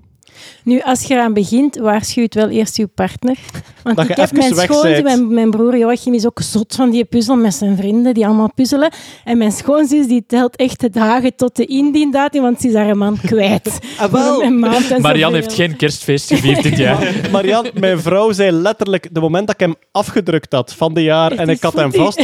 Nu, 0.64 0.80
als 0.80 1.02
je 1.02 1.14
eraan 1.14 1.32
begint, 1.32 1.76
waarschuwt 1.76 2.34
wel 2.34 2.48
eerst 2.48 2.76
je 2.76 2.86
partner. 2.86 3.36
Want 3.82 3.96
Dat 3.96 4.08
ik 4.08 4.14
je 4.16 4.20
heb 4.20 4.32
mijn 4.32 4.54
zijt. 4.54 5.02
mijn, 5.02 5.34
mijn 5.34 5.50
broer 5.50 5.78
Joachim 5.78 6.14
is 6.14 6.26
ook 6.26 6.40
zot 6.42 6.74
van 6.74 6.90
die 6.90 7.04
puzzel 7.04 7.36
met 7.36 7.54
zijn 7.54 7.76
vrienden, 7.76 8.14
die 8.14 8.26
allemaal 8.26 8.52
puzzelen. 8.54 8.90
En 9.24 9.38
mijn 9.38 9.52
schoonzus 9.52 10.06
die 10.06 10.24
telt 10.26 10.56
echt 10.56 10.80
de 10.80 10.90
dagen 10.90 11.36
tot 11.36 11.56
de 11.56 11.64
indiendatum, 11.64 12.42
want 12.42 12.60
ze 12.60 12.68
is 12.68 12.74
haar 12.74 12.96
man 12.96 13.18
kwijt. 13.26 13.78
Ah, 13.98 14.12
wel. 14.12 14.42
Een 14.42 14.58
maand 14.58 14.90
en 14.90 15.00
Marianne 15.00 15.36
heeft 15.36 15.52
geen 15.52 15.76
kerstfeest 15.76 16.28
gevierd 16.28 16.62
dit 16.62 16.76
jaar. 16.78 17.14
Marian, 17.32 17.66
mijn 17.74 18.00
vrouw 18.00 18.32
zei 18.32 18.50
letterlijk, 18.50 19.08
de 19.14 19.20
moment 19.20 19.46
dat 19.46 19.54
ik 19.54 19.60
hem 19.66 19.74
afgedrukt 19.92 20.52
had 20.52 20.74
van 20.74 20.94
de 20.94 21.02
jaar 21.02 21.32
en 21.32 21.48
ik 21.48 21.62
had 21.62 21.74
hem 21.74 21.92
vast, 21.92 22.18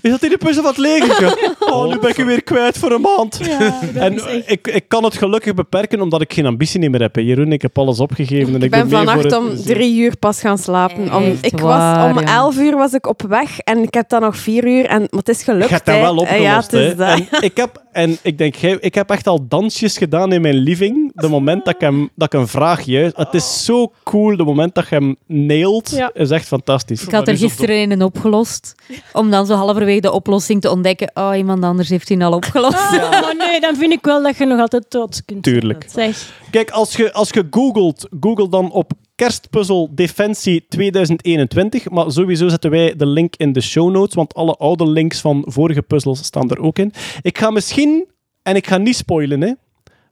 is 0.00 0.10
dat 0.10 0.22
in 0.22 0.30
de 0.30 0.38
puzzel 0.38 0.64
het 0.64 0.76
leger? 0.76 1.38
Oh, 1.60 1.88
nu 1.88 1.98
ben 1.98 2.10
ik 2.10 2.18
u 2.18 2.24
weer 2.24 2.42
kwijt 2.42 2.78
voor 2.78 2.92
een 2.92 3.00
maand. 3.00 3.40
Ja, 3.42 3.80
En 3.94 4.14
echt- 4.14 4.50
ik, 4.50 4.66
ik 4.68 4.84
kan 4.88 5.04
het 5.04 5.16
gelukkig 5.16 5.54
beperken, 5.54 6.00
omdat 6.00 6.20
ik 6.20 6.32
geen 6.32 6.46
ambitie 6.46 6.90
meer 6.90 7.00
heb. 7.00 7.14
hè. 7.14 7.20
Jeroen, 7.20 7.52
ik 7.60 7.66
heb 7.66 7.78
alles 7.78 8.00
opgegeven. 8.00 8.48
En 8.48 8.56
ik, 8.56 8.62
Ik 8.62 8.70
ben 8.70 8.88
vannacht 8.90 9.36
om 9.36 9.46
het- 9.48 9.66
drie 9.66 10.00
uur 10.00 10.16
pas 10.16 10.40
gaan 10.40 10.58
slapen. 10.58 11.14
Om, 11.14 11.22
Echt 11.24 11.44
ik 11.46 11.58
was, 11.58 11.62
waar, 11.62 12.10
om 12.10 12.20
ja. 12.20 12.34
elf 12.34 12.56
uur 12.58 12.76
was 12.76 12.92
ik 12.92 13.06
op 13.06 13.22
weg 13.28 13.58
en 13.58 13.78
ik 13.82 13.94
heb 13.94 14.08
dan 14.08 14.20
nog 14.20 14.36
vier 14.36 14.66
uur. 14.66 14.86
En, 14.86 14.98
maar 15.00 15.08
het 15.18 15.28
is 15.28 15.42
gelukt. 15.42 15.68
Je 15.68 15.74
hebt 15.74 15.86
dat 15.86 15.94
hè. 15.94 16.00
wel 16.00 16.26
Eh, 16.26 16.40
Ja, 16.40 16.56
opgelost. 16.58 16.70
het 16.70 16.80
is 16.80 16.88
hè. 16.88 16.94
dat. 16.96 17.40
En 17.40 17.42
ik 17.42 17.56
heb, 17.56 17.82
en 17.92 18.18
ik 18.22 18.38
denk, 18.38 18.56
ik 18.56 18.94
heb 18.94 19.10
echt 19.10 19.26
al 19.26 19.48
dansjes 19.48 19.98
gedaan 19.98 20.32
in 20.32 20.40
mijn 20.40 20.54
living. 20.54 21.10
De 21.14 21.28
moment 21.28 21.64
dat 21.64 21.74
ik, 21.74 21.80
hem, 21.80 22.10
dat 22.14 22.32
ik 22.32 22.40
een 22.40 22.48
vraag 22.48 22.82
juist... 22.82 23.16
Het 23.16 23.34
is 23.34 23.64
zo 23.64 23.92
cool, 24.04 24.36
de 24.36 24.44
moment 24.44 24.74
dat 24.74 24.88
je 24.88 24.94
hem 24.94 25.16
nailt, 25.26 25.90
Ja. 25.90 26.10
is 26.14 26.30
echt 26.30 26.46
fantastisch. 26.46 27.02
Ik 27.02 27.10
had 27.10 27.28
er 27.28 27.36
gisteren 27.36 27.90
een 27.90 28.02
opgelost. 28.02 28.74
Om 29.12 29.30
dan 29.30 29.46
zo 29.46 29.54
halverwege 29.54 30.00
de 30.00 30.12
oplossing 30.12 30.60
te 30.60 30.70
ontdekken. 30.70 31.10
Oh, 31.14 31.36
iemand 31.36 31.64
anders 31.64 31.88
heeft 31.88 32.06
die 32.06 32.24
al 32.24 32.32
opgelost. 32.32 32.74
Oh, 32.74 33.10
maar 33.10 33.34
nee, 33.38 33.60
dan 33.60 33.76
vind 33.76 33.92
ik 33.92 34.04
wel 34.04 34.22
dat 34.22 34.36
je 34.36 34.46
nog 34.46 34.60
altijd 34.60 34.90
trots 34.90 35.24
kunt 35.24 35.44
zijn. 35.46 35.58
Tuurlijk. 35.58 35.84
Zeg. 35.88 36.32
Kijk, 36.50 36.70
als 36.70 36.96
je, 36.96 37.12
als 37.12 37.28
je 37.30 37.46
googelt, 37.50 38.08
google 38.20 38.48
dan 38.48 38.70
op 38.72 38.92
kerstpuzzel 39.24 39.88
Defensie 39.94 40.64
2021. 40.68 41.90
Maar 41.90 42.12
sowieso 42.12 42.48
zetten 42.48 42.70
wij 42.70 42.96
de 42.96 43.06
link 43.06 43.34
in 43.36 43.52
de 43.52 43.60
show 43.60 43.90
notes, 43.90 44.14
want 44.14 44.34
alle 44.34 44.54
oude 44.54 44.86
links 44.88 45.20
van 45.20 45.42
vorige 45.46 45.82
puzzels 45.82 46.24
staan 46.24 46.50
er 46.50 46.60
ook 46.60 46.78
in. 46.78 46.92
Ik 47.22 47.38
ga 47.38 47.50
misschien, 47.50 48.06
en 48.42 48.56
ik 48.56 48.66
ga 48.66 48.76
niet 48.78 48.96
spoilen, 48.96 49.40
hè, 49.40 49.52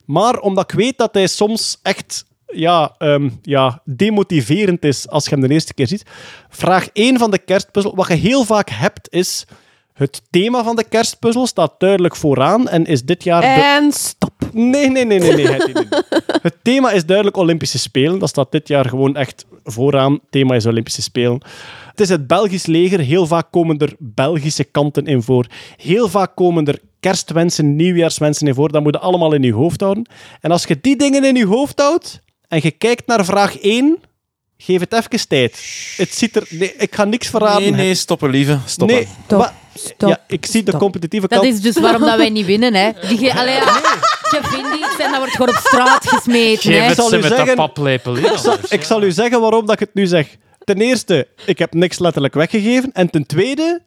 maar 0.05 0.39
omdat 0.39 0.71
ik 0.71 0.77
weet 0.77 0.97
dat 0.97 1.13
hij 1.13 1.27
soms 1.27 1.79
echt 1.83 2.25
ja, 2.45 2.95
ehm, 2.97 3.29
ja, 3.41 3.81
demotiverend 3.85 4.83
is 4.85 5.07
als 5.09 5.23
je 5.25 5.29
hem 5.29 5.41
de 5.47 5.53
eerste 5.53 5.73
keer 5.73 5.87
ziet. 5.87 6.03
Vraag 6.49 6.87
1 6.93 7.17
van 7.17 7.31
de 7.31 7.37
kerstpuzzel. 7.39 7.95
Wat 7.95 8.07
je 8.07 8.13
heel 8.13 8.43
vaak 8.43 8.69
hebt 8.69 9.07
is... 9.13 9.45
Het 9.93 10.21
thema 10.29 10.63
van 10.63 10.75
de 10.75 10.83
kerstpuzzel 10.83 11.47
staat 11.47 11.73
duidelijk 11.79 12.15
vooraan 12.15 12.67
en 12.67 12.85
is 12.85 13.03
dit 13.03 13.23
jaar... 13.23 13.41
de- 13.41 13.47
En 13.47 13.91
stop. 13.91 14.38
Nee, 14.53 14.89
nee, 14.89 15.05
nee, 15.05 15.19
nee. 15.19 15.33
nee, 15.33 15.47
het, 15.47 15.73
nee, 15.73 15.73
nee. 15.73 16.01
het 16.41 16.55
thema 16.61 16.91
is 16.91 17.05
duidelijk 17.05 17.37
Olympische 17.37 17.79
Spelen. 17.79 18.19
Dat 18.19 18.29
staat 18.29 18.51
dit 18.51 18.67
jaar 18.67 18.85
gewoon 18.85 19.15
echt 19.15 19.45
vooraan. 19.63 20.11
Het 20.13 20.21
thema 20.29 20.55
is 20.55 20.65
Olympische 20.65 21.01
Spelen. 21.01 21.41
Het 21.89 21.99
is 21.99 22.09
het 22.09 22.27
Belgisch 22.27 22.65
leger. 22.65 22.99
Heel 22.99 23.27
vaak 23.27 23.47
komen 23.51 23.77
er 23.77 23.93
Belgische 23.97 24.63
kanten 24.63 25.05
in 25.05 25.21
voor. 25.21 25.45
Heel 25.77 26.09
vaak 26.09 26.35
komen 26.35 26.65
er 26.65 26.79
kerstwensen, 26.99 27.75
nieuwjaarswensen 27.75 28.47
in 28.47 28.53
voor. 28.53 28.71
Dat 28.71 28.83
moet 28.83 28.93
je 28.93 29.01
allemaal 29.01 29.33
in 29.33 29.43
je 29.43 29.53
hoofd 29.53 29.81
houden. 29.81 30.05
En 30.41 30.51
als 30.51 30.63
je 30.63 30.77
die 30.81 30.95
dingen 30.95 31.23
in 31.23 31.35
je 31.35 31.45
hoofd 31.45 31.79
houdt 31.79 32.21
en 32.47 32.59
je 32.63 32.71
kijkt 32.71 33.07
naar 33.07 33.25
vraag 33.25 33.59
1, 33.59 33.97
geef 34.57 34.79
het 34.79 34.93
even 34.93 35.27
tijd. 35.27 35.51
Het 35.97 36.13
ziet 36.13 36.35
er... 36.35 36.47
Nee, 36.49 36.73
ik 36.77 36.95
ga 36.95 37.03
niks 37.03 37.27
verraden. 37.27 37.61
Nee, 37.61 37.71
nee, 37.71 37.95
stoppen, 37.95 38.29
lieve. 38.29 38.59
Stoppen. 38.65 38.95
Nee, 38.95 39.07
Stop. 39.73 40.09
Ja, 40.09 40.23
ik 40.27 40.45
zie 40.45 40.63
de 40.63 40.77
competitieve 40.77 41.27
Dat 41.27 41.39
kant. 41.39 41.53
is 41.53 41.61
dus 41.61 41.79
waarom 41.79 42.01
dat 42.01 42.17
wij 42.17 42.29
niet 42.29 42.45
winnen, 42.45 42.73
hè. 42.73 42.91
Die 43.07 43.17
ge 43.17 43.33
allee, 43.33 43.53
ja, 43.53 43.81
je 44.31 44.39
vindt 44.43 44.75
iets 44.75 44.97
en 45.05 45.09
dat 45.11 45.17
wordt 45.19 45.35
gewoon 45.35 45.49
op 45.49 45.55
straat 45.63 46.07
gesmeten, 46.07 46.71
Geef 46.71 46.79
hè. 46.81 46.85
het 46.87 46.95
zal 46.95 47.07
ze 47.09 47.17
u 47.17 47.19
met 47.19 47.27
zeggen- 47.27 47.45
dat 47.47 47.55
paplepel. 47.55 48.17
Ik 48.17 48.37
zal, 48.37 48.55
ik 48.69 48.83
zal 48.83 49.03
u 49.03 49.11
zeggen 49.11 49.41
waarom 49.41 49.61
dat 49.65 49.73
ik 49.73 49.79
het 49.79 49.93
nu 49.93 50.05
zeg. 50.07 50.37
Ten 50.63 50.81
eerste, 50.81 51.27
ik 51.45 51.59
heb 51.59 51.73
niks 51.73 51.99
letterlijk 51.99 52.33
weggegeven. 52.33 52.91
En 52.93 53.09
ten 53.09 53.25
tweede, 53.25 53.81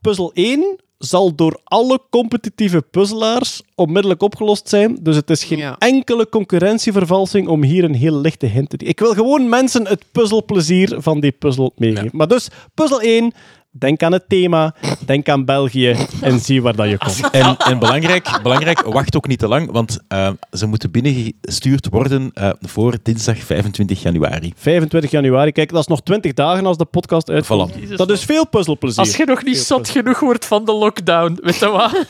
puzzel 0.00 0.30
1 0.34 0.76
zal 0.98 1.34
door 1.34 1.60
alle 1.64 2.00
competitieve 2.10 2.82
puzzelaars 2.82 3.62
onmiddellijk 3.74 4.22
opgelost 4.22 4.68
zijn. 4.68 4.98
Dus 5.02 5.16
het 5.16 5.30
is 5.30 5.44
geen 5.44 5.58
Ja. 5.58 5.76
enkele 5.78 6.28
concurrentievervalsing 6.28 7.48
om 7.48 7.62
hier 7.62 7.84
een 7.84 7.94
heel 7.94 8.16
lichte 8.20 8.46
hint 8.46 8.70
te 8.70 8.76
geven. 8.78 8.92
Ik 8.92 9.00
wil 9.00 9.12
gewoon 9.14 9.48
mensen 9.48 9.86
het 9.86 10.04
puzzelplezier 10.12 10.94
van 10.98 11.20
die 11.20 11.32
puzzel 11.32 11.72
meegeven. 11.76 12.10
Maar 12.12 12.28
dus, 12.28 12.48
puzzel 12.74 13.00
1, 13.00 13.32
denk 13.70 14.02
aan 14.02 14.12
het 14.12 14.28
thema, 14.28 14.74
denk 15.06 15.28
aan 15.28 15.44
België 15.44 15.96
en 16.20 16.40
zie 16.40 16.62
waar 16.62 16.76
dat 16.76 16.88
je 16.88 16.98
komt. 16.98 17.18
En, 17.30 17.56
en 17.56 17.78
belangrijk, 17.78 18.40
belangrijk, 18.42 18.80
wacht 18.80 19.16
ook 19.16 19.26
niet 19.26 19.38
te 19.38 19.48
lang, 19.48 19.70
want 19.70 19.98
eh, 20.08 20.30
ze 20.52 20.66
moeten 20.66 20.90
binnengestuurd 20.90 21.88
worden 21.88 22.30
eh, 22.34 22.50
voor 22.60 22.96
dinsdag 23.02 23.38
25 23.38 24.02
januari. 24.02 24.52
25 24.56 25.10
januari, 25.10 25.52
kijk, 25.52 25.70
dat 25.70 25.80
is 25.80 25.86
nog 25.86 26.02
20 26.02 26.32
dagen 26.32 26.66
als 26.66 26.76
de 26.76 26.84
podcast 26.84 27.30
uitkomt. 27.30 27.74
Voilà. 27.74 27.94
Dat 27.94 28.10
is 28.10 28.24
veel 28.24 28.48
puzzelplezier. 28.48 29.04
Als 29.04 29.16
je 29.16 29.24
nog 29.24 29.44
niet 29.44 29.58
zat 29.58 29.88
genoeg 29.88 30.20
wordt 30.20 30.46
van 30.46 30.64
de 30.64 30.72
lockdown, 30.72 31.38
weet 31.42 31.58
je 31.58 31.68
wat? 31.68 32.04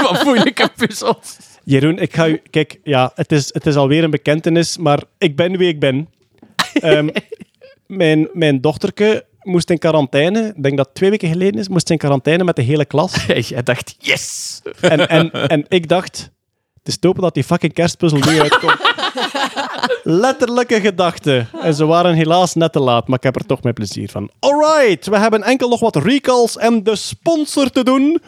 Wat 0.10 0.24
moeilijke 0.24 0.70
puzzels. 0.76 1.36
Jeroen, 1.64 1.98
ik 1.98 2.14
ga 2.14 2.28
u... 2.28 2.42
Kijk, 2.50 2.80
ja, 2.84 3.12
het 3.14 3.32
is, 3.32 3.54
het 3.54 3.66
is 3.66 3.76
alweer 3.76 4.04
een 4.04 4.10
bekentenis, 4.10 4.76
maar 4.78 5.02
ik 5.18 5.36
ben 5.36 5.56
wie 5.56 5.68
ik 5.68 5.80
ben. 5.80 6.08
Ehm, 6.72 7.08
mijn, 7.86 8.28
mijn 8.32 8.60
dochterke 8.60 9.24
moest 9.42 9.70
in 9.70 9.78
quarantaine, 9.78 10.52
ik 10.56 10.62
denk 10.62 10.76
dat 10.76 10.86
het 10.86 10.94
twee 10.94 11.10
weken 11.10 11.28
geleden 11.28 11.60
is, 11.60 11.68
moest 11.68 11.90
in 11.90 11.98
quarantaine 11.98 12.44
met 12.44 12.56
de 12.56 12.62
hele 12.62 12.84
klas. 12.84 13.24
Jij 13.48 13.62
dacht, 13.62 13.94
yes! 13.98 14.60
En, 14.80 15.08
en, 15.08 15.30
en 15.30 15.64
ik 15.68 15.88
dacht, 15.88 16.30
het 16.78 16.88
is 16.88 16.98
topen 16.98 17.22
dat 17.22 17.34
die 17.34 17.44
fucking 17.44 17.72
kerstpuzzel 17.72 18.18
nu 18.18 18.40
uitkomt. 18.40 18.78
Letterlijke 20.22 20.80
gedachte. 20.80 21.46
En 21.62 21.74
ze 21.74 21.84
waren 21.86 22.14
helaas 22.14 22.54
net 22.54 22.72
te 22.72 22.80
laat, 22.80 23.08
maar 23.08 23.18
ik 23.18 23.24
heb 23.24 23.36
er 23.36 23.46
toch 23.46 23.62
mijn 23.62 23.74
plezier 23.74 24.08
van. 24.08 24.30
Alright, 24.38 25.06
we 25.06 25.18
hebben 25.18 25.42
enkel 25.42 25.68
nog 25.68 25.80
wat 25.80 25.96
recalls 25.96 26.56
en 26.56 26.82
de 26.82 26.96
sponsor 26.96 27.70
te 27.70 27.84
doen. 27.84 28.22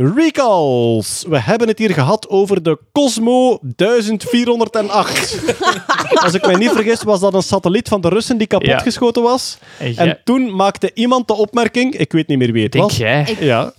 Recalls. 0.00 1.24
We 1.28 1.40
hebben 1.40 1.68
het 1.68 1.78
hier 1.78 1.90
gehad 1.92 2.28
over 2.28 2.62
de 2.62 2.78
Cosmo 2.92 3.58
1408. 3.62 5.38
Als 6.24 6.34
ik 6.34 6.46
mij 6.46 6.54
niet 6.56 6.70
vergis, 6.70 7.02
was 7.02 7.20
dat 7.20 7.34
een 7.34 7.42
satelliet 7.42 7.88
van 7.88 8.00
de 8.00 8.08
Russen 8.08 8.38
die 8.38 8.46
kapotgeschoten 8.46 9.22
was. 9.22 9.58
En 9.78 9.92
jij- 9.92 10.06
En 10.08 10.18
toen 10.24 10.54
maakte 10.56 10.90
iemand 10.94 11.26
de 11.28 11.34
opmerking, 11.34 11.94
ik 11.94 12.12
weet 12.12 12.28
niet 12.28 12.38
meer 12.38 12.52
wie 12.52 12.62
het 12.62 12.72
Denk 12.72 12.84
was. 12.84 12.96
jij? 12.96 13.36
Ja. 13.40 13.72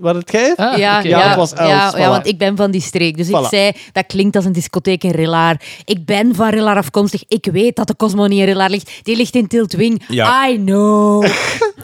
War 0.00 0.14
het 0.14 0.32
jij? 0.32 0.52
Ah, 0.56 0.78
Ja, 0.78 0.98
oké. 0.98 1.08
Ja, 1.08 1.18
ja, 1.18 1.28
dat 1.28 1.36
was 1.36 1.52
Els, 1.52 1.68
ja, 1.70 1.94
voilà. 1.94 1.98
ja, 1.98 2.08
want 2.08 2.26
ik 2.26 2.38
ben 2.38 2.56
van 2.56 2.70
die 2.70 2.80
streek. 2.80 3.16
Dus 3.16 3.26
Voilà. 3.28 3.30
ik 3.30 3.46
zei, 3.48 3.72
dat 3.92 4.06
klinkt 4.06 4.36
als 4.36 4.44
een 4.44 4.52
discotheek 4.52 5.04
in 5.04 5.10
Rillaar. 5.10 5.60
Ik 5.84 6.04
ben 6.04 6.34
van 6.34 6.48
Rillaar 6.48 6.76
afkomstig. 6.76 7.22
Ik 7.28 7.48
weet 7.52 7.76
dat 7.76 7.86
de 7.86 7.96
Cosmo 7.96 8.26
niet 8.26 8.38
in 8.38 8.44
Rillaar 8.44 8.70
ligt. 8.70 8.90
Die 9.02 9.16
ligt 9.16 9.34
in 9.34 9.46
Tiltwing. 9.46 10.02
Ja. 10.08 10.48
I 10.48 10.56
know. 10.64 11.24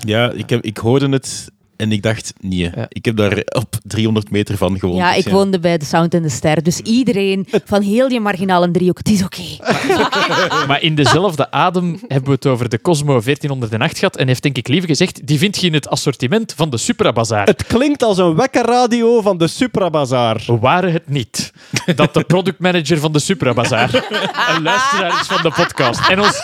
Ja, 0.05 0.31
ik, 0.31 0.50
heb, 0.50 0.62
ik 0.65 0.76
hoorde 0.76 1.08
het 1.08 1.50
en 1.76 1.92
ik 1.92 2.02
dacht, 2.02 2.32
nee. 2.40 2.70
Ik 2.88 3.05
heb 3.05 3.16
daar 3.16 3.42
op 3.44 3.76
300 3.82 4.30
meter 4.30 4.56
van 4.56 4.78
gewoond. 4.78 4.98
Ja, 4.98 5.14
dus 5.14 5.24
ik 5.24 5.32
woonde 5.32 5.58
bij 5.58 5.78
de 5.78 5.84
Sound 5.84 6.14
en 6.14 6.22
de 6.22 6.28
Ster. 6.28 6.62
Dus 6.62 6.80
iedereen 6.80 7.46
van 7.64 7.82
heel 7.82 8.08
die 8.08 8.20
marginale 8.20 8.70
driehoek, 8.70 8.98
het 8.98 9.08
is 9.08 9.22
oké. 9.22 9.42
Maar 10.68 10.82
in 10.82 10.94
dezelfde 10.94 11.50
adem 11.50 12.00
hebben 12.08 12.28
we 12.28 12.34
het 12.34 12.46
over 12.46 12.68
de 12.68 12.80
Cosmo 12.80 13.20
1408 13.20 13.98
gehad 13.98 14.16
en 14.16 14.26
heeft 14.26 14.42
denk 14.42 14.56
ik 14.56 14.68
liever 14.68 14.88
gezegd, 14.88 15.26
die 15.26 15.38
vind 15.38 15.60
je 15.60 15.66
in 15.66 15.74
het 15.74 15.88
assortiment 15.88 16.52
van 16.56 16.70
de 16.70 16.76
Supra 16.76 17.12
Bazaar. 17.12 17.46
Het 17.46 17.66
klinkt 17.66 18.02
als 18.02 18.18
een 18.18 18.34
wekkerradio 18.34 19.20
van 19.20 19.38
de 19.38 19.46
Supra 19.46 19.90
Bazaar. 19.90 20.44
Waren 20.60 20.92
het 20.92 21.08
niet 21.08 21.52
dat 21.96 22.14
de 22.14 22.24
productmanager 22.24 22.98
van 22.98 23.12
de 23.12 23.18
Supra 23.18 23.52
Bazaar 23.52 23.94
een 24.56 24.62
luisteraar 24.62 25.20
is 25.20 25.26
van 25.26 25.42
de 25.42 25.50
podcast 25.50 26.08
en 26.08 26.20
ons 26.20 26.42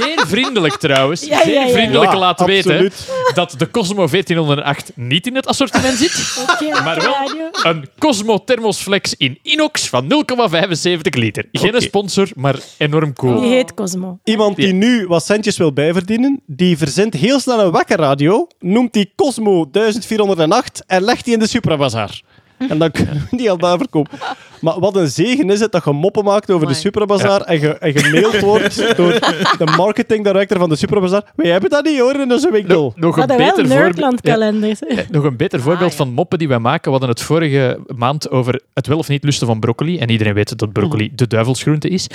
zeer 0.00 0.26
vriendelijk 0.26 0.74
trouwens, 0.76 1.24
Ja, 1.24 1.38
ja, 1.38 1.44
zeer 1.44 1.66
ja. 1.66 1.68
vriendelijk 1.68 2.12
Ja, 2.12 2.18
laat 2.18 2.44
weten 2.44 2.90
dat 3.34 3.54
de 3.58 3.70
Cosmo 3.70 4.06
1408 4.06 4.92
niet 4.94 5.26
in 5.26 5.34
het 5.34 5.46
assortiment 5.46 5.98
zit, 5.98 6.46
Oké, 6.50 6.82
maar 6.82 6.96
wel 7.00 7.12
radio. 7.12 7.50
een 7.62 7.88
Cosmo 7.98 8.44
Thermosflex 8.44 9.14
in 9.16 9.38
inox 9.42 9.88
van 9.88 10.04
0,75 10.04 11.00
liter. 11.10 11.44
Geen 11.52 11.80
sponsor, 11.80 12.28
maar 12.34 12.56
enorm 12.78 13.12
cool. 13.12 13.40
Die 13.40 13.50
heet 13.50 13.74
Cosmo. 13.74 14.18
Iemand 14.24 14.56
die 14.56 14.72
nu 14.72 15.06
wat 15.06 15.24
centjes 15.24 15.56
wil 15.56 15.72
bijverdienen, 15.72 16.40
die 16.46 16.78
verzint 16.78 17.14
heel 17.14 17.40
snel 17.40 17.60
een 17.60 17.72
wekkerradio, 17.72 18.46
noemt 18.60 18.92
die 18.92 19.12
Cosmo 19.16 19.68
1408 19.70 20.82
en 20.86 21.02
legt 21.02 21.24
die 21.24 21.34
in 21.34 21.38
de 21.38 21.46
Supra 21.46 21.76
Bazaar. 21.76 22.20
En 22.68 22.78
dan 22.78 22.90
kunnen 22.90 23.26
we 23.30 23.36
die 23.36 23.50
al 23.50 23.58
daar 23.58 23.78
verkopen. 23.78 24.18
Maar 24.62 24.80
wat 24.80 24.96
een 24.96 25.08
zegen 25.08 25.50
is 25.50 25.60
het 25.60 25.72
dat 25.72 25.84
je 25.84 25.92
moppen 25.92 26.24
maakt 26.24 26.50
over 26.50 26.60
de 26.60 26.66
Amai. 26.66 26.80
Supra 26.80 27.04
Bazaar 27.06 27.40
en, 27.40 27.58
ge, 27.58 27.68
en 27.68 27.98
gemaild 27.98 28.40
wordt 28.40 28.76
door 28.96 29.12
de 29.58 29.72
marketing 29.76 30.24
director 30.24 30.58
van 30.58 30.68
de 30.68 30.76
Supra 30.76 31.00
Bazaar. 31.00 31.32
Wij 31.36 31.50
hebben 31.50 31.70
dat 31.70 31.84
niet 31.84 31.98
hoor 31.98 32.14
in 32.14 32.32
onze 32.32 32.50
winkel. 32.50 32.92
Nog 32.96 33.14
We 33.16 33.20
een 33.20 33.36
beter 33.36 33.68
voorbeeld. 33.68 34.20
Eh, 34.20 34.98
Nog 35.10 35.24
een 35.24 35.36
beter 35.36 35.60
voorbeeld 35.60 35.90
ja. 35.90 35.96
van 35.96 36.12
moppen 36.12 36.38
die 36.38 36.48
wij 36.48 36.58
maken. 36.58 36.84
We 36.84 36.90
hadden 36.90 37.08
het 37.08 37.22
vorige 37.22 37.78
maand 37.96 38.30
over 38.30 38.60
het 38.74 38.86
wel 38.86 38.98
of 38.98 39.08
niet 39.08 39.24
lusten 39.24 39.46
van 39.46 39.60
broccoli. 39.60 39.98
En 39.98 40.10
iedereen 40.10 40.34
weet 40.34 40.58
dat 40.58 40.72
broccoli 40.72 41.10
de 41.14 41.26
duivelsgroente 41.26 41.88
is. 41.88 42.06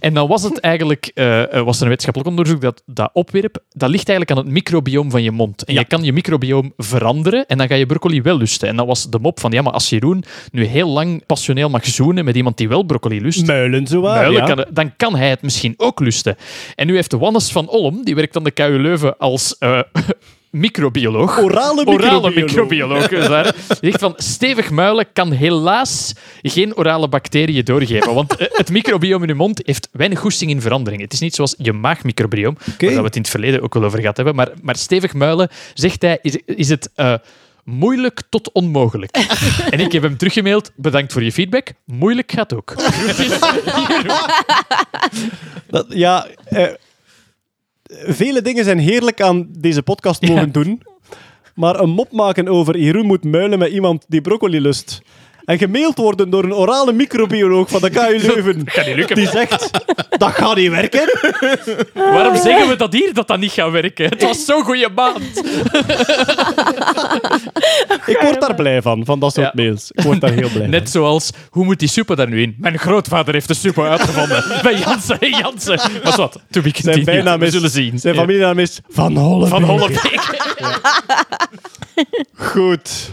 En 0.00 0.14
dan 0.14 0.28
was 0.28 0.42
het 0.42 0.60
eigenlijk 0.60 1.10
eh, 1.14 1.42
eh, 1.42 1.64
was 1.64 1.76
er 1.76 1.82
een 1.82 1.88
wetenschappelijk 1.88 2.30
onderzoek 2.30 2.60
dat 2.60 2.82
dat 2.86 3.10
opwerp. 3.12 3.58
Dat 3.70 3.90
ligt 3.90 4.08
eigenlijk 4.08 4.38
aan 4.38 4.44
het 4.44 4.54
microbioom 4.54 5.10
van 5.10 5.22
je 5.22 5.30
mond. 5.30 5.64
En 5.64 5.74
Ja. 5.74 5.80
je 5.80 5.86
kan 5.86 6.02
je 6.04 6.12
microbioom 6.12 6.72
veranderen 6.76 7.46
en 7.46 7.58
dan 7.58 7.68
ga 7.68 7.74
je 7.74 7.86
broccoli 7.86 8.22
wel 8.22 8.36
lusten. 8.36 8.68
En 8.68 8.76
dat 8.76 8.86
was 8.86 9.10
de 9.10 9.18
mop 9.18 9.40
van, 9.40 9.50
ja, 9.50 9.62
maar 9.62 9.72
als 9.72 9.88
Jeroen 9.88 10.24
nu 10.52 10.64
heel 10.64 10.88
lang 10.88 11.26
passioneel 11.26 11.68
mag 11.68 11.84
zoenen 11.96 12.24
met 12.24 12.36
iemand 12.36 12.56
die 12.56 12.68
wel 12.68 12.82
broccoli 12.82 13.20
lust, 13.20 13.46
Muilen 13.46 13.86
zo 13.86 14.00
waar, 14.00 14.14
Muilen 14.22 14.46
ja. 14.46 14.54
kan, 14.54 14.66
dan 14.70 14.96
kan 14.96 15.16
hij 15.16 15.28
het 15.28 15.42
misschien 15.42 15.74
ook 15.76 16.00
lusten. 16.00 16.36
En 16.74 16.86
nu 16.86 16.94
heeft 16.94 17.12
Wannes 17.12 17.52
van 17.52 17.68
Olm, 17.68 18.04
die 18.04 18.14
werkt 18.14 18.36
aan 18.36 18.44
de 18.44 18.50
KU 18.50 18.78
Leuven 18.78 19.18
als 19.18 19.58
eh, 19.58 19.80
microbioloog. 20.50 21.38
Orale 21.38 21.86
Orale 21.86 22.30
microbioloog. 22.30 22.34
microbioloog. 22.34 23.10
is 23.10 23.26
daar. 23.26 23.44
Die 23.80 23.90
zegt 23.90 23.98
van, 23.98 24.14
stevig 24.16 24.70
muilen 24.70 25.06
kan 25.12 25.32
helaas 25.32 26.14
geen 26.42 26.76
orale 26.76 27.08
bacteriën 27.08 27.64
doorgeven. 27.64 28.14
Want 28.14 28.36
eh, 28.36 28.46
het 28.50 28.70
microbiome 28.70 29.22
in 29.22 29.28
je 29.28 29.34
mond 29.34 29.60
heeft 29.64 29.88
weinig 29.92 30.18
goesting 30.18 30.50
in 30.50 30.60
verandering. 30.60 31.02
Het 31.02 31.12
is 31.12 31.20
niet 31.20 31.34
zoals 31.34 31.54
je 31.58 31.72
maagmicrobiome, 31.72 32.56
waar 32.78 32.90
we 32.90 33.02
het 33.02 33.16
in 33.16 33.20
het 33.20 33.30
verleden 33.30 33.62
ook 33.62 33.74
wel 33.74 33.84
over 33.84 34.00
gehad 34.00 34.16
hebben. 34.16 34.34
Maar, 34.34 34.48
maar 34.62 34.76
stevig 34.76 35.14
muilen, 35.14 35.48
zegt 35.74 36.02
hij, 36.02 36.18
is, 36.22 36.36
is 36.46 36.68
het... 36.68 36.90
eh, 36.94 37.14
Moeilijk 37.66 38.22
tot 38.28 38.52
onmogelijk. 38.52 39.16
en 39.70 39.80
ik 39.80 39.92
heb 39.92 40.02
hem 40.02 40.16
teruggemaild. 40.16 40.72
Bedankt 40.76 41.12
voor 41.12 41.22
je 41.22 41.32
feedback. 41.32 41.72
Moeilijk 41.84 42.32
gaat 42.32 42.54
ook. 42.54 42.74
Dat, 45.70 45.86
ja, 45.88 46.26
eh, 46.44 46.68
vele 48.04 48.42
dingen 48.42 48.64
zijn 48.64 48.78
heerlijk 48.78 49.20
aan 49.20 49.48
deze 49.58 49.82
podcast 49.82 50.22
mogen 50.22 50.52
doen. 50.52 50.82
Maar 51.54 51.80
een 51.80 51.90
mop 51.90 52.12
maken 52.12 52.48
over 52.48 52.78
Jeroen 52.78 53.06
moet 53.06 53.24
muilen 53.24 53.58
met 53.58 53.70
iemand 53.70 54.04
die 54.08 54.20
broccoli 54.20 54.60
lust. 54.60 55.02
En 55.46 55.58
gemaild 55.58 55.96
worden 55.98 56.30
door 56.30 56.44
een 56.44 56.54
orale 56.54 56.92
microbioloog 56.92 57.68
van 57.68 57.80
de 57.80 57.90
KU 57.90 58.18
Leuven. 58.18 58.62
Gaat 58.64 58.86
niet 58.86 58.96
lukken. 58.96 59.16
Die 59.16 59.28
zegt, 59.28 59.70
dat 60.18 60.30
gaat 60.32 60.56
niet 60.56 60.70
werken. 60.70 61.10
Waarom 62.14 62.36
zeggen 62.36 62.68
we 62.68 62.76
dat 62.76 62.92
hier 62.92 63.14
dat 63.14 63.28
dat 63.28 63.38
niet 63.38 63.52
gaat 63.52 63.70
werken? 63.70 64.08
Het 64.08 64.22
was 64.22 64.44
zo'n 64.44 64.62
goede 64.62 64.88
maand. 64.94 65.42
Ik 68.06 68.18
word 68.20 68.40
daar 68.40 68.54
blij 68.54 68.82
van, 68.82 69.04
van 69.04 69.18
dat 69.18 69.32
soort 69.34 69.46
Ja. 69.46 69.52
mails. 69.54 69.90
Ik 69.92 70.02
word 70.02 70.20
daar 70.20 70.30
heel 70.30 70.48
blij 70.48 70.66
Net 70.66 70.90
zoals, 70.90 71.30
hoe 71.50 71.64
moet 71.64 71.78
die 71.78 71.88
super 71.88 72.16
daar 72.16 72.28
nu 72.28 72.42
in? 72.42 72.54
Mijn 72.58 72.78
grootvader 72.78 73.34
heeft 73.34 73.48
de 73.48 73.54
super 73.54 73.88
uitgevonden. 73.88 74.44
Bij 74.62 74.78
Jansen 74.78 75.18
en 75.18 75.30
Jansen. 75.30 75.80
Maar 76.04 76.16
wat, 76.16 76.40
to 76.50 76.60
be. 76.60 76.70
Zijn 76.74 77.04
bijnaam 77.04 77.38
We 77.38 77.46
is, 77.46 77.52
zullen 77.52 77.70
zien. 77.70 77.98
Zijn 77.98 78.14
familienaam 78.14 78.58
is 78.58 78.80
Van 78.88 79.16
Holle. 79.16 79.46
Van 79.46 79.62
Hollebeek. 79.62 80.20
Goed. 82.34 83.10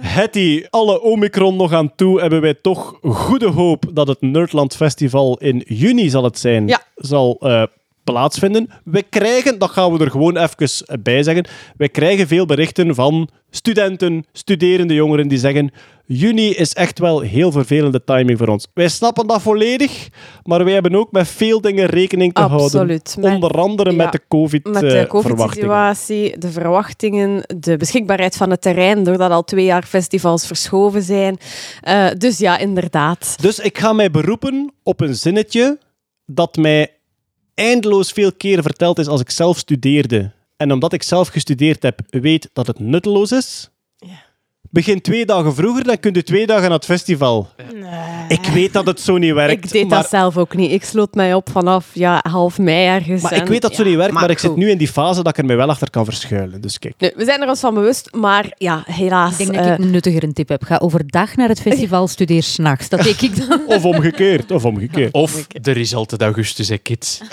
Hetty, 0.00 0.64
alle 0.70 1.00
Omicron 1.02 1.56
nog 1.56 1.72
aan 1.72 1.94
toe, 1.94 2.20
hebben 2.20 2.40
wij 2.40 2.54
toch 2.54 2.98
goede 3.02 3.48
hoop 3.48 3.84
dat 3.92 4.08
het 4.08 4.20
Nerdland 4.20 4.76
Festival 4.76 5.36
in 5.38 5.62
juni 5.66 6.08
zal 6.10 6.24
het 6.24 6.38
zijn, 6.38 6.66
Ja. 6.68 6.82
zal 6.94 7.36
eh, 7.40 7.62
plaatsvinden. 8.04 8.70
We 8.84 9.02
krijgen, 9.02 9.58
dat 9.58 9.70
gaan 9.70 9.92
we 9.92 10.04
er 10.04 10.10
gewoon 10.10 10.36
even 10.36 10.86
bij 11.02 11.22
zeggen, 11.22 11.44
wij 11.76 11.88
krijgen 11.88 12.26
veel 12.26 12.46
berichten 12.46 12.94
van 12.94 13.28
studenten, 13.50 14.24
studerende 14.32 14.94
jongeren 14.94 15.28
die 15.28 15.38
zeggen 15.38 15.70
juni 16.12 16.50
is 16.50 16.72
echt 16.72 16.98
wel 16.98 17.20
heel 17.20 17.52
vervelende 17.52 18.04
timing 18.04 18.38
voor 18.38 18.48
ons. 18.48 18.66
Wij 18.74 18.88
snappen 18.88 19.26
dat 19.26 19.42
volledig, 19.42 20.08
maar 20.42 20.64
wij 20.64 20.72
hebben 20.72 20.94
ook 20.94 21.12
met 21.12 21.28
veel 21.28 21.60
dingen 21.60 21.86
rekening 21.86 22.32
te 22.34 22.40
Absoluut. 22.42 22.72
houden. 22.72 22.96
Met- 22.96 23.16
Onder 23.34 23.50
andere 23.50 23.90
ja, 23.90 23.96
met 23.96 24.12
de 24.12 24.20
COVID-verwachtingen. 24.28 25.08
COVID-situatie, 25.08 26.38
de 26.38 26.50
verwachtingen, 26.50 27.42
de 27.58 27.76
beschikbaarheid 27.76 28.36
van 28.36 28.50
het 28.50 28.60
terrein, 28.60 29.04
doordat 29.04 29.30
al 29.30 29.44
twee 29.44 29.64
jaar 29.64 29.82
festivals 29.84 30.46
verschoven 30.46 31.02
zijn. 31.02 31.36
Eh, 31.80 32.06
dus 32.18 32.38
ja, 32.38 32.58
inderdaad. 32.58 33.36
Dus 33.42 33.58
ik 33.58 33.78
ga 33.78 33.92
mij 33.92 34.10
beroepen 34.10 34.72
op 34.82 35.00
een 35.00 35.14
zinnetje 35.14 35.78
dat 36.26 36.56
mij 36.56 36.94
eindeloos 37.54 38.12
veel 38.12 38.32
keren 38.32 38.62
verteld 38.62 38.98
is 38.98 39.06
als 39.06 39.20
ik 39.20 39.30
zelf 39.30 39.58
studeerde 39.58 40.32
en 40.56 40.72
omdat 40.72 40.92
ik 40.92 41.02
zelf 41.02 41.28
gestudeerd 41.28 41.82
heb, 41.82 42.00
weet 42.10 42.50
dat 42.52 42.66
het 42.66 42.78
nutteloos 42.78 43.32
is. 43.32 43.70
Begin 44.72 45.00
twee 45.00 45.26
dagen 45.26 45.54
vroeger, 45.54 45.84
dan 45.84 46.00
kun 46.00 46.12
je 46.14 46.22
twee 46.22 46.46
dagen 46.46 46.62
naar 46.62 46.70
het 46.72 46.84
festival. 46.84 47.48
Ik 48.28 48.44
weet 48.54 48.72
dat 48.72 48.86
het 48.86 49.00
zo 49.00 49.16
niet 49.18 49.32
werkt. 49.32 49.64
Ik 49.64 49.70
deed 49.72 49.88
maar, 49.88 50.00
dat 50.00 50.10
zelf 50.10 50.36
ook 50.36 50.54
niet. 50.54 50.70
Ik 50.72 50.84
sloot 50.84 51.14
mij 51.14 51.34
op 51.34 51.50
vanaf 51.52 51.86
ja, 51.92 52.24
half 52.28 52.58
mei 52.58 52.86
ergens. 52.86 53.22
maar 53.22 53.32
en- 53.32 53.40
ik 53.40 53.46
weet 53.48 53.60
dat 53.62 53.70
het 53.70 53.80
zo 53.80 53.86
niet 53.86 53.96
werkt, 53.96 54.12
maar, 54.12 54.30
ik 54.30 54.38
zit 54.38 54.56
nu 54.56 54.70
in 54.70 54.78
die 54.78 54.88
fase 54.88 55.22
dat 55.22 55.28
ik 55.32 55.38
er 55.38 55.44
mij 55.44 55.56
wel 55.56 55.68
achter 55.68 55.90
kan 55.90 56.04
verschuilen. 56.04 56.60
Dus 56.60 56.78
kijk. 56.78 56.94
Nee, 56.98 57.12
we 57.16 57.24
zijn 57.24 57.42
er 57.42 57.48
ons 57.48 57.60
van 57.60 57.74
bewust, 57.74 58.08
maar 58.14 58.52
ja, 58.58 58.82
helaas. 58.86 59.30
Ik 59.30 59.38
denk 59.38 59.54
dat 59.54 59.66
eh, 59.66 59.72
ik 59.72 59.78
een 59.78 59.90
nuttigere 59.90 60.32
tip 60.32 60.48
heb. 60.48 60.62
Ga 60.64 60.76
overdag 60.82 61.36
naar 61.36 61.48
het 61.48 61.60
festival, 61.60 62.08
studeer 62.16 62.42
s'nachts. 62.42 62.88
Dat 62.88 63.02
denk 63.02 63.20
ik 63.20 63.48
dan. 63.48 63.60
Of 63.66 63.84
omgekeerd, 63.84 64.50
of 64.50 64.64
omgekeerd. 64.64 65.12
Of 65.12 65.46
er 65.62 65.76
is 65.76 65.94
altijd 65.94 66.22
augustus, 66.22 66.68
hè, 66.68 66.76
kids. 66.78 67.20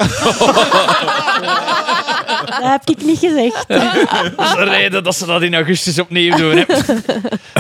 Dat 2.46 2.64
heb 2.64 2.90
ik 2.90 3.06
niet 3.06 3.20
gezegd. 3.20 3.68
Dat 4.38 4.46
is 4.46 4.56
de 4.56 4.64
reden 4.64 5.04
dat 5.04 5.16
ze 5.16 5.26
dat 5.26 5.42
in 5.42 5.54
augustus 5.54 6.00
opnieuw 6.00 6.36
doen. 6.36 6.58
Hè. 6.58 6.64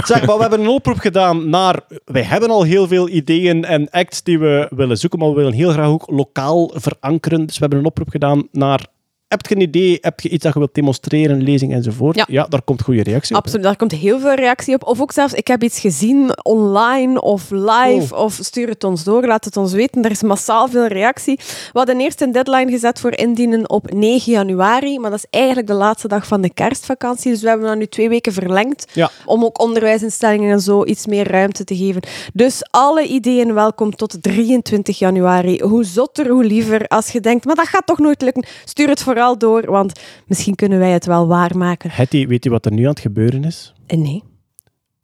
Zeg, 0.03 0.25
maar 0.25 0.35
we 0.35 0.41
hebben 0.41 0.59
een 0.59 0.67
oproep 0.67 0.99
gedaan 0.99 1.49
naar... 1.49 1.79
Wij 2.05 2.23
hebben 2.23 2.49
al 2.49 2.63
heel 2.63 2.87
veel 2.87 3.09
ideeën 3.09 3.65
en 3.65 3.89
acts 3.89 4.23
die 4.23 4.39
we 4.39 4.67
willen 4.69 4.97
zoeken, 4.97 5.19
maar 5.19 5.29
we 5.29 5.35
willen 5.35 5.53
heel 5.53 5.71
graag 5.71 5.87
ook 5.87 6.03
lokaal 6.09 6.71
verankeren. 6.75 7.45
Dus 7.45 7.55
we 7.55 7.61
hebben 7.61 7.79
een 7.79 7.85
oproep 7.85 8.09
gedaan 8.09 8.47
naar... 8.51 8.85
Heb 9.27 9.45
je 9.47 9.55
een 9.55 9.61
idee? 9.61 9.97
Heb 10.01 10.19
je 10.19 10.29
iets 10.29 10.43
dat 10.43 10.53
je 10.53 10.59
wilt 10.59 10.73
demonstreren, 10.73 11.41
lezing 11.43 11.73
enzovoort? 11.73 12.23
Ja. 12.27 12.45
daar 12.49 12.61
komt 12.61 12.81
goede 12.81 13.03
reactie 13.03 13.35
op. 13.35 13.41
Absoluut, 13.41 13.63
daar 13.65 13.75
komt 13.75 13.91
heel 13.91 14.19
veel 14.19 14.33
reactie 14.33 14.73
op. 14.75 14.83
Of 14.83 15.01
ook 15.01 15.11
zelfs, 15.11 15.33
ik 15.33 15.47
heb 15.47 15.63
iets 15.63 15.79
gezien 15.79 16.43
online 16.45 17.21
of 17.21 17.49
live, 17.49 18.15
Oh. 18.15 18.23
of 18.23 18.39
stuur 18.41 18.67
het 18.67 18.83
ons 18.83 19.03
door, 19.03 19.25
laat 19.25 19.45
het 19.45 19.57
ons 19.57 19.73
weten. 19.73 20.03
Er 20.03 20.11
is 20.11 20.21
massaal 20.21 20.67
veel 20.67 20.85
reactie. 20.87 21.35
We 21.37 21.69
hadden 21.73 21.99
eerst 21.99 22.21
een 22.21 22.31
deadline 22.31 22.71
gezet 22.71 22.99
voor 22.99 23.17
indienen 23.17 23.69
op 23.69 23.93
9 23.93 24.31
januari, 24.31 24.99
maar 24.99 25.09
dat 25.11 25.19
is 25.19 25.25
eigenlijk 25.39 25.67
de 25.67 25.73
laatste 25.73 26.07
dag 26.07 26.27
van 26.27 26.41
de 26.41 26.53
kerstvakantie. 26.53 27.31
Dus 27.31 27.41
we 27.41 27.47
hebben 27.49 27.67
dat 27.67 27.77
nu 27.77 27.85
twee 27.87 28.09
weken 28.09 28.33
verlengd, 28.33 28.91
Ja. 28.93 29.09
om 29.25 29.43
ook 29.45 29.61
onderwijsinstellingen 29.61 30.51
en 30.51 30.59
zo 30.61 30.85
iets 30.85 31.05
meer 31.05 31.27
ruimte 31.31 31.63
te 31.63 31.75
geven. 31.75 32.01
Dus 32.33 32.61
alle 32.71 33.03
ideeën 33.07 33.53
welkom 33.53 33.95
tot 33.95 34.17
23 34.23 34.99
januari. 34.99 35.61
Hoe 35.61 35.83
zotter, 35.83 36.27
hoe 36.29 36.43
liever. 36.43 36.87
Als 36.87 37.09
je 37.09 37.19
denkt, 37.19 37.45
maar 37.45 37.55
dat 37.55 37.67
gaat 37.67 37.85
toch 37.85 37.99
nooit 37.99 38.21
lukken, 38.21 38.45
stuur 38.65 38.87
het 38.89 39.01
vooral 39.17 39.37
door, 39.37 39.71
want 39.71 39.99
misschien 40.27 40.55
kunnen 40.55 40.79
wij 40.79 40.91
het 40.91 41.05
wel 41.05 41.27
waarmaken. 41.27 41.89
Hetty, 41.91 42.27
weet 42.27 42.43
je 42.43 42.49
wat 42.49 42.65
er 42.65 42.71
nu 42.71 42.83
aan 42.83 42.89
het 42.89 42.99
gebeuren 42.99 43.43
is? 43.43 43.73
En 43.85 44.01
nee. 44.01 44.23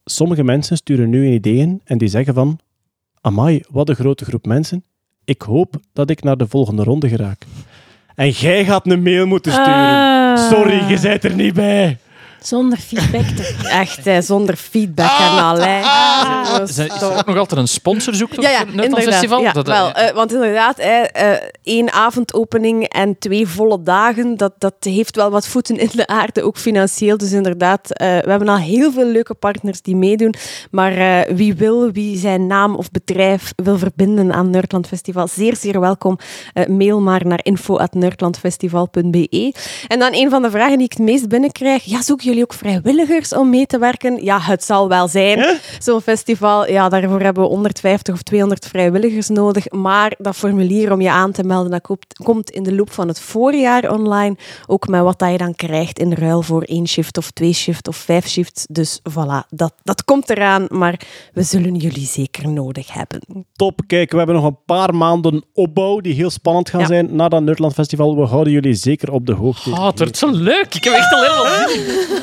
Sommige 0.06 0.44
mensen 0.44 0.78
sturen 0.78 1.10
nu 1.10 1.26
een 1.26 1.34
idee 1.34 1.58
in 1.58 1.82
en 1.84 1.98
die 1.98 2.08
zeggen 2.08 2.34
van... 2.34 2.60
Amai, 3.22 3.62
wat 3.70 3.90
een 3.90 3.96
grote 3.96 4.26
groep 4.26 4.46
mensen. 4.46 4.84
Ik 5.26 5.42
hoop 5.42 5.76
dat 5.94 6.10
ik 6.10 6.24
naar 6.24 6.38
de 6.38 6.48
volgende 6.48 6.84
ronde 6.84 7.10
geraak. 7.10 7.46
En 8.16 8.30
jij 8.30 8.66
gaat 8.66 8.88
een 8.88 9.04
mail 9.04 9.26
moeten 9.26 9.52
sturen. 9.52 9.74
Ah. 9.74 10.50
Sorry, 10.50 10.90
je 10.90 11.00
bent 11.02 11.24
er 11.24 11.36
niet 11.36 11.54
bij. 11.54 11.98
Zonder 12.44 12.78
feedback 12.78 13.26
toch? 13.26 13.64
Echt, 13.82 14.06
hè, 14.06 14.22
zonder 14.22 14.56
feedback 14.56 15.20
en 15.20 15.44
alleen. 15.44 15.82
Dat 16.60 16.70
Is 16.70 16.78
er 16.78 16.86
is 16.96 17.02
er 17.02 17.18
ook 17.18 17.26
nog 17.26 17.38
altijd 17.38 17.60
een 17.60 17.68
sponsor 17.68 18.14
zoekt 18.16 18.38
op 18.38 18.44
Ja, 18.44 18.50
ja, 18.50 18.60
het 18.60 18.68
inderdaad. 18.70 19.04
Festival? 19.04 19.42
Ja, 19.42 19.52
Dat, 19.52 19.68
eh, 19.68 19.74
wel, 19.74 19.92
eh, 19.92 20.16
want 20.16 20.34
inderdaad, 20.34 20.78
hè, 20.78 21.02
eh, 21.02 21.48
één 21.64 21.94
avondopening 21.94 22.84
en 22.84 23.20
twee 23.20 23.48
volle 23.48 23.84
dagen, 23.84 24.38
dat, 24.38 24.54
dat 24.58 24.74
heeft 24.80 25.16
wel 25.16 25.30
wat 25.30 25.48
voeten 25.48 25.78
in 25.78 25.90
de 25.94 26.08
aarde, 26.08 26.44
ook 26.44 26.58
financieel. 26.58 27.18
Dus 27.18 27.32
inderdaad, 27.32 27.92
eh, 27.92 28.08
we 28.08 28.30
hebben 28.30 28.50
al 28.50 28.58
heel 28.58 28.92
veel 28.92 29.06
leuke 29.08 29.34
partners 29.34 29.82
die 29.82 29.96
meedoen. 29.96 30.34
Maar 30.72 30.98
eh, 30.98 31.36
wie 31.36 31.56
wil, 31.56 31.92
wie 31.92 32.18
zijn 32.18 32.48
naam 32.48 32.76
of 32.76 32.92
bedrijf 32.92 33.54
wil 33.56 33.78
verbinden 33.78 34.34
aan 34.34 34.50
Nerdland 34.50 34.88
Festival, 34.88 35.28
zeer, 35.28 35.56
zeer 35.56 35.80
welkom. 35.80 36.18
Eh, 36.54 36.68
mail 36.68 37.02
maar 37.02 37.26
naar 37.26 37.40
info.nerdlandfestival.be. 37.44 39.54
En 39.88 40.00
dan 40.00 40.10
een 40.14 40.30
van 40.30 40.42
de 40.42 40.52
vragen 40.52 40.78
die 40.78 40.86
ik 40.86 40.92
het 40.94 41.02
meest 41.02 41.28
binnenkrijg, 41.28 41.84
ja, 41.84 42.02
zoeken 42.02 42.32
jullie 42.34 42.44
ook 42.52 42.54
vrijwilligers 42.54 43.34
om 43.36 43.50
mee 43.50 43.66
te 43.66 43.78
werken? 43.78 44.24
Ja, 44.24 44.40
het 44.40 44.64
zal 44.64 44.88
wel 44.88 45.08
zijn. 45.08 45.58
Zo'n 45.80 46.02
festival, 46.02 46.68
ja, 46.70 46.90
daarvoor 46.90 47.20
hebben 47.22 47.44
we 47.44 47.50
150 47.50 48.14
of 48.14 48.22
200 48.22 48.66
vrijwilligers 48.68 49.28
nodig. 49.30 49.72
Maar 49.72 50.14
dat 50.18 50.36
formulier 50.36 50.92
om 50.92 51.02
je 51.02 51.12
aan 51.12 51.32
te 51.32 51.44
melden, 51.44 51.72
dat 51.72 51.82
komt- 51.82 52.14
komt 52.24 52.50
in 52.50 52.64
de 52.64 52.76
loop 52.76 52.92
van 52.92 53.08
het 53.08 53.20
voorjaar 53.20 53.92
online. 53.92 54.36
Ook 54.68 54.88
met 54.88 55.02
wat 55.02 55.20
dat 55.20 55.32
je 55.32 55.38
dan 55.38 55.56
krijgt 55.56 56.00
in 56.00 56.14
ruil 56.14 56.42
voor 56.42 56.62
één 56.62 56.88
shift 56.88 57.18
of 57.18 57.32
twee 57.32 57.54
shift 57.54 57.88
of 57.88 57.96
vijf 57.96 58.28
shifts. 58.28 58.66
Dus 58.70 59.00
voilà, 59.10 59.48
dat, 59.50 59.74
dat 59.84 60.04
komt 60.04 60.30
eraan. 60.30 60.66
Maar 60.70 61.00
we 61.34 61.44
zullen 61.44 61.76
jullie 61.76 62.06
zeker 62.06 62.50
nodig 62.50 62.94
hebben. 62.94 63.46
Top, 63.56 63.80
kijk, 63.88 64.12
we 64.12 64.18
hebben 64.18 64.36
nog 64.36 64.46
een 64.46 64.58
paar 64.66 64.96
maanden 64.96 65.44
opbouw 65.54 66.00
die 66.00 66.14
heel 66.14 66.30
spannend 66.30 66.70
gaan 66.70 66.80
Ja. 66.80 66.86
zijn 66.88 67.16
na 67.16 67.28
dat 67.30 67.42
Nerdland 67.42 67.74
Festival. 67.74 68.16
We 68.16 68.26
houden 68.26 68.54
jullie 68.54 68.74
zeker 68.74 69.12
op 69.12 69.26
de 69.26 69.34
hoogte. 69.34 69.70
Oh, 69.70 69.86
het 69.88 70.00
wordt 70.00 70.18
zo 70.18 70.32
leuk. 70.32 70.76
Ik 70.76 70.84
heb 70.84 70.94
echt 70.94 71.14
al 71.14 71.22
helemaal 71.22 71.52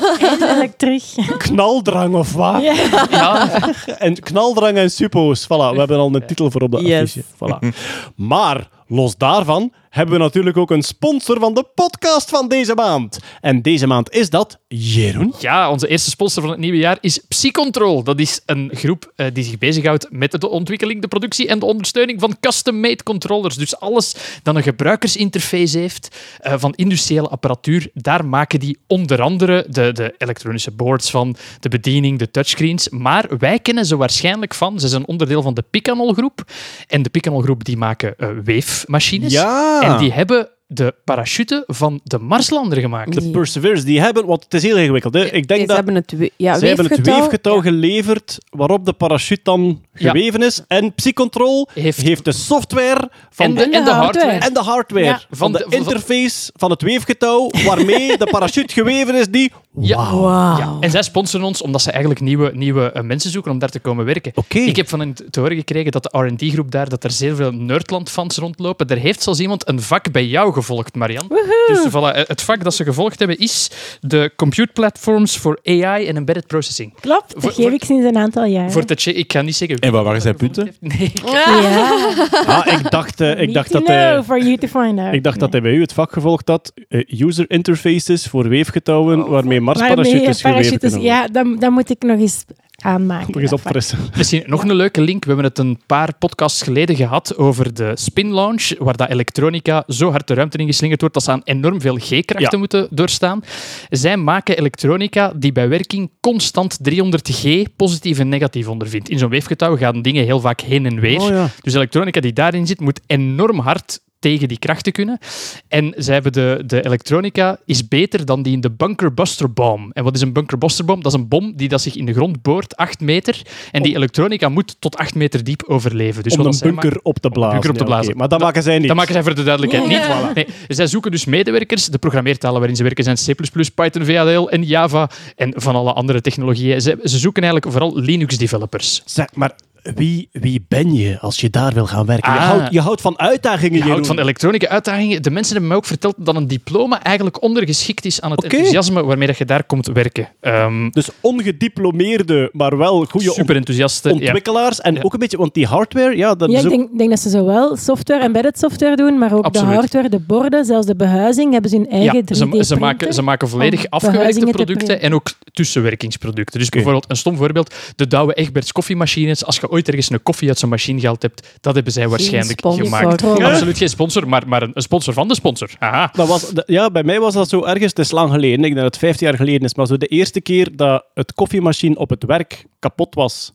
terug. 0.77 1.03
Knaldrang 1.37 2.15
of 2.15 2.33
wat? 2.33 2.61
Ja. 2.61 2.73
Ja, 3.11 3.49
En 3.97 4.19
knaldrang 4.19 4.77
en 4.77 4.91
suppo's. 4.91 5.43
Voilà, 5.45 5.47
we 5.73 5.77
hebben 5.77 5.97
al 5.97 6.15
een 6.15 6.25
titel 6.25 6.51
voor 6.51 6.61
op 6.61 6.71
de 6.71 6.81
Yes. 6.81 7.01
affiche. 7.01 7.23
Voilà. 7.35 7.75
Maar 8.15 8.67
los 8.87 9.17
daarvan 9.17 9.71
hebben 9.91 10.15
we 10.15 10.21
natuurlijk 10.21 10.57
ook 10.57 10.71
een 10.71 10.81
sponsor 10.81 11.39
van 11.39 11.53
de 11.53 11.65
podcast 11.75 12.29
van 12.29 12.47
deze 12.47 12.73
maand. 12.75 13.19
En 13.41 13.61
deze 13.61 13.87
maand 13.87 14.11
is 14.11 14.29
dat 14.29 14.59
Jeroen. 14.67 15.33
Ja, 15.39 15.71
onze 15.71 15.87
eerste 15.87 16.09
sponsor 16.09 16.41
van 16.41 16.51
het 16.51 16.59
nieuwe 16.59 16.77
jaar 16.77 16.97
is 17.01 17.17
Psycontrol. 17.27 18.03
Dat 18.03 18.19
is 18.19 18.41
een 18.45 18.71
groep 18.73 19.11
eh, 19.15 19.25
die 19.33 19.43
zich 19.43 19.57
bezighoudt 19.57 20.07
met 20.09 20.31
de 20.31 20.49
ontwikkeling, 20.49 21.01
de 21.01 21.07
productie 21.07 21.47
en 21.47 21.59
de 21.59 21.65
ondersteuning 21.65 22.19
van 22.19 22.35
custom-made 22.39 23.03
controllers. 23.03 23.55
Dus 23.55 23.79
alles 23.79 24.15
dat 24.43 24.55
een 24.55 24.63
gebruikersinterface 24.63 25.77
heeft 25.77 26.15
eh, 26.39 26.53
van 26.57 26.73
industriële 26.75 27.27
apparatuur, 27.27 27.89
daar 27.93 28.25
maken 28.25 28.59
die 28.59 28.77
onder 28.87 29.21
andere 29.21 29.65
de, 29.69 29.91
de 29.91 30.15
elektronische 30.17 30.71
boards 30.71 31.09
van, 31.09 31.35
de 31.59 31.69
bediening, 31.69 32.19
de 32.19 32.31
touchscreens. 32.31 32.89
Maar 32.89 33.37
wij 33.37 33.59
kennen 33.59 33.85
ze 33.85 33.97
waarschijnlijk 33.97 34.53
van, 34.53 34.79
ze 34.79 34.87
zijn 34.87 35.07
onderdeel 35.07 35.41
van 35.41 35.53
de 35.53 35.63
Picanol 35.69 36.13
groep. 36.13 36.43
En 36.87 37.01
de 37.01 37.09
Picanol 37.09 37.41
groep 37.41 37.63
die 37.63 37.77
maken 37.77 38.13
eh, 38.17 38.29
weefmachines. 38.43 39.31
Ja. 39.31 39.79
En 39.81 39.97
die 39.97 40.13
hebben 40.13 40.49
de 40.73 40.95
parachute 41.05 41.63
van 41.67 41.99
de 42.03 42.17
Marslander 42.17 42.79
gemaakt. 42.79 43.13
De 43.13 43.29
Perseverance, 43.29 43.85
die 43.85 44.01
hebben, 44.01 44.25
want 44.25 44.43
het 44.43 44.53
is 44.53 44.63
heel 44.63 44.77
ingewikkeld. 44.77 45.13
Hè? 45.13 45.25
Ik 45.25 45.47
denk 45.47 45.61
Ze 45.61 45.67
dat 45.67 45.75
hebben 45.75 45.95
het, 45.95 46.11
we- 46.17 46.31
ja, 46.37 46.57
zij 46.57 46.67
hebben 46.67 46.85
het 46.85 47.05
weefgetouw. 47.05 47.55
Ja. 47.55 47.61
geleverd 47.61 48.37
waarop 48.49 48.85
de 48.85 48.93
parachute 48.93 49.41
dan 49.43 49.81
Ja. 49.93 50.11
geweven 50.11 50.41
is. 50.43 50.61
En 50.67 50.93
Psycontrol 50.93 51.67
Heeft- 51.73 52.01
heeft, 52.01 52.25
de 52.25 52.31
software 52.31 53.09
van 53.29 53.45
En 53.45 53.53
de, 53.55 53.61
En 53.63 53.69
de 53.71 53.77
en 53.77 53.83
de 53.83 53.91
hardware. 53.91 54.25
hardware. 54.25 54.47
en 54.47 54.53
de 54.53 54.59
hardware 54.69 55.05
Ja. 55.05 55.19
van, 55.29 55.37
Van 55.37 55.51
de, 55.51 55.65
interface 55.69 56.51
van 56.55 56.69
het 56.71 56.81
weefgetouw 56.81 57.49
waarmee 57.65 58.17
de 58.17 58.27
parachute 58.31 58.73
geweven 58.73 59.15
is 59.15 59.27
die... 59.27 59.51
Ja. 59.79 60.09
Ja, 60.57 60.77
en 60.79 60.91
zij 60.91 61.01
sponsoren 61.03 61.45
ons 61.47 61.61
omdat 61.61 61.81
ze 61.81 61.91
eigenlijk 61.91 62.21
nieuwe, 62.21 62.51
nieuwe 62.53 62.91
eh, 62.91 63.03
mensen 63.03 63.31
zoeken 63.31 63.51
om 63.51 63.59
daar 63.59 63.69
te 63.69 63.79
komen 63.79 64.05
werken. 64.05 64.33
Ik 64.47 64.75
heb 64.75 64.89
van 64.89 64.99
hen 64.99 65.15
te 65.29 65.39
horen 65.39 65.55
gekregen 65.55 65.91
dat 65.91 66.03
de 66.03 66.09
R&D-groep 66.19 66.71
daar, 66.71 66.89
dat 66.89 67.03
er 67.03 67.11
zeer 67.11 67.35
veel 67.35 67.51
Nerdland-fans 67.51 68.37
rondlopen. 68.37 68.87
Er 68.87 68.97
heeft 68.97 69.23
zelfs 69.23 69.39
iemand 69.39 69.67
een 69.67 69.81
vak 69.81 70.11
bij 70.11 70.25
jou 70.25 70.53
gevolgd, 70.61 70.95
Marian. 70.95 71.27
Dus 71.67 71.87
voilà, 71.89 72.15
eh, 72.15 72.23
het 72.27 72.41
vak 72.41 72.63
dat 72.63 72.73
ze 72.73 72.83
gevolgd 72.83 73.19
hebben 73.19 73.37
is 73.37 73.71
de 74.01 74.31
Compute 74.35 74.71
Platforms 74.73 75.35
for 75.37 75.59
AI 75.63 76.07
and 76.07 76.17
Embedded 76.17 76.47
Processing. 76.47 76.93
Klopt, 76.99 77.31
Voor- 77.31 77.41
dat 77.41 77.53
geef 77.53 77.63
voor- 77.65 77.73
ik 77.73 77.83
sinds 77.83 78.05
een 78.05 78.17
aantal 78.17 78.45
jaar. 78.45 78.71
Voor 78.71 78.83
che- 78.87 79.11
ik 79.11 79.31
ga 79.31 79.41
niet 79.41 79.55
zeggen... 79.55 79.79
En 79.79 79.91
wat 79.91 80.03
waren 80.03 80.21
zijn 80.21 80.35
punten? 80.35 80.73
Nee, 80.79 81.11
Ja, 81.25 81.99
Ah, 82.45 82.73
ik 82.79 82.91
dacht, 82.91 83.21
eh, 83.21 83.41
ik 83.41 83.53
dacht 83.53 83.71
to 83.71 83.79
dat 83.79 83.87
hij... 83.87 84.11
know 84.11 84.23
for 84.25 84.39
you 84.43 84.57
to 84.57 84.67
find 84.67 84.99
out. 84.99 85.13
Ik 85.13 85.23
dacht 85.23 85.39
dat 85.39 85.51
hij 85.51 85.61
bij 85.61 85.71
u 85.73 85.81
het 85.81 85.93
vak 85.93 86.11
gevolgd 86.13 86.47
had. 86.47 86.73
eh, 86.89 87.21
user 87.21 87.45
interfaces 87.47 88.25
voor 88.27 88.47
weefgetouwen 88.47 89.17
waarmee 89.17 89.31
Waarmee 89.31 89.61
Marsparachutes 89.61 90.11
geweven 90.41 90.41
parachutes, 90.41 90.77
kunnen 90.79 90.99
worden. 90.99 91.15
ja, 91.17 91.27
dan, 91.27 91.59
dan 91.59 91.73
moet 91.73 91.89
ik 91.89 92.01
nog 92.01 92.19
eens 92.19 92.45
aanmaken. 92.81 93.27
Nog 93.31 93.41
eens 93.41 93.49
dat 93.49 93.59
vak. 93.61 93.67
opfrissen. 93.67 93.99
Misschien 94.17 94.43
nog 94.45 94.63
een 94.63 94.73
leuke 94.75 95.01
link. 95.01 95.23
We 95.23 95.27
hebben 95.31 95.49
het 95.49 95.57
een 95.57 95.79
paar 95.85 96.13
podcasts 96.19 96.61
geleden 96.61 96.95
gehad 96.95 97.37
over 97.37 97.73
de 97.73 97.91
spin 97.93 98.33
launch, 98.33 98.71
waar 98.79 98.97
dat 98.97 99.09
elektronica 99.09 99.83
zo 99.87 100.09
hard 100.11 100.27
de 100.27 100.33
ruimte 100.33 100.57
in 100.57 100.65
geslingerd 100.65 100.99
wordt 100.99 101.15
dat 101.15 101.23
ze 101.23 101.31
aan 101.31 101.41
enorm 101.43 101.81
veel 101.81 101.95
G-krachten 101.95 102.49
Ja. 102.51 102.57
moeten 102.57 102.87
doorstaan. 102.89 103.43
Zij 103.89 104.17
maken 104.17 104.57
elektronica 104.57 105.33
die 105.35 105.51
bij 105.51 105.69
werking 105.69 106.09
constant 106.19 106.77
300 106.81 107.29
G 107.31 107.63
positief 107.75 108.19
en 108.19 108.29
negatief 108.29 108.67
ondervindt. 108.67 109.09
In 109.09 109.17
zo'n 109.17 109.29
weefgetouw 109.29 109.77
gaan 109.77 110.01
dingen 110.01 110.25
heel 110.25 110.39
vaak 110.39 110.61
heen 110.61 110.85
en 110.85 110.99
weer. 110.99 111.19
Oh 111.21 111.29
ja. 111.29 111.49
Dus 111.61 111.73
elektronica 111.73 112.19
die 112.19 112.33
daarin 112.33 112.67
zit, 112.67 112.79
moet 112.79 112.99
enorm 113.07 113.59
hard 113.59 113.99
tegen 114.21 114.47
die 114.47 114.59
krachten 114.59 114.91
kunnen. 114.91 115.19
En 115.67 115.93
zij 115.97 116.13
hebben 116.13 116.31
de, 116.31 116.63
de 116.65 116.85
elektronica 116.85 117.59
is 117.65 117.87
beter 117.87 118.25
dan 118.25 118.43
die 118.43 118.53
in 118.53 118.61
de 118.61 118.71
bunkerbuster 118.71 119.53
bomb. 119.53 119.91
En 119.93 120.03
wat 120.03 120.15
is 120.15 120.21
een 120.21 120.33
bunkerbuster 120.33 120.85
bomb? 120.85 121.03
Dat 121.03 121.13
is 121.13 121.19
een 121.19 121.27
bom 121.27 121.53
die 121.55 121.69
dat 121.69 121.81
zich 121.81 121.95
in 121.95 122.05
de 122.05 122.13
grond 122.13 122.41
boort, 122.41 122.75
8 122.75 122.99
meter. 122.99 123.41
En 123.71 123.83
die 123.83 123.95
elektronica 123.95 124.49
moet 124.49 124.75
tot 124.79 124.97
8 124.97 125.15
meter 125.15 125.43
diep 125.43 125.63
overleven. 125.63 126.23
Dus 126.23 126.37
om 126.37 126.45
een 126.45 126.59
bunker 126.61 126.99
op 127.03 127.19
te 127.19 127.29
blazen. 127.29 127.51
bunker 127.51 127.69
op 127.69 127.77
te 127.77 127.83
blazen. 127.83 128.17
Maar 128.17 128.27
dat 128.27 128.39
maken 128.39 128.63
zij 128.63 128.77
niet. 128.77 128.87
dat 128.87 128.95
maken 128.95 129.13
zij 129.13 129.23
voor 129.23 129.35
de 129.35 129.43
duidelijkheid 129.43 129.87
niet. 129.87 129.97
Ja. 129.97 130.31
Nee, 130.33 130.47
zij 130.67 130.87
zoeken 130.87 131.11
dus 131.11 131.25
medewerkers. 131.25 131.85
De 131.85 131.97
programmeertalen 131.97 132.57
waarin 132.57 132.75
ze 132.75 132.83
werken 132.83 133.03
zijn 133.03 133.15
C++, 133.15 133.73
Python, 133.75 134.05
VHDL 134.05 134.47
en 134.47 134.63
Java. 134.63 135.09
En 135.35 135.53
van 135.55 135.75
alle 135.75 135.93
andere 135.93 136.21
technologieën. 136.21 136.81
Ze, 136.81 136.99
ze 137.03 137.17
zoeken 137.17 137.43
eigenlijk 137.43 137.71
vooral 137.71 137.99
Linux-developers. 137.99 139.01
Zeg, 139.05 139.25
maar 139.33 139.55
wie, 139.95 140.29
wie 140.31 140.65
ben 140.67 140.93
je 140.93 141.19
als 141.19 141.39
je 141.41 141.49
daar 141.49 141.73
wil 141.73 141.85
gaan 141.87 142.05
werken? 142.05 142.33
Je, 142.33 142.39
Ah. 142.39 142.47
houdt, 142.47 142.73
je 142.73 142.79
houdt 142.81 143.01
van 143.01 143.19
uitdagingen, 143.19 143.77
Je 143.77 143.83
houdt 143.91 144.07
van 144.07 144.19
elektronica 144.19 144.67
uitdagingen. 144.67 145.21
De 145.21 145.31
mensen 145.31 145.51
hebben 145.51 145.67
mij 145.69 145.77
ook 145.77 145.85
verteld 145.85 146.15
dat 146.17 146.35
een 146.35 146.47
diploma 146.47 147.03
eigenlijk 147.03 147.41
ondergeschikt 147.41 148.05
is 148.05 148.21
aan 148.21 148.31
het 148.31 148.43
enthousiasme 148.43 149.03
waarmee 149.03 149.27
dat 149.27 149.37
je 149.37 149.45
daar 149.45 149.63
komt 149.63 149.87
werken. 149.87 150.29
Ehm 150.41 150.89
Dus 150.89 151.09
ongediplomeerde, 151.21 152.49
maar 152.53 152.77
wel 152.77 153.05
goede 153.05 153.31
super 153.31 153.55
enthousiaste. 153.55 154.09
ja. 154.09 154.13
ontwikkelaars. 154.15 154.81
En 154.81 154.93
Ja. 154.95 155.01
ook 155.01 155.13
een 155.13 155.19
beetje, 155.19 155.37
want 155.37 155.53
die 155.53 155.65
hardware, 155.65 156.17
ja, 156.17 156.35
dat 156.35 156.51
Ja, 156.51 156.57
is 156.57 156.63
ik 156.63 156.69
denk, 156.69 156.97
denk 156.97 157.09
dat 157.09 157.19
ze 157.19 157.29
zowel 157.29 157.75
software, 157.77 158.23
embedded 158.23 158.59
software 158.59 158.95
doen, 158.95 159.17
maar 159.17 159.33
ook 159.33 159.45
Absoluut. 159.45 159.69
de 159.69 159.75
hardware, 159.75 160.09
de 160.09 160.19
borden, 160.19 160.65
zelfs 160.65 160.85
de 160.87 160.95
behuizing, 160.95 161.51
hebben 161.51 161.69
ze 161.69 161.75
hun 161.77 161.89
eigen 161.89 162.15
Ja, 162.15 162.21
3D 162.21 162.37
ze, 162.37 162.63
ze, 162.63 162.75
maken, 162.75 163.13
ze 163.13 163.21
maken 163.21 163.49
volledig 163.49 163.89
afgewerkte 163.89 164.45
producten 164.45 165.01
en 165.01 165.13
ook 165.13 165.31
tussenwerkingsproducten. 165.53 166.59
Dus 166.59 166.69
bijvoorbeeld 166.69 167.05
een 167.09 167.15
stom 167.15 167.35
voorbeeld, 167.37 167.75
de 167.95 168.07
Douwe 168.07 168.33
Egberts 168.33 168.71
koffiemachines. 168.71 169.45
Als 169.45 169.55
je 169.59 169.69
ooit 169.71 169.87
ergens 169.87 170.09
een 170.09 170.23
koffie 170.23 170.47
uit 170.47 170.59
zo'n 170.59 170.69
machine 170.69 170.99
gehaald 170.99 171.21
hebt, 171.21 171.57
dat 171.61 171.75
hebben 171.75 171.93
zij 171.93 172.07
waarschijnlijk 172.07 172.61
gemaakt. 172.61 173.21
Ja. 173.21 173.51
Absoluut 173.51 173.77
geen 173.77 173.89
sponsor, 173.89 174.27
maar, 174.27 174.47
maar 174.47 174.61
een, 174.61 174.71
sponsor 174.73 175.13
van 175.13 175.27
de 175.27 175.35
sponsor. 175.35 175.69
Aha. 175.79 176.09
Dat 176.13 176.27
was, 176.27 176.51
ja, 176.65 176.89
bij 176.89 177.03
mij 177.03 177.19
was 177.19 177.33
dat 177.33 177.49
zo 177.49 177.63
ergens, 177.63 177.89
het 177.89 177.99
is 177.99 178.11
lang 178.11 178.31
geleden, 178.31 178.55
ik 178.55 178.61
denk 178.61 178.75
dat 178.75 178.83
het 178.83 178.97
15 178.97 179.27
jaar 179.27 179.35
geleden 179.35 179.61
is, 179.61 179.75
maar 179.75 179.87
zo 179.87 179.97
de 179.97 180.07
eerste 180.07 180.41
keer 180.41 180.75
dat 180.75 181.05
het 181.13 181.33
koffiemachine 181.33 181.95
op 181.95 182.09
het 182.09 182.23
werk 182.23 182.65
kapot 182.79 183.15
was. 183.15 183.51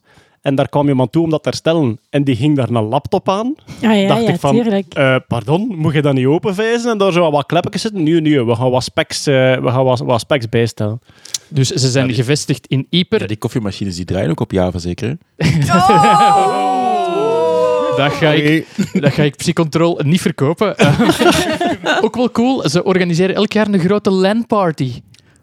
En 0.47 0.55
daar 0.55 0.69
kwam 0.69 0.89
iemand 0.89 1.13
toe 1.13 1.23
om 1.25 1.31
dat 1.31 1.43
te 1.43 1.49
herstellen. 1.49 1.99
En 2.11 2.25
die 2.25 2.37
ging 2.37 2.57
daar 2.57 2.69
een 2.69 2.83
laptop 2.89 3.29
aan. 3.29 3.55
Ah 3.83 4.01
ja, 4.01 4.09
dacht 4.09 4.23
ja, 4.23 4.29
ik 4.33 4.41
van, 4.41 4.55
tuurlijk. 4.55 4.95
eh, 4.95 5.17
pardon, 5.29 5.73
moet 5.77 5.95
je 5.95 6.03
dat 6.03 6.15
niet 6.15 6.27
openvijzen? 6.27 6.91
En 6.91 6.99
daar 6.99 7.13
zo 7.13 7.31
wat 7.31 7.47
klepjes 7.47 7.83
zitten? 7.83 8.03
Nee, 8.03 8.21
nee, 8.21 8.45
we 8.45 8.55
gaan 8.55 8.71
wat 8.71 8.83
specs, 8.85 9.27
eh, 9.27 9.35
we 9.35 9.69
gaan 9.71 9.85
wat, 9.85 9.99
wat 9.99 10.21
specs 10.21 10.49
bijstellen. 10.49 11.01
Dus 11.49 11.69
ze 11.69 11.89
zijn 11.91 12.15
gevestigd 12.15 12.67
in 12.67 12.87
Ieper. 12.91 13.21
Ja, 13.21 13.27
die 13.27 13.37
koffiemachines 13.37 13.97
die 13.97 14.05
draaien 14.05 14.31
ook 14.31 14.41
op 14.41 14.53
Java, 14.53 14.79
zeker? 14.79 15.17
hè? 15.37 15.47
Dat 17.97 18.13
ga 18.13 18.31
ik, 18.33 18.67
dat 18.93 19.13
ga 19.13 19.23
ik 19.23 19.37
Psycontrol 19.37 20.01
niet 20.05 20.21
verkopen. 20.21 20.75
Ook 22.05 22.17
wel 22.17 22.31
cool, 22.31 22.69
ze 22.69 22.85
organiseren 22.85 23.35
elk 23.35 23.53
jaar 23.53 23.69
een 23.69 23.79
grote 23.81 24.11
LAN-party. 24.11 24.93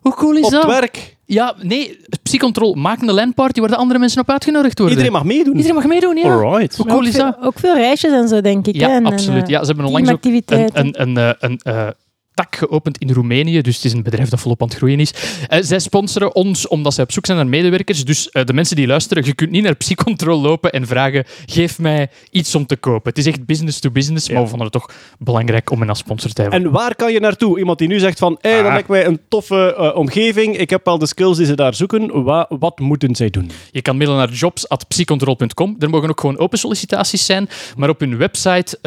Hoe 0.01 0.13
cool 0.13 0.35
is 0.35 0.45
Op 0.45 0.51
dat? 0.51 0.61
het 0.63 0.71
werk. 0.71 1.12
Ja, 1.25 1.55
nee, 1.61 1.99
Psycontrol 2.23 2.73
maakt 2.73 3.01
een 3.01 3.11
LAN-party 3.13 3.59
waar 3.59 3.69
de 3.69 3.75
andere 3.75 3.99
mensen 3.99 4.21
op 4.21 4.29
uitgenodigd 4.29 4.77
worden. 4.79 4.97
Iedereen 4.97 5.17
mag 5.17 5.27
meedoen. 5.35 5.53
Iedereen 5.55 5.75
mag 5.75 5.85
meedoen, 5.85 6.15
ja. 6.17 6.33
Alright. 6.33 6.75
Hoe 6.77 6.85
cool 6.85 6.97
ook 6.99 7.05
is 7.05 7.15
veel, 7.15 7.23
dat? 7.23 7.37
Ook 7.41 7.59
veel 7.59 7.75
reisjes 7.75 8.11
en 8.11 8.27
zo, 8.27 8.41
denk 8.41 8.67
ik. 8.67 8.75
Ja, 8.75 8.89
hè, 8.89 8.95
en, 8.95 9.05
absoluut. 9.05 9.43
eh, 9.43 9.49
Ja, 9.49 9.59
ze 9.59 9.65
hebben 9.65 9.85
onlangs 9.85 10.09
ook 10.11 10.15
een, 10.15 10.21
teamactiviteiten. 10.43 11.01
een, 11.01 11.17
een, 11.17 11.17
eh, 11.17 11.49
een, 11.49 11.59
eh, 11.63 11.87
tak 12.33 12.55
geopend 12.55 12.97
in 12.97 13.11
Roemenië. 13.11 13.61
Dus 13.61 13.75
het 13.75 13.85
is 13.85 13.93
een 13.93 14.03
bedrijf 14.03 14.29
dat 14.29 14.39
volop 14.39 14.61
aan 14.61 14.67
het 14.67 14.77
groeien 14.77 14.99
is. 14.99 15.13
Eh, 15.47 15.59
zij 15.61 15.79
sponsoren 15.79 16.35
ons 16.35 16.67
omdat 16.67 16.93
zij 16.93 17.03
op 17.03 17.11
zoek 17.11 17.25
zijn 17.25 17.37
naar 17.37 17.47
medewerkers. 17.47 18.05
Dus 18.05 18.29
eh, 18.29 18.45
de 18.45 18.53
mensen 18.53 18.75
die 18.75 18.87
luisteren, 18.87 19.25
je 19.25 19.33
kunt 19.33 19.51
niet 19.51 19.63
naar 19.63 19.75
Psycontrol 19.75 20.41
lopen 20.41 20.71
en 20.71 20.87
vragen 20.87 21.23
geef 21.45 21.79
mij 21.79 22.09
iets 22.31 22.55
om 22.55 22.65
te 22.65 22.75
kopen. 22.75 23.09
Het 23.09 23.17
is 23.17 23.25
echt 23.25 23.45
business 23.45 23.79
to 23.79 23.91
business, 23.91 24.29
maar 24.29 24.41
we 24.41 24.47
vonden 24.47 24.67
het 24.67 24.71
toch 24.81 24.91
belangrijk 25.19 25.69
om 25.71 25.79
hen 25.79 25.89
als 25.89 25.99
sponsor 25.99 26.31
te 26.31 26.41
hebben. 26.41 26.63
En 26.63 26.71
waar 26.71 26.95
kan 26.95 27.11
je 27.13 27.19
naartoe? 27.19 27.59
Iemand 27.59 27.77
die 27.79 27.87
nu 27.87 27.99
zegt 27.99 28.19
van, 28.19 28.37
hey, 28.41 28.55
dat 28.57 28.65
Ah. 28.65 28.71
lijkt 28.73 28.87
mij 28.87 29.05
een 29.05 29.19
toffe 29.29 29.75
eh, 29.75 29.95
omgeving. 29.97 30.57
Ik 30.57 30.69
heb 30.69 30.87
al 30.87 30.97
de 30.97 31.05
skills 31.07 31.37
die 31.37 31.45
ze 31.45 31.55
daar 31.55 31.73
zoeken. 31.75 32.23
Wa- 32.23 32.45
wat 32.49 32.79
moeten 32.79 33.15
zij 33.15 33.29
doen? 33.29 33.51
Je 33.71 33.81
kan 33.81 33.97
mailen 33.97 34.15
naar 34.17 34.29
jobs.psycontrol.com. 34.31 35.75
Er 35.79 35.89
mogen 35.89 36.09
ook 36.09 36.19
gewoon 36.19 36.37
open 36.37 36.57
sollicitaties 36.59 37.25
zijn. 37.25 37.49
Maar 37.77 37.89
op 37.89 37.99
hun 37.99 38.17
website 38.17 38.77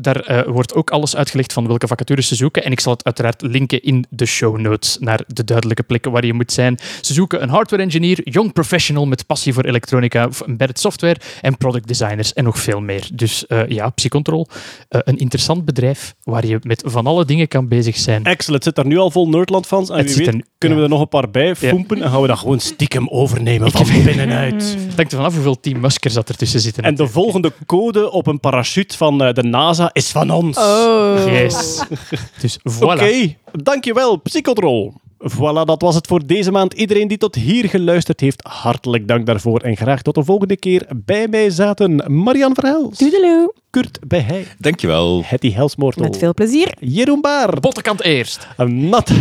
daar, 0.00 0.44
wordt 0.52 0.74
ook 0.74 0.90
alles 0.90 1.16
uitgelegd 1.16 1.52
van 1.52 1.66
welke 1.66 1.86
vacatures 1.86 2.28
ze 2.28 2.34
zoeken. 2.34 2.64
En 2.64 2.72
ik 2.72 2.80
zal 2.80 2.95
uiteraard 3.04 3.42
linken 3.42 3.82
in 3.82 4.06
de 4.10 4.26
show 4.26 4.58
notes 4.58 4.96
naar 5.00 5.20
de 5.26 5.44
duidelijke 5.44 5.82
plekken 5.82 6.10
waar 6.12 6.26
je 6.26 6.32
moet 6.32 6.52
zijn. 6.52 6.78
Ze 7.00 7.12
zoeken 7.12 7.42
een 7.42 7.48
hardware 7.48 7.82
engineer, 7.82 8.20
young 8.24 8.52
professional 8.52 9.06
met 9.06 9.26
passie 9.26 9.52
voor 9.52 9.64
elektronica, 9.64 10.26
of 10.26 10.40
embedded 10.40 10.78
software 10.78 11.20
en 11.40 11.56
product 11.56 11.88
designers 11.88 12.32
en 12.32 12.44
nog 12.44 12.58
veel 12.58 12.80
meer. 12.80 13.08
Dus 13.12 13.46
eh, 13.46 13.68
ja, 13.68 13.90
Psycontrol, 13.90 14.48
eh, 14.88 15.00
een 15.04 15.18
interessant 15.18 15.64
bedrijf 15.64 16.14
waar 16.22 16.46
je 16.46 16.58
met 16.62 16.82
van 16.86 17.06
alle 17.06 17.24
dingen 17.24 17.48
kan 17.48 17.68
bezig 17.68 17.96
zijn. 17.96 18.24
Excellent. 18.24 18.64
Het 18.64 18.74
zit 18.74 18.84
er 18.84 18.90
nu 18.90 18.98
al 18.98 19.10
vol 19.10 19.28
Nerdland-fans. 19.28 19.90
En 19.90 20.04
wie 20.04 20.16
weet, 20.16 20.26
er 20.26 20.42
kunnen 20.58 20.78
we 20.78 20.84
er 20.84 20.90
nog 20.90 21.00
een 21.00 21.08
paar 21.08 21.30
bij 21.30 21.56
foempen 21.56 22.02
en 22.02 22.10
gaan 22.10 22.20
we 22.20 22.26
dat 22.26 22.38
gewoon 22.38 22.60
stiekem 22.60 23.08
overnemen 23.08 23.70
van 23.70 23.86
binnenuit. 24.04 24.76
Het 24.86 24.96
hangt 24.96 25.12
er 25.12 25.18
vanaf 25.18 25.34
hoeveel 25.34 25.60
Team 25.60 25.80
Muskers 25.80 26.14
dat 26.14 26.28
ertussen 26.28 26.60
zitten. 26.60 26.82
En 26.82 26.94
de 26.94 27.08
volgende 27.08 27.52
code 27.66 28.10
op 28.10 28.26
een 28.26 28.40
parachute 28.40 28.96
van 28.96 29.22
eh, 29.22 29.32
de 29.32 29.42
NASA 29.42 29.90
is 29.92 30.08
van 30.08 30.30
ons. 30.30 30.58
Oh. 30.58 31.22
Yes. 31.26 31.82
Dus 32.40 32.58
voilà. 32.88 33.02
Oké, 33.02 33.36
dankjewel, 33.52 34.16
Psychotrol. 34.16 34.92
Voilà, 35.32 35.64
dat 35.64 35.82
was 35.82 35.94
het 35.94 36.06
voor 36.06 36.26
deze 36.26 36.50
maand. 36.50 36.74
Iedereen 36.74 37.08
die 37.08 37.18
tot 37.18 37.34
hier 37.34 37.68
geluisterd 37.68 38.20
heeft, 38.20 38.42
hartelijk 38.48 39.08
dank 39.08 39.26
daarvoor. 39.26 39.60
En 39.60 39.76
graag 39.76 40.02
tot 40.02 40.14
de 40.14 40.24
volgende 40.24 40.56
keer. 40.56 40.86
Bij 40.96 41.28
mij 41.28 41.50
zaten 41.50 42.04
Marian 42.22 42.54
Verhels, 42.54 42.96
Toedeloe. 42.98 43.54
Kurt 43.70 43.98
Bijhij, 44.06 44.46
Dankjewel. 44.58 45.22
Hetty 45.24 45.52
Helsmoortel, 45.52 46.02
Met 46.02 46.16
veel 46.18 46.34
plezier. 46.34 46.74
Jeroen 46.80 47.20
Baar, 47.20 47.60
Bottenkant 47.60 48.02
eerst. 48.02 48.46
Natta 48.66 49.14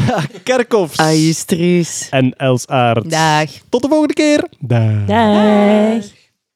Kerkhoffs 0.44 0.98
Ajustruus. 1.00 2.08
en 2.10 2.34
Els 2.38 2.68
Aert. 2.68 3.10
Dag. 3.10 3.50
Tot 3.70 3.82
de 3.82 3.88
volgende 3.88 4.14
keer. 4.14 4.48
Dag. 4.60 5.06
Dag. 5.06 6.15